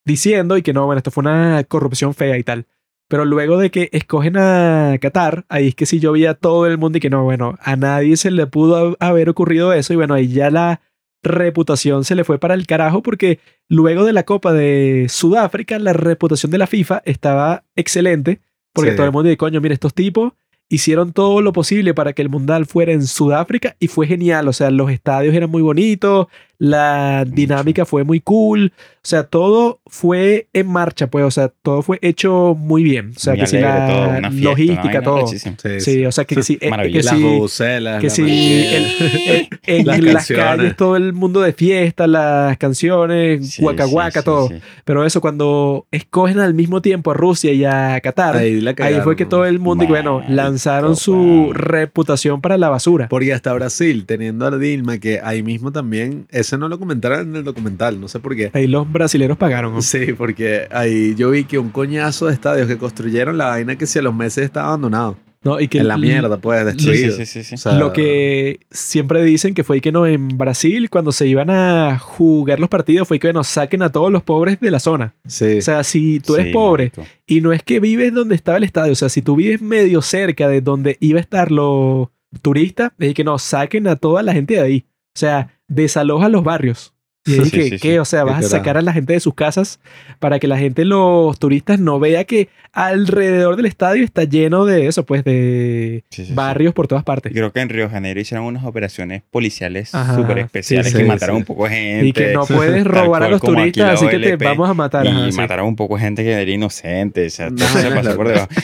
diciendo 0.04 0.56
y 0.56 0.62
que 0.62 0.72
no, 0.72 0.86
bueno, 0.86 0.98
esto 0.98 1.10
fue 1.10 1.22
una 1.22 1.64
corrupción 1.64 2.14
fea 2.14 2.36
y 2.38 2.42
tal. 2.44 2.66
Pero 3.08 3.24
luego 3.26 3.58
de 3.58 3.70
que 3.70 3.90
escogen 3.92 4.36
a 4.36 4.96
Qatar, 5.00 5.44
ahí 5.48 5.68
es 5.68 5.74
que 5.74 5.86
sí 5.86 6.00
yo 6.00 6.12
vi 6.12 6.26
a 6.26 6.34
todo 6.34 6.66
el 6.66 6.78
mundo 6.78 6.98
y 6.98 7.00
que 7.00 7.10
no, 7.10 7.22
bueno, 7.24 7.56
a 7.60 7.76
nadie 7.76 8.16
se 8.16 8.30
le 8.30 8.46
pudo 8.46 8.96
ha- 8.98 9.08
haber 9.08 9.28
ocurrido 9.28 9.72
eso 9.72 9.92
y 9.92 9.96
bueno, 9.96 10.14
ahí 10.14 10.28
ya 10.28 10.50
la 10.50 10.80
reputación 11.22 12.04
se 12.04 12.14
le 12.14 12.24
fue 12.24 12.38
para 12.38 12.54
el 12.54 12.66
carajo 12.66 13.02
porque 13.02 13.40
luego 13.68 14.04
de 14.04 14.12
la 14.12 14.24
Copa 14.24 14.52
de 14.52 15.06
Sudáfrica, 15.08 15.78
la 15.78 15.92
reputación 15.92 16.50
de 16.52 16.58
la 16.58 16.66
FIFA 16.66 17.02
estaba 17.04 17.64
excelente 17.76 18.40
porque 18.74 18.90
Sí. 18.90 18.96
todo 18.96 19.06
el 19.06 19.12
mundo 19.12 19.28
dice, 19.28 19.38
coño, 19.38 19.60
mira, 19.62 19.72
estos 19.72 19.94
tipos 19.94 20.32
hicieron 20.68 21.12
todo 21.12 21.40
lo 21.42 21.52
posible 21.52 21.94
para 21.94 22.12
que 22.12 22.22
el 22.22 22.28
Mundial 22.28 22.66
fuera 22.66 22.92
en 22.92 23.06
Sudáfrica 23.06 23.76
y 23.78 23.88
fue 23.88 24.06
genial. 24.06 24.48
O 24.48 24.52
sea, 24.52 24.70
los 24.70 24.90
estadios 24.90 25.34
eran 25.34 25.50
muy 25.50 25.62
bonitos, 25.62 26.26
la 26.58 27.24
dinámica 27.26 27.84
fue 27.84 28.04
muy 28.04 28.20
cool. 28.20 28.72
O 28.76 29.06
sea, 29.06 29.24
todo 29.24 29.80
fue 29.86 30.46
en 30.54 30.66
marcha, 30.66 31.08
pues. 31.08 31.24
O 31.26 31.30
sea, 31.30 31.48
todo 31.48 31.82
fue 31.82 31.98
hecho 32.00 32.56
muy 32.58 32.82
bien. 32.82 33.12
O 33.14 33.18
sea, 33.18 33.34
Muy 33.34 33.40
que 33.40 33.46
si 33.48 33.58
la 33.58 33.86
todo, 33.86 34.08
una 34.18 34.30
fiesta, 34.30 34.48
logística, 34.50 35.02
todo. 35.02 35.26
Sí, 35.26 35.38
sí. 35.38 35.50
Sí, 35.80 36.06
o 36.06 36.12
sea, 36.12 36.24
que, 36.24 36.36
que 36.36 36.42
sí, 36.42 36.54
eh, 36.54 36.58
que 36.60 36.70
Maravilloso. 36.70 37.10
Las 37.10 37.18
sí, 37.18 37.22
bubucelas, 37.22 38.00
que 38.00 38.06
el- 38.06 38.86
en, 39.26 39.48
en 39.66 39.86
Las 39.86 40.00
las, 40.00 40.14
canciones. 40.14 40.44
calles 40.44 40.76
todo 40.76 40.96
el 40.96 41.12
mundo 41.12 41.42
de 41.42 41.52
fiesta, 41.52 42.06
las 42.06 42.56
canciones, 42.56 43.50
Sí, 43.50 43.62
guaca 43.62 43.84
sí, 43.86 43.90
guaca, 43.92 44.20
sí, 44.20 44.24
todo. 44.24 44.48
sí. 44.48 44.54
Pero 44.86 45.04
eso, 45.04 45.20
cuando 45.20 45.86
escogen 45.90 46.38
al 46.38 46.54
mismo 46.54 46.80
tiempo 46.80 47.10
a 47.10 47.14
Rusia 47.14 47.52
y 47.52 47.64
a 47.66 48.00
Qatar, 48.00 48.36
ahí, 48.36 48.62
fue 49.02 49.16
que 49.16 49.26
todo 49.26 49.44
el 49.44 49.58
mundo, 49.58 49.84
y 49.84 49.86
bueno, 49.86 50.22
lanzaron 50.28 50.96
su 50.96 51.52
reputación 51.52 52.40
para 52.40 52.56
la 52.56 52.70
basura. 52.70 53.08
Porque 53.08 53.32
hasta 53.34 53.52
Brasil, 53.52 54.06
teniendo 54.06 54.46
a 54.46 54.56
Dilma, 54.56 54.96
que 54.98 55.20
ahí 55.22 55.42
mismo 55.42 55.72
también, 55.72 56.26
ese 56.44 56.58
no 56.58 56.68
lo 56.68 56.78
comentaron 56.78 57.30
en 57.30 57.36
el 57.36 57.44
documental, 57.44 58.00
no 58.00 58.08
sé 58.08 58.20
por 58.20 58.36
qué. 58.36 58.50
Ahí 58.52 58.66
los 58.66 58.90
brasileros 58.90 59.36
pagaron. 59.36 59.74
¿no? 59.74 59.82
Sí, 59.82 60.12
porque 60.16 60.68
ahí 60.70 61.14
yo 61.14 61.30
vi 61.30 61.44
que 61.44 61.58
un 61.58 61.70
coñazo 61.70 62.26
de 62.26 62.34
estadios 62.34 62.68
que 62.68 62.78
construyeron 62.78 63.36
la 63.36 63.46
vaina 63.46 63.76
que 63.76 63.86
si 63.86 63.98
a 63.98 64.02
los 64.02 64.14
meses 64.14 64.44
estaba 64.44 64.68
abandonado. 64.68 65.16
¿no? 65.44 65.60
Y 65.60 65.68
que 65.68 65.78
en 65.78 65.88
la 65.88 65.98
mierda, 65.98 66.38
pues, 66.38 66.64
destruido. 66.64 67.12
sí, 67.12 67.26
sí, 67.26 67.26
sí, 67.26 67.44
sí. 67.44 67.54
O 67.54 67.58
sea, 67.58 67.74
Lo 67.74 67.92
que 67.92 68.60
siempre 68.70 69.22
dicen 69.22 69.52
que 69.52 69.62
fue 69.62 69.80
que 69.80 69.92
no 69.92 70.06
en 70.06 70.28
Brasil, 70.38 70.88
cuando 70.88 71.12
se 71.12 71.26
iban 71.26 71.50
a 71.50 71.98
jugar 71.98 72.58
los 72.58 72.70
partidos, 72.70 73.06
fue 73.06 73.18
que 73.18 73.32
nos 73.32 73.46
saquen 73.46 73.82
a 73.82 73.92
todos 73.92 74.10
los 74.10 74.22
pobres 74.22 74.58
de 74.58 74.70
la 74.70 74.80
zona. 74.80 75.14
Sí. 75.26 75.58
O 75.58 75.62
sea, 75.62 75.84
si 75.84 76.20
tú 76.20 76.34
eres 76.36 76.46
Sí, 76.46 76.52
pobre 76.52 76.92
y 77.26 77.40
no 77.40 77.52
es 77.52 77.62
que 77.62 77.78
vives 77.78 78.12
donde 78.12 78.34
estaba 78.34 78.56
el 78.56 78.64
estadio, 78.64 78.92
o 78.92 78.96
sea, 78.96 79.08
si 79.08 79.20
tú 79.22 79.36
vives 79.36 79.60
medio 79.60 80.00
cerca 80.02 80.48
de 80.48 80.60
donde 80.60 80.96
iba 81.00 81.18
a 81.18 81.22
estar 81.22 81.50
los 81.50 82.08
turistas, 82.42 82.92
es 82.98 83.14
que 83.14 83.24
no 83.24 83.38
saquen 83.38 83.86
a 83.86 83.96
toda 83.96 84.22
la 84.22 84.32
gente 84.32 84.54
de 84.54 84.60
ahí. 84.60 84.84
O 85.14 85.18
sea, 85.18 85.53
desaloja 85.68 86.28
los 86.28 86.44
barrios. 86.44 86.93
Y 87.26 87.32
Sí, 87.44 87.50
que, 87.50 87.62
sí, 87.64 87.70
¿qué? 87.78 87.92
sí. 87.92 87.98
O 87.98 88.04
sea, 88.04 88.24
vas 88.24 88.44
a 88.44 88.48
sacar 88.48 88.76
a 88.76 88.82
la 88.82 88.92
gente 88.92 89.14
de 89.14 89.20
sus 89.20 89.34
casas 89.34 89.80
para 90.18 90.38
que 90.38 90.46
la 90.46 90.58
gente, 90.58 90.84
los 90.84 91.38
turistas, 91.38 91.80
no 91.80 91.98
vea 91.98 92.24
que 92.24 92.48
alrededor 92.72 93.56
del 93.56 93.66
estadio 93.66 94.04
está 94.04 94.24
lleno 94.24 94.64
de 94.66 94.88
eso, 94.88 95.04
pues, 95.06 95.22
de 95.24 96.04
Sí, 96.10 96.28
barrios 96.34 96.74
por 96.74 96.86
todas 96.88 97.04
partes. 97.04 97.32
Creo 97.32 97.52
que 97.52 97.60
en 97.60 97.68
Río 97.68 97.84
de 97.84 97.90
Janeiro 97.90 98.20
hicieron 98.20 98.44
unas 98.46 98.64
operaciones 98.64 99.22
policiales 99.30 99.90
súper 100.14 100.38
especiales 100.38 100.92
que 100.94 101.04
mataron 101.04 101.36
un 101.36 101.44
poco 101.44 101.64
de 101.64 101.70
gente. 101.70 102.06
Y 102.08 102.12
que 102.12 102.32
no 102.34 102.44
puedes 102.46 102.84
robar 102.84 103.22
a 103.22 103.28
los 103.28 103.40
turistas, 103.40 103.86
la 103.86 103.92
así 103.92 104.06
que 104.08 104.18
te 104.18 104.36
vamos 104.36 104.68
a 104.68 104.74
matar. 104.74 105.06
Y 105.06 105.08
ajá, 105.08 105.28
mataron 105.36 105.66
un 105.68 105.76
poco 105.76 105.94
de 105.96 106.02
gente 106.02 106.22
que 106.24 106.32
era 106.32 106.50
inocente. 106.50 107.26
O 107.26 107.30
sea, 107.30 107.48
todo 107.54 107.66
No, 107.68 107.80
se 107.80 107.90
pasó 107.90 108.10
no. 108.10 108.16
por 108.16 108.28
debajo. 108.28 108.48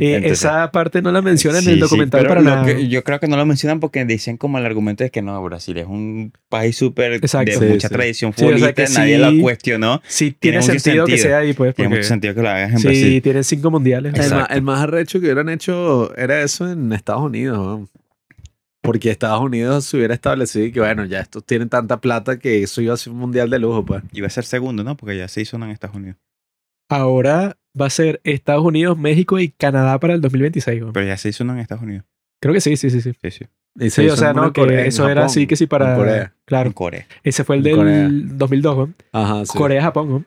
Eh, 0.00 0.14
Entonces, 0.14 0.44
esa 0.44 0.70
parte 0.70 1.02
no 1.02 1.10
la 1.10 1.20
mencionan 1.20 1.62
en 1.64 1.70
el 1.70 1.80
documental 1.80 2.26
para 2.26 2.40
nada. 2.40 2.64
que- 2.64 2.88
yo 2.88 3.02
creo 3.04 3.18
que 3.20 3.26
no 3.28 3.36
lo 3.36 3.44
mencionan 3.44 3.80
porque 3.80 4.04
dicen 4.04 4.36
como 4.36 4.56
el 4.58 4.64
argumento 4.64 5.04
es 5.04 5.10
que 5.10 5.20
no, 5.20 5.42
Brasil 5.42 5.76
es 5.76 5.86
un 5.86 6.32
país 6.48 6.76
súper 6.76 7.20
de 7.20 7.68
mucha 7.68 7.87
sí. 7.88 7.94
tradición 7.94 8.32
Sí, 8.32 8.44
o 8.44 8.48
sea 8.48 8.56
futbolista, 8.56 8.84
que 8.84 8.92
nadie 8.92 9.16
sí 9.16 9.36
lo 9.36 9.42
cuestionó. 9.42 10.02
Sí, 10.06 10.36
tiene 10.38 10.62
sentido, 10.62 11.06
que 11.06 11.18
sea 11.18 11.38
ahí, 11.38 11.52
pues, 11.52 11.74
Tiene 11.74 11.88
mucho 11.90 12.02
sentido 12.02 12.34
que 12.34 12.42
lo 12.42 12.48
hagas 12.48 12.72
en 12.72 12.78
sí, 12.78 12.86
Brasil. 12.86 13.22
tienen 13.22 13.44
cinco 13.44 13.70
mundiales. 13.70 14.14
El 14.14 14.30
más, 14.30 14.50
el 14.50 14.62
más 14.62 14.80
arrecho 14.80 15.20
que 15.20 15.26
hubieran 15.26 15.48
hecho 15.48 16.14
era 16.16 16.42
eso 16.42 16.70
en 16.70 16.92
Estados 16.92 17.22
Unidos. 17.22 17.58
¿no? 17.58 17.88
Porque 18.80 19.10
Estados 19.10 19.40
Unidos 19.40 19.84
se 19.84 19.96
hubiera 19.96 20.14
establecido 20.14 20.64
y 20.64 20.72
que, 20.72 20.80
bueno, 20.80 21.04
ya 21.04 21.20
estos 21.20 21.44
tienen 21.44 21.68
tanta 21.68 22.00
plata 22.00 22.38
que 22.38 22.62
eso 22.62 22.80
iba 22.80 22.94
a 22.94 22.96
ser 22.96 23.12
un 23.12 23.18
mundial 23.18 23.50
de 23.50 23.58
lujo, 23.58 23.84
pues. 23.84 24.02
Iba 24.12 24.28
a 24.28 24.30
ser 24.30 24.44
segundo, 24.44 24.84
¿no? 24.84 24.96
Porque 24.96 25.16
ya 25.16 25.28
se 25.28 25.40
hizo 25.40 25.56
uno 25.56 25.66
en 25.66 25.72
Estados 25.72 25.96
Unidos. 25.96 26.16
Ahora 26.88 27.58
va 27.78 27.86
a 27.86 27.90
ser 27.90 28.20
Estados 28.24 28.64
Unidos, 28.64 28.96
México 28.96 29.38
y 29.38 29.50
Canadá 29.50 29.98
para 30.00 30.14
el 30.14 30.20
2026. 30.20 30.80
güey. 30.80 30.92
Pero 30.92 31.06
ya 31.06 31.16
se 31.16 31.28
hizo 31.28 31.44
uno 31.44 31.52
en 31.54 31.58
Estados 31.58 31.82
Unidos. 31.84 32.06
Creo 32.40 32.54
que 32.54 32.60
sí, 32.60 32.76
sí, 32.76 32.90
sí. 32.90 33.00
Sí, 33.00 33.12
Sí, 33.20 33.30
sí. 33.30 33.44
Y 33.80 33.90
se 33.90 34.02
sí 34.02 34.08
o 34.08 34.16
sea, 34.16 34.32
no, 34.32 34.52
Corea, 34.52 34.76
que 34.78 34.82
en 34.82 34.86
eso 34.88 35.04
era 35.04 35.22
Japón, 35.22 35.26
así 35.26 35.46
que 35.46 35.54
sí 35.56 35.66
para... 35.66 35.92
en 35.92 35.96
Corea. 35.98 36.32
Claro. 36.44 36.66
En 36.68 36.72
Corea. 36.72 37.06
Ese 37.22 37.44
fue 37.44 37.56
el 37.56 37.62
del 37.62 37.76
Corea. 37.76 38.08
2002, 38.10 38.74
güey. 38.76 38.88
Ajá, 39.12 39.44
sí. 39.44 39.56
Corea-Japón, 39.56 40.10
güey. 40.10 40.22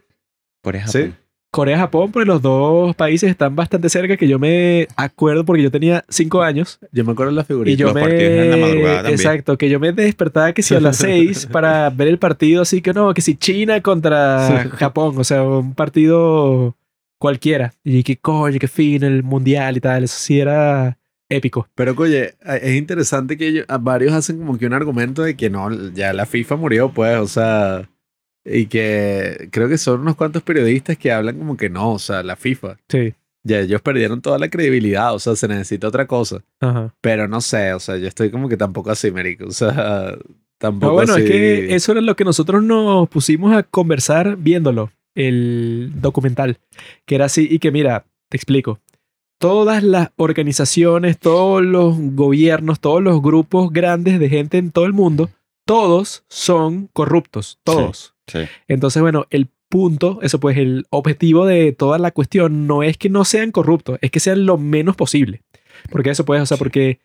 Corea, 0.64 0.88
Sí. 0.88 1.00
Japón. 1.00 1.18
Corea-Japón, 1.54 2.12
porque 2.14 2.26
los 2.28 2.42
dos 2.42 2.96
países 2.96 3.30
están 3.30 3.58
bastante 3.58 3.90
cerca, 3.90 4.16
que 4.16 4.26
yo 4.26 4.40
me 4.40 4.88
acuerdo 4.96 5.44
porque 5.44 5.62
yo 5.62 5.70
tenía 5.70 6.06
cinco 6.08 6.42
años 6.44 6.80
Yo 6.94 7.04
me 7.04 7.12
acuerdo 7.12 7.32
de 7.32 7.36
la 7.36 7.44
figurita. 7.44 7.74
y 7.74 7.76
yo 7.76 7.88
Los 7.88 7.96
me... 7.96 8.02
partidos 8.04 8.24
en 8.32 8.52
la 8.52 8.58
madrugada 8.58 8.96
también. 9.00 9.14
Exacto, 9.20 9.58
que 9.58 9.70
yo 9.70 9.78
me 9.82 9.92
despertaba 9.92 10.54
que 10.54 10.62
si 10.64 10.76
a 10.76 10.80
las 10.80 10.96
seis 10.98 11.46
para 11.52 11.90
ver 11.90 12.08
el 12.08 12.20
partido 12.20 12.62
así 12.62 12.82
que 12.82 12.94
no, 12.94 13.14
que 13.14 13.20
si 13.22 13.36
China 13.36 13.82
contra 13.82 14.70
Japón, 14.78 15.16
o 15.18 15.26
sea, 15.26 15.44
un 15.44 15.74
partido 15.74 16.78
cualquiera. 17.20 17.74
Y 17.84 18.04
que 18.04 18.16
coño, 18.16 18.58
que 18.58 18.70
fin, 18.70 19.04
el 19.04 19.22
mundial 19.24 19.76
y 19.76 19.82
tal, 19.82 20.06
eso 20.06 20.16
sí 20.18 20.40
era 20.40 20.98
épico. 21.36 21.68
Pero, 21.76 21.94
oye, 21.98 22.36
es 22.62 22.76
interesante 22.76 23.38
que 23.38 23.48
ellos- 23.48 23.66
varios 23.82 24.14
hacen 24.14 24.38
como 24.38 24.58
que 24.58 24.66
un 24.68 24.74
argumento 24.74 25.24
de 25.24 25.36
que 25.36 25.50
no, 25.50 25.72
ya 25.94 26.14
la 26.14 26.26
FIFA 26.26 26.56
murió, 26.58 26.92
pues, 26.92 27.18
o 27.18 27.28
sea, 27.28 27.90
y 28.46 28.66
que 28.68 29.50
creo 29.52 29.70
que 29.70 29.78
son 29.78 30.02
unos 30.02 30.16
cuantos 30.16 30.44
periodistas 30.44 30.98
que 30.98 31.12
hablan 31.12 31.38
como 31.38 31.58
que 31.58 31.70
no, 31.70 31.94
o 31.94 32.00
sea, 32.00 32.24
la 32.24 32.36
FIFA, 32.36 32.78
Sí. 32.90 33.14
ya 33.44 33.60
ellos 33.60 33.82
perdieron 33.82 34.22
toda 34.22 34.40
la 34.40 34.50
credibilidad, 34.50 35.14
o 35.14 35.20
sea, 35.20 35.36
se 35.36 35.48
necesita 35.48 35.88
otra 35.88 36.08
cosa. 36.08 36.44
Ajá. 36.60 36.94
Pero 37.02 37.28
no 37.28 37.42
sé, 37.42 37.74
o 37.74 37.80
sea, 37.80 37.98
yo 37.98 38.08
estoy 38.08 38.32
como 38.32 38.50
que 38.50 38.58
tampoco 38.58 38.90
así, 38.92 39.12
Merico, 39.12 39.46
o 39.46 39.52
sea, 39.52 40.16
tampoco 40.58 40.88
No, 40.92 40.94
bueno, 40.94 41.14
así. 41.14 41.24
es 41.24 41.30
que 41.30 41.76
eso 41.76 41.92
era 41.92 42.02
lo 42.02 42.16
que 42.16 42.24
nosotros 42.26 42.64
nos 42.64 43.08
pusimos 43.10 43.56
a 43.56 43.64
conversar 43.64 44.38
viéndolo, 44.38 44.92
el 45.16 45.92
documental, 45.96 46.58
que 47.06 47.16
era 47.16 47.26
así 47.26 47.48
y 47.50 47.60
que 47.60 47.72
mira, 47.72 48.06
te 48.30 48.38
explico. 48.38 48.80
Todas 49.42 49.82
las 49.82 50.12
organizaciones, 50.18 51.18
todos 51.18 51.64
los 51.64 51.96
gobiernos, 51.98 52.80
todos 52.80 53.02
los 53.02 53.24
grupos 53.24 53.74
grandes 53.74 54.20
de 54.20 54.30
gente 54.30 54.60
en 54.60 54.70
todo 54.70 54.86
el 54.86 54.94
mundo, 54.94 55.32
todos 55.66 56.24
son 56.28 56.90
corruptos, 56.94 57.58
todos. 57.64 58.14
Sí. 58.28 58.42
Entonces, 58.68 59.02
bueno, 59.02 59.26
el 59.32 59.50
punto, 59.68 60.20
eso 60.22 60.40
pues 60.40 60.58
el 60.58 60.86
objetivo 60.92 61.48
de 61.48 61.72
toda 61.72 61.98
la 61.98 62.12
cuestión 62.12 62.68
no 62.68 62.84
es 62.84 62.98
que 62.98 63.10
no 63.10 63.26
sean 63.26 63.52
corruptos, 63.52 63.98
es 64.02 64.12
que 64.12 64.20
sean 64.20 64.46
lo 64.46 64.60
menos 64.60 64.96
posible. 64.96 65.42
Porque 65.90 66.12
eso 66.12 66.24
pues, 66.24 66.40
o 66.40 66.46
sea, 66.46 66.58
Sí. 66.58 66.60
porque 66.60 67.00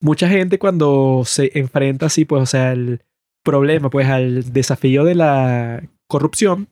mucha 0.00 0.28
gente 0.28 0.58
cuando 0.58 1.22
se 1.24 1.52
enfrenta 1.54 2.06
así, 2.06 2.24
pues, 2.24 2.42
o 2.42 2.46
sea, 2.46 2.70
al 2.70 3.02
problema, 3.44 3.90
pues, 3.90 4.08
al 4.08 4.52
desafío 4.52 5.04
de 5.04 5.14
la 5.14 5.84
corrupción, 6.08 6.66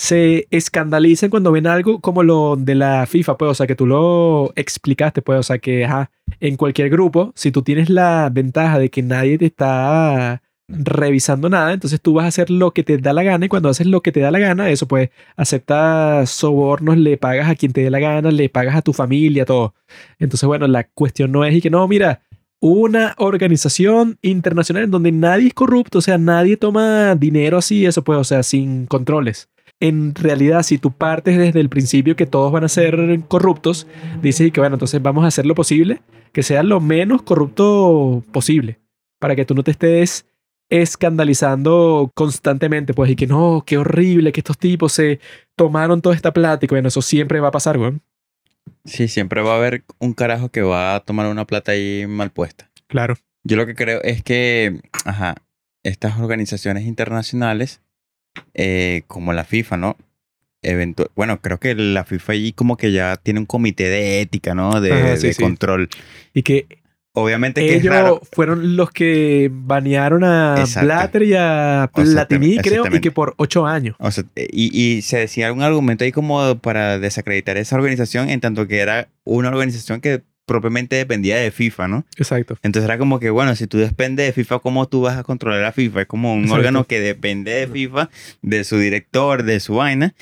se 0.00 0.48
escandalizan 0.50 1.28
cuando 1.28 1.52
ven 1.52 1.66
algo 1.66 2.00
como 2.00 2.22
lo 2.22 2.56
de 2.56 2.74
la 2.74 3.04
FIFA, 3.04 3.36
pues, 3.36 3.50
o 3.50 3.54
sea, 3.54 3.66
que 3.66 3.74
tú 3.74 3.86
lo 3.86 4.50
explicaste, 4.56 5.20
pues, 5.20 5.38
o 5.38 5.42
sea, 5.42 5.58
que, 5.58 5.84
ajá, 5.84 6.10
en 6.40 6.56
cualquier 6.56 6.88
grupo, 6.88 7.32
si 7.36 7.52
tú 7.52 7.60
tienes 7.60 7.90
la 7.90 8.30
ventaja 8.32 8.78
de 8.78 8.88
que 8.88 9.02
nadie 9.02 9.36
te 9.36 9.44
está 9.44 10.40
revisando 10.68 11.50
nada, 11.50 11.74
entonces 11.74 12.00
tú 12.00 12.14
vas 12.14 12.24
a 12.24 12.28
hacer 12.28 12.48
lo 12.48 12.70
que 12.70 12.82
te 12.82 12.96
da 12.96 13.12
la 13.12 13.22
gana 13.22 13.44
y 13.44 13.50
cuando 13.50 13.68
haces 13.68 13.86
lo 13.86 14.00
que 14.00 14.10
te 14.10 14.20
da 14.20 14.30
la 14.30 14.38
gana, 14.38 14.70
eso 14.70 14.88
pues 14.88 15.10
aceptas 15.36 16.30
sobornos, 16.30 16.96
le 16.96 17.18
pagas 17.18 17.50
a 17.50 17.54
quien 17.54 17.74
te 17.74 17.82
dé 17.82 17.90
la 17.90 17.98
gana, 17.98 18.30
le 18.30 18.48
pagas 18.48 18.76
a 18.76 18.82
tu 18.82 18.94
familia, 18.94 19.44
todo. 19.44 19.74
Entonces, 20.18 20.46
bueno, 20.46 20.66
la 20.66 20.84
cuestión 20.84 21.30
no 21.30 21.44
es 21.44 21.54
y 21.54 21.60
que 21.60 21.68
no, 21.68 21.86
mira, 21.86 22.22
una 22.58 23.14
organización 23.18 24.16
internacional 24.22 24.84
en 24.84 24.90
donde 24.92 25.12
nadie 25.12 25.48
es 25.48 25.54
corrupto, 25.54 25.98
o 25.98 26.02
sea, 26.02 26.16
nadie 26.16 26.56
toma 26.56 27.14
dinero 27.16 27.58
así, 27.58 27.84
eso 27.84 28.02
pues, 28.02 28.18
o 28.18 28.24
sea, 28.24 28.42
sin 28.42 28.86
controles. 28.86 29.50
En 29.80 30.14
realidad, 30.14 30.62
si 30.62 30.78
tú 30.78 30.92
partes 30.92 31.38
desde 31.38 31.60
el 31.60 31.70
principio 31.70 32.14
que 32.14 32.26
todos 32.26 32.52
van 32.52 32.64
a 32.64 32.68
ser 32.68 33.20
corruptos, 33.28 33.86
dices 34.22 34.52
que 34.52 34.60
bueno, 34.60 34.76
entonces 34.76 35.00
vamos 35.00 35.24
a 35.24 35.28
hacer 35.28 35.46
lo 35.46 35.54
posible 35.54 36.02
que 36.32 36.42
sea 36.42 36.62
lo 36.62 36.80
menos 36.80 37.22
corrupto 37.22 38.22
posible, 38.32 38.78
para 39.18 39.34
que 39.34 39.44
tú 39.44 39.54
no 39.54 39.62
te 39.62 39.72
estés 39.72 40.26
escandalizando 40.68 42.10
constantemente, 42.14 42.94
pues, 42.94 43.10
y 43.10 43.16
que 43.16 43.26
no, 43.26 43.64
qué 43.66 43.76
horrible 43.76 44.30
que 44.30 44.40
estos 44.40 44.56
tipos 44.56 44.92
se 44.92 45.18
tomaron 45.56 46.00
toda 46.00 46.14
esta 46.14 46.32
plática. 46.32 46.74
Bueno, 46.74 46.88
eso 46.88 47.02
siempre 47.02 47.40
va 47.40 47.48
a 47.48 47.52
pasar, 47.52 47.76
güey. 47.76 47.94
Sí, 48.84 49.08
siempre 49.08 49.42
va 49.42 49.54
a 49.54 49.56
haber 49.56 49.84
un 49.98 50.12
carajo 50.12 50.50
que 50.50 50.62
va 50.62 50.94
a 50.94 51.00
tomar 51.00 51.26
una 51.26 51.44
plata 51.44 51.72
ahí 51.72 52.06
mal 52.06 52.30
puesta. 52.30 52.70
Claro. 52.86 53.16
Yo 53.42 53.56
lo 53.56 53.66
que 53.66 53.74
creo 53.74 54.00
es 54.02 54.22
que, 54.22 54.80
ajá, 55.04 55.34
estas 55.82 56.20
organizaciones 56.20 56.84
internacionales, 56.84 57.80
eh, 58.54 59.02
como 59.06 59.32
la 59.32 59.44
FIFA, 59.44 59.76
¿no? 59.76 59.96
eventu- 60.62 61.10
bueno, 61.16 61.40
creo 61.40 61.58
que 61.58 61.74
la 61.74 62.04
FIFA 62.04 62.32
allí 62.34 62.52
como 62.52 62.76
que 62.76 62.92
ya 62.92 63.16
tiene 63.16 63.40
un 63.40 63.46
comité 63.46 63.88
de 63.88 64.20
ética, 64.20 64.54
¿no? 64.54 64.80
De, 64.80 64.92
Ajá, 64.92 65.16
sí, 65.16 65.28
de 65.28 65.32
sí. 65.34 65.42
control. 65.42 65.88
Y 66.34 66.42
que 66.42 66.66
Obviamente 67.12 67.60
que 67.60 67.74
es 67.76 67.80
ellos 67.82 67.92
raro. 67.92 68.20
fueron 68.30 68.76
los 68.76 68.92
que 68.92 69.50
banearon 69.52 70.22
a 70.22 70.56
Exacto. 70.60 70.86
Blatter 70.86 71.22
y 71.24 71.34
a 71.36 71.90
Platini, 71.92 72.56
creo, 72.58 72.84
y 72.92 73.00
que 73.00 73.10
por 73.10 73.34
ocho 73.36 73.66
años. 73.66 73.96
O 73.98 74.10
sea, 74.12 74.22
y, 74.36 74.70
y 74.80 75.02
se 75.02 75.18
decía 75.18 75.52
un 75.52 75.62
argumento 75.62 76.04
ahí 76.04 76.12
como 76.12 76.58
para 76.58 77.00
desacreditar 77.00 77.56
esa 77.56 77.74
organización, 77.74 78.30
en 78.30 78.40
tanto 78.40 78.68
que 78.68 78.78
era 78.78 79.08
una 79.24 79.48
organización 79.48 80.00
que 80.00 80.22
propiamente 80.50 80.96
dependía 80.96 81.36
de 81.36 81.52
FIFA, 81.52 81.86
¿no? 81.86 82.04
Exacto. 82.16 82.58
Entonces 82.64 82.84
era 82.88 82.98
como 82.98 83.20
que, 83.20 83.30
bueno, 83.30 83.54
si 83.54 83.68
tú 83.68 83.78
dependes 83.78 84.26
de 84.26 84.32
FIFA, 84.32 84.58
¿cómo 84.58 84.88
tú 84.88 85.02
vas 85.02 85.16
a 85.16 85.22
controlar 85.22 85.62
a 85.62 85.70
FIFA? 85.70 86.00
Es 86.00 86.06
como 86.08 86.32
un 86.34 86.40
Exacto. 86.40 86.56
órgano 86.58 86.84
que 86.88 86.98
depende 86.98 87.52
de 87.52 87.68
FIFA, 87.68 88.10
de 88.42 88.64
su 88.64 88.76
director, 88.76 89.44
de 89.44 89.60
su 89.60 89.76
vaina. 89.76 90.12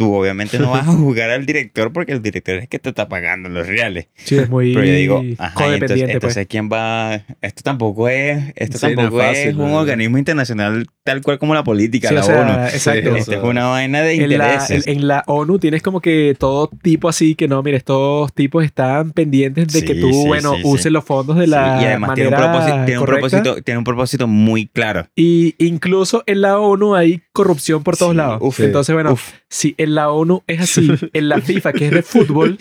Tú 0.00 0.14
obviamente 0.14 0.58
no 0.58 0.70
vas 0.70 0.88
a 0.88 0.92
jugar 0.96 1.28
al 1.28 1.44
director 1.44 1.92
porque 1.92 2.12
el 2.12 2.22
director 2.22 2.54
es 2.54 2.62
el 2.62 2.68
que 2.68 2.78
te 2.78 2.88
está 2.88 3.06
pagando 3.06 3.50
los 3.50 3.66
reales. 3.66 4.08
Sí, 4.16 4.38
es 4.38 4.48
muy 4.48 4.72
Pero 4.72 4.86
yo 4.86 4.92
digo, 4.94 5.16
ajá, 5.18 5.24
entonces, 5.26 5.52
codependiente, 5.54 6.12
entonces 6.14 6.36
pues. 6.36 6.46
¿quién 6.46 6.70
va? 6.72 7.16
Esto 7.42 7.62
tampoco 7.62 8.08
es, 8.08 8.42
esto 8.56 8.78
Sí, 8.78 8.86
no 8.86 8.90
es 8.92 8.96
tampoco 8.96 9.22
es, 9.22 9.28
fácil, 9.28 9.60
un 9.60 9.70
¿no? 9.72 9.76
organismo 9.78 10.16
internacional 10.16 10.86
tal 11.04 11.20
cual 11.20 11.38
como 11.38 11.52
la 11.54 11.64
política, 11.64 12.08
Sí, 12.08 12.14
la 12.14 12.20
o 12.22 12.24
sea, 12.24 12.40
ONU. 12.40 12.52
exacto. 12.68 13.16
Es 13.16 13.28
una 13.42 13.66
vaina 13.66 14.00
de 14.00 14.14
En 14.14 14.20
la, 14.38 14.54
intereses. 14.54 14.86
en, 14.86 14.96
en 15.00 15.06
la 15.08 15.22
ONU 15.26 15.58
tienes 15.58 15.82
como 15.82 16.00
que 16.00 16.34
todo 16.38 16.70
tipo 16.82 17.08
así 17.10 17.34
que 17.34 17.46
no, 17.46 17.62
mire, 17.62 17.76
estos 17.76 18.32
tipos 18.32 18.64
están 18.64 19.10
pendientes 19.12 19.68
de 19.70 19.84
que 19.84 19.96
tú, 19.96 20.10
sí, 20.10 20.24
bueno, 20.26 20.54
sí, 20.54 20.62
sí. 20.62 20.68
uses 20.68 20.92
los 20.92 21.04
fondos 21.04 21.36
de 21.36 21.44
Sí, 21.44 21.50
la 21.50 21.78
y 21.82 21.84
además 21.84 22.14
tiene 22.14 22.28
un, 22.30 22.34
manera 22.34 22.52
propósito, 22.52 22.84
tiene, 22.86 22.98
un 23.00 23.06
propósito, 23.06 23.62
tiene 23.62 23.78
un 23.78 23.84
propósito 23.84 24.26
muy 24.26 24.66
claro. 24.66 25.06
Y 25.14 25.56
incluso 25.58 26.22
en 26.26 26.40
la 26.40 26.58
ONU 26.58 26.94
hay 26.94 27.22
corrupción 27.32 27.82
por 27.82 27.96
todos 27.98 28.12
Sí, 28.12 28.16
lados. 28.16 28.38
uf, 28.40 28.60
Entonces, 28.60 28.94
bueno, 28.94 29.12
Uf, 29.12 29.32
si 29.48 29.74
en 29.90 29.94
la 29.96 30.10
ONU 30.10 30.42
es 30.46 30.60
así, 30.60 30.90
en 31.12 31.28
la 31.28 31.40
FIFA, 31.40 31.72
que 31.72 31.86
es 31.86 31.90
de 31.90 32.02
fútbol, 32.02 32.56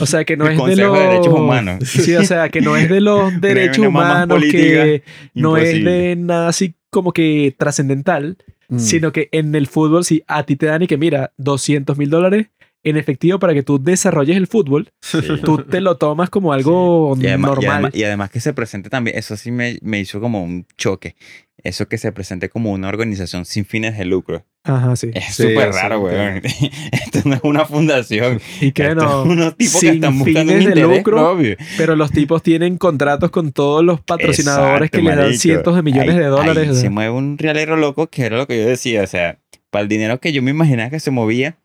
o 0.00 0.06
sea, 0.06 0.24
que 0.24 0.36
no 0.36 0.46
El 0.46 0.58
es 0.58 0.76
de 0.76 0.82
los 0.82 0.92
de 0.98 1.00
Derechos 1.04 1.34
Humanos. 1.34 1.84
Sí, 1.88 2.14
o 2.16 2.24
sea, 2.24 2.48
que 2.48 2.60
no 2.60 2.76
es 2.76 2.88
de 2.88 3.00
los 3.00 3.40
derechos 3.40 3.86
humanos, 3.86 4.36
política, 4.38 4.58
que 4.84 5.02
no 5.34 5.56
es 5.56 5.84
de 5.84 6.16
nada 6.16 6.48
así 6.48 6.74
como 6.90 7.12
que 7.12 7.54
trascendental, 7.56 8.36
Mm. 8.70 8.78
sino 8.78 9.10
que 9.10 9.28
en 9.32 9.52
el 9.56 9.66
fútbol, 9.66 10.04
si 10.04 10.22
a 10.28 10.44
ti 10.44 10.54
te 10.54 10.66
dan 10.66 10.82
y 10.82 10.86
que 10.86 10.96
mira, 10.96 11.32
200 11.38 11.98
mil 11.98 12.08
dólares 12.08 12.46
en 12.82 12.96
efectivo 12.96 13.38
para 13.38 13.52
que 13.54 13.62
tú 13.62 13.82
desarrolles 13.82 14.36
el 14.36 14.46
fútbol, 14.46 14.88
Sí. 15.02 15.18
tú 15.44 15.58
te 15.58 15.80
lo 15.80 15.96
tomas 15.96 16.30
como 16.30 16.52
algo 16.52 17.16
Y 17.20 17.26
además, 17.26 17.50
y 17.50 17.54
normal. 17.54 17.72
además- 17.74 17.94
y 17.94 18.04
además 18.04 18.30
que 18.30 18.40
se 18.40 18.52
presente 18.54 18.88
también, 18.90 19.18
eso 19.18 19.36
sí 19.36 19.50
me, 19.50 19.78
me 19.82 20.00
hizo 20.00 20.20
como 20.20 20.42
un 20.42 20.66
choque. 20.78 21.14
Eso 21.62 21.88
que 21.88 21.98
se 21.98 22.10
presente 22.10 22.48
como 22.48 22.72
una 22.72 22.88
organización 22.88 23.44
sin 23.44 23.66
fines 23.66 23.98
de 23.98 24.06
lucro. 24.06 24.46
Ajá, 24.64 24.96
sí. 24.96 25.10
Es 25.12 25.34
súper 25.34 25.68
raro, 25.72 26.00
weón. 26.00 26.40
Esto 26.92 27.20
no 27.26 27.34
es 27.34 27.40
una 27.44 27.66
fundación. 27.66 28.40
Y 28.62 28.72
que 28.72 28.84
Esto 28.88 28.94
no, 28.94 29.24
es 29.24 29.28
unos 29.28 29.56
tipos 29.58 29.74
que 29.74 29.78
sin 29.80 29.94
están 29.96 30.18
buscando 30.18 30.52
un 30.54 30.58
fines 30.58 30.74
de 30.74 30.80
lucro, 30.80 31.16
propio. 31.18 31.56
pero 31.76 31.96
los 31.96 32.12
tipos 32.12 32.42
tienen 32.42 32.78
contratos 32.78 33.30
con 33.30 33.52
todos 33.52 33.84
los 33.84 34.00
patrocinadores 34.00 34.86
Exacto, 34.86 34.96
que 34.98 35.02
les 35.02 35.16
dan 35.16 35.34
cientos 35.34 35.76
de 35.76 35.82
millones 35.82 36.14
Ahí- 36.14 36.18
de 36.20 36.26
dólares. 36.26 36.68
ahí 36.70 36.74
se 36.76 36.88
mueve 36.88 37.10
un 37.10 37.36
realero 37.36 37.76
loco, 37.76 38.06
que 38.06 38.22
era 38.22 38.38
lo 38.38 38.46
que 38.46 38.56
yo 38.58 38.66
decía. 38.66 39.02
O 39.02 39.06
sea, 39.06 39.38
para 39.70 39.82
el 39.82 39.88
dinero 39.88 40.18
que 40.18 40.32
yo 40.32 40.40
me 40.42 40.52
imaginaba 40.52 40.88
que 40.88 40.98
se 41.00 41.10
movía, 41.10 41.56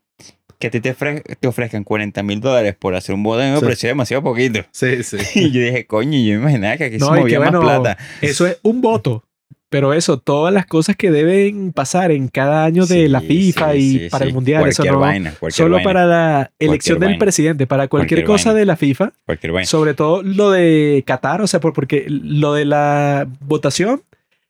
que 0.58 0.68
a 0.68 0.70
ti 0.70 0.80
te, 0.80 0.94
ofre- 0.96 1.22
te 1.38 1.48
ofrezcan 1.48 1.84
40 1.84 2.22
mil 2.22 2.40
dólares 2.40 2.74
por 2.78 2.94
hacer 2.94 3.14
un 3.14 3.22
boda, 3.22 3.50
me 3.50 3.58
Sí. 3.58 3.64
pareció 3.64 3.88
demasiado 3.88 4.22
poquito. 4.22 4.60
Sí, 4.72 5.02
sí. 5.02 5.16
Y 5.34 5.50
yo 5.52 5.60
dije, 5.60 5.86
coño, 5.86 6.18
yo 6.18 6.34
me 6.36 6.40
imaginaba 6.42 6.76
que 6.76 6.84
aquí 6.84 6.98
No, 6.98 7.06
se 7.06 7.20
movía 7.20 7.34
que 7.36 7.38
más 7.40 7.50
bueno, 7.50 7.60
plata. 7.60 7.98
Eso 8.22 8.46
es 8.46 8.58
un 8.62 8.80
voto. 8.80 9.22
Pero 9.68 9.92
eso, 9.92 10.18
todas 10.20 10.54
las 10.54 10.64
cosas 10.64 10.94
que 10.94 11.10
deben 11.10 11.72
pasar 11.72 12.12
en 12.12 12.28
cada 12.28 12.64
año 12.64 12.86
de 12.86 13.02
Sí, 13.02 13.08
la 13.08 13.20
FIFA 13.20 13.72
sí, 13.72 14.00
y 14.06 14.08
para 14.10 14.24
el 14.24 14.32
Mundial, 14.32 14.60
eso 14.68 14.82
Cualquier 14.84 14.94
no. 14.94 15.00
vaina, 15.00 15.34
Solo 15.50 15.74
vaina, 15.74 15.84
para 15.84 16.06
la 16.06 16.50
elección 16.60 17.00
del 17.00 17.08
vaina. 17.08 17.18
presidente, 17.18 17.66
para 17.66 17.88
cualquier, 17.88 18.20
Cualquier 18.20 18.26
cosa 18.26 18.54
de 18.54 18.64
la 18.64 18.76
FIFA, 18.76 19.12
cualquier 19.26 19.52
vaina. 19.52 19.66
sobre 19.66 19.94
todo 19.94 20.22
lo 20.22 20.52
de 20.52 21.02
Qatar, 21.04 21.42
o 21.42 21.48
sea, 21.48 21.58
por- 21.58 21.72
porque 21.72 22.06
lo 22.08 22.54
de 22.54 22.64
la 22.64 23.26
votación 23.40 24.02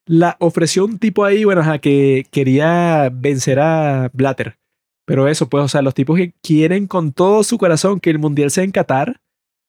la 0.05 0.37
ofreció 0.39 0.85
un 0.85 0.99
tipo 0.99 1.25
ahí, 1.25 1.45
bueno, 1.45 1.63
ajá, 1.63 1.79
que 1.79 2.27
quería 2.31 3.11
vencer 3.11 3.59
a 3.59 4.11
Blatter. 4.13 4.57
Pero 5.07 5.29
eso, 5.29 5.49
pues, 5.49 5.65
o 5.65 5.69
sea, 5.69 5.81
los 5.83 5.95
tipos 5.95 6.17
que 6.19 6.35
quieren 6.43 6.87
con 6.87 7.13
todo 7.13 7.43
su 7.45 7.57
corazón 7.59 8.01
que 8.01 8.11
el 8.11 8.19
Mundial 8.19 8.51
sea 8.51 8.65
en 8.65 8.73
Qatar, 8.73 9.21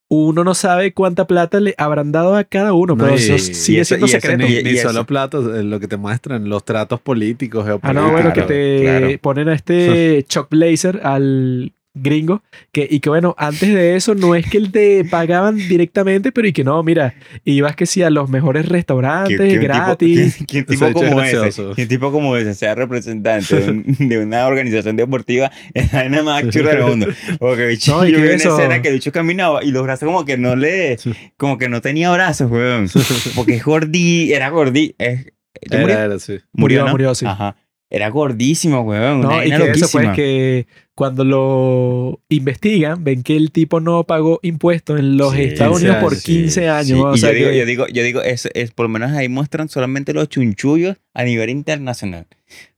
uno 0.09 0.43
no 0.43 0.53
sabe 0.55 0.93
cuánta 0.93 1.27
plata 1.27 1.59
le 1.59 1.75
habrán 1.77 2.11
dado 2.11 2.35
a 2.35 2.43
cada 2.45 2.73
uno, 2.73 2.95
No, 2.95 3.03
pero 3.03 3.15
y- 3.15 3.19
eso 3.19 3.37
sigue 3.37 3.83
siendo 3.85 4.07
secreto. 4.07 4.37
ni- 4.45 4.63
Ni, 4.63 4.77
solo 4.77 5.05
platos, 5.05 5.45
lo 5.65 5.79
que 5.79 5.87
te 5.87 5.97
muestran, 5.97 6.47
los 6.49 6.63
tratos 6.65 6.99
políticos, 7.01 7.65
Ah, 7.81 7.93
no, 7.93 8.09
bueno, 8.11 8.29
que 8.29 8.33
Claro, 8.41 8.47
te 8.47 8.79
claro. 8.81 9.07
ponen 9.21 9.49
a 9.49 9.53
este 9.53 10.25
Chuck 10.27 10.47
Blazer, 10.49 11.01
al 11.03 11.73
gringo, 12.01 12.43
que, 12.71 12.87
y 12.89 12.99
que 12.99 13.09
bueno, 13.09 13.35
antes 13.37 13.73
de 13.73 13.95
eso 13.95 14.15
no 14.15 14.35
es 14.35 14.49
que 14.49 14.59
te 14.61 15.03
pagaban 15.05 15.57
directamente, 15.57 16.31
pero 16.31 16.47
y 16.47 16.53
que 16.53 16.63
no, 16.63 16.81
mira, 16.83 17.13
ibas 17.45 17.75
que 17.75 17.85
sí 17.85 18.03
a 18.03 18.09
los 18.09 18.29
mejores 18.29 18.67
restaurantes, 18.67 19.39
un 19.39 19.47
tipo- 19.49 19.61
gratis. 19.63 20.37
tipo 20.47 20.73
hecho 20.73 20.85
es 20.87 20.93
como 20.93 21.21
ese, 21.21 21.61
un 21.61 21.87
tipo 21.87 22.11
como 22.11 22.37
ese 22.37 22.53
sea 22.53 22.75
representante 22.75 23.55
de, 23.59 23.69
un- 23.71 23.95
de 23.99 24.17
una 24.19 24.47
organización 24.47 24.95
deportiva 24.95 25.51
es 25.73 25.91
la 25.93 25.99
vaina 25.99 26.23
más 26.23 26.47
churra 26.49 26.71
del 26.75 26.83
mundo. 26.85 27.07
Porque 27.39 27.67
bicho, 27.67 27.91
No, 27.97 28.05
yo 28.05 28.17
vi 28.17 28.23
una 28.27 28.33
escena 28.35 28.81
que 28.81 28.87
el 28.89 28.93
bicho 28.95 29.11
caminaba 29.11 29.63
y 29.63 29.71
los 29.71 29.83
brazos 29.83 30.05
como 30.07 30.25
que 30.25 30.37
no 30.37 30.55
le, 30.55 30.97
como 31.37 31.57
que 31.57 31.69
no 31.69 31.81
tenía 31.81 32.11
brazos, 32.11 32.49
weón. 32.51 32.87
Porque 33.35 33.55
es 33.55 33.63
gordí, 33.63 34.33
era 34.33 34.49
gordí. 34.49 34.95
Es, 34.97 35.25
¿ya 35.69 35.79
murió? 35.79 35.95
Era, 35.95 36.05
era, 36.05 36.19
sí. 36.19 36.37
Murió, 36.53 36.85
¿no? 36.85 36.91
murió, 36.91 37.15
sí. 37.15 37.25
Ajá. 37.25 37.55
Era 37.89 38.09
gordísimo, 38.09 38.81
weón. 38.81 39.21
No, 39.21 39.29
una 39.29 39.45
y 39.45 39.49
que 39.49 39.71
eso 39.71 39.87
pues 39.91 40.09
que 40.09 40.67
cuando 40.97 41.23
lo 41.23 42.19
investigan, 42.27 43.03
ven 43.03 43.21
que 43.23 43.37
el 43.37 43.51
tipo 43.51 43.79
no 43.79 44.03
pagó 44.03 44.39
impuestos 44.41 44.99
en 44.99 45.15
los 45.15 45.33
Sí, 45.33 45.41
Estados 45.43 45.77
15 45.79 45.85
Unidos 45.85 46.03
por 46.03 46.13
años, 46.13 46.23
15 46.23 46.69
años. 46.69 46.87
Sí, 46.87 46.93
o 46.93 47.15
y 47.15 47.17
sea 47.19 47.29
yo, 47.31 47.35
digo, 47.37 47.49
que- 47.51 47.57
yo 47.59 47.65
digo, 47.65 47.87
yo 47.87 48.03
digo, 48.03 48.21
es, 48.23 48.49
es, 48.53 48.71
por 48.71 48.85
lo 48.85 48.89
menos 48.89 49.11
ahí 49.11 49.29
muestran 49.29 49.69
solamente 49.69 50.11
los 50.13 50.27
chunchullos 50.27 50.97
a 51.13 51.23
nivel 51.23 51.49
internacional. 51.51 52.25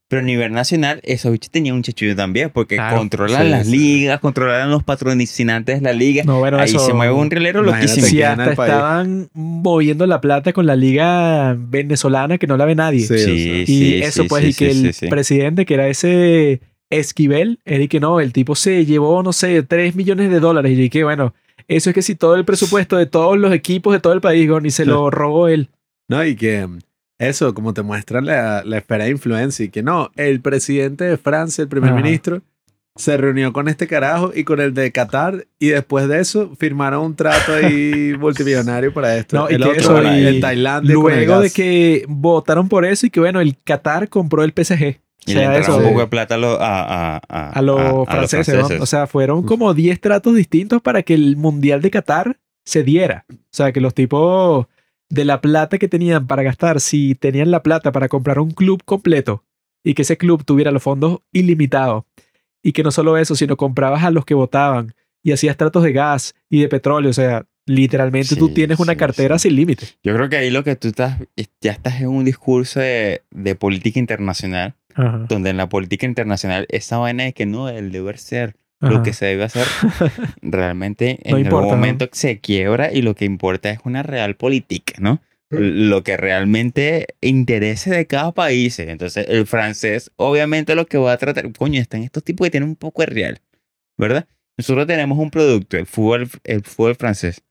Pero 0.10 0.22
a 0.22 0.26
nivel 0.26 0.52
nacional, 0.52 1.02
esos 1.04 1.32
bichos 1.32 1.52
tenían 1.52 1.76
un 1.76 1.84
chachullo 1.84 2.16
también, 2.16 2.50
porque 2.52 2.76
Claro, 2.78 2.98
controlan 2.98 3.44
sí, 3.44 3.50
las 3.50 3.68
sí. 3.68 3.78
ligas, 3.78 4.20
controlan 4.20 4.72
los 4.72 4.84
patrocinantes 4.84 5.76
de 5.78 5.82
la 5.84 5.94
liga. 5.94 6.24
no, 6.26 6.40
bueno, 6.40 6.58
ahí 6.58 6.66
eso, 6.70 6.80
se 6.80 6.94
mueve 6.94 7.14
un 7.14 7.30
relero 7.30 7.62
loquísimo. 7.62 8.08
Si 8.08 8.16
que 8.18 8.26
hasta 8.26 8.38
gana 8.38 8.50
el 8.52 8.56
país. 8.58 8.72
estaban 8.74 9.30
moviendo 9.34 10.08
la 10.08 10.20
plata 10.20 10.52
con 10.52 10.66
la 10.66 10.76
liga 10.76 11.56
venezolana 11.60 12.40
que 12.40 12.48
no 12.48 12.58
la 12.58 12.66
ve 12.66 12.74
nadie. 12.74 13.02
Sí, 13.02 13.14
o 13.14 13.18
sea. 13.20 13.34
Y 13.34 13.66
sí, 13.68 14.00
eso, 14.02 14.24
sí, 14.24 14.28
pues, 14.30 14.44
sí, 14.46 14.50
y 14.50 14.54
que 14.56 14.74
sí, 14.74 14.80
el 14.88 14.94
sí, 14.96 15.00
sí. 15.02 15.08
presidente, 15.10 15.66
que 15.68 15.74
era 15.76 15.88
ese 15.88 16.62
Esquivel, 16.90 17.60
y 17.66 17.88
que 17.88 18.00
no, 18.00 18.20
el 18.20 18.34
tipo 18.34 18.56
se 18.56 18.86
llevó, 18.86 19.22
no 19.24 19.34
sé, 19.34 19.62
3 19.64 19.96
millones 19.96 20.30
de 20.30 20.40
dólares. 20.40 20.78
Y 20.78 20.90
que, 20.90 21.04
bueno, 21.04 21.34
eso 21.68 21.90
es 21.90 21.94
que 21.94 22.02
si 22.02 22.16
todo 22.16 22.36
el 22.36 22.46
presupuesto 22.46 22.98
de 22.98 23.06
todos 23.06 23.38
los 23.38 23.54
equipos 23.54 23.94
de 23.94 24.00
todo 24.00 24.14
el 24.14 24.22
país, 24.22 24.50
ni 24.62 24.72
se 24.72 24.86
lo 24.86 25.10
robó 25.12 25.48
él. 25.48 25.70
No, 26.08 26.26
y 26.26 26.36
que 26.36 26.66
mm, 26.66 26.80
eso, 27.20 27.54
como 27.54 27.74
te 27.74 27.84
muestra 27.84 28.22
la, 28.22 28.64
la 28.64 28.78
esfera 28.80 29.06
de 29.06 29.12
influencia, 29.12 29.66
y 29.66 29.70
que 29.70 29.84
no, 29.84 30.10
el 30.16 30.42
presidente 30.42 31.04
de 31.04 31.18
Francia, 31.18 31.62
el 31.62 31.68
primer 31.68 31.92
Ajá. 31.94 32.02
ministro, 32.02 32.42
se 32.96 33.16
reunió 33.18 33.54
con 33.54 33.70
este 33.70 33.88
carajo 33.88 34.32
y 34.36 34.44
con 34.44 34.60
el 34.60 34.74
de 34.74 34.92
Qatar, 34.92 35.46
y 35.58 35.70
después 35.70 36.08
de 36.08 36.20
eso 36.20 36.56
firmaron 36.58 37.06
un 37.06 37.16
trato 37.16 37.54
ahí 37.54 38.14
multimillonario 38.20 38.94
para 38.94 39.16
esto. 39.16 39.38
No, 39.38 39.50
y 39.50 39.54
el 39.54 39.64
otro, 39.64 39.76
eso, 39.76 40.04
y 40.04 40.28
en 40.28 40.42
Tailandia. 40.42 40.92
el 40.92 40.94
Luego 41.00 41.40
de 41.40 41.52
que 41.52 42.06
votaron 42.08 42.68
por 42.68 42.84
eso 42.84 43.06
y 43.06 43.10
que, 43.10 43.20
bueno, 43.20 43.40
el 43.40 43.56
Qatar 43.64 44.10
compró 44.10 44.44
el 44.44 44.52
PSG. 44.52 44.98
Y 45.30 45.34
le 45.36 45.40
sea, 45.42 45.56
entraron 45.56 45.80
eso, 45.80 45.84
un 45.86 45.90
poco 45.90 46.00
de 46.02 46.08
plata 46.08 46.36
a, 46.36 46.38
lo- 46.38 46.60
a, 46.62 47.16
a, 47.16 47.22
a, 47.30 47.50
a 47.52 47.62
los 47.62 47.80
a- 47.80 48.02
a 48.02 48.06
franceses, 48.06 48.56
¿no? 48.78 48.84
O 48.84 48.86
sea, 48.86 49.08
fueron 49.08 49.44
como 49.44 49.74
10 49.74 50.00
tratos 50.02 50.36
distintos 50.36 50.82
para 50.82 51.04
que 51.04 51.14
el 51.14 51.38
Mundial 51.38 51.82
de 51.82 51.92
Qatar 51.92 52.40
se 52.66 52.84
diera. 52.84 53.26
O 53.32 53.36
sea, 53.52 53.72
que 53.72 53.82
los 53.82 53.94
tipos 53.94 54.68
de 55.10 55.26
la 55.26 55.42
plata 55.42 55.78
que 55.78 55.88
tenían 55.88 56.28
para 56.28 56.44
gastar, 56.44 56.80
si 56.80 57.16
tenían 57.16 57.50
la 57.52 57.64
plata 57.64 57.92
para 57.92 58.08
comprar 58.10 58.40
un 58.40 58.52
club 58.52 58.84
completo 58.86 59.44
y 59.84 59.94
que 59.96 60.04
ese 60.04 60.18
club 60.18 60.44
tuviera 60.46 60.72
los 60.72 60.84
fondos 60.84 61.20
ilimitados 61.32 62.04
y 62.62 62.74
que 62.74 62.84
no 62.84 62.92
solo 62.92 63.18
eso, 63.18 63.36
sino 63.36 63.58
comprabas 63.58 64.04
a 64.04 64.12
los 64.12 64.26
que 64.26 64.34
votaban 64.36 64.94
y 65.24 65.32
hacías 65.32 65.58
tratos 65.58 65.84
de 65.84 65.94
gas 65.94 66.36
y 66.50 66.62
de 66.62 66.68
petróleo, 66.68 67.10
o 67.10 67.14
sea, 67.14 67.46
literalmente 67.66 68.36
tú 68.36 68.48
Sí, 68.48 68.54
tienes 68.54 68.80
una 68.80 68.94
sí, 68.94 69.00
cartera 69.00 69.40
sí. 69.40 69.48
sin 69.50 69.56
límite. 69.56 69.86
Yo 70.04 70.14
creo 70.16 70.30
que 70.30 70.38
ahí 70.38 70.50
lo 70.50 70.64
que 70.64 70.76
tú 70.76 70.90
estás, 70.90 71.20
ya 71.62 71.72
estás 71.72 72.02
en 72.02 72.08
un 72.10 72.26
discurso 72.26 72.80
de, 72.80 73.22
de 73.32 73.56
política 73.56 74.00
internacional, 74.00 74.76
Ajá, 74.96 75.26
donde 75.30 75.52
en 75.52 75.58
la 75.58 75.70
política 75.70 76.06
internacional 76.06 76.66
esa 76.70 76.98
vaina 76.98 77.24
de 77.24 77.34
que 77.34 77.46
no, 77.46 77.70
el 77.70 77.92
deber 77.92 78.18
ser, 78.18 78.56
ajá. 78.80 78.94
lo 78.94 79.04
que 79.04 79.14
se 79.14 79.26
debe 79.26 79.44
hacer, 79.44 79.66
realmente 80.42 81.20
en 81.24 81.32
No 81.32 81.38
importa, 81.38 81.58
algún 81.58 81.72
¿no? 81.72 81.78
momento 81.78 82.10
se 82.12 82.40
quiebra 82.40 82.92
y 82.92 83.02
lo 83.02 83.16
que 83.16 83.26
importa 83.26 83.70
es 83.70 83.80
una 83.84 84.04
real 84.04 84.36
política, 84.36 84.96
¿no? 85.00 85.22
Lo 85.52 86.04
que 86.04 86.16
realmente 86.16 87.08
interese 87.22 87.90
de 87.90 88.06
cada 88.06 88.32
país. 88.34 88.78
Entonces, 88.78 89.26
el 89.28 89.48
francés, 89.48 90.12
obviamente, 90.16 90.76
lo 90.76 90.86
que 90.86 91.00
va 91.00 91.14
a 91.14 91.18
tratar, 91.18 91.52
coño, 91.54 91.82
están 91.82 92.04
estos 92.04 92.24
tipos 92.24 92.46
que 92.46 92.52
tienen 92.52 92.70
un 92.70 92.76
poco 92.76 93.02
de 93.02 93.08
real, 93.08 93.42
¿verdad? 93.98 94.28
Nosotros 94.58 94.86
tenemos 94.86 95.18
un 95.18 95.32
producto, 95.32 95.78
el 95.78 95.88
fútbol, 95.88 96.30
el 96.44 96.64
fútbol 96.64 96.96
francés. 96.96 97.42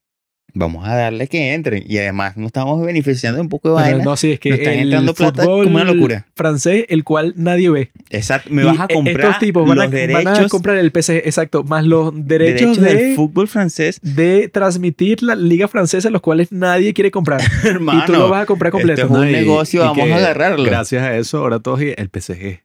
Vamos 0.54 0.88
a 0.88 0.94
darle 0.96 1.28
que 1.28 1.52
entren. 1.54 1.84
Y 1.86 1.98
además 1.98 2.36
nos 2.36 2.46
estamos 2.46 2.84
beneficiando 2.84 3.36
de 3.36 3.42
un 3.42 3.48
poco 3.48 3.68
de 3.68 3.74
vaina. 3.74 4.02
no, 4.02 4.16
sí, 4.16 4.32
es 4.32 4.40
que 4.40 4.50
Nos 4.50 4.58
están 4.58 4.72
el 4.74 4.80
entrando 4.84 5.14
plata 5.14 5.44
como 5.44 5.56
una 5.58 5.84
locura. 5.84 6.26
francés, 6.34 6.86
el 6.88 7.04
cual 7.04 7.34
nadie 7.36 7.70
ve. 7.70 7.90
Exacto. 8.10 8.48
Me 8.52 8.62
Y 8.62 8.64
vas 8.64 8.80
a 8.80 8.86
e- 8.88 8.94
comprar 8.94 9.20
estos 9.26 9.38
tipos 9.38 9.68
van 9.68 9.78
a, 9.78 9.82
los 9.84 9.92
van 9.92 10.00
derechos, 10.00 10.38
a 10.40 10.48
comprar 10.48 10.76
el 10.78 10.90
PSG, 10.90 11.16
exacto, 11.24 11.62
más 11.64 11.84
los 11.84 12.12
derechos, 12.14 12.78
derechos 12.78 12.80
del 12.80 12.96
de, 13.10 13.14
fútbol 13.14 13.46
francés, 13.46 14.00
de 14.02 14.48
transmitir 14.48 15.22
la 15.22 15.36
liga 15.36 15.68
francesa, 15.68 16.10
los 16.10 16.22
cuales 16.22 16.50
nadie 16.50 16.92
quiere 16.94 17.10
comprar. 17.10 17.40
hermano. 17.64 18.00
y 18.02 18.06
tú 18.06 18.12
lo 18.14 18.28
vas 18.28 18.42
a 18.42 18.46
comprar 18.46 18.72
completo. 18.72 19.02
Esto 19.02 19.14
es 19.14 19.20
un 19.22 19.28
y- 19.28 19.32
negocio, 19.32 19.80
y 19.82 19.84
vamos 19.86 20.06
que 20.06 20.12
a 20.12 20.16
agarrarlo. 20.16 20.64
Gracias 20.64 21.02
a 21.02 21.16
eso, 21.16 21.38
ahora 21.38 21.60
todos 21.60 21.82
y- 21.82 21.94
el 21.96 22.08
PSG. 22.08 22.60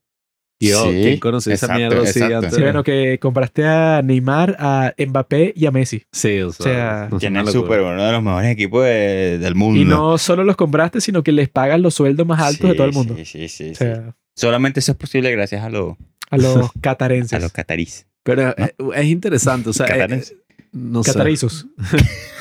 Yo, 0.70 0.84
Sí, 0.86 1.02
¿quién 1.02 1.20
conocía 1.20 1.54
esa 1.54 1.66
exacto, 1.68 1.80
mierda 1.80 2.02
así 2.10 2.20
exacto. 2.20 2.36
antes? 2.38 2.56
Sí, 2.56 2.62
bueno, 2.62 2.84
que 2.84 3.20
compraste 3.20 3.66
a 3.66 4.02
Neymar, 4.04 4.56
a 4.60 4.94
Mbappé 4.98 5.54
y 5.56 5.66
a 5.66 5.72
Messi. 5.72 6.04
Sí, 6.12 6.40
o 6.42 6.52
sea, 6.52 6.64
sea, 6.64 7.10
es 7.12 7.20
Tiene 7.20 7.40
una 7.40 7.50
el 7.50 7.56
locura. 7.56 7.62
Super 7.64 7.82
Bowl, 7.82 7.94
uno 7.94 8.04
de 8.06 8.12
los 8.12 8.24
mejores 8.24 8.52
equipos 8.52 8.84
de- 8.84 9.38
del 9.40 9.56
mundo. 9.56 9.80
Y 9.82 9.86
no 9.86 10.18
solo 10.18 10.44
los 10.44 10.56
compraste, 10.56 11.02
sino 11.02 11.24
que 11.24 11.32
les 11.32 11.50
pagan 11.50 11.82
los 11.82 11.94
sueldos 11.96 12.26
más 12.28 12.42
altos 12.42 12.70
de 12.70 12.76
todo 12.76 12.88
el 12.88 12.94
mundo. 12.94 13.16
Sí, 13.18 13.26
sí, 13.26 13.48
sí, 13.48 13.64
O 13.66 13.68
sí. 13.70 13.76
sea, 13.76 14.16
Solamente 14.36 14.80
eso 14.80 14.92
es 14.94 14.98
posible 14.98 15.32
gracias 15.32 15.64
a, 15.64 15.70
los 15.70 15.96
a 16.32 16.38
los 16.38 16.56
a 16.66 16.72
catarenses. 16.82 17.42
los 17.42 17.52
catarís. 17.52 18.08
Pero 18.24 18.50
eh, 18.58 18.74
es 18.96 19.06
interesante, 19.06 19.70
o 19.70 19.74
sea, 19.74 19.86
eh, 19.86 19.90
Catarenses. 19.90 20.36
no 20.72 21.04
sé, 21.04 21.12
Catarizos. 21.14 21.68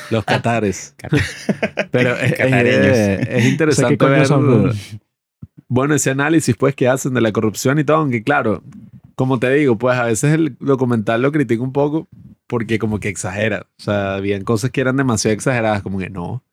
los 0.09 0.23
catares. 0.25 0.95
Cat- 0.97 1.11
Pero 1.91 2.15
es, 2.17 2.31
es- 2.31 2.39
es 2.39 3.61
O 3.69 3.71
sea, 3.71 3.91
interesante. 3.91 3.97
Bueno, 5.73 5.95
ese 5.95 6.11
análisis 6.11 6.55
pues 6.55 6.75
que 6.75 6.87
hacen 6.87 7.15
de 7.15 7.21
la 7.21 7.31
corrupción 7.31 7.79
y 7.79 7.83
todo, 7.83 7.97
aunque 7.97 8.23
claro, 8.23 8.61
como 9.15 9.39
te 9.39 9.51
digo, 9.51 9.75
pues 9.75 9.97
a 9.97 10.03
veces 10.03 10.31
el 10.31 10.55
documental 10.59 11.23
lo 11.23 11.31
critico 11.31 11.63
un 11.63 11.73
poco 11.73 12.07
porque 12.45 12.77
como 12.77 12.99
que 12.99 13.09
exagera. 13.09 13.65
O 13.79 13.81
sea, 13.81 14.13
habían 14.13 14.43
cosas 14.43 14.69
que 14.69 14.81
eran 14.81 14.97
demasiado 14.97 15.33
exageradas, 15.33 15.81
como 15.81 15.97
que 15.97 16.11
no. 16.11 16.43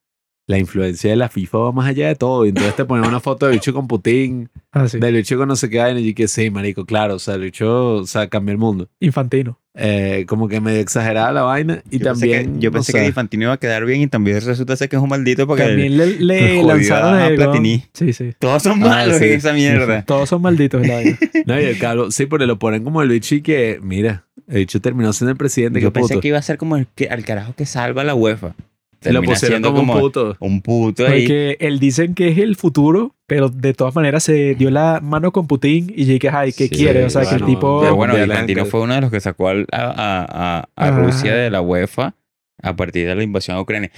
La 0.51 0.59
influencia 0.59 1.11
de 1.11 1.17
la 1.17 1.29
FIFA 1.29 1.59
va 1.59 1.73
más 1.73 1.87
allá 1.89 2.09
de 2.09 2.15
todo. 2.17 2.45
Y 2.45 2.49
entonces 2.51 2.75
te 2.77 2.85
ponen 2.85 3.07
una 3.09 3.21
foto 3.21 3.47
de 3.47 3.53
bicho 3.53 3.73
con 3.73 3.87
Putin, 3.89 4.49
Ah, 4.73 4.89
sí. 4.89 4.99
del 5.01 5.15
bicho 5.17 5.37
con 5.37 5.49
no 5.49 5.57
sé 5.57 5.69
qué 5.69 5.79
vaina, 5.79 5.99
y 6.01 6.15
que 6.15 6.29
sí, 6.29 6.51
marico, 6.51 6.85
claro. 6.87 7.15
O 7.15 7.19
sea, 7.19 7.35
el 7.35 7.43
bicho, 7.43 7.95
o 7.97 8.07
sea, 8.07 8.29
cambió 8.29 8.53
el 8.53 8.59
mundo. 8.59 8.89
Infantino. 9.01 9.59
Eh, 9.75 10.25
como 10.29 10.49
que 10.49 10.61
medio 10.61 10.81
exagerada 10.81 11.31
la 11.33 11.43
vaina. 11.43 11.83
Y 11.91 11.99
yo 11.99 12.05
pensé 12.07 12.27
también. 12.27 12.55
que, 12.55 12.61
yo 12.61 12.71
no 12.71 12.75
pensé 12.75 12.93
sé. 12.93 12.99
que 12.99 13.07
Infantino 13.07 13.45
iba 13.45 13.53
a 13.53 13.57
quedar 13.59 13.85
bien 13.85 14.01
y 14.03 14.07
también 14.09 14.41
resulta 14.41 14.77
ser 14.77 14.89
que 14.89 14.97
es 14.97 15.03
un 15.03 15.09
maldito 15.09 15.47
porque 15.47 15.63
También 15.65 15.97
le, 15.97 16.19
le 16.21 16.63
lanzaron 16.65 17.19
a. 17.21 17.29
Platini. 17.35 17.85
Sí, 17.95 18.13
sí. 18.13 18.33
todos 18.39 18.63
son 18.65 18.83
Ah, 18.83 18.89
malos 18.89 19.19
sí. 19.19 19.25
en 19.27 19.33
esa 19.35 19.53
mierda. 19.53 20.03
Todos 20.07 20.29
son 20.29 20.43
malditos. 20.43 20.85
la 20.87 20.95
vaina. 20.95 21.19
No, 21.47 21.61
y 21.61 21.65
el 21.65 21.79
calvo, 21.79 22.11
sí, 22.11 22.27
pero 22.27 22.47
lo 22.47 22.59
ponen 22.59 22.83
como 22.85 23.01
el 23.03 23.09
bicho 23.09 23.35
y 23.37 23.43
que, 23.43 23.79
mira, 23.83 24.25
el 24.49 24.59
bicho 24.59 24.81
terminó 24.81 25.13
siendo 25.13 25.31
el 25.31 25.37
presidente. 25.39 25.81
Yo 25.81 25.89
qué 25.93 26.01
pensé 26.01 26.15
puto. 26.15 26.21
que 26.23 26.29
iba 26.29 26.39
a 26.39 26.43
ser 26.43 26.59
como 26.59 26.77
el 26.77 26.87
que, 26.89 27.09
al 27.09 27.25
carajo 27.25 27.55
que 27.57 27.65
salva 27.67 28.03
la 28.05 28.15
UEFA. 28.15 28.55
Se 29.01 29.13
lo 29.13 29.21
Termina 29.21 29.33
pusieron 29.35 29.63
siendo 29.63 29.75
como, 29.75 29.95
un 29.95 30.01
puto. 30.01 30.37
un 30.41 30.61
puto 30.63 31.07
ahí. 31.07 31.21
Porque 31.23 31.57
él 31.61 31.79
dicen 31.79 32.15
que 32.15 32.29
es 32.29 32.39
el 32.39 32.55
futuro, 32.57 33.15
pero 33.27 33.49
de 33.49 33.73
todas 33.73 33.95
maneras 33.95 34.23
se 34.25 34.55
dio 34.57 34.71
la 34.71 35.01
mano 35.03 35.33
con 35.33 35.47
Putin 35.47 35.91
y 35.97 36.05
Jake, 36.05 36.29
ay, 36.29 36.53
¿qué 36.53 36.65
Sí, 36.69 36.77
quiere? 36.77 37.05
O 37.05 37.11
sea, 37.11 37.23
que 37.23 37.29
el 37.37 37.41
bueno, 37.43 37.47
tipo... 37.47 37.81
Pero 37.81 37.97
bueno, 37.97 38.23
Infantino 38.23 38.67
fue 38.67 38.81
uno 38.83 38.95
de 38.95 39.01
los 39.01 39.11
que 39.11 39.21
sacó 39.21 39.49
a, 39.49 39.53
a- 39.53 39.65
a- 39.73 40.59
a 40.59 40.67
Ah. 40.77 40.91
Rusia 40.91 41.35
de 41.35 41.51
la 41.51 41.63
UEFA 41.63 42.15
a 42.63 42.77
partir 42.77 43.07
de 43.07 43.15
la 43.15 43.23
invasión 43.23 43.57
a 43.57 43.61
Ucrania. 43.63 43.91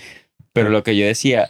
Pero 0.53 0.69
lo 0.71 0.85
que 0.85 0.97
yo 0.97 1.05
decía, 1.05 1.49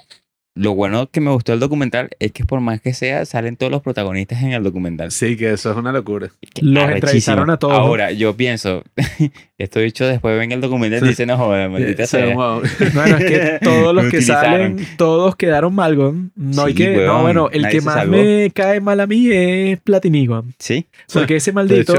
lo 0.54 0.74
bueno 0.74 1.08
que 1.10 1.20
me 1.20 1.30
gustó 1.30 1.52
del 1.52 1.60
documental 1.60 2.10
es 2.18 2.32
que 2.32 2.44
por 2.44 2.60
más 2.60 2.80
que 2.80 2.92
sea, 2.92 3.24
salen 3.24 3.56
todos 3.56 3.72
los 3.72 3.80
protagonistas 3.82 4.42
en 4.42 4.52
el 4.52 4.62
documental. 4.62 5.10
Sí, 5.10 5.36
que 5.36 5.52
eso 5.52 5.70
es 5.70 5.76
una 5.76 5.92
locura. 5.92 6.28
Los 6.60 6.84
arrechísimo. 6.84 6.94
entrevistaron 6.94 7.50
a 7.50 7.56
todos, 7.56 7.74
¿no? 7.74 7.80
Ahora, 7.80 8.12
yo 8.12 8.36
pienso, 8.36 8.82
esto 9.58 9.80
dicho 9.80 10.06
después 10.06 10.38
ven 10.38 10.52
el 10.52 10.60
documental 10.60 11.04
y 11.04 11.08
dicen, 11.08 11.28
no 11.28 11.38
joder, 11.38 11.70
maldita 11.70 12.06
sea, 12.06 12.34
wow. 12.34 12.60
Bueno, 12.94 13.16
es 13.16 13.24
que 13.24 13.58
todos 13.62 13.94
los 13.94 14.04
que 14.04 14.18
utilizaron. 14.18 14.78
salen, 14.78 14.86
todos 14.96 15.36
quedaron 15.36 15.74
mal. 15.74 15.92
No 16.36 16.64
hay 16.64 16.72
Sí, 16.72 16.78
que... 16.78 16.96
weón, 16.96 17.06
No, 17.06 17.22
bueno, 17.22 17.48
el 17.50 17.68
que 17.68 17.80
más 17.80 17.94
salvó. 17.94 18.12
me 18.12 18.50
cae 18.54 18.80
mal 18.80 19.00
a 19.00 19.06
mí 19.06 19.28
es 19.30 19.80
Platini, 19.80 20.28
weón. 20.28 20.54
Sí, 20.58 20.86
Porque 21.12 21.36
ese 21.36 21.52
maldito... 21.52 21.94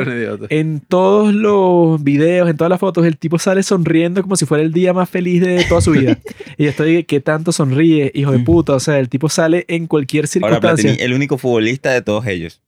En 0.49 0.79
todos 0.79 1.33
los 1.33 2.03
videos, 2.03 2.49
en 2.49 2.57
todas 2.57 2.69
las 2.69 2.79
fotos, 2.79 3.05
el 3.05 3.17
tipo 3.17 3.39
sale 3.39 3.63
sonriendo 3.63 4.21
como 4.21 4.35
si 4.35 4.45
fuera 4.45 4.63
el 4.63 4.73
día 4.73 4.93
más 4.93 5.09
feliz 5.09 5.41
de 5.41 5.63
toda 5.67 5.81
su 5.81 5.91
vida. 5.91 6.19
y 6.57 6.63
yo 6.65 6.69
estoy, 6.69 7.03
¿qué 7.03 7.19
tanto 7.19 7.51
sonríe, 7.51 8.11
hijo 8.13 8.31
de 8.31 8.42
puta? 8.43 8.73
O 8.73 8.79
sea, 8.79 8.99
el 8.99 9.09
tipo 9.09 9.29
sale 9.29 9.65
en 9.67 9.87
cualquier 9.87 10.23
ahora 10.25 10.27
circunstancia. 10.27 10.89
Platini, 10.89 11.05
el 11.05 11.13
único 11.13 11.37
futbolista 11.37 11.91
de 11.91 12.01
todos 12.01 12.25
ellos. 12.27 12.61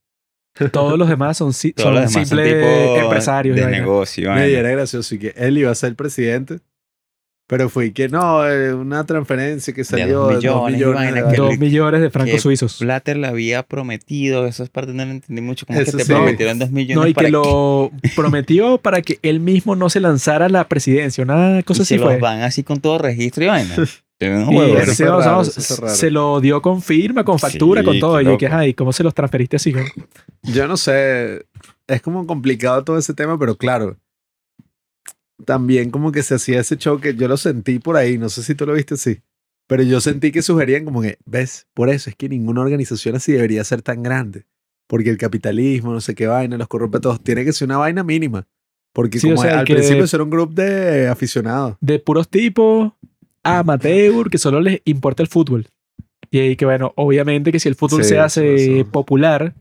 Todos 0.71 0.97
los 0.97 1.09
demás 1.09 1.37
son, 1.37 1.51
si- 1.53 1.73
son 1.77 1.95
demás 1.95 2.13
son 2.13 2.25
simples 2.25 2.53
tipo 2.53 2.97
empresarios. 2.97 3.55
de 3.55 3.63
vaina. 3.63 3.77
negocio. 3.77 4.33
Era 4.35 4.69
gracioso 4.71 5.15
y 5.15 5.19
que 5.19 5.33
él 5.35 5.57
iba 5.57 5.69
a 5.69 5.75
ser 5.75 5.95
presidente, 5.95 6.59
pero 7.47 7.67
fue 7.69 7.91
que 7.91 8.07
no, 8.07 8.47
eh, 8.49 8.73
una 8.73 9.03
transferencia 9.05 9.73
que 9.73 9.83
salió 9.83 10.21
dos 10.21 10.41
de 10.41 10.47
dos 10.47 10.71
millones 10.71 11.13
de 11.13 11.35
Dos 11.35 11.59
millones 11.59 12.01
de 12.01 12.09
francos 12.09 12.33
que 12.35 12.39
suizos. 12.39 12.79
Blatter 12.79 13.17
le 13.17 13.27
había 13.27 13.63
prometido, 13.63 14.47
esas 14.47 14.69
partes 14.69 14.95
no 14.95 15.03
lo 15.05 15.11
entendí 15.11 15.41
mucho. 15.41 15.65
¿Cómo 15.65 15.77
Eso 15.79 15.91
que 15.91 15.97
te 15.97 16.03
sí. 16.05 16.11
prometieron 16.13 16.57
dos 16.57 16.71
millones 16.71 16.95
No, 17.03 17.07
y 17.07 17.13
para 17.13 17.25
que 17.27 17.31
lo 17.33 17.91
prometió 18.15 18.77
para 18.79 19.01
que 19.01 19.19
él 19.23 19.41
mismo 19.41 19.75
no 19.75 19.89
se 19.89 19.99
lanzara 19.99 20.45
a 20.45 20.49
la 20.49 20.67
presidencia. 20.69 21.23
Una 21.23 21.61
cosa 21.63 21.81
y 21.81 21.83
así 21.83 21.95
se 21.95 22.01
fue. 22.01 22.13
los 22.13 22.21
van 22.21 22.41
así 22.43 22.63
con 22.63 22.79
todo 22.79 22.97
registro 22.97 23.43
y 23.43 23.47
vaina. 23.47 23.75
Tienen 24.17 24.49
Y 24.51 24.57
ese, 24.77 25.03
o 25.09 25.19
raro, 25.19 25.39
o 25.39 25.43
raro. 25.43 25.89
se 25.95 26.09
lo 26.09 26.39
dio 26.39 26.61
con 26.61 26.81
firma, 26.81 27.25
con 27.25 27.37
factura, 27.37 27.81
Sí, 27.81 27.85
con 27.85 27.99
todo. 27.99 28.21
Y 28.21 28.25
yo 28.25 28.37
que, 28.37 28.47
ay, 28.47 28.73
¿cómo 28.73 28.93
se 28.93 29.03
los 29.03 29.13
transferiste 29.13 29.57
así? 29.57 29.73
Yo 30.43 30.67
no 30.67 30.77
sé, 30.77 31.45
es 31.87 32.01
como 32.01 32.25
complicado 32.25 32.83
todo 32.85 32.97
ese 32.97 33.13
tema, 33.13 33.37
pero 33.37 33.57
claro, 33.57 33.97
también 35.45 35.89
como 35.91 36.11
que 36.11 36.23
se 36.23 36.35
hacía 36.35 36.61
ese 36.61 36.77
choque, 36.77 37.15
yo 37.15 37.27
lo 37.27 37.37
sentí 37.37 37.79
por 37.79 37.97
ahí, 37.97 38.17
no 38.17 38.29
sé 38.29 38.41
si 38.43 38.55
tú 38.55 38.65
lo 38.65 38.73
viste 38.73 38.93
así, 38.93 39.21
pero 39.67 39.83
yo 39.83 39.99
sentí 39.99 40.31
que 40.31 40.41
sugerían 40.41 40.85
como 40.85 41.01
que, 41.01 41.17
ves, 41.25 41.67
por 41.73 41.89
eso 41.89 42.09
es 42.09 42.15
que 42.15 42.29
ninguna 42.29 42.61
organización 42.61 43.15
así 43.15 43.33
debería 43.33 43.63
ser 43.63 43.81
tan 43.81 44.01
grande, 44.01 44.45
porque 44.87 45.09
el 45.09 45.17
capitalismo, 45.17 45.91
no 45.91 45.99
sé 46.01 46.15
qué 46.15 46.27
vaina, 46.27 46.57
los 46.57 46.67
corrompe 46.69 46.97
a 46.97 47.01
todos, 47.01 47.21
tiene 47.21 47.43
que 47.43 47.51
ser 47.51 47.67
una 47.67 47.77
vaina 47.77 48.03
mínima, 48.03 48.47
porque 48.93 49.19
Sí, 49.19 49.27
o 49.27 49.31
como 49.35 49.41
sea, 49.43 49.59
al 49.59 49.65
que- 49.65 49.73
principio 49.75 50.05
eso 50.05 50.15
era 50.15 50.23
un 50.23 50.29
grupo 50.29 50.53
de 50.53 51.09
aficionados. 51.09 51.75
de 51.81 51.99
puros 51.99 52.29
tipos 52.29 52.93
amateur 53.45 54.29
que 54.29 54.37
solo 54.37 54.59
les 54.61 54.81
importa 54.85 55.23
el 55.23 55.29
fútbol. 55.29 55.67
Y 56.31 56.39
ahí 56.39 56.55
que 56.55 56.65
bueno, 56.65 56.91
obviamente 56.95 57.51
que 57.51 57.59
si 57.59 57.69
el 57.69 57.75
fútbol 57.75 58.03
Sí, 58.03 58.09
se 58.09 58.19
hace 58.19 58.79
eso. 58.81 58.91
popular, 58.91 59.53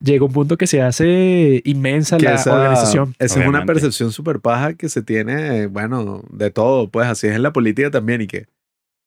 llega 0.00 0.24
un 0.24 0.32
punto 0.32 0.56
que 0.58 0.66
se 0.66 0.82
hace 0.82 1.62
inmensa 1.64 2.18
que 2.18 2.24
la 2.24 2.34
esa, 2.34 2.52
organización. 2.54 3.14
esa 3.18 3.40
es 3.40 3.46
una 3.48 3.64
percepción 3.64 4.10
súper 4.12 4.40
paja 4.40 4.74
que 4.74 4.88
se 4.88 5.02
tiene, 5.02 5.66
bueno, 5.68 6.22
de 6.30 6.50
todo, 6.50 6.90
pues 6.90 7.06
así 7.06 7.28
es 7.28 7.36
en 7.36 7.42
la 7.42 7.52
política 7.52 7.90
también 7.90 8.20
y 8.20 8.26
que, 8.26 8.46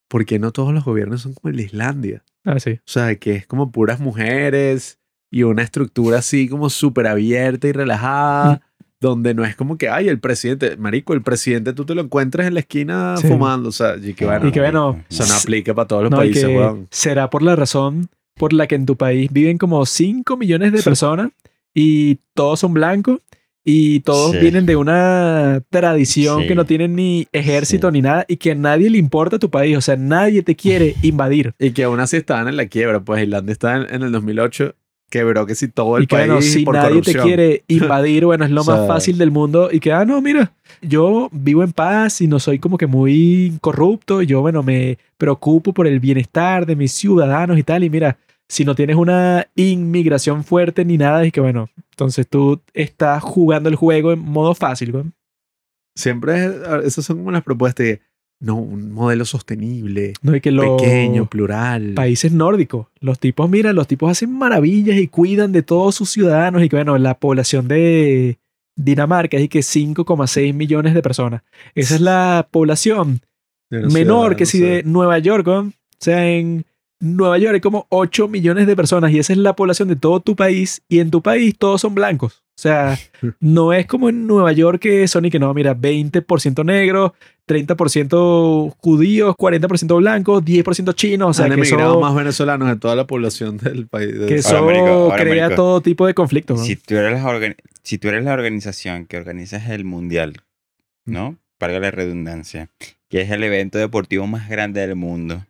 ¿por 0.07 0.25
qué 0.25 0.39
no 0.39 0.51
todos 0.51 0.73
los 0.73 0.85
gobiernos 0.85 1.21
son 1.21 1.33
como 1.33 1.51
el 1.51 1.57
de 1.57 1.63
Islandia? 1.63 2.23
Ah, 2.45 2.59
sí. 2.59 2.71
O 2.73 2.81
sea, 2.85 3.13
que 3.17 3.35
es 3.35 3.45
como 3.45 3.71
puras 3.71 3.99
mujeres 3.99 4.99
y 5.31 5.43
una 5.43 5.63
estructura 5.63 6.19
así 6.19 6.47
como 6.47 6.69
súper 6.69 7.07
abierta 7.07 7.67
y 7.67 7.71
relajada, 7.73 8.61
donde 9.01 9.33
no 9.33 9.43
es 9.45 9.55
como 9.55 9.77
que, 9.77 9.89
ay, 9.89 10.07
el 10.07 10.19
presidente, 10.19 10.77
marico, 10.77 11.13
el 11.13 11.21
presidente 11.21 11.73
tú 11.73 11.85
te 11.85 11.93
lo 11.95 12.01
encuentras 12.01 12.47
en 12.47 12.53
la 12.53 12.61
esquina 12.61 13.15
Sí. 13.17 13.27
fumando, 13.27 13.69
o 13.69 13.71
sea, 13.71 13.95
y 14.01 14.13
que 14.13 14.25
bueno, 14.25 14.47
Y 14.47 14.51
que 14.51 14.59
bueno, 14.61 15.03
eso 15.09 15.25
no 15.27 15.33
aplica 15.35 15.73
para 15.73 15.87
todos 15.87 16.03
los 16.03 16.11
No, 16.11 16.17
países, 16.17 16.45
weón. 16.45 16.87
será 16.91 17.29
por 17.29 17.41
la 17.43 17.55
razón 17.55 18.09
por 18.35 18.53
la 18.53 18.67
que 18.67 18.75
en 18.75 18.85
tu 18.85 18.95
país 18.95 19.31
viven 19.31 19.57
como 19.57 19.85
5 19.85 20.37
millones 20.37 20.71
de 20.71 20.81
personas 20.81 21.29
y 21.73 22.19
todos 22.33 22.59
son 22.61 22.73
blancos 22.73 23.19
y 23.67 24.01
todos 24.01 24.31
Sí. 24.33 24.37
vienen 24.39 24.65
de 24.65 24.75
una 24.75 25.61
tradición 25.69 26.41
Sí. 26.43 26.47
que 26.47 26.55
no 26.55 26.65
tienen 26.65 26.95
ni 26.95 27.27
ejército 27.31 27.87
Sí. 27.89 27.93
ni 27.93 28.01
nada 28.01 28.23
y 28.27 28.37
que 28.37 28.51
a 28.51 28.55
nadie 28.55 28.89
le 28.89 28.97
importa 28.97 29.39
tu 29.39 29.49
país. 29.49 29.75
O 29.77 29.81
sea, 29.81 29.95
nadie 29.95 30.41
te 30.43 30.55
quiere 30.55 30.95
invadir. 31.01 31.53
Y 31.59 31.71
que 31.71 31.83
aún 31.83 31.99
así 31.99 32.17
estaban 32.17 32.47
en 32.47 32.57
la 32.57 32.67
quiebra, 32.67 32.99
pues 33.01 33.23
Islandia 33.23 33.51
está 33.53 33.75
en, 33.77 33.93
en 33.93 34.03
el 34.03 34.11
2008, 34.11 34.75
quebró 35.09 35.45
que 35.45 35.55
si 35.55 35.67
todo 35.67 35.97
el 35.97 36.03
y 36.03 36.07
que 36.07 36.15
país 36.15 36.27
bueno, 36.27 36.41
si 36.41 36.63
por 36.65 36.75
nadie 36.75 36.89
corrupción. 36.89 37.15
te 37.17 37.23
quiere 37.23 37.63
invadir, 37.67 38.25
bueno, 38.25 38.45
es 38.45 38.51
lo 38.51 38.63
más 38.65 38.87
fácil 38.87 39.17
del 39.17 39.31
mundo. 39.31 39.69
Y 39.71 39.79
que, 39.79 39.91
ah, 39.93 40.03
no, 40.05 40.21
mira, 40.21 40.51
yo 40.81 41.29
vivo 41.31 41.63
en 41.63 41.71
paz 41.73 42.21
y 42.21 42.27
no 42.27 42.39
soy 42.39 42.59
como 42.59 42.77
que 42.77 42.87
muy 42.87 43.57
corrupto. 43.61 44.21
Y 44.21 44.25
yo, 44.25 44.41
bueno, 44.41 44.63
me 44.63 44.97
preocupo 45.17 45.73
por 45.73 45.87
el 45.87 45.99
bienestar 45.99 46.65
de 46.65 46.75
mis 46.75 46.91
ciudadanos 46.91 47.57
y 47.57 47.63
tal. 47.63 47.83
Y 47.83 47.89
mira, 47.89 48.17
si 48.49 48.65
no 48.65 48.75
tienes 48.75 48.95
una 48.95 49.47
inmigración 49.55 50.43
fuerte 50.43 50.83
ni 50.85 50.97
nada, 50.97 51.23
es 51.23 51.31
que, 51.31 51.41
bueno, 51.41 51.69
entonces 51.91 52.27
tú 52.27 52.61
estás 52.73 53.23
jugando 53.23 53.69
el 53.69 53.75
juego 53.75 54.11
en 54.11 54.19
modo 54.19 54.53
fácil, 54.53 54.91
güey. 54.91 55.05
Siempre, 55.95 56.45
es- 56.45 56.53
esas 56.85 57.05
son 57.05 57.17
como 57.19 57.31
las 57.31 57.43
propuestas 57.43 57.85
de, 57.85 58.01
no, 58.39 58.55
un 58.55 58.91
modelo 58.91 59.25
sostenible, 59.25 60.13
No, 60.21 60.35
y 60.35 60.41
que 60.41 60.51
los 60.51 60.81
pequeño, 60.81 61.25
plural. 61.27 61.93
países 61.93 62.31
nórdicos, 62.31 62.87
los 62.99 63.17
tipos, 63.19 63.49
mira, 63.49 63.73
los 63.73 63.87
tipos 63.87 64.11
hacen 64.11 64.31
maravillas 64.37 64.97
y 64.97 65.07
cuidan 65.07 65.51
de 65.51 65.63
todos 65.63 65.95
sus 65.95 66.09
ciudadanos. 66.11 66.63
Y 66.63 66.69
que, 66.69 66.75
bueno, 66.75 66.97
la 66.97 67.17
población 67.17 67.67
de 67.67 68.37
Dinamarca 68.75 69.37
es 69.37 69.49
que 69.49 69.59
5,6 69.59 70.53
millones 70.53 70.93
de 70.93 71.01
personas. 71.01 71.41
Esa 71.75 71.95
es 71.95 72.01
la 72.01 72.47
población 72.51 73.21
menor 73.69 74.35
que 74.35 74.43
no 74.43 74.49
si 74.49 74.59
sé. 74.59 74.65
de 74.65 74.83
Nueva 74.83 75.17
York, 75.19 75.47
¿no? 75.47 75.59
O 75.59 75.71
sea, 75.99 76.27
en 76.29 76.65
Nueva 76.99 77.37
York 77.37 77.55
hay 77.55 77.61
como 77.61 77.87
8 77.89 78.27
millones 78.27 78.67
de 78.67 78.75
personas 78.75 79.11
y 79.11 79.19
esa 79.19 79.33
es 79.33 79.39
la 79.39 79.55
población 79.55 79.87
de 79.87 79.95
todo 79.95 80.19
tu 80.19 80.35
país 80.35 80.81
y 80.89 80.99
en 80.99 81.09
tu 81.09 81.21
país 81.21 81.55
todos 81.57 81.81
son 81.81 81.95
blancos. 81.95 82.43
O 82.57 82.61
sea, 82.61 82.97
no 83.41 83.73
es 83.73 83.85
como 83.85 84.07
en 84.07 84.27
Nueva 84.27 84.53
York 84.53 84.79
que 84.81 85.07
Sony 85.09 85.29
que 85.29 85.39
no, 85.39 85.53
mira, 85.53 85.75
20% 85.75 86.63
negro, 86.63 87.13
30% 87.79 88.75
judíos, 88.79 89.35
40% 89.37 89.97
blancos, 89.97 90.43
10% 90.43 90.93
chinos. 90.93 91.29
O 91.31 91.33
sea, 91.33 91.45
Han 91.45 91.51
que 91.51 91.57
emigrado 91.59 91.91
eso, 91.93 92.01
más 92.01 92.15
venezolanos 92.15 92.69
de 92.69 92.75
toda 92.77 92.95
la 92.95 93.05
población 93.07 93.57
del 93.57 93.87
país. 93.87 94.17
de- 94.17 94.27
que 94.27 94.35
eso 94.35 95.09
crea 95.17 95.49
todo 95.55 95.81
tipo 95.81 96.07
de 96.07 96.13
conflictos. 96.13 96.59
¿no? 96.59 96.65
Si 96.65 96.75
tú, 96.75 96.95
eres 96.95 97.21
la 97.21 97.29
organi- 97.29 97.57
si 97.83 97.97
tú 97.97 98.07
eres 98.07 98.23
la 98.23 98.33
organización 98.33 99.05
que 99.05 99.17
organizas 99.17 99.69
el 99.69 99.83
mundial, 99.83 100.41
¿no? 101.05 101.37
Para 101.57 101.79
la 101.79 101.91
redundancia, 101.91 102.69
que 103.09 103.21
es 103.21 103.31
el 103.31 103.43
evento 103.43 103.77
deportivo 103.77 104.27
más 104.27 104.49
grande 104.49 104.81
del 104.81 104.95
mundo, 104.95 105.45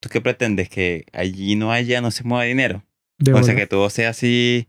¿tú 0.00 0.08
qué 0.08 0.20
pretendes? 0.20 0.68
Que 0.68 1.06
allí 1.12 1.56
no 1.56 1.72
haya, 1.72 2.00
no 2.00 2.10
se 2.10 2.24
mueva 2.24 2.44
dinero. 2.44 2.84
De 3.18 3.32
o 3.34 3.42
sea, 3.42 3.54
que 3.54 3.66
todo 3.66 3.90
sea 3.90 4.10
así. 4.10 4.66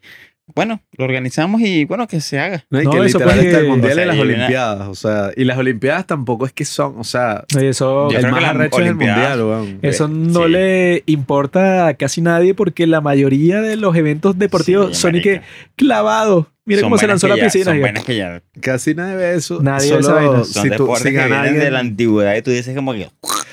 Bueno, 0.56 0.82
lo 0.98 1.06
organizamos 1.06 1.62
y 1.62 1.86
bueno, 1.86 2.08
que 2.08 2.20
se 2.22 2.40
haga. 2.40 2.66
No, 2.70 2.82
y 2.82 2.86
No, 2.86 2.92
que 2.92 2.98
eso 3.06 3.18
literal 3.20 3.34
pues, 3.36 3.46
está 3.46 3.60
el 3.60 3.68
mundial 3.68 3.92
o 3.92 3.96
sea, 3.96 4.04
y 4.04 4.08
las 4.08 4.16
una- 4.16 4.24
olimpiadas. 4.24 4.88
O 4.88 4.96
sea, 4.96 5.32
y 5.36 5.44
las 5.46 5.58
olimpiadas 5.58 6.08
tampoco 6.08 6.46
es 6.46 6.54
que 6.54 6.66
son, 6.66 6.96
o 7.00 7.04
sea, 7.04 7.44
eso, 7.60 8.10
el 8.12 8.32
más 8.32 8.44
arrecho 8.44 8.80
es 8.82 8.88
el 8.88 8.96
mundial, 8.96 9.40
weón. 9.42 9.80
eso 9.82 10.08
Sí. 10.08 10.14
no 10.16 10.48
le 10.48 11.04
importa 11.06 11.88
a 11.88 11.94
casi 11.96 12.22
nadie 12.22 12.54
porque 12.54 12.88
la 12.88 13.02
mayoría 13.02 13.62
de 13.62 13.76
los 13.78 13.96
eventos 13.96 14.38
deportivos 14.38 14.96
Sí, 14.96 15.02
son 15.02 15.16
y 15.16 15.22
que 15.22 15.42
clavados. 15.76 16.46
Mira 16.64 16.84
cómo 16.84 16.98
se 16.98 17.08
lanzó 17.08 17.26
que 17.26 17.32
la 17.32 17.38
ya- 17.38 17.44
piscina. 17.46 17.66
Son 17.66 17.78
y- 17.78 17.82
vainas 17.82 18.04
que 18.06 18.16
ya 18.16 18.42
Casi 18.62 18.94
nadie 18.94 19.16
ve 19.16 19.34
eso. 19.36 19.62
Nadie 19.64 19.92
ve 19.94 20.00
esa 20.00 20.10
Solo 20.12 20.16
vaina. 20.30 20.44
son 20.44 20.64
si, 20.64 20.70
tú, 20.70 20.84
deportes 20.84 21.04
si 21.08 21.12
que 21.18 21.26
vienen 21.26 21.60
de 21.60 21.72
la 21.72 21.80
antigüedad 21.80 22.36
y 22.36 22.42
tú 22.44 22.52
dices 22.52 22.76
como 22.76 22.94
que 22.94 23.10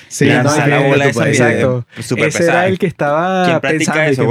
sí, 0.08 0.26
no, 0.26 0.34
lanza 0.34 0.62
es 0.64 0.68
la 0.68 0.80
bola 0.80 1.06
esa 1.06 1.20
país. 1.20 1.40
Exacto. 1.40 1.86
Ese 1.96 2.16
pesada. 2.16 2.52
era 2.62 2.66
el 2.68 2.78
que 2.78 2.86
estaba 2.86 3.44
¿Quién 3.46 3.60
practica 3.60 3.92
pensando 3.94 4.10
y 4.10 4.12
eso, 4.12 4.22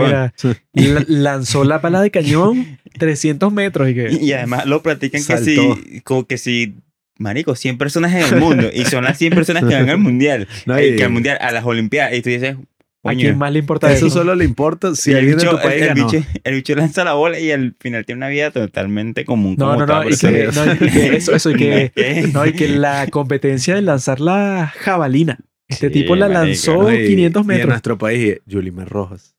que, 0.51 0.61
mira, 0.73 0.93
la- 0.93 1.05
lanzó 1.07 1.63
la 1.63 1.81
pala 1.81 2.01
de 2.01 2.11
cañón 2.11 2.79
300 2.97 3.51
metros 3.53 3.89
y 3.89 3.93
que 3.95 4.09
Y, 4.11 4.25
y 4.25 4.33
además 4.33 4.65
lo 4.65 4.81
practican 4.83 5.23
que 5.23 5.37
si, 5.37 6.01
como 6.03 6.25
que 6.27 6.37
si, 6.37 6.75
marico, 7.19 7.55
100 7.55 7.77
personas 7.77 8.13
en 8.13 8.33
el 8.35 8.39
mundo 8.41 8.69
y 8.73 8.85
son 8.85 9.03
las 9.03 9.17
100 9.17 9.33
personas 9.33 9.63
que 9.65 9.73
van 9.75 9.89
al 9.89 9.97
mundial, 9.99 10.47
No, 10.65 10.77
eh, 10.77 10.89
y- 10.89 10.95
que 10.97 11.03
al 11.03 11.11
mundial, 11.11 11.37
a 11.41 11.51
las 11.51 11.63
olimpiadas, 11.65 12.13
y 12.15 12.21
tú 12.21 12.29
dices, 12.29 12.55
a 13.03 13.13
quién 13.13 13.37
más 13.37 13.53
le 13.53 13.59
importa 13.59 13.89
eso 13.93 14.07
eso. 14.07 14.15
solo 14.17 14.35
le 14.35 14.43
importa 14.43 14.93
si 14.93 15.11
el 15.11 15.17
alguien 15.19 15.37
de 15.37 15.43
bicho, 15.45 15.55
tu 15.55 15.61
país 15.63 15.81
el, 15.81 15.87
el 15.89 15.93
bicho, 15.93 16.23
el 16.43 16.55
bicho 16.55 16.75
lanza 16.75 17.05
la 17.05 17.13
bola 17.13 17.39
y 17.39 17.51
al 17.51 17.73
final 17.79 18.03
tiene 18.05 18.17
una 18.17 18.27
vida 18.27 18.51
totalmente 18.51 19.23
común. 19.23 19.55
No, 19.57 19.67
como 19.75 19.85
no, 19.85 20.03
no, 20.03 20.09
y 20.09 20.17
que, 20.17 20.27
persona. 20.27 20.65
no, 20.65 20.85
y 20.85 20.89
que 20.89 21.15
eso, 21.15 21.33
eso, 21.33 21.51
y 21.51 21.55
que, 21.55 21.91
no, 22.33 22.45
y 22.45 22.51
que 22.51 22.67
la 22.67 23.07
competencia 23.07 23.75
de 23.75 23.81
lanzar 23.81 24.19
la 24.19 24.73
jabalina. 24.77 25.37
Este 25.69 25.88
Sí, 25.88 25.94
tipo 25.94 26.15
la 26.15 26.27
marica, 26.27 26.45
lanzó 26.45 26.84
No, 26.84 26.94
y- 26.94 27.07
500 27.07 27.41
Y 27.41 27.44
en 27.44 27.48
metros. 27.48 27.69
nuestro 27.69 27.98
país, 27.98 28.38
Yulimar 28.45 28.89
Rojas. 28.89 29.36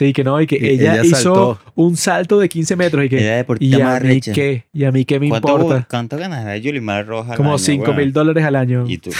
Sí, 0.00 0.14
que 0.14 0.24
no, 0.24 0.40
y 0.40 0.46
que 0.46 0.56
Y 0.56 0.66
ella, 0.66 0.94
ella 0.94 1.04
hizo 1.04 1.58
un 1.74 1.94
salto 1.94 2.38
de 2.40 2.48
15 2.48 2.74
metros 2.74 3.04
y 3.04 3.10
que, 3.10 3.18
Ella 3.18 3.44
y 3.58 3.74
a 3.74 3.84
más 3.84 4.02
mí 4.02 4.08
recha. 4.08 4.32
qué, 4.32 4.64
y 4.72 4.84
a 4.84 4.92
mí 4.92 5.04
qué 5.04 5.20
me 5.20 5.28
¿Cuánto, 5.28 5.58
importa. 5.58 5.86
¿Cuánto 5.90 6.16
ganará 6.16 6.56
Yulimar 6.56 7.06
Roja? 7.06 7.32
al 7.32 7.36
Como 7.36 7.50
año, 7.50 7.58
5 7.58 7.84
weón? 7.84 7.96
mil 7.98 8.12
dólares 8.14 8.42
al 8.46 8.56
año. 8.56 8.86
Y 8.88 8.96
tú. 8.96 9.10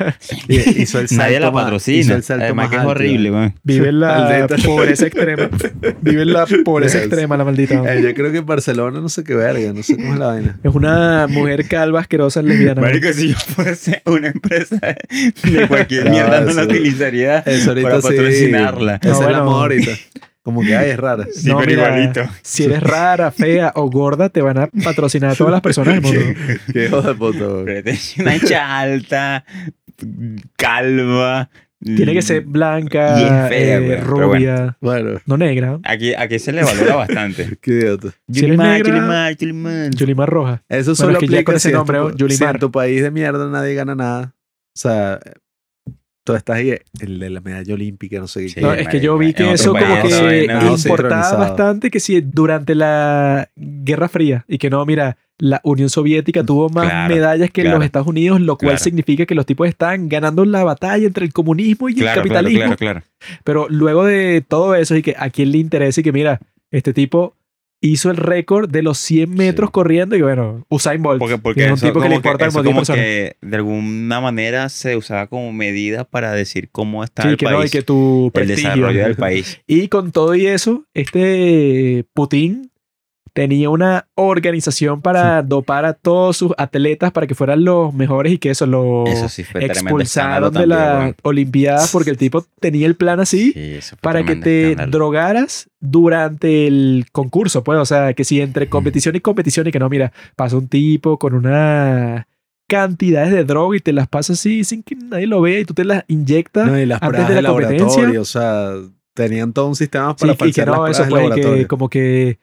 Y- 0.48 0.80
hizo 0.80 0.98
el 0.98 1.08
salto 1.08 1.22
Nadie 1.24 1.40
la 1.40 1.52
patrocina. 1.52 2.14
el 2.14 2.22
salto 2.22 2.44
Además 2.44 2.70
más 2.70 2.70
que 2.70 2.76
es 2.80 2.88
horrible, 2.88 3.30
weón. 3.30 3.54
Vive 3.64 3.88
en 3.90 4.00
la 4.00 4.46
pobreza 4.64 5.06
extrema. 5.08 5.50
Vive 6.00 6.22
en 6.22 6.32
la 6.32 6.46
pobreza 6.64 6.98
extrema, 7.00 7.36
la 7.36 7.44
maldita. 7.44 7.94
Eh, 7.94 8.00
yo 8.02 8.14
creo 8.14 8.32
que 8.32 8.38
en 8.38 8.46
Barcelona 8.46 8.98
no 8.98 9.10
sé 9.10 9.22
qué 9.24 9.34
verga, 9.34 9.74
no 9.74 9.82
sé 9.82 9.96
cómo 9.96 10.14
es 10.14 10.18
la 10.18 10.26
vaina. 10.28 10.58
Es 10.64 10.74
una 10.74 11.26
mujer 11.28 11.68
calva, 11.68 12.00
asquerosa, 12.00 12.40
lesbiana. 12.40 12.80
Marico, 12.80 13.12
si 13.12 13.28
yo 13.28 13.36
fuese 13.36 14.00
una 14.06 14.28
empresa 14.28 14.78
de 14.80 15.68
cualquier 15.68 16.06
No, 16.06 16.10
mierda, 16.12 16.40
no 16.40 16.52
la 16.54 16.62
utilizaría 16.64 17.40
Eso 17.40 17.72
ahorita 17.72 17.88
para 17.90 18.00
sí. 18.00 18.08
patrocinarla. 18.08 19.00
Es 19.02 19.10
moda 19.20 19.36
ahorita. 19.38 19.90
Como 20.42 20.62
que, 20.62 20.74
ay, 20.74 20.90
es 20.90 20.96
rara. 20.98 21.26
Sí, 21.32 21.48
No, 21.48 21.58
pero 21.58 21.70
mira, 21.70 21.88
igualito. 21.88 22.22
Si 22.42 22.64
eres 22.64 22.82
rara, 22.82 23.30
fea 23.30 23.72
o 23.74 23.90
gorda, 23.90 24.28
te 24.30 24.40
van 24.42 24.58
a 24.58 24.66
patrocinar 24.68 25.30
a 25.30 25.34
todas 25.34 25.52
las 25.52 25.60
personas 25.60 25.94
del 25.94 26.02
mundo. 26.02 26.20
Qué. 26.72 26.88
Pero 26.90 27.64
tienes 27.64 28.16
una 28.18 28.34
hecha 28.34 28.78
alta, 28.80 29.44
calva. 30.56 31.50
Tiene 31.82 32.12
que 32.12 32.20
ser 32.20 32.42
blanca, 32.42 33.18
Y 33.18 33.24
fea, 33.48 33.78
eh, 33.78 33.96
rubia, 34.02 34.76
Bueno, 34.82 35.18
no 35.24 35.38
negra. 35.38 35.78
Aquí, 35.84 36.12
aquí 36.14 36.38
se 36.38 36.52
le 36.52 36.62
valora 36.62 36.94
bastante. 36.96 37.56
qué 37.58 37.70
idiota. 37.70 38.08
Si 38.30 38.40
Yulimar, 38.42 38.66
negra- 38.66 38.88
Yulimar, 38.88 39.36
Yulimar. 39.36 39.90
Yulimar 39.94 40.28
roja. 40.28 40.62
Eso 40.68 40.90
Bueno, 40.90 40.94
solo 40.96 41.12
es 41.12 41.18
que 41.20 41.24
aplica 41.24 41.44
con 41.44 41.54
ese 41.56 41.68
si, 41.68 41.72
en 41.72 41.76
nombre, 41.78 41.98
tu, 42.18 42.28
si 42.28 42.44
en 42.44 42.58
tu 42.58 42.70
país 42.70 43.00
de 43.02 43.10
mierda 43.10 43.48
nadie 43.48 43.74
gana 43.74 43.94
nada. 43.94 44.34
O 44.76 44.78
sea, 44.78 45.20
tú 46.30 46.36
estás 46.36 46.56
ahí, 46.56 46.74
el 47.00 47.18
de 47.18 47.30
la 47.30 47.40
medalla 47.40 47.74
olímpica, 47.74 48.18
no 48.18 48.26
sé 48.26 48.42
qué. 48.42 48.48
Sí, 48.50 48.60
No, 48.60 48.72
es 48.72 48.88
que 48.88 49.00
yo 49.00 49.16
vi 49.18 49.32
que 49.34 49.52
eso 49.52 49.72
como 49.72 49.84
que 50.02 50.46
no, 50.48 50.76
importaba 50.76 51.36
bastante 51.36 51.90
que 51.90 52.00
si 52.00 52.20
durante 52.20 52.74
la 52.74 53.48
Guerra 53.56 54.08
Fría 54.08 54.44
y 54.48 54.58
que 54.58 54.70
no, 54.70 54.84
mira, 54.86 55.16
la 55.38 55.60
Unión 55.64 55.88
Soviética 55.88 56.44
tuvo 56.44 56.68
más 56.68 56.84
Claro, 56.90 57.14
medallas 57.14 57.50
que 57.50 57.62
claro, 57.62 57.78
los 57.78 57.84
Estados 57.86 58.08
Unidos, 58.08 58.40
lo 58.40 58.56
cual 58.56 58.72
claro. 58.72 58.84
significa 58.84 59.24
que 59.26 59.34
los 59.34 59.46
tipos 59.46 59.68
están 59.68 60.08
ganando 60.08 60.44
la 60.44 60.64
batalla 60.64 61.06
entre 61.06 61.24
el 61.24 61.32
comunismo 61.32 61.88
y 61.88 61.92
el 61.92 61.98
Claro, 62.00 62.22
claro, 62.22 62.28
capitalismo. 62.34 62.76
claro, 62.76 62.76
claro. 62.76 63.02
Pero 63.44 63.66
luego 63.70 64.04
de 64.04 64.44
todo 64.46 64.74
eso 64.74 64.96
y 64.96 65.02
que 65.02 65.14
a 65.18 65.30
quién 65.30 65.50
le 65.52 65.58
interesa 65.58 66.00
y 66.00 66.04
que 66.04 66.12
mira, 66.12 66.40
este 66.70 66.92
tipo 66.92 67.34
hizo 67.80 68.10
el 68.10 68.16
récord 68.16 68.70
de 68.70 68.82
los 68.82 68.98
100 68.98 69.30
metros 69.34 69.68
Sí. 69.68 69.72
corriendo 69.72 70.16
y 70.16 70.22
bueno, 70.22 70.64
Usain 70.68 71.02
Bolt. 71.02 71.18
Porque, 71.18 71.34
que 71.36 71.40
porque 71.40 71.60
es 71.64 71.68
un 71.68 71.74
eso 71.74 71.86
tipo 71.86 72.00
que 72.00 72.08
le 72.08 72.14
que, 72.14 72.16
importa 72.16 72.46
eso 72.46 72.58
como 72.58 72.80
10 72.80 72.86
como 72.88 72.96
que 72.96 73.36
de 73.40 73.56
alguna 73.56 74.20
manera 74.20 74.68
se 74.68 74.96
usaba 74.96 75.26
como 75.28 75.52
medida 75.52 76.04
para 76.04 76.32
decir 76.32 76.68
cómo 76.70 77.02
está 77.04 77.22
Sí, 77.22 77.28
el 77.30 77.36
que 77.36 77.46
no, 77.46 77.52
y 77.52 77.56
país, 77.58 77.70
que 77.70 77.82
tu 77.82 78.30
el 78.34 78.48
desarrollo 78.48 79.02
del 79.02 79.16
país. 79.16 79.60
Y 79.66 79.88
con 79.88 80.12
todo 80.12 80.34
y 80.34 80.46
eso, 80.46 80.84
este 80.94 82.04
Putin 82.14 82.69
tenía 83.32 83.70
una 83.70 84.06
organización 84.14 85.00
para 85.02 85.42
dopar 85.42 85.84
a 85.84 85.92
todos 85.94 86.36
sus 86.36 86.52
atletas 86.58 87.12
para 87.12 87.26
que 87.26 87.34
fueran 87.34 87.64
los 87.64 87.92
mejores 87.94 88.32
y 88.32 88.38
que 88.38 88.50
eso 88.50 88.66
lo 88.66 89.04
sí 89.28 89.44
expulsaron 89.54 90.52
de 90.52 90.66
las. 90.66 91.14
Olimpiadas 91.22 91.90
porque 91.92 92.10
el 92.10 92.16
tipo 92.16 92.44
tenía 92.60 92.86
el 92.86 92.96
plan 92.96 93.20
así 93.20 93.52
Sí, 93.52 93.78
para 94.00 94.24
que 94.24 94.36
te 94.36 94.70
escándalo. 94.72 94.90
drogaras 94.90 95.68
durante 95.80 96.66
el 96.66 97.06
concurso, 97.12 97.64
pues, 97.64 97.78
o 97.78 97.84
sea, 97.84 98.12
que 98.14 98.24
si 98.24 98.40
entre 98.40 98.68
competición 98.68 99.16
y 99.16 99.20
competición 99.20 99.66
y 99.66 99.72
que 99.72 99.78
no, 99.78 99.88
mira, 99.88 100.12
pasa 100.36 100.56
un 100.56 100.68
tipo 100.68 101.18
con 101.18 101.34
una 101.34 102.26
cantidades 102.68 103.32
de 103.32 103.44
droga 103.44 103.76
y 103.76 103.80
te 103.80 103.92
las 103.92 104.06
pasa 104.06 104.34
así 104.34 104.62
sin 104.62 104.82
que 104.84 104.94
nadie 104.94 105.26
lo 105.26 105.40
vea 105.40 105.58
y 105.60 105.64
tú 105.64 105.74
te 105.74 105.84
las 105.84 106.04
inyectas 106.06 106.68
No, 106.68 106.78
y 106.78 106.86
las 106.86 107.02
antes 107.02 107.26
de 107.28 107.42
la 107.42 107.48
competencia. 107.50 108.20
o 108.20 108.24
sea, 108.24 108.70
tenían 109.14 109.52
todo 109.52 109.66
un 109.66 109.74
sistema 109.74 110.14
para 110.14 110.34
Sí, 110.34 110.38
y 110.46 110.52
que 110.52 110.64
no, 110.64 110.86
las 110.86 111.00
eso 111.00 111.08
que 111.34 111.66
como 111.66 111.88
que 111.88 112.38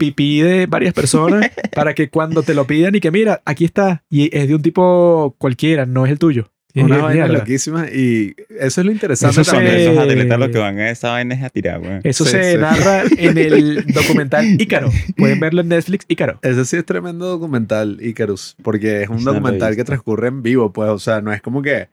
pipí 0.00 0.40
de 0.40 0.66
varias 0.66 0.92
personas 0.94 1.48
para 1.74 1.94
que 1.94 2.08
cuando 2.10 2.42
te 2.42 2.54
lo 2.54 2.66
pidan 2.66 2.94
y 2.96 3.00
que 3.00 3.10
mira, 3.12 3.40
aquí 3.44 3.64
está 3.64 4.02
y 4.10 4.36
es 4.36 4.48
de 4.48 4.54
un 4.56 4.62
tipo 4.62 5.36
cualquiera, 5.38 5.86
no 5.86 6.06
es 6.06 6.10
el 6.12 6.18
tuyo. 6.18 6.50
Y 6.72 6.82
vainas 6.84 7.12
mierda. 7.12 7.32
loquísimas 7.32 7.92
y 7.92 8.32
eso 8.60 8.80
es 8.80 8.84
lo 8.86 8.92
interesante 8.92 9.32
Eso 9.40 9.42
se- 9.44 9.50
También 9.50 9.72
también. 9.74 9.90
esos 9.92 10.04
atletas 10.04 10.38
lo 10.38 10.50
que 10.52 10.58
van 10.58 10.78
a 10.78 10.90
esa 10.90 11.10
vaina 11.10 11.34
es 11.34 11.42
a 11.42 11.50
tirar. 11.50 12.00
Eso 12.04 12.24
Sí, 12.24 12.30
se 12.30 12.52
sí. 12.52 12.58
narra 12.58 13.02
en 13.18 13.38
el 13.38 13.84
documental 13.92 14.44
Ícaro. 14.60 14.88
Pueden 15.16 15.40
verlo 15.40 15.62
en 15.62 15.68
Netflix, 15.68 16.04
Ícaro. 16.06 16.38
Ese 16.42 16.64
sí 16.64 16.76
es 16.76 16.84
tremendo 16.86 17.26
documental, 17.26 17.98
Icarus, 18.00 18.54
porque 18.62 19.02
es 19.02 19.08
un 19.08 19.24
documental 19.24 19.74
que 19.74 19.82
transcurre 19.82 20.28
en 20.28 20.42
vivo, 20.42 20.72
pues, 20.72 20.90
o 20.90 20.98
sea, 21.00 21.20
no 21.20 21.32
es 21.32 21.42
como 21.42 21.60
que, 21.60 21.88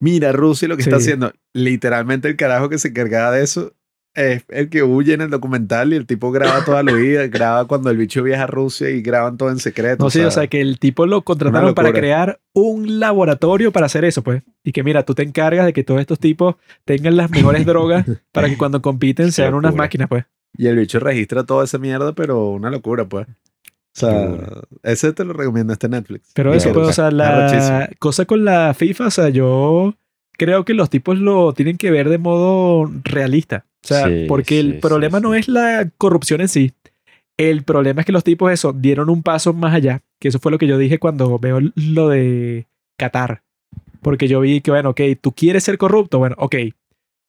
mira 0.00 0.32
Rusia 0.32 0.68
lo 0.68 0.76
que 0.76 0.82
está 0.84 0.96
haciendo. 0.96 1.32
Literalmente 1.52 2.26
el 2.26 2.36
carajo 2.36 2.70
que 2.70 2.78
se 2.78 2.88
encargaba 2.88 3.30
de 3.32 3.44
eso 3.44 3.74
es 4.14 4.44
el 4.48 4.68
que 4.70 4.82
huye 4.82 5.14
en 5.14 5.20
el 5.20 5.30
documental 5.30 5.92
y 5.92 5.96
el 5.96 6.06
tipo 6.06 6.30
graba 6.30 6.64
toda 6.64 6.82
la 6.82 6.92
vida, 6.92 7.26
graba 7.28 7.66
cuando 7.66 7.90
el 7.90 7.96
bicho 7.96 8.22
viaja 8.22 8.44
a 8.44 8.46
Rusia 8.46 8.90
y 8.90 9.02
graban 9.02 9.36
todo 9.36 9.50
en 9.50 9.58
secreto. 9.58 10.04
No 10.04 10.10
sé, 10.10 10.24
o 10.24 10.30
sea, 10.30 10.46
que 10.46 10.60
el 10.60 10.78
tipo 10.78 11.06
lo 11.06 11.22
contrataron 11.22 11.74
para 11.74 11.92
crear 11.92 12.40
un 12.52 13.00
laboratorio 13.00 13.72
para 13.72 13.86
hacer 13.86 14.04
eso, 14.04 14.22
pues. 14.22 14.42
Y 14.62 14.72
que 14.72 14.82
mira, 14.82 15.04
tú 15.04 15.14
te 15.14 15.22
encargas 15.22 15.66
de 15.66 15.72
que 15.72 15.84
todos 15.84 16.00
estos 16.00 16.18
tipos 16.18 16.56
tengan 16.84 17.16
las 17.16 17.30
mejores 17.30 17.66
drogas 17.66 18.06
para 18.32 18.48
que 18.48 18.56
cuando 18.56 18.80
compiten 18.80 19.32
sean 19.32 19.54
unas 19.54 19.70
locura. 19.72 19.84
máquinas, 19.84 20.08
pues. 20.08 20.24
Y 20.56 20.68
el 20.68 20.76
bicho 20.76 21.00
registra 21.00 21.44
toda 21.44 21.64
esa 21.64 21.78
mierda, 21.78 22.14
pero 22.14 22.50
una 22.50 22.70
locura, 22.70 23.06
pues. 23.08 23.26
O 23.26 24.00
sea, 24.00 24.38
ese 24.82 25.12
te 25.12 25.24
lo 25.24 25.32
recomiendo 25.34 25.72
este 25.72 25.88
Netflix. 25.88 26.30
Pero 26.34 26.52
eso, 26.52 26.72
pues, 26.72 26.88
o 26.88 26.92
sea, 26.92 27.10
la 27.12 27.88
cosa 27.98 28.24
con 28.24 28.44
la 28.44 28.74
FIFA, 28.74 29.06
o 29.06 29.10
sea, 29.10 29.28
yo 29.28 29.94
creo 30.36 30.64
que 30.64 30.74
los 30.74 30.90
tipos 30.90 31.18
lo 31.18 31.52
tienen 31.52 31.76
que 31.76 31.90
ver 31.90 32.08
de 32.08 32.18
modo 32.18 32.90
realista. 33.04 33.64
O 33.84 33.86
sea, 33.86 34.08
Sí, 34.08 34.26
porque 34.28 34.60
el 34.60 34.78
problema 34.78 35.18
sí, 35.18 35.22
no 35.22 35.34
es 35.34 35.48
la 35.48 35.90
corrupción 35.98 36.40
en 36.40 36.48
sí. 36.48 36.72
El 37.36 37.62
problema 37.62 38.00
es 38.00 38.06
que 38.06 38.12
los 38.12 38.24
tipos, 38.24 38.52
eso, 38.52 38.72
dieron 38.72 39.10
un 39.10 39.22
paso 39.22 39.52
más 39.52 39.74
allá. 39.74 40.02
Que 40.20 40.28
eso 40.28 40.38
fue 40.38 40.52
lo 40.52 40.58
que 40.58 40.66
yo 40.66 40.78
dije 40.78 40.98
cuando 40.98 41.38
veo 41.38 41.60
lo 41.74 42.08
de 42.08 42.66
Qatar. 42.96 43.42
Porque 44.00 44.28
yo 44.28 44.40
vi 44.40 44.60
que, 44.60 44.70
bueno, 44.70 44.90
ok, 44.90 45.00
tú 45.20 45.32
quieres 45.32 45.64
ser 45.64 45.78
corrupto. 45.78 46.18
Bueno, 46.18 46.36
ok. 46.38 46.56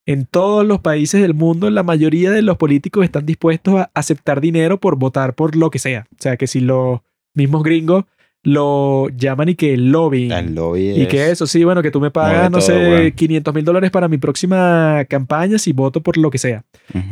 En 0.08 0.26
todos 0.26 0.66
los 0.66 0.82
países 0.82 1.22
del 1.22 1.34
mundo, 1.34 1.70
la 1.72 1.82
mayoría 1.82 2.30
de 2.30 2.44
los 2.44 2.58
políticos 2.58 3.04
están 3.04 3.26
dispuestos 3.26 3.80
a 3.80 3.92
aceptar 3.96 4.40
dinero 4.40 4.80
por 4.80 4.98
votar 4.98 5.34
por 5.34 5.56
lo 5.56 5.72
que 5.72 5.80
sea. 5.80 6.06
O 6.12 6.22
sea, 6.22 6.38
que 6.38 6.46
si 6.46 6.60
los 6.60 7.00
mismos 7.34 7.64
gringos 7.64 8.06
lo 8.46 9.10
llaman 9.10 9.50
y 9.50 9.56
que 9.56 9.76
lobbying. 9.76 10.32
El 10.32 10.56
lobby 10.56 10.92
Y 11.02 11.08
que 11.08 11.26
es- 11.26 11.32
eso, 11.34 11.48
sí, 11.48 11.64
bueno, 11.64 11.82
que 11.82 11.92
tú 11.92 12.00
me 12.00 12.12
pagas, 12.12 12.44
no 12.52 12.60
todo, 12.60 12.68
sé, 12.68 12.74
weón. 12.78 13.12
500 13.12 13.54
mil 13.54 13.66
dólares 13.66 13.92
para 13.92 14.08
mi 14.08 14.18
próxima 14.18 15.04
campaña 15.10 15.58
si 15.58 15.74
voto 15.74 16.02
por 16.02 16.16
lo 16.16 16.30
que 16.32 16.38
sea. 16.38 16.64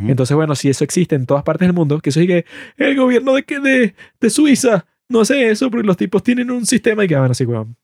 Entonces, 0.06 0.34
bueno, 0.36 0.54
si 0.54 0.68
eso 0.70 0.84
existe 0.84 1.14
en 1.16 1.26
todas 1.26 1.42
partes 1.42 1.66
del 1.68 1.74
mundo, 1.74 2.00
que 2.00 2.10
eso 2.10 2.20
es 2.20 2.26
que 2.26 2.44
el 2.78 2.96
gobierno 2.96 3.34
de, 3.34 3.42
que 3.42 3.60
de, 3.60 3.94
de 4.20 4.30
Suiza 4.30 4.86
no 5.08 5.20
hace 5.20 5.50
eso 5.50 5.70
porque 5.70 5.86
los 5.86 5.96
tipos 5.96 6.22
tienen 6.22 6.50
un 6.50 6.64
sistema 6.64 7.04
y 7.04 7.08
que, 7.08 7.16
bueno, 7.18 7.34
sí, 7.34 7.44
weón. 7.44 7.76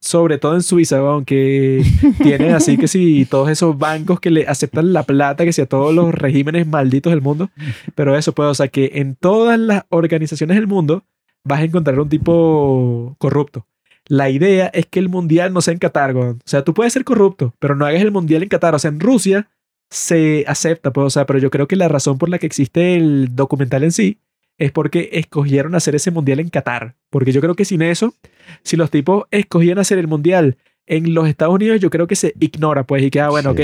Sobre 0.00 0.38
todo 0.38 0.54
en 0.56 0.62
Suiza, 0.62 1.00
weón, 1.02 1.24
que 1.24 1.84
tienen 2.22 2.52
así 2.52 2.76
que 2.76 2.88
si 2.88 3.24
todos 3.26 3.48
esos 3.48 3.78
bancos 3.78 4.18
que 4.18 4.30
le 4.30 4.44
aceptan 4.46 4.92
la 4.92 5.04
plata, 5.04 5.44
que 5.44 5.52
si 5.52 5.62
a 5.62 5.66
todos 5.66 5.94
los 5.94 6.12
regímenes 6.12 6.66
malditos 6.66 7.12
del 7.12 7.22
mundo. 7.22 7.48
Pero 7.94 8.16
eso, 8.16 8.32
pues, 8.32 8.48
o 8.48 8.54
sea, 8.54 8.68
que 8.68 8.90
en 8.94 9.14
todas 9.14 9.58
las 9.58 9.84
organizaciones 9.88 10.56
del 10.56 10.66
mundo 10.66 11.04
vas 11.48 11.60
a 11.60 11.64
encontrar 11.64 11.98
un 11.98 12.08
tipo 12.08 13.16
corrupto. 13.18 13.66
La 14.06 14.30
idea 14.30 14.68
es 14.68 14.86
que 14.86 15.00
el 15.00 15.08
mundial 15.08 15.52
no 15.52 15.60
sea 15.60 15.72
en 15.72 15.78
Qatar. 15.78 16.16
O 16.16 16.38
sea, 16.44 16.62
tú 16.62 16.72
puedes 16.72 16.92
ser 16.92 17.04
corrupto, 17.04 17.54
pero 17.58 17.74
no 17.74 17.84
hagas 17.84 18.00
el 18.00 18.10
mundial 18.10 18.42
en 18.42 18.48
Qatar. 18.48 18.74
O 18.74 18.78
sea, 18.78 18.90
en 18.90 19.00
Rusia 19.00 19.48
se 19.90 20.44
acepta, 20.46 20.92
pues, 20.92 21.06
o 21.06 21.10
sea, 21.10 21.26
pero 21.26 21.38
yo 21.38 21.50
creo 21.50 21.66
que 21.66 21.76
la 21.76 21.88
razón 21.88 22.18
por 22.18 22.28
la 22.28 22.38
que 22.38 22.46
existe 22.46 22.96
el 22.96 23.34
documental 23.34 23.84
en 23.84 23.92
sí 23.92 24.18
es 24.58 24.72
porque 24.72 25.10
escogieron 25.12 25.74
hacer 25.74 25.94
ese 25.94 26.10
mundial 26.10 26.40
en 26.40 26.48
Qatar. 26.48 26.96
Porque 27.10 27.32
yo 27.32 27.40
creo 27.40 27.54
que 27.54 27.64
sin 27.64 27.82
eso, 27.82 28.14
si 28.62 28.76
los 28.76 28.90
tipos 28.90 29.24
escogían 29.30 29.78
hacer 29.78 29.98
el 29.98 30.08
mundial 30.08 30.56
en 30.86 31.14
los 31.14 31.28
Estados 31.28 31.54
Unidos, 31.54 31.80
yo 31.80 31.90
creo 31.90 32.06
que 32.06 32.16
se 32.16 32.34
ignora, 32.40 32.84
pues, 32.84 33.02
y 33.02 33.10
que, 33.10 33.20
ah, 33.20 33.28
bueno, 33.28 33.50
ok, 33.50 33.60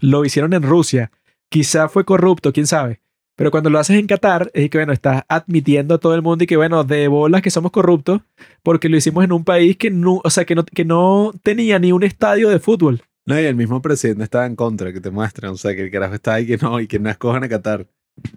lo 0.00 0.24
hicieron 0.24 0.52
en 0.54 0.62
Rusia, 0.62 1.10
quizá 1.48 1.88
fue 1.88 2.04
corrupto, 2.04 2.52
quién 2.52 2.66
sabe. 2.66 3.00
Pero 3.36 3.50
cuando 3.50 3.70
lo 3.70 3.78
haces 3.78 3.98
en 3.98 4.06
Qatar, 4.06 4.50
es 4.54 4.70
que, 4.70 4.78
bueno, 4.78 4.92
estás 4.92 5.24
admitiendo 5.28 5.94
a 5.94 5.98
todo 5.98 6.14
el 6.14 6.22
mundo 6.22 6.44
y 6.44 6.46
que, 6.46 6.56
bueno, 6.56 6.84
de 6.84 7.08
bolas 7.08 7.42
que 7.42 7.50
somos 7.50 7.72
corruptos, 7.72 8.20
porque 8.62 8.88
lo 8.88 8.96
hicimos 8.96 9.24
en 9.24 9.32
un 9.32 9.44
país 9.44 9.76
que 9.76 9.90
no, 9.90 10.20
o 10.22 10.30
sea, 10.30 10.44
que 10.44 10.54
no, 10.54 10.64
que 10.64 10.84
no 10.84 11.32
tenía 11.42 11.78
ni 11.78 11.92
un 11.92 12.04
estadio 12.04 12.48
de 12.48 12.60
fútbol. 12.60 13.02
No, 13.26 13.40
y 13.40 13.44
el 13.44 13.56
mismo 13.56 13.80
presidente 13.80 14.24
estaba 14.24 14.46
en 14.46 14.54
contra, 14.54 14.92
que 14.92 15.00
te 15.00 15.10
muestran. 15.10 15.52
O 15.52 15.56
sea, 15.56 15.74
que 15.74 15.82
el 15.82 15.90
carajo 15.90 16.14
está 16.14 16.34
ahí 16.34 16.46
que 16.46 16.58
no, 16.58 16.78
y 16.78 16.86
que 16.86 16.98
no 16.98 17.10
escojan 17.10 17.42
a 17.42 17.48
Qatar. 17.48 17.86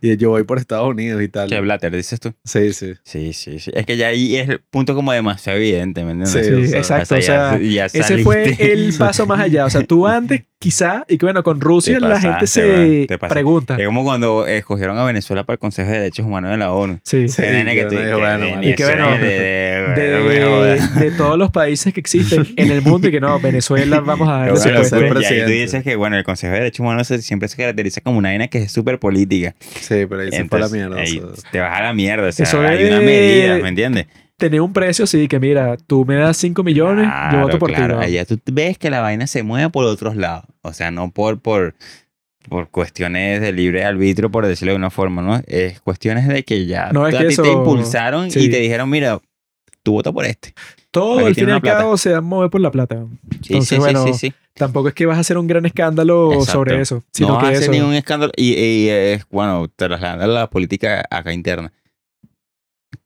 Y 0.01 0.17
yo 0.17 0.29
voy 0.31 0.43
por 0.43 0.57
Estados 0.57 0.89
Unidos 0.89 1.21
y 1.21 1.27
tal. 1.27 1.49
Que 1.49 1.59
Blatter, 1.59 1.95
dices 1.95 2.19
tú. 2.19 2.33
Sí, 2.43 2.73
sí. 2.73 2.93
Sí, 3.03 3.33
sí, 3.33 3.59
sí. 3.59 3.71
Es 3.73 3.85
que 3.85 3.95
ya 3.95 4.07
ahí 4.07 4.35
es 4.35 4.49
el 4.49 4.59
punto 4.59 4.95
como 4.95 5.11
demasiado 5.11 5.57
evidente, 5.59 6.03
¿me 6.03 6.11
entiendes? 6.11 6.47
Sí, 6.47 6.67
Sí, 6.67 6.77
o 6.77 6.83
sea, 6.83 6.97
exacto. 6.99 7.15
O 7.15 7.21
sea, 7.21 7.59
ya 7.61 7.85
ese 7.85 8.17
fue 8.19 8.55
el 8.59 8.93
paso 8.97 9.25
más 9.27 9.39
allá. 9.39 9.65
O 9.65 9.69
sea, 9.69 9.83
tú 9.83 10.07
antes, 10.07 10.43
quizá, 10.59 11.05
y 11.07 11.17
que 11.17 11.25
bueno, 11.25 11.43
con 11.43 11.61
Rusia 11.61 11.99
la 11.99 12.19
gente 12.19 12.47
se 12.47 13.07
pregunta. 13.29 13.75
Es 13.77 13.85
como 13.85 14.03
cuando 14.03 14.47
escogieron 14.47 14.97
a 14.97 15.03
Venezuela 15.05 15.43
para 15.43 15.55
el 15.55 15.59
Consejo 15.59 15.91
de 15.91 15.99
Derechos 15.99 16.25
Humanos 16.25 16.51
de 16.51 16.57
la 16.57 16.71
ONU. 16.73 16.99
Sí. 17.03 17.27
Sí. 17.27 17.43
Y 17.43 18.73
que 18.75 18.83
bueno, 18.85 19.17
de- 19.19 21.13
todos 21.17 21.37
los 21.37 21.51
países 21.51 21.93
que 21.93 21.99
existen 21.99 22.47
en 22.55 22.71
el 22.71 22.81
mundo 22.81 23.07
y 23.07 23.11
que 23.11 23.19
no, 23.19 23.39
Venezuela 23.39 23.99
vamos 24.01 24.27
a 24.27 24.43
Pero 24.45 24.55
darle 24.59 24.89
bueno, 24.89 25.13
pues, 25.15 25.31
y 25.31 25.41
tú 25.43 25.49
dices 25.49 25.83
que, 25.83 25.95
bueno, 25.95 26.17
el 26.17 26.23
Consejo 26.23 26.53
de 26.53 26.59
Derechos 26.59 26.79
Humanos 26.81 27.07
siempre 27.07 27.47
se 27.47 27.57
caracteriza 27.57 28.01
como 28.01 28.17
una 28.17 28.29
vaina 28.29 28.47
que 28.47 28.59
es 28.63 28.71
súper 28.71 28.99
política. 28.99 29.55
Sí, 29.79 30.05
pero 30.07 30.21
ahí 30.21 30.31
se 30.31 30.45
fue 30.45 30.59
la 30.59 30.65
Entonces, 30.65 30.71
mierda. 30.71 30.95
o 30.95 30.99
ahí 30.99 31.07
sea. 31.07 31.51
te 31.51 31.59
vas 31.59 31.79
a 31.79 31.83
la 31.83 31.93
mierda. 31.93 32.27
O 32.29 32.31
sea, 32.31 32.43
Eso 32.45 32.61
hay 32.61 32.85
una 32.85 32.99
medida, 33.01 33.57
¿me 33.59 33.69
entiendes? 33.69 34.07
Tener 34.37 34.61
un 34.61 34.71
precio, 34.71 35.07
sí, 35.07 35.27
que 35.27 35.39
mira, 35.39 35.77
tú 35.87 36.05
me 36.05 36.15
das 36.15 36.37
5 36.37 36.63
millones, 36.63 37.07
yo 37.31 37.39
voto 37.41 37.57
por 37.57 37.69
claro. 37.73 37.95
ti. 37.95 37.99
¿no? 37.99 38.05
Allá 38.05 38.25
tú 38.25 38.39
ves 38.51 38.77
que 38.77 38.89
la 38.91 39.01
vaina 39.01 39.25
se 39.25 39.41
mueve 39.43 39.69
por 39.71 39.85
otros 39.85 40.15
lados. 40.15 40.45
O 40.61 40.73
sea, 40.73 40.91
no 40.91 41.09
por, 41.11 41.39
por, 41.41 41.73
por 42.47 42.69
cuestiones 42.69 43.41
de 43.41 43.51
libre 43.51 43.83
arbitrio, 43.83 44.29
por 44.29 44.45
decirlo 44.45 44.73
de 44.73 44.77
una 44.77 44.91
forma, 44.91 45.21
¿no? 45.23 45.41
Es 45.47 45.79
cuestiones 45.81 46.27
de 46.27 46.43
que 46.43 46.67
ya 46.67 46.91
No, 46.91 47.07
es 47.07 47.15
a 47.15 47.19
que 47.19 47.27
ti 47.29 47.35
te 47.35 47.51
impulsaron 47.51 48.29
sí. 48.29 48.41
y 48.45 48.49
te 48.49 48.59
dijeron, 48.59 48.89
mira, 48.91 49.19
tú 49.87 49.93
vota 49.93 50.11
por 50.11 50.25
este. 50.25 50.53
Todo 50.91 51.25
al 51.25 51.33
fin 51.33 51.47
y 51.47 51.51
al 51.53 51.61
cabo 51.61 51.95
se 51.95 52.11
va 52.11 52.17
a 52.17 52.21
mover 52.21 52.49
por 52.49 52.59
la 52.59 52.71
plata. 52.71 53.05
Sí, 53.41 53.53
Entonces, 53.53 53.69
sí, 53.69 53.77
bueno, 53.77 54.03
sí, 54.05 54.13
sí, 54.13 54.19
sí. 54.27 54.33
Tampoco 54.53 54.89
es 54.89 54.93
que 54.93 55.05
vas 55.05 55.15
a 55.15 55.21
hacer 55.21 55.37
un 55.37 55.47
gran 55.47 55.65
escándalo 55.65 56.33
Exacto. 56.33 56.51
sobre 56.51 56.81
eso, 56.81 57.05
sino 57.13 57.29
no 57.29 57.39
que 57.39 57.45
a 57.45 57.49
hacer 57.51 57.63
eso. 57.63 57.71
ningún 57.71 57.93
escándalo. 57.93 58.33
Y, 58.35 58.53
y 58.53 58.89
es, 58.89 59.25
bueno, 59.29 59.65
trasladando 59.73 60.27
la 60.27 60.49
política 60.49 61.05
acá 61.09 61.31
interna. 61.31 61.71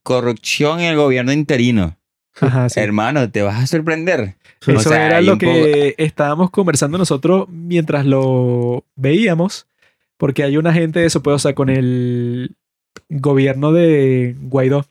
Corrupción 0.02 0.80
en 0.80 0.88
el 0.88 0.96
gobierno 0.96 1.32
interino. 1.32 1.98
Ajá, 2.40 2.68
sí. 2.68 2.80
Hermano, 2.80 3.30
te 3.30 3.44
vas 3.44 3.62
a 3.62 3.68
sorprender. 3.68 4.38
Eso 4.66 4.78
O 4.78 4.80
sea, 4.80 5.06
era 5.06 5.22
lo 5.22 5.38
que 5.38 5.94
estábamos 6.00 6.50
conversando 6.50 6.98
nosotros 6.98 7.48
mientras 7.50 8.08
lo 8.08 8.86
veíamos, 8.96 9.68
porque 10.18 10.44
hay 10.44 10.58
una 10.58 10.74
gente 10.74 11.02
de 11.02 11.06
eso, 11.06 11.22
pues, 11.22 11.36
o 11.36 11.40
sea, 11.40 11.54
con 11.54 11.70
el 11.70 12.56
gobierno 13.10 13.72
de 13.72 14.36
Guaidó, 14.40 14.88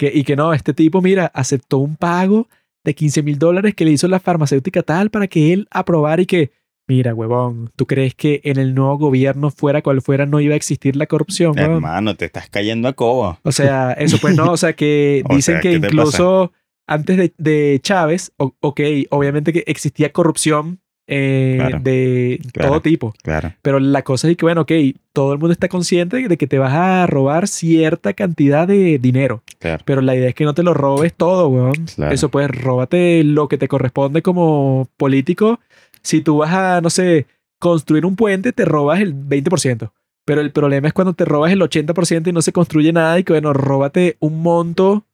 que, 0.00 0.10
y 0.14 0.24
que 0.24 0.34
no, 0.36 0.52
este 0.54 0.72
tipo, 0.72 1.02
mira, 1.02 1.26
aceptó 1.34 1.76
un 1.78 1.96
pago 1.96 2.48
de 2.84 2.94
15 2.94 3.22
mil 3.22 3.38
dólares 3.38 3.74
que 3.74 3.84
le 3.84 3.90
hizo 3.90 4.08
la 4.08 4.18
farmacéutica 4.20 4.82
tal 4.82 5.10
para 5.10 5.26
que 5.26 5.52
él 5.52 5.68
aprobara 5.70 6.22
y 6.22 6.26
que, 6.26 6.52
mira, 6.88 7.14
huevón, 7.14 7.70
¿tú 7.76 7.86
crees 7.86 8.14
que 8.14 8.40
en 8.44 8.58
el 8.58 8.74
nuevo 8.74 8.96
gobierno, 8.96 9.50
fuera 9.50 9.82
cual 9.82 10.00
fuera, 10.00 10.24
no 10.24 10.40
iba 10.40 10.54
a 10.54 10.56
existir 10.56 10.96
la 10.96 11.06
corrupción? 11.06 11.52
huevón? 11.58 11.74
Hermano, 11.76 12.16
te 12.16 12.24
estás 12.24 12.48
cayendo 12.48 12.88
a 12.88 12.94
coba. 12.94 13.38
O 13.42 13.52
sea, 13.52 13.92
eso 13.92 14.16
pues 14.18 14.34
no, 14.34 14.52
o 14.52 14.56
sea 14.56 14.72
que 14.72 15.22
O 15.28 15.34
dicen 15.34 15.56
sea, 15.56 15.60
que 15.60 15.72
¿qué 15.72 15.80
te 15.80 15.86
incluso 15.88 16.52
antes 16.86 17.16
de, 17.18 17.32
de 17.36 17.78
Chávez, 17.82 18.32
o- 18.38 18.54
ok, 18.60 18.80
obviamente 19.10 19.52
que 19.52 19.62
existía 19.66 20.10
corrupción 20.12 20.79
eh, 21.12 21.56
Claro, 21.58 21.78
de 21.82 22.40
claro. 22.52 22.70
todo 22.70 22.80
tipo, 22.82 23.12
Claro. 23.22 23.52
pero 23.62 23.80
la 23.80 24.02
cosa 24.02 24.30
es 24.30 24.36
que, 24.36 24.44
bueno, 24.46 24.62
ok, 24.62 24.72
todo 25.12 25.32
el 25.32 25.38
mundo 25.38 25.52
está 25.52 25.68
consciente 25.68 26.26
de 26.28 26.36
que 26.38 26.46
te 26.46 26.58
vas 26.58 26.72
a 26.72 27.06
robar 27.06 27.48
cierta 27.48 28.12
cantidad 28.14 28.66
de 28.68 28.98
dinero, 28.98 29.42
Claro. 29.58 29.82
pero 29.84 30.00
la 30.00 30.14
idea 30.14 30.28
es 30.28 30.34
que 30.34 30.44
no 30.44 30.54
te 30.54 30.62
lo 30.62 30.72
robes 30.72 31.12
todo, 31.12 31.48
weón. 31.48 31.74
Claro. 31.96 32.14
Eso 32.14 32.28
pues, 32.30 32.48
róbate 32.50 33.24
lo 33.24 33.48
que 33.48 33.58
te 33.58 33.66
corresponde 33.68 34.22
como 34.22 34.88
político. 34.96 35.58
Si 36.02 36.20
tú 36.22 36.38
vas 36.38 36.52
a, 36.54 36.80
no 36.80 36.88
sé, 36.90 37.26
construir 37.58 38.06
un 38.06 38.16
puente, 38.16 38.52
te 38.52 38.64
robas 38.64 39.00
el 39.00 39.12
20%. 39.14 39.90
Pero 40.24 40.40
el 40.42 40.52
problema 40.52 40.86
es 40.86 40.92
cuando 40.94 41.12
te 41.14 41.24
robas 41.24 41.50
el 41.50 41.60
80% 41.60 42.28
y 42.28 42.32
no 42.32 42.40
se 42.40 42.52
construye 42.52 42.92
nada 42.92 43.18
y 43.18 43.24
que, 43.24 43.32
bueno, 43.32 43.52
róbate 43.52 44.16
un 44.20 44.40
monto 44.42 45.04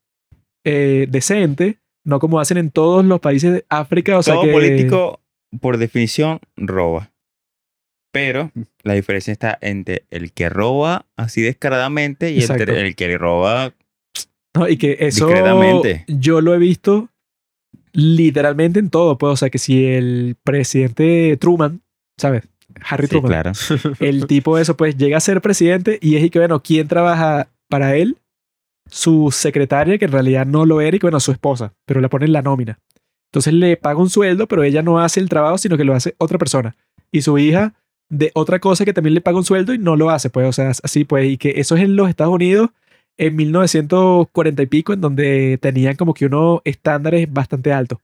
eh, 0.64 1.06
decente, 1.08 1.78
no 2.04 2.18
como 2.18 2.38
hacen 2.40 2.58
en 2.58 2.70
todos 2.70 3.04
los 3.04 3.20
países 3.20 3.52
de 3.52 3.64
África. 3.68 4.18
O 4.18 4.22
sea 4.22 4.36
que, 4.42 4.52
político, 4.52 5.20
por 5.60 5.78
definición, 5.78 6.40
roba. 6.56 7.10
Pero 8.12 8.50
la 8.82 8.94
diferencia 8.94 9.32
está 9.32 9.58
entre 9.60 10.04
el 10.10 10.32
que 10.32 10.48
roba 10.48 11.04
así 11.16 11.42
descaradamente 11.42 12.30
y 12.30 12.38
Exacto. 12.40 12.62
entre 12.62 12.86
el 12.86 12.96
que 12.96 13.18
roba 13.18 13.74
No, 14.54 14.68
y 14.68 14.78
que 14.78 14.96
eso 15.00 15.28
yo 16.08 16.40
lo 16.40 16.54
he 16.54 16.58
visto 16.58 17.10
literalmente 17.92 18.78
en 18.78 18.90
todo. 18.90 19.18
Pues, 19.18 19.32
o 19.32 19.36
sea, 19.36 19.50
que 19.50 19.58
si 19.58 19.84
el 19.86 20.36
presidente 20.44 21.36
Truman, 21.38 21.82
¿sabes? 22.18 22.44
Harry 22.82 23.06
Sí, 23.06 23.10
Truman. 23.10 23.30
claro. 23.30 23.52
El 24.00 24.26
tipo 24.26 24.56
de 24.56 24.62
eso, 24.62 24.76
pues 24.76 24.96
llega 24.96 25.16
a 25.16 25.20
ser 25.20 25.40
presidente 25.40 25.98
y 26.02 26.16
es 26.16 26.24
y 26.24 26.30
que, 26.30 26.38
bueno, 26.38 26.62
¿quién 26.62 26.88
trabaja 26.88 27.48
para 27.68 27.96
él? 27.96 28.18
Su 28.88 29.30
secretaria, 29.32 29.98
que 29.98 30.04
en 30.04 30.12
realidad 30.12 30.46
no 30.46 30.66
lo 30.66 30.80
era, 30.80 30.96
y 30.96 31.00
que, 31.00 31.06
bueno, 31.06 31.20
su 31.20 31.32
esposa, 31.32 31.72
pero 31.86 32.00
la 32.00 32.08
pone 32.10 32.26
en 32.26 32.32
la 32.32 32.42
nómina. 32.42 32.78
Entonces 33.36 33.52
le 33.52 33.76
paga 33.76 34.00
un 34.00 34.08
sueldo, 34.08 34.48
pero 34.48 34.62
ella 34.62 34.80
no 34.80 34.98
hace 34.98 35.20
el 35.20 35.28
trabajo, 35.28 35.58
sino 35.58 35.76
que 35.76 35.84
lo 35.84 35.92
hace 35.94 36.14
otra 36.16 36.38
persona. 36.38 36.74
Y 37.12 37.20
su 37.20 37.36
hija 37.36 37.74
de 38.08 38.30
otra 38.34 38.60
cosa 38.60 38.86
que 38.86 38.94
también 38.94 39.12
le 39.12 39.20
paga 39.20 39.36
un 39.36 39.44
sueldo 39.44 39.74
y 39.74 39.78
no 39.78 39.94
lo 39.94 40.08
hace, 40.08 40.30
pues, 40.30 40.48
o 40.48 40.52
sea, 40.52 40.70
así 40.70 41.04
pues, 41.04 41.26
y 41.30 41.36
que 41.36 41.52
eso 41.56 41.76
es 41.76 41.82
en 41.82 41.96
los 41.96 42.08
Estados 42.08 42.32
Unidos 42.32 42.70
en 43.18 43.36
1940 43.36 44.62
y 44.62 44.66
pico, 44.66 44.94
en 44.94 45.02
donde 45.02 45.58
tenían 45.60 45.96
como 45.96 46.14
que 46.14 46.24
unos 46.24 46.62
estándares 46.64 47.30
bastante 47.30 47.74
altos. 47.74 47.98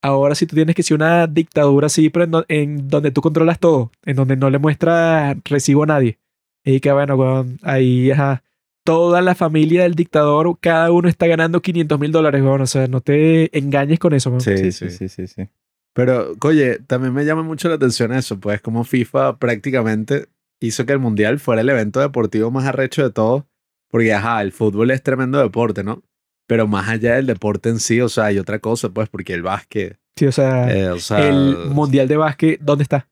Ahora 0.00 0.36
si 0.36 0.46
tú 0.46 0.54
tienes 0.54 0.76
que 0.76 0.84
ser 0.84 0.94
una 0.94 1.26
dictadura 1.26 1.88
así, 1.88 2.08
pero 2.08 2.24
en, 2.24 2.44
en 2.46 2.88
donde 2.88 3.10
tú 3.10 3.20
controlas 3.20 3.58
todo, 3.58 3.90
en 4.04 4.14
donde 4.14 4.36
no 4.36 4.48
le 4.48 4.60
muestras 4.60 5.36
recibo 5.44 5.82
a 5.82 5.86
nadie. 5.86 6.18
Y 6.64 6.78
que 6.78 6.92
bueno, 6.92 7.46
ahí, 7.62 8.12
ajá, 8.12 8.44
toda 8.84 9.20
la 9.22 9.34
familia 9.34 9.82
del 9.82 9.94
dictador, 9.94 10.58
cada 10.60 10.90
uno 10.90 11.08
está 11.08 11.26
ganando 11.26 11.62
500 11.62 11.98
mil 11.98 12.12
dólares, 12.12 12.42
weón. 12.42 12.60
O 12.60 12.66
sea, 12.66 12.86
no 12.88 13.00
te 13.00 13.56
engañes 13.56 13.98
con 13.98 14.14
eso, 14.14 14.30
weón. 14.30 14.40
Sí, 14.40 14.72
sí, 14.72 14.90
sí, 14.90 15.08
sí, 15.08 15.26
sí. 15.26 15.48
Pero, 15.94 16.34
oye, 16.42 16.78
también 16.78 17.12
me 17.12 17.24
llama 17.24 17.42
mucho 17.42 17.68
la 17.68 17.74
atención 17.74 18.12
eso, 18.12 18.40
pues 18.40 18.60
como 18.60 18.84
FIFA 18.84 19.38
prácticamente 19.38 20.28
hizo 20.60 20.86
que 20.86 20.92
el 20.92 20.98
Mundial 20.98 21.38
fuera 21.38 21.60
el 21.60 21.68
evento 21.68 22.00
deportivo 22.00 22.50
más 22.50 22.64
arrecho 22.64 23.02
de 23.02 23.10
todos, 23.10 23.44
porque, 23.90 24.12
ajá, 24.14 24.40
el 24.40 24.52
fútbol 24.52 24.90
es 24.90 25.02
tremendo 25.02 25.38
deporte, 25.38 25.84
¿no? 25.84 26.02
Pero 26.46 26.66
más 26.66 26.88
allá 26.88 27.16
del 27.16 27.26
deporte 27.26 27.68
en 27.68 27.78
sí, 27.78 28.00
o 28.00 28.08
sea, 28.08 28.26
hay 28.26 28.38
otra 28.38 28.58
cosa, 28.58 28.88
pues, 28.88 29.08
porque 29.08 29.34
el 29.34 29.42
básquet, 29.42 29.98
Sí, 30.16 30.26
o 30.26 30.32
sea, 30.32 30.70
eh, 30.70 30.90
o 30.90 30.98
sea... 30.98 31.26
el 31.26 31.56
mundial 31.70 32.06
de 32.06 32.16
básquet, 32.16 32.60
¿dónde 32.60 32.82
está? 32.82 33.08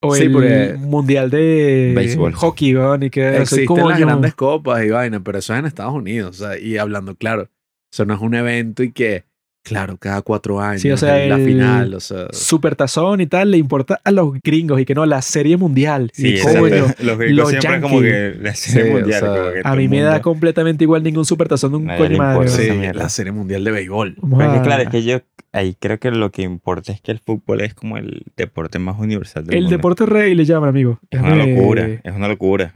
O 0.00 0.14
Sí, 0.14 0.24
el 0.24 0.78
mundial 0.78 1.28
de 1.30 1.92
Béisbol. 1.96 2.32
hockey, 2.34 2.76
weón, 2.76 3.02
y 3.02 3.10
que 3.10 3.38
Existen 3.38 3.66
coño. 3.66 3.88
las 3.88 3.98
grandes 3.98 4.34
copas 4.34 4.84
y 4.84 4.90
vaina, 4.90 5.20
pero 5.24 5.38
eso 5.38 5.52
es 5.54 5.58
en 5.58 5.66
Estados 5.66 5.92
Unidos, 5.94 6.40
o 6.40 6.44
sea, 6.44 6.58
y 6.58 6.76
hablando 6.78 7.16
claro, 7.16 7.50
eso 7.92 8.04
no 8.04 8.14
es 8.14 8.20
un 8.20 8.34
evento 8.34 8.82
y 8.84 8.92
que 8.92 9.24
Claro, 9.68 9.96
cada 9.98 10.22
cuatro 10.22 10.60
años. 10.60 10.82
Sí, 10.82 10.90
o 10.90 10.96
sea, 10.96 11.16
la 11.26 11.36
el- 11.36 11.44
final, 11.44 11.94
o 11.94 12.00
sea. 12.00 12.26
Super 12.32 12.76
tazón 12.76 13.20
y 13.20 13.26
tal, 13.26 13.50
le 13.50 13.58
importa 13.58 14.00
a 14.04 14.10
los 14.10 14.34
gringos 14.42 14.80
y 14.80 14.84
que 14.84 14.94
no, 14.94 15.06
la 15.06 15.22
serie 15.22 15.56
mundial. 15.56 16.10
Sí, 16.14 16.36
Y 16.36 16.40
coño, 16.40 16.86
los 17.00 17.18
gringos 17.18 17.30
los 17.36 17.48
siempre 17.50 17.80
como 17.80 18.00
que 18.00 18.36
la 18.40 18.54
serie 18.54 18.82
Sí, 18.84 18.88
o 18.90 18.92
mundial. 18.98 19.20
sea, 19.20 19.28
como 19.28 19.52
que 19.52 19.62
todo 19.62 19.72
a 19.72 19.76
mí 19.76 19.84
el 19.84 19.90
me 19.90 20.00
da 20.00 20.22
completamente 20.22 20.84
igual 20.84 21.02
ningún 21.02 21.24
super 21.24 21.48
tazón 21.48 21.70
de 21.72 21.76
un 21.78 21.86
coño 21.96 22.18
madre. 22.18 22.48
Sí, 22.48 22.68
la 22.94 23.08
serie 23.08 23.32
mundial 23.32 23.64
de 23.64 23.70
béisbol. 23.70 24.16
Vamos 24.20 24.38
Pero 24.38 24.50
es 24.52 24.56
a- 24.58 24.62
que 24.62 24.66
claro, 24.66 24.82
es 24.82 24.88
que 24.90 25.02
yo 25.04 25.20
ahí 25.52 25.74
creo 25.78 25.98
que 25.98 26.10
lo 26.10 26.30
que 26.30 26.42
importa 26.42 26.92
es 26.92 27.00
que 27.00 27.10
el 27.10 27.18
fútbol 27.18 27.60
es 27.62 27.74
como 27.74 27.96
el 27.96 28.22
deporte 28.36 28.78
más 28.78 28.98
universal 28.98 29.44
del 29.46 29.54
El 29.56 29.62
mundo. 29.64 29.76
deporte 29.76 30.06
rey 30.06 30.34
le 30.34 30.44
llaman, 30.44 30.68
amigo. 30.68 30.98
es 31.10 31.20
una 31.20 31.34
locura, 31.36 31.88
es 32.04 32.14
una 32.14 32.28
locura. 32.28 32.74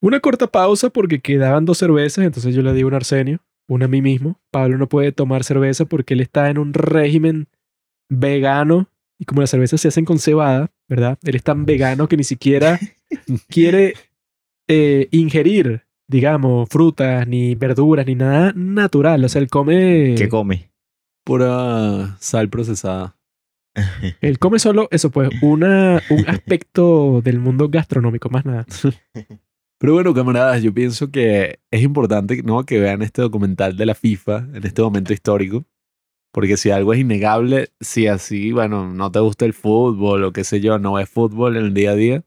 Una 0.00 0.18
corta 0.20 0.46
pausa 0.48 0.90
porque 0.90 1.20
quedaban 1.20 1.64
dos 1.64 1.78
cervezas, 1.78 2.24
entonces 2.24 2.54
yo 2.54 2.62
le 2.62 2.72
di 2.72 2.82
un 2.82 2.92
Arsenio, 2.94 3.38
una 3.68 3.86
a 3.86 3.88
mí 3.88 4.02
mismo. 4.02 4.40
Pablo 4.50 4.78
no 4.78 4.88
puede 4.88 5.12
tomar 5.12 5.44
cerveza 5.44 5.84
porque 5.84 6.14
él 6.14 6.20
está 6.20 6.50
en 6.50 6.58
un 6.58 6.74
régimen 6.74 7.48
vegano 8.08 8.88
y 9.18 9.24
como 9.24 9.40
las 9.40 9.50
cervezas 9.50 9.80
se 9.80 9.88
hacen 9.88 10.04
con 10.04 10.18
cebada, 10.18 10.70
¿verdad? 10.88 11.18
Él 11.22 11.36
es 11.36 11.42
tan 11.42 11.64
vegano 11.64 12.08
que 12.08 12.16
ni 12.16 12.24
siquiera 12.24 12.78
quiere 13.48 13.94
eh, 14.68 15.08
ingerir, 15.10 15.82
digamos, 16.08 16.68
frutas, 16.68 17.26
ni 17.26 17.54
verduras, 17.54 18.06
ni 18.06 18.14
nada 18.14 18.52
natural. 18.54 19.24
O 19.24 19.28
sea, 19.28 19.40
él 19.40 19.48
come... 19.48 20.14
¿Qué 20.16 20.28
come? 20.28 20.70
Pura 21.24 22.16
sal 22.18 22.48
procesada. 22.48 23.16
Él 24.20 24.38
come 24.38 24.58
solo 24.58 24.88
eso, 24.90 25.10
pues, 25.10 25.30
una, 25.40 26.02
un 26.10 26.28
aspecto 26.28 27.22
del 27.22 27.38
mundo 27.38 27.68
gastronómico, 27.70 28.28
más 28.28 28.44
nada. 28.44 28.66
Pero 29.82 29.94
bueno, 29.94 30.14
camaradas, 30.14 30.62
yo 30.62 30.72
pienso 30.72 31.10
que 31.10 31.58
es 31.72 31.82
importante 31.82 32.40
¿no? 32.44 32.64
que 32.64 32.78
vean 32.78 33.02
este 33.02 33.20
documental 33.20 33.76
de 33.76 33.84
la 33.84 33.96
FIFA 33.96 34.46
en 34.54 34.64
este 34.64 34.80
momento 34.80 35.12
histórico. 35.12 35.64
Porque 36.32 36.56
si 36.56 36.70
algo 36.70 36.94
es 36.94 37.00
innegable, 37.00 37.70
si 37.80 38.06
así, 38.06 38.52
bueno, 38.52 38.94
no 38.94 39.10
te 39.10 39.18
gusta 39.18 39.44
el 39.44 39.54
fútbol 39.54 40.22
o 40.22 40.32
qué 40.32 40.44
sé 40.44 40.60
yo, 40.60 40.78
no 40.78 40.92
ves 40.92 41.10
fútbol 41.10 41.56
en 41.56 41.64
el 41.64 41.74
día 41.74 41.90
a 41.90 41.94
día, 41.96 42.24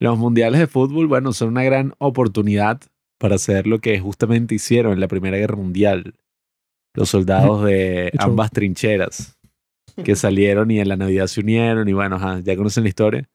los 0.00 0.18
mundiales 0.18 0.58
de 0.58 0.66
fútbol, 0.66 1.06
bueno, 1.06 1.32
son 1.32 1.50
una 1.50 1.62
gran 1.62 1.94
oportunidad 1.98 2.80
para 3.20 3.36
hacer 3.36 3.68
lo 3.68 3.78
que 3.78 4.00
justamente 4.00 4.56
hicieron 4.56 4.92
en 4.92 4.98
la 4.98 5.06
Primera 5.06 5.36
Guerra 5.36 5.54
Mundial. 5.54 6.14
Los 6.94 7.10
soldados 7.10 7.64
de 7.64 8.10
ambas 8.18 8.50
trincheras 8.50 9.38
que 10.04 10.16
salieron 10.16 10.72
y 10.72 10.80
en 10.80 10.88
la 10.88 10.96
Navidad 10.96 11.28
se 11.28 11.42
unieron 11.42 11.88
y 11.88 11.92
bueno, 11.92 12.16
ajá, 12.16 12.40
ya 12.40 12.56
conocen 12.56 12.82
la 12.82 12.88
historia. 12.88 13.30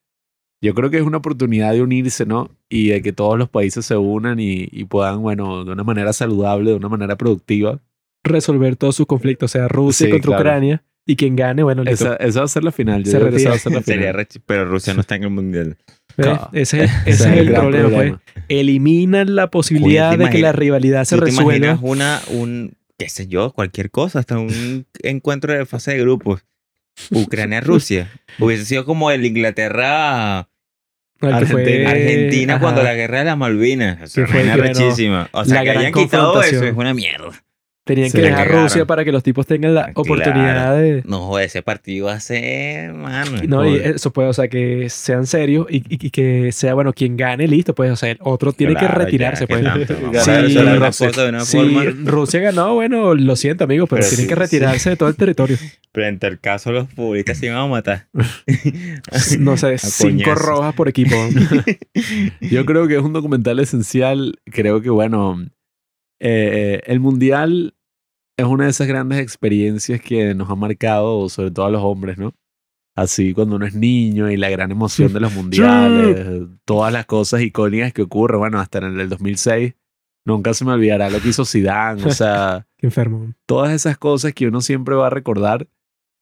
Yo 0.64 0.76
creo 0.76 0.90
que 0.92 0.98
es 0.98 1.04
una 1.04 1.18
oportunidad 1.18 1.72
de 1.74 1.82
unirse, 1.82 2.26
¿no? 2.26 2.50
Y 2.70 2.90
de 2.90 3.02
que 3.02 3.14
todos 3.14 3.38
los 3.38 3.50
países 3.50 3.86
se 3.86 3.98
unan 3.98 4.40
y, 4.40 4.68
y 4.72 4.86
puedan, 4.86 5.22
bueno, 5.22 5.66
de 5.66 5.72
una 5.72 5.84
manera 5.84 6.14
saludable, 6.14 6.70
de 6.72 6.76
una 6.78 6.88
manera 6.90 7.18
productiva. 7.18 7.80
Resolver 8.24 8.76
todos 8.76 8.96
sus 8.96 9.08
conflictos, 9.08 9.50
o 9.50 9.54
sea, 9.54 9.68
Rusia 9.68 10.06
Sí, 10.06 10.12
contra 10.12 10.28
claro. 10.30 10.42
Ucrania, 10.44 10.84
y 11.08 11.16
quien 11.16 11.36
gane, 11.36 11.64
bueno, 11.64 11.84
listo. 11.84 12.06
Esa, 12.14 12.16
esa 12.18 12.40
va 12.42 12.46
a 12.46 12.50
ser 12.50 12.64
la 12.64 12.72
final. 12.72 13.04
Yo 13.04 13.12
Se 13.12 13.18
creo 13.18 13.32
que 13.32 13.38
esa 13.38 13.50
va 13.50 13.56
a 13.56 13.58
retira. 13.58 13.64
ser 13.64 13.72
la 13.74 13.82
final. 13.84 13.98
Sería 14.00 14.12
re- 14.14 14.28
pero 14.46 14.66
Rusia 14.66 14.94
no 14.94 15.02
está 15.02 15.16
en 15.16 15.24
el 15.24 15.30
mundial. 15.32 15.78
Ese, 16.54 16.84
ese 17.06 17.10
es 17.10 17.22
el 17.22 17.46
gran 17.50 17.62
problema, 17.72 17.90
pues. 17.90 18.14
Eliminan 18.48 19.36
la 19.36 19.50
posibilidad 19.50 20.16
de 20.16 20.26
¿te 20.26 20.30
que 20.32 20.38
la 20.40 20.52
rivalidad 20.52 21.06
se 21.06 21.16
¿Tú 21.16 21.22
te 21.22 21.26
resuelva. 21.32 21.56
imaginas 21.56 21.80
una, 21.82 22.22
un, 22.30 22.74
qué 23.00 23.10
sé 23.10 23.26
yo, 23.28 23.52
cualquier 23.54 23.90
cosa, 23.90 24.20
hasta 24.20 24.38
un 24.38 24.86
encuentro 25.02 25.54
de 25.54 25.66
fase 25.66 25.94
de 25.94 26.02
grupos? 26.02 26.46
Ucrania-Rusia. 27.10 28.12
Hubiese 28.40 28.66
sido 28.66 28.86
como 28.86 29.10
el 29.10 29.26
Inglaterra... 29.26 30.48
Argentina. 31.22 32.60
Cuando 32.60 32.84
la 32.84 32.94
guerra 32.94 33.20
de 33.20 33.26
las 33.26 33.38
Malvinas. 33.38 34.14
Que 34.14 34.24
es 34.24 34.30
fue, 34.30 34.44
rechísima. 34.44 35.30
O 35.32 35.46
sea, 35.46 35.64
la 35.64 35.64
que 35.64 35.78
hayan 35.78 35.94
quitado 35.94 36.42
eso 36.42 36.64
es 36.64 36.76
una 36.76 36.94
mierda. 36.94 37.32
Tenían 37.84 38.12
Se 38.12 38.20
que 38.20 38.26
dejar 38.26 38.44
cagaron. 38.46 38.64
Rusia 38.66 38.86
para 38.86 39.04
que 39.04 39.12
los 39.12 39.24
tipos 39.24 39.48
tengan 39.48 39.74
la 39.74 39.86
Claro. 39.86 40.02
oportunidad 40.02 40.78
de... 40.78 41.02
No, 41.08 41.40
ese 41.40 41.64
partido 41.64 42.06
va 42.06 42.14
a 42.14 42.20
ser, 42.20 42.94
mano. 42.94 43.32
No, 43.48 43.68
y 43.68 43.76
eso 43.78 44.14
puede, 44.14 44.30
o 44.30 44.34
sea, 44.34 44.48
que 44.50 44.88
sean 44.92 45.26
serios 45.26 45.66
y, 45.68 45.78
y- 45.78 45.84
y 46.08 46.10
que 46.12 46.52
sea, 46.52 46.76
bueno, 46.76 46.94
quien 46.94 47.18
gane, 47.18 47.48
listo, 47.48 47.74
pues, 47.74 47.92
o 47.92 47.96
sea, 47.96 48.12
el 48.12 48.20
otro 48.22 48.54
tiene 48.54 48.74
que 48.74 48.80
Claro, 48.82 49.00
ya, 49.00 49.06
retirarse, 49.06 49.48
que 49.48 49.54
pues. 49.56 49.64
tanto, 49.64 49.94
¿no? 50.00 50.12
Ganar 50.12 50.48
Sí, 50.94 51.08
Rusia. 51.10 51.64
forma. 51.64 51.84
Rusia 52.06 52.40
ganó, 52.42 52.76
bueno, 52.76 53.16
lo 53.16 53.36
siento, 53.36 53.64
amigos, 53.64 53.90
pero, 53.90 54.02
Pero 54.02 54.10
tienen 54.10 54.26
sí, 54.26 54.30
que 54.30 54.36
sí. 54.36 54.40
retirarse 54.40 54.90
de 54.92 54.96
todo 54.96 55.10
el 55.10 55.16
territorio. 55.16 55.58
Frente 55.92 56.28
al 56.28 56.40
caso, 56.40 56.72
los 56.72 56.88
futbolistas 56.88 57.40
se 57.40 57.48
iban 57.48 57.58
a 57.58 57.66
matar. 57.68 58.08
No 59.40 59.58
sé, 59.58 59.78
cinco 59.80 60.36
rojas 60.36 60.74
por 60.76 60.88
equipo. 60.88 61.16
Yo 62.42 62.66
creo 62.66 62.88
que 62.88 62.96
es 62.98 63.02
un 63.02 63.14
documental 63.14 63.60
esencial. 63.60 64.36
Creo 64.46 64.82
que, 64.82 64.90
bueno, 64.90 65.38
eh, 66.22 66.82
el 66.86 67.00
mundial 67.00 67.74
es 68.38 68.46
una 68.46 68.66
de 68.66 68.70
esas 68.70 68.88
grandes 68.88 69.20
experiencias 69.20 70.00
que 70.02 70.34
nos 70.36 70.50
ha 70.50 70.56
marcado, 70.56 71.28
sobre 71.30 71.52
todo 71.52 71.66
a 71.66 71.72
los 71.72 71.82
hombres, 71.82 72.18
¿no? 72.18 72.34
Así 72.96 73.34
cuando 73.34 73.56
uno 73.56 73.66
es 73.66 73.74
niño 73.74 74.30
y 74.30 74.38
la 74.38 74.50
gran 74.50 74.72
emoción 74.72 75.14
de 75.14 75.20
los 75.20 75.34
mundiales, 75.34 76.48
todas 76.66 76.92
las 76.94 77.06
cosas 77.06 77.42
icónicas 77.42 77.94
que 77.94 78.02
ocurren, 78.04 78.40
bueno, 78.40 78.60
hasta 78.60 78.80
en 78.80 79.00
el 79.00 79.10
2006, 79.10 79.74
nunca 80.26 80.54
se 80.54 80.66
me 80.66 80.74
olvidará 80.74 81.10
lo 81.10 81.20
que 81.22 81.30
hizo 81.30 81.46
Zidane, 81.46 82.04
o 82.06 82.12
sea, 82.12 82.68
Qué 82.78 82.88
enfermo. 82.88 83.34
todas 83.48 83.72
esas 83.72 83.98
cosas 83.98 84.34
que 84.34 84.48
uno 84.48 84.62
siempre 84.62 84.96
va 84.96 85.08
a 85.08 85.12
recordar 85.12 85.68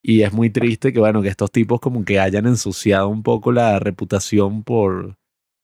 y 0.04 0.22
es 0.22 0.32
muy 0.32 0.50
triste 0.50 0.94
que, 0.94 1.00
bueno, 1.00 1.22
que 1.22 1.28
estos 1.30 1.52
tipos 1.52 1.80
como 1.82 2.06
que 2.06 2.20
hayan 2.20 2.46
ensuciado 2.46 3.10
un 3.10 3.24
poco 3.24 3.52
la 3.52 3.80
reputación 3.80 4.64
por 4.64 5.18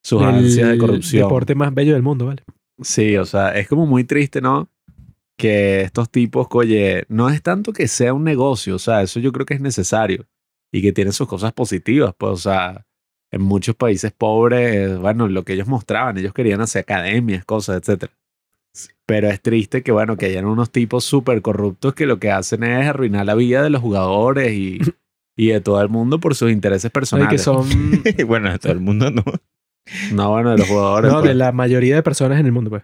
sus 0.04 0.22
ansias 0.22 0.68
de 0.68 0.74
El 0.74 0.80
corrupción. 0.80 1.24
deporte 1.24 1.56
más 1.56 1.74
bello 1.74 1.94
del 1.94 2.04
mundo, 2.04 2.26
¿vale? 2.26 2.44
Sí, 2.82 3.16
o 3.18 3.26
sea, 3.26 3.56
es 3.56 3.68
como 3.68 3.86
muy 3.86 4.04
triste, 4.04 4.42
¿no? 4.42 4.70
Que 5.38 5.82
estos 5.82 6.10
tipos, 6.10 6.48
oye, 6.52 7.06
no 7.10 7.30
es 7.30 7.42
tanto 7.42 7.74
que 7.74 7.88
sea 7.88 8.14
un 8.14 8.24
negocio, 8.24 8.76
o 8.76 8.80
sea, 8.80 9.02
eso 9.02 9.20
yo 9.20 9.32
creo 9.32 9.46
que 9.46 9.54
es 9.56 9.62
necesario 9.62 10.26
y 10.72 10.82
que 10.82 10.92
tiene 10.92 11.12
sus 11.12 11.28
cosas 11.28 11.54
positivas, 11.54 12.14
pues, 12.18 12.32
o 12.32 12.38
sea, 12.38 12.86
en 13.32 13.42
muchos 13.42 13.76
países 13.76 14.12
pobres, 14.12 14.98
bueno, 14.98 15.28
lo 15.28 15.44
que 15.44 15.54
ellos 15.54 15.68
mostraban, 15.68 16.18
ellos 16.18 16.34
querían 16.34 16.62
hacer 16.62 16.82
academias, 16.82 17.46
cosas, 17.46 17.82
etc. 17.82 18.12
Pero 19.06 19.30
es 19.30 19.42
triste 19.42 19.84
que, 19.84 19.92
bueno, 19.92 20.18
que 20.18 20.28
hayan 20.28 20.46
unos 20.46 20.72
tipos 20.72 21.04
súper 21.04 21.42
corruptos 21.42 21.94
que 21.94 22.06
lo 22.06 22.20
que 22.20 22.32
hacen 22.32 22.64
es 22.64 22.88
arruinar 22.88 23.26
la 23.26 23.36
vida 23.36 23.62
de 23.64 23.70
los 23.70 23.82
jugadores 23.82 24.54
y, 24.54 24.80
y 25.36 25.48
de 25.48 25.62
todo 25.62 25.82
el 25.82 25.90
mundo 25.90 26.20
por 26.20 26.36
sus 26.36 26.52
intereses 26.52 26.86
Ay, 26.86 26.92
personales. 26.92 27.30
que 27.30 27.38
son 27.38 27.68
bueno, 28.28 28.50
a 28.50 28.58
todo 28.58 28.72
el 28.72 28.80
mundo 28.80 29.12
no. 29.12 29.24
No, 30.12 30.32
bueno, 30.32 30.52
de 30.52 30.58
los 30.58 30.68
jugadores. 30.68 31.12
no, 31.12 31.20
pues. 31.20 31.30
de 31.30 31.36
la 31.36 31.52
mayoría 31.52 31.96
de 31.96 32.04
personas 32.04 32.40
en 32.40 32.46
el 32.46 32.52
mundo, 32.52 32.70
pues. 32.70 32.84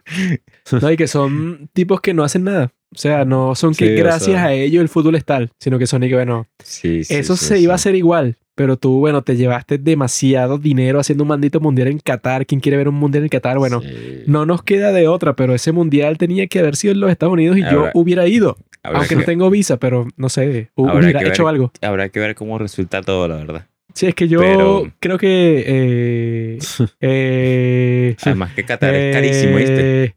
No, 0.80 0.90
y 0.90 0.96
que 0.96 1.08
son 1.08 1.68
tipos 1.72 2.00
que 2.00 2.14
no 2.14 2.24
hacen 2.24 2.44
nada. 2.44 2.72
O 2.94 2.98
sea, 2.98 3.24
no 3.24 3.54
son 3.54 3.74
que 3.74 3.86
Sí, 3.86 3.94
o 3.94 4.04
gracias 4.04 4.36
sea. 4.36 4.44
a 4.44 4.52
ellos 4.52 4.82
el 4.82 4.88
fútbol 4.88 5.14
es 5.14 5.24
tal, 5.24 5.50
sino 5.58 5.78
que 5.78 5.86
son 5.86 6.02
y 6.04 6.08
que, 6.08 6.14
bueno, 6.14 6.46
Sí, 6.62 7.04
sí, 7.04 7.14
eso 7.14 7.36
se 7.36 7.58
iba 7.58 7.72
a 7.72 7.76
hacer 7.76 7.94
igual, 7.94 8.36
pero 8.54 8.76
tú, 8.76 8.98
bueno, 8.98 9.22
te 9.22 9.36
llevaste 9.36 9.78
demasiado 9.78 10.58
dinero 10.58 11.00
haciendo 11.00 11.24
un 11.24 11.28
maldito 11.28 11.58
mundial 11.58 11.88
en 11.88 11.98
Qatar. 11.98 12.44
¿Quién 12.44 12.60
quiere 12.60 12.76
ver 12.76 12.88
un 12.88 12.96
mundial 12.96 13.24
en 13.24 13.30
Qatar? 13.30 13.58
Bueno, 13.58 13.80
no 14.26 14.44
nos 14.44 14.62
queda 14.62 14.92
de 14.92 15.08
otra, 15.08 15.34
pero 15.34 15.54
ese 15.54 15.72
mundial 15.72 16.18
tenía 16.18 16.46
que 16.46 16.58
haber 16.58 16.76
sido 16.76 16.92
en 16.92 17.00
los 17.00 17.10
Estados 17.10 17.32
Unidos 17.32 17.56
y 17.56 17.62
yo 17.62 17.88
hubiera 17.94 18.26
ido. 18.28 18.58
Aunque 18.84 19.10
que, 19.10 19.16
no 19.16 19.22
tengo 19.22 19.48
visa, 19.48 19.78
pero 19.78 20.08
no 20.16 20.28
sé, 20.28 20.70
hubiera 20.74 21.20
ver. 21.20 21.28
hecho 21.28 21.46
algo. 21.48 21.72
habrá 21.80 22.08
que 22.08 22.20
ver 22.20 22.34
cómo 22.34 22.58
resulta 22.58 23.00
todo, 23.00 23.28
la 23.28 23.36
verdad. 23.36 23.66
Sí, 23.94 24.06
es 24.06 24.14
que 24.14 24.26
yo 24.28 24.40
Pero- 24.40 24.90
creo 25.00 25.18
que... 25.18 25.64
eh, 25.66 26.58
eh, 27.00 28.16
Además 28.22 28.54
que 28.54 28.64
Qatar 28.64 28.94
es 28.94 29.14
carísimo, 29.14 29.56
¿viste? 29.56 30.04
eh, 30.04 30.14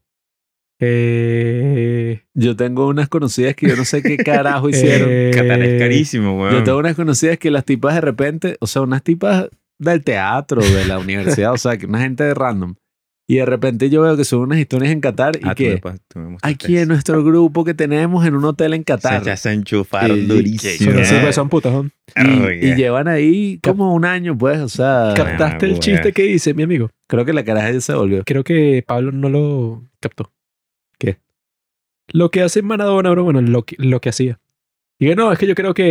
eh, 0.80 2.22
Yo 2.34 2.56
tengo 2.56 2.88
unas 2.88 3.10
conocidas 3.10 3.56
que 3.56 3.68
yo 3.68 3.76
no 3.76 3.86
sé 3.86 4.02
qué 4.02 4.18
carajo 4.24 4.70
hicieron. 4.70 5.10
eh, 5.12 5.32
Qatar 5.34 5.62
es 5.62 5.80
carísimo, 5.80 6.40
weón. 6.42 6.54
Yo 6.56 6.64
tengo 6.64 6.78
unas 6.80 6.96
conocidas 6.96 7.38
que 7.38 7.52
las 7.52 7.66
tipas 7.66 7.96
de 7.96 8.02
repente, 8.02 8.58
o 8.60 8.68
sea, 8.68 8.82
unas 8.82 9.04
tipas 9.04 9.48
del 9.80 10.04
teatro, 10.04 10.62
de 10.62 10.86
la 10.86 11.00
universidad, 11.00 11.54
o 11.54 11.58
sea, 11.58 11.78
que 11.78 11.86
una 11.86 12.00
gente 12.02 12.24
de 12.24 12.34
random. 12.34 12.76
Y 13.28 13.38
de 13.38 13.46
repente 13.46 13.90
yo 13.90 14.04
veo 14.04 14.16
que 14.16 14.24
son 14.24 14.42
unas 14.42 14.60
historias 14.60 14.92
en 14.92 15.02
Qatar 15.02 15.36
y 15.38 15.40
Ah, 15.44 15.56
tú 15.56 15.64
me 15.64 15.82
que 15.82 16.00
tú 16.08 16.20
me 16.20 16.38
aquí 16.44 16.78
en 16.78 16.88
nuestro 16.90 17.24
grupo 17.24 17.64
que 17.64 17.74
tenemos 17.74 18.24
en 18.26 18.36
un 18.36 18.46
hotel 18.46 18.74
en 18.76 18.82
Se, 18.82 18.86
Qatar. 18.86 19.24
ya 19.24 19.36
se 19.36 19.52
enchufaron 19.52 20.18
Y- 20.20 20.26
durísimo. 20.28 20.92
Son, 21.04 21.26
¿eh? 21.28 21.34
son 21.34 21.50
putas, 21.50 21.74
¿no? 21.74 21.90
Y, 22.16 22.66
y 22.68 22.76
llevan 22.76 23.08
ahí 23.08 23.60
como 23.64 23.96
un 23.96 24.06
año, 24.06 24.38
pues, 24.38 24.60
o 24.60 24.70
sea, 24.70 25.14
Cap- 25.16 25.26
¿Captaste 25.30 25.66
el 25.66 25.80
chiste 25.80 26.14
que 26.14 26.26
hice, 26.28 26.54
mi 26.54 26.64
amigo? 26.64 26.92
creo 27.08 27.26
que 27.26 27.34
la 27.34 27.44
caraja 27.44 27.72
ya 27.72 27.82
se 27.82 27.94
volvió. 27.96 28.24
Creo 28.26 28.44
que 28.44 28.84
Pablo 28.86 29.12
no 29.12 29.30
lo 29.30 29.84
captó. 30.00 30.32
¿Qué? 31.00 31.18
Lo 32.12 32.30
que 32.30 32.42
hace 32.44 32.62
Maradona, 32.62 33.10
bro, 33.10 33.24
bueno, 33.24 33.42
lo 33.42 33.64
que, 33.64 33.76
lo 33.80 34.00
que 34.02 34.10
hacía. 34.10 34.40
Y 35.00 35.08
que 35.08 35.16
no, 35.16 35.32
es 35.32 35.40
que 35.40 35.48
yo 35.48 35.56
creo 35.56 35.74
que 35.74 35.84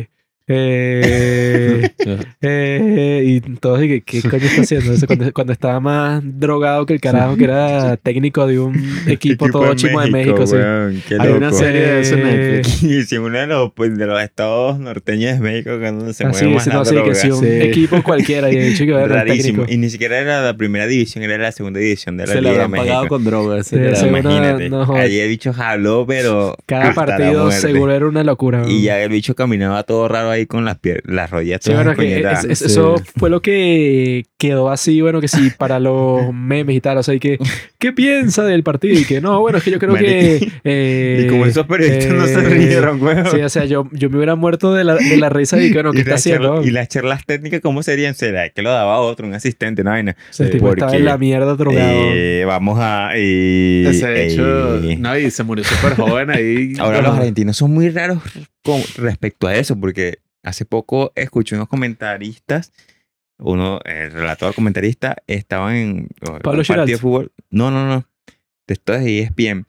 eh, 0.00 0.08
Eh, 0.48 1.90
eh, 2.42 3.22
y 3.26 3.40
todos 3.58 3.80
dije, 3.80 4.02
¿qué 4.02 4.22
coño 4.22 4.44
está 4.44 4.62
haciendo? 4.62 4.92
Eso 4.92 5.06
cuando, 5.06 5.32
cuando 5.32 5.52
estaba 5.52 5.80
más 5.80 6.22
drogado 6.24 6.86
que 6.86 6.94
el 6.94 7.00
carajo, 7.00 7.36
que 7.36 7.44
era 7.44 7.96
técnico 7.96 8.46
de 8.46 8.58
un 8.60 8.76
equipo, 9.08 9.48
todo 9.50 9.74
chimo 9.74 10.00
de 10.00 10.10
México. 10.10 10.46
sí. 10.46 10.54
weón, 10.54 11.02
qué 11.08 11.16
Hay 11.18 11.32
una 11.32 11.52
serie 11.52 11.80
de 11.80 12.00
eso 12.00 12.14
en 12.14 12.24
Netflix. 12.24 12.82
Y 12.86 13.02
si 13.04 13.16
uno 13.18 13.38
de 13.38 13.46
los, 13.46 13.72
pues, 13.72 13.96
de 13.96 14.06
los 14.06 14.22
estados 14.22 14.78
norteños 14.78 15.34
de 15.34 15.40
México 15.40 15.70
cuando 15.80 16.12
se 16.12 16.24
Así, 16.24 16.44
mueve 16.44 16.54
más 16.54 16.64
sí, 16.64 16.70
la 16.70 16.76
no, 16.76 16.84
sí, 16.84 16.94
droga. 16.94 17.08
que 17.10 17.14
sí, 17.16 17.30
un 17.30 17.40
Sí. 17.40 17.46
equipo 17.48 18.02
cualquiera. 18.02 18.50
Y 18.52 18.74
chico 18.74 18.96
era 18.98 19.06
Rarísimo. 19.08 19.64
ni 19.68 19.90
siquiera 19.90 20.18
era 20.18 20.42
la 20.42 20.56
primera 20.56 20.86
división, 20.86 21.24
era 21.24 21.38
la 21.38 21.52
segunda 21.52 21.80
división 21.80 22.16
de 22.16 22.26
la 22.26 22.32
Se 22.32 22.40
Liga 22.40 22.52
de 22.54 22.62
habían 22.62 22.70
pagado 22.70 23.00
México. 23.02 23.14
con 23.14 23.24
drogas. 23.24 23.66
Sí, 23.66 23.76
Imagínate. 23.76 24.68
no. 24.70 24.94
Allí 24.94 25.18
el 25.18 25.28
bicho 25.28 25.52
jaló, 25.52 26.04
pero 26.06 26.56
Cada 26.66 26.92
partido 26.94 27.50
seguro 27.50 27.92
era 27.92 28.06
una 28.06 28.22
locura. 28.22 28.62
Y 28.68 28.82
ya 28.82 29.00
el 29.02 29.10
bicho 29.10 29.34
caminaba 29.34 29.82
todo 29.82 30.06
raro 30.08 30.35
ahí 30.36 30.46
con 30.46 30.64
las, 30.64 30.78
las 31.04 31.30
rodillas 31.30 31.60
Sí, 31.62 31.70
todas 31.70 31.84
bueno, 31.84 31.98
que 32.00 32.06
descoñetadas. 32.06 32.44
es- 32.44 32.50
es- 32.50 32.58
Sí. 32.58 32.64
eso 32.66 32.94
fue 33.16 33.30
lo 33.30 33.40
que 33.42 34.24
quedó 34.38 34.70
así, 34.70 35.00
bueno, 35.00 35.20
que 35.20 35.28
sí, 35.28 35.50
para 35.56 35.78
los 35.80 36.32
memes 36.32 36.76
y 36.76 36.80
tal. 36.80 36.98
O 36.98 37.02
sea, 37.02 37.14
y 37.14 37.18
que, 37.20 37.38
¿qué 37.78 37.92
piensa 37.92 38.44
del 38.44 38.62
partido? 38.62 38.98
Y 38.98 39.04
que 39.04 39.20
no, 39.20 39.40
bueno, 39.40 39.58
es 39.58 39.64
que 39.64 39.70
yo 39.70 39.78
creo 39.78 39.94
que. 39.94 40.46
eh, 40.64 41.22
y 41.24 41.28
como 41.30 41.46
esos 41.46 41.66
periodistas 41.66 42.12
no 42.14 42.26
se 42.26 42.34
eh, 42.34 42.42
rieron, 42.42 42.98
güey. 42.98 43.16
Sí, 43.30 43.40
o 43.40 43.48
sea, 43.48 43.64
yo, 43.64 43.88
yo 43.92 44.10
me 44.10 44.16
hubiera 44.16 44.34
muerto 44.36 44.74
de 44.74 44.84
la, 44.84 44.94
de 44.96 45.16
la 45.16 45.28
risa 45.28 45.60
y 45.60 45.68
que, 45.68 45.74
bueno, 45.74 45.92
¿qué 45.92 45.98
está 46.00 46.12
las 46.12 46.20
haciendo? 46.20 46.62
y 46.64 46.70
las 46.70 46.88
charlas 46.88 47.24
técnicas, 47.26 47.60
¿cómo 47.60 47.82
serían? 47.82 48.14
¿Será 48.14 48.48
que 48.50 48.62
lo 48.62 48.70
daba 48.70 48.98
otro, 49.00 49.26
un 49.26 49.34
asistente, 49.34 49.82
una 49.82 49.92
vaina? 49.92 50.16
O 50.30 50.32
sea, 50.32 50.46
el 50.46 50.52
tipo 50.52 50.68
estaba 50.70 50.94
en 50.96 51.04
la 51.04 51.18
mierda 51.18 51.54
drogado. 51.54 52.00
Eh, 52.14 52.44
vamos 52.46 52.78
a... 52.80 53.10
eh, 53.14 53.84
Ese 53.88 54.26
hecho, 54.26 54.80
no, 54.98 55.18
y 55.18 55.30
se 55.30 55.42
murió 55.44 55.64
súper 55.64 55.94
joven 55.96 56.30
ahí. 56.30 56.72
Ahora 56.78 57.00
los 57.02 57.16
argentinos 57.16 57.56
son 57.56 57.72
muy 57.72 57.88
raros 57.90 58.18
con 58.62 58.80
respecto 58.96 59.46
a 59.46 59.54
eso, 59.54 59.78
porque 59.78 60.18
hace 60.46 60.64
poco 60.64 61.12
escuché 61.16 61.56
unos 61.56 61.68
comentaristas, 61.68 62.72
uno, 63.38 63.80
el 63.84 64.12
relator 64.12 64.54
comentarista, 64.54 65.16
estaban 65.26 65.74
en 65.74 66.08
Pablo 66.42 66.60
un 66.60 66.66
partido 66.66 66.84
de 66.86 66.98
fútbol. 66.98 67.32
No, 67.50 67.70
no, 67.70 67.86
no. 67.86 68.06
De 68.66 68.74
esto 68.74 68.92
de 68.92 69.18
E 69.18 69.22
ESPN. 69.22 69.66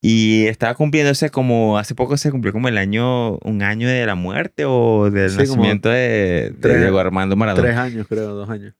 Y 0.00 0.46
estaba 0.46 0.74
cumpliéndose 0.74 1.30
como, 1.30 1.78
hace 1.78 1.94
poco 1.94 2.16
se 2.16 2.30
cumplió 2.30 2.52
como 2.52 2.68
el 2.68 2.78
año, 2.78 3.36
un 3.38 3.62
año 3.62 3.88
de 3.88 4.04
la 4.04 4.14
muerte 4.14 4.64
o 4.66 5.10
del 5.10 5.30
Sí, 5.30 5.38
nacimiento 5.38 5.88
de, 5.88 6.54
Diego 6.58 6.98
Armando 6.98 7.36
Maradona. 7.36 7.68
Tres 7.68 7.78
años, 7.78 8.06
creo, 8.08 8.34
dos 8.34 8.48
años. 8.50 8.74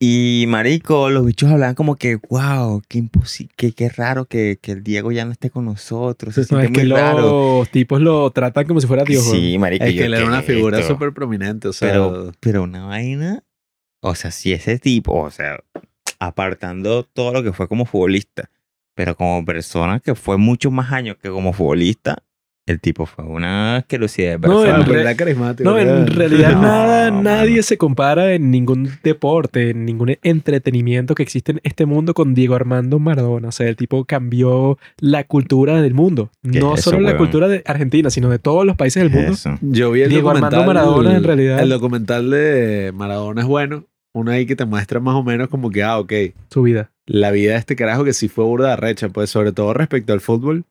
Y 0.00 0.44
marico, 0.46 1.10
los 1.10 1.26
bichos 1.26 1.50
hablaban 1.50 1.74
como 1.74 1.96
que, 1.96 2.20
wow, 2.28 2.80
qué 2.88 2.98
imposible, 2.98 3.52
qué, 3.56 3.72
qué 3.72 3.88
raro 3.88 4.26
que, 4.26 4.58
que 4.62 4.70
el 4.70 4.84
Diego 4.84 5.10
ya 5.10 5.24
no 5.24 5.32
esté 5.32 5.50
con 5.50 5.64
nosotros. 5.64 6.34
Se 6.36 6.42
No, 6.52 6.60
siente 6.60 6.66
es 6.82 6.86
que 6.88 6.94
raro. 6.94 7.20
los 7.58 7.70
tipos 7.70 8.00
lo 8.00 8.30
tratan 8.30 8.66
como 8.66 8.80
si 8.80 8.86
fuera 8.86 9.02
Dios. 9.04 9.24
Sí, 9.24 9.58
marico. 9.58 9.84
Es 9.84 9.94
yo, 9.94 9.98
que 10.00 10.06
él 10.06 10.14
era 10.14 10.22
¿qué 10.22 10.28
una 10.28 10.42
figura 10.42 10.82
súper 10.84 11.12
prominente, 11.12 11.66
o 11.66 11.72
sea... 11.72 11.88
Pero, 11.88 12.32
pero 12.38 12.62
una 12.62 12.86
vaina, 12.86 13.42
o 14.00 14.14
sea, 14.14 14.30
si 14.30 14.52
ese 14.52 14.78
tipo, 14.78 15.14
o 15.20 15.30
sea, 15.32 15.58
apartando 16.20 17.02
todo 17.02 17.32
lo 17.32 17.42
que 17.42 17.52
fue 17.52 17.66
como 17.66 17.84
futbolista, 17.84 18.50
pero 18.94 19.16
como 19.16 19.44
persona 19.44 19.98
que 19.98 20.14
fue 20.14 20.36
muchos 20.36 20.70
más 20.72 20.92
años 20.92 21.16
que 21.20 21.28
como 21.28 21.52
futbolista, 21.52 22.22
el 22.72 22.80
tipo 22.80 23.06
fue 23.06 23.24
una 23.24 23.76
asquerosidad 23.76 24.38
de 24.38 24.48
No, 24.48 24.64
en 24.64 24.72
pero 24.82 24.92
re- 24.92 25.00
era 25.02 25.14
carismático. 25.16 25.68
No, 25.68 25.78
en 25.78 26.06
realidad 26.06 26.52
No, 26.52 26.62
nada, 26.62 27.10
mano. 27.10 27.22
nadie 27.22 27.62
se 27.62 27.78
compara 27.78 28.32
en 28.34 28.50
ningún 28.50 28.90
deporte, 29.02 29.70
en 29.70 29.84
ningún 29.84 30.16
entretenimiento 30.22 31.14
que 31.14 31.22
existe 31.22 31.52
en 31.52 31.60
este 31.62 31.86
mundo 31.86 32.14
con 32.14 32.34
Diego 32.34 32.54
Armando 32.54 32.98
Maradona. 32.98 33.48
O 33.48 33.52
sea, 33.52 33.68
el 33.68 33.76
tipo 33.76 34.04
cambió 34.04 34.78
la 35.00 35.24
cultura 35.24 35.80
del 35.82 35.94
mundo. 35.94 36.30
¿Qué 36.42 36.60
No 36.60 36.74
es 36.74 36.80
eso, 36.80 36.90
solo 36.90 37.02
la 37.02 37.08
weón? 37.10 37.18
cultura 37.18 37.48
de 37.48 37.62
Argentina, 37.66 38.10
sino 38.10 38.28
de 38.30 38.38
todos 38.38 38.64
los 38.64 38.76
países 38.76 39.02
del 39.02 39.12
mundo. 39.12 39.32
Eso. 39.32 39.56
Yo 39.60 39.90
vi 39.90 40.02
el 40.02 40.10
Diego 40.10 40.30
Armando 40.30 40.56
documental... 40.56 40.84
Maradona, 40.86 41.16
en 41.16 41.24
realidad. 41.24 41.60
El 41.60 41.68
documental 41.68 42.30
de 42.30 42.92
Maradona 42.94 43.42
es 43.42 43.46
bueno. 43.46 43.84
Uno 44.14 44.30
ahí 44.30 44.46
que 44.46 44.56
te 44.56 44.64
muestra 44.64 45.00
más 45.00 45.14
o 45.14 45.22
menos 45.22 45.48
como 45.48 45.70
que, 45.70 45.82
ah, 45.82 45.98
ok, 45.98 46.12
Su 46.50 46.62
vida. 46.62 46.90
la 47.06 47.30
vida 47.30 47.52
de 47.52 47.58
este 47.58 47.76
carajo 47.76 48.04
que 48.04 48.12
sí 48.14 48.28
fue 48.28 48.44
burda 48.44 48.74
recha, 48.74 49.10
pues 49.10 49.28
sobre 49.30 49.52
todo 49.52 49.74
respecto 49.74 50.12
al 50.14 50.20
fútbol, 50.20 50.64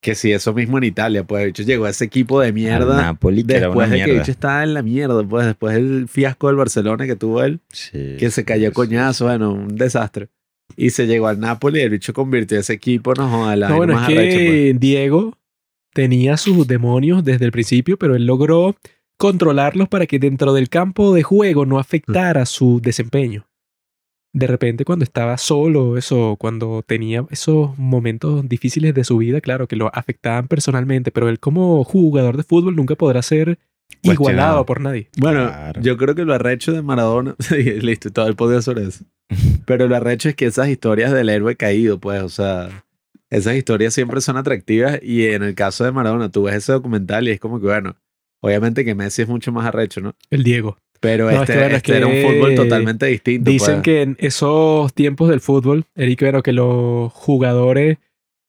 que 0.00 0.14
sí, 0.14 0.32
eso 0.32 0.54
mismo 0.54 0.78
en 0.78 0.84
Italia, 0.84 1.24
pues 1.24 1.42
de 1.42 1.48
hecho 1.50 1.62
llegó 1.62 1.84
a 1.84 1.90
ese 1.90 2.06
equipo 2.06 2.40
de 2.40 2.52
mierda 2.52 2.96
Napoli, 2.96 3.44
que 3.44 3.56
era 3.56 3.66
después 3.66 3.88
una 3.88 3.96
de 3.96 4.04
que 4.04 4.18
dicho 4.18 4.30
estaba 4.30 4.62
en 4.62 4.74
la 4.74 4.82
mierda, 4.82 5.22
pues 5.24 5.46
después 5.46 5.74
del 5.74 6.08
fiasco 6.08 6.46
del 6.46 6.56
Barcelona 6.56 7.06
que 7.06 7.16
tuvo 7.16 7.42
él, 7.42 7.60
Sí, 7.70 8.16
que 8.18 8.30
se 8.30 8.44
cayó 8.44 8.68
sí, 8.68 8.74
coñazo, 8.74 9.26
bueno, 9.26 9.52
un 9.52 9.76
desastre. 9.76 10.28
Y 10.76 10.90
se 10.90 11.06
llegó 11.06 11.26
al 11.26 11.40
Napoli 11.40 11.80
y 11.80 11.82
el 11.82 11.90
bicho 11.90 12.14
convirtió 12.14 12.58
ese 12.58 12.72
equipo, 12.72 13.12
no 13.14 13.28
joda, 13.28 13.56
la 13.56 13.68
No, 13.68 13.76
bueno, 13.76 13.92
es 13.92 13.98
más 13.98 14.08
que 14.08 14.18
arrecha, 14.18 14.36
pues. 14.36 14.80
Diego 14.80 15.38
tenía 15.92 16.36
sus 16.36 16.66
demonios 16.66 17.24
desde 17.24 17.44
el 17.44 17.52
principio, 17.52 17.98
pero 17.98 18.14
él 18.14 18.24
logró 18.24 18.76
controlarlos 19.18 19.88
para 19.88 20.06
que 20.06 20.18
dentro 20.18 20.54
del 20.54 20.70
campo 20.70 21.12
de 21.12 21.22
juego 21.22 21.66
no 21.66 21.78
afectara 21.78 22.46
su 22.46 22.80
desempeño. 22.80 23.49
De 24.32 24.46
repente, 24.46 24.84
cuando 24.84 25.04
estaba 25.04 25.36
solo, 25.38 25.96
eso, 25.96 26.36
cuando 26.38 26.82
tenía 26.86 27.24
esos 27.30 27.76
momentos 27.78 28.48
difíciles 28.48 28.94
de 28.94 29.02
su 29.04 29.16
vida, 29.16 29.40
claro, 29.40 29.66
que 29.66 29.74
lo 29.76 29.90
afectaban 29.94 30.46
personalmente, 30.46 31.10
pero 31.10 31.28
él 31.28 31.40
como 31.40 31.82
jugador 31.82 32.36
de 32.36 32.44
fútbol 32.44 32.76
nunca 32.76 32.94
podrá 32.94 33.22
ser 33.22 33.58
igualado 34.02 34.64
por 34.66 34.80
nadie. 34.80 35.08
Bueno, 35.18 35.46
Claro. 35.48 35.80
yo 35.82 35.96
creo 35.96 36.14
que 36.14 36.24
lo 36.24 36.32
arrecho 36.34 36.72
de 36.72 36.80
Maradona, 36.82 37.34
listo, 37.82 38.10
todo 38.12 38.28
el 38.28 38.36
podio 38.36 38.62
sobre 38.62 38.84
eso. 38.84 39.04
Pero 39.66 39.88
lo 39.88 39.96
arrecho 39.96 40.28
es 40.28 40.36
que 40.36 40.46
esas 40.46 40.68
historias 40.68 41.12
del 41.12 41.28
héroe 41.28 41.56
caído, 41.56 41.98
pues, 41.98 42.22
o 42.22 42.28
sea, 42.28 42.84
esas 43.30 43.56
historias 43.56 43.94
siempre 43.94 44.20
son 44.20 44.36
atractivas 44.36 45.00
y 45.02 45.26
en 45.26 45.42
el 45.42 45.54
caso 45.56 45.84
de 45.84 45.92
Maradona, 45.92 46.30
tú 46.30 46.44
ves 46.44 46.54
ese 46.54 46.72
documental 46.72 47.26
y 47.28 47.32
es 47.32 47.40
como 47.40 47.60
que, 47.60 47.66
bueno, 47.66 47.96
obviamente 48.40 48.84
que 48.84 48.94
Messi 48.94 49.22
es 49.22 49.28
mucho 49.28 49.50
más 49.52 49.66
arrecho, 49.66 50.00
¿no? 50.00 50.14
El 50.30 50.44
Diego. 50.44 50.78
Pero 51.00 51.30
No, 51.30 51.30
es 51.30 51.40
este, 51.40 51.52
que 51.54 51.58
bueno, 51.58 51.74
es 51.74 51.76
este 51.76 51.96
era 51.96 52.06
un 52.06 52.22
fútbol 52.22 52.54
totalmente 52.54 53.06
distinto. 53.06 53.50
Dicen 53.50 53.76
pues. 53.76 53.82
que 53.82 54.02
en 54.02 54.16
esos 54.20 54.92
tiempos 54.92 55.30
del 55.30 55.40
fútbol, 55.40 55.86
Eric, 55.96 56.20
bueno, 56.20 56.42
que 56.42 56.52
los 56.52 57.10
jugadores 57.12 57.98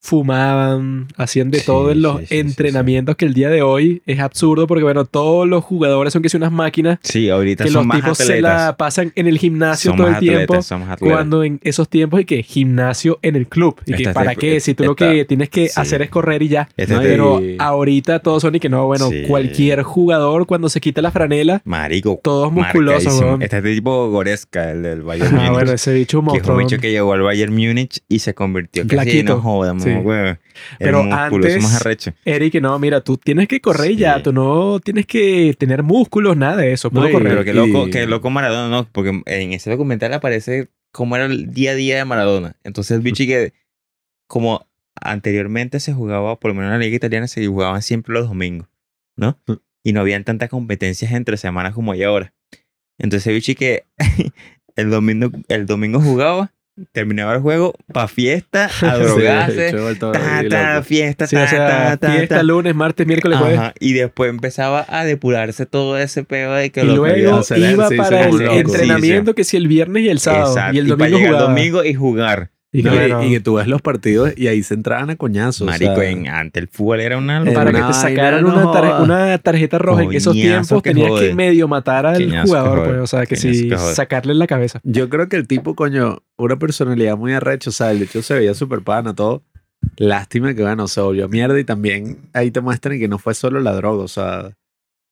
fumaban, 0.02 1.08
hacían 1.16 1.52
de 1.52 1.60
Sí, 1.60 1.66
todo 1.66 1.92
en 1.92 2.02
los 2.02 2.18
sí, 2.20 2.26
sí, 2.26 2.28
sí, 2.36 2.40
entrenamientos 2.40 3.16
que 3.16 3.26
el 3.26 3.34
día 3.34 3.50
de 3.50 3.62
hoy 3.62 4.02
es 4.06 4.20
absurdo 4.20 4.66
porque, 4.68 4.84
bueno, 4.84 5.06
todos 5.06 5.48
los 5.48 5.64
jugadores 5.64 6.12
son 6.14 6.22
que 6.22 6.30
son 6.30 6.42
unas 6.42 6.52
máquinas 6.52 6.98
Sí, 7.04 7.30
ahorita 7.30 7.64
que 7.66 7.70
son 7.70 7.80
los 7.82 7.86
más 7.88 7.98
tipos 7.98 8.20
atletas. 8.20 8.36
se 8.36 8.42
la 8.66 8.78
pasan 8.78 9.14
en 9.16 9.28
el 9.28 9.38
gimnasio 9.38 9.92
Son 9.92 9.98
todo 9.98 10.08
el 10.10 10.18
tiempo. 10.20 10.60
Cuando 11.00 11.44
en 11.44 11.60
esos 11.64 11.88
tiempos 11.88 12.22
y 12.22 12.26
que 12.26 12.42
gimnasio 12.44 13.20
en 13.22 13.36
el 13.36 13.48
club. 13.48 13.76
Y 13.86 13.94
que 13.94 14.04
Esta- 14.04 14.14
para 14.14 14.36
qué, 14.36 14.60
si 14.60 14.74
tú 14.74 14.84
lo 14.86 14.96
que 14.96 15.26
tienes 15.26 15.50
que 15.50 15.70
hacer 15.76 16.02
es 16.02 16.10
correr 16.10 16.42
y 16.42 16.48
ya. 16.50 16.68
Este 16.78 16.94
No, 16.94 17.02
te- 17.02 17.08
Pero 17.08 17.42
ahorita 17.60 18.20
todos 18.20 18.42
son 18.42 18.56
y 18.56 18.60
que 18.60 18.70
no, 18.70 18.86
bueno, 18.88 19.10
cualquier 19.28 19.84
jugador 19.84 20.46
cuando 20.48 20.68
se 20.70 20.82
quita 20.82 21.02
la 21.02 21.12
franela, 21.12 21.62
Marico. 21.66 22.20
todos 22.24 22.52
musculosos, 22.52 23.20
weón. 23.22 23.42
Este 23.42 23.58
es 23.58 23.64
tipo 23.64 24.10
Goretzka, 24.10 24.72
el 24.72 24.82
del 24.84 25.02
Bayern 25.04 25.28
Ah, 25.36 25.38
Múnich. 25.38 25.52
bueno, 25.52 25.72
ese 25.74 25.94
bicho 25.94 26.20
que 26.20 26.26
fue 26.26 26.34
monstruo. 26.34 26.58
un 26.58 26.64
bicho 26.64 26.78
que 26.80 26.92
llegó 26.92 27.14
al 27.14 27.22
Bayern 27.22 27.54
Múnich 27.54 28.00
y 28.10 28.20
se 28.20 28.34
convirtió 28.34 28.86
casi 28.88 29.24
no 29.24 29.40
joda, 29.42 29.74
Sí. 30.00 30.00
huevo. 30.06 30.38
Pero 30.80 31.02
el 31.02 31.08
musculoso 31.08 31.48
antes- 31.54 31.64
más 31.64 31.76
arrecho. 31.82 32.14
Eric, 32.26 32.56
no, 32.62 32.78
mira, 32.80 33.02
tú 33.02 33.18
tienes 33.18 33.48
que 33.48 33.60
correr 33.62 33.90
Sí. 33.92 33.98
ya, 33.98 34.22
tú 34.24 34.32
no 34.34 34.80
tienes 34.80 35.06
que 35.06 35.56
tener 35.58 35.84
músculos, 35.84 36.36
nada 36.38 36.58
de 36.58 36.74
eso, 36.74 36.90
No, 36.90 36.96
puro 37.02 37.10
y- 37.10 37.12
correr. 37.14 37.30
Pero 37.30 37.44
qué 37.44 37.54
loco, 37.54 37.88
y- 37.88 37.92
qué 37.92 38.06
loco 38.08 38.30
Maradona, 38.30 38.70
¿no? 38.70 38.88
Porque 38.92 39.22
en 39.26 39.54
ese 39.54 39.70
documental 39.70 40.14
aparece 40.14 40.70
cómo 40.92 41.16
era 41.16 41.26
el 41.26 41.54
día 41.54 41.72
a 41.72 41.76
día 41.76 41.98
de 41.98 42.06
Maradona. 42.06 42.56
Entonces 42.64 42.96
el 42.96 43.02
bicho 43.02 43.24
que 43.26 43.54
como 44.28 44.68
anteriormente 45.02 45.80
se 45.80 45.94
jugaba, 45.94 46.40
por 46.40 46.50
lo 46.52 46.56
menos 46.56 46.70
en 46.74 46.80
la 46.80 46.86
liga 46.86 46.96
italiana, 46.96 47.28
se 47.28 47.46
jugaban 47.48 47.82
siempre 47.82 48.14
los 48.14 48.28
domingos, 48.28 48.68
¿no? 49.16 49.38
Y 49.84 49.94
no 49.94 50.02
habían 50.02 50.24
tantas 50.24 50.50
competencias 50.50 51.12
entre 51.14 51.38
semanas 51.38 51.74
como 51.74 51.92
hay 51.94 52.04
ahora. 52.04 52.34
Entonces 53.00 53.28
el 53.28 53.34
bicho 53.36 53.54
que 53.56 53.84
el 54.76 54.90
domingo, 54.90 55.32
el 55.48 55.66
domingo 55.66 56.00
jugaba, 56.00 56.52
terminaba 56.92 57.34
el 57.34 57.42
juego, 57.42 57.74
pa' 57.94 58.08
fiesta, 58.08 58.70
a 58.82 58.98
drogarse, 58.98 59.72
ta, 60.00 60.44
ta, 60.50 60.84
fiesta, 60.84 61.28
Sí, 61.28 61.36
ta, 61.36 61.44
o 61.44 61.48
sea, 61.48 61.68
ta, 61.68 61.98
ta, 61.98 62.12
fiesta 62.14 62.36
ta. 62.38 62.44
lunes, 62.44 62.74
martes, 62.76 63.06
miércoles, 63.06 63.38
jueves. 63.40 63.60
Ajá, 63.60 63.74
y 63.80 63.94
después 63.94 64.30
empezaba 64.30 64.86
a 64.88 65.04
depurarse 65.06 65.66
todo 65.66 65.98
ese 65.98 66.24
pedo 66.24 66.54
de 66.56 66.72
que 66.72 66.82
Y 66.82 66.86
lo 66.86 67.04
que 67.04 67.18
luego 67.18 67.38
hacer 67.38 67.58
iba 67.60 67.90
para 67.90 68.28
el 68.28 68.42
entrenamiento 68.42 69.36
que 69.36 69.44
si 69.44 69.58
el 69.58 69.68
viernes 69.68 70.04
y 70.04 70.10
el 70.10 70.20
sábado 70.20 70.52
Exacto, 70.54 70.76
y 70.76 70.80
el 70.80 70.88
para 70.88 70.98
domingo 70.98 71.18
llegar 71.18 71.32
jugaba. 71.34 71.50
el 71.52 71.56
domingo 71.56 71.84
y 71.84 71.94
jugar. 71.94 72.50
Y 72.74 72.84
No, 72.84 73.24
y- 73.26 73.32
que 73.32 73.40
tú 73.42 73.56
ves 73.56 73.68
los 73.68 73.82
partidos 73.82 74.32
y 74.38 74.48
ahí 74.48 74.64
se 74.64 74.76
entraban 74.76 75.10
a 75.10 75.18
coñazos. 75.18 75.64
o 75.64 75.66
Marico, 75.66 75.96
sea, 75.98 76.10
en, 76.10 76.30
ante 76.30 76.62
el 76.62 76.70
fútbol 76.70 77.02
era 77.02 77.18
una 77.18 77.44
para 77.44 77.66
locura. 77.66 77.66
que 77.66 77.72
te 77.80 77.84
una 77.84 77.94
sacaran 77.94 78.46
una, 78.46 78.72
tar- 78.72 79.02
una 79.02 79.38
tarjeta 79.40 79.78
roja 79.78 80.04
en 80.04 80.14
esos 80.14 80.34
tiempos 80.34 80.82
que 80.82 80.92
tenías 80.94 81.20
que 81.20 81.36
medio 81.36 81.68
matar 81.68 82.06
al 82.06 82.16
Coñazo 82.24 82.42
que 82.44 82.48
jugador, 82.48 82.84
pues, 82.88 83.00
o 83.02 83.08
sea, 83.08 83.26
que 83.26 83.36
Coñazo 83.36 83.54
si 83.60 83.70
que 83.70 83.76
jode. 83.76 83.94
sacarle 83.96 84.32
en 84.32 84.40
la 84.40 84.48
cabeza. 84.48 84.80
Yo 84.84 85.10
creo 85.10 85.28
que 85.28 85.36
el 85.36 85.48
tipo, 85.48 85.76
coño, 85.76 86.24
una 86.38 86.56
personalidad 86.58 87.18
muy 87.18 87.34
arrecha, 87.34 87.70
o 87.72 87.74
sea, 87.74 87.92
el 87.92 88.02
hecho 88.04 88.22
se 88.22 88.36
veía 88.36 88.54
súper 88.54 88.82
pana, 88.84 89.14
todo. 89.14 89.44
Lástima 89.98 90.54
que, 90.54 90.62
bueno, 90.62 90.88
se 90.88 91.02
volvió 91.02 91.28
mierda 91.28 91.60
y 91.60 91.64
también 91.66 92.20
ahí 92.34 92.52
te 92.52 92.62
muestran 92.62 93.00
que 93.00 93.08
no 93.10 93.18
fue 93.18 93.34
solo 93.34 93.60
la 93.60 93.74
droga, 93.74 94.04
o 94.04 94.08
sea, 94.08 94.52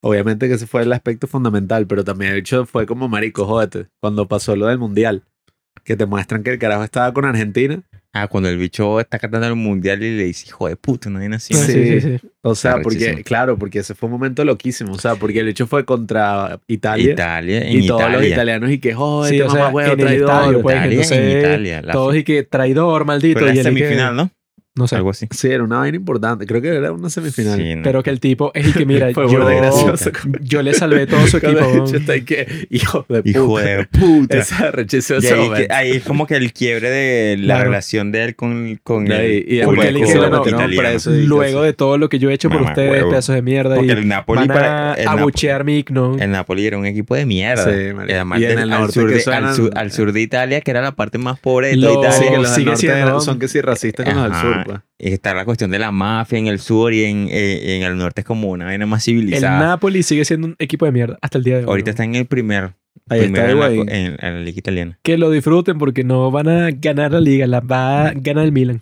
obviamente 0.02 0.48
que 0.48 0.54
ese 0.54 0.68
fue 0.68 0.84
el 0.84 0.94
aspecto 0.94 1.28
fundamental, 1.28 1.88
pero 1.88 2.04
también 2.06 2.32
el 2.32 2.38
hecho 2.40 2.66
fue 2.66 2.86
como 2.86 3.10
marico, 3.10 3.46
jódete, 3.46 3.88
cuando 4.00 4.28
pasó 4.28 4.56
lo 4.56 4.68
del 4.68 4.78
mundial, 4.78 5.24
que 5.90 5.98
te 5.98 6.06
muestran 6.06 6.44
que 6.44 6.52
el 6.52 6.60
carajo 6.60 6.84
estaba 6.84 7.12
con 7.16 7.26
Argentina 7.26 7.82
Ah, 8.14 8.28
cuando 8.28 8.50
el 8.50 8.58
bicho 8.58 9.00
está 9.00 9.20
cantando 9.20 9.46
el 9.48 9.56
mundial 9.56 10.02
y 10.04 10.18
le 10.18 10.24
dice, 10.24 10.46
hijo 10.48 10.68
de 10.68 10.76
puta, 10.76 11.10
no 11.12 11.20
hay 11.20 11.28
así. 11.34 11.54
Sí, 11.54 11.72
sí, 11.72 12.02
sí. 12.02 12.18
O 12.42 12.56
sea, 12.56 12.82
porque, 12.82 13.24
claro, 13.24 13.58
porque 13.58 13.80
ese 13.80 13.94
fue 13.94 14.08
un 14.08 14.14
momento 14.14 14.44
loquísimo. 14.46 14.94
O 14.94 14.98
sea, 14.98 15.14
porque 15.16 15.42
el 15.42 15.48
hecho 15.48 15.68
fue 15.68 15.86
contra 15.86 16.60
Italia. 16.68 17.14
Italia, 17.14 17.62
en 17.70 17.84
y 17.84 17.88
todos 17.88 18.02
los 18.02 18.10
Italia. 18.14 18.30
italianos 18.34 18.72
y 18.72 18.80
que, 18.80 18.94
joder, 18.96 19.30
Sí, 19.30 19.36
este 19.36 19.48
o 19.48 19.52
sea, 19.52 19.70
traidor". 19.96 20.62
pues, 20.64 20.76
Italia, 20.76 20.92
entonces, 20.92 21.12
en 21.20 21.40
Italia. 21.40 21.82
La 21.84 21.94
Todos 21.94 22.16
y 22.16 22.24
que 22.24 22.42
traidor, 22.44 23.06
maldito. 23.06 23.40
pero 23.40 23.46
y 23.46 23.50
la 23.50 23.54
que- 23.56 23.64
semifinal, 23.64 24.16
¿no? 24.16 24.32
No 24.80 24.88
sé. 24.88 24.96
Algo 24.96 25.10
así. 25.10 25.28
Sí, 25.32 25.50
era 25.50 25.62
una 25.64 25.80
vaina 25.80 25.98
importante. 25.98 26.46
Creo 26.46 26.62
que 26.62 26.70
era 26.70 26.92
una 26.94 27.10
semifinal. 27.10 27.60
Sí, 27.60 27.76
no. 27.76 27.84
Pero 27.84 28.02
que 28.02 28.10
el 28.10 28.20
tipo 28.22 28.52
es 28.54 28.68
y 28.70 28.72
que 28.74 28.86
mira, 28.86 29.10
Fue 29.14 29.30
yo, 29.30 29.46
gracioso. 29.46 30.12
yo 30.42 30.62
le 30.62 30.74
salvé 30.74 31.06
todo 31.06 31.28
su 31.28 31.38
equipo. 31.44 31.86
el 32.14 32.26
que, 32.26 32.68
hijo 32.70 33.06
de 33.10 33.22
puta. 33.24 33.30
Hijo 33.30 33.60
de 33.60 33.86
puta. 33.92 34.38
Esa 34.38 34.72
ahí, 34.72 35.50
que- 35.68 35.68
ahí 35.74 35.92
es 35.92 36.04
como 36.04 36.26
que 36.28 36.36
el 36.38 36.54
quiebre 36.54 36.90
de 36.90 37.38
la 37.38 37.56
Claro. 37.56 37.64
relación 37.66 38.12
de 38.14 38.24
él 38.24 38.36
con, 38.36 38.80
con 38.84 39.08
Y 39.08 39.12
ahí- 39.12 39.46
el 39.48 39.54
y 39.54 39.62
porque 39.64 39.88
el 39.90 40.76
preso 40.78 41.14
y 41.16 41.24
Luego 41.26 41.62
de 41.64 41.74
todo 41.74 41.98
lo 41.98 42.08
que 42.10 42.20
yo 42.20 42.30
he 42.30 42.34
hecho 42.34 42.50
por 42.50 42.62
ustedes, 42.62 42.92
huevo. 42.92 43.10
pedazos 43.10 43.36
de 43.36 43.42
mierda. 43.42 43.76
Porque 43.76 43.90
y 43.92 43.92
el 43.96 44.08
Napoli 44.08 44.40
van 44.40 44.48
para- 44.48 44.94
a 44.94 44.96
el 44.96 45.08
abuchear 45.08 45.64
mi 45.64 45.84
¿no? 45.90 46.18
El 46.18 46.32
Napoli 46.32 46.66
era 46.66 46.78
un 46.78 46.86
equipo 46.86 47.16
de 47.16 47.26
mierda. 47.26 47.66
Sí. 47.66 47.72
Y 48.08 48.12
además 48.14 48.40
Y 48.40 48.46
en 48.46 48.60
el 48.60 48.70
norte 48.70 48.94
sur 48.94 49.12
suenan- 49.22 49.46
al, 49.46 49.56
sur, 49.56 49.72
al 49.76 49.92
sur 49.92 50.12
de 50.14 50.22
Italia, 50.22 50.62
que 50.62 50.72
era 50.72 50.82
la 50.82 50.92
parte 50.94 51.18
más 51.18 51.40
pobre 51.40 51.70
de 51.70 51.78
toda 51.82 52.12
Sí, 52.12 52.20
Italia. 52.24 52.32
que 52.32 52.38
los 52.42 52.56
del 52.56 52.64
sigue 52.66 52.78
siendo- 52.78 53.20
son 53.22 53.40
que 53.40 53.48
sí 53.48 53.62
racistas 53.62 54.06
con 54.06 54.14
los 54.16 54.24
del 54.24 54.32
Ajá. 54.34 54.64
sur, 54.66 54.69
pues. 54.74 54.82
Y 55.00 55.14
está 55.14 55.34
la 55.34 55.46
cuestión 55.46 55.72
de 55.72 55.80
la 55.80 55.92
mafia 55.92 56.38
en 56.40 56.48
el 56.48 56.60
sur 56.60 56.94
y 56.94 57.04
en, 57.06 57.28
eh, 57.30 57.78
en 57.78 57.84
el 57.84 57.98
norte 57.98 58.22
es 58.22 58.26
como 58.28 58.50
una 58.50 58.66
vaina 58.66 58.86
más 58.86 59.08
El 59.08 59.16
civilizada. 59.16 59.60
Napoli 59.60 60.04
sigue 60.04 60.26
siendo 60.26 60.48
un 60.48 60.56
equipo 60.60 60.86
de 60.86 60.92
mierda 60.92 61.18
hasta 61.22 61.38
el 61.38 61.44
día 61.44 61.56
de 61.58 61.64
hoy. 61.64 61.70
Ahorita 61.70 61.88
¿no? 61.88 61.92
está 61.92 62.04
en 62.04 62.16
el 62.16 62.26
primer. 62.26 62.74
Ahí 63.10 63.22
está 63.22 63.50
en, 63.50 63.60
la, 63.60 63.68
Higuaín. 63.72 63.86
co- 63.86 63.92
en- 63.92 64.18
en 64.20 64.34
la 64.36 64.40
liga 64.42 64.58
italiana. 64.60 65.00
Que 65.04 65.18
lo 65.18 65.32
disfruten 65.32 65.78
porque 65.78 66.04
no 66.04 66.32
van 66.32 66.48
a 66.50 66.70
ganar 66.72 67.12
la 67.12 67.22
liga, 67.22 67.48
la 67.48 67.60
va 67.62 68.08
a 68.08 68.14
ganar 68.14 68.46
el 68.46 68.52
Milan. 68.52 68.82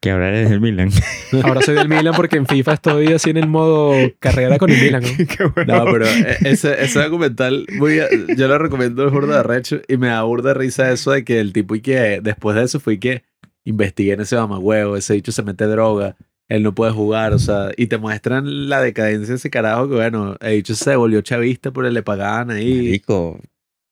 Que 0.00 0.12
ahora 0.12 0.28
eres 0.28 0.50
el 0.52 0.60
Milan. 0.60 0.90
Ahora 1.42 1.60
soy 1.60 1.74
del 1.74 1.88
Milan 1.88 2.14
porque 2.14 2.36
en 2.36 2.46
FIFA 2.46 2.74
estoy 2.74 3.06
así 3.08 3.30
en 3.30 3.36
el 3.36 3.48
modo 3.48 3.92
carrera 4.20 4.56
con 4.56 4.70
el 4.70 4.80
Milan. 4.80 5.02
¿no? 5.02 5.08
No, 5.66 5.84
pero 5.92 6.06
eh, 6.06 6.36
ese, 6.44 6.80
ese 6.84 7.00
documental, 7.00 7.66
muy, 7.78 7.98
yo 8.36 8.46
lo 8.46 8.58
recomiendo 8.58 9.04
es 9.06 9.12
burda 9.12 9.38
de 9.38 9.42
recho 9.42 9.80
y 9.88 9.96
me 9.96 10.06
da 10.06 10.22
burda 10.22 10.50
de 10.50 10.54
risa 10.54 10.92
eso 10.92 11.10
de 11.10 11.24
que 11.24 11.40
el 11.40 11.52
tipo 11.52 11.74
y 11.74 11.80
que 11.80 12.20
después 12.22 12.54
de 12.56 12.62
eso 12.62 12.78
fue 12.78 13.00
que 13.00 13.24
investiguen 13.64 14.20
ese 14.20 14.36
mamagüevo, 14.36 14.96
ese 14.96 15.14
dicho 15.14 15.32
se 15.32 15.42
mete 15.42 15.66
droga, 15.66 16.16
él 16.48 16.62
no 16.62 16.74
puede 16.74 16.92
jugar, 16.92 17.32
o 17.34 17.38
sea, 17.38 17.70
y 17.76 17.86
te 17.88 17.98
muestran 17.98 18.68
la 18.68 18.80
decadencia 18.80 19.28
de 19.28 19.36
ese 19.36 19.50
carajo 19.50 19.88
que 19.88 19.94
bueno, 19.96 20.36
el 20.40 20.56
dicho 20.56 20.74
se 20.74 20.96
volvió 20.96 21.20
chavista 21.20 21.70
porque 21.72 21.90
le 21.90 22.02
pagaban 22.02 22.50
ahí. 22.50 23.02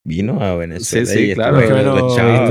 Vino 0.07 0.41
a 0.41 0.55
Venezuela. 0.57 1.07
Sí, 1.07 1.13
sí, 1.19 1.31
y 1.31 1.35
claro. 1.35 1.61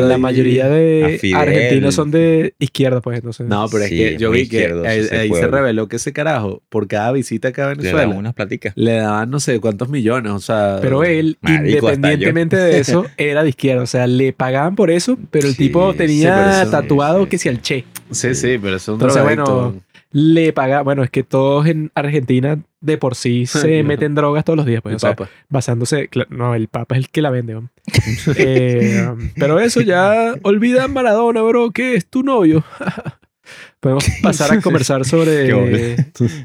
la 0.07 0.17
mayoría 0.17 0.67
de 0.69 1.19
argentinos 1.35 1.95
son 1.95 2.11
de 2.11 2.53
izquierda, 2.59 3.01
pues 3.01 3.17
entonces. 3.17 3.47
No, 3.47 3.67
pero 3.69 3.85
Sí, 3.85 4.03
es 4.03 4.11
que 4.11 4.17
yo 4.17 4.31
vi 4.31 4.47
que 4.47 4.65
ahí, 4.85 5.29
se 5.33 5.47
reveló 5.47 5.87
que 5.87 5.95
ese 5.95 6.11
carajo, 6.13 6.61
por 6.69 6.87
cada 6.87 7.11
visita 7.11 7.47
acá 7.49 7.65
a 7.65 7.69
Le 7.69 7.75
Venezuela, 7.75 8.01
daban 8.01 8.17
unas 8.17 8.33
platicas. 8.33 8.73
le 8.75 8.93
daban 8.93 9.29
no 9.29 9.39
sé 9.39 9.59
cuántos 9.59 9.89
millones, 9.89 10.31
o 10.31 10.39
sea... 10.39 10.79
Pero 10.81 11.03
él, 11.03 11.37
Marico, 11.41 11.67
independientemente 11.91 12.57
de 12.57 12.79
eso, 12.79 13.05
era 13.17 13.43
de 13.43 13.49
izquierda. 13.49 13.83
O 13.83 13.87
sea, 13.87 14.07
le 14.07 14.33
pagaban 14.33 14.75
por 14.75 14.91
eso, 14.91 15.17
pero 15.31 15.47
el 15.47 15.53
Sí, 15.55 15.63
tipo 15.65 15.93
tenía 15.93 16.61
eso- 16.63 16.71
tatuado 16.71 17.23
sí, 17.23 17.29
que 17.29 17.37
si 17.37 17.49
al 17.49 17.61
Che. 17.61 17.85
Sí, 18.11 18.35
sí, 18.35 18.57
pero 18.61 18.75
es 18.75 18.87
un 18.87 18.95
Entonces, 18.95 19.15
drogadicto. 19.15 19.55
bueno, 19.55 19.81
Le 20.11 20.53
pagaba. 20.53 20.83
Bueno, 20.83 21.03
es 21.03 21.09
que 21.09 21.23
todos 21.23 21.65
en 21.67 21.91
Argentina 21.95 22.59
de 22.85 22.97
por 22.97 23.15
sí 23.15 23.45
se 23.47 23.83
meten 23.83 24.15
drogas 24.15 24.45
todos 24.45 24.57
los 24.57 24.65
días. 24.65 24.81
Pues, 24.81 24.93
el 24.93 24.95
o 24.97 24.99
sea, 24.99 25.15
papa. 25.15 25.29
basándose. 25.49 26.09
No, 26.29 26.55
el 26.55 26.67
Papa 26.67 26.95
es 26.95 26.99
el 26.99 27.09
que 27.09 27.21
la 27.21 27.31
vende. 27.31 27.53
¿no? 27.53 27.69
Eh, 28.37 29.07
pero 29.35 29.59
eso 29.59 29.81
ya. 29.81 30.35
Olvida 30.43 30.87
Maradona, 30.87 31.41
bro, 31.41 31.71
que 31.71 31.95
es 31.95 32.05
tu 32.07 32.23
novio. 32.23 32.63
Podemos 33.79 34.05
pasar 34.21 34.51
a 34.51 34.61
conversar 34.61 35.05
sobre. 35.05 35.95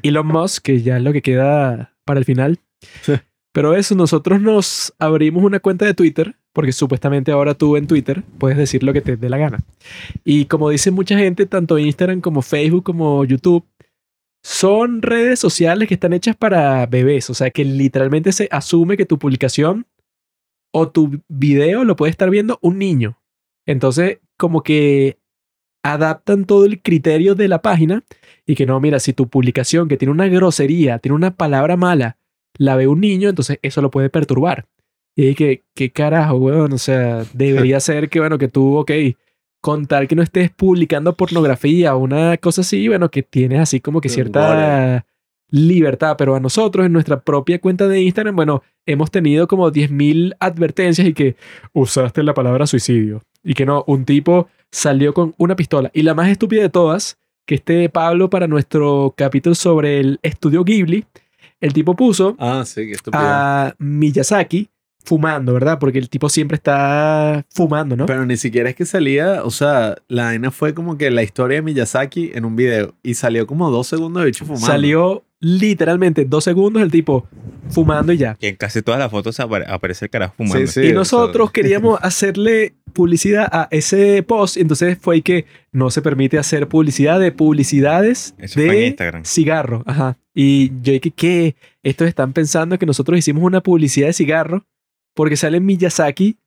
Elon 0.03 0.27
Musk, 0.27 0.63
que 0.63 0.83
ya 0.83 0.99
es 0.99 1.03
lo 1.03 1.13
que 1.13 1.23
queda 1.23 1.95
para 2.05 2.19
el 2.19 2.25
final. 2.25 2.59
Pero 3.53 3.75
eso, 3.75 3.95
nosotros 3.95 4.41
nos 4.41 4.95
abrimos 4.99 5.43
una 5.43 5.59
cuenta 5.59 5.85
de 5.85 5.95
Twitter, 5.95 6.37
porque 6.53 6.73
supuestamente 6.73 7.33
ahora 7.33 7.55
tú 7.55 7.77
en 7.77 7.87
Twitter 7.87 8.23
puedes 8.39 8.59
decir 8.59 8.83
lo 8.83 8.93
que 8.93 9.01
te 9.01 9.17
dé 9.17 9.29
la 9.29 9.39
gana. 9.39 9.61
Y 10.25 10.45
como 10.45 10.71
dice 10.71 10.91
mucha 10.91 11.19
gente, 11.19 11.47
tanto 11.47 11.79
Instagram 11.79 12.21
como 12.21 12.43
Facebook 12.43 12.85
como 12.85 13.25
YouTube, 13.25 13.65
son 14.43 15.03
redes 15.03 15.39
sociales 15.39 15.89
que 15.89 15.95
están 15.95 16.13
hechas 16.13 16.37
para 16.37 16.87
bebés. 16.87 17.31
O 17.31 17.35
sea, 17.35 17.51
que 17.51 17.65
literalmente 17.65 18.33
se 18.33 18.49
asume 18.51 18.97
que 18.97 19.07
tu 19.07 19.19
publicación 19.19 19.87
o 20.73 20.89
tu 20.89 21.21
video 21.29 21.85
lo 21.85 21.97
puede 21.97 22.11
estar 22.11 22.31
viendo 22.31 22.59
un 22.63 22.79
niño. 22.79 23.19
Entonces, 23.67 24.19
como 24.37 24.63
que 24.63 25.19
adaptan 25.83 26.45
todo 26.45 26.65
el 26.65 26.83
criterio 26.83 27.35
de 27.35 27.49
la 27.49 27.63
página 27.63 28.05
y 28.47 28.55
que 28.55 28.67
no, 28.67 28.81
mira, 28.81 28.99
si 29.01 29.13
tu 29.13 29.29
publicación 29.29 29.89
que 29.89 29.97
tiene 29.97 30.13
una 30.13 30.29
grosería, 30.29 30.99
tiene 30.99 31.15
una 31.15 31.37
palabra 31.37 31.77
mala, 31.77 32.19
la 32.59 32.77
ve 32.77 32.87
un 32.87 33.01
niño, 33.01 33.29
entonces 33.29 33.59
eso 33.63 33.81
lo 33.81 33.91
puede 33.91 34.11
perturbar. 34.11 34.67
Y 35.17 35.35
que, 35.35 35.63
¿qué 35.75 35.91
carajo, 35.91 36.37
weón? 36.37 36.73
O 36.73 36.79
sea, 36.79 37.25
debería 37.33 37.81
ser 37.81 38.09
que, 38.09 38.21
bueno, 38.21 38.39
que 38.39 38.49
tú, 38.49 38.77
ok, 38.77 38.91
con 39.61 39.87
tal 39.87 40.09
que 40.09 40.17
no 40.17 40.23
estés 40.23 40.51
publicando 40.51 41.17
pornografía 41.17 41.95
o 41.95 41.99
una 41.99 42.37
cosa 42.39 42.63
así, 42.63 42.89
bueno, 42.89 43.11
que 43.11 43.23
tienes 43.23 43.61
así 43.61 43.81
como 43.81 44.01
que 44.01 44.09
cierta 44.09 45.05
libertad, 45.51 46.17
pero 46.17 46.35
a 46.35 46.41
nosotros 46.41 46.87
en 46.87 46.93
nuestra 46.93 47.21
propia 47.21 47.61
cuenta 47.61 47.89
de 47.89 48.01
Instagram, 48.03 48.37
bueno, 48.37 48.63
hemos 48.87 49.11
tenido 49.11 49.49
como 49.49 49.71
10.000 49.71 50.37
advertencias 50.39 51.07
y 51.07 51.13
que 51.13 51.37
usaste 51.73 52.23
la 52.23 52.35
palabra 52.35 52.67
suicidio. 52.67 53.23
Y 53.43 53.55
que 53.55 53.67
no, 53.67 53.85
un 53.87 54.05
tipo 54.05 54.49
salió 54.71 55.13
con 55.13 55.35
una 55.39 55.57
pistola. 55.57 55.91
Y 55.93 56.03
la 56.03 56.15
más 56.15 56.29
estúpida 56.29 56.63
de 56.63 56.69
todas, 56.69 57.19
que 57.47 57.57
este 57.57 57.89
Pablo 57.89 58.31
para 58.31 58.47
nuestro 58.47 59.15
capítulo 59.17 59.55
sobre 59.55 59.99
el 59.99 60.21
estudio 60.23 60.63
Ghibli, 60.63 61.05
el 61.61 61.73
tipo 61.73 61.95
puso 61.95 62.37
Ah, 62.39 62.63
sí, 62.65 62.93
a 63.13 63.75
Miyazaki 63.79 64.69
fumando, 65.05 65.55
¿verdad? 65.55 65.79
Porque 65.79 65.99
el 65.99 66.09
tipo 66.09 66.29
siempre 66.29 66.57
está 66.57 67.45
fumando, 67.55 67.97
¿no? 67.97 68.07
Pero 68.07 68.27
ni 68.27 68.37
siquiera 68.37 68.71
es 68.71 68.77
que 68.77 68.85
salía, 68.87 69.43
o 69.45 69.51
sea, 69.51 69.97
la 70.09 70.25
vaina 70.25 70.51
fue 70.51 70.75
como 70.75 70.97
que 70.99 71.11
la 71.11 71.23
historia 71.23 71.57
de 71.57 71.63
Miyazaki 71.63 72.33
en 72.35 72.45
un 72.45 72.57
video 72.57 72.95
y 73.03 73.15
salió 73.15 73.47
como 73.47 73.71
dos 73.71 73.87
segundos 73.87 74.23
de 74.23 74.27
bicho 74.27 74.45
fumando. 74.45 74.67
Salió 74.67 75.25
literalmente 75.41 76.25
dos 76.27 76.45
segundos 76.45 76.83
el 76.83 76.91
tipo 76.91 77.27
fumando 77.71 78.13
y 78.13 78.19
ya. 78.19 78.35
Que 78.35 78.49
en 78.49 78.57
casi 78.57 78.83
todas 78.83 79.01
las 79.01 79.11
fotos 79.11 79.39
apare- 79.41 79.65
aparece 79.69 80.05
el 80.07 80.11
carajo 80.11 80.35
fumando. 80.37 80.67
Sí, 80.67 80.81
y 80.83 80.91
o 80.91 80.95
nosotros 80.95 81.49
sea, 81.49 81.53
queríamos 81.63 81.99
hacerle 82.03 82.75
publicidad 82.93 83.49
a 83.51 83.69
ese 83.71 84.23
post, 84.23 84.57
entonces 84.57 84.99
fue 85.01 85.23
que 85.23 85.47
no 85.73 85.91
se 85.91 86.03
permite 86.03 86.39
hacer 86.39 86.67
publicidad 86.69 87.21
de 87.21 87.31
publicidades 87.33 88.35
Eso 88.39 88.61
de 88.61 88.87
Instagram. 88.89 89.25
cigarro. 89.25 89.83
Ajá. 89.87 90.19
Y 90.35 90.69
yo 90.83 90.93
dije, 90.93 91.11
¿qué? 91.11 91.57
Estos 91.83 92.09
están 92.09 92.33
pensando 92.33 92.79
que 92.79 92.87
nosotros 92.87 93.19
hicimos 93.19 93.43
una 93.45 93.61
publicidad 93.61 94.09
de 94.09 94.13
cigarro 94.13 94.67
porque 95.15 95.37
sale 95.37 95.61
Miyazaki 95.61 96.39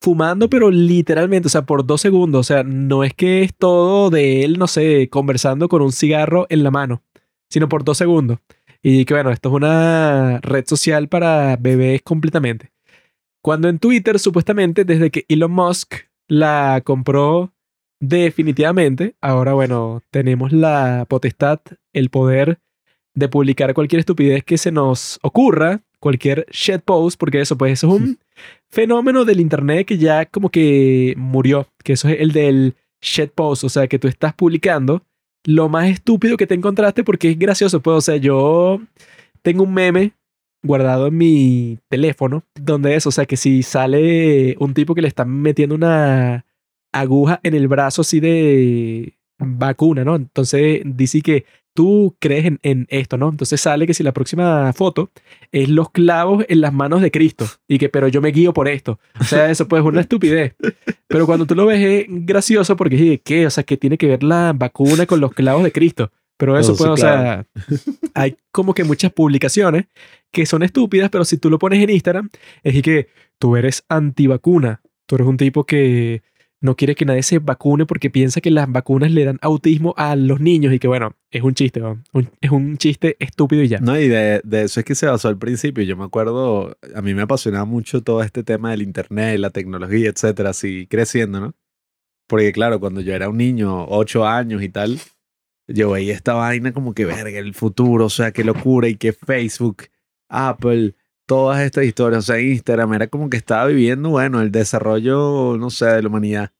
fumando, 0.00 0.50
pero 0.50 0.70
literalmente, 0.70 1.46
o 1.46 1.50
sea, 1.50 1.64
por 1.64 1.86
dos 1.86 2.00
segundos. 2.00 2.40
O 2.40 2.44
sea, 2.44 2.64
no 2.64 3.04
es 3.04 3.14
que 3.14 3.42
es 3.42 3.54
todo 3.54 4.10
de 4.10 4.44
él, 4.44 4.58
no 4.58 4.66
sé, 4.66 5.08
conversando 5.08 5.68
con 5.68 5.80
un 5.80 5.92
cigarro 5.92 6.46
en 6.50 6.62
la 6.64 6.70
mano, 6.70 7.02
sino 7.48 7.68
por 7.68 7.84
dos 7.84 7.98
segundos. 7.98 8.38
Y 8.82 9.04
que 9.04 9.14
bueno, 9.14 9.30
esto 9.30 9.48
es 9.48 9.54
una 9.54 10.40
red 10.40 10.64
social 10.66 11.08
para 11.08 11.56
bebés 11.56 12.02
completamente. 12.02 12.72
Cuando 13.40 13.68
en 13.68 13.78
Twitter, 13.78 14.18
supuestamente, 14.18 14.84
desde 14.84 15.10
que 15.10 15.24
Elon 15.28 15.52
Musk 15.52 15.94
la 16.28 16.82
compró 16.84 17.52
definitivamente, 18.00 19.14
ahora 19.20 19.52
bueno, 19.52 20.02
tenemos 20.10 20.52
la 20.52 21.06
potestad, 21.08 21.60
el 21.92 22.10
poder 22.10 22.60
de 23.14 23.28
publicar 23.28 23.74
cualquier 23.74 24.00
estupidez 24.00 24.42
que 24.42 24.58
se 24.58 24.72
nos 24.72 25.20
ocurra, 25.22 25.82
cualquier 26.02 26.46
shitpost, 26.50 27.16
porque 27.16 27.40
eso, 27.40 27.56
pues 27.56 27.74
eso 27.74 27.86
es 27.86 28.02
un 28.02 28.18
fenómeno 28.68 29.24
del 29.24 29.40
internet 29.40 29.86
que 29.86 29.98
ya 29.98 30.26
como 30.26 30.50
que 30.50 31.14
murió, 31.16 31.68
que 31.84 31.92
eso 31.92 32.08
es 32.08 32.20
el 32.20 32.32
del 32.32 32.74
shitpost, 33.00 33.62
o 33.62 33.68
sea, 33.68 33.86
que 33.86 34.00
tú 34.00 34.08
estás 34.08 34.34
publicando 34.34 35.04
lo 35.44 35.68
más 35.68 35.88
estúpido 35.88 36.36
que 36.36 36.48
te 36.48 36.54
encontraste 36.54 37.04
porque 37.04 37.30
es 37.30 37.38
gracioso, 37.38 37.80
pues, 37.80 37.96
o 37.96 38.00
sea, 38.00 38.16
yo 38.16 38.80
tengo 39.42 39.62
un 39.62 39.74
meme 39.74 40.12
guardado 40.64 41.06
en 41.06 41.16
mi 41.16 41.78
teléfono 41.88 42.42
donde 42.60 42.96
es, 42.96 43.06
o 43.06 43.12
sea, 43.12 43.24
que 43.24 43.36
si 43.36 43.62
sale 43.62 44.56
un 44.58 44.74
tipo 44.74 44.96
que 44.96 45.02
le 45.02 45.08
están 45.08 45.30
metiendo 45.30 45.76
una 45.76 46.44
aguja 46.92 47.38
en 47.44 47.54
el 47.54 47.68
brazo 47.68 48.02
así 48.02 48.18
de 48.18 49.14
vacuna, 49.44 50.04
¿no? 50.04 50.16
Entonces 50.16 50.82
dice 50.84 51.20
que 51.20 51.44
tú 51.74 52.16
crees 52.18 52.46
en, 52.46 52.58
en 52.62 52.86
esto, 52.90 53.16
¿no? 53.16 53.30
Entonces 53.30 53.60
sale 53.60 53.86
que 53.86 53.94
si 53.94 54.02
la 54.02 54.12
próxima 54.12 54.72
foto 54.72 55.10
es 55.50 55.68
los 55.68 55.90
clavos 55.90 56.44
en 56.48 56.60
las 56.60 56.72
manos 56.72 57.00
de 57.00 57.10
Cristo 57.10 57.46
y 57.66 57.78
que, 57.78 57.88
pero 57.88 58.08
yo 58.08 58.20
me 58.20 58.30
guío 58.30 58.52
por 58.52 58.68
esto. 58.68 58.98
O 59.20 59.24
sea, 59.24 59.50
eso 59.50 59.68
pues 59.68 59.80
es 59.80 59.86
una 59.86 60.00
estupidez. 60.00 60.54
Pero 61.08 61.26
cuando 61.26 61.46
tú 61.46 61.54
lo 61.54 61.66
ves 61.66 61.80
es 61.80 62.06
gracioso 62.08 62.76
porque 62.76 62.96
dices, 62.96 63.20
¿qué? 63.24 63.46
O 63.46 63.50
sea, 63.50 63.64
que 63.64 63.76
tiene 63.76 63.98
que 63.98 64.06
ver 64.06 64.22
la 64.22 64.52
vacuna 64.54 65.06
con 65.06 65.20
los 65.20 65.32
clavos 65.32 65.64
de 65.64 65.72
Cristo. 65.72 66.10
Pero 66.36 66.58
eso 66.58 66.72
No, 66.72 66.76
sí, 66.76 66.82
pues, 66.82 66.90
o 66.90 66.96
sea, 66.96 67.46
hay 68.14 68.36
como 68.50 68.74
que 68.74 68.84
muchas 68.84 69.12
publicaciones 69.12 69.86
que 70.30 70.46
son 70.46 70.62
estúpidas, 70.62 71.10
pero 71.10 71.24
si 71.24 71.36
tú 71.36 71.50
lo 71.50 71.58
pones 71.58 71.82
en 71.82 71.90
Instagram, 71.90 72.30
es 72.62 72.82
que 72.82 73.08
tú 73.38 73.56
eres 73.56 73.84
antivacuna. 73.88 74.80
Tú 75.06 75.16
eres 75.16 75.26
un 75.26 75.36
tipo 75.36 75.64
que 75.64 76.22
no 76.62 76.76
quiere 76.76 76.94
que 76.94 77.04
nadie 77.04 77.22
se 77.22 77.40
vacune 77.40 77.84
porque 77.84 78.08
piensa 78.08 78.40
que 78.40 78.50
las 78.50 78.70
vacunas 78.70 79.10
le 79.10 79.24
dan 79.24 79.38
autismo 79.42 79.94
a 79.96 80.16
los 80.16 80.40
niños 80.40 80.72
y 80.72 80.78
que 80.78 80.88
bueno, 80.88 81.14
es 81.30 81.42
un 81.42 81.54
chiste, 81.54 81.82
es 82.40 82.50
un 82.50 82.78
chiste 82.78 83.16
estúpido 83.18 83.62
y 83.62 83.68
ya. 83.68 83.80
No, 83.80 83.98
y 83.98 84.08
de, 84.08 84.40
de 84.44 84.62
eso 84.62 84.80
es 84.80 84.86
que 84.86 84.94
se 84.94 85.06
basó 85.06 85.28
al 85.28 85.38
principio. 85.38 85.84
Yo 85.84 85.96
me 85.96 86.04
acuerdo, 86.04 86.78
a 86.94 87.02
mí 87.02 87.14
me 87.14 87.22
apasionaba 87.22 87.64
mucho 87.64 88.02
todo 88.02 88.22
este 88.22 88.44
tema 88.44 88.70
del 88.70 88.82
internet, 88.82 89.38
la 89.38 89.50
tecnología, 89.50 90.08
etcétera, 90.08 90.50
así 90.50 90.86
creciendo, 90.88 91.40
¿no? 91.40 91.54
Porque 92.28 92.52
claro, 92.52 92.80
cuando 92.80 93.00
yo 93.00 93.12
era 93.12 93.28
un 93.28 93.36
niño, 93.36 93.86
ocho 93.88 94.24
años 94.26 94.62
y 94.62 94.68
tal, 94.68 94.98
yo 95.66 95.90
veía 95.90 96.14
esta 96.14 96.34
vaina 96.34 96.72
como 96.72 96.94
que, 96.94 97.04
verga, 97.04 97.38
el 97.38 97.54
futuro, 97.54 98.06
o 98.06 98.10
sea, 98.10 98.32
qué 98.32 98.44
locura 98.44 98.88
y 98.88 98.96
que 98.96 99.12
Facebook, 99.12 99.84
Apple, 100.28 100.94
todas 101.26 101.60
estas 101.62 101.84
historias, 101.84 102.28
o 102.28 102.32
sea, 102.32 102.40
Instagram, 102.40 102.94
era 102.94 103.06
como 103.06 103.30
que 103.30 103.36
estaba 103.36 103.66
viviendo, 103.66 104.10
bueno, 104.10 104.40
el 104.40 104.50
desarrollo, 104.50 105.56
no 105.58 105.70
sé, 105.70 105.86
de 105.86 106.02
la 106.02 106.08
humanidad. 106.08 106.52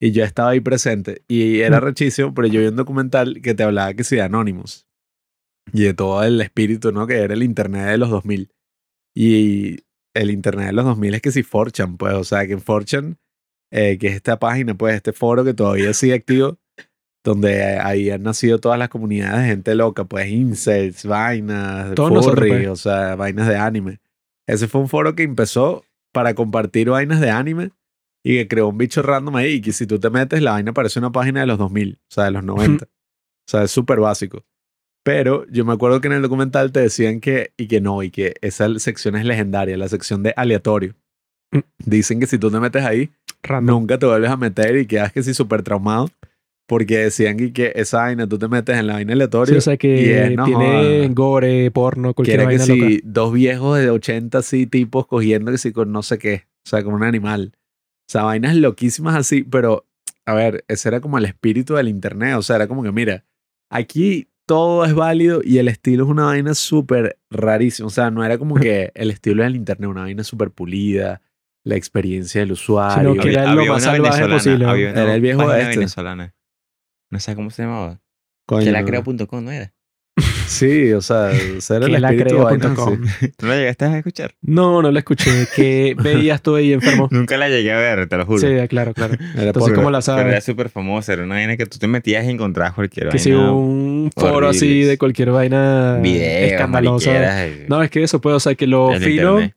Y 0.00 0.12
yo 0.12 0.24
estaba 0.24 0.50
ahí 0.50 0.60
presente. 0.60 1.22
Y 1.28 1.60
era 1.60 1.80
rechísimo, 1.80 2.34
pero 2.34 2.48
yo 2.48 2.60
vi 2.60 2.66
un 2.66 2.76
documental 2.76 3.40
que 3.42 3.54
te 3.54 3.62
hablaba 3.62 3.94
que 3.94 4.04
sí 4.04 4.16
de 4.16 4.22
Anonymous 4.22 4.86
y 5.72 5.84
de 5.84 5.94
todo 5.94 6.22
el 6.22 6.40
espíritu, 6.40 6.92
¿no? 6.92 7.06
Que 7.06 7.16
era 7.16 7.34
el 7.34 7.42
Internet 7.42 7.86
de 7.88 7.98
los 7.98 8.10
2000. 8.10 8.50
Y 9.14 9.78
el 10.14 10.30
Internet 10.30 10.66
de 10.66 10.72
los 10.72 10.84
2000 10.84 11.14
es 11.14 11.22
que 11.22 11.32
si 11.32 11.42
Forchan, 11.42 11.96
pues, 11.96 12.14
o 12.14 12.24
sea, 12.24 12.46
que 12.46 12.54
en 12.54 12.60
Forchan, 12.60 13.18
eh, 13.72 13.98
que 13.98 14.08
es 14.08 14.14
esta 14.14 14.38
página, 14.38 14.74
pues, 14.74 14.94
este 14.94 15.12
foro 15.12 15.44
que 15.44 15.54
todavía 15.54 15.92
sigue 15.94 16.14
activo, 16.14 16.58
donde 17.24 17.78
ahí 17.78 18.10
han 18.10 18.22
nacido 18.22 18.60
todas 18.60 18.78
las 18.78 18.88
comunidades 18.88 19.42
de 19.42 19.48
gente 19.48 19.74
loca, 19.74 20.04
pues, 20.04 20.28
incels, 20.28 21.04
vainas, 21.04 21.94
Todos 21.94 22.12
nosotros, 22.12 22.38
furry, 22.38 22.50
pues. 22.50 22.68
o 22.68 22.76
sea, 22.76 23.16
vainas 23.16 23.48
de 23.48 23.56
anime. 23.56 24.00
Ese 24.46 24.68
fue 24.68 24.80
un 24.80 24.88
foro 24.88 25.14
que 25.14 25.22
empezó 25.22 25.84
para 26.12 26.34
compartir 26.34 26.90
vainas 26.90 27.20
de 27.20 27.30
anime 27.30 27.70
y 28.24 28.36
que 28.36 28.48
creó 28.48 28.68
un 28.68 28.78
bicho 28.78 29.02
random 29.02 29.36
ahí 29.36 29.54
y 29.54 29.60
que 29.60 29.72
si 29.72 29.86
tú 29.86 29.98
te 29.98 30.10
metes, 30.10 30.42
la 30.42 30.52
vaina 30.52 30.72
parece 30.72 30.98
una 30.98 31.12
página 31.12 31.40
de 31.40 31.46
los 31.46 31.58
2000, 31.58 31.94
o 31.94 31.98
sea, 32.08 32.24
de 32.24 32.30
los 32.30 32.44
90. 32.44 32.84
O 32.84 32.88
sea, 33.48 33.62
es 33.62 33.70
súper 33.70 34.00
básico. 34.00 34.44
Pero 35.04 35.46
yo 35.48 35.64
me 35.64 35.72
acuerdo 35.72 36.00
que 36.00 36.08
en 36.08 36.14
el 36.14 36.22
documental 36.22 36.72
te 36.72 36.80
decían 36.80 37.20
que, 37.20 37.52
y 37.56 37.68
que 37.68 37.80
no, 37.80 38.02
y 38.02 38.10
que 38.10 38.34
esa 38.40 38.76
sección 38.80 39.14
es 39.14 39.24
legendaria, 39.24 39.76
la 39.76 39.88
sección 39.88 40.24
de 40.24 40.34
aleatorio. 40.36 40.96
Mm. 41.52 41.60
Dicen 41.78 42.18
que 42.18 42.26
si 42.26 42.38
tú 42.38 42.50
te 42.50 42.58
metes 42.58 42.84
ahí, 42.84 43.10
Random. 43.44 43.82
nunca 43.82 43.98
te 43.98 44.06
vuelves 44.06 44.30
a 44.30 44.36
meter 44.36 44.76
y 44.76 44.86
quedas 44.86 45.12
que 45.12 45.22
sí 45.22 45.32
súper 45.32 45.62
traumado. 45.62 46.10
Porque 46.66 46.98
decían 46.98 47.36
que, 47.36 47.52
que 47.52 47.72
esa 47.76 47.98
vaina, 47.98 48.26
tú 48.28 48.38
te 48.38 48.48
metes 48.48 48.76
en 48.76 48.88
la 48.88 48.94
vaina 48.94 49.12
Sí, 49.12 49.14
aleatoria. 49.14 49.58
o 49.58 49.60
sea 49.60 49.74
y 49.74 49.78
que 49.78 50.24
es, 50.24 50.32
no 50.36 50.44
tiene 50.44 50.66
joda. 50.66 51.08
gore, 51.14 51.70
porno, 51.70 52.12
cualquier 52.14 52.40
era 52.40 52.48
que 52.50 52.58
vaina 52.58 52.74
loca. 52.74 52.88
si 52.88 53.00
dos 53.04 53.32
viejos 53.32 53.78
de 53.78 53.90
80 53.90 54.38
así 54.38 54.66
tipos 54.66 55.06
cogiendo 55.06 55.52
que 55.52 55.58
si 55.58 55.72
con 55.72 55.92
no 55.92 56.02
sé 56.02 56.18
qué, 56.18 56.46
o 56.66 56.68
sea, 56.68 56.82
como 56.82 56.96
un 56.96 57.04
animal. 57.04 57.52
O 58.08 58.12
sea, 58.12 58.24
vainas 58.24 58.56
loquísimas 58.56 59.14
así, 59.14 59.42
pero 59.44 59.86
a 60.24 60.34
ver, 60.34 60.64
ese 60.66 60.88
era 60.88 61.00
como 61.00 61.18
el 61.18 61.24
espíritu 61.24 61.74
del 61.74 61.88
internet, 61.88 62.34
o 62.36 62.42
sea, 62.42 62.56
era 62.56 62.66
como 62.66 62.82
que 62.82 62.90
mira, 62.90 63.24
aquí 63.70 64.28
todo 64.44 64.84
es 64.84 64.92
válido 64.94 65.40
y 65.44 65.58
el 65.58 65.68
estilo 65.68 66.04
es 66.04 66.10
una 66.10 66.24
vaina 66.26 66.54
súper 66.54 67.18
rarísima, 67.30 67.86
o 67.86 67.90
sea, 67.90 68.10
no 68.10 68.24
era 68.24 68.38
como 68.38 68.56
que 68.56 68.90
el 68.96 69.10
estilo 69.12 69.44
del 69.44 69.54
internet, 69.56 69.88
una 69.88 70.02
vaina 70.02 70.24
súper 70.24 70.50
pulida, 70.50 71.20
la 71.64 71.74
experiencia 71.76 72.40
del 72.42 72.52
usuario. 72.52 73.12
Sino 73.12 73.22
que 73.22 73.30
era 73.30 73.52
lo 73.54 73.66
más 73.66 73.82
una 73.84 73.92
salvaje 73.92 74.22
venezolana, 74.22 74.34
posible, 74.36 74.66
había 74.66 74.90
una 74.92 75.02
Era 75.02 75.14
el 75.14 75.20
viejo 75.20 75.38
página 75.40 75.58
este. 75.62 75.76
venezolana. 75.78 76.34
No 77.16 77.20
sé 77.20 77.34
cómo 77.34 77.48
se 77.50 77.62
llamaba. 77.62 77.98
Coño, 78.46 78.64
Que 78.64 78.70
la 78.72 78.84
creo.com, 78.84 79.42
¿no 79.44 79.50
era? 79.50 79.72
Sí, 80.46 80.92
o 80.92 81.00
sea, 81.00 81.32
ese 81.32 81.76
era 81.76 81.86
el 81.86 81.92
Que 81.92 81.96
espíritu. 81.96 82.36
¿No 83.42 83.48
la 83.48 83.56
llegaste 83.56 83.84
a 83.86 83.98
escuchar? 83.98 84.34
No, 84.42 84.80
no 84.82 84.90
la 84.92 84.98
escuché. 85.00 85.30
Que 85.56 85.96
veías 86.02 86.40
tú 86.42 86.54
ahí 86.56 86.72
enfermo. 86.74 87.08
Nunca 87.10 87.36
la 87.38 87.48
llegué 87.48 87.72
a 87.72 87.78
ver, 87.78 88.06
te 88.08 88.16
lo 88.16 88.26
juro. 88.26 88.38
Sí, 88.38 88.46
claro, 88.68 88.92
claro. 88.94 89.14
Era 89.34 89.46
Entonces, 89.46 89.72
¿cómo 89.74 89.90
la 89.90 90.00
Pero 90.00 90.18
era 90.18 90.30
sabes? 90.30 90.44
súper 90.44 90.68
famosa. 90.68 91.14
Era 91.14 91.24
una 91.24 91.34
vaina 91.36 91.56
que 91.56 91.64
tú 91.66 91.78
te 91.78 91.88
metías 91.88 92.24
y 92.26 92.30
encontrabas 92.30 92.74
cualquier 92.74 93.08
Que 93.08 93.18
si 93.18 93.32
vaina. 93.32 93.50
un 93.52 94.10
foro 94.14 94.48
así 94.48 94.82
de 94.82 94.98
cualquier 94.98 95.30
vaina 95.30 95.98
Videos, 96.02 96.52
escandalosa. 96.52 97.46
eh, 97.46 97.66
No, 97.68 97.82
es 97.82 97.90
que 97.90 98.02
eso 98.02 98.20
puede, 98.20 98.36
o 98.36 98.40
sea, 98.40 98.54
que 98.54 98.66
lo 98.66 98.92
el 98.92 99.02
fino 99.02 99.40
internet. 99.40 99.56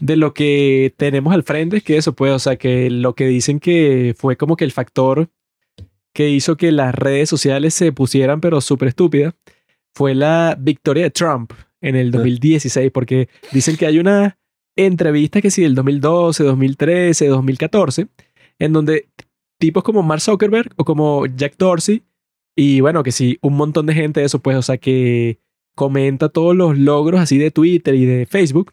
de 0.00 0.16
lo 0.16 0.34
que 0.34 0.92
tenemos 0.96 1.32
al 1.34 1.42
frente 1.44 1.76
es 1.76 1.82
que 1.84 1.96
eso 1.98 2.14
puede, 2.14 2.32
o 2.32 2.38
sea, 2.40 2.56
que 2.56 2.90
lo 2.90 3.14
que 3.14 3.26
dicen 3.26 3.60
que 3.60 4.14
fue 4.18 4.36
como 4.36 4.56
que 4.56 4.64
el 4.64 4.72
factor 4.72 5.28
que 6.16 6.30
hizo 6.30 6.56
que 6.56 6.72
las 6.72 6.94
redes 6.94 7.28
sociales 7.28 7.74
se 7.74 7.92
pusieran 7.92 8.40
pero 8.40 8.62
súper 8.62 8.88
estúpidas 8.88 9.34
fue 9.94 10.14
la 10.14 10.56
victoria 10.58 11.04
de 11.04 11.10
Trump 11.10 11.52
en 11.82 11.94
el 11.94 12.10
2016, 12.10 12.90
porque 12.90 13.28
dicen 13.52 13.76
que 13.76 13.84
hay 13.84 13.98
una 13.98 14.38
entrevista 14.76 15.42
que 15.42 15.50
sí 15.50 15.60
del 15.60 15.74
2012, 15.74 16.42
2013, 16.42 17.26
2014, 17.26 18.08
en 18.58 18.72
donde 18.72 19.10
tipos 19.60 19.82
como 19.82 20.02
Mark 20.02 20.22
Zuckerberg 20.22 20.72
o 20.76 20.86
como 20.86 21.26
Jack 21.26 21.56
Dorsey, 21.58 22.02
y 22.56 22.80
bueno, 22.80 23.02
que 23.02 23.12
sí, 23.12 23.36
un 23.42 23.54
montón 23.54 23.84
de 23.84 23.92
gente 23.92 24.20
de 24.20 24.26
eso, 24.26 24.38
pues, 24.40 24.56
o 24.56 24.62
sea, 24.62 24.78
que 24.78 25.38
comenta 25.74 26.30
todos 26.30 26.56
los 26.56 26.78
logros 26.78 27.20
así 27.20 27.36
de 27.36 27.50
Twitter 27.50 27.94
y 27.94 28.06
de 28.06 28.24
Facebook, 28.24 28.72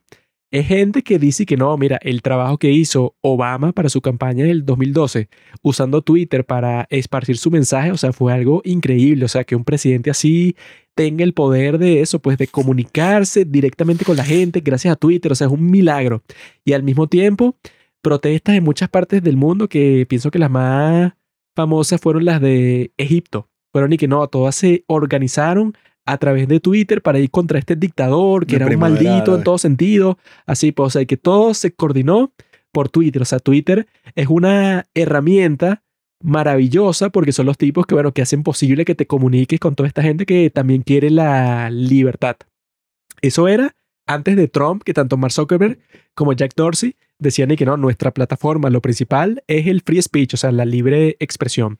es 0.53 0.67
gente 0.67 1.01
que 1.01 1.17
dice 1.17 1.47
que 1.47 1.57
no, 1.57 1.75
mira, 1.77 1.97
el 2.03 2.21
trabajo 2.21 2.59
que 2.59 2.69
hizo 2.69 3.15
Obama 3.21 3.71
para 3.71 3.89
su 3.89 4.01
campaña 4.01 4.45
del 4.45 4.63
2012, 4.67 5.27
usando 5.63 6.03
Twitter 6.03 6.45
para 6.45 6.85
esparcir 6.91 7.37
su 7.37 7.49
mensaje, 7.49 7.91
o 7.91 7.97
sea, 7.97 8.13
fue 8.13 8.31
algo 8.33 8.61
increíble, 8.63 9.25
o 9.25 9.27
sea, 9.27 9.45
que 9.45 9.55
un 9.55 9.63
presidente 9.63 10.11
así 10.11 10.55
tenga 10.93 11.23
el 11.23 11.33
poder 11.33 11.79
de 11.79 12.01
eso, 12.01 12.19
pues 12.19 12.37
de 12.37 12.45
comunicarse 12.45 13.45
directamente 13.45 14.05
con 14.05 14.15
la 14.15 14.23
gente 14.23 14.59
gracias 14.59 14.91
a 14.93 14.95
Twitter, 14.95 15.31
o 15.31 15.35
sea, 15.35 15.47
es 15.47 15.53
un 15.53 15.71
milagro. 15.71 16.21
Y 16.63 16.73
al 16.73 16.83
mismo 16.83 17.07
tiempo, 17.07 17.57
protestas 18.03 18.55
en 18.55 18.63
muchas 18.63 18.89
partes 18.89 19.23
del 19.23 19.37
mundo 19.37 19.67
que 19.67 20.05
pienso 20.07 20.29
que 20.29 20.37
las 20.37 20.51
más 20.51 21.13
famosas 21.55 21.99
fueron 21.99 22.25
las 22.25 22.39
de 22.39 22.93
Egipto. 22.97 23.49
Fueron 23.71 23.91
y 23.93 23.97
que 23.97 24.07
no, 24.07 24.27
todas 24.27 24.53
se 24.53 24.83
organizaron 24.85 25.73
a 26.05 26.17
través 26.17 26.47
de 26.47 26.59
Twitter 26.59 27.01
para 27.01 27.19
ir 27.19 27.31
contra 27.31 27.59
este 27.59 27.75
dictador 27.75 28.45
que 28.45 28.57
era 28.57 28.67
un 28.67 28.77
maldito 28.77 29.35
en 29.35 29.43
todo 29.43 29.57
sentido. 29.57 30.17
Así, 30.45 30.71
pues, 30.71 30.87
o 30.87 30.89
sea, 30.89 31.05
que 31.05 31.17
todo 31.17 31.53
se 31.53 31.73
coordinó 31.73 32.33
por 32.71 32.89
Twitter. 32.89 33.21
O 33.21 33.25
sea, 33.25 33.39
Twitter 33.39 33.87
es 34.15 34.27
una 34.27 34.87
herramienta 34.93 35.83
maravillosa 36.21 37.09
porque 37.09 37.31
son 37.31 37.45
los 37.45 37.57
tipos 37.57 37.85
que, 37.85 37.95
bueno, 37.95 38.13
que 38.13 38.21
hacen 38.21 38.43
posible 38.43 38.85
que 38.85 38.95
te 38.95 39.07
comuniques 39.07 39.59
con 39.59 39.75
toda 39.75 39.87
esta 39.87 40.01
gente 40.01 40.25
que 40.25 40.49
también 40.49 40.81
quiere 40.81 41.09
la 41.09 41.69
libertad. 41.69 42.37
Eso 43.21 43.47
era 43.47 43.75
antes 44.05 44.35
de 44.35 44.47
Trump, 44.47 44.83
que 44.83 44.93
tanto 44.93 45.17
Mark 45.17 45.31
Zuckerberg 45.33 45.79
como 46.13 46.33
Jack 46.33 46.53
Dorsey 46.55 46.95
decían 47.19 47.51
y 47.51 47.55
que 47.55 47.65
no, 47.65 47.77
nuestra 47.77 48.11
plataforma, 48.11 48.69
lo 48.69 48.81
principal 48.81 49.43
es 49.47 49.67
el 49.67 49.81
free 49.81 50.01
speech, 50.01 50.33
o 50.33 50.37
sea, 50.37 50.51
la 50.51 50.65
libre 50.65 51.15
expresión. 51.19 51.79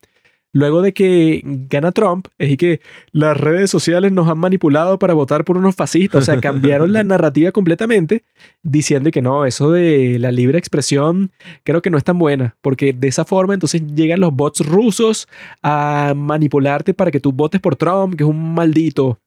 Luego 0.55 0.83
de 0.83 0.93
que 0.93 1.41
gana 1.43 1.91
Trump, 1.91 2.27
es 2.37 2.51
y 2.51 2.57
que 2.57 2.79
las 3.11 3.35
redes 3.35 3.71
sociales 3.71 4.11
nos 4.11 4.29
han 4.29 4.37
manipulado 4.37 4.99
para 4.99 5.15
votar 5.15 5.45
por 5.45 5.57
unos 5.57 5.75
fascistas, 5.75 6.21
o 6.21 6.25
sea, 6.25 6.39
cambiaron 6.39 6.93
la 6.93 7.03
narrativa 7.03 7.51
completamente, 7.51 8.23
diciendo 8.61 9.09
que 9.09 9.23
no, 9.23 9.45
eso 9.45 9.71
de 9.71 10.19
la 10.19 10.31
libre 10.31 10.59
expresión 10.59 11.31
creo 11.63 11.81
que 11.81 11.89
no 11.89 11.97
es 11.97 12.03
tan 12.03 12.19
buena, 12.19 12.55
porque 12.61 12.93
de 12.93 13.07
esa 13.07 13.25
forma 13.25 13.55
entonces 13.55 13.81
llegan 13.95 14.19
los 14.19 14.31
bots 14.31 14.63
rusos 14.63 15.27
a 15.63 16.13
manipularte 16.15 16.93
para 16.93 17.09
que 17.09 17.19
tú 17.19 17.31
votes 17.31 17.59
por 17.59 17.75
Trump, 17.75 18.15
que 18.15 18.23
es 18.23 18.29
un 18.29 18.53
maldito. 18.53 19.19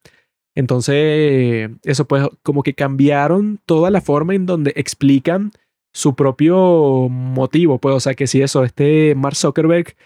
Entonces, 0.55 1.71
eso 1.83 2.07
pues 2.07 2.25
como 2.45 2.63
que 2.63 2.75
cambiaron 2.75 3.59
toda 3.67 3.91
la 3.91 4.01
forma 4.01 4.35
en 4.37 4.47
donde 4.47 4.73
explican 4.77 5.51
su 5.93 6.15
propio 6.15 7.09
motivo, 7.09 7.79
pues, 7.79 7.95
o 7.97 8.01
sea, 8.01 8.15
que 8.15 8.27
si 8.27 8.43
eso, 8.43 8.63
este 8.65 9.15
Mark 9.17 9.35
Zuckerberg 9.35 9.97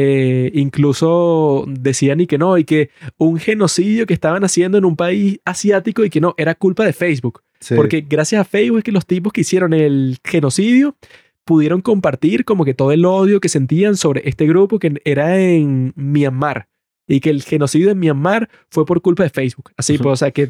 eh, 0.00 0.52
incluso 0.54 1.64
decían 1.66 2.20
y 2.20 2.28
que 2.28 2.38
no, 2.38 2.56
y 2.56 2.62
que 2.62 2.90
un 3.16 3.36
genocidio 3.40 4.06
que 4.06 4.14
estaban 4.14 4.44
haciendo 4.44 4.78
en 4.78 4.84
un 4.84 4.94
país 4.94 5.40
asiático 5.44 6.04
y 6.04 6.10
que 6.10 6.20
no, 6.20 6.36
era 6.38 6.54
culpa 6.54 6.84
de 6.84 6.92
Facebook. 6.92 7.42
Sí. 7.58 7.74
Porque 7.74 8.06
gracias 8.08 8.40
a 8.40 8.44
Facebook 8.44 8.78
es 8.78 8.84
que 8.84 8.92
los 8.92 9.06
tipos 9.06 9.32
que 9.32 9.40
hicieron 9.40 9.72
el 9.72 10.18
genocidio 10.22 10.94
pudieron 11.44 11.80
compartir 11.80 12.44
como 12.44 12.64
que 12.64 12.74
todo 12.74 12.92
el 12.92 13.04
odio 13.04 13.40
que 13.40 13.48
sentían 13.48 13.96
sobre 13.96 14.28
este 14.28 14.46
grupo 14.46 14.78
que 14.78 15.02
era 15.04 15.36
en 15.36 15.92
Myanmar. 15.96 16.68
Y 17.08 17.18
que 17.18 17.30
el 17.30 17.42
genocidio 17.42 17.90
en 17.90 17.98
Myanmar 17.98 18.48
fue 18.70 18.86
por 18.86 19.02
culpa 19.02 19.24
de 19.24 19.30
Facebook. 19.30 19.72
Así, 19.76 19.98
pues, 19.98 20.12
o 20.12 20.16
sea, 20.16 20.30
que, 20.30 20.48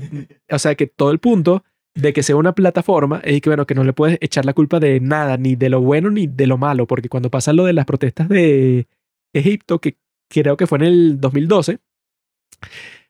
o 0.50 0.58
sea, 0.58 0.74
que 0.74 0.88
todo 0.88 1.10
el 1.10 1.20
punto 1.20 1.64
de 1.94 2.12
que 2.12 2.22
sea 2.22 2.36
una 2.36 2.54
plataforma 2.54 3.22
es 3.24 3.40
que, 3.40 3.48
bueno, 3.48 3.64
que 3.64 3.74
no 3.74 3.82
le 3.82 3.94
puedes 3.94 4.18
echar 4.20 4.44
la 4.44 4.52
culpa 4.52 4.78
de 4.78 5.00
nada, 5.00 5.38
ni 5.38 5.56
de 5.56 5.70
lo 5.70 5.80
bueno 5.80 6.10
ni 6.10 6.26
de 6.26 6.46
lo 6.46 6.58
malo. 6.58 6.86
Porque 6.86 7.08
cuando 7.08 7.30
pasa 7.30 7.54
lo 7.54 7.64
de 7.64 7.72
las 7.72 7.86
protestas 7.86 8.28
de 8.28 8.86
Egipto, 9.32 9.80
que 9.80 9.98
creo 10.28 10.56
que 10.56 10.66
fue 10.66 10.78
en 10.78 10.84
el 10.84 11.20
2012, 11.20 11.78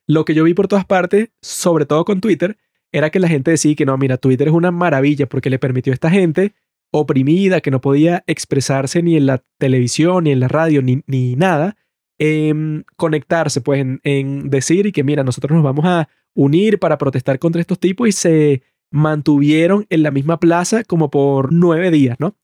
lo 0.06 0.24
que 0.24 0.34
yo 0.34 0.44
vi 0.44 0.54
por 0.54 0.68
todas 0.68 0.84
partes, 0.84 1.30
sobre 1.42 1.86
todo 1.86 2.04
con 2.04 2.20
Twitter, 2.20 2.56
era 2.92 3.10
que 3.10 3.20
la 3.20 3.28
gente 3.28 3.50
decía 3.50 3.74
que 3.74 3.84
no, 3.84 3.96
mira, 3.98 4.16
Twitter 4.16 4.48
es 4.48 4.54
una 4.54 4.70
maravilla 4.70 5.28
porque 5.28 5.50
le 5.50 5.58
permitió 5.58 5.92
a 5.92 5.94
esta 5.94 6.10
gente 6.10 6.54
oprimida, 6.90 7.60
que 7.60 7.70
no 7.70 7.80
podía 7.80 8.24
expresarse 8.26 9.02
ni 9.02 9.16
en 9.16 9.26
la 9.26 9.44
televisión, 9.58 10.24
ni 10.24 10.30
en 10.30 10.40
la 10.40 10.48
radio, 10.48 10.80
ni, 10.80 11.02
ni 11.06 11.36
nada, 11.36 11.76
em, 12.18 12.84
conectarse, 12.96 13.60
pues 13.60 13.80
en, 13.80 14.00
en 14.04 14.48
decir 14.48 14.86
y 14.86 14.92
que 14.92 15.04
mira, 15.04 15.22
nosotros 15.22 15.54
nos 15.54 15.62
vamos 15.62 15.84
a 15.84 16.08
unir 16.34 16.78
para 16.78 16.96
protestar 16.96 17.38
contra 17.38 17.60
estos 17.60 17.78
tipos 17.78 18.08
y 18.08 18.12
se 18.12 18.62
mantuvieron 18.90 19.86
en 19.90 20.02
la 20.02 20.10
misma 20.10 20.40
plaza 20.40 20.82
como 20.84 21.10
por 21.10 21.52
nueve 21.52 21.90
días, 21.90 22.18
¿no? 22.18 22.34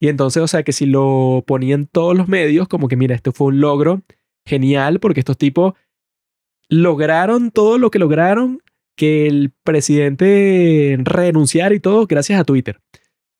Y 0.00 0.08
entonces, 0.08 0.42
o 0.42 0.48
sea, 0.48 0.62
que 0.62 0.72
si 0.72 0.86
lo 0.86 1.42
ponían 1.46 1.86
todos 1.86 2.16
los 2.16 2.28
medios, 2.28 2.68
como 2.68 2.88
que 2.88 2.96
mira, 2.96 3.14
esto 3.14 3.32
fue 3.32 3.48
un 3.48 3.60
logro 3.60 4.02
genial 4.46 5.00
porque 5.00 5.20
estos 5.20 5.38
tipos 5.38 5.74
lograron 6.68 7.50
todo 7.50 7.78
lo 7.78 7.90
que 7.90 7.98
lograron 7.98 8.60
que 8.96 9.26
el 9.26 9.52
presidente 9.62 10.98
renunciara 11.00 11.74
y 11.74 11.80
todo 11.80 12.06
gracias 12.06 12.40
a 12.40 12.44
Twitter. 12.44 12.80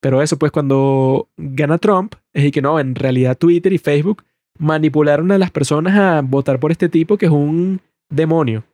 Pero 0.01 0.23
eso, 0.23 0.39
pues 0.39 0.53
cuando 0.53 1.29
gana 1.37 1.79
Trump, 1.79 2.15
es 2.33 2.53
que 2.53 2.63
no, 2.63 2.79
en 2.79 2.95
realidad 2.95 3.37
Twitter 3.37 3.73
y 3.73 3.79
Facebook 3.79 4.23
manipularon 4.59 5.33
a 5.33 5.39
las 5.39 5.51
personas 5.51 5.99
a 5.99 6.21
votar 6.23 6.61
por 6.61 6.71
este 6.71 6.89
tipo 6.89 7.17
que 7.17 7.27
es 7.27 7.33
un 7.33 7.81
demonio. 8.09 8.65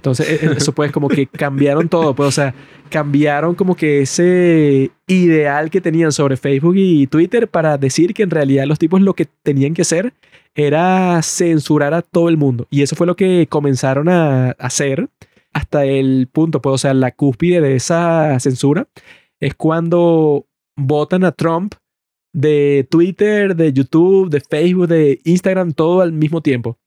Entonces, 0.00 0.42
e- 0.42 0.46
e- 0.46 0.56
eso 0.56 0.72
pues 0.72 0.90
como 0.92 1.08
que 1.08 1.26
cambiaron 1.26 1.90
todo, 1.90 2.14
pues, 2.14 2.28
o 2.28 2.32
sea, 2.32 2.54
cambiaron 2.88 3.54
como 3.54 3.76
que 3.76 4.00
ese 4.00 4.90
ideal 5.06 5.68
que 5.68 5.82
tenían 5.82 6.10
sobre 6.10 6.38
Facebook 6.38 6.74
y 6.76 7.06
Twitter 7.06 7.48
para 7.48 7.76
decir 7.76 8.14
que 8.14 8.22
en 8.22 8.30
realidad 8.30 8.64
los 8.64 8.78
tipos 8.78 9.02
lo 9.02 9.12
que 9.12 9.26
tenían 9.42 9.74
que 9.74 9.82
hacer 9.82 10.14
era 10.54 11.20
censurar 11.22 11.92
a 11.92 12.00
todo 12.00 12.30
el 12.30 12.38
mundo. 12.38 12.66
Y 12.70 12.80
eso 12.80 12.96
fue 12.96 13.06
lo 13.06 13.14
que 13.14 13.46
comenzaron 13.50 14.08
a 14.08 14.52
hacer 14.52 15.10
hasta 15.52 15.84
el 15.84 16.28
punto, 16.32 16.62
pues, 16.62 16.74
o 16.74 16.78
sea, 16.78 16.94
la 16.94 17.10
cúspide 17.12 17.60
de 17.60 17.76
esa 17.76 18.40
censura 18.40 18.88
es 19.38 19.54
cuando 19.54 20.46
votan 20.76 21.24
a 21.24 21.32
Trump 21.32 21.74
de 22.32 22.86
Twitter, 22.90 23.54
de 23.54 23.72
YouTube, 23.74 24.30
de 24.30 24.40
Facebook, 24.40 24.88
de 24.88 25.20
Instagram, 25.24 25.72
todo 25.72 26.00
al 26.00 26.12
mismo 26.12 26.40
tiempo. 26.40 26.78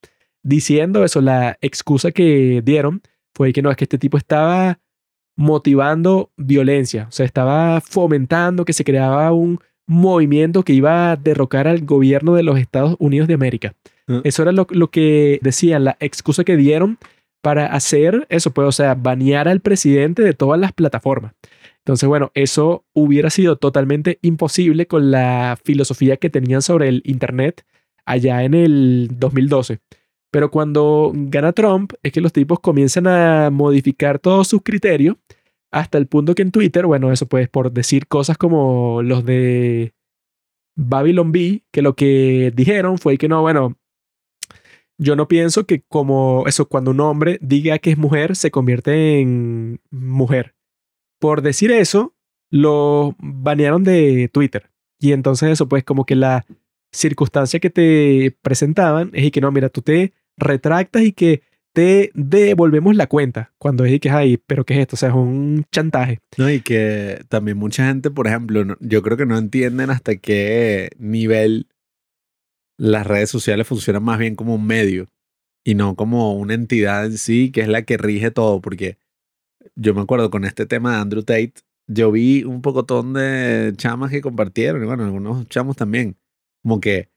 Diciendo 0.44 1.04
eso, 1.04 1.22
la 1.22 1.58
excusa 1.62 2.12
que 2.12 2.62
dieron 2.64 3.02
fue 3.34 3.54
que 3.54 3.62
no, 3.62 3.72
es 3.72 3.78
que 3.78 3.86
este 3.86 3.98
tipo 3.98 4.18
estaba 4.18 4.80
motivando 5.36 6.32
violencia, 6.38 7.08
o 7.10 7.12
sea, 7.12 7.26
estaba 7.26 7.82
fomentando 7.82 8.66
que 8.66 8.74
se 8.74 8.84
creaba 8.84 9.32
un 9.32 9.60
movimiento 9.88 10.64
que 10.64 10.74
iba 10.74 11.12
a 11.12 11.16
derrocar 11.16 11.68
al 11.68 11.86
gobierno 11.86 12.36
de 12.36 12.44
los 12.44 12.60
Estados 12.60 12.96
Unidos 13.00 13.28
de 13.28 13.34
América. 13.34 13.74
Ah. 14.08 14.22
Eso 14.24 14.44
era 14.44 14.52
lo, 14.52 14.68
lo 14.70 14.90
que 14.92 15.40
decían, 15.42 15.86
la 15.86 15.98
excusa 16.00 16.44
que 16.44 16.56
dieron 16.56 17.00
para 17.42 17.68
hacer 17.68 18.26
eso, 18.30 18.52
pues, 18.52 18.68
o 18.68 18.72
sea, 18.72 18.96
banear 18.96 19.48
al 19.48 19.60
presidente 19.60 20.22
de 20.22 20.34
todas 20.34 20.60
las 20.60 20.72
plataformas. 20.72 21.34
Entonces, 21.80 22.08
bueno, 22.08 22.32
eso 22.34 22.86
hubiera 22.94 23.30
sido 23.30 23.58
totalmente 23.58 24.18
imposible 24.22 24.88
con 24.88 25.12
la 25.12 25.58
filosofía 25.62 26.16
que 26.16 26.30
tenían 26.30 26.62
sobre 26.62 26.88
el 26.88 27.02
Internet 27.04 27.66
allá 28.06 28.44
en 28.44 28.54
el 28.54 29.10
2012. 29.12 29.80
Pero 30.34 30.50
cuando 30.50 31.12
gana 31.14 31.53
Trump, 31.53 31.94
es 32.02 32.12
que 32.12 32.20
los 32.20 32.34
tipos 32.34 32.60
comienzan 32.60 33.06
a 33.06 33.52
modificar 33.52 34.18
todos 34.18 34.48
sus 34.48 34.64
criterios 34.64 35.16
hasta 35.70 36.00
el 36.00 36.08
punto 36.08 36.34
que 36.34 36.42
en 36.42 36.50
Twitter, 36.50 36.88
bueno, 36.88 37.12
eso 37.12 37.28
pues 37.28 37.48
por 37.50 37.72
decir 37.72 38.08
cosas 38.08 38.36
como 38.36 39.03
los 39.03 39.24
de 39.26 39.94
Babylon 40.76 41.32
B, 41.32 41.64
que 41.72 41.84
lo 41.84 41.95
que 41.95 42.52
dijeron 42.56 42.98
fue 42.98 43.20
que 43.20 43.28
no, 43.28 43.42
bueno, 43.42 43.78
yo 44.98 45.16
no 45.16 45.28
pienso 45.28 45.68
que 45.68 45.84
como 45.88 46.45
eso, 46.48 46.68
cuando 46.68 46.90
un 46.90 47.02
hombre 47.02 47.38
diga 47.40 47.78
que 47.78 47.92
es 47.92 48.00
mujer, 48.00 48.36
se 48.36 48.50
convierte 48.50 49.20
en 49.20 49.82
mujer. 49.92 50.56
Por 51.20 51.44
decir 51.44 51.72
eso, 51.72 52.16
lo 52.50 53.16
banearon 53.20 53.84
de 53.84 54.32
Twitter. 54.34 54.72
Y 55.00 55.12
entonces 55.12 55.52
eso, 55.52 55.68
pues 55.70 55.84
como 55.84 56.08
que 56.08 56.16
la 56.16 56.44
circunstancia 56.92 57.60
que 57.60 57.70
te 57.70 58.36
presentaban 58.42 59.12
es 59.14 59.32
que 59.32 59.42
no, 59.42 59.52
mira, 59.52 59.70
tú 59.70 59.84
te 59.84 60.14
retractas 60.38 61.03
y 61.03 61.12
que 61.12 61.42
te 61.74 62.12
devolvemos 62.14 62.95
la 62.95 63.08
cuenta. 63.08 63.52
Cuando 63.58 63.84
es 63.86 64.00
que, 64.00 64.10
ay, 64.10 64.38
pero 64.38 64.64
¿qué 64.66 64.76
es 64.76 64.80
esto? 64.82 64.95
O 64.95 64.98
sea, 64.98 65.10
es 65.10 65.16
un 65.16 65.66
chantaje. 65.72 66.20
No, 66.38 66.50
y 66.50 66.62
que 66.62 67.24
también 67.30 67.58
mucha 67.58 67.88
gente, 67.88 68.12
por 68.12 68.28
ejemplo, 68.28 68.64
no- 68.64 68.78
yo 68.80 69.02
creo 69.02 69.18
que 69.18 69.26
no 69.26 69.38
entienden 69.38 69.90
hasta 69.90 70.16
qué 70.18 70.90
nivel 71.00 71.68
las 72.78 73.06
redes 73.08 73.30
sociales 73.30 73.68
funcionan 73.68 74.03
más 74.03 74.20
bien 74.20 74.36
como 74.36 74.56
un 74.56 74.66
medio 74.66 75.10
y 75.64 75.76
no 75.76 75.95
como 75.95 76.34
una 76.34 76.53
entidad 76.53 77.06
en 77.06 77.18
sí 77.18 77.52
que 77.52 77.62
es 77.62 77.68
la 77.68 77.84
que 77.84 77.98
rige 77.98 78.32
todo, 78.32 78.62
porque 78.62 78.98
yo 79.76 79.94
me 79.94 80.02
acuerdo 80.02 80.30
con 80.30 80.44
este 80.44 80.66
tema 80.66 80.95
de 80.95 81.02
Andrew 81.02 81.24
Tate, 81.24 81.53
yo 81.88 82.12
vi 82.12 82.44
un 82.44 82.62
pocotón 82.62 83.14
de 83.14 83.74
chamas 83.78 84.12
que 84.12 84.22
compartieron, 84.22 84.84
y 84.84 84.86
bueno, 84.86 85.06
algunos 85.06 85.48
chamos 85.48 85.76
también, 85.76 86.18
como 86.62 86.80
que, 86.80 87.10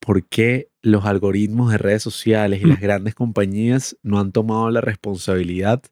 ¿por 0.00 0.24
qué 0.26 0.68
los 0.88 1.04
algoritmos 1.04 1.70
de 1.70 1.78
redes 1.78 2.02
sociales 2.02 2.60
y 2.62 2.66
las 2.66 2.80
grandes 2.80 3.14
compañías 3.14 3.96
no 4.02 4.18
han 4.18 4.32
tomado 4.32 4.70
la 4.70 4.80
responsabilidad 4.80 5.82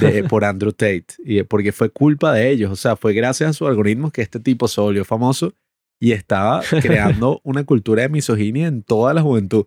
de, 0.00 0.24
por 0.28 0.44
Andrew 0.44 0.72
Tate? 0.72 1.06
Y 1.24 1.42
porque 1.44 1.72
fue 1.72 1.90
culpa 1.90 2.32
de 2.32 2.50
ellos, 2.50 2.70
o 2.70 2.76
sea, 2.76 2.96
fue 2.96 3.14
gracias 3.14 3.50
a 3.50 3.52
sus 3.52 3.68
algoritmos 3.68 4.12
que 4.12 4.22
este 4.22 4.40
tipo 4.40 4.68
se 4.68 4.80
volvió 4.80 5.04
famoso 5.04 5.54
y 6.00 6.12
estaba 6.12 6.62
creando 6.82 7.40
una 7.44 7.64
cultura 7.64 8.02
de 8.02 8.08
misoginia 8.08 8.66
en 8.66 8.82
toda 8.82 9.14
la 9.14 9.22
juventud. 9.22 9.66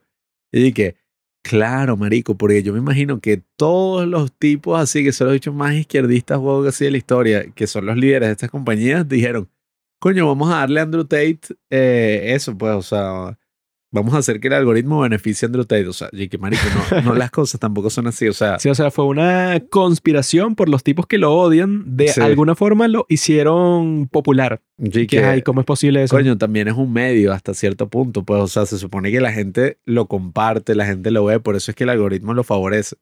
Y 0.52 0.62
dije, 0.62 0.96
claro, 1.44 1.98
marico, 1.98 2.38
porque 2.38 2.64
yo 2.64 2.74
me 2.74 2.80
imagino 2.80 3.20
que 3.20 3.42
todos 3.56 4.08
los 4.08 4.32
tipos 4.32 4.80
así, 4.80 5.04
que 5.04 5.12
son 5.12 5.28
los 5.28 5.34
dichos 5.34 5.54
más 5.54 5.74
izquierdistas 5.76 6.40
o 6.42 6.64
así 6.68 6.86
de 6.86 6.92
la 6.92 6.98
historia, 6.98 7.52
que 7.52 7.68
son 7.68 7.86
los 7.86 7.98
líderes 7.98 8.30
de 8.30 8.34
estas 8.34 8.52
compañías, 8.52 9.08
dijeron, 9.08 9.50
coño, 10.00 10.28
vamos 10.28 10.52
a 10.52 10.58
darle 10.58 10.80
a 10.80 10.84
Andrew 10.84 11.06
Tate 11.06 11.40
eh, 11.70 12.34
eso, 12.36 12.58
pues, 12.58 12.74
o 12.74 12.82
sea, 12.82 13.39
vamos 13.92 14.14
a 14.14 14.18
hacer 14.20 14.40
que 14.40 14.48
el 14.48 14.54
algoritmo 14.54 15.02
beneficie 15.02 15.46
a 15.46 15.48
Andrew 15.48 15.66
Tate. 15.66 15.88
O 15.88 15.94
sea, 15.94 16.10
y 16.12 16.28
que 16.30 16.38
marico, 16.38 16.62
no, 16.92 17.02
no 17.02 17.16
las 17.16 17.32
cosas 17.32 17.60
tampoco 17.60 17.90
son 17.90 18.08
así, 18.08 18.28
o 18.28 18.34
sea, 18.34 18.60
Sí, 18.60 18.70
o 18.70 18.76
sea, 18.76 18.92
fue 18.92 19.06
una 19.06 19.60
conspiración 19.70 20.56
por 20.56 20.70
los 20.70 20.84
tipos 20.84 21.08
que 21.08 21.18
lo 21.18 21.34
odian. 21.34 21.98
De 21.98 22.08
Sí. 22.10 22.22
alguna 22.22 22.56
forma 22.56 22.88
lo 22.88 23.06
hicieron 23.10 24.08
popular. 24.08 24.62
y 24.78 24.90
Que, 24.92 25.08
que, 25.08 25.24
ay, 25.24 25.42
¿cómo 25.42 25.62
es 25.62 25.66
posible 25.66 26.04
eso? 26.04 26.16
Coño, 26.16 26.38
también 26.38 26.68
es 26.68 26.76
un 26.76 26.92
medio 26.94 27.34
hasta 27.34 27.54
cierto 27.54 27.90
punto, 27.90 28.24
pues, 28.24 28.42
o 28.42 28.48
sea, 28.48 28.66
se 28.66 28.78
supone 28.78 29.12
que 29.12 29.22
la 29.22 29.32
gente 29.32 29.78
lo 29.86 30.08
comparte, 30.08 30.76
la 30.76 30.86
gente 30.86 31.12
lo 31.12 31.26
ve, 31.26 31.40
por 31.40 31.56
eso 31.56 31.72
es 31.72 31.76
que 31.76 31.84
el 31.84 31.90
algoritmo 31.90 32.34
lo 32.34 32.44
favorece. 32.44 32.96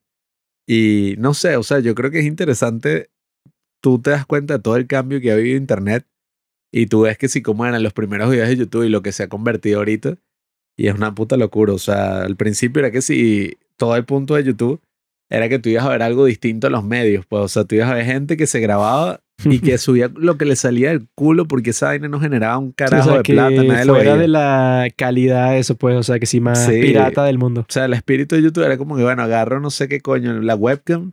Y 0.67 1.15
no 1.17 1.33
sé, 1.33 1.55
o 1.55 1.63
sea, 1.63 1.79
yo 1.79 1.95
creo 1.95 2.11
que 2.11 2.19
es 2.19 2.25
interesante, 2.25 3.09
tú 3.81 3.99
te 4.01 4.09
das 4.09 4.25
cuenta 4.25 4.55
de 4.55 4.59
todo 4.59 4.75
el 4.75 4.87
cambio 4.87 5.21
que 5.21 5.31
ha 5.31 5.35
habido 5.35 5.55
Internet 5.57 6.05
y 6.73 6.87
tú 6.87 7.01
ves 7.01 7.17
que 7.17 7.29
si 7.29 7.41
como 7.41 7.65
eran 7.65 7.81
los 7.83 7.93
primeros 7.93 8.29
videos 8.29 8.49
de 8.49 8.57
YouTube 8.57 8.83
y 8.83 8.89
lo 8.89 9.01
que 9.01 9.11
se 9.13 9.23
ha 9.23 9.29
convertido 9.29 9.79
ahorita, 9.79 10.17
y 10.77 10.87
es 10.87 10.95
una 10.95 11.13
puta 11.15 11.35
locura, 11.37 11.73
o 11.73 11.79
sea, 11.79 12.21
al 12.21 12.35
principio 12.35 12.79
era 12.81 12.91
que 12.91 13.01
si 13.01 13.57
todo 13.77 13.95
el 13.95 14.05
punto 14.05 14.35
de 14.35 14.43
YouTube 14.43 14.79
era 15.29 15.49
que 15.49 15.59
tú 15.59 15.67
ibas 15.69 15.83
a 15.85 15.89
ver 15.89 16.01
algo 16.03 16.23
distinto 16.25 16.67
a 16.67 16.69
los 16.69 16.83
medios, 16.85 17.25
pues, 17.27 17.41
o 17.43 17.47
sea, 17.49 17.63
tú 17.65 17.75
ibas 17.75 17.89
a 17.91 17.95
ver 17.95 18.05
gente 18.05 18.37
que 18.37 18.47
se 18.47 18.59
grababa 18.61 19.19
y 19.43 19.59
que 19.59 19.77
subía 19.77 20.09
lo 20.15 20.37
que 20.37 20.45
le 20.45 20.55
salía 20.55 20.89
del 20.89 21.07
culo 21.15 21.47
porque 21.47 21.71
esa 21.71 21.87
vaina 21.87 22.07
no 22.07 22.19
generaba 22.21 22.57
un 22.57 22.67
Sí, 22.69 22.71
o 22.71 22.75
carajo 22.75 23.09
sea, 23.09 23.17
de 23.17 23.23
que 23.23 23.33
plata, 23.33 23.63
nadie 23.63 23.85
lo 23.85 23.93
fuera 23.95 24.11
veía. 24.13 24.21
de 24.21 24.27
la 24.29 24.87
calidad 24.95 25.57
eso, 25.57 25.75
pues, 25.75 25.95
o 25.97 26.03
sea, 26.03 26.17
que 26.19 26.25
sí, 26.27 26.39
más 26.39 26.63
Sí. 26.65 26.79
pirata 26.81 27.25
del 27.25 27.37
mundo. 27.39 27.61
O 27.61 27.65
sea, 27.71 27.85
el 27.85 27.93
espíritu 27.93 28.35
de 28.35 28.41
YouTube 28.43 28.63
era 28.63 28.77
como 28.77 28.95
que, 28.95 29.03
bueno, 29.03 29.21
agarro 29.23 29.59
no 29.59 29.69
sé 29.69 29.87
qué 29.89 29.99
coño, 29.99 30.39
la 30.41 30.55
webcam 30.55 31.11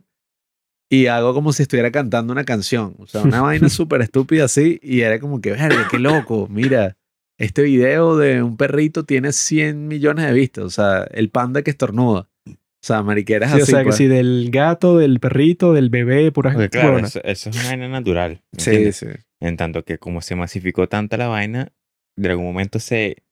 y 0.89 1.07
hago 1.07 1.33
como 1.33 1.51
si 1.51 1.63
estuviera 1.63 1.91
cantando 1.91 2.31
una 2.31 2.45
canción. 2.45 2.95
O 2.99 3.07
sea, 3.07 3.21
una 3.23 3.41
vaina 3.41 3.67
súper 3.69 4.01
estúpida 4.01 4.45
así 4.45 4.79
y 4.81 5.01
era 5.01 5.19
como 5.19 5.41
que, 5.41 5.51
verga, 5.51 5.87
qué 5.91 5.99
loco, 5.99 6.47
mira, 6.49 6.95
este 7.37 7.63
video 7.63 8.17
de 8.17 8.41
un 8.41 8.57
perrito 8.57 9.03
tiene 9.05 9.31
100 9.31 9.87
millones 9.87 10.25
de 10.25 10.33
vistas. 10.33 10.63
O 10.63 10.69
sea, 10.69 11.03
el 11.11 11.29
panda 11.29 11.61
que 11.61 11.71
estornuda. 11.71 12.29
O 12.47 12.87
sea, 12.87 13.01
mariqueras 13.01 13.51
Sí, 13.51 13.59
o 13.59 13.63
así. 13.63 13.71
sea, 13.71 13.79
que 13.79 13.85
pues. 13.85 13.95
sí, 13.97 14.07
del 14.07 14.49
gato, 14.51 14.97
del 14.97 15.19
perrito, 15.19 15.73
del 15.73 15.89
bebé, 15.89 16.31
puras 16.31 16.53
Porque 16.53 16.69
claro, 16.69 16.99
eso, 16.99 17.19
eso 17.23 17.49
es 17.49 17.55
una 17.59 17.69
vaina 17.69 17.87
natural. 17.89 18.43
¿me 18.51 18.59
Sí, 18.59 18.69
entiendes? 18.69 18.95
sí. 18.97 19.07
En 19.39 19.57
tanto 19.57 19.83
que 19.83 19.97
como 19.97 20.21
se 20.21 20.35
masificó 20.35 20.87
tanta 20.87 21.17
la 21.17 21.27
vaina, 21.27 21.71
de 22.15 22.29
algún 22.29 22.45
momento 22.45 22.79
se, 22.79 23.23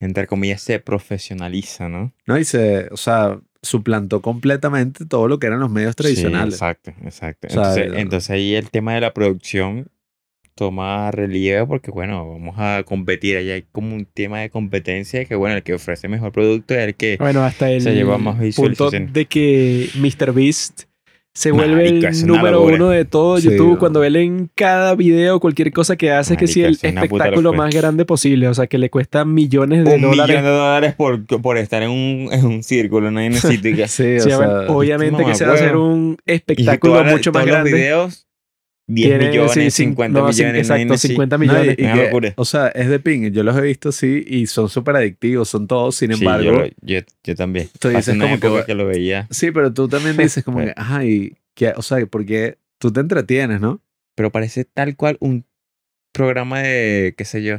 entre 0.00 0.26
comillas, 0.26 0.62
se 0.62 0.80
profesionaliza, 0.80 1.88
¿no? 1.88 2.12
No, 2.26 2.38
y 2.38 2.44
se, 2.44 2.88
o 2.90 2.96
sea, 2.96 3.38
suplantó 3.62 4.20
completamente 4.22 5.04
todo 5.06 5.28
lo 5.28 5.38
que 5.38 5.46
eran 5.46 5.60
los 5.60 5.70
medios 5.70 5.94
tradicionales. 5.94 6.54
Sí, 6.54 6.64
exacto, 6.64 6.92
exacto. 7.04 7.48
O 7.48 7.50
sea, 7.50 7.74
entonces, 7.74 7.92
entonces 8.00 8.30
ahí 8.30 8.54
el 8.54 8.70
tema 8.70 8.94
de 8.94 9.02
la 9.02 9.12
producción 9.14 9.88
toma 10.54 11.10
relieve 11.10 11.66
porque, 11.66 11.90
bueno, 11.90 12.28
vamos 12.28 12.54
a 12.58 12.82
competir. 12.84 13.36
Ahí 13.36 13.50
hay 13.50 13.64
como 13.72 13.94
un 13.94 14.04
tema 14.06 14.40
de 14.40 14.50
competencia 14.50 15.24
que, 15.24 15.34
bueno, 15.34 15.56
el 15.56 15.62
que 15.62 15.74
ofrece 15.74 16.08
mejor 16.08 16.32
producto 16.32 16.74
es 16.74 16.80
el 16.80 16.94
que... 16.94 17.16
Bueno, 17.18 17.42
hasta 17.44 17.70
el 17.70 17.80
Se 17.80 17.94
lleva 17.94 18.18
más 18.18 18.36
punto 18.54 18.90
de 18.90 19.26
que 19.26 19.88
MrBeast 19.94 20.84
se 21.34 21.50
Marico, 21.50 21.74
vuelve 21.76 21.88
el 22.08 22.26
número 22.26 22.62
uno 22.62 22.90
de 22.90 23.06
todo 23.06 23.38
Sí, 23.38 23.48
YouTube 23.48 23.72
no. 23.72 23.78
cuando 23.78 24.00
ven 24.00 24.16
en 24.16 24.50
cada 24.54 24.94
video 24.94 25.40
cualquier 25.40 25.72
cosa 25.72 25.96
que 25.96 26.10
hace 26.12 26.36
que 26.36 26.46
sí 26.46 26.62
el 26.62 26.74
es 26.74 26.84
espectáculo 26.84 27.54
más 27.54 27.74
grande 27.74 28.04
posible, 28.04 28.48
o 28.48 28.52
sea, 28.54 28.66
que 28.66 28.76
le 28.76 28.90
cuesta 28.90 29.24
millones 29.24 29.82
de 29.86 29.94
un 29.94 30.02
dólares. 30.02 30.36
millón 30.36 30.44
de 30.44 30.50
dólares 30.58 30.94
por, 30.94 31.24
por 31.40 31.56
estar 31.56 31.82
en 31.82 31.88
un, 31.88 32.28
en 32.30 32.44
un 32.44 32.62
círculo, 32.62 33.10
no 33.10 33.18
hay 33.18 33.30
que... 33.30 33.88
Sí, 33.88 34.16
o 34.16 34.20
Sí, 34.20 34.28
sea, 34.28 34.66
obviamente 34.68 35.24
que 35.24 35.34
se 35.34 35.46
va 35.46 35.52
a 35.52 35.54
hacer 35.54 35.76
un 35.76 36.18
espectáculo 36.26 37.02
mucho 37.04 37.32
más 37.32 37.44
todos 37.44 37.46
los 37.46 37.46
grande. 37.46 37.72
videos, 37.72 38.26
10 38.94 39.08
Tiene, 39.08 39.28
millones, 39.30 39.52
sí, 39.52 39.60
cin- 39.60 39.70
50 39.88 40.20
no, 40.20 40.26
cin- 40.28 40.36
millones, 40.38 40.58
exacto, 40.62 40.84
una 40.84 40.94
así. 40.94 41.08
50 41.08 41.38
No, 41.38 41.44
y- 41.44 41.46
millones. 41.48 41.74
y 41.78 41.82
Una 41.84 41.94
que, 41.94 42.02
locura. 42.04 42.32
o 42.36 42.44
sea, 42.44 42.68
es 42.68 42.88
de 42.88 42.98
ping. 43.00 43.30
Yo 43.32 43.42
los 43.42 43.56
he 43.56 43.60
visto 43.60 43.88
así 43.90 44.24
y 44.26 44.46
son 44.46 44.68
súper 44.68 44.96
adictivos, 44.96 45.48
son 45.48 45.66
todos. 45.66 45.94
Sin 45.96 46.12
Sí, 46.14 46.22
embargo, 46.24 46.44
yo, 46.44 46.52
lo- 46.52 46.66
yo, 46.82 47.00
yo 47.24 47.34
también. 47.34 47.68
Tú 47.78 47.88
dices 47.88 48.16
como 48.18 48.38
que 48.40 48.64
que 48.66 48.74
lo 48.74 48.86
veía. 48.86 49.26
Sí, 49.30 49.50
pero 49.50 49.72
tú 49.72 49.88
también 49.88 50.16
dices 50.18 50.44
como 50.44 50.58
que, 50.58 50.72
ay, 50.76 51.36
que, 51.54 51.72
o 51.76 51.82
sea, 51.82 52.04
porque 52.06 52.58
tú 52.78 52.92
te 52.92 53.00
entretienes, 53.00 53.60
¿no? 53.60 53.80
Pero 54.14 54.30
parece 54.30 54.64
tal 54.64 54.96
cual 54.96 55.16
un 55.20 55.44
programa 56.12 56.60
de, 56.60 57.14
qué 57.16 57.24
sé 57.24 57.42
yo, 57.42 57.58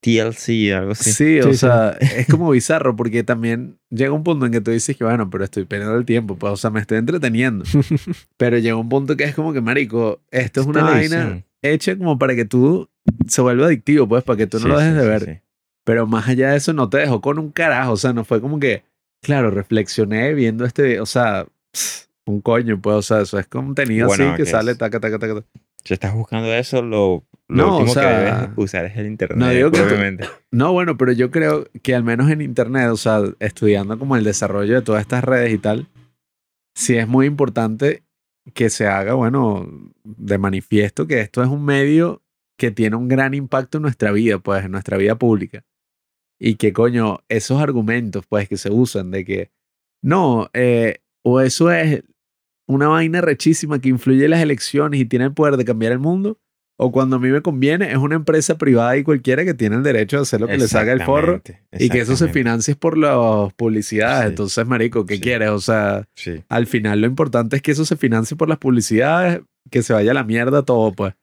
TLC, 0.00 0.72
algo 0.74 0.92
así. 0.92 1.12
Sí, 1.12 1.40
o 1.40 1.44
Sí, 1.44 1.52
sí. 1.52 1.58
sea, 1.58 1.90
es 2.00 2.26
como 2.28 2.50
bizarro 2.50 2.94
porque 2.96 3.24
también 3.24 3.78
llega 3.90 4.12
un 4.12 4.22
punto 4.22 4.46
en 4.46 4.52
que 4.52 4.60
tú 4.60 4.70
dices 4.70 4.96
que, 4.96 5.04
bueno, 5.04 5.28
pero 5.28 5.44
estoy 5.44 5.64
perdiendo 5.64 5.96
el 5.96 6.04
tiempo, 6.04 6.36
pues, 6.36 6.52
o 6.52 6.56
sea, 6.56 6.70
me 6.70 6.80
estoy 6.80 6.98
entreteniendo. 6.98 7.64
pero 8.36 8.58
llega 8.58 8.76
un 8.76 8.88
punto 8.88 9.16
que 9.16 9.24
es 9.24 9.34
como 9.34 9.52
que, 9.52 9.60
marico, 9.60 10.20
esto 10.30 10.60
es 10.60 10.66
una 10.66 10.82
vaina 10.84 11.42
hecha 11.62 11.96
como 11.98 12.18
para 12.18 12.36
que 12.36 12.44
tú 12.44 12.88
se 13.26 13.40
vuelva 13.42 13.66
adictivo, 13.66 14.08
pues, 14.08 14.22
para 14.22 14.36
que 14.36 14.46
tú 14.46 14.58
no 14.58 14.64
Sí, 14.64 14.68
lo 14.68 14.78
dejes 14.78 14.94
sí, 14.94 15.00
de 15.00 15.06
ver. 15.08 15.24
sí. 15.24 15.40
Pero 15.84 16.06
más 16.06 16.28
allá 16.28 16.50
de 16.50 16.58
eso, 16.58 16.72
no 16.72 16.88
te 16.88 16.98
dejó 16.98 17.20
con 17.20 17.38
un 17.38 17.50
carajo, 17.50 17.92
o 17.92 17.96
sea, 17.96 18.12
no 18.12 18.24
fue 18.24 18.40
como 18.40 18.60
que, 18.60 18.84
claro, 19.22 19.50
reflexioné 19.50 20.32
viendo 20.34 20.64
este, 20.64 21.00
o 21.00 21.06
sea, 21.06 21.46
un 22.26 22.40
coño, 22.40 22.80
pues, 22.80 22.94
o 22.96 23.02
sea, 23.02 23.22
eso 23.22 23.38
es 23.38 23.46
contenido 23.48 24.06
Bueno, 24.06 24.28
así 24.28 24.36
que 24.36 24.44
que 24.44 24.50
sale, 24.50 24.72
es- 24.72 24.78
taca, 24.78 25.00
taca, 25.00 25.18
taca. 25.18 25.34
taca. 25.34 25.46
Si 25.88 25.94
estás 25.94 26.14
buscando 26.14 26.52
eso, 26.52 26.82
lo, 26.82 27.24
lo 27.48 27.56
No, 27.56 27.76
o 27.76 27.78
último 27.78 27.94
sea, 27.94 28.02
que 28.02 28.24
debes 28.42 28.50
usar 28.56 28.84
es 28.84 28.96
el 28.98 29.06
internet. 29.06 29.38
no 29.38 29.48
digo 29.48 29.70
que 29.70 29.78
tú- 29.78 29.84
obviamente. 29.86 30.28
No, 30.50 30.72
bueno, 30.72 30.96
pero 30.98 31.12
yo 31.12 31.30
creo 31.30 31.66
que 31.82 31.94
al 31.94 32.04
menos 32.04 32.30
en 32.30 32.42
internet, 32.42 32.88
o 32.90 32.96
sea, 32.96 33.22
estudiando 33.40 33.98
como 33.98 34.16
el 34.16 34.24
desarrollo 34.24 34.74
de 34.74 34.82
todas 34.82 35.00
estas 35.02 35.24
redes 35.24 35.52
y 35.54 35.58
tal, 35.58 35.88
sí 36.74 36.96
es 36.96 37.08
muy 37.08 37.26
importante 37.26 38.02
que 38.54 38.68
se 38.70 38.86
haga, 38.86 39.14
bueno, 39.14 39.66
de 40.04 40.38
manifiesto 40.38 41.06
que 41.06 41.20
esto 41.20 41.42
es 41.42 41.48
un 41.48 41.64
medio 41.64 42.22
que 42.58 42.70
tiene 42.70 42.96
un 42.96 43.08
gran 43.08 43.34
impacto 43.34 43.78
en 43.78 43.82
nuestra 43.82 44.10
vida, 44.12 44.38
pues, 44.38 44.64
en 44.64 44.72
nuestra 44.72 44.96
vida 44.98 45.14
pública. 45.16 45.64
Y 46.38 46.56
que, 46.56 46.72
coño, 46.72 47.20
esos 47.28 47.60
argumentos, 47.62 48.24
pues, 48.28 48.48
que 48.48 48.56
se 48.56 48.70
usan 48.70 49.10
de 49.10 49.24
que, 49.24 49.50
no, 50.02 50.50
eh, 50.52 50.98
o 51.24 51.40
eso 51.40 51.70
es 51.72 52.02
una 52.68 52.86
vaina 52.88 53.20
rechísima 53.20 53.80
que 53.80 53.88
influye 53.88 54.24
en 54.26 54.30
las 54.30 54.40
elecciones 54.42 55.00
y 55.00 55.04
tiene 55.04 55.24
el 55.24 55.32
poder 55.32 55.56
de 55.56 55.64
cambiar 55.64 55.90
el 55.92 55.98
mundo, 55.98 56.38
o 56.80 56.92
cuando 56.92 57.16
a 57.16 57.18
mí 57.18 57.28
me 57.30 57.42
conviene, 57.42 57.90
es 57.90 57.96
una 57.96 58.14
empresa 58.14 58.56
privada 58.56 58.96
y 58.96 59.02
cualquiera 59.02 59.44
que 59.44 59.52
tiene 59.54 59.74
el 59.74 59.82
derecho 59.82 60.16
de 60.18 60.22
hacer 60.22 60.40
lo 60.40 60.46
que 60.46 60.58
le 60.58 60.68
salga 60.68 60.92
el 60.92 61.02
forro 61.02 61.42
y 61.72 61.88
que 61.88 61.98
eso 61.98 62.14
se 62.16 62.28
financie 62.28 62.76
por 62.76 62.96
las 62.96 63.52
publicidades. 63.54 64.22
Sí. 64.26 64.28
Entonces, 64.28 64.64
marico, 64.66 65.04
¿qué 65.04 65.16
Sí. 65.16 65.20
quieres? 65.20 65.50
O 65.50 65.58
sea, 65.60 66.06
Sí, 66.14 66.44
al 66.48 66.68
final 66.68 67.00
lo 67.00 67.08
importante 67.08 67.56
es 67.56 67.62
que 67.62 67.72
eso 67.72 67.84
se 67.84 67.96
financie 67.96 68.36
por 68.36 68.48
las 68.48 68.58
publicidades, 68.58 69.40
que 69.70 69.82
se 69.82 69.92
vaya 69.92 70.12
a 70.12 70.14
la 70.14 70.22
mierda 70.22 70.62
todo, 70.62 70.92
pues. 70.92 71.14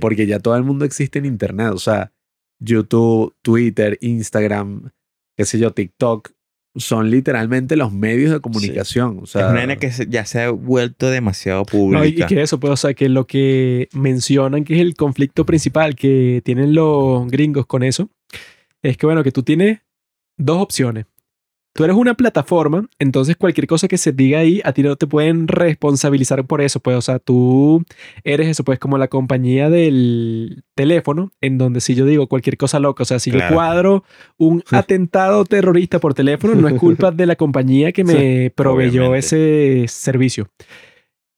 Porque 0.00 0.26
ya 0.26 0.40
todo 0.40 0.56
el 0.56 0.64
mundo 0.64 0.84
existe 0.84 1.18
en 1.20 1.24
Internet. 1.24 1.70
O 1.72 1.78
sea, 1.78 2.12
YouTube, 2.60 3.34
Twitter, 3.42 3.96
Instagram, 4.00 4.90
qué 5.36 5.44
sé 5.44 5.58
yo, 5.58 5.72
TikTok, 5.72 6.32
son 6.78 7.10
literalmente 7.10 7.76
los 7.76 7.92
medios 7.92 8.32
de 8.32 8.40
comunicación. 8.40 9.20
O 9.22 9.26
sea, 9.26 9.42
es 9.42 9.50
una 9.50 9.58
vaina 9.60 9.76
que 9.76 9.90
ya 10.08 10.24
se 10.24 10.42
ha 10.42 10.50
vuelto 10.50 11.10
demasiado 11.10 11.64
No, 11.72 12.04
y, 12.04 12.08
y 12.08 12.12
pública. 12.12 12.26
que 12.26 12.42
eso, 12.42 12.58
pues, 12.58 12.72
o 12.72 12.76
sea, 12.76 12.94
que 12.94 13.08
lo 13.08 13.26
que 13.26 13.88
mencionan 13.92 14.64
que 14.64 14.74
es 14.74 14.80
el 14.80 14.94
conflicto 14.94 15.44
principal 15.46 15.94
que 15.96 16.42
tienen 16.44 16.74
los 16.74 17.26
gringos 17.28 17.66
con 17.66 17.82
eso, 17.82 18.10
es 18.82 18.96
que, 18.96 19.06
bueno, 19.06 19.22
que 19.22 19.32
tú 19.32 19.42
tienes 19.42 19.80
dos 20.36 20.62
opciones. 20.62 21.06
Tú 21.74 21.84
eres 21.84 21.96
una 21.96 22.14
plataforma, 22.14 22.88
entonces 22.98 23.36
cualquier 23.36 23.66
cosa 23.68 23.86
que 23.86 23.98
se 23.98 24.10
diga 24.10 24.40
ahí, 24.40 24.60
a 24.64 24.72
ti 24.72 24.82
no 24.82 24.96
te 24.96 25.06
pueden 25.06 25.46
responsabilizar 25.46 26.44
por 26.44 26.60
eso, 26.60 26.80
pues, 26.80 26.96
o 26.96 27.02
sea, 27.02 27.20
tú 27.20 27.84
eres 28.24 28.48
eso, 28.48 28.64
pues, 28.64 28.78
como 28.80 28.98
la 28.98 29.08
compañía 29.08 29.70
del 29.70 30.64
teléfono, 30.74 31.30
en 31.40 31.56
donde 31.56 31.80
si 31.80 31.94
yo 31.94 32.04
digo 32.04 32.26
cualquier 32.26 32.56
cosa 32.56 32.80
loca, 32.80 33.02
o 33.02 33.06
sea, 33.06 33.20
si 33.20 33.30
yo 33.30 33.38
cuadro 33.52 34.02
un 34.38 34.64
atentado 34.72 35.44
terrorista 35.44 36.00
por 36.00 36.14
teléfono, 36.14 36.54
no 36.54 36.68
es 36.68 36.74
culpa 36.80 37.12
de 37.12 37.26
la 37.26 37.36
compañía 37.36 37.92
que 37.92 38.02
me 38.02 38.50
proveyó 38.50 39.02
obviamente. 39.02 39.18
ese 39.18 39.88
servicio. 39.88 40.48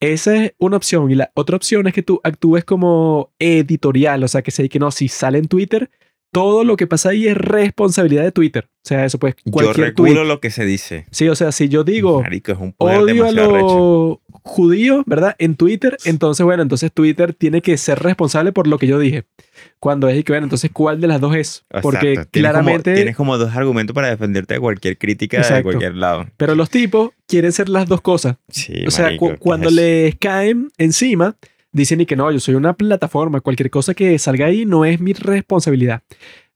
Esa 0.01 0.45
es 0.45 0.55
una 0.59 0.79
opción. 0.79 1.11
Y 1.11 1.15
la 1.15 1.31
otra 1.35 1.57
opción 1.57 1.87
es 1.87 1.93
que 1.93 2.03
tú 2.03 2.21
actúes 2.25 2.65
como 2.65 3.33
editorial. 3.39 4.25
O 4.25 4.29
sea, 4.29 4.41
que 4.43 4.51
sé 4.51 4.69
que 4.71 4.79
no, 4.79 4.91
si 4.91 5.09
sale 5.09 5.39
en 5.39 5.47
Twitter, 5.47 5.91
todo 6.33 6.65
lo 6.65 6.77
que 6.77 6.87
pasa 6.87 7.11
ahí 7.11 7.27
es 7.27 7.37
responsabilidad 7.37 8.23
de 8.23 8.33
Twitter. 8.33 8.69
O 8.85 8.89
sea, 8.89 9.05
eso 9.05 9.19
pues 9.19 9.35
Yo 9.45 9.53
cualquier 9.53 9.89
reculo 9.89 10.13
tweet. 10.15 10.25
lo 10.25 10.41
que 10.41 10.51
se 10.51 10.65
dice. 10.65 11.07
Sí, 11.11 11.29
o 11.29 11.35
sea, 11.35 11.53
si 11.53 11.69
yo 11.69 11.85
digo 11.85 12.23
Marico, 12.23 12.53
es 12.53 12.59
un 12.59 12.73
poder 12.73 12.99
odio 13.01 13.27
a 13.27 13.31
los 13.33 14.19
judíos, 14.43 15.03
¿verdad? 15.07 15.37
En 15.39 15.55
Twitter, 15.57 15.97
entonces, 16.05 16.45
bueno, 16.45 16.63
entonces 16.63 16.91
Twitter 16.93 17.35
tiene 17.35 17.61
que 17.61 17.77
ser 17.77 17.99
responsable 17.99 18.53
por 18.53 18.67
lo 18.67 18.79
que 18.79 18.87
yo 18.87 18.99
dije. 18.99 19.25
Cuando 19.81 20.09
es 20.09 20.19
y 20.19 20.23
que, 20.23 20.33
bueno, 20.33 20.45
entonces, 20.45 20.71
¿cuál 20.73 21.01
de 21.01 21.09
las 21.09 21.21
dos 21.21 21.35
es? 21.37 21.65
Porque. 21.83 22.01
Tienes 22.15 22.27
claramente... 22.33 22.91
Como, 22.91 22.97
tienes 22.97 23.17
como 23.17 23.39
dos 23.39 23.55
argumentos 23.55 23.95
para 23.95 24.09
defenderte 24.09 24.55
de 24.55 24.61
cualquier 24.61 24.97
crítica 24.99 25.41
de 25.47 25.63
cualquier 25.63 25.95
lado. 25.97 26.27
Pero 26.37 26.55
los 26.55 26.71
tipos 26.71 27.11
quieren 27.27 27.53
ser 27.53 27.69
las 27.69 27.87
dos 27.87 28.01
cosas. 28.01 28.37
Sí, 28.49 28.85
O 28.87 28.91
sea, 28.91 29.07
marico, 29.07 29.27
cu- 29.27 29.33
¿qué 29.33 29.39
cuando 29.39 29.69
es 29.69 29.75
les 29.75 30.15
caen 30.17 30.71
encima, 30.79 31.37
dicen 31.73 32.01
y 32.01 32.07
que 32.07 32.17
no, 32.17 32.31
yo 32.31 32.41
soy 32.41 32.55
una 32.55 32.75
plataforma, 32.75 33.41
cualquier 33.41 33.71
cosa 33.71 33.95
que 33.95 34.19
salga 34.19 34.47
ahí 34.47 34.65
no 34.65 34.85
es 34.85 35.01
mi 35.01 35.13
responsabilidad. 35.13 36.03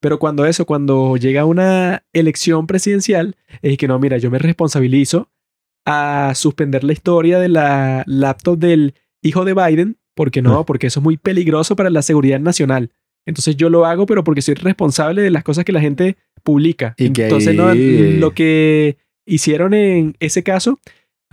Pero 0.01 0.18
cuando 0.18 0.44
eso, 0.44 0.67
cuando 0.67 1.17
llega 1.17 1.44
una 1.44 2.05
elección 2.12 2.67
presidencial, 2.67 3.36
es 3.62 3.78
que 3.78 3.89
no, 3.89 3.99
mira, 3.99 4.18
yo 4.18 4.31
me 4.31 4.39
responsabilizo 4.39 5.31
a 5.86 6.33
suspender 6.34 6.84
la 6.84 6.93
historia 6.93 7.39
de 7.39 7.49
la 7.49 8.05
laptop 8.07 8.59
del 8.59 8.94
hijo 9.23 9.44
de 9.44 9.55
Biden, 9.55 9.97
porque 10.15 10.43
no, 10.43 10.65
porque 10.67 10.89
eso 10.89 11.01
es 11.01 11.05
muy 11.05 11.17
peligroso 11.17 11.75
para 11.76 11.91
la 11.91 12.02
seguridad 12.02 12.41
nacional. 12.41 12.91
Entonces 13.26 13.57
yo 13.57 13.70
lo 13.70 13.86
hago, 13.86 14.07
pero 14.07 14.25
porque 14.25 14.43
soy 14.43 14.55
responsable 14.55 15.23
de 15.23 15.31
las 15.31 15.44
cosas 15.44 15.65
que 15.65 15.73
la 15.73 15.81
gente 15.81 16.17
publica. 16.43 16.94
Y 16.99 17.07
Entonces, 17.07 17.55
no, 17.55 17.75
lo 17.75 18.34
que 18.34 18.99
hicieron 19.26 19.73
en 19.73 20.17
ese 20.20 20.43
caso 20.43 20.81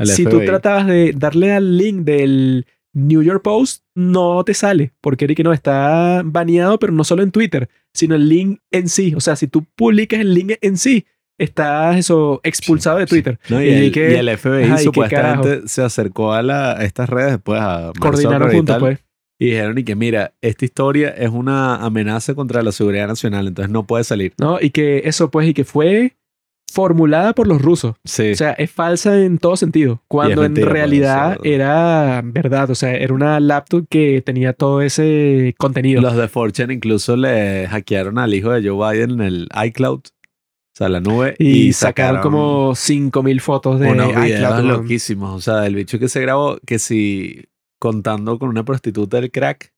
si 0.06 0.26
tú 0.26 0.40
tratabas 0.40 0.88
de 0.88 1.14
darle 1.16 1.52
al 1.52 1.78
link 1.78 2.00
del 2.04 2.66
New 2.94 3.22
York 3.24 3.42
Post, 3.44 3.84
no 3.96 4.44
te 4.44 4.54
sale, 4.54 4.94
porque 5.02 5.26
Eric 5.26 5.40
no 5.44 5.54
está 5.54 6.22
baneado, 6.26 6.78
pero 6.80 6.92
no 6.94 7.04
solo 7.04 7.24
en 7.24 7.32
Twitter, 7.32 7.70
sino 7.94 8.16
el 8.16 8.28
link 8.28 8.60
en 8.72 8.90
sí. 8.90 9.14
O 9.16 9.22
sea, 9.22 9.36
si 9.36 9.48
tú 9.48 9.66
publicas 9.76 10.20
el 10.20 10.34
link 10.34 10.54
en 10.62 10.78
sí, 10.78 11.06
estás 11.38 11.98
eso 11.98 12.40
expulsado 12.44 12.98
de. 13.00 13.06
Twitter. 13.06 13.40
No, 13.50 13.62
y, 13.62 13.66
Y 13.68 13.70
el, 13.74 13.92
que- 13.92 14.12
y 14.12 14.16
el 14.16 14.38
FBI 14.38 14.78
supuestamente 14.84 15.68
se 15.68 15.82
acercó 15.82 16.34
a, 16.34 16.42
la, 16.42 16.74
a 16.74 16.84
estas 16.84 17.10
redes 17.10 17.32
después 17.34 17.60
a 17.62 17.92
y 17.96 18.56
juntos, 18.56 18.78
pues. 18.80 19.00
y 19.40 19.46
dijeron 19.48 19.78
y 19.78 19.84
que 19.84 19.96
mira, 19.96 20.34
esta 20.42 20.66
historia 20.66 21.10
es 21.10 21.30
una 21.30 21.78
amenaza 21.78 22.36
contra 22.36 22.62
la 22.62 22.72
seguridad 22.72 23.08
nacional, 23.08 23.48
entonces 23.48 23.72
no 23.72 23.88
puede 23.88 24.04
salir. 24.04 24.34
¿No? 24.38 24.60
Y 24.62 24.70
que 24.72 25.04
eso, 25.06 25.32
pues, 25.32 25.48
y 25.48 25.54
que 25.54 25.64
fue 25.64 26.16
formulada 26.72 27.34
por 27.34 27.48
los 27.48 27.62
rusos. 27.62 27.96
Sí. 28.06 28.32
O 28.32 28.36
sea, 28.36 28.52
es 28.54 28.72
falsa 28.72 29.20
en 29.22 29.38
todo 29.38 29.58
sentido. 29.58 30.02
Cuando 30.08 30.42
mentira, 30.42 30.68
en 30.68 30.74
realidad 30.74 31.38
era 31.44 32.22
verdad. 32.24 32.70
O 32.70 32.76
sea, 32.76 32.96
era 32.96 33.14
una 33.14 33.40
laptop 33.40 33.86
que 33.90 34.22
tenía 34.22 34.54
todo 34.54 34.82
ese 34.82 35.54
contenido. 35.58 36.02
Los 36.02 36.16
de 36.16 36.28
Fortune 36.28 36.74
incluso 36.74 37.16
le 37.16 37.68
hackearon 37.68 38.18
al 38.18 38.34
hijo 38.34 38.52
de 38.52 38.68
Joe 38.68 38.94
Biden 38.94 39.12
en 39.12 39.22
el 39.22 39.50
iCloud, 39.66 40.00
o 40.00 40.74
sea, 40.74 40.88
la 40.88 41.02
nube, 41.02 41.36
y, 41.38 41.74
sacaron, 41.74 42.22
como 42.22 42.74
5000 42.76 43.42
fotos 43.42 43.80
de 43.80 43.92
unos 43.92 44.16
videos 44.16 44.40
iCloud, 44.40 44.66
loquísimos. 44.66 45.36
O 45.36 45.42
sea, 45.42 45.68
el 45.68 45.76
bicho 45.76 46.00
que 46.00 46.08
se 46.08 46.22
grabó, 46.22 46.58
que 46.66 46.80
si 46.80 47.46
contando 47.82 48.38
con 48.38 48.48
una 48.50 48.64
prostituta 48.64 49.20
del 49.20 49.32
crack. 49.32 49.74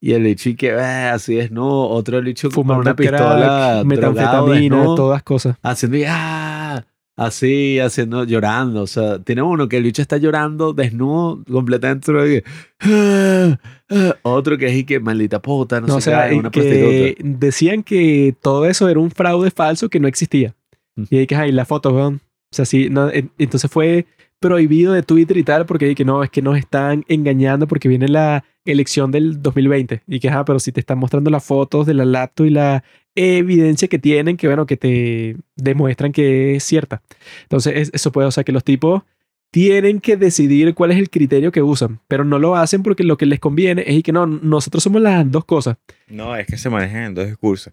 Y 0.00 0.12
el 0.12 0.22
bicho 0.22 0.48
y 0.50 0.54
que 0.56 0.68
"Eh, 0.70 0.80
así 1.12 1.38
es, 1.38 1.50
no. 1.50 1.88
Otro 1.88 2.20
bicho 2.22 2.48
con 2.48 2.54
fumando 2.54 2.82
una 2.82 2.96
pistola, 2.96 3.82
metanfetamina, 3.86 4.84
todas 4.96 5.22
cosas. 5.22 5.56
haciendo 5.62 5.98
ah, 6.08 6.84
así, 7.16 7.78
haciendo, 7.78 8.24
llorando. 8.24 8.82
O 8.82 8.86
sea, 8.86 9.18
tiene 9.20 9.42
uno 9.42 9.68
que 9.68 9.76
el 9.76 9.84
bicho 9.84 10.02
está 10.02 10.16
llorando 10.16 10.72
desnudo, 10.72 11.42
completamente. 11.50 12.44
"Ah, 12.80 13.58
ah". 13.90 14.16
Otro 14.22 14.56
que 14.58 14.66
es 14.66 14.74
y 14.76 14.84
que 14.84 15.00
maldita 15.00 15.40
puta, 15.40 15.80
no, 15.80 15.86
No, 15.88 15.96
o 15.96 16.00
sé 16.00 16.10
sea, 16.10 16.28
qué, 16.28 16.34
una 16.36 16.50
que 16.50 16.60
prostituta. 16.60 17.38
decían 17.38 17.82
que 17.82 18.34
todo 18.40 18.66
eso 18.66 18.88
era 18.88 18.98
un 19.00 19.10
fraude 19.10 19.50
falso 19.50 19.88
que 19.88 20.00
no 20.00 20.08
existía. 20.08 20.54
Mm. 20.96 21.02
Y 21.10 21.18
ahí 21.18 21.26
que, 21.26 21.36
ay, 21.36 21.52
la 21.52 21.64
foto, 21.64 21.90
weón. 21.94 22.20
O 22.50 22.54
sea, 22.54 22.64
sí, 22.64 22.88
no, 22.90 23.10
en- 23.10 23.30
entonces 23.38 23.70
fue 23.70 24.06
prohibido 24.42 24.92
de 24.92 25.02
Twitter 25.02 25.38
y 25.38 25.42
tal, 25.44 25.64
porque 25.64 25.94
que 25.94 26.04
no, 26.04 26.22
es 26.22 26.28
que 26.28 26.42
nos 26.42 26.58
están 26.58 27.04
engañando 27.08 27.66
porque 27.66 27.88
viene 27.88 28.08
la 28.08 28.44
elección 28.66 29.10
del 29.10 29.40
2020. 29.40 30.02
Y 30.06 30.20
que, 30.20 30.28
ah, 30.28 30.44
pero 30.44 30.58
si 30.58 30.70
te 30.72 30.80
están 30.80 30.98
mostrando 30.98 31.30
las 31.30 31.42
fotos 31.42 31.86
de 31.86 31.94
la 31.94 32.04
laptop 32.04 32.44
y 32.46 32.50
la 32.50 32.84
evidencia 33.14 33.88
que 33.88 33.98
tienen, 33.98 34.36
que 34.36 34.46
bueno, 34.48 34.66
que 34.66 34.76
te 34.76 35.36
demuestran 35.56 36.12
que 36.12 36.56
es 36.56 36.64
cierta. 36.64 37.00
Entonces, 37.44 37.72
es- 37.76 37.90
eso 37.94 38.12
puede, 38.12 38.28
o 38.28 38.30
sea, 38.30 38.44
que 38.44 38.52
los 38.52 38.64
tipos 38.64 39.02
tienen 39.50 40.00
que 40.00 40.16
decidir 40.16 40.74
cuál 40.74 40.92
es 40.92 40.98
el 40.98 41.10
criterio 41.10 41.52
que 41.52 41.60
usan, 41.62 42.00
pero 42.08 42.24
no 42.24 42.38
lo 42.38 42.56
hacen 42.56 42.82
porque 42.82 43.04
lo 43.04 43.16
que 43.18 43.26
les 43.26 43.38
conviene 43.38 43.84
es 43.86 43.96
y 43.96 44.02
que 44.02 44.12
no, 44.12 44.26
nosotros 44.26 44.82
somos 44.82 45.02
las 45.02 45.30
dos 45.30 45.44
cosas. 45.44 45.76
No, 46.08 46.34
es 46.36 46.46
que 46.46 46.56
se 46.56 46.70
manejan 46.70 47.02
en 47.04 47.14
dos 47.14 47.26
discursos. 47.26 47.72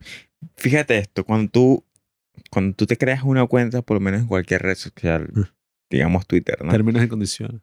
Fíjate 0.57 0.97
esto, 0.97 1.23
cuando 1.23 1.49
tú, 1.51 1.83
cuando 2.51 2.75
tú 2.75 2.85
te 2.85 2.97
creas 2.97 3.23
una 3.23 3.45
cuenta, 3.45 3.81
por 3.81 3.95
lo 3.95 4.01
menos 4.01 4.21
en 4.21 4.27
cualquier 4.27 4.61
red 4.61 4.75
social, 4.75 5.29
Mm. 5.33 5.41
Digamos 5.89 6.27
Twitter, 6.27 6.63
¿no? 6.63 6.71
Términos 6.71 7.03
y 7.03 7.07
condiciones. 7.07 7.61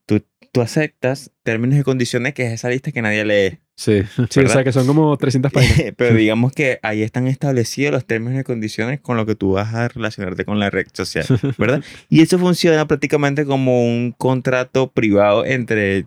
Tú 0.52 0.60
aceptas 0.62 1.32
términos 1.42 1.78
y 1.78 1.82
condiciones 1.82 2.32
que 2.32 2.46
es 2.46 2.52
esa 2.52 2.70
lista 2.70 2.90
que 2.90 3.02
nadie 3.02 3.24
lee. 3.24 3.58
Sí. 3.76 4.04
Sí, 4.30 4.40
o 4.40 4.48
sea, 4.48 4.64
que 4.64 4.72
son 4.72 4.86
como 4.86 5.14
300 5.16 5.52
páginas. 5.52 5.92
Pero 5.96 6.14
digamos 6.14 6.52
que 6.52 6.78
ahí 6.82 7.02
están 7.02 7.26
establecidos 7.26 7.92
los 7.92 8.06
términos 8.06 8.40
y 8.40 8.44
condiciones 8.44 9.00
con 9.00 9.18
lo 9.18 9.26
que 9.26 9.34
tú 9.34 9.52
vas 9.52 9.74
a 9.74 9.88
relacionarte 9.88 10.46
con 10.46 10.58
la 10.58 10.70
red 10.70 10.86
social, 10.92 11.26
¿verdad? 11.58 11.84
Y 12.08 12.22
eso 12.22 12.38
funciona 12.38 12.88
prácticamente 12.88 13.44
como 13.44 13.84
un 13.84 14.12
contrato 14.12 14.90
privado 14.90 15.44
entre 15.44 16.06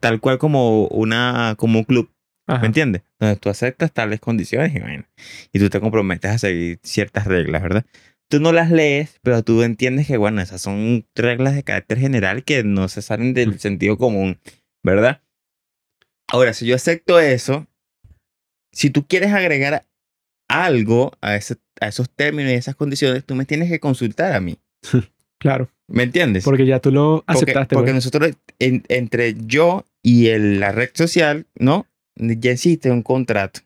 tal 0.00 0.20
cual 0.20 0.38
como 0.38 0.88
una 0.88 1.54
como 1.56 1.78
un 1.78 1.84
club. 1.84 2.10
Ajá. 2.48 2.62
¿Me 2.62 2.66
entiendes? 2.66 3.02
Donde 3.20 3.36
tú 3.36 3.48
aceptas 3.48 3.92
tales 3.92 4.18
condiciones 4.18 4.74
y 4.74 4.80
bueno, 4.80 5.04
y 5.52 5.60
tú 5.60 5.70
te 5.70 5.78
comprometes 5.78 6.32
a 6.32 6.38
seguir 6.38 6.80
ciertas 6.82 7.28
reglas, 7.28 7.62
¿verdad? 7.62 7.86
Tú 8.32 8.40
no 8.40 8.50
las 8.52 8.70
lees, 8.70 9.18
pero 9.22 9.42
tú 9.42 9.62
entiendes 9.62 10.06
que, 10.06 10.16
bueno, 10.16 10.40
esas 10.40 10.62
son 10.62 11.04
reglas 11.14 11.54
de 11.54 11.64
carácter 11.64 11.98
general 11.98 12.44
que 12.44 12.64
no 12.64 12.88
se 12.88 13.02
salen 13.02 13.34
del 13.34 13.60
sentido 13.60 13.98
común, 13.98 14.38
¿verdad? 14.82 15.20
Ahora, 16.30 16.54
si 16.54 16.64
yo 16.64 16.74
acepto 16.74 17.20
eso, 17.20 17.66
si 18.72 18.88
tú 18.88 19.06
quieres 19.06 19.32
agregar 19.34 19.84
algo 20.48 21.12
a, 21.20 21.36
ese- 21.36 21.58
a 21.78 21.88
esos 21.88 22.08
términos 22.08 22.52
y 22.52 22.54
esas 22.54 22.74
condiciones, 22.74 23.22
tú 23.26 23.34
me 23.34 23.44
tienes 23.44 23.68
que 23.68 23.80
consultar 23.80 24.32
a 24.32 24.40
mí. 24.40 24.56
Claro, 25.38 25.68
¿Me 25.88 26.04
entiendes? 26.04 26.44
porque 26.44 26.64
ya 26.64 26.78
tú 26.78 26.92
lo 26.92 27.24
Porque- 27.26 27.32
aceptaste. 27.32 27.74
Porque, 27.74 27.90
pues. 27.90 27.94
nosotros, 27.96 28.30
en- 28.60 28.84
entre 28.88 29.34
yo 29.44 29.84
y 30.00 30.28
el- 30.28 30.58
la 30.60 30.70
red 30.70 30.90
social, 30.94 31.46
¿no? 31.56 31.84
Ya 32.14 32.52
existe 32.52 32.92
un 32.92 33.02
contrato. 33.02 33.58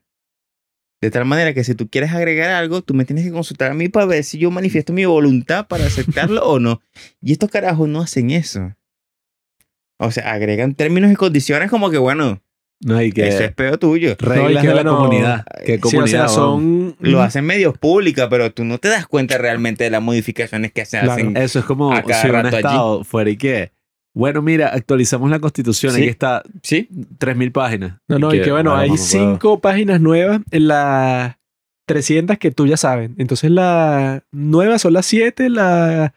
De 1.07 1.11
tal 1.13 1.25
manera 1.25 1.55
que 1.55 1.63
si 1.63 1.77
tú 1.77 1.89
quieres 1.89 2.11
agregar 2.13 2.51
algo, 2.51 2.83
tú 2.83 2.93
me 2.93 3.05
tienes 3.05 3.25
que 3.25 3.31
consultar 3.31 3.71
a 3.71 3.75
mí 3.75 3.89
para 3.89 4.07
ver 4.07 4.25
si 4.25 4.39
yo 4.39 4.51
manifiesto 4.51 4.93
mi 4.93 5.05
voluntad 5.05 5.69
para 5.69 5.87
aceptarlo 5.87 6.43
o 6.45 6.59
no. 6.59 6.81
Y 7.23 7.31
estos 7.31 7.49
carajos 7.49 7.89
no 7.89 8.01
hacen 8.01 8.33
eso. 8.33 8.75
O 9.99 10.11
sea, 10.11 10.33
agregan 10.33 10.75
términos 10.75 11.13
y 11.13 11.15
condiciones 11.15 11.71
como 11.71 11.91
que, 11.91 11.99
bueno, 11.99 12.43
No, 12.81 13.01
y 13.01 13.13
que 13.13 13.29
eso 13.29 13.45
es 13.45 13.53
peor 13.55 13.79
tuyo. 13.79 14.17
reglas 14.19 14.53
No, 14.53 14.61
que 14.63 14.67
de 14.67 14.75
la 14.75 14.85
comunidad. 14.85 15.45
¿Qué 15.65 15.75
Sí, 15.75 15.79
o 15.79 15.81
comunidad? 15.81 16.07
sea, 16.27 16.29
son... 16.29 16.97
Lo 16.99 17.23
hacen 17.23 17.45
medios 17.45 17.79
públicas, 17.79 18.27
pero 18.29 18.53
tú 18.53 18.65
no 18.65 18.79
te 18.79 18.89
das 18.89 19.07
cuenta 19.07 19.39
realmente 19.39 19.85
de 19.85 19.91
las 19.91 20.03
modificaciones 20.03 20.73
que 20.73 20.85
se 20.87 20.99
Claro. 20.99 21.13
hacen. 21.13 21.37
Eso 21.37 21.61
es 21.61 21.65
como 21.67 21.93
a 21.93 22.03
cada 22.03 22.21
si 22.23 22.29
un 22.31 22.35
allí. 22.37 22.57
estado 22.57 23.05
fuera 23.05 23.31
y 23.31 23.37
que, 23.37 23.71
bueno, 24.19 24.41
mira, 24.41 24.69
actualizamos 24.69 25.31
la 25.31 25.39
constitución, 25.41 25.93
Sí. 25.93 26.01
aquí 26.01 26.09
está 26.09 26.43
Sí, 26.63 26.89
3.000 27.19 27.53
páginas. 27.53 27.99
No, 28.09 28.19
no, 28.19 28.35
y 28.35 28.41
que 28.41 28.51
bueno, 28.51 28.75
hay 28.75 28.89
no 28.89 28.95
puedo. 28.97 29.07
cinco 29.07 29.61
páginas 29.61 30.01
nuevas 30.01 30.41
en 30.51 30.69
las 30.69 31.37
300 31.87 32.39
que 32.39 32.51
tú 32.51 32.67
ya 32.67 32.77
sabes. 32.79 33.11
Entonces 33.19 33.51
las 33.51 34.23
nuevas 34.33 34.81
son 34.81 34.95
las 34.95 35.05
7, 35.07 35.51
la 35.51 36.15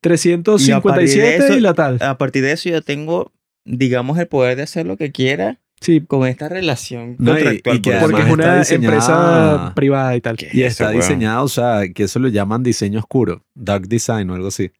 357 0.00 1.36
y, 1.38 1.50
eso- 1.52 1.60
la 1.60 1.74
tal. 1.74 1.98
a 2.02 2.16
partir 2.18 2.42
de 2.42 2.52
eso 2.52 2.68
yo 2.68 2.82
tengo, 2.82 3.32
digamos, 3.64 4.18
el 4.18 4.26
poder 4.26 4.56
de 4.56 4.62
hacer 4.62 4.86
lo 4.86 4.96
que 4.96 5.12
quiera 5.12 5.58
Sí, 5.82 6.00
con 6.02 6.26
esta 6.26 6.48
relación 6.50 7.16
No, 7.18 7.32
y- 7.32 7.34
contractual. 7.36 7.76
y 7.76 7.80
que 7.80 7.90
por 7.92 8.00
porque 8.10 8.22
es 8.26 8.30
una 8.32 8.62
empresa 8.62 9.72
privada 9.74 10.14
y 10.14 10.20
tal. 10.20 10.36
¿Qué 10.36 10.46
es 10.48 10.54
Y 10.54 10.62
eso, 10.62 10.68
está 10.84 10.86
weón? 10.88 10.96
diseñado, 11.00 11.44
o 11.44 11.48
sea, 11.48 11.82
que 11.94 12.02
eso 12.02 12.18
lo 12.18 12.28
llaman 12.28 12.62
diseño 12.62 12.98
oscuro, 12.98 13.44
dark 13.54 13.88
design 13.88 14.28
o 14.28 14.34
algo 14.34 14.48
así. 14.48 14.70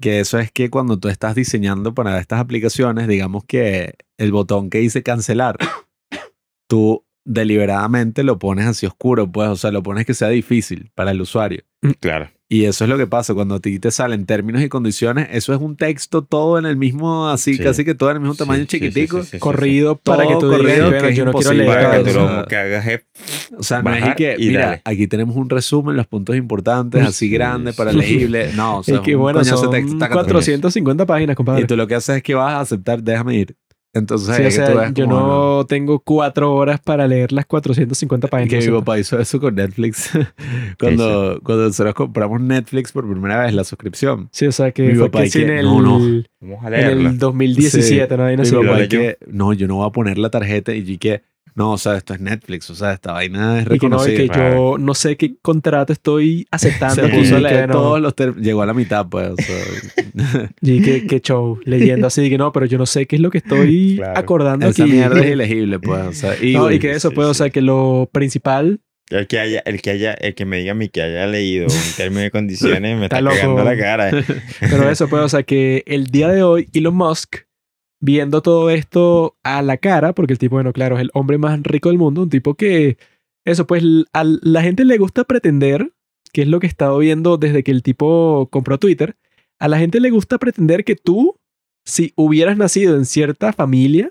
Que 0.00 0.20
eso 0.20 0.38
es 0.38 0.50
que 0.50 0.70
cuando 0.70 0.98
tú 0.98 1.08
estás 1.08 1.34
diseñando 1.34 1.94
para 1.94 2.18
estas 2.18 2.40
aplicaciones, 2.40 3.06
digamos 3.08 3.44
que 3.44 3.94
el 4.18 4.32
botón 4.32 4.70
que 4.70 4.78
dice 4.78 5.02
cancelar, 5.02 5.56
tú 6.68 7.04
deliberadamente 7.24 8.24
lo 8.24 8.38
pones 8.38 8.66
así 8.66 8.86
oscuro, 8.86 9.30
pues, 9.30 9.48
o 9.48 9.56
sea, 9.56 9.70
lo 9.70 9.82
pones 9.82 10.06
que 10.06 10.14
sea 10.14 10.28
difícil 10.28 10.90
para 10.94 11.10
el 11.10 11.20
usuario. 11.20 11.62
Claro. 12.00 12.30
Y 12.52 12.64
eso 12.64 12.82
es 12.82 12.90
lo 12.90 12.98
que 12.98 13.06
pasa 13.06 13.32
cuando 13.32 13.54
a 13.54 13.60
ti 13.60 13.78
te 13.78 13.92
salen 13.92 14.26
términos 14.26 14.60
y 14.60 14.68
condiciones, 14.68 15.28
eso 15.30 15.54
es 15.54 15.60
un 15.60 15.76
texto 15.76 16.22
todo 16.24 16.58
en 16.58 16.66
el 16.66 16.76
mismo, 16.76 17.28
así, 17.28 17.54
Sí. 17.54 17.62
casi 17.62 17.84
que 17.84 17.94
todo 17.94 18.10
en 18.10 18.16
el 18.16 18.20
mismo 18.22 18.34
tamaño 18.34 18.64
Sí, 18.64 18.66
sí, 18.70 18.78
sí, 18.78 18.84
chiquitico. 18.88 19.18
sí, 19.18 19.24
sí, 19.24 19.30
sí, 19.32 19.38
corrido 19.38 19.94
para 19.94 20.24
que 20.26 20.32
Todo 20.34 20.40
tú 20.40 20.46
digas, 20.58 20.80
corrido, 20.80 20.90
que 21.00 21.08
es 21.10 21.16
yo 21.16 21.24
no 21.26 21.32
quiero 21.32 21.52
leer 21.52 21.68
Para 21.68 21.90
que 22.02 22.10
tú 22.10 22.18
o 22.18 22.22
lo 22.22 22.28
sea, 22.28 22.44
que 22.48 22.56
hagas 22.56 22.86
es 22.88 23.00
O 23.56 23.62
sea, 23.62 23.82
no 23.82 23.94
es 23.94 24.14
que, 24.16 24.34
y 24.36 24.48
mira, 24.48 24.64
dale. 24.66 24.82
aquí 24.84 25.06
tenemos 25.06 25.36
un 25.36 25.48
resumen, 25.48 25.94
los 25.96 26.08
puntos 26.08 26.34
importantes, 26.34 27.00
así 27.02 27.26
Sí, 27.26 27.30
grande 27.30 27.72
para 27.72 27.92
legible. 27.92 28.50
No, 28.56 28.78
o 28.78 28.82
sea, 28.82 28.96
es 28.96 29.00
que 29.02 29.14
bueno, 29.14 29.44
son 29.44 29.70
de 29.70 29.78
texto, 29.78 29.98
taca, 29.98 30.14
taca. 30.16 30.24
450 30.32 31.06
páginas, 31.06 31.36
compadre. 31.36 31.62
Y 31.62 31.66
tú 31.66 31.76
lo 31.76 31.86
que 31.86 31.94
haces 31.94 32.16
es 32.16 32.22
que 32.24 32.34
vas 32.34 32.54
a 32.54 32.60
aceptar, 32.62 33.00
déjame 33.00 33.36
ir. 33.36 33.56
Entonces, 33.92 34.36
Sí, 34.36 34.42
o 34.44 34.50
sea, 34.50 34.92
yo 34.92 35.06
no 35.06 35.66
tengo 35.66 35.98
cuatro 35.98 36.54
horas 36.54 36.78
para 36.80 37.08
leer 37.08 37.32
las 37.32 37.44
450 37.46 38.28
páginas. 38.28 38.64
Que 38.64 38.70
mi 38.70 38.78
papá 38.78 38.98
hizo 38.98 39.18
eso 39.18 39.40
con 39.40 39.56
Netflix. 39.56 40.10
cuando, 40.78 41.40
cuando 41.42 41.64
nosotros 41.64 41.94
compramos 41.94 42.40
Netflix 42.40 42.92
por 42.92 43.10
primera 43.10 43.42
vez, 43.42 43.52
la 43.52 43.64
suscripción. 43.64 44.28
Sí, 44.30 44.46
o 44.46 44.52
sea 44.52 44.70
que 44.70 44.82
Mi 44.84 44.94
fue 44.94 45.10
papá 45.10 45.24
que 45.24 45.30
sí, 45.30 45.38
que- 45.40 45.44
en 45.46 45.58
el, 45.58 45.64
no, 45.66 45.82
no. 45.82 46.22
Vamos 46.40 46.64
a 46.64 46.68
en 46.68 47.06
el 47.06 47.18
2017, 47.18 48.16
¿no? 48.16 48.24
Ahí 48.24 48.36
no 48.36 48.44
Mi 48.44 48.50
papá 48.50 48.88
que, 48.88 49.18
no, 49.26 49.52
yo 49.52 49.66
no 49.66 49.76
voy 49.76 49.88
a 49.88 49.90
poner 49.90 50.18
la 50.18 50.30
tarjeta. 50.30 50.72
Y 50.72 50.84
yo 50.84 50.98
que, 50.98 51.22
no, 51.54 51.72
o 51.72 51.78
sea, 51.78 51.96
esto 51.96 52.14
es 52.14 52.20
Netflix. 52.20 52.70
O 52.70 52.74
sea, 52.74 52.92
esta 52.92 53.12
vaina 53.12 53.58
es 53.60 53.66
Y 53.66 53.78
que 53.78 53.88
no, 53.88 53.98
reconocida. 53.98 54.16
que 54.16 54.28
yo 54.28 54.76
no 54.78 54.94
sé 54.94 55.16
qué 55.16 55.34
contrato 55.42 55.92
estoy 55.92 56.46
aceptando. 56.50 56.94
Se 56.94 57.08
puso 57.08 57.34
a 57.36 57.38
que 57.38 57.42
leer 57.44 57.68
no. 57.68 57.74
todos 57.74 58.00
los. 58.00 58.14
Llegó 58.36 58.62
a 58.62 58.66
la 58.66 58.74
mitad, 58.74 59.06
pues. 59.08 59.30
o 59.30 59.36
sea. 59.36 60.50
Y 60.62 60.82
que, 60.82 61.06
que 61.06 61.20
show, 61.20 61.58
leyendo 61.64 62.06
así, 62.06 62.28
que 62.30 62.38
no, 62.38 62.52
pero 62.52 62.66
yo 62.66 62.78
no 62.78 62.86
sé 62.86 63.06
qué 63.06 63.16
es 63.16 63.22
lo 63.22 63.30
que 63.30 63.38
estoy 63.38 63.96
Claro. 63.98 64.18
acordando 64.18 64.66
Esa 64.68 64.82
aquí. 64.84 64.92
mierda 64.92 65.20
es 65.20 65.26
ilegible, 65.32 65.78
pues. 65.78 66.06
O 66.06 66.12
sea, 66.12 66.34
y, 66.42 66.52
No, 66.54 66.70
y 66.70 66.78
que 66.78 66.92
eso, 66.92 67.08
sí, 67.10 67.14
pues, 67.14 67.26
o 67.28 67.34
sí. 67.34 67.38
sea, 67.38 67.50
que 67.50 67.60
lo 67.62 68.08
principal, 68.12 68.80
El 69.10 69.26
que 69.26 69.38
haya, 69.40 69.60
el 69.66 69.82
que 69.82 69.90
haya, 69.90 70.12
el 70.14 70.34
que 70.34 70.44
me 70.44 70.58
diga 70.58 70.72
a 70.72 70.74
mí 70.74 70.88
que 70.88 71.02
haya 71.02 71.26
leído 71.26 71.66
un 71.66 71.96
término 71.96 72.20
de 72.22 72.30
condiciones 72.30 72.96
me 72.96 73.04
Está 73.06 73.18
está, 73.18 73.46
loco. 73.46 73.62
la 73.64 73.76
cara. 73.76 74.10
pero 74.60 74.88
eso, 74.90 75.08
pues, 75.08 75.22
o 75.22 75.28
sea, 75.28 75.42
que 75.42 75.82
el 75.86 76.06
día 76.06 76.28
de 76.28 76.42
hoy 76.42 76.68
Elon 76.72 76.94
Musk, 76.94 77.36
viendo 78.00 78.40
todo 78.42 78.70
esto 78.70 79.36
a 79.42 79.62
la 79.62 79.76
cara, 79.76 80.14
porque 80.14 80.32
el 80.32 80.38
tipo, 80.38 80.56
bueno, 80.56 80.72
claro, 80.72 80.96
es 80.96 81.02
el 81.02 81.10
hombre 81.14 81.38
más 81.38 81.60
rico 81.62 81.88
del 81.90 81.98
mundo, 81.98 82.22
un 82.22 82.30
tipo 82.30 82.54
que, 82.54 82.96
eso, 83.44 83.66
pues, 83.66 83.82
a 84.12 84.24
la 84.24 84.62
gente 84.62 84.84
le 84.84 84.98
gusta 84.98 85.24
pretender, 85.24 85.92
que 86.32 86.42
es 86.42 86.48
lo 86.48 86.60
que 86.60 86.66
he 86.66 86.70
estado 86.70 86.98
viendo 86.98 87.36
desde 87.36 87.62
que 87.62 87.70
el 87.70 87.82
tipo 87.82 88.48
compró 88.50 88.78
Twitter, 88.78 89.16
a 89.58 89.68
la 89.68 89.78
gente 89.78 90.00
le 90.00 90.10
gusta 90.10 90.38
pretender 90.38 90.84
que 90.84 90.96
tú, 90.96 91.36
si 91.84 92.12
hubieras 92.16 92.56
nacido 92.56 92.96
en 92.96 93.04
cierta 93.04 93.52
familia, 93.52 94.10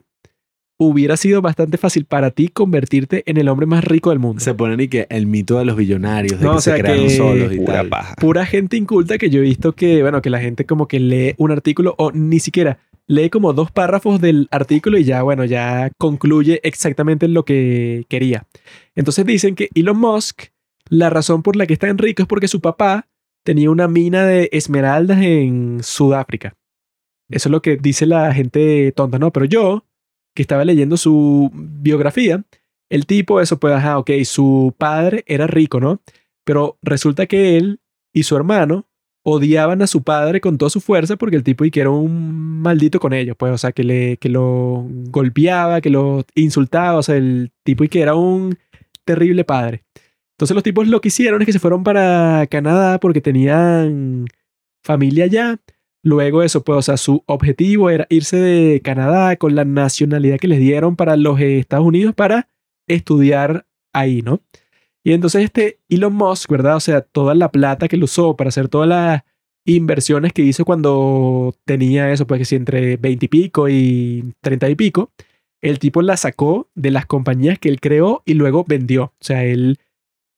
hubiera 0.81 1.17
sido 1.17 1.41
bastante 1.41 1.77
fácil 1.77 2.05
para 2.05 2.31
ti 2.31 2.47
convertirte 2.47 3.23
en 3.25 3.35
el 3.37 3.49
hombre 3.49 3.65
más 3.65 3.83
rico 3.83 4.11
del 4.11 4.19
mundo. 4.19 4.39
se 4.39 4.53
ponen 4.53 4.79
y 4.79 4.87
que 4.87 5.07
el 5.09 5.27
mito 5.27 5.57
de 5.57 5.65
los 5.65 5.75
billonarios, 5.75 6.39
de 6.39 6.45
No, 6.45 6.51
que 6.53 6.57
o 6.57 6.61
sea 6.61 6.75
se 6.75 6.81
crearon 6.81 7.03
que 7.03 7.09
solos 7.17 7.53
y 7.53 7.57
Pura 7.57 7.73
tal. 7.73 7.89
paja. 7.89 8.15
Pura 8.15 8.45
gente 8.45 8.77
inculta 8.77 9.17
que 9.17 9.29
yo 9.29 9.39
he 9.39 9.43
visto 9.43 9.73
que, 9.73 10.01
bueno, 10.01 10.21
que 10.21 10.29
la 10.29 10.39
gente 10.39 10.65
como 10.65 10.87
que 10.87 10.99
lee 11.01 11.33
un 11.37 11.51
artículo 11.51 11.95
o 11.97 12.11
ni 12.13 12.39
siquiera 12.39 12.79
lee 13.09 13.29
como 13.31 13.53
dos 13.53 13.71
párrafos 13.71 14.21
del 14.21 14.47
artículo 14.51 14.99
y 14.99 15.03
ya, 15.03 15.23
bueno, 15.23 15.43
ya 15.43 15.91
concluye 15.97 16.61
exactamente 16.63 17.27
lo 17.27 17.43
que 17.43 18.05
quería. 18.07 18.45
Entonces 18.95 19.25
dicen 19.25 19.55
que 19.55 19.69
Elon 19.73 19.99
Musk, 19.99 20.43
la 20.89 21.09
razón 21.09 21.41
por 21.41 21.55
la 21.55 21.65
que 21.65 21.73
está 21.73 21.87
tan 21.87 21.97
rico 21.97 22.21
es 22.21 22.27
porque 22.27 22.47
su 22.47 22.61
papá 22.61 23.07
tenía 23.43 23.71
una 23.71 23.87
mina 23.87 24.25
de 24.25 24.49
esmeraldas 24.51 25.21
en 25.23 25.79
Sudáfrica. 25.81 26.55
Eso 27.29 27.49
es 27.49 27.51
lo 27.51 27.63
que 27.63 27.77
dice 27.77 28.05
la 28.05 28.31
gente 28.33 28.91
tonta, 28.91 29.17
¿no? 29.17 29.31
Pero 29.31 29.45
yo, 29.45 29.85
que 30.35 30.43
estaba 30.43 30.63
leyendo 30.63 30.95
su 30.95 31.49
biografía, 31.53 32.43
el 32.89 33.07
tipo, 33.07 33.41
eso 33.41 33.59
pues, 33.59 33.73
ajá, 33.73 33.97
ok, 33.97 34.11
su 34.23 34.75
padre 34.77 35.23
era 35.25 35.47
rico, 35.47 35.79
¿no? 35.79 35.99
Pero 36.43 36.77
resulta 36.83 37.25
que 37.25 37.57
él 37.57 37.79
y 38.13 38.23
su 38.23 38.35
hermano 38.35 38.88
odiaban 39.29 39.81
a 39.81 39.87
su 39.87 40.03
padre 40.03 40.41
con 40.41 40.57
toda 40.57 40.69
su 40.69 40.81
fuerza 40.81 41.15
porque 41.15 41.35
el 41.35 41.43
tipo 41.43 41.65
y 41.65 41.71
que 41.71 41.81
era 41.81 41.89
un 41.89 42.61
maldito 42.61 42.99
con 42.99 43.13
ellos, 43.13 43.35
pues, 43.37 43.53
o 43.53 43.57
sea, 43.57 43.71
que, 43.71 43.83
le, 43.83 44.17
que 44.17 44.29
lo 44.29 44.85
golpeaba, 45.09 45.81
que 45.81 45.89
lo 45.89 46.25
insultaba, 46.35 46.97
o 46.97 47.03
sea, 47.03 47.15
el 47.15 47.51
tipo 47.63 47.83
y 47.83 47.89
que 47.89 48.01
era 48.01 48.15
un 48.15 48.57
terrible 49.05 49.43
padre. 49.43 49.83
Entonces 50.31 50.55
los 50.55 50.63
tipos 50.63 50.87
lo 50.87 51.01
que 51.01 51.09
hicieron 51.09 51.41
es 51.41 51.45
que 51.45 51.53
se 51.53 51.59
fueron 51.59 51.83
para 51.83 52.47
Canadá 52.47 52.99
porque 52.99 53.21
tenían 53.21 54.25
familia 54.83 55.25
allá. 55.25 55.59
Luego 56.01 56.43
eso, 56.43 56.63
pues, 56.63 56.77
o 56.77 56.81
sea, 56.81 56.97
su 56.97 57.23
objetivo 57.25 57.89
era 57.89 58.07
irse 58.09 58.37
de 58.37 58.81
Canadá 58.81 59.35
con 59.35 59.55
la 59.55 59.65
nacionalidad 59.65 60.39
que 60.39 60.47
les 60.47 60.59
dieron 60.59 60.95
para 60.95 61.17
los 61.17 61.39
Estados 61.41 61.85
Unidos 61.85 62.15
para 62.15 62.47
estudiar 62.87 63.65
ahí, 63.93 64.21
¿no? 64.21 64.41
Y 65.03 65.13
entonces 65.13 65.43
este 65.43 65.79
Elon 65.89 66.13
Musk, 66.13 66.49
¿verdad? 66.51 66.75
O 66.75 66.79
sea, 66.79 67.01
toda 67.01 67.35
la 67.35 67.51
plata 67.51 67.87
que 67.87 67.95
él 67.95 68.03
usó 68.03 68.35
para 68.35 68.49
hacer 68.49 68.67
todas 68.67 68.89
las 68.89 69.23
inversiones 69.65 70.33
que 70.33 70.41
hizo 70.41 70.65
cuando 70.65 71.53
tenía 71.65 72.11
eso, 72.11 72.27
pues 72.27 72.39
que 72.39 72.45
si 72.45 72.55
entre 72.55 72.97
20 72.97 73.25
y 73.25 73.29
pico 73.29 73.69
y 73.69 74.33
30 74.41 74.69
y 74.69 74.75
pico, 74.75 75.11
el 75.61 75.79
tipo 75.79 76.01
la 76.01 76.17
sacó 76.17 76.69
de 76.75 76.91
las 76.91 77.05
compañías 77.05 77.59
que 77.59 77.69
él 77.69 77.79
creó 77.79 78.23
y 78.25 78.33
luego 78.33 78.65
vendió. 78.67 79.03
O 79.05 79.23
sea, 79.23 79.43
él 79.43 79.77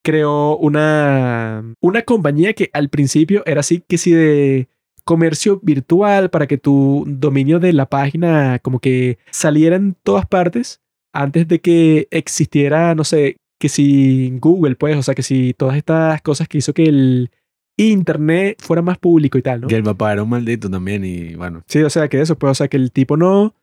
creó 0.02 0.56
una, 0.56 1.74
una 1.80 2.02
compañía 2.02 2.52
que 2.54 2.70
al 2.72 2.88
principio 2.88 3.42
era 3.46 3.60
así 3.60 3.82
que 3.86 3.98
si 3.98 4.12
de 4.12 4.68
comercio 5.04 5.60
virtual 5.62 6.30
para 6.30 6.46
que 6.46 6.58
tu 6.58 7.04
dominio 7.06 7.58
de 7.58 7.72
la 7.72 7.86
página 7.86 8.58
como 8.60 8.78
que 8.78 9.18
saliera 9.30 9.76
en 9.76 9.96
todas 10.02 10.26
partes 10.26 10.80
antes 11.12 11.48
de 11.48 11.60
que 11.60 12.08
existiera, 12.10 12.94
no 12.94 13.04
sé, 13.04 13.36
que 13.62 13.68
si 13.68 14.36
Google, 14.40 14.74
pues, 14.74 14.96
o 14.96 15.04
sea, 15.04 15.14
que 15.14 15.22
si 15.22 15.54
todas 15.54 15.76
estas 15.76 16.20
cosas 16.20 16.48
que 16.48 16.58
hizo 16.58 16.74
que 16.74 16.82
el 16.82 17.30
Internet 17.76 18.60
fuera 18.60 18.82
más 18.82 18.98
público 18.98 19.38
y 19.38 19.42
tal, 19.42 19.60
¿no? 19.60 19.68
Que 19.68 19.76
el 19.76 19.84
papá 19.84 20.12
era 20.12 20.24
un 20.24 20.30
maldito 20.30 20.68
también 20.68 21.04
y 21.04 21.36
bueno. 21.36 21.62
Sí, 21.68 21.80
o 21.80 21.88
sea, 21.88 22.08
que 22.08 22.20
eso, 22.20 22.36
pues, 22.36 22.50
o 22.50 22.54
sea, 22.56 22.66
que 22.66 22.76
el 22.76 22.90
tipo 22.90 23.16
no 23.16 23.54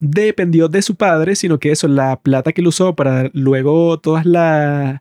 dependió 0.00 0.68
de 0.68 0.82
su 0.82 0.96
padre, 0.96 1.34
sino 1.34 1.58
que 1.58 1.70
eso, 1.70 1.88
la 1.88 2.20
plata 2.20 2.52
que 2.52 2.60
él 2.60 2.66
usó 2.66 2.94
para 2.94 3.30
luego 3.32 3.98
todas 4.00 4.26
las 4.26 5.00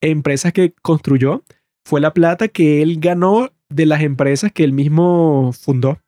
empresas 0.00 0.54
que 0.54 0.72
construyó, 0.80 1.44
fue 1.84 2.00
la 2.00 2.14
plata 2.14 2.48
que 2.48 2.80
él 2.80 2.96
ganó 2.98 3.50
de 3.68 3.84
las 3.84 4.00
empresas 4.00 4.52
que 4.52 4.64
él 4.64 4.72
mismo 4.72 5.52
fundó. 5.52 6.00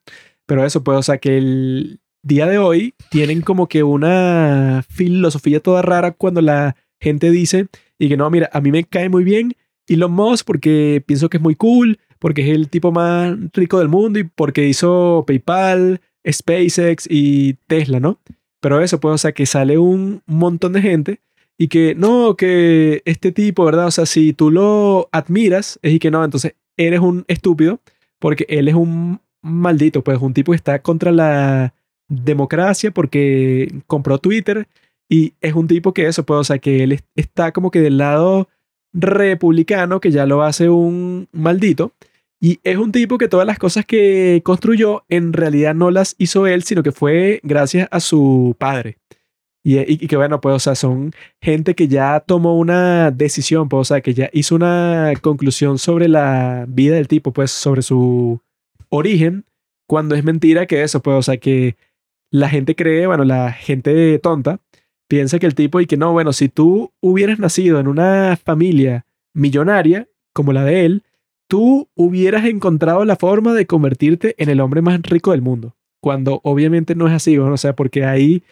Pero 0.47 0.65
eso, 0.65 0.83
pues, 0.83 0.97
o 0.97 1.03
sea, 1.03 1.19
que 1.19 1.37
él 1.37 1.99
día 2.23 2.47
de 2.47 2.57
hoy 2.57 2.95
tienen 3.11 3.41
como 3.41 3.67
que 3.67 3.83
una 3.83 4.83
filosofía 4.89 5.59
toda 5.59 5.83
rara 5.83 6.13
cuando 6.13 6.41
la 6.41 6.75
gente 7.05 7.29
dice 7.31 7.67
y 7.99 8.09
que 8.09 8.17
no, 8.17 8.29
mira, 8.29 8.49
a 8.51 8.61
mí 8.61 8.71
me 8.71 8.83
cae 8.83 9.09
muy 9.09 9.23
bien 9.23 9.53
Elon 9.87 10.11
Musk 10.11 10.45
porque 10.45 11.03
pienso 11.05 11.29
que 11.29 11.37
es 11.37 11.43
muy 11.43 11.55
cool, 11.55 11.99
porque 12.19 12.41
es 12.41 12.49
el 12.49 12.69
tipo 12.69 12.91
más 12.91 13.37
rico 13.53 13.79
del 13.79 13.89
mundo 13.89 14.19
y 14.19 14.23
porque 14.23 14.67
hizo 14.67 15.23
PayPal, 15.27 16.01
SpaceX 16.27 17.07
y 17.09 17.53
Tesla, 17.67 17.99
¿no? 17.99 18.19
Pero 18.59 18.81
eso, 18.81 18.99
pues, 18.99 19.13
o 19.13 19.17
sea, 19.19 19.31
que 19.31 19.45
sale 19.45 19.77
un 19.77 20.23
montón 20.25 20.73
de 20.73 20.81
gente 20.81 21.21
y 21.57 21.67
que 21.67 21.93
no, 21.95 22.35
que 22.35 23.03
este 23.05 23.31
tipo, 23.31 23.63
¿verdad? 23.63 23.87
O 23.87 23.91
sea, 23.91 24.07
si 24.07 24.33
tú 24.33 24.49
lo 24.49 25.07
admiras, 25.11 25.79
es 25.83 25.93
y 25.93 25.99
que 25.99 26.09
no, 26.09 26.23
entonces 26.25 26.55
eres 26.77 26.99
un 26.99 27.25
estúpido 27.27 27.79
porque 28.19 28.45
él 28.49 28.67
es 28.67 28.73
un 28.73 29.21
maldito, 29.43 30.03
pues 30.03 30.19
un 30.19 30.33
tipo 30.33 30.51
que 30.51 30.57
está 30.57 30.81
contra 30.81 31.11
la 31.11 31.75
democracia 32.07 32.91
porque 32.91 33.71
compró 33.87 34.17
Twitter 34.17 34.67
y 35.09 35.33
es 35.41 35.53
un 35.53 35.67
tipo 35.67 35.93
que 35.93 36.07
eso, 36.07 36.25
pues, 36.25 36.39
o 36.39 36.43
sea, 36.43 36.57
que 36.59 36.83
él 36.83 36.91
es- 36.93 37.03
está 37.15 37.51
como 37.51 37.71
que 37.71 37.81
del 37.81 37.97
lado 37.97 38.47
republicano, 38.93 39.99
que 39.99 40.11
ya 40.11 40.25
lo 40.25 40.43
hace 40.43 40.69
un 40.69 41.27
maldito. 41.31 41.93
Y 42.41 42.59
es 42.63 42.77
un 42.77 42.91
tipo 42.91 43.17
que 43.17 43.27
todas 43.27 43.47
las 43.47 43.57
cosas 43.57 43.85
que 43.85 44.41
construyó 44.43 45.03
en 45.09 45.33
realidad 45.33 45.73
no 45.73 45.89
las 45.89 46.15
hizo 46.17 46.47
él, 46.47 46.63
sino 46.63 46.83
que 46.83 46.91
fue 46.91 47.39
gracias 47.43 47.87
a 47.91 47.99
su 47.99 48.55
padre. 48.59 48.97
Y, 49.63 49.79
y- 49.79 49.85
y 50.01 50.07
que 50.07 50.15
bueno, 50.17 50.41
pues, 50.41 50.55
o 50.55 50.59
sea, 50.59 50.75
son 50.75 51.11
gente 51.41 51.73
que 51.75 51.87
ya 51.87 52.19
tomó 52.19 52.57
una 52.57 53.09
decisión, 53.11 53.67
pues, 53.69 53.81
o 53.81 53.85
sea, 53.85 54.01
que 54.01 54.13
ya 54.13 54.29
hizo 54.33 54.55
una 54.55 55.11
conclusión 55.21 55.77
sobre 55.79 56.07
la 56.07 56.65
vida 56.67 56.95
del 56.95 57.07
tipo, 57.07 57.31
pues, 57.31 57.51
sobre 57.51 57.81
su 57.81 58.41
origen, 58.89 59.45
cuando 59.87 60.13
es 60.15 60.23
mentira 60.23 60.67
que 60.67 60.83
eso, 60.83 61.01
pues, 61.01 61.17
o 61.17 61.21
sea, 61.23 61.37
que 61.37 61.77
la 62.31 62.49
gente 62.49 62.75
cree, 62.75 63.07
bueno, 63.07 63.23
la 63.23 63.51
gente 63.53 64.19
tonta, 64.19 64.59
piensa 65.07 65.39
que 65.39 65.45
el 65.45 65.55
tipo 65.55 65.79
y 65.81 65.85
que 65.85 65.97
no, 65.97 66.11
bueno, 66.13 66.33
si 66.33 66.49
tú 66.49 66.93
hubieras 67.01 67.39
nacido 67.39 67.79
en 67.79 67.87
una 67.87 68.37
familia 68.43 69.05
millonaria 69.33 70.07
como 70.33 70.53
la 70.53 70.63
de 70.63 70.85
él, 70.85 71.03
tú 71.47 71.89
hubieras 71.95 72.45
encontrado 72.45 73.05
la 73.05 73.15
forma 73.15 73.53
de 73.53 73.67
convertirte 73.67 74.35
en 74.37 74.49
el 74.49 74.59
hombre 74.59 74.81
más 74.81 75.01
rico 75.03 75.31
del 75.31 75.41
mundo. 75.41 75.75
Cuando 76.01 76.41
obviamente 76.43 76.95
no 76.95 77.07
es 77.07 77.13
así, 77.13 77.35
¿no? 77.37 77.51
o 77.51 77.57
sea, 77.57 77.75
porque 77.75 78.05
hay 78.05 78.43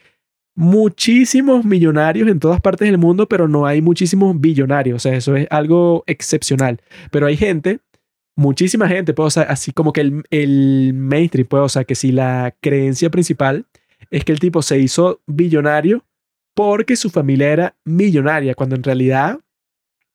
muchísimos 0.55 1.65
millonarios 1.65 2.27
en 2.27 2.39
todas 2.39 2.61
partes 2.61 2.87
del 2.87 2.97
mundo, 2.97 3.27
pero 3.27 3.47
no 3.47 3.65
hay 3.65 3.81
muchísimos 3.81 4.39
billonarios, 4.39 4.97
o 4.97 4.99
sea, 4.99 5.15
eso 5.15 5.35
es 5.35 5.47
algo 5.49 6.03
excepcional. 6.07 6.79
Pero 7.11 7.25
hay 7.25 7.37
gente, 7.37 7.79
muchísima 8.35 8.87
gente, 8.87 9.13
pues, 9.13 9.37
o 9.37 9.41
así 9.41 9.71
como 9.71 9.93
que 9.93 10.01
el, 10.01 10.23
el 10.29 10.93
mainstream, 10.93 11.47
pues, 11.47 11.63
o 11.63 11.69
sea, 11.69 11.83
que 11.83 11.95
si 11.95 12.11
la 12.11 12.55
creencia 12.61 13.09
principal 13.09 13.65
es 14.11 14.23
que 14.25 14.31
el 14.31 14.39
tipo 14.39 14.61
se 14.61 14.79
hizo 14.79 15.21
billonario 15.25 16.03
porque 16.53 16.95
su 16.95 17.09
familia 17.09 17.51
era 17.51 17.75
millonaria, 17.85 18.55
cuando 18.55 18.75
en 18.75 18.83
realidad 18.83 19.39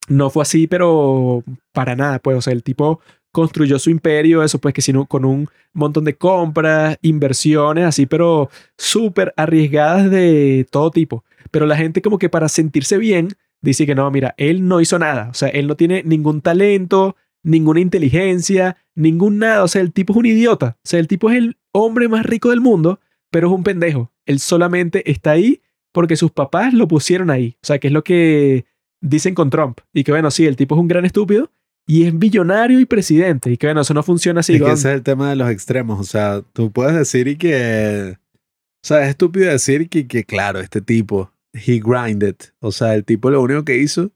no 0.08 0.30
fue 0.30 0.42
así, 0.42 0.66
pero 0.66 1.44
para 1.72 1.96
nada, 1.96 2.18
pues, 2.18 2.36
o 2.36 2.40
sea, 2.42 2.52
el 2.52 2.62
tipo 2.62 3.00
construyó 3.30 3.78
su 3.78 3.90
imperio, 3.90 4.42
eso 4.42 4.58
pues 4.58 4.74
que 4.74 4.82
sino 4.82 5.06
con 5.06 5.24
un 5.24 5.48
montón 5.72 6.04
de 6.04 6.16
compras, 6.16 6.98
inversiones, 7.02 7.84
así, 7.84 8.06
pero 8.06 8.50
súper 8.76 9.34
arriesgadas 9.36 10.10
de 10.10 10.66
todo 10.70 10.90
tipo. 10.90 11.24
Pero 11.50 11.66
la 11.66 11.76
gente 11.76 12.02
como 12.02 12.18
que 12.18 12.28
para 12.28 12.48
sentirse 12.48 12.98
bien 12.98 13.28
dice 13.60 13.86
que 13.86 13.94
no, 13.94 14.10
mira, 14.10 14.34
él 14.38 14.66
no 14.66 14.80
hizo 14.80 14.98
nada, 14.98 15.28
o 15.30 15.34
sea, 15.34 15.48
él 15.48 15.66
no 15.66 15.76
tiene 15.76 16.02
ningún 16.04 16.40
talento, 16.40 17.16
ninguna 17.42 17.80
inteligencia, 17.80 18.76
ningún 18.94 19.38
nada, 19.38 19.62
o 19.62 19.68
sea, 19.68 19.82
el 19.82 19.92
tipo 19.92 20.12
es 20.12 20.16
un 20.16 20.26
idiota, 20.26 20.76
o 20.78 20.88
sea, 20.88 21.00
el 21.00 21.08
tipo 21.08 21.30
es 21.30 21.36
el 21.36 21.56
hombre 21.72 22.08
más 22.08 22.24
rico 22.24 22.50
del 22.50 22.60
mundo, 22.60 23.00
pero 23.30 23.48
es 23.48 23.54
un 23.54 23.62
pendejo. 23.62 24.10
Él 24.26 24.40
solamente 24.40 25.10
está 25.10 25.32
ahí 25.32 25.60
porque 25.98 26.14
sus 26.14 26.30
papás 26.30 26.72
lo 26.74 26.86
pusieron 26.86 27.28
ahí, 27.28 27.56
o 27.60 27.66
sea, 27.66 27.80
que 27.80 27.88
es 27.88 27.92
lo 27.92 28.04
que 28.04 28.66
dicen 29.00 29.34
con 29.34 29.50
Trump. 29.50 29.80
Y 29.92 30.04
que 30.04 30.12
bueno, 30.12 30.30
sí, 30.30 30.46
el 30.46 30.54
tipo 30.54 30.76
es 30.76 30.80
un 30.80 30.86
gran 30.86 31.04
estúpido 31.04 31.50
y 31.88 32.04
es 32.04 32.16
billonario 32.16 32.78
y 32.78 32.84
presidente. 32.84 33.50
Y 33.50 33.56
que 33.56 33.66
bueno, 33.66 33.80
eso 33.80 33.94
no 33.94 34.04
funciona 34.04 34.38
así. 34.38 34.54
es 34.54 34.62
que 34.62 34.68
ese 34.70 34.90
es 34.90 34.94
el 34.94 35.02
tema 35.02 35.28
de 35.30 35.34
los 35.34 35.50
extremos. 35.50 35.98
O 35.98 36.04
sea, 36.04 36.40
tú 36.52 36.70
puedes 36.70 36.94
decir 36.94 37.26
y 37.26 37.34
que. 37.36 38.16
O 38.16 38.86
sea, 38.86 39.02
es 39.02 39.08
estúpido 39.08 39.50
decir 39.50 39.88
que, 39.88 40.06
que 40.06 40.22
claro, 40.22 40.60
este 40.60 40.80
tipo, 40.80 41.32
he 41.52 41.80
grinded. 41.84 42.36
O 42.60 42.70
sea, 42.70 42.94
el 42.94 43.04
tipo 43.04 43.28
lo 43.28 43.42
único 43.42 43.64
que 43.64 43.78
hizo 43.78 44.12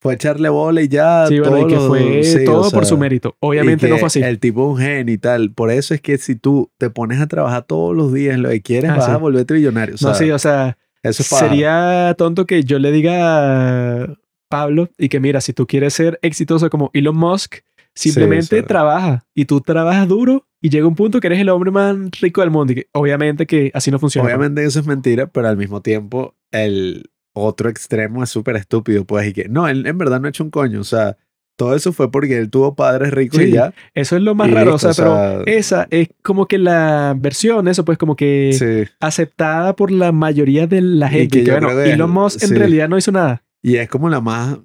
fue 0.00 0.14
echarle 0.14 0.48
bola 0.48 0.80
y 0.80 0.88
ya. 0.88 1.26
Sí, 1.26 1.40
bueno, 1.40 1.58
y 1.58 1.60
todos 1.60 1.72
que 1.74 1.88
fue 1.88 2.24
sí, 2.24 2.38
o 2.38 2.44
todo 2.44 2.70
por 2.70 2.84
sea, 2.84 2.88
su 2.88 2.96
mérito. 2.96 3.34
y 3.42 3.46
Obviamente 3.46 3.84
que 3.86 3.92
no 3.92 3.98
fue 3.98 4.06
así. 4.06 4.22
El 4.22 4.38
tipo 4.38 4.62
es 4.64 4.68
un 4.70 4.78
genio 4.82 5.14
y 5.14 5.18
tal. 5.18 5.52
Por 5.52 5.70
eso 5.70 5.92
es 5.92 6.00
que 6.00 6.16
si 6.16 6.36
tú 6.36 6.70
te 6.78 6.88
pones 6.88 7.20
a 7.20 7.26
trabajar 7.26 7.64
todos 7.64 7.94
los 7.94 8.14
días 8.14 8.34
en 8.34 8.40
lo 8.44 8.48
que 8.48 8.62
quieres, 8.62 8.90
Ah, 8.92 8.96
vas 8.96 9.04
sí. 9.04 9.10
a 9.10 9.16
volverte 9.18 9.52
millonario. 9.52 9.96
O 9.96 9.98
sea, 9.98 10.10
no, 10.10 10.14
sí, 10.14 10.30
o 10.30 10.38
sea, 10.38 10.78
eso 11.08 11.22
es 11.22 11.28
sería 11.28 12.14
tonto 12.16 12.46
que 12.46 12.64
yo 12.64 12.78
le 12.78 12.92
diga 12.92 14.02
a 14.02 14.14
Pablo 14.48 14.88
y 14.98 15.08
que 15.08 15.20
mira, 15.20 15.40
si 15.40 15.52
tú 15.52 15.66
quieres 15.66 15.94
ser 15.94 16.18
exitoso 16.22 16.70
como 16.70 16.90
Elon 16.94 17.16
Musk, 17.16 17.56
simplemente 17.94 18.60
sí. 18.60 18.62
trabaja 18.62 19.26
y 19.34 19.44
tú 19.44 19.60
trabajas 19.60 20.08
duro 20.08 20.46
y 20.60 20.70
llega 20.70 20.86
un 20.86 20.94
punto 20.94 21.20
que 21.20 21.28
eres 21.28 21.40
el 21.40 21.48
hombre 21.48 21.70
más 21.70 21.96
rico 22.20 22.40
del 22.40 22.50
mundo. 22.50 22.72
Y 22.72 22.76
que 22.76 22.88
obviamente 22.92 23.46
que 23.46 23.70
así 23.74 23.90
no 23.90 23.98
funciona. 23.98 24.26
Obviamente 24.26 24.64
eso 24.64 24.80
es 24.80 24.86
mentira, 24.86 25.26
pero 25.28 25.48
al 25.48 25.56
mismo 25.56 25.82
tiempo 25.82 26.34
el 26.50 27.10
otro 27.32 27.68
extremo 27.68 28.22
es 28.22 28.30
súper 28.30 28.56
estúpido. 28.56 29.04
Pues, 29.04 29.28
y 29.28 29.32
que 29.32 29.48
no, 29.48 29.68
él 29.68 29.86
en 29.86 29.98
verdad 29.98 30.20
no 30.20 30.26
ha 30.26 30.30
hecho 30.30 30.44
un 30.44 30.50
coño. 30.50 30.80
O 30.80 30.84
sea, 30.84 31.16
todo 31.58 31.74
eso 31.74 31.92
fue 31.92 32.08
porque 32.10 32.38
él 32.38 32.50
tuvo 32.50 32.74
padres 32.76 33.10
ricos 33.12 33.40
y 33.40 33.46
Sí. 33.46 33.52
ya. 33.52 33.74
Eso 33.94 34.16
es 34.16 34.22
lo 34.22 34.34
más 34.36 34.48
Y 34.48 34.52
raro, 34.52 34.76
o 34.76 34.78
sea, 34.78 34.92
o 34.92 34.94
pero 34.94 35.44
esa 35.46 35.88
es 35.90 36.08
como 36.22 36.46
que 36.46 36.56
la 36.56 37.14
versión, 37.18 37.66
eso 37.66 37.84
pues 37.84 37.98
como 37.98 38.14
que 38.14 38.52
Sí. 38.56 38.90
aceptada 39.00 39.74
por 39.74 39.90
la 39.90 40.12
mayoría 40.12 40.66
de 40.68 40.80
la 40.80 41.08
Y 41.08 41.10
gente. 41.10 41.28
que 41.28 41.38
Y 41.40 41.44
que, 41.44 41.46
yo 41.50 41.52
bueno, 41.60 41.68
que- 41.82 41.90
Elon 41.92 42.10
Musk 42.10 42.42
en 42.44 42.48
sí. 42.50 42.54
realidad 42.54 42.88
no 42.88 42.96
hizo 42.96 43.10
nada. 43.10 43.42
Y 43.60 43.76
es 43.76 43.88
como 43.88 44.08
la 44.08 44.20
más, 44.20 44.58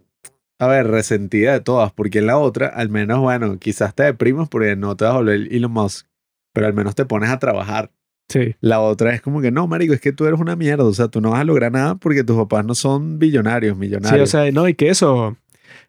a 0.59 0.67
ver, 0.67 0.88
resentida 0.88 1.51
de 1.53 1.59
todas, 1.61 1.91
porque 1.91 2.19
en 2.19 2.27
la 2.27 2.38
otra, 2.38 2.67
al 2.67 2.89
menos, 2.89 3.19
bueno, 3.19 3.57
quizás 3.57 3.95
te 3.95 4.03
deprimas 4.03 4.47
porque 4.47 4.75
no 4.75 4.95
te 4.95 5.05
vas 5.05 5.15
a 5.15 5.17
volver 5.17 5.47
Elon 5.51 5.72
Musk, 5.72 6.05
pero 6.53 6.67
al 6.67 6.73
menos 6.73 6.93
te 6.93 7.05
pones 7.05 7.31
a 7.31 7.39
trabajar. 7.39 7.89
Sí. 8.30 8.55
La 8.61 8.80
otra 8.80 9.13
es 9.13 9.22
como 9.22 9.41
que 9.41 9.51
no, 9.51 9.67
marico, 9.67 9.93
es 9.93 9.99
que 9.99 10.13
tú 10.13 10.25
eres 10.25 10.39
una 10.39 10.55
mierda, 10.55 10.85
o 10.85 10.93
sea, 10.93 11.07
tú 11.07 11.19
no 11.22 11.31
vas 11.31 11.41
a 11.41 11.43
lograr 11.43 11.72
nada 11.72 11.95
porque 11.95 12.23
tus 12.23 12.38
papás 12.38 12.63
no 12.65 12.75
son 12.75 13.19
billonarios, 13.19 13.73
Sí, 13.73 13.80
millonarios. 13.80 14.30
o 14.30 14.31
sea, 14.31 14.49
no, 14.51 14.67
y 14.69 14.75
que 14.75 14.89
eso, 14.89 15.35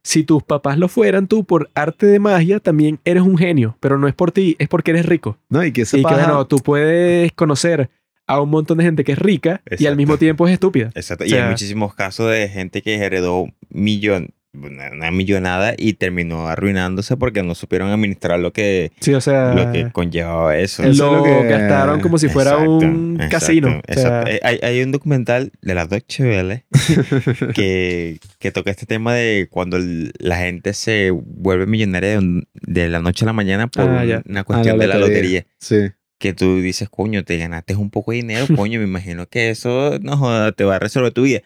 si 0.05 0.23
tus 0.23 0.43
papás 0.43 0.79
lo 0.79 0.89
fueran, 0.89 1.27
tú 1.27 1.45
por 1.45 1.71
arte 1.75 2.07
de 2.07 2.21
magia 2.21 2.61
también 2.61 3.01
eres 3.05 3.23
un 3.23 3.37
genio, 3.37 3.77
pero 3.81 3.99
no 3.99 4.07
es 4.07 4.15
por 4.15 4.31
ti, 4.31 4.55
es 4.59 4.69
porque 4.69 4.93
eres 4.93 5.07
rico. 5.07 5.39
no, 5.49 5.65
y 5.65 5.73
que 5.73 5.85
y 5.93 6.03
bueno, 6.03 6.47
tú 6.47 6.59
puedes 6.59 7.33
conocer 7.33 7.91
a 8.27 8.41
un 8.41 8.51
montón 8.51 8.79
de 8.79 8.85
gente 8.85 9.03
que 9.03 9.13
es 9.13 9.19
rica 9.19 9.63
y 9.79 9.87
al 9.87 9.97
mismo 9.97 10.17
tiempo 10.19 10.47
es 10.47 10.53
estúpida. 10.53 10.91
Exacto. 10.95 11.25
O 11.25 11.27
y 11.27 11.33
hay 11.33 11.49
muchísimos 11.49 11.95
casos 11.95 12.31
de 12.31 12.49
gente 12.49 12.83
que 12.83 12.95
heredó 12.95 13.47
millón, 13.71 14.31
una 14.55 14.91
una 14.93 15.11
millonada 15.11 15.75
y 15.77 15.95
terminó 15.95 16.49
arruinándose 16.49 17.17
porque 17.17 17.43
no 17.43 17.55
supieron 17.55 17.91
administrar 17.91 18.39
lo 18.39 18.53
que, 18.53 18.93
Sí, 19.01 19.13
o 19.15 19.21
sea, 19.21 19.53
lo 19.55 19.73
que 19.73 19.91
conllevaba 19.93 20.57
eso. 20.57 20.83
Eso 20.83 20.91
es 20.91 20.99
lo, 20.99 21.17
lo 21.17 21.23
que- 21.43 21.49
gastaron 21.49 22.01
como 22.01 22.19
si 22.19 22.29
fuera 22.29 22.53
Exacto, 22.53 22.71
un 22.73 23.15
exacto, 23.17 23.31
casino. 23.37 23.69
O 23.69 23.93
sea, 23.93 24.21
exacto. 24.23 24.31
Eh, 24.31 24.41
Hay, 24.43 24.59
hay 24.63 24.83
un 24.83 24.93
documental 24.93 25.53
de 25.63 25.75
la 25.75 25.87
Deutsche 25.87 26.25
Welle 26.25 26.65
que, 27.55 28.19
que 28.39 28.53
toca 28.53 28.71
este 28.71 28.87
tema 28.87 29.15
de 29.15 29.49
cuando 29.51 29.77
el- 29.77 30.13
la 30.19 30.37
gente 30.39 30.73
se 30.75 31.11
vuelve 31.11 31.67
millonaria 31.67 32.11
de, 32.11 32.19
un- 32.19 32.49
de 32.55 32.89
la 32.89 33.01
noche 33.01 33.25
a 33.25 33.27
la 33.27 33.33
mañana 33.33 33.67
por 33.69 33.89
Ah, 33.89 34.05
ya. 34.05 34.23
una 34.29 34.45
cuestión 34.45 34.79
de 34.79 34.87
la 34.87 34.97
lotería. 34.99 35.47
Sí. 35.59 35.77
Que 36.19 36.33
tú 36.33 36.61
dices, 36.61 36.89
coño, 36.89 37.25
te 37.25 37.37
ganaste 37.39 37.75
un 37.75 37.91
poco 37.91 38.13
de 38.13 38.19
dinero, 38.19 38.47
coño, 38.57 38.79
me 38.79 38.87
imagino 38.87 39.27
que 39.27 39.51
eso 39.51 39.99
no 40.01 40.17
joda, 40.17 40.53
te 40.53 40.65
va 40.65 40.77
a 40.77 40.79
resolver 40.79 41.13
tu 41.13 41.23
vida. 41.23 41.41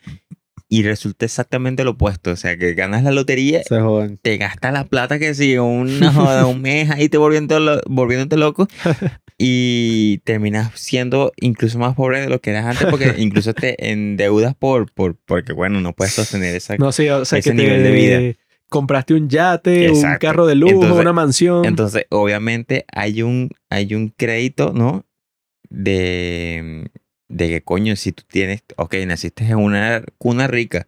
Y 0.70 0.82
resulta 0.82 1.24
exactamente 1.24 1.82
lo 1.82 1.92
opuesto. 1.92 2.30
O 2.30 2.36
sea, 2.36 2.58
que 2.58 2.74
ganas 2.74 3.02
la 3.02 3.10
lotería, 3.10 3.62
Se 3.64 3.80
jodan. 3.80 4.18
te 4.18 4.36
gastas 4.36 4.72
la 4.72 4.84
plata 4.84 5.18
que 5.18 5.32
sigue 5.34 5.60
una 5.60 6.12
joda, 6.12 6.44
un 6.46 6.60
mes 6.60 6.90
ahí 6.90 7.08
te 7.08 7.16
volviendo 7.16 7.58
lo- 7.58 7.80
volviéndote 7.86 8.36
loco 8.36 8.68
y 9.38 10.18
terminas 10.24 10.72
siendo 10.74 11.32
incluso 11.40 11.78
más 11.78 11.94
pobre 11.94 12.20
de 12.20 12.28
lo 12.28 12.40
que 12.40 12.50
eras 12.50 12.66
antes 12.66 12.86
porque 12.90 13.14
incluso 13.18 13.54
te 13.54 13.90
endeudas 13.90 14.54
por, 14.54 14.92
por 14.92 15.16
porque 15.24 15.52
bueno, 15.52 15.80
no 15.80 15.92
puedes 15.94 16.12
sostener 16.14 16.54
esa 16.56 16.76
no, 16.76 16.92
sí, 16.92 17.08
o 17.08 17.24
sea, 17.24 17.38
ese 17.38 17.50
que 17.50 17.56
nivel 17.56 17.82
de 17.84 17.90
vida. 17.92 18.38
compraste 18.68 19.14
un 19.14 19.28
yate, 19.30 19.90
un 19.90 20.16
carro 20.20 20.46
de 20.46 20.54
lujo, 20.56 20.74
Entonces- 20.74 21.00
una 21.00 21.12
mansión. 21.14 21.64
Entonces, 21.64 22.04
obviamente 22.10 22.84
hay 22.92 23.22
un 23.22 23.48
hay 23.70 23.94
un 23.94 24.10
crédito, 24.10 24.72
¿no? 24.74 25.06
De 25.70 26.90
de 27.28 27.48
que 27.48 27.62
coño, 27.62 27.96
si 27.96 28.12
tú 28.12 28.22
tienes, 28.26 28.62
ok, 28.76 28.94
naciste 29.06 29.44
en 29.44 29.56
una 29.56 30.02
cuna 30.18 30.46
rica, 30.46 30.86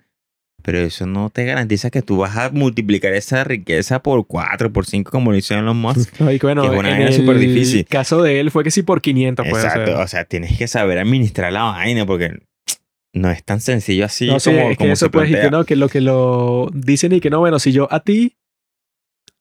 pero 0.63 0.79
eso 0.79 1.07
no 1.07 1.31
te 1.31 1.45
garantiza 1.45 1.91
que 1.91 2.03
tú 2.03 2.19
vas 2.19 2.37
a 2.37 2.51
multiplicar 2.51 3.13
esa 3.15 3.45
riqueza 3.45 4.03
por 4.03 4.27
cuatro, 4.27 4.73
por 4.73 4.87
cinco, 4.87 5.11
como 5.11 5.31
lo 5.31 5.37
hicieron 5.37 5.65
los 5.65 5.75
Musk. 5.75 6.21
No, 6.21 6.31
y 6.31 6.39
que 6.39 6.47
bueno, 6.47 6.63
que 6.63 6.69
es 6.69 6.79
una 6.79 6.91
vaina 6.91 7.07
el 7.07 7.15
súper 7.15 7.39
difícil. 7.39 7.87
caso 7.87 8.23
de 8.23 8.41
él 8.41 8.51
fue 8.51 8.65
que 8.65 8.71
sí 8.71 8.83
por 8.83 9.01
500, 9.01 9.47
pues. 9.49 9.65
Exacto, 9.65 9.99
o 9.99 10.07
sea, 10.07 10.25
tienes 10.25 10.57
que 10.59 10.69
saber 10.69 10.99
administrar 10.99 11.53
la 11.53 11.63
vaina 11.65 12.07
porque 12.07 12.39
no 13.13 13.31
es 13.31 13.43
tan 13.43 13.61
sencillo 13.61 14.05
así 14.05 14.27
no, 14.27 14.37
como, 14.39 14.59
es 14.59 14.69
que 14.71 14.77
como 14.77 14.93
eso 14.93 15.07
se 15.07 15.11
pues, 15.11 15.29
y 15.29 15.33
que 15.33 15.39
plantea. 15.39 15.59
no, 15.59 15.65
que 15.65 15.77
lo 15.77 15.89
que 15.89 16.01
lo 16.01 16.71
dicen 16.73 17.13
y 17.13 17.21
que 17.21 17.31
no, 17.31 17.41
bueno, 17.41 17.59
si 17.59 17.73
yo 17.73 17.89
a 17.91 18.01
ti, 18.01 18.37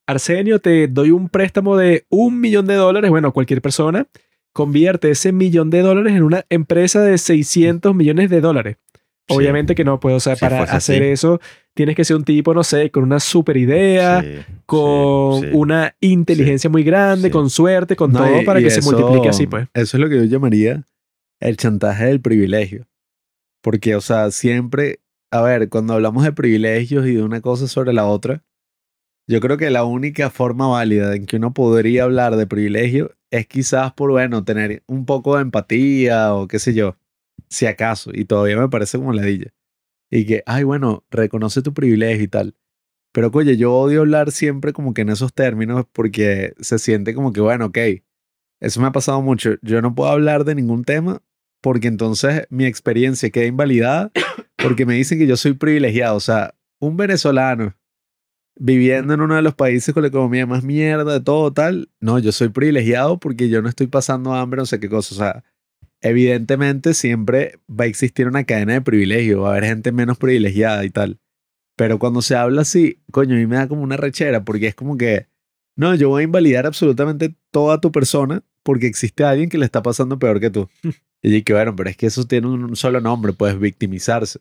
Arsenio, 0.08 0.60
te 0.60 0.88
doy 0.88 1.12
un 1.12 1.30
préstamo 1.30 1.78
de 1.78 2.06
un 2.10 2.40
millón 2.40 2.66
de 2.66 2.76
dólares, 2.76 3.12
bueno, 3.12 3.32
cualquier 3.32 3.62
persona, 3.62 4.08
convierte 4.54 5.12
ese 5.12 5.32
millón 5.32 5.70
de 5.70 5.82
dólares 5.82 6.14
en 6.14 6.24
una 6.24 6.46
empresa 6.50 7.02
de 7.02 7.18
600 7.18 7.96
millones 7.96 8.30
de 8.30 8.42
dólares. 8.42 8.78
Sí. 9.28 9.36
Obviamente 9.36 9.76
que 9.76 9.84
no 9.84 10.00
puedo, 10.00 10.16
o 10.18 10.20
sea, 10.20 10.36
para 10.36 10.64
hacer 10.64 11.04
así. 11.04 11.12
eso 11.12 11.40
tienes 11.76 11.96
que 11.96 12.04
ser 12.04 12.16
un 12.16 12.24
tipo, 12.24 12.54
no 12.56 12.64
sé, 12.64 12.90
con 12.90 13.04
una 13.04 13.20
super 13.20 13.58
idea, 13.58 14.22
Sí, 14.24 14.28
con 14.66 15.54
una 15.56 15.96
inteligencia 16.02 16.70
muy 16.70 16.84
grande, 16.84 17.30
con 17.30 17.50
suerte, 17.52 17.96
con 17.96 18.12
No, 18.12 18.20
todo 18.26 18.42
y- 18.42 18.46
para 18.46 18.60
y 18.60 18.64
que 18.64 18.72
se 18.72 18.82
multiplique 18.82 19.30
así, 19.30 19.46
pues. 19.46 19.68
Eso 19.76 19.98
es 19.98 20.02
lo 20.02 20.10
que 20.10 20.16
yo 20.18 20.24
llamaría 20.24 20.84
el 21.40 21.58
chantaje 21.58 22.06
del 22.06 22.22
privilegio. 22.22 22.88
Porque, 23.62 23.96
o 23.96 24.02
sea, 24.02 24.32
siempre, 24.32 25.00
a 25.32 25.42
ver, 25.42 25.70
cuando 25.70 25.94
hablamos 25.94 26.24
de 26.24 26.32
privilegios 26.34 27.06
y 27.06 27.14
de 27.14 27.24
una 27.24 27.40
cosa 27.42 27.68
sobre 27.68 27.94
la 27.94 28.08
otra, 28.08 28.44
yo 29.28 29.40
creo 29.42 29.58
que 29.58 29.70
la 29.70 29.84
única 29.84 30.32
forma 30.32 30.68
válida 30.68 31.16
en 31.16 31.28
que 31.28 31.38
uno 31.38 31.54
podría 31.54 32.04
hablar 32.06 32.36
de 32.36 32.48
privilegio 32.48 33.12
es 33.32 33.48
quizás 33.48 33.94
por, 33.94 34.12
bueno, 34.12 34.44
tener 34.44 34.84
un 34.88 35.06
poco 35.06 35.36
de 35.36 35.44
empatía 35.44 36.34
o 36.34 36.48
qué 36.48 36.60
sé 36.60 36.74
yo, 36.74 36.98
si 37.48 37.66
acaso, 37.66 38.12
y 38.14 38.26
todavía 38.26 38.58
me 38.58 38.70
parece 38.70 38.98
como 38.98 39.14
ladilla. 39.14 39.54
Y 40.12 40.26
que, 40.26 40.44
ay, 40.46 40.64
bueno, 40.64 41.06
reconoce 41.12 41.62
tu 41.62 41.74
privilegio 41.74 42.24
y 42.24 42.28
tal. 42.28 42.56
Pero, 43.12 43.30
oye, 43.34 43.58
yo 43.58 43.74
odio 43.74 44.02
hablar 44.02 44.32
siempre 44.32 44.74
como 44.74 44.94
que 44.94 45.02
en 45.02 45.10
esos 45.10 45.34
términos 45.34 45.86
porque 45.92 46.54
se 46.60 46.80
siente 46.80 47.14
como 47.14 47.34
que, 47.34 47.42
bueno, 47.42 47.68
ok, 47.68 47.78
eso 48.60 48.82
me 48.82 48.88
ha 48.88 48.92
pasado 48.92 49.22
mucho. 49.22 49.56
Yo 49.62 49.82
no 49.82 49.96
puedo 49.96 50.12
hablar 50.12 50.44
de 50.46 50.56
ningún 50.56 50.84
tema 50.84 51.22
porque 51.62 51.88
entonces 51.88 52.46
mi 52.50 52.66
experiencia 52.66 53.30
queda 53.30 53.46
invalidada 53.46 54.12
porque 54.58 54.86
me 54.86 54.96
dicen 54.96 55.18
que 55.18 55.28
yo 55.28 55.38
soy 55.38 55.54
privilegiado. 55.54 56.16
O 56.16 56.20
sea, 56.20 56.56
un 56.80 56.98
venezolano 56.98 57.76
viviendo 58.60 59.14
en 59.14 59.22
uno 59.22 59.36
de 59.36 59.42
los 59.42 59.56
países 59.56 59.94
con 59.94 60.04
la 60.04 60.10
economía 60.10 60.46
más 60.46 60.64
mierda 60.64 61.14
de 61.14 61.22
todo 61.22 61.52
tal, 61.52 61.90
no, 62.00 62.20
yo 62.20 62.32
soy 62.32 62.50
privilegiado 62.50 63.20
porque 63.20 63.50
yo 63.50 63.62
no 63.62 63.70
estoy 63.70 63.88
pasando 63.88 64.34
hambre, 64.36 64.60
no 64.60 64.66
sé 64.66 64.80
qué 64.80 64.90
cosa. 64.90 65.16
O 65.16 65.18
sea, 65.18 65.44
evidentemente 66.02 66.94
siempre 66.94 67.60
va 67.70 67.86
a 67.86 67.88
existir 67.88 68.28
una 68.28 68.44
cadena 68.44 68.74
de 68.74 68.82
privilegio, 68.82 69.42
va 69.42 69.50
a 69.50 69.52
haber 69.54 69.66
gente 69.66 69.92
menos 69.92 70.18
privilegiada 70.18 70.84
y 70.86 70.90
tal. 70.90 71.20
Pero 71.76 71.98
cuando 71.98 72.22
se 72.22 72.36
habla 72.36 72.62
así, 72.62 73.02
coño, 73.12 73.36
a 73.36 73.38
mí 73.38 73.48
me 73.48 73.56
da 73.56 73.70
como 73.70 73.82
una 73.82 73.98
rechera 73.98 74.44
porque 74.44 74.68
es 74.68 74.76
como 74.76 74.98
que, 74.98 75.28
no, 75.78 75.96
yo 75.96 76.10
voy 76.10 76.22
a 76.22 76.26
invalidar 76.26 76.66
absolutamente 76.66 77.34
toda 77.52 77.80
tu 77.80 77.92
persona 77.94 78.44
porque 78.64 78.88
existe 78.88 79.24
alguien 79.24 79.50
que 79.50 79.58
le 79.58 79.66
está 79.66 79.82
pasando 79.82 80.20
peor 80.20 80.42
que 80.42 80.50
tú. 80.50 80.70
y 81.24 81.42
que 81.44 81.54
bueno, 81.54 81.76
pero 81.76 81.90
es 81.90 81.96
que 81.96 82.08
eso 82.08 82.26
tiene 82.26 82.48
un 82.48 82.76
solo 82.76 83.00
nombre, 83.00 83.32
puedes 83.32 83.58
victimizarse. 83.58 84.40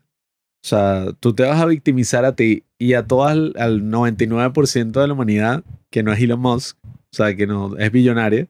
O 0.65 0.67
sea, 0.69 1.07
tú 1.21 1.35
te 1.35 1.45
vas 1.45 1.61
a 1.61 1.67
victimizar 1.67 2.25
a 2.25 2.35
ti 2.35 2.65
y 2.79 2.95
a 2.95 3.07
todo 3.07 3.25
al, 3.25 3.55
al 3.59 3.83
99% 3.83 5.01
de 5.01 5.07
la 5.07 5.13
humanidad, 5.13 5.65
que 5.91 6.03
no 6.03 6.13
es 6.13 6.21
Elon 6.21 6.41
Musk, 6.41 6.77
o 6.85 6.91
sea, 7.13 7.35
que 7.35 7.47
no 7.47 7.77
es 7.77 7.91
billonaria, 7.93 8.49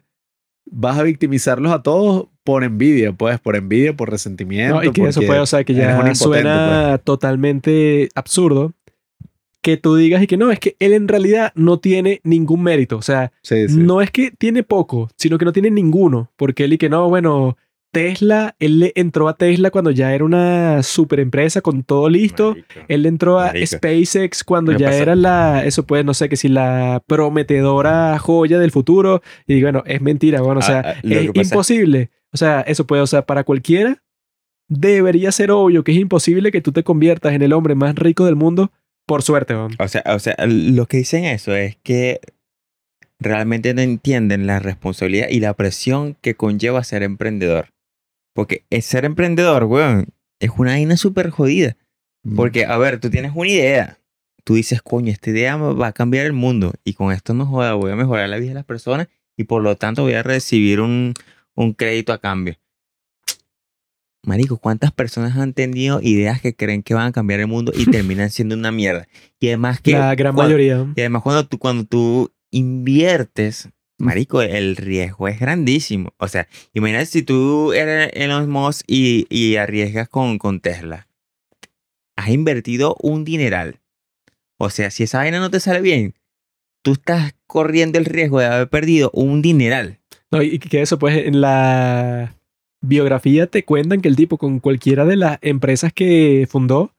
vas 0.71 0.99
a 0.99 1.03
victimizarlos 1.03 1.73
a 1.73 1.83
todos 1.83 2.27
por 2.45 2.65
envidia, 2.65 3.13
pues, 3.13 3.39
por 3.41 3.57
envidia, 3.57 3.95
por 3.95 4.11
resentimiento. 4.11 4.77
No, 4.77 4.85
y 4.85 4.91
que 4.91 5.03
eso 5.03 5.21
puede, 5.23 5.41
o 5.41 5.47
sea, 5.47 5.65
que 5.65 5.75
ya 5.75 5.91
impotente, 5.91 6.09
pues. 6.09 6.19
suena 6.19 6.99
totalmente 6.99 8.09
absurdo 8.15 8.73
que 9.61 9.77
tú 9.77 9.97
digas 9.97 10.23
y 10.23 10.27
que 10.27 10.37
no, 10.37 10.51
es 10.51 10.61
que 10.61 10.77
él 10.79 10.93
en 10.95 11.09
realidad 11.09 11.53
no 11.55 11.79
tiene 11.79 12.21
ningún 12.25 12.63
mérito. 12.63 12.97
O 12.97 13.03
sea, 13.03 13.33
Sí, 13.43 13.69
sí. 13.69 13.77
no 13.77 14.01
es 14.01 14.11
que 14.11 14.31
tiene 14.31 14.63
poco, 14.63 15.11
sino 15.17 15.37
que 15.37 15.45
no 15.45 15.53
tiene 15.53 15.71
ninguno. 15.71 16.31
Porque 16.37 16.65
él 16.65 16.73
y 16.73 16.79
que 16.79 16.89
no, 16.89 17.09
bueno, 17.09 17.57
Tesla, 17.99 18.55
él 18.59 18.79
le 18.81 18.93
entró 18.95 19.29
a 19.29 19.37
Tesla 19.37 19.71
cuando 19.71 19.91
ya 19.91 20.15
era 20.15 20.25
una 20.25 20.83
super 20.83 21.21
empresa 21.21 21.61
con 21.61 21.83
todo 21.83 22.09
listo. 22.09 22.57
Él 22.89 23.07
entró 23.07 23.39
a. 23.41 23.53
SpaceX 23.67 24.45
cuando 24.45 24.73
ya 24.73 24.87
pasa- 24.87 25.03
era 25.03 25.15
la, 25.17 25.65
eso 25.65 25.85
pues, 25.87 26.05
no 26.05 26.15
sé, 26.15 26.29
que 26.29 26.37
si 26.37 26.49
la 26.49 27.03
prometedora 27.07 28.19
joya 28.19 28.59
del 28.59 28.71
futuro. 28.71 29.23
Y 29.47 29.61
bueno, 29.63 29.83
es 29.87 30.01
mentira, 30.01 30.41
bueno, 30.43 30.61
o 30.61 30.63
Ah, 30.63 30.67
sea, 30.67 30.81
ah, 30.81 30.95
lo 31.03 31.17
es 31.17 31.31
imposible. 31.35 32.11
O 32.33 32.37
sea, 32.37 32.61
eso 32.61 32.87
puede, 32.87 33.03
o 33.03 33.07
sea, 33.07 33.23
para 33.27 33.45
cualquiera 33.45 34.03
debería 34.69 35.33
ser 35.33 35.51
obvio 35.51 35.83
que 35.83 35.93
es 35.93 35.99
imposible 35.99 36.53
que 36.53 36.61
tú 36.61 36.73
te 36.73 36.83
conviertas 36.85 37.33
en 37.33 37.41
el 37.43 37.53
hombre 37.55 37.75
más 37.75 37.95
rico 37.95 38.27
del 38.27 38.37
mundo 38.37 38.71
por 39.07 39.23
suerte. 39.23 39.55
O 39.55 39.89
sea, 39.89 40.03
o 40.15 40.19
sea, 40.19 40.37
lo 40.47 40.85
que 40.87 40.99
dicen 40.99 41.25
eso 41.25 41.55
es 41.57 41.77
que 41.83 42.21
realmente 43.19 43.73
no 43.75 43.81
entienden 43.81 44.47
la 44.47 44.59
responsabilidad 44.61 45.29
y 45.31 45.41
la 45.41 45.55
presión 45.55 46.17
que 46.21 46.35
conlleva 46.35 46.85
ser 46.85 47.03
emprendedor. 47.03 47.69
Porque 48.35 48.65
es 48.71 48.85
ser 48.87 49.05
emprendedor, 49.05 49.65
weón, 49.65 50.09
es 50.41 50.51
una 50.57 50.73
vaina 50.73 50.97
súper 50.97 51.31
jodida. 51.31 51.77
Mm. 52.23 52.37
Porque, 52.37 52.65
a 52.65 52.77
ver, 52.79 53.01
tú 53.01 53.11
tienes 53.11 53.33
una 53.35 53.49
idea. 53.49 53.99
Tú 54.45 54.55
dices, 54.55 54.81
coño, 54.83 55.11
esta 55.13 55.31
idea 55.31 55.57
va 55.57 55.89
a 55.89 55.93
cambiar 55.93 56.27
el 56.27 56.33
mundo. 56.33 56.73
Y 56.85 56.95
con 56.95 57.13
esto 57.13 57.35
no 57.35 57.47
joda, 57.47 57.75
voy 57.75 57.91
a 57.93 57.97
mejorar 57.97 58.29
la 58.29 58.39
vida 58.39 58.51
de 58.51 58.55
las 58.55 58.65
personas 58.65 59.09
y 59.37 59.45
por 59.45 59.63
lo 59.63 59.77
tanto 59.77 60.03
voy 60.03 60.15
a 60.15 60.23
recibir 60.23 60.81
un, 60.81 61.15
un 61.55 61.73
crédito 61.75 62.13
a 62.13 62.19
cambio. 62.19 62.57
Marico, 64.25 64.59
¿cuántas 64.59 64.93
personas 64.93 65.37
han 65.37 65.53
tenido 65.55 66.01
ideas 66.03 66.41
que 66.41 66.55
creen 66.55 66.83
que 66.83 66.95
van 66.95 67.07
a 67.07 67.13
cambiar 67.13 67.41
el 67.41 67.47
mundo 67.47 67.73
y 67.75 67.87
terminan 67.91 68.31
siendo 68.31 68.55
una 68.55 68.73
mierda? 68.73 69.07
Y 69.41 69.49
además 69.49 69.81
que... 69.81 69.93
La 69.93 70.15
gran 70.15 70.35
cuan- 70.35 70.47
mayoría. 70.49 70.87
Y 70.97 71.01
además 71.01 71.23
cuando 71.23 71.47
tú, 71.47 71.59
cuando 71.59 71.85
tú 71.85 72.33
inviertes, 72.51 73.69
marico, 73.99 74.43
el 74.43 74.77
riesgo 74.77 75.29
es 75.29 75.39
grandísimo. 75.39 76.15
O 76.19 76.29
sea, 76.29 76.49
imagínate 76.73 77.07
si 77.07 77.23
tú 77.23 77.73
eres 77.73 78.11
Elon 78.15 78.49
Musk 78.49 78.85
y, 78.87 79.27
y 79.29 79.57
arriesgas 79.57 80.09
con, 80.09 80.39
con 80.39 80.61
Tesla. 80.61 81.09
Has 82.17 82.31
invertido 82.31 82.97
un 83.01 83.25
dineral. 83.25 83.81
O 84.59 84.71
sea, 84.71 84.91
si 84.91 85.05
esa 85.05 85.19
vaina 85.19 85.39
no 85.39 85.51
te 85.51 85.61
sale 85.61 85.81
bien, 85.81 86.15
tú 86.83 86.93
estás 86.93 87.35
corriendo 87.47 87.99
el 87.99 88.05
riesgo 88.05 88.41
de 88.41 88.47
haber 88.47 88.69
perdido 88.69 89.11
un 89.13 89.43
dineral. 89.43 90.01
No, 90.31 90.43
y 90.43 90.59
que 90.59 90.83
eso, 90.83 90.99
pues, 90.99 91.27
en 91.27 91.41
la 91.41 92.35
biografía 92.81 93.47
te 93.47 93.65
cuentan 93.65 94.01
que 94.01 94.09
el 94.09 94.17
tipo 94.17 94.37
con 94.39 94.61
cualquiera 94.61 95.05
de 95.05 95.17
las 95.17 95.39
empresas 95.43 95.93
que 95.93 96.47
fundó, 96.51 96.93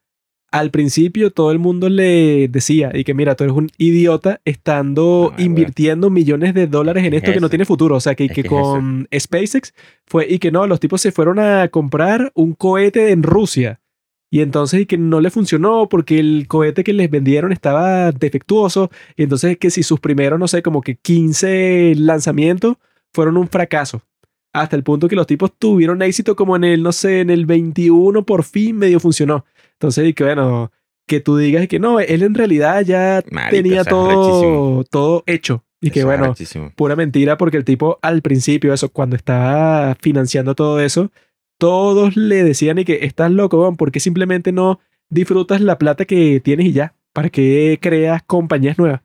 al 0.51 0.71
principio 0.71 1.31
todo 1.31 1.51
el 1.51 1.59
mundo 1.59 1.89
le 1.89 2.47
decía, 2.47 2.91
y 2.93 3.03
que 3.03 3.13
mira, 3.13 3.35
tú 3.35 3.43
eres 3.43 3.55
un 3.55 3.69
idiota 3.77 4.41
estando 4.45 5.27
Ah, 5.31 5.35
bueno. 5.35 5.45
invirtiendo 5.45 6.09
millones 6.09 6.53
de 6.53 6.67
dólares 6.67 7.03
en 7.05 7.13
Es 7.13 7.19
esto 7.23 7.33
que 7.33 7.39
no 7.39 7.49
tiene 7.49 7.65
futuro. 7.65 7.95
O 7.95 7.99
sea, 7.99 8.15
que, 8.15 8.25
Es 8.25 8.29
que 8.31 8.35
que 8.35 8.41
es 8.41 8.45
eso. 8.47 8.61
con 8.61 9.07
SpaceX 9.17 9.73
fue, 10.05 10.27
y 10.29 10.39
que 10.39 10.51
no, 10.51 10.65
los 10.67 10.79
tipos 10.79 11.01
se 11.01 11.11
fueron 11.11 11.39
a 11.39 11.67
comprar 11.69 12.31
un 12.35 12.53
cohete 12.53 13.11
en 13.11 13.23
Rusia. 13.23 13.79
Y 14.31 14.41
entonces, 14.41 14.81
y 14.81 14.85
que 14.85 14.97
no 14.97 15.21
le 15.21 15.31
funcionó 15.31 15.89
porque 15.89 16.19
el 16.19 16.45
cohete 16.47 16.83
que 16.83 16.93
les 16.93 17.09
vendieron 17.09 17.51
estaba 17.51 18.11
defectuoso. 18.11 18.91
Y 19.17 19.23
entonces, 19.23 19.57
que 19.57 19.71
si 19.71 19.81
sus 19.83 19.99
primeros, 19.99 20.39
no 20.39 20.47
sé, 20.47 20.61
como 20.61 20.81
que 20.81 20.95
15 20.97 21.93
lanzamientos 21.97 22.77
fueron 23.13 23.37
un 23.37 23.47
fracaso. 23.47 24.03
Hasta 24.53 24.75
el 24.75 24.83
punto 24.83 25.07
que 25.07 25.15
los 25.15 25.27
tipos 25.27 25.51
tuvieron 25.57 26.01
éxito 26.01 26.35
como 26.35 26.55
en 26.55 26.63
el, 26.63 26.83
no 26.83 26.91
sé, 26.91 27.21
en 27.21 27.29
el 27.29 27.45
21 27.45 28.23
por 28.25 28.43
fin 28.43 28.77
medio 28.77 28.99
funcionó. 28.99 29.45
Entonces, 29.80 30.09
y 30.09 30.14
que 30.14 30.25
bueno, 30.25 30.72
que 31.08 31.22
tú 31.22 31.38
digas 31.38 31.67
que 31.67 31.80
no, 31.80 32.01
él 32.01 32.22
en 32.22 32.35
realidad 32.35 32.82
ya 32.83 33.24
tenía 33.49 33.85
todo, 33.85 34.83
todo 34.83 35.24
hecho. 35.25 35.64
Y 35.82 35.91
que 35.91 35.99
Eso 35.99 36.08
bueno, 36.08 36.25
arrechísimo. 36.25 36.74
pura 36.75 36.98
mentira 36.98 37.38
porque 37.38 37.56
el 37.56 37.64
tipo 37.64 37.98
al 38.01 38.22
principio, 38.22 38.74
eso, 38.74 38.90
cuando 38.90 39.16
estaba 39.16 39.95
financiando 40.01 40.53
todo 40.53 40.82
eso, 40.82 41.11
todos 41.58 42.17
le 42.17 42.43
decían 42.43 42.80
y 42.80 42.85
que 42.85 42.99
estás 43.06 43.32
loco, 43.32 43.61
weón, 43.61 43.77
¿por 43.77 43.91
qué 43.91 44.01
simplemente 44.01 44.51
no 44.51 44.82
disfrutas 45.09 45.61
la 45.61 45.77
plata 45.77 46.03
que 46.03 46.41
tienes 46.41 46.67
y 46.67 46.74
ya? 46.74 46.95
¿Para 47.14 47.30
qué 47.30 47.80
creas 47.82 48.22
compañías 48.24 48.77
nuevas? 48.77 49.01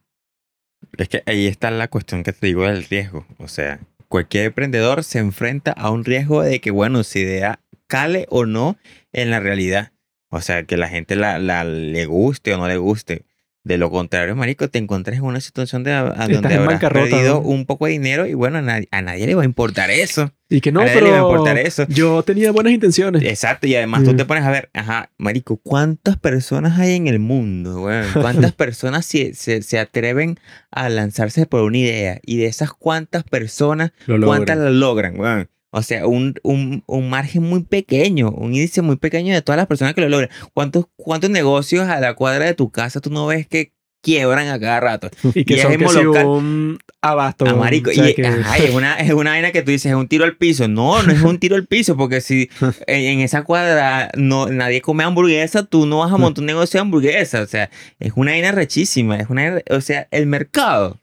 Es 0.96 1.08
que 1.08 1.22
ahí 1.26 1.46
está 1.46 1.70
la 1.70 1.88
cuestión 1.88 2.24
que 2.24 2.32
te 2.32 2.48
digo 2.48 2.64
del 2.64 2.84
riesgo. 2.84 3.24
O 3.38 3.46
sea, 3.46 3.78
cualquier 4.08 4.46
emprendedor 4.46 5.04
se 5.04 5.20
enfrenta 5.20 5.70
a 5.72 5.90
un 5.90 6.04
riesgo 6.04 6.42
de 6.42 6.60
que, 6.60 6.72
bueno, 6.72 7.02
su 7.04 7.20
idea 7.20 7.60
cale 7.86 8.26
o 8.30 8.46
no 8.46 8.76
en 9.12 9.30
la 9.30 9.40
realidad. 9.40 9.92
O 10.34 10.40
sea, 10.40 10.64
que 10.64 10.76
la 10.76 10.88
gente 10.88 11.16
la, 11.16 11.38
la- 11.38 11.64
le 11.64 12.06
guste 12.06 12.54
o 12.54 12.58
no 12.58 12.68
le 12.68 12.76
guste. 12.76 13.24
De 13.62 13.78
lo 13.78 13.90
contrario, 13.90 14.36
marico, 14.36 14.68
te 14.68 14.78
encuentras 14.78 15.16
en 15.16 15.22
una 15.24 15.40
situación 15.40 15.84
de, 15.84 15.92
a- 15.92 16.00
a 16.00 16.28
donde 16.28 16.54
habrás 16.54 16.80
perdido 16.80 17.34
¿no? 17.36 17.48
un 17.48 17.64
poco 17.64 17.86
de 17.86 17.92
dinero 17.92 18.26
y 18.26 18.34
bueno, 18.34 18.58
a 18.58 18.60
nadie, 18.60 18.88
a 18.90 19.00
nadie 19.00 19.26
le 19.26 19.34
va 19.34 19.40
a 19.40 19.46
importar 19.46 19.90
eso. 19.90 20.32
Y 20.50 20.60
que 20.60 20.70
no, 20.70 20.80
a 20.80 20.84
nadie 20.84 21.00
le 21.00 21.10
va 21.12 21.16
a 21.16 21.22
importar 21.22 21.56
eso. 21.56 21.86
yo 21.88 22.22
tenía 22.24 22.52
buenas 22.52 22.74
intenciones. 22.74 23.22
Exacto, 23.22 23.66
y 23.66 23.74
además 23.74 24.04
tú 24.04 24.12
Mm. 24.12 24.16
te 24.18 24.24
pones 24.26 24.44
a 24.44 24.50
ver, 24.50 24.68
ajá, 24.74 25.10
marico, 25.16 25.56
¿cuántas 25.56 26.18
personas 26.18 26.78
hay 26.78 26.94
en 26.96 27.06
el 27.06 27.20
mundo? 27.20 27.88
¿Cuántas 28.20 28.52
personas 28.52 29.06
se, 29.06 29.32
se, 29.32 29.62
se 29.62 29.78
atreven 29.78 30.38
a 30.70 30.90
lanzarse 30.90 31.46
por 31.46 31.62
una 31.62 31.78
idea? 31.78 32.20
Y 32.22 32.36
de 32.36 32.44
esas 32.48 32.70
cuántas 32.70 33.24
personas, 33.24 33.92
Lo 34.04 34.26
¿cuántas 34.26 34.58
lo 34.58 34.68
logran? 34.68 35.48
O 35.76 35.82
sea, 35.82 36.06
un, 36.06 36.34
un, 36.44 36.84
un 36.86 37.10
margen 37.10 37.42
muy 37.42 37.64
pequeño, 37.64 38.30
un 38.30 38.54
índice 38.54 38.80
muy 38.80 38.94
pequeño 38.96 39.34
de 39.34 39.42
todas 39.42 39.56
las 39.56 39.66
personas 39.66 39.92
que 39.94 40.02
lo 40.02 40.08
logran. 40.08 40.30
¿Cuántos, 40.54 40.86
¿Cuántos 40.94 41.30
negocios 41.30 41.88
a 41.88 41.98
la 41.98 42.14
cuadra 42.14 42.44
de 42.44 42.54
tu 42.54 42.70
casa 42.70 43.00
tú 43.00 43.10
no 43.10 43.26
ves 43.26 43.48
que 43.48 43.72
quiebran 44.00 44.46
a 44.48 44.60
cada 44.60 44.78
rato? 44.78 45.10
Y 45.34 45.44
que 45.44 45.54
y 45.54 45.56
es 45.56 45.62
son 45.62 45.72
en 45.72 45.78
que 45.80 45.88
si 45.88 46.02
local. 46.02 46.26
un 46.26 46.78
abasto. 47.02 47.44
Ah, 47.48 47.54
marico, 47.56 47.90
o 47.90 47.92
sea 47.92 48.08
y 48.08 48.14
que- 48.14 48.24
ajá, 48.24 48.56
es, 48.58 48.70
una, 48.72 48.94
es 49.00 49.12
una 49.12 49.30
vaina 49.30 49.50
que 49.50 49.62
tú 49.62 49.72
dices, 49.72 49.90
es 49.90 49.96
un 49.96 50.06
tiro 50.06 50.24
al 50.24 50.36
piso. 50.36 50.68
No, 50.68 51.02
no 51.02 51.12
es 51.12 51.20
un 51.22 51.38
tiro 51.40 51.56
al 51.56 51.66
piso, 51.66 51.96
porque 51.96 52.20
si 52.20 52.48
en, 52.86 53.00
en 53.04 53.20
esa 53.20 53.42
cuadra 53.42 54.12
no, 54.16 54.46
nadie 54.46 54.80
come 54.80 55.02
hamburguesa, 55.02 55.64
tú 55.64 55.86
no 55.86 55.98
vas 55.98 56.12
a 56.12 56.18
montar 56.18 56.42
un 56.42 56.46
negocio 56.46 56.78
de 56.78 56.82
hamburguesa. 56.82 57.42
O 57.42 57.46
sea, 57.48 57.68
es 57.98 58.12
una 58.14 58.30
vaina 58.30 58.52
rechísima. 58.52 59.16
Es 59.16 59.28
una, 59.28 59.60
o 59.70 59.80
sea, 59.80 60.06
el 60.12 60.26
mercado 60.26 61.00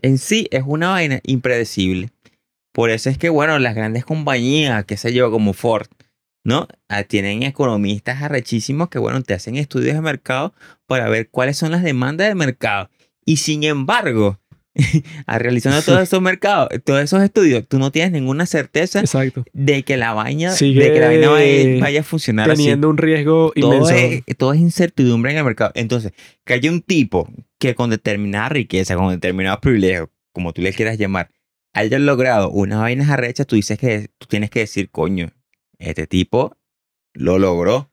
en 0.00 0.16
sí 0.16 0.48
es 0.50 0.62
una 0.66 0.88
vaina 0.90 1.20
impredecible. 1.24 2.08
Por 2.74 2.90
eso 2.90 3.08
es 3.08 3.18
que, 3.18 3.28
bueno, 3.28 3.56
las 3.60 3.76
grandes 3.76 4.04
compañías, 4.04 4.84
qué 4.84 4.96
sé 4.96 5.12
yo, 5.14 5.30
como 5.30 5.52
Ford, 5.52 5.86
¿no? 6.42 6.66
Ah, 6.88 7.04
tienen 7.04 7.44
economistas 7.44 8.20
arrechísimos 8.20 8.88
que, 8.88 8.98
bueno, 8.98 9.22
te 9.22 9.32
hacen 9.32 9.54
estudios 9.54 9.94
de 9.94 10.00
mercado 10.00 10.54
para 10.88 11.08
ver 11.08 11.28
cuáles 11.30 11.56
son 11.56 11.70
las 11.70 11.84
demandas 11.84 12.26
del 12.26 12.34
mercado. 12.34 12.90
Y 13.24 13.36
sin 13.36 13.62
embargo, 13.62 14.40
a 15.26 15.38
realizando 15.38 15.80
todos 15.82 16.00
esos 16.02 16.20
mercados, 16.20 16.68
todos 16.82 17.00
esos 17.00 17.22
estudios, 17.22 17.64
tú 17.68 17.78
no 17.78 17.92
tienes 17.92 18.10
ninguna 18.10 18.44
certeza 18.44 18.98
Exacto. 18.98 19.44
de 19.52 19.84
que 19.84 19.96
la 19.96 20.12
vaina, 20.12 20.50
Sigue 20.50 20.82
de 20.82 20.92
que 20.94 20.98
la 20.98 21.06
vaina 21.06 21.30
vaya, 21.30 21.80
vaya 21.80 22.00
a 22.00 22.02
funcionar 22.02 22.50
así 22.50 22.62
Teniendo 22.62 22.90
un 22.90 22.98
riesgo 22.98 23.52
todo 23.54 23.72
inmenso. 23.72 23.94
es, 23.94 24.36
todo 24.36 24.52
es 24.52 24.58
incertidumbre 24.58 25.30
en 25.30 25.38
el 25.38 25.44
mercado. 25.44 25.70
Entonces, 25.76 26.12
que 26.44 26.54
haya 26.54 26.72
un 26.72 26.82
tipo 26.82 27.28
que 27.60 27.76
con 27.76 27.90
determinada 27.90 28.48
riqueza, 28.48 28.96
con 28.96 29.10
determinados 29.10 29.60
privilegios, 29.60 30.08
como 30.32 30.52
tú 30.52 30.60
le 30.60 30.72
quieras 30.72 30.98
llamar, 30.98 31.30
haya 31.74 31.98
logrado 31.98 32.50
unas 32.50 32.78
vainas 32.80 33.10
arrechas, 33.10 33.46
tú 33.46 33.56
dices 33.56 33.78
que 33.78 34.08
tú 34.18 34.26
tienes 34.26 34.48
que 34.50 34.60
decir, 34.60 34.90
coño, 34.90 35.30
este 35.78 36.06
tipo 36.06 36.56
lo 37.12 37.38
logró. 37.38 37.90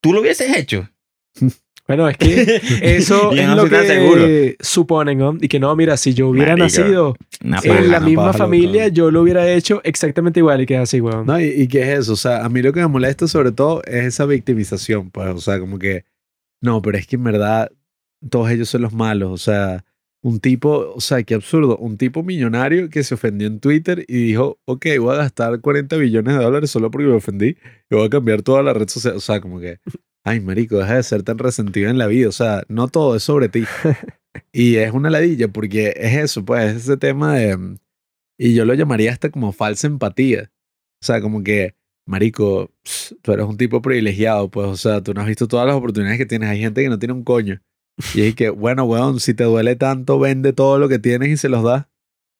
¿Tú 0.00 0.12
lo 0.12 0.20
hubieses 0.20 0.56
hecho? 0.56 0.88
Bueno, 1.88 2.08
es 2.08 2.16
que 2.16 2.60
eso 2.96 3.30
es 3.30 3.46
no 3.46 3.54
lo 3.54 3.68
que 3.68 3.86
seguro. 3.86 4.26
suponen, 4.58 5.18
¿no? 5.18 5.38
Y 5.40 5.46
que 5.46 5.60
no, 5.60 5.76
mira, 5.76 5.96
si 5.96 6.14
yo 6.14 6.30
hubiera 6.30 6.56
Marico, 6.56 6.64
nacido 6.64 7.16
Sí, 7.30 7.46
en 7.46 7.52
paja, 7.52 7.80
la 7.82 8.00
misma 8.00 8.32
paja, 8.32 8.38
familia, 8.38 8.86
loco. 8.86 8.94
yo 8.96 9.10
lo 9.12 9.22
hubiera 9.22 9.48
hecho 9.52 9.80
exactamente 9.84 10.40
igual 10.40 10.60
y 10.62 10.66
queda 10.66 10.80
así, 10.82 11.00
weón. 11.00 11.26
No, 11.26 11.38
y, 11.38 11.44
y 11.44 11.68
qué 11.68 11.82
es 11.82 12.00
eso, 12.00 12.14
o 12.14 12.16
sea, 12.16 12.44
a 12.44 12.48
mí 12.48 12.60
lo 12.60 12.72
que 12.72 12.80
me 12.80 12.88
molesta 12.88 13.28
sobre 13.28 13.52
todo 13.52 13.84
es 13.84 14.04
esa 14.04 14.26
victimización, 14.26 15.12
pues, 15.12 15.28
o 15.28 15.38
sea, 15.40 15.60
como 15.60 15.78
que, 15.78 16.04
no, 16.60 16.82
pero 16.82 16.98
es 16.98 17.06
que 17.06 17.14
en 17.14 17.22
verdad 17.22 17.70
todos 18.30 18.50
ellos 18.50 18.68
son 18.68 18.82
los 18.82 18.92
malos, 18.92 19.30
o 19.30 19.38
sea, 19.38 19.84
un 20.26 20.40
tipo, 20.40 20.92
o 20.92 21.00
sea, 21.00 21.22
qué 21.22 21.34
absurdo, 21.34 21.76
un 21.76 21.96
tipo 21.98 22.24
millonario 22.24 22.90
que 22.90 23.04
se 23.04 23.14
ofendió 23.14 23.46
en 23.46 23.60
Twitter 23.60 24.04
y 24.08 24.26
dijo, 24.26 24.58
ok, 24.64 24.86
voy 24.98 25.14
a 25.14 25.18
gastar 25.18 25.60
40 25.60 25.96
billones 25.98 26.36
de 26.36 26.42
dólares 26.42 26.68
solo 26.68 26.90
porque 26.90 27.06
me 27.06 27.14
ofendí 27.14 27.56
y 27.88 27.94
voy 27.94 28.06
a 28.06 28.10
cambiar 28.10 28.42
toda 28.42 28.64
la 28.64 28.72
red 28.72 28.88
social, 28.88 29.14
o 29.14 29.20
sea, 29.20 29.40
como 29.40 29.60
que, 29.60 29.78
ay, 30.24 30.40
marico, 30.40 30.78
deja 30.78 30.96
de 30.96 31.04
ser 31.04 31.22
tan 31.22 31.38
resentido 31.38 31.90
en 31.90 31.98
la 31.98 32.08
vida, 32.08 32.28
o 32.28 32.32
sea, 32.32 32.64
no 32.68 32.88
todo 32.88 33.14
es 33.14 33.22
sobre 33.22 33.48
ti. 33.48 33.64
Y 34.52 34.76
es 34.76 34.92
una 34.92 35.08
ladilla 35.08 35.48
porque 35.48 35.94
es 35.96 36.14
eso, 36.14 36.44
pues, 36.44 36.74
es 36.74 36.82
ese 36.82 36.98
tema 36.98 37.36
de, 37.36 37.78
y 38.38 38.54
yo 38.54 38.66
lo 38.66 38.74
llamaría 38.74 39.12
hasta 39.12 39.30
como 39.30 39.52
falsa 39.52 39.86
empatía. 39.86 40.52
O 41.02 41.06
sea, 41.06 41.22
como 41.22 41.42
que, 41.42 41.74
marico, 42.06 42.70
ps, 42.82 43.16
tú 43.22 43.32
eres 43.32 43.46
un 43.46 43.56
tipo 43.56 43.80
privilegiado, 43.80 44.50
pues, 44.50 44.66
o 44.66 44.76
sea, 44.76 45.02
tú 45.02 45.14
no 45.14 45.22
has 45.22 45.26
visto 45.26 45.48
todas 45.48 45.66
las 45.66 45.76
oportunidades 45.76 46.18
que 46.18 46.26
tienes. 46.26 46.50
Hay 46.50 46.60
gente 46.60 46.82
que 46.82 46.88
no 46.90 46.98
tiene 46.98 47.14
un 47.14 47.24
coño. 47.24 47.62
Y 48.14 48.22
es 48.22 48.34
que, 48.34 48.50
bueno, 48.50 48.84
weón, 48.84 49.20
si 49.20 49.34
te 49.34 49.44
duele 49.44 49.76
tanto, 49.76 50.18
vende 50.18 50.52
todo 50.52 50.78
lo 50.78 50.88
que 50.88 50.98
tienes 50.98 51.28
y 51.30 51.36
se 51.36 51.48
los 51.48 51.62
da. 51.64 51.88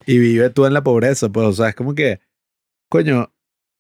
Y 0.05 0.19
vive 0.19 0.51
tú 0.51 0.67
en 0.67 0.75
la 0.75 0.85
pobreza, 0.85 1.29
pues, 1.31 1.47
o 1.47 1.53
sea, 1.53 1.71
es 1.71 1.75
como 1.75 1.95
que, 1.95 2.21
coño, 2.89 3.33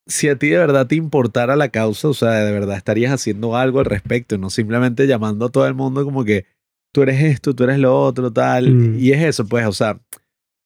si 0.07 0.29
a 0.29 0.37
ti 0.37 0.49
de 0.49 0.59
verdad 0.59 0.87
te 0.87 0.95
importara 0.95 1.57
la 1.57 1.69
causa, 1.69 2.09
o 2.09 2.15
sea, 2.15 2.31
de 2.45 2.53
verdad 2.53 2.77
estarías 2.77 3.13
haciendo 3.13 3.57
algo 3.57 3.81
al 3.81 3.87
respecto, 3.87 4.39
no 4.39 4.51
simplemente 4.51 5.07
llamando 5.07 5.47
a 5.47 5.51
todo 5.51 5.67
el 5.67 5.75
mundo 5.75 6.05
como 6.05 6.25
que 6.25 6.47
tú 6.93 7.03
eres 7.03 7.23
esto, 7.23 7.55
tú 7.55 7.65
eres 7.65 7.79
lo 7.79 7.99
otro, 8.01 8.33
tal. 8.33 8.73
Mm. 8.73 8.99
Y 8.99 9.13
es 9.13 9.23
eso, 9.23 9.47
pues, 9.47 9.67
o 9.67 9.73
sea, 9.73 10.01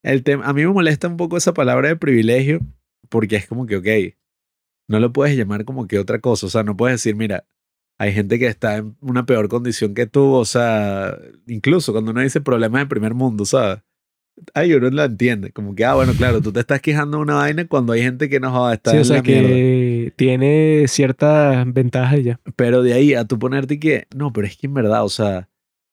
el 0.03 0.23
tema, 0.23 0.45
a 0.45 0.53
mí 0.53 0.63
me 0.65 0.71
molesta 0.71 1.07
un 1.07 1.17
poco 1.17 1.37
esa 1.37 1.53
palabra 1.53 1.89
de 1.89 1.95
privilegio 1.95 2.61
porque 3.09 3.35
es 3.35 3.47
como 3.47 3.65
que, 3.65 3.77
ok, 3.77 4.15
no 4.87 4.99
lo 4.99 5.11
puedes 5.11 5.37
llamar 5.37 5.65
como 5.65 5.87
que 5.87 5.99
otra 5.99 6.19
cosa, 6.19 6.47
o 6.47 6.49
sea, 6.49 6.63
no 6.63 6.77
puedes 6.77 6.95
decir, 6.95 7.15
mira, 7.15 7.45
hay 8.01 8.13
gente 8.13 8.39
que 8.39 8.47
está 8.47 8.77
en 8.77 8.95
una 8.99 9.27
peor 9.27 9.47
condición 9.47 9.93
que 9.93 10.07
tú, 10.07 10.33
o 10.33 10.43
sea, 10.43 11.15
incluso 11.45 11.91
cuando 11.91 12.09
uno 12.09 12.21
dice 12.21 12.41
problemas 12.41 12.81
de 12.81 12.87
primer 12.87 13.13
mundo, 13.13 13.45
¿sabes? 13.45 13.83
Ay, 14.55 14.73
uno 14.73 14.89
lo 14.89 15.03
entiende, 15.03 15.51
como 15.51 15.75
que, 15.75 15.85
ah, 15.85 15.93
bueno, 15.93 16.13
claro, 16.17 16.41
tú 16.41 16.51
te 16.51 16.61
estás 16.61 16.81
quejando 16.81 17.17
de 17.17 17.21
una 17.21 17.35
vaina 17.35 17.67
cuando 17.67 17.93
hay 17.93 18.01
gente 18.01 18.27
que 18.27 18.39
no 18.39 18.49
joda, 18.49 18.73
está 18.73 18.89
Sí, 18.89 18.97
o 18.97 18.99
en 19.01 19.05
sea 19.05 19.17
la 19.17 19.21
mierda. 19.21 19.47
que 19.49 20.13
tiene 20.15 20.85
ciertas 20.87 21.71
ventajas 21.71 22.23
ya. 22.23 22.39
Pero 22.55 22.81
de 22.81 22.93
ahí 22.93 23.13
a 23.13 23.25
tú 23.25 23.37
ponerte 23.37 23.79
que, 23.79 24.07
no, 24.15 24.33
pero 24.33 24.47
es 24.47 24.57
que 24.57 24.65
en 24.65 24.73
verdad, 24.73 25.05
o 25.05 25.09
sea, 25.09 25.47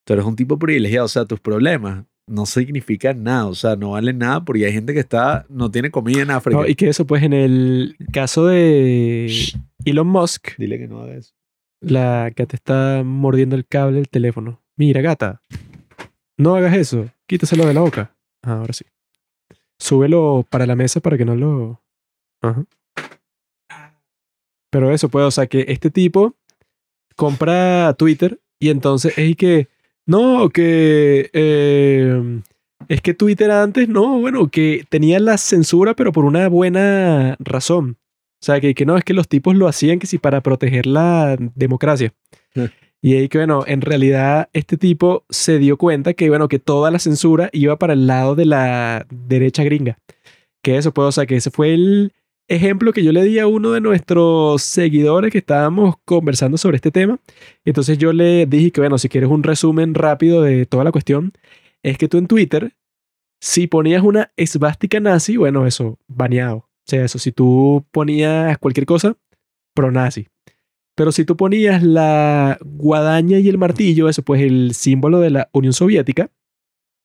tú 0.06 0.14
eres 0.14 0.24
un 0.24 0.34
tipo 0.34 0.58
privilegiado, 0.58 1.04
o 1.04 1.10
sea, 1.10 1.26
tus 1.26 1.40
problemas 1.40 2.06
no 2.26 2.46
significan 2.46 3.22
nada, 3.22 3.48
o 3.48 3.54
sea, 3.54 3.76
no 3.76 3.90
valen 3.90 4.16
nada 4.16 4.46
porque 4.46 4.64
hay 4.64 4.72
gente 4.72 4.94
que 4.94 5.00
está, 5.00 5.44
no 5.50 5.70
tiene 5.70 5.90
comida 5.90 6.22
en 6.22 6.30
África. 6.30 6.58
No, 6.58 6.66
y 6.66 6.74
que 6.74 6.88
eso, 6.88 7.06
pues, 7.06 7.22
en 7.22 7.34
el 7.34 7.96
caso 8.14 8.46
de 8.46 9.30
Elon 9.84 10.06
Musk, 10.06 10.56
Dile 10.56 10.78
que 10.78 10.88
no 10.88 11.02
haga 11.02 11.16
eso. 11.16 11.34
La 11.80 12.30
gata 12.34 12.56
está 12.56 13.02
mordiendo 13.04 13.56
el 13.56 13.66
cable 13.66 13.96
del 13.96 14.08
teléfono. 14.08 14.60
Mira, 14.76 15.00
gata, 15.00 15.42
no 16.36 16.54
hagas 16.54 16.76
eso. 16.76 17.10
Quítaselo 17.26 17.66
de 17.66 17.74
la 17.74 17.80
boca. 17.80 18.14
Ah, 18.42 18.58
ahora 18.58 18.72
sí. 18.72 18.84
Súbelo 19.78 20.46
para 20.48 20.66
la 20.66 20.76
mesa 20.76 21.00
para 21.00 21.16
que 21.16 21.24
no 21.24 21.34
lo... 21.36 21.82
Ajá. 22.42 22.64
Pero 24.70 24.92
eso, 24.92 25.08
pues, 25.08 25.24
o 25.24 25.30
sea, 25.30 25.46
que 25.46 25.64
este 25.68 25.90
tipo 25.90 26.34
compra 27.16 27.94
Twitter 27.94 28.40
y 28.58 28.70
entonces 28.70 29.16
es 29.16 29.36
que... 29.36 29.68
No, 30.06 30.48
que... 30.50 31.30
eh, 31.32 32.40
es 32.88 33.02
que 33.02 33.14
Twitter 33.14 33.50
antes, 33.50 33.88
no, 33.88 34.20
bueno, 34.20 34.48
que 34.48 34.86
tenía 34.88 35.18
la 35.20 35.36
censura, 35.36 35.94
pero 35.94 36.12
por 36.12 36.24
una 36.24 36.48
buena 36.48 37.36
razón. 37.38 37.98
O 38.40 38.44
sea, 38.44 38.60
que, 38.60 38.74
que 38.74 38.86
no, 38.86 38.96
es 38.96 39.04
que 39.04 39.14
los 39.14 39.28
tipos 39.28 39.56
lo 39.56 39.66
hacían 39.66 39.98
que 39.98 40.06
si 40.06 40.18
para 40.18 40.42
proteger 40.42 40.86
la 40.86 41.36
democracia. 41.56 42.14
Y 43.00 43.14
ahí 43.14 43.28
que, 43.28 43.38
bueno, 43.38 43.64
en 43.66 43.80
realidad 43.80 44.48
este 44.52 44.76
tipo 44.76 45.24
se 45.28 45.58
dio 45.58 45.76
cuenta 45.76 46.14
que, 46.14 46.28
bueno, 46.28 46.48
que 46.48 46.58
toda 46.58 46.90
la 46.90 46.98
censura 46.98 47.50
iba 47.52 47.78
para 47.78 47.92
el 47.92 48.06
lado 48.06 48.34
de 48.34 48.44
la 48.46 49.06
derecha 49.10 49.64
gringa. 49.64 49.98
Que 50.62 50.76
eso, 50.76 50.92
pues, 50.92 51.06
o 51.08 51.12
sea, 51.12 51.26
que 51.26 51.36
ese 51.36 51.50
fue 51.50 51.74
el 51.74 52.12
ejemplo 52.48 52.92
que 52.92 53.04
yo 53.04 53.12
le 53.12 53.22
di 53.24 53.38
a 53.38 53.46
uno 53.46 53.72
de 53.72 53.80
nuestros 53.80 54.62
seguidores 54.62 55.30
que 55.30 55.38
estábamos 55.38 55.96
conversando 56.04 56.58
sobre 56.58 56.76
este 56.76 56.90
tema. 56.90 57.18
Entonces 57.64 57.98
yo 57.98 58.12
le 58.12 58.46
dije 58.46 58.72
que, 58.72 58.80
bueno, 58.80 58.98
si 58.98 59.08
quieres 59.08 59.30
un 59.30 59.42
resumen 59.42 59.94
rápido 59.94 60.42
de 60.42 60.66
toda 60.66 60.84
la 60.84 60.92
cuestión, 60.92 61.32
es 61.82 61.98
que 61.98 62.08
tú 62.08 62.18
en 62.18 62.26
Twitter, 62.26 62.74
si 63.40 63.66
ponías 63.66 64.02
una 64.02 64.32
esvástica 64.36 64.98
nazi, 64.98 65.36
bueno, 65.36 65.66
eso, 65.66 65.98
baneado. 66.08 66.67
O 66.88 66.90
sea, 66.90 67.04
eso, 67.04 67.18
si 67.18 67.32
tú 67.32 67.84
ponías 67.90 68.56
cualquier 68.56 68.86
cosa, 68.86 69.14
pro-nazi. 69.74 70.28
Pero 70.96 71.12
si 71.12 71.26
tú 71.26 71.36
ponías 71.36 71.82
la 71.82 72.58
guadaña 72.64 73.38
y 73.38 73.48
el 73.50 73.58
martillo, 73.58 74.08
eso 74.08 74.22
pues 74.22 74.40
el 74.40 74.72
símbolo 74.72 75.20
de 75.20 75.28
la 75.28 75.50
Unión 75.52 75.74
Soviética, 75.74 76.30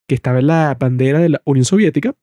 que 0.08 0.16
estaba 0.16 0.40
en 0.40 0.48
la 0.48 0.78
bandera 0.80 1.20
de 1.20 1.28
la 1.28 1.42
Unión 1.44 1.66
Soviética, 1.66 2.16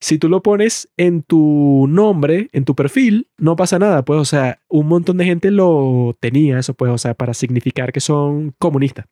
si 0.00 0.16
tú 0.16 0.30
lo 0.30 0.42
pones 0.42 0.88
en 0.96 1.22
tu 1.22 1.86
nombre, 1.90 2.48
en 2.52 2.64
tu 2.64 2.74
perfil, 2.74 3.28
no 3.36 3.54
pasa 3.54 3.78
nada, 3.78 4.02
pues, 4.02 4.18
o 4.18 4.24
sea, 4.24 4.62
un 4.68 4.88
montón 4.88 5.18
de 5.18 5.26
gente 5.26 5.50
lo 5.50 6.16
tenía, 6.20 6.58
eso 6.58 6.72
pues, 6.72 6.90
o 6.90 6.96
sea, 6.96 7.12
para 7.12 7.34
significar 7.34 7.92
que 7.92 8.00
son 8.00 8.54
comunistas. 8.58 9.04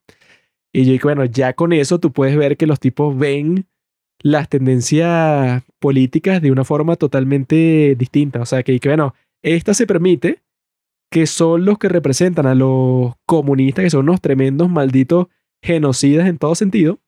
Y 0.73 0.87
yo 0.87 0.93
digo, 0.93 1.09
bueno, 1.09 1.27
ya 1.27 1.53
con 1.53 1.75
eso 1.75 2.01
tú 2.01 2.11
puedes 2.11 2.37
ver 2.39 2.57
que 2.57 2.67
los 2.67 2.81
tipos 2.81 3.17
ven 3.19 3.67
las 4.23 4.49
tendencias 4.49 5.63
políticas 5.79 6.43
de 6.43 6.51
una 6.51 6.65
forma 6.65 6.97
totalmente 6.97 7.95
distinta. 7.99 8.41
O 8.41 8.47
sea, 8.47 8.63
que, 8.63 8.79
que 8.79 8.89
bueno, 8.89 9.15
esta 9.43 9.75
se 9.75 9.87
permite 9.87 10.43
que 11.11 11.27
son 11.27 11.65
los 11.65 11.79
que 11.79 11.89
representan 11.89 12.47
a 12.47 12.55
los 12.55 13.15
comunistas, 13.27 13.83
que 13.83 13.91
son 13.91 14.09
unos 14.09 14.21
tremendos 14.21 14.71
malditos 14.71 15.27
genocidas 15.63 16.29
en 16.29 16.39
todo 16.39 16.55
sentido. 16.55 16.99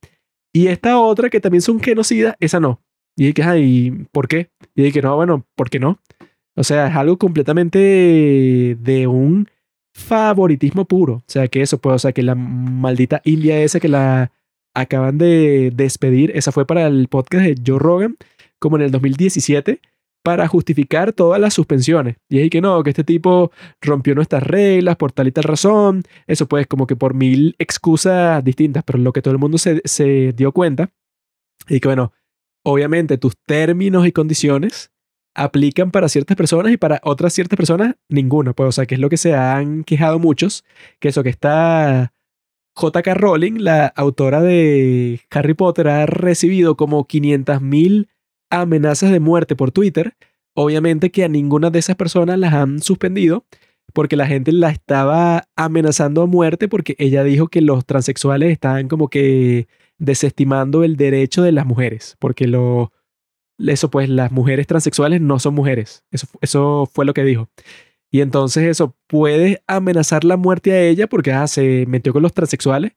Y 0.52 0.66
esta 0.66 0.98
otra, 0.98 1.30
que 1.30 1.40
también 1.40 1.62
son 1.62 1.80
genocidas, 1.80 2.34
esa 2.40 2.60
no. 2.60 2.80
Y 3.16 3.26
dije, 3.26 3.42
ay, 3.42 4.06
¿por 4.10 4.28
qué? 4.28 4.50
Y 4.74 4.82
dije, 4.82 5.02
no, 5.02 5.16
bueno, 5.16 5.46
¿por 5.54 5.70
qué 5.70 5.78
no? 5.78 5.98
O 6.56 6.64
sea, 6.64 6.88
es 6.88 6.96
algo 6.96 7.16
completamente 7.16 7.78
de 7.78 9.06
un 9.06 9.48
favoritismo 9.94 10.84
puro. 10.84 11.14
O 11.14 11.24
sea, 11.26 11.48
que 11.48 11.62
eso, 11.62 11.78
pues, 11.78 11.94
o 11.94 11.98
sea, 11.98 12.12
que 12.12 12.22
la 12.22 12.34
maldita 12.34 13.20
India 13.24 13.60
esa 13.60 13.80
que 13.80 13.88
la 13.88 14.32
acaban 14.74 15.18
de 15.18 15.72
despedir, 15.74 16.32
esa 16.34 16.52
fue 16.52 16.66
para 16.66 16.86
el 16.86 17.08
podcast 17.08 17.44
de 17.44 17.56
Joe 17.64 17.78
Rogan, 17.78 18.16
como 18.58 18.76
en 18.76 18.82
el 18.82 18.90
2017, 18.90 19.80
para 20.22 20.46
justificar 20.46 21.12
todas 21.12 21.40
las 21.40 21.54
suspensiones. 21.54 22.16
Y 22.28 22.38
ahí 22.38 22.50
que 22.50 22.60
no, 22.60 22.82
que 22.82 22.90
este 22.90 23.04
tipo 23.04 23.50
rompió 23.80 24.14
nuestras 24.14 24.42
reglas 24.42 24.96
por 24.96 25.12
tal 25.12 25.28
y 25.28 25.32
tal 25.32 25.44
razón. 25.44 26.02
Eso 26.26 26.46
pues 26.46 26.66
como 26.66 26.86
que 26.86 26.96
por 26.96 27.14
mil 27.14 27.56
excusas 27.58 28.42
distintas, 28.44 28.84
pero 28.84 28.98
lo 28.98 29.12
que 29.12 29.22
todo 29.22 29.32
el 29.32 29.40
mundo 29.40 29.58
se, 29.58 29.82
se 29.84 30.32
dio 30.32 30.52
cuenta 30.52 30.90
y 31.68 31.80
que 31.80 31.88
bueno, 31.88 32.12
obviamente 32.64 33.18
tus 33.18 33.34
términos 33.46 34.06
y 34.06 34.12
condiciones 34.12 34.92
aplican 35.34 35.90
para 35.90 36.08
ciertas 36.08 36.36
personas 36.36 36.72
y 36.72 36.76
para 36.76 37.00
otras 37.04 37.32
ciertas 37.32 37.56
personas 37.56 37.96
ninguna. 38.08 38.52
Pues 38.52 38.68
o 38.68 38.72
sea, 38.72 38.86
que 38.86 38.94
es 38.94 39.00
lo 39.00 39.08
que 39.08 39.16
se 39.16 39.34
han 39.34 39.84
quejado 39.84 40.18
muchos, 40.18 40.64
que 41.00 41.08
eso 41.08 41.22
que 41.22 41.30
está 41.30 42.12
J.K. 42.74 43.14
Rowling, 43.14 43.58
la 43.58 43.86
autora 43.86 44.40
de 44.40 45.20
Harry 45.30 45.54
Potter, 45.54 45.88
ha 45.88 46.06
recibido 46.06 46.76
como 46.76 47.06
500.000 47.06 48.08
amenazas 48.50 49.10
de 49.10 49.20
muerte 49.20 49.56
por 49.56 49.70
Twitter. 49.72 50.14
Obviamente 50.54 51.10
que 51.10 51.24
a 51.24 51.28
ninguna 51.28 51.70
de 51.70 51.78
esas 51.78 51.96
personas 51.96 52.38
las 52.38 52.52
han 52.52 52.80
suspendido 52.80 53.44
porque 53.92 54.16
la 54.16 54.26
gente 54.26 54.52
la 54.52 54.70
estaba 54.70 55.48
amenazando 55.56 56.22
a 56.22 56.26
muerte 56.26 56.68
porque 56.68 56.94
ella 56.98 57.24
dijo 57.24 57.48
que 57.48 57.60
los 57.60 57.84
transexuales 57.84 58.50
estaban 58.50 58.88
como 58.88 59.08
que 59.08 59.66
desestimando 59.98 60.84
el 60.84 60.96
derecho 60.96 61.42
de 61.42 61.52
las 61.52 61.66
mujeres, 61.66 62.16
porque 62.18 62.46
lo, 62.46 62.92
eso 63.58 63.90
pues 63.90 64.08
las 64.08 64.32
mujeres 64.32 64.66
transexuales 64.66 65.20
no 65.20 65.38
son 65.38 65.54
mujeres. 65.54 66.04
Eso, 66.10 66.26
eso 66.40 66.88
fue 66.92 67.04
lo 67.04 67.14
que 67.14 67.24
dijo. 67.24 67.48
Y 68.12 68.20
entonces 68.20 68.64
eso 68.64 68.94
puede 69.08 69.62
amenazar 69.66 70.22
la 70.22 70.36
muerte 70.36 70.72
a 70.72 70.82
ella 70.82 71.06
porque 71.06 71.32
ah, 71.32 71.46
se 71.46 71.86
metió 71.88 72.12
con 72.12 72.22
los 72.22 72.34
transexuales, 72.34 72.92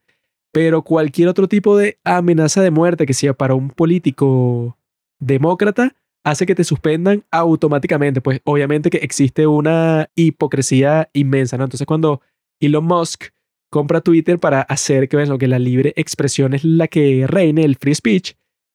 pero 0.51 0.83
cualquier 0.83 1.29
otro 1.29 1.47
tipo 1.47 1.77
de 1.77 1.97
amenaza 2.03 2.61
de 2.61 2.69
muerte 2.69 3.05
que 3.05 3.13
sea 3.13 3.33
para 3.33 3.55
un 3.55 3.69
político 3.69 4.77
demócrata 5.19 5.95
hace 6.25 6.45
que 6.45 6.53
te 6.53 6.65
suspendan 6.65 7.23
automáticamente. 7.31 8.19
Pues 8.19 8.41
obviamente 8.43 8.89
que 8.89 8.97
existe 8.97 9.47
una 9.47 10.09
hipocresía 10.15 11.09
inmensa, 11.13 11.57
¿no? 11.57 11.63
Entonces 11.63 11.87
cuando 11.87 12.21
Elon 12.59 12.83
Musk 12.83 13.29
compra 13.69 14.01
Twitter 14.01 14.37
para 14.37 14.61
hacer 14.61 15.07
que, 15.07 15.15
bueno, 15.15 15.37
que 15.37 15.47
la 15.47 15.59
libre 15.59 15.93
expresión 15.95 16.53
es 16.53 16.65
la 16.65 16.89
que 16.89 17.25
reine, 17.25 17.63
el 17.63 17.77
free 17.77 17.95
speech, 17.95 18.33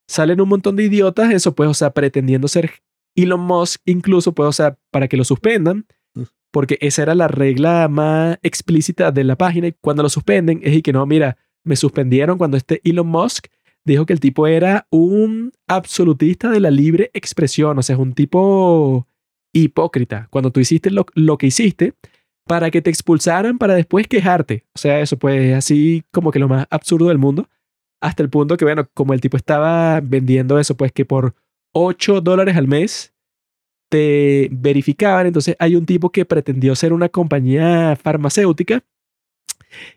salen 0.09 0.41
un 0.41 0.49
montón 0.49 0.77
de 0.77 0.85
idiotas, 0.85 1.33
eso 1.35 1.55
pues, 1.55 1.69
o 1.69 1.75
sea, 1.75 1.91
pretendiendo 1.91 2.49
ser 2.49 2.83
Elon 3.15 3.41
Musk, 3.41 3.83
incluso, 3.85 4.33
pues, 4.33 4.49
o 4.49 4.53
sea, 4.53 4.79
para 4.91 5.07
que 5.07 5.19
lo 5.19 5.25
suspendan. 5.25 5.87
Porque 6.51 6.79
esa 6.81 7.03
era 7.03 7.15
la 7.15 7.29
regla 7.29 7.89
más 7.89 8.39
explícita 8.43 9.13
de 9.13 9.25
la 9.25 9.37
página, 9.37 9.69
y 9.69 9.73
cuando 9.81 10.03
lo 10.03 10.09
suspenden 10.09 10.61
es 10.63 10.75
y 10.75 10.83
que 10.83 10.93
no, 10.93 11.05
mira, 11.07 11.37
me 11.65 11.77
suspendieron 11.77 12.39
cuando 12.39 12.57
este 12.57 12.81
Elon 12.85 13.07
Musk 13.07 13.47
dijo 13.85 14.07
que 14.07 14.13
el 14.13 14.21
tipo 14.21 14.47
era 14.47 14.87
un 14.91 15.53
absolutista 15.67 16.51
de 16.51 16.61
la 16.61 16.71
libre 16.71 17.11
expresión, 17.15 17.79
o 17.79 17.83
sea, 17.83 17.95
es 17.95 18.01
un 18.01 18.13
tipo 18.13 19.07
hipócrita. 19.53 20.29
Cuando 20.31 20.51
tú 20.51 20.61
hiciste 20.61 20.91
lo, 20.91 21.39
que 21.39 21.47
hiciste 21.47 21.95
para 22.47 22.71
que 22.71 22.83
te 22.83 22.91
expulsaran 22.91 23.59
para 23.59 23.75
después 23.75 24.07
quejarte. 24.07 24.65
O 24.75 24.79
sea, 24.79 25.01
eso 25.01 25.19
pues 25.19 25.55
así 25.55 26.05
como 26.13 26.31
que 26.31 26.39
lo 26.39 26.49
más 26.49 26.67
absurdo 26.71 27.09
del 27.09 27.19
mundo. 27.19 27.49
Hasta 28.03 28.23
el 28.23 28.31
punto 28.31 28.57
que, 28.57 28.65
bueno, 28.65 28.89
como 28.95 29.13
el 29.13 29.21
tipo 29.21 29.37
estaba 29.37 30.01
vendiendo 30.01 30.59
eso, 30.59 30.77
pues 30.77 30.91
que 30.93 31.05
por 31.05 31.35
8 31.73 32.23
dólares 32.23 32.57
al 32.57 32.67
mes 32.67 33.15
te 33.91 34.49
verificaban. 34.53 35.27
Entonces 35.27 35.57
hay 35.59 35.77
un 35.77 35.85
tipo 35.85 36.11
que 36.11 36.25
pretendió 36.25 36.75
ser 36.75 36.95
una 36.95 37.11
compañía 37.11 37.97
farmacéutica 38.03 38.83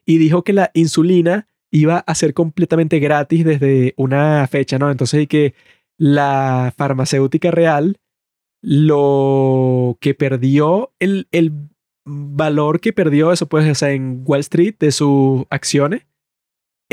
y 0.05 0.17
dijo 0.17 0.43
que 0.43 0.53
la 0.53 0.72
insulina 0.73 1.47
iba 1.72 1.99
a 1.99 2.15
ser 2.15 2.33
completamente 2.33 2.99
gratis 2.99 3.45
desde 3.45 3.93
una 3.97 4.45
fecha, 4.47 4.77
¿no? 4.77 4.91
Entonces 4.91 5.23
y 5.23 5.27
que 5.27 5.55
la 5.97 6.73
farmacéutica 6.77 7.51
real 7.51 7.97
lo 8.61 9.97
que 9.99 10.13
perdió, 10.13 10.93
el, 10.99 11.27
el 11.31 11.51
valor 12.05 12.80
que 12.80 12.93
perdió 12.93 13.31
eso, 13.31 13.47
pues, 13.47 13.81
o 13.81 13.85
en 13.88 14.23
Wall 14.25 14.39
Street 14.39 14.75
de 14.80 14.91
sus 14.91 15.43
acciones, 15.49 16.05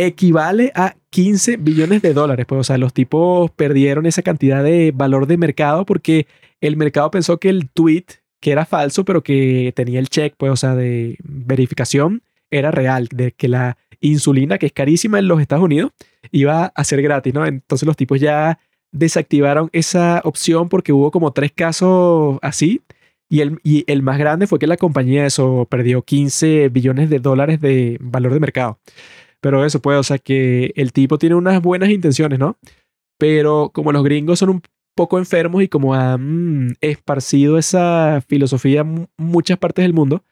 equivale 0.06 0.72
a 0.74 0.96
15 1.10 1.56
billones 1.56 2.02
de 2.02 2.14
dólares. 2.14 2.46
Pues, 2.46 2.60
o 2.60 2.64
sea, 2.64 2.78
los 2.78 2.92
tipos 2.92 3.50
perdieron 3.52 4.06
esa 4.06 4.22
cantidad 4.22 4.62
de 4.62 4.92
valor 4.94 5.26
de 5.26 5.36
mercado 5.36 5.84
porque 5.84 6.26
el 6.60 6.76
mercado 6.76 7.10
pensó 7.10 7.38
que 7.38 7.48
el 7.48 7.68
tweet, 7.70 8.04
que 8.40 8.52
era 8.52 8.64
falso, 8.64 9.04
pero 9.04 9.22
que 9.22 9.72
tenía 9.74 9.98
el 9.98 10.08
check, 10.08 10.34
pues, 10.36 10.52
o 10.52 10.56
sea, 10.56 10.74
de 10.74 11.16
verificación, 11.22 12.22
era 12.50 12.70
real, 12.70 13.08
de 13.12 13.32
que 13.32 13.48
la 13.48 13.76
insulina, 14.00 14.58
que 14.58 14.66
es 14.66 14.72
carísima 14.72 15.18
en 15.18 15.28
los 15.28 15.40
Estados 15.40 15.64
Unidos, 15.64 15.92
iba 16.32 16.72
a 16.74 16.84
ser 16.84 17.02
gratis, 17.02 17.34
¿no? 17.34 17.46
Entonces 17.46 17.86
los 17.86 17.96
tipos 17.96 18.20
ya 18.20 18.58
desactivaron 18.92 19.68
esa 19.72 20.20
opción 20.24 20.68
porque 20.68 20.92
hubo 20.92 21.10
como 21.10 21.32
tres 21.32 21.52
casos 21.52 22.38
así. 22.42 22.82
Y 23.28 23.42
el, 23.42 23.60
y 23.62 23.84
el 23.86 24.02
más 24.02 24.18
grande 24.18 24.48
fue 24.48 24.58
que 24.58 24.66
la 24.66 24.76
compañía 24.76 25.24
eso 25.24 25.66
perdió 25.70 26.02
15 26.02 26.68
billones 26.68 27.10
de 27.10 27.20
dólares 27.20 27.60
de 27.60 27.96
valor 28.00 28.34
de 28.34 28.40
mercado. 28.40 28.78
Pero 29.40 29.64
eso 29.64 29.80
puede, 29.80 29.98
o 29.98 30.02
sea 30.02 30.18
que 30.18 30.72
el 30.76 30.92
tipo 30.92 31.18
tiene 31.18 31.34
unas 31.34 31.62
buenas 31.62 31.90
intenciones, 31.90 32.38
¿no? 32.38 32.58
Pero 33.18 33.70
como 33.72 33.92
los 33.92 34.04
gringos 34.04 34.38
son 34.38 34.50
un 34.50 34.62
poco 34.94 35.18
enfermos 35.18 35.62
y 35.62 35.68
como 35.68 35.94
han 35.94 36.76
esparcido 36.80 37.58
esa 37.58 38.22
filosofía 38.26 38.80
en 38.80 39.08
muchas 39.16 39.58
partes 39.58 39.84
del 39.84 39.94
mundo, 39.94 40.24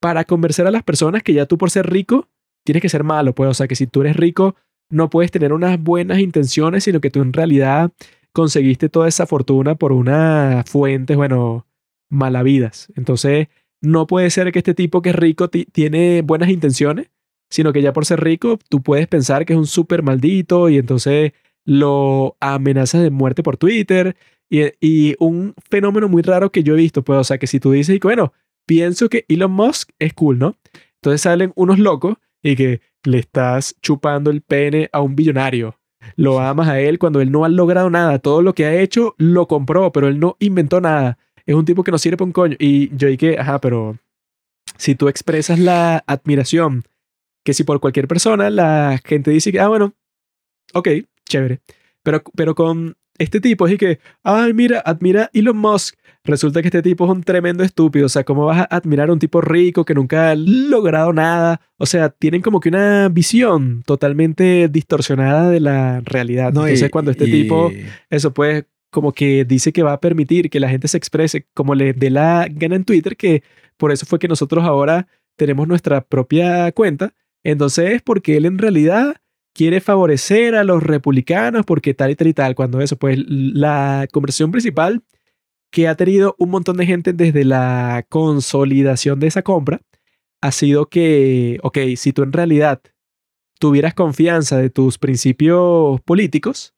para 0.00 0.24
convencer 0.24 0.66
a 0.66 0.70
las 0.70 0.82
personas 0.82 1.22
que 1.22 1.34
ya 1.34 1.46
tú 1.46 1.58
por 1.58 1.70
ser 1.70 1.90
rico 1.90 2.28
tienes 2.64 2.82
que 2.82 2.88
ser 2.88 3.04
malo, 3.04 3.34
pues, 3.34 3.50
o 3.50 3.54
sea 3.54 3.68
que 3.68 3.76
si 3.76 3.86
tú 3.86 4.00
eres 4.00 4.16
rico 4.16 4.56
no 4.90 5.10
puedes 5.10 5.30
tener 5.30 5.52
unas 5.52 5.80
buenas 5.82 6.18
intenciones, 6.18 6.84
sino 6.84 7.00
que 7.00 7.10
tú 7.10 7.20
en 7.20 7.32
realidad 7.32 7.92
conseguiste 8.32 8.88
toda 8.88 9.08
esa 9.08 9.26
fortuna 9.26 9.74
por 9.74 9.92
una 9.92 10.64
fuente, 10.66 11.16
bueno, 11.16 11.66
malavidas. 12.10 12.92
Entonces, 12.96 13.48
no 13.80 14.06
puede 14.06 14.30
ser 14.30 14.50
que 14.52 14.60
este 14.60 14.74
tipo 14.74 15.02
que 15.02 15.10
es 15.10 15.16
rico 15.16 15.48
tiene 15.48 16.22
buenas 16.22 16.48
intenciones, 16.48 17.10
sino 17.48 17.72
que 17.72 17.82
ya 17.82 17.92
por 17.92 18.04
ser 18.06 18.22
rico 18.22 18.58
tú 18.68 18.82
puedes 18.82 19.06
pensar 19.06 19.44
que 19.44 19.52
es 19.54 19.58
un 19.58 19.66
súper 19.66 20.02
maldito 20.02 20.68
y 20.68 20.78
entonces 20.78 21.32
lo 21.64 22.36
amenazas 22.40 23.02
de 23.02 23.10
muerte 23.10 23.42
por 23.42 23.56
Twitter. 23.56 24.16
Y, 24.50 24.62
y, 24.80 25.14
un 25.18 25.54
fenómeno 25.70 26.08
muy 26.08 26.22
raro 26.22 26.50
que 26.50 26.62
yo 26.62 26.72
he 26.72 26.78
visto, 26.78 27.04
pues, 27.04 27.18
o 27.18 27.24
sea, 27.24 27.36
que 27.36 27.46
si 27.46 27.60
tú 27.60 27.72
dices, 27.72 27.98
bueno, 28.00 28.32
pienso 28.64 29.10
que 29.10 29.26
Elon 29.28 29.50
Musk 29.50 29.90
es 29.98 30.14
cool, 30.14 30.38
¿no? 30.38 30.56
Entonces 30.94 31.20
salen 31.20 31.52
unos 31.54 31.78
locos 31.78 32.16
y 32.42 32.56
que 32.56 32.80
le 33.04 33.18
estás 33.18 33.76
chupando 33.82 34.30
el 34.30 34.40
pene 34.40 34.88
a 34.92 35.00
un 35.00 35.14
billonario. 35.14 35.78
Lo 36.16 36.40
amas 36.40 36.68
a 36.68 36.80
él 36.80 36.98
cuando 36.98 37.20
él 37.20 37.30
no 37.30 37.44
ha 37.44 37.48
logrado 37.48 37.90
nada. 37.90 38.18
Todo 38.18 38.42
lo 38.42 38.54
que 38.54 38.64
ha 38.64 38.74
hecho 38.80 39.14
lo 39.18 39.46
compró, 39.46 39.92
pero 39.92 40.08
él 40.08 40.18
no 40.18 40.36
inventó 40.38 40.80
nada. 40.80 41.18
Es 41.44 41.54
un 41.54 41.64
tipo 41.64 41.84
que 41.84 41.90
no 41.90 41.98
sirve 41.98 42.16
para 42.16 42.26
un 42.26 42.32
coño. 42.32 42.56
Y 42.58 42.94
yo 42.96 43.08
dije, 43.08 43.38
ajá, 43.38 43.60
pero 43.60 43.98
si 44.76 44.94
tú 44.94 45.08
expresas 45.08 45.58
la 45.58 46.04
admiración, 46.06 46.84
que 47.44 47.54
si 47.54 47.64
por 47.64 47.80
cualquier 47.80 48.08
persona 48.08 48.50
la 48.50 49.00
gente 49.04 49.30
dice 49.30 49.52
que, 49.52 49.60
ah, 49.60 49.68
bueno, 49.68 49.94
ok, 50.74 50.88
chévere. 51.28 51.60
Pero, 52.02 52.22
pero 52.36 52.54
con 52.54 52.96
este 53.18 53.40
tipo 53.40 53.66
es 53.66 53.76
que, 53.78 53.98
ay, 54.22 54.52
mira, 54.54 54.80
admira 54.80 55.30
Elon 55.32 55.56
Musk. 55.56 55.96
Resulta 56.24 56.60
que 56.60 56.68
este 56.68 56.82
tipo 56.82 57.04
es 57.06 57.10
un 57.10 57.22
tremendo 57.22 57.64
estúpido. 57.64 58.06
O 58.06 58.08
sea, 58.08 58.22
¿cómo 58.24 58.44
vas 58.44 58.60
a 58.60 58.64
admirar 58.76 59.08
a 59.08 59.12
un 59.12 59.18
tipo 59.18 59.40
rico 59.40 59.84
que 59.84 59.94
nunca 59.94 60.30
ha 60.30 60.34
logrado 60.36 61.12
nada? 61.12 61.60
O 61.78 61.86
sea, 61.86 62.10
tienen 62.10 62.42
como 62.42 62.60
que 62.60 62.68
una 62.68 63.08
visión 63.08 63.82
totalmente 63.86 64.68
distorsionada 64.68 65.48
de 65.50 65.60
la 65.60 66.00
realidad. 66.04 66.52
No, 66.52 66.62
Entonces, 66.66 66.88
y- 66.88 66.90
cuando 66.90 67.10
este 67.12 67.24
y- 67.26 67.30
tipo, 67.30 67.72
eso 68.10 68.32
pues, 68.34 68.64
como 68.90 69.12
que 69.12 69.44
dice 69.44 69.72
que 69.72 69.82
va 69.82 69.94
a 69.94 70.00
permitir 70.00 70.50
que 70.50 70.60
la 70.60 70.68
gente 70.68 70.88
se 70.88 70.96
exprese 70.98 71.46
como 71.54 71.74
le 71.74 71.92
dé 71.94 72.10
la 72.10 72.46
gana 72.50 72.76
en 72.76 72.84
Twitter, 72.84 73.16
que 73.16 73.42
por 73.76 73.90
eso 73.92 74.06
fue 74.06 74.18
que 74.18 74.28
nosotros 74.28 74.64
ahora 74.64 75.06
tenemos 75.36 75.66
nuestra 75.66 76.02
propia 76.02 76.70
cuenta. 76.72 77.14
Entonces, 77.44 77.92
es 77.92 78.02
porque 78.02 78.36
él 78.36 78.46
en 78.46 78.58
realidad 78.58 79.16
quiere 79.54 79.80
favorecer 79.80 80.54
a 80.54 80.64
los 80.64 80.82
republicanos 80.82 81.66
porque 81.66 81.94
tal 81.94 82.10
y 82.10 82.14
tal 82.16 82.28
y 82.28 82.34
tal. 82.34 82.54
Cuando 82.54 82.80
eso, 82.80 82.96
pues 82.96 83.18
la 83.26 84.06
conversación 84.12 84.50
principal 84.50 85.02
que 85.70 85.88
ha 85.88 85.96
tenido 85.96 86.34
un 86.38 86.50
montón 86.50 86.76
de 86.76 86.86
gente 86.86 87.12
desde 87.12 87.44
la 87.44 88.06
consolidación 88.08 89.20
de 89.20 89.26
esa 89.26 89.42
compra 89.42 89.80
ha 90.40 90.52
sido 90.52 90.86
que, 90.86 91.58
ok, 91.62 91.78
si 91.96 92.12
tú 92.12 92.22
en 92.22 92.32
realidad 92.32 92.80
tuvieras 93.58 93.94
confianza 93.94 94.56
de 94.58 94.70
tus 94.70 94.98
principios 94.98 96.00
políticos, 96.02 96.74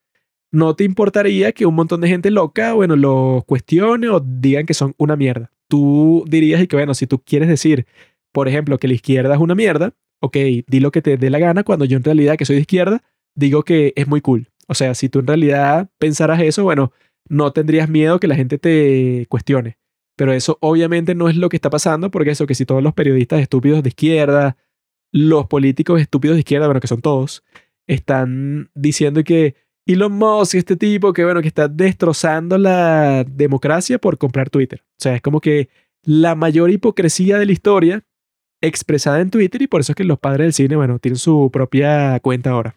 no 0.51 0.75
te 0.75 0.85
importaría 0.85 1.53
que 1.53 1.67
un 1.67 1.75
montón 1.75 2.01
de 2.01 2.09
gente 2.09 2.31
loca, 2.31 2.73
bueno, 2.73 2.97
los 2.97 3.45
cuestione 3.45 4.09
o 4.09 4.21
digan 4.21 4.67
que 4.67 4.75
son 4.75 4.95
una 4.97 5.17
mierda. 5.17 5.53
Tú 5.69 6.25
dirías 6.27 6.61
y 6.63 6.67
que, 6.67 6.77
bueno, 6.77 6.95
si 6.95 7.07
tú 7.07 7.23
quieres 7.23 7.49
decir, 7.49 7.87
por 8.33 8.49
ejemplo, 8.49 8.79
que 8.79 8.89
la 8.89 8.95
izquierda 8.95 9.35
es 9.35 9.41
una 9.41 9.55
mierda, 9.55 9.93
ok, 10.21 10.37
di 10.67 10.81
lo 10.81 10.91
que 10.91 11.03
te 11.03 11.17
dé 11.17 11.31
la 11.31 11.39
gana 11.39 11.65
cuando 11.65 11.85
yo 11.85 11.97
en 11.97 12.05
realidad 12.05 12.37
que 12.37 12.45
soy 12.45 12.57
de 12.57 12.63
izquierda, 12.63 13.03
digo 13.35 13.63
que 13.63 13.93
es 13.97 14.07
muy 14.07 14.21
cool. 14.21 14.49
O 14.69 14.75
sea, 14.75 14.95
si 14.95 15.09
tú 15.09 15.21
en 15.21 15.27
realidad 15.27 15.91
pensaras 15.99 16.41
eso, 16.41 16.63
bueno, 16.63 16.93
no 17.29 17.53
tendrías 17.53 17.89
miedo 17.89 18.21
que 18.21 18.29
la 18.29 18.37
gente 18.37 18.59
te 18.59 19.27
cuestione. 19.29 19.79
Pero 20.17 20.33
eso 20.33 20.59
obviamente 20.61 21.15
no 21.15 21.29
es 21.29 21.37
lo 21.37 21.49
que 21.49 21.57
está 21.57 21.71
pasando, 21.71 22.11
porque 22.11 22.31
eso 22.31 22.47
que 22.47 22.55
si 22.55 22.67
todos 22.67 22.83
los 22.83 22.95
periodistas 22.95 23.41
estúpidos 23.41 23.83
de 23.83 23.89
izquierda, 23.89 24.57
los 25.13 25.47
políticos 25.47 26.01
estúpidos 26.01 26.37
de 26.37 26.41
izquierda, 26.41 26.67
bueno, 26.67 26.81
que 26.81 26.87
son 26.87 27.01
todos, 27.01 27.43
están 27.87 28.71
diciendo 28.75 29.25
que 29.25 29.55
Elon 29.87 30.13
Musk, 30.13 30.55
este 30.55 30.77
tipo 30.77 31.13
que, 31.13 31.25
bueno, 31.25 31.41
que 31.41 31.49
está 31.49 31.69
destrozando 31.69 32.59
la 32.59 33.25
democracia 33.25 33.99
por 33.99 34.19
comprar 34.19 34.51
Twitter. 34.51 34.83
O 34.83 34.99
sea, 34.99 35.17
es 35.17 35.23
como 35.23 35.41
que 35.41 35.69
la 36.05 36.35
mayor 36.35 36.71
hipocresía 36.71 37.39
de 37.39 37.47
la 37.47 37.53
historia 37.53 38.05
expresada 38.61 39.21
en 39.21 39.31
Twitter 39.31 39.63
y 39.63 39.67
por 39.67 39.81
eso 39.81 39.93
es 39.93 39.97
que 39.97 40.05
los 40.05 40.19
padres 40.19 40.45
del 40.47 40.53
cine, 40.53 40.77
bueno, 40.77 40.99
tienen 40.99 41.19
su 41.19 41.51
propia 41.53 42.19
cuenta 42.21 42.51
ahora. 42.51 42.77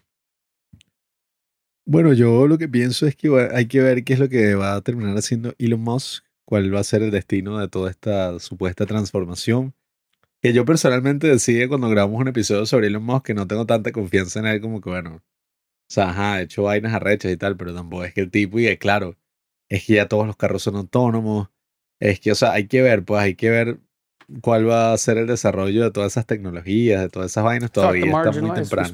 Bueno, 1.86 2.14
yo 2.14 2.46
lo 2.46 2.56
que 2.56 2.68
pienso 2.68 3.06
es 3.06 3.14
que 3.14 3.28
hay 3.52 3.66
que 3.66 3.80
ver 3.82 4.04
qué 4.04 4.14
es 4.14 4.18
lo 4.18 4.28
que 4.28 4.54
va 4.54 4.74
a 4.74 4.80
terminar 4.80 5.16
haciendo 5.18 5.54
Elon 5.58 5.80
Musk, 5.80 6.24
cuál 6.46 6.74
va 6.74 6.80
a 6.80 6.84
ser 6.84 7.02
el 7.02 7.10
destino 7.10 7.58
de 7.58 7.68
toda 7.68 7.90
esta 7.90 8.38
supuesta 8.38 8.86
transformación. 8.86 9.74
Que 10.40 10.52
yo 10.54 10.64
personalmente 10.64 11.26
decía 11.26 11.68
cuando 11.68 11.88
grabamos 11.88 12.20
un 12.20 12.28
episodio 12.28 12.64
sobre 12.66 12.86
Elon 12.86 13.04
Musk 13.04 13.26
que 13.26 13.34
no 13.34 13.46
tengo 13.46 13.66
tanta 13.66 13.92
confianza 13.92 14.40
en 14.40 14.46
él 14.46 14.60
como 14.62 14.80
que, 14.80 14.90
bueno, 14.90 15.16
o 15.16 15.22
sea, 15.88 16.10
ajá, 16.10 16.34
ha 16.34 16.42
hecho 16.42 16.62
vainas 16.64 16.94
arrechas 16.94 17.30
y 17.32 17.36
tal, 17.36 17.56
pero 17.56 17.74
tampoco 17.74 18.04
es 18.04 18.14
que 18.14 18.22
el 18.22 18.30
tipo, 18.30 18.58
y 18.58 18.66
es 18.66 18.78
claro, 18.78 19.16
es 19.68 19.84
que 19.86 19.94
ya 19.94 20.08
todos 20.08 20.26
los 20.26 20.36
carros 20.36 20.62
son 20.62 20.76
autónomos, 20.76 21.48
es 22.00 22.20
que, 22.20 22.32
o 22.32 22.34
sea, 22.34 22.52
hay 22.52 22.66
que 22.68 22.82
ver, 22.82 23.04
pues 23.04 23.22
hay 23.22 23.34
que 23.34 23.50
ver 23.50 23.80
cuál 24.40 24.68
va 24.68 24.92
a 24.92 24.98
ser 24.98 25.18
el 25.18 25.26
desarrollo 25.26 25.84
de 25.84 25.90
todas 25.90 26.12
esas 26.12 26.26
tecnologías, 26.26 27.00
de 27.02 27.08
todas 27.08 27.30
esas 27.30 27.44
vainas, 27.44 27.70
todavía 27.70 28.04
está 28.06 28.40
muy 28.40 28.50
temprano. 28.62 28.88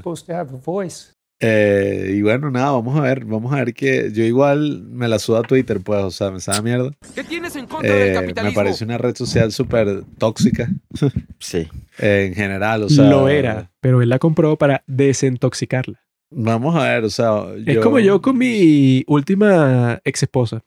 Eh, 1.43 2.17
y 2.19 2.23
bueno, 2.23 2.51
nada, 2.51 2.73
vamos 2.73 2.99
a 2.99 3.01
ver, 3.01 3.25
vamos 3.25 3.51
a 3.55 3.57
ver 3.57 3.73
que 3.73 4.11
yo 4.13 4.23
igual 4.25 4.83
me 4.83 5.09
la 5.09 5.19
suda 5.19 5.41
Twitter, 5.43 5.81
pues, 5.81 6.03
o 6.03 6.11
sea, 6.11 6.31
me 6.31 6.39
sabe 6.41 6.61
mierda. 6.61 6.91
¿Qué 7.15 7.25
tienes 7.25 7.57
en 7.57 7.67
contra 7.67 7.95
del 7.95 8.11
Eh, 8.11 8.13
capitalismo? 8.15 8.51
me 8.51 8.55
parece 8.55 8.85
una 8.85 8.99
red 8.99 9.17
social 9.17 9.51
súper 9.51 10.05
tóxica 10.19 10.69
Sí. 11.39 11.67
eh, 11.99 12.27
en 12.29 12.35
general, 12.35 12.83
o 12.83 12.89
sea. 12.91 13.05
Lo 13.05 13.29
era, 13.29 13.71
pero 13.81 14.03
él 14.03 14.11
la 14.11 14.19
compró 14.19 14.57
para 14.57 14.85
desintoxicarla. 14.87 16.03
Vamos 16.31 16.77
a 16.77 16.85
ver, 16.85 17.05
o 17.05 17.11
sea. 17.11 17.45
Es 17.67 17.79
como 17.79 17.99
yo 18.01 18.21
con 18.21 18.37
mi 18.37 19.03
última 19.07 19.99
ex 20.05 20.23
esposa. 20.23 20.63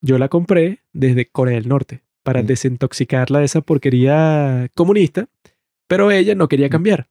Yo 0.00 0.18
la 0.18 0.28
compré 0.28 0.82
desde 0.92 1.26
Corea 1.28 1.56
del 1.56 1.66
Norte 1.68 2.02
para 2.26 2.42
Mm. 2.42 2.46
desintoxicarla 2.46 3.38
de 3.38 3.44
esa 3.44 3.60
porquería 3.60 4.68
comunista, 4.74 5.28
pero 5.88 6.10
ella 6.10 6.34
no 6.34 6.48
quería 6.48 6.68
cambiar. 6.68 7.08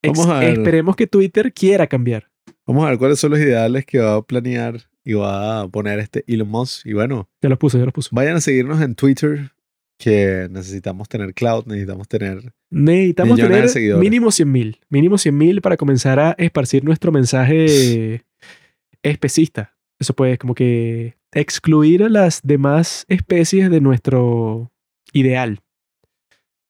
Ex- 0.00 0.16
Vamos 0.16 0.32
a 0.32 0.38
ver. 0.38 0.52
Esperemos 0.58 0.94
que 0.94 1.08
Twitter 1.08 1.52
quiera 1.52 1.88
cambiar. 1.88 2.30
Vamos 2.66 2.84
a 2.86 2.90
ver 2.90 2.98
cuáles 2.98 3.18
son 3.18 3.32
los 3.32 3.40
ideales 3.40 3.84
que 3.84 3.98
va 3.98 4.14
a 4.14 4.22
planear 4.22 4.80
y 5.04 5.14
va 5.14 5.62
a 5.62 5.68
poner 5.68 5.98
este 5.98 6.22
Elon 6.28 6.48
Musk. 6.48 6.86
Y 6.86 6.92
bueno, 6.92 7.28
Ya 7.42 7.48
los 7.48 7.58
puso, 7.58 7.78
ya 7.78 7.84
los 7.84 7.92
puso. 7.92 8.10
vayan 8.12 8.36
a 8.36 8.40
seguirnos 8.40 8.80
en 8.80 8.94
Twitter, 8.94 9.50
que 9.98 10.46
necesitamos 10.50 11.08
tener 11.08 11.34
cloud, 11.34 11.66
necesitamos 11.66 12.06
tener. 12.08 12.52
Necesitamos 12.70 13.36
de 13.36 13.42
tener 13.42 13.68
seguidores. 13.68 14.00
mínimo 14.00 14.30
100 14.30 14.50
mil. 14.52 14.78
Mínimo 14.88 15.18
100 15.18 15.36
mil 15.36 15.60
para 15.62 15.76
comenzar 15.76 16.20
a 16.20 16.34
esparcir 16.38 16.84
nuestro 16.84 17.10
mensaje 17.12 18.22
especista. 19.02 19.74
Eso 19.98 20.14
puede 20.14 20.38
como 20.38 20.54
que 20.54 21.16
excluir 21.34 22.02
a 22.04 22.08
las 22.08 22.40
demás 22.42 23.04
especies 23.08 23.70
de 23.70 23.80
nuestro 23.80 24.72
ideal. 25.12 25.60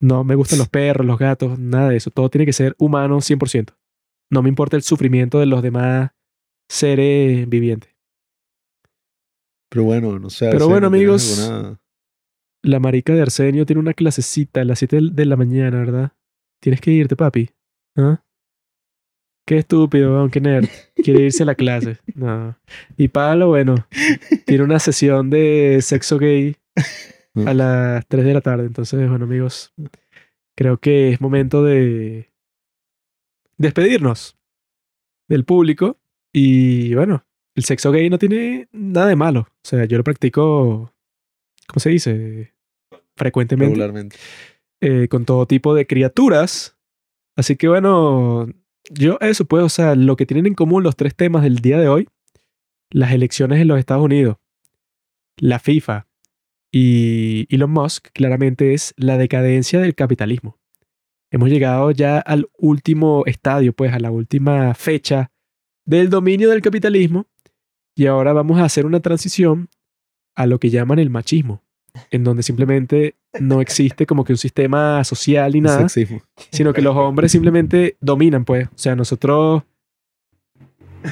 No 0.01 0.25
me 0.25 0.35
gustan 0.35 0.59
los 0.59 0.69
perros, 0.69 1.07
los 1.07 1.19
gatos, 1.19 1.59
nada 1.59 1.89
de 1.91 1.97
eso. 1.97 2.11
Todo 2.11 2.29
tiene 2.29 2.45
que 2.47 2.53
ser 2.53 2.75
humano 2.79 3.21
100%. 3.21 3.75
No 4.31 4.43
me 4.43 4.49
importa 4.49 4.77
el 4.77 4.83
sufrimiento 4.83 5.39
de 5.39 5.47
los 5.47 5.63
demás 5.63 6.11
seres 6.69 7.49
vivientes. 7.49 7.91
Pero 9.71 9.85
bueno, 9.85 10.19
no 10.19 10.31
sé. 10.31 10.51
Pero 10.51 10.69
bueno, 10.69 10.87
amigos, 10.87 11.39
La 12.63 12.81
marica 12.81 13.13
de 13.13 13.21
Arsenio 13.23 13.67
tiene 13.67 13.81
una 13.81 13.93
clasecita 13.93 14.63
a 14.63 14.65
las 14.65 14.79
7 14.79 14.97
del- 14.97 15.15
de 15.15 15.27
la 15.27 15.37
mañana, 15.37 15.79
¿verdad? 15.81 16.13
Tienes 16.63 16.81
que 16.81 16.93
irte, 16.93 17.15
papi. 17.15 17.51
¿Ah? 17.97 18.23
Qué 19.47 19.59
estúpido, 19.59 20.17
aunque 20.19 20.41
nerd. 20.41 20.69
Quiere 20.97 21.25
irse 21.25 21.43
a 21.43 21.47
la 21.47 21.55
clase. 21.55 21.99
No. 22.15 22.57
Y 22.97 23.09
Pablo, 23.09 23.49
bueno, 23.49 23.87
tiene 24.47 24.63
una 24.65 24.79
sesión 24.79 25.31
de 25.31 25.81
sexo 25.83 26.19
gay 26.19 26.57
a 27.45 27.53
las 27.53 28.07
3 28.07 28.25
de 28.25 28.35
la 28.35 28.41
tarde. 28.41 28.65
Entonces, 28.67 29.09
bueno, 29.09 29.25
amigos, 29.25 29.75
creo 30.57 30.79
que 30.79 31.11
es 31.11 31.21
momento 31.21 31.65
de 31.65 32.31
despedirnos 33.59 34.37
del 35.29 35.45
público. 35.45 35.99
Y 36.33 36.95
bueno, 36.95 37.25
el 37.55 37.65
sexo 37.65 37.91
gay 37.93 38.09
no 38.11 38.19
tiene 38.19 38.69
nada 38.73 39.09
de 39.09 39.17
malo. 39.17 39.41
O 39.41 39.65
sea, 39.65 39.85
yo 39.85 39.99
lo 39.99 40.05
practico, 40.05 40.93
¿cómo 41.67 41.81
se 41.81 41.91
dice? 41.91 42.55
Frecuentemente 43.17 43.71
regularmente. 43.75 44.17
eh, 44.81 45.09
con 45.09 45.25
todo 45.25 45.47
tipo 45.47 45.75
de 45.75 45.87
criaturas. 45.87 46.77
Así 47.37 47.57
que 47.57 47.69
bueno, 47.69 48.49
yo 48.91 49.19
eso 49.21 49.45
pues, 49.45 49.63
o 49.63 49.69
sea, 49.69 49.95
lo 49.95 50.17
que 50.17 50.27
tienen 50.27 50.47
en 50.47 50.55
común 50.55 50.83
los 50.83 50.97
tres 50.97 51.15
temas 51.15 51.43
del 51.43 51.59
día 51.59 51.79
de 51.79 51.89
hoy, 51.89 52.09
las 52.91 53.13
elecciones 53.13 53.61
en 53.61 53.69
los 53.69 53.79
Estados 53.79 54.05
Unidos, 54.05 54.37
la 55.37 55.59
FIFA 55.59 56.07
y 56.71 57.47
Elon 57.55 57.71
Musk, 57.71 58.09
claramente 58.13 58.75
es 58.75 58.95
la 58.97 59.17
decadencia 59.19 59.81
del 59.81 59.95
capitalismo. 59.95 60.59
Hemos 61.31 61.49
llegado 61.49 61.91
ya 61.91 62.19
al 62.19 62.49
último 62.57 63.25
estadio, 63.27 63.73
pues 63.73 63.93
a 63.93 63.99
la 63.99 64.11
última 64.11 64.75
fecha 64.75 65.33
del 65.85 66.09
dominio 66.09 66.51
del 66.51 66.63
capitalismo 66.63 67.27
y 67.95 68.07
ahora 68.07 68.33
vamos 68.33 68.59
a 68.59 68.65
hacer 68.65 68.87
una 68.87 69.01
transición 69.01 69.69
a 70.35 70.47
lo 70.47 70.59
que 70.59 70.71
llaman 70.71 70.99
el 70.99 71.11
machismo, 71.11 71.63
en 72.11 72.25
donde 72.25 72.43
simplemente 72.43 73.17
no 73.41 73.61
existe 73.61 74.07
como 74.07 74.25
que 74.25 74.33
un 74.33 74.39
sistema 74.39 75.03
social 75.05 75.53
ni 75.53 75.61
nada, 75.63 75.89
Sexismo. 75.89 76.23
sino 76.51 76.73
que 76.73 76.83
los 76.83 76.97
hombres 76.97 77.33
simplemente 77.33 77.97
dominan, 78.01 78.45
pues. 78.45 78.69
O 78.69 78.79
sea, 78.79 78.97
nosotros 78.97 79.63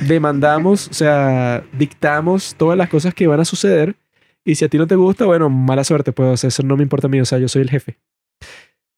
demandamos, 0.06 0.88
o 0.88 0.94
sea, 0.94 1.64
dictamos 1.72 2.54
todas 2.56 2.78
las 2.78 2.88
cosas 2.88 3.14
que 3.14 3.26
van 3.26 3.40
a 3.40 3.44
suceder. 3.44 3.96
Y 4.44 4.56
si 4.56 4.64
a 4.64 4.68
ti 4.68 4.76
no 4.78 4.86
te 4.86 4.96
gusta, 4.96 5.24
bueno, 5.24 5.48
mala 5.50 5.84
suerte, 5.84 6.12
pues. 6.12 6.28
O 6.28 6.36
sea, 6.36 6.48
eso 6.48 6.62
no 6.62 6.76
me 6.76 6.82
importa 6.82 7.06
a 7.06 7.10
mí, 7.10 7.20
o 7.20 7.24
sea, 7.24 7.38
yo 7.38 7.48
soy 7.48 7.62
el 7.62 7.70
jefe. 7.70 7.98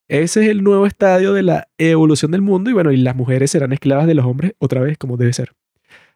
Ese 0.07 0.43
es 0.43 0.49
el 0.49 0.63
nuevo 0.63 0.85
estadio 0.85 1.33
de 1.33 1.41
la 1.41 1.67
evolución 1.79 2.31
del 2.31 2.41
mundo 2.41 2.69
y 2.69 2.73
bueno, 2.73 2.91
y 2.91 2.97
las 2.97 3.15
mujeres 3.15 3.49
serán 3.49 3.73
esclavas 3.73 4.05
de 4.05 4.13
los 4.13 4.25
hombres 4.25 4.53
otra 4.59 4.81
vez, 4.81 4.99
como 4.99 5.17
debe 5.17 5.33
ser. 5.33 5.55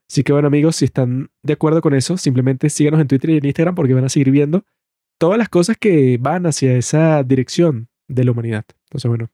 Así 0.07 0.23
que 0.23 0.31
bueno, 0.31 0.47
amigos, 0.47 0.75
si 0.75 0.85
están 0.85 1.29
de 1.41 1.53
acuerdo 1.53 1.81
con 1.81 1.95
eso, 1.95 2.17
simplemente 2.17 2.69
síganos 2.69 3.01
en 3.01 3.07
Twitter 3.07 3.31
y 3.31 3.38
en 3.38 3.45
Instagram 3.45 3.73
porque 3.73 3.95
van 3.95 4.05
a 4.05 4.09
seguir 4.09 4.29
viendo 4.29 4.63
todas 5.19 5.38
las 5.38 5.49
cosas 5.49 5.77
que 5.77 6.17
van 6.19 6.48
hacia 6.48 6.75
esa 6.75 7.22
dirección 7.23 7.89
de 8.07 8.23
la 8.23 8.31
humanidad. 8.31 8.65
Entonces, 8.85 9.07
bueno, 9.07 9.30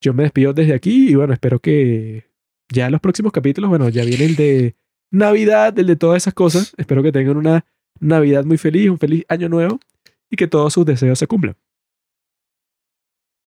yo 0.00 0.12
me 0.12 0.24
despido 0.24 0.52
desde 0.52 0.74
aquí 0.74 1.10
y 1.10 1.14
bueno, 1.14 1.32
espero 1.32 1.60
que 1.60 2.24
ya 2.72 2.90
los 2.90 3.00
próximos 3.00 3.30
capítulos, 3.30 3.70
bueno, 3.70 3.88
ya 3.88 4.04
viene 4.04 4.24
el 4.24 4.34
de 4.34 4.76
Navidad, 5.12 5.78
el 5.78 5.86
de 5.86 5.96
todas 5.96 6.22
esas 6.22 6.34
cosas. 6.34 6.74
Espero 6.76 7.02
que 7.02 7.12
tengan 7.12 7.36
una 7.36 7.64
Navidad 8.00 8.44
muy 8.44 8.58
feliz, 8.58 8.90
un 8.90 8.98
feliz 8.98 9.24
año 9.28 9.48
nuevo 9.48 9.78
y 10.30 10.36
que 10.36 10.48
todos 10.48 10.72
sus 10.72 10.84
deseos 10.84 11.18
se 11.18 11.26
cumplan. 11.26 11.56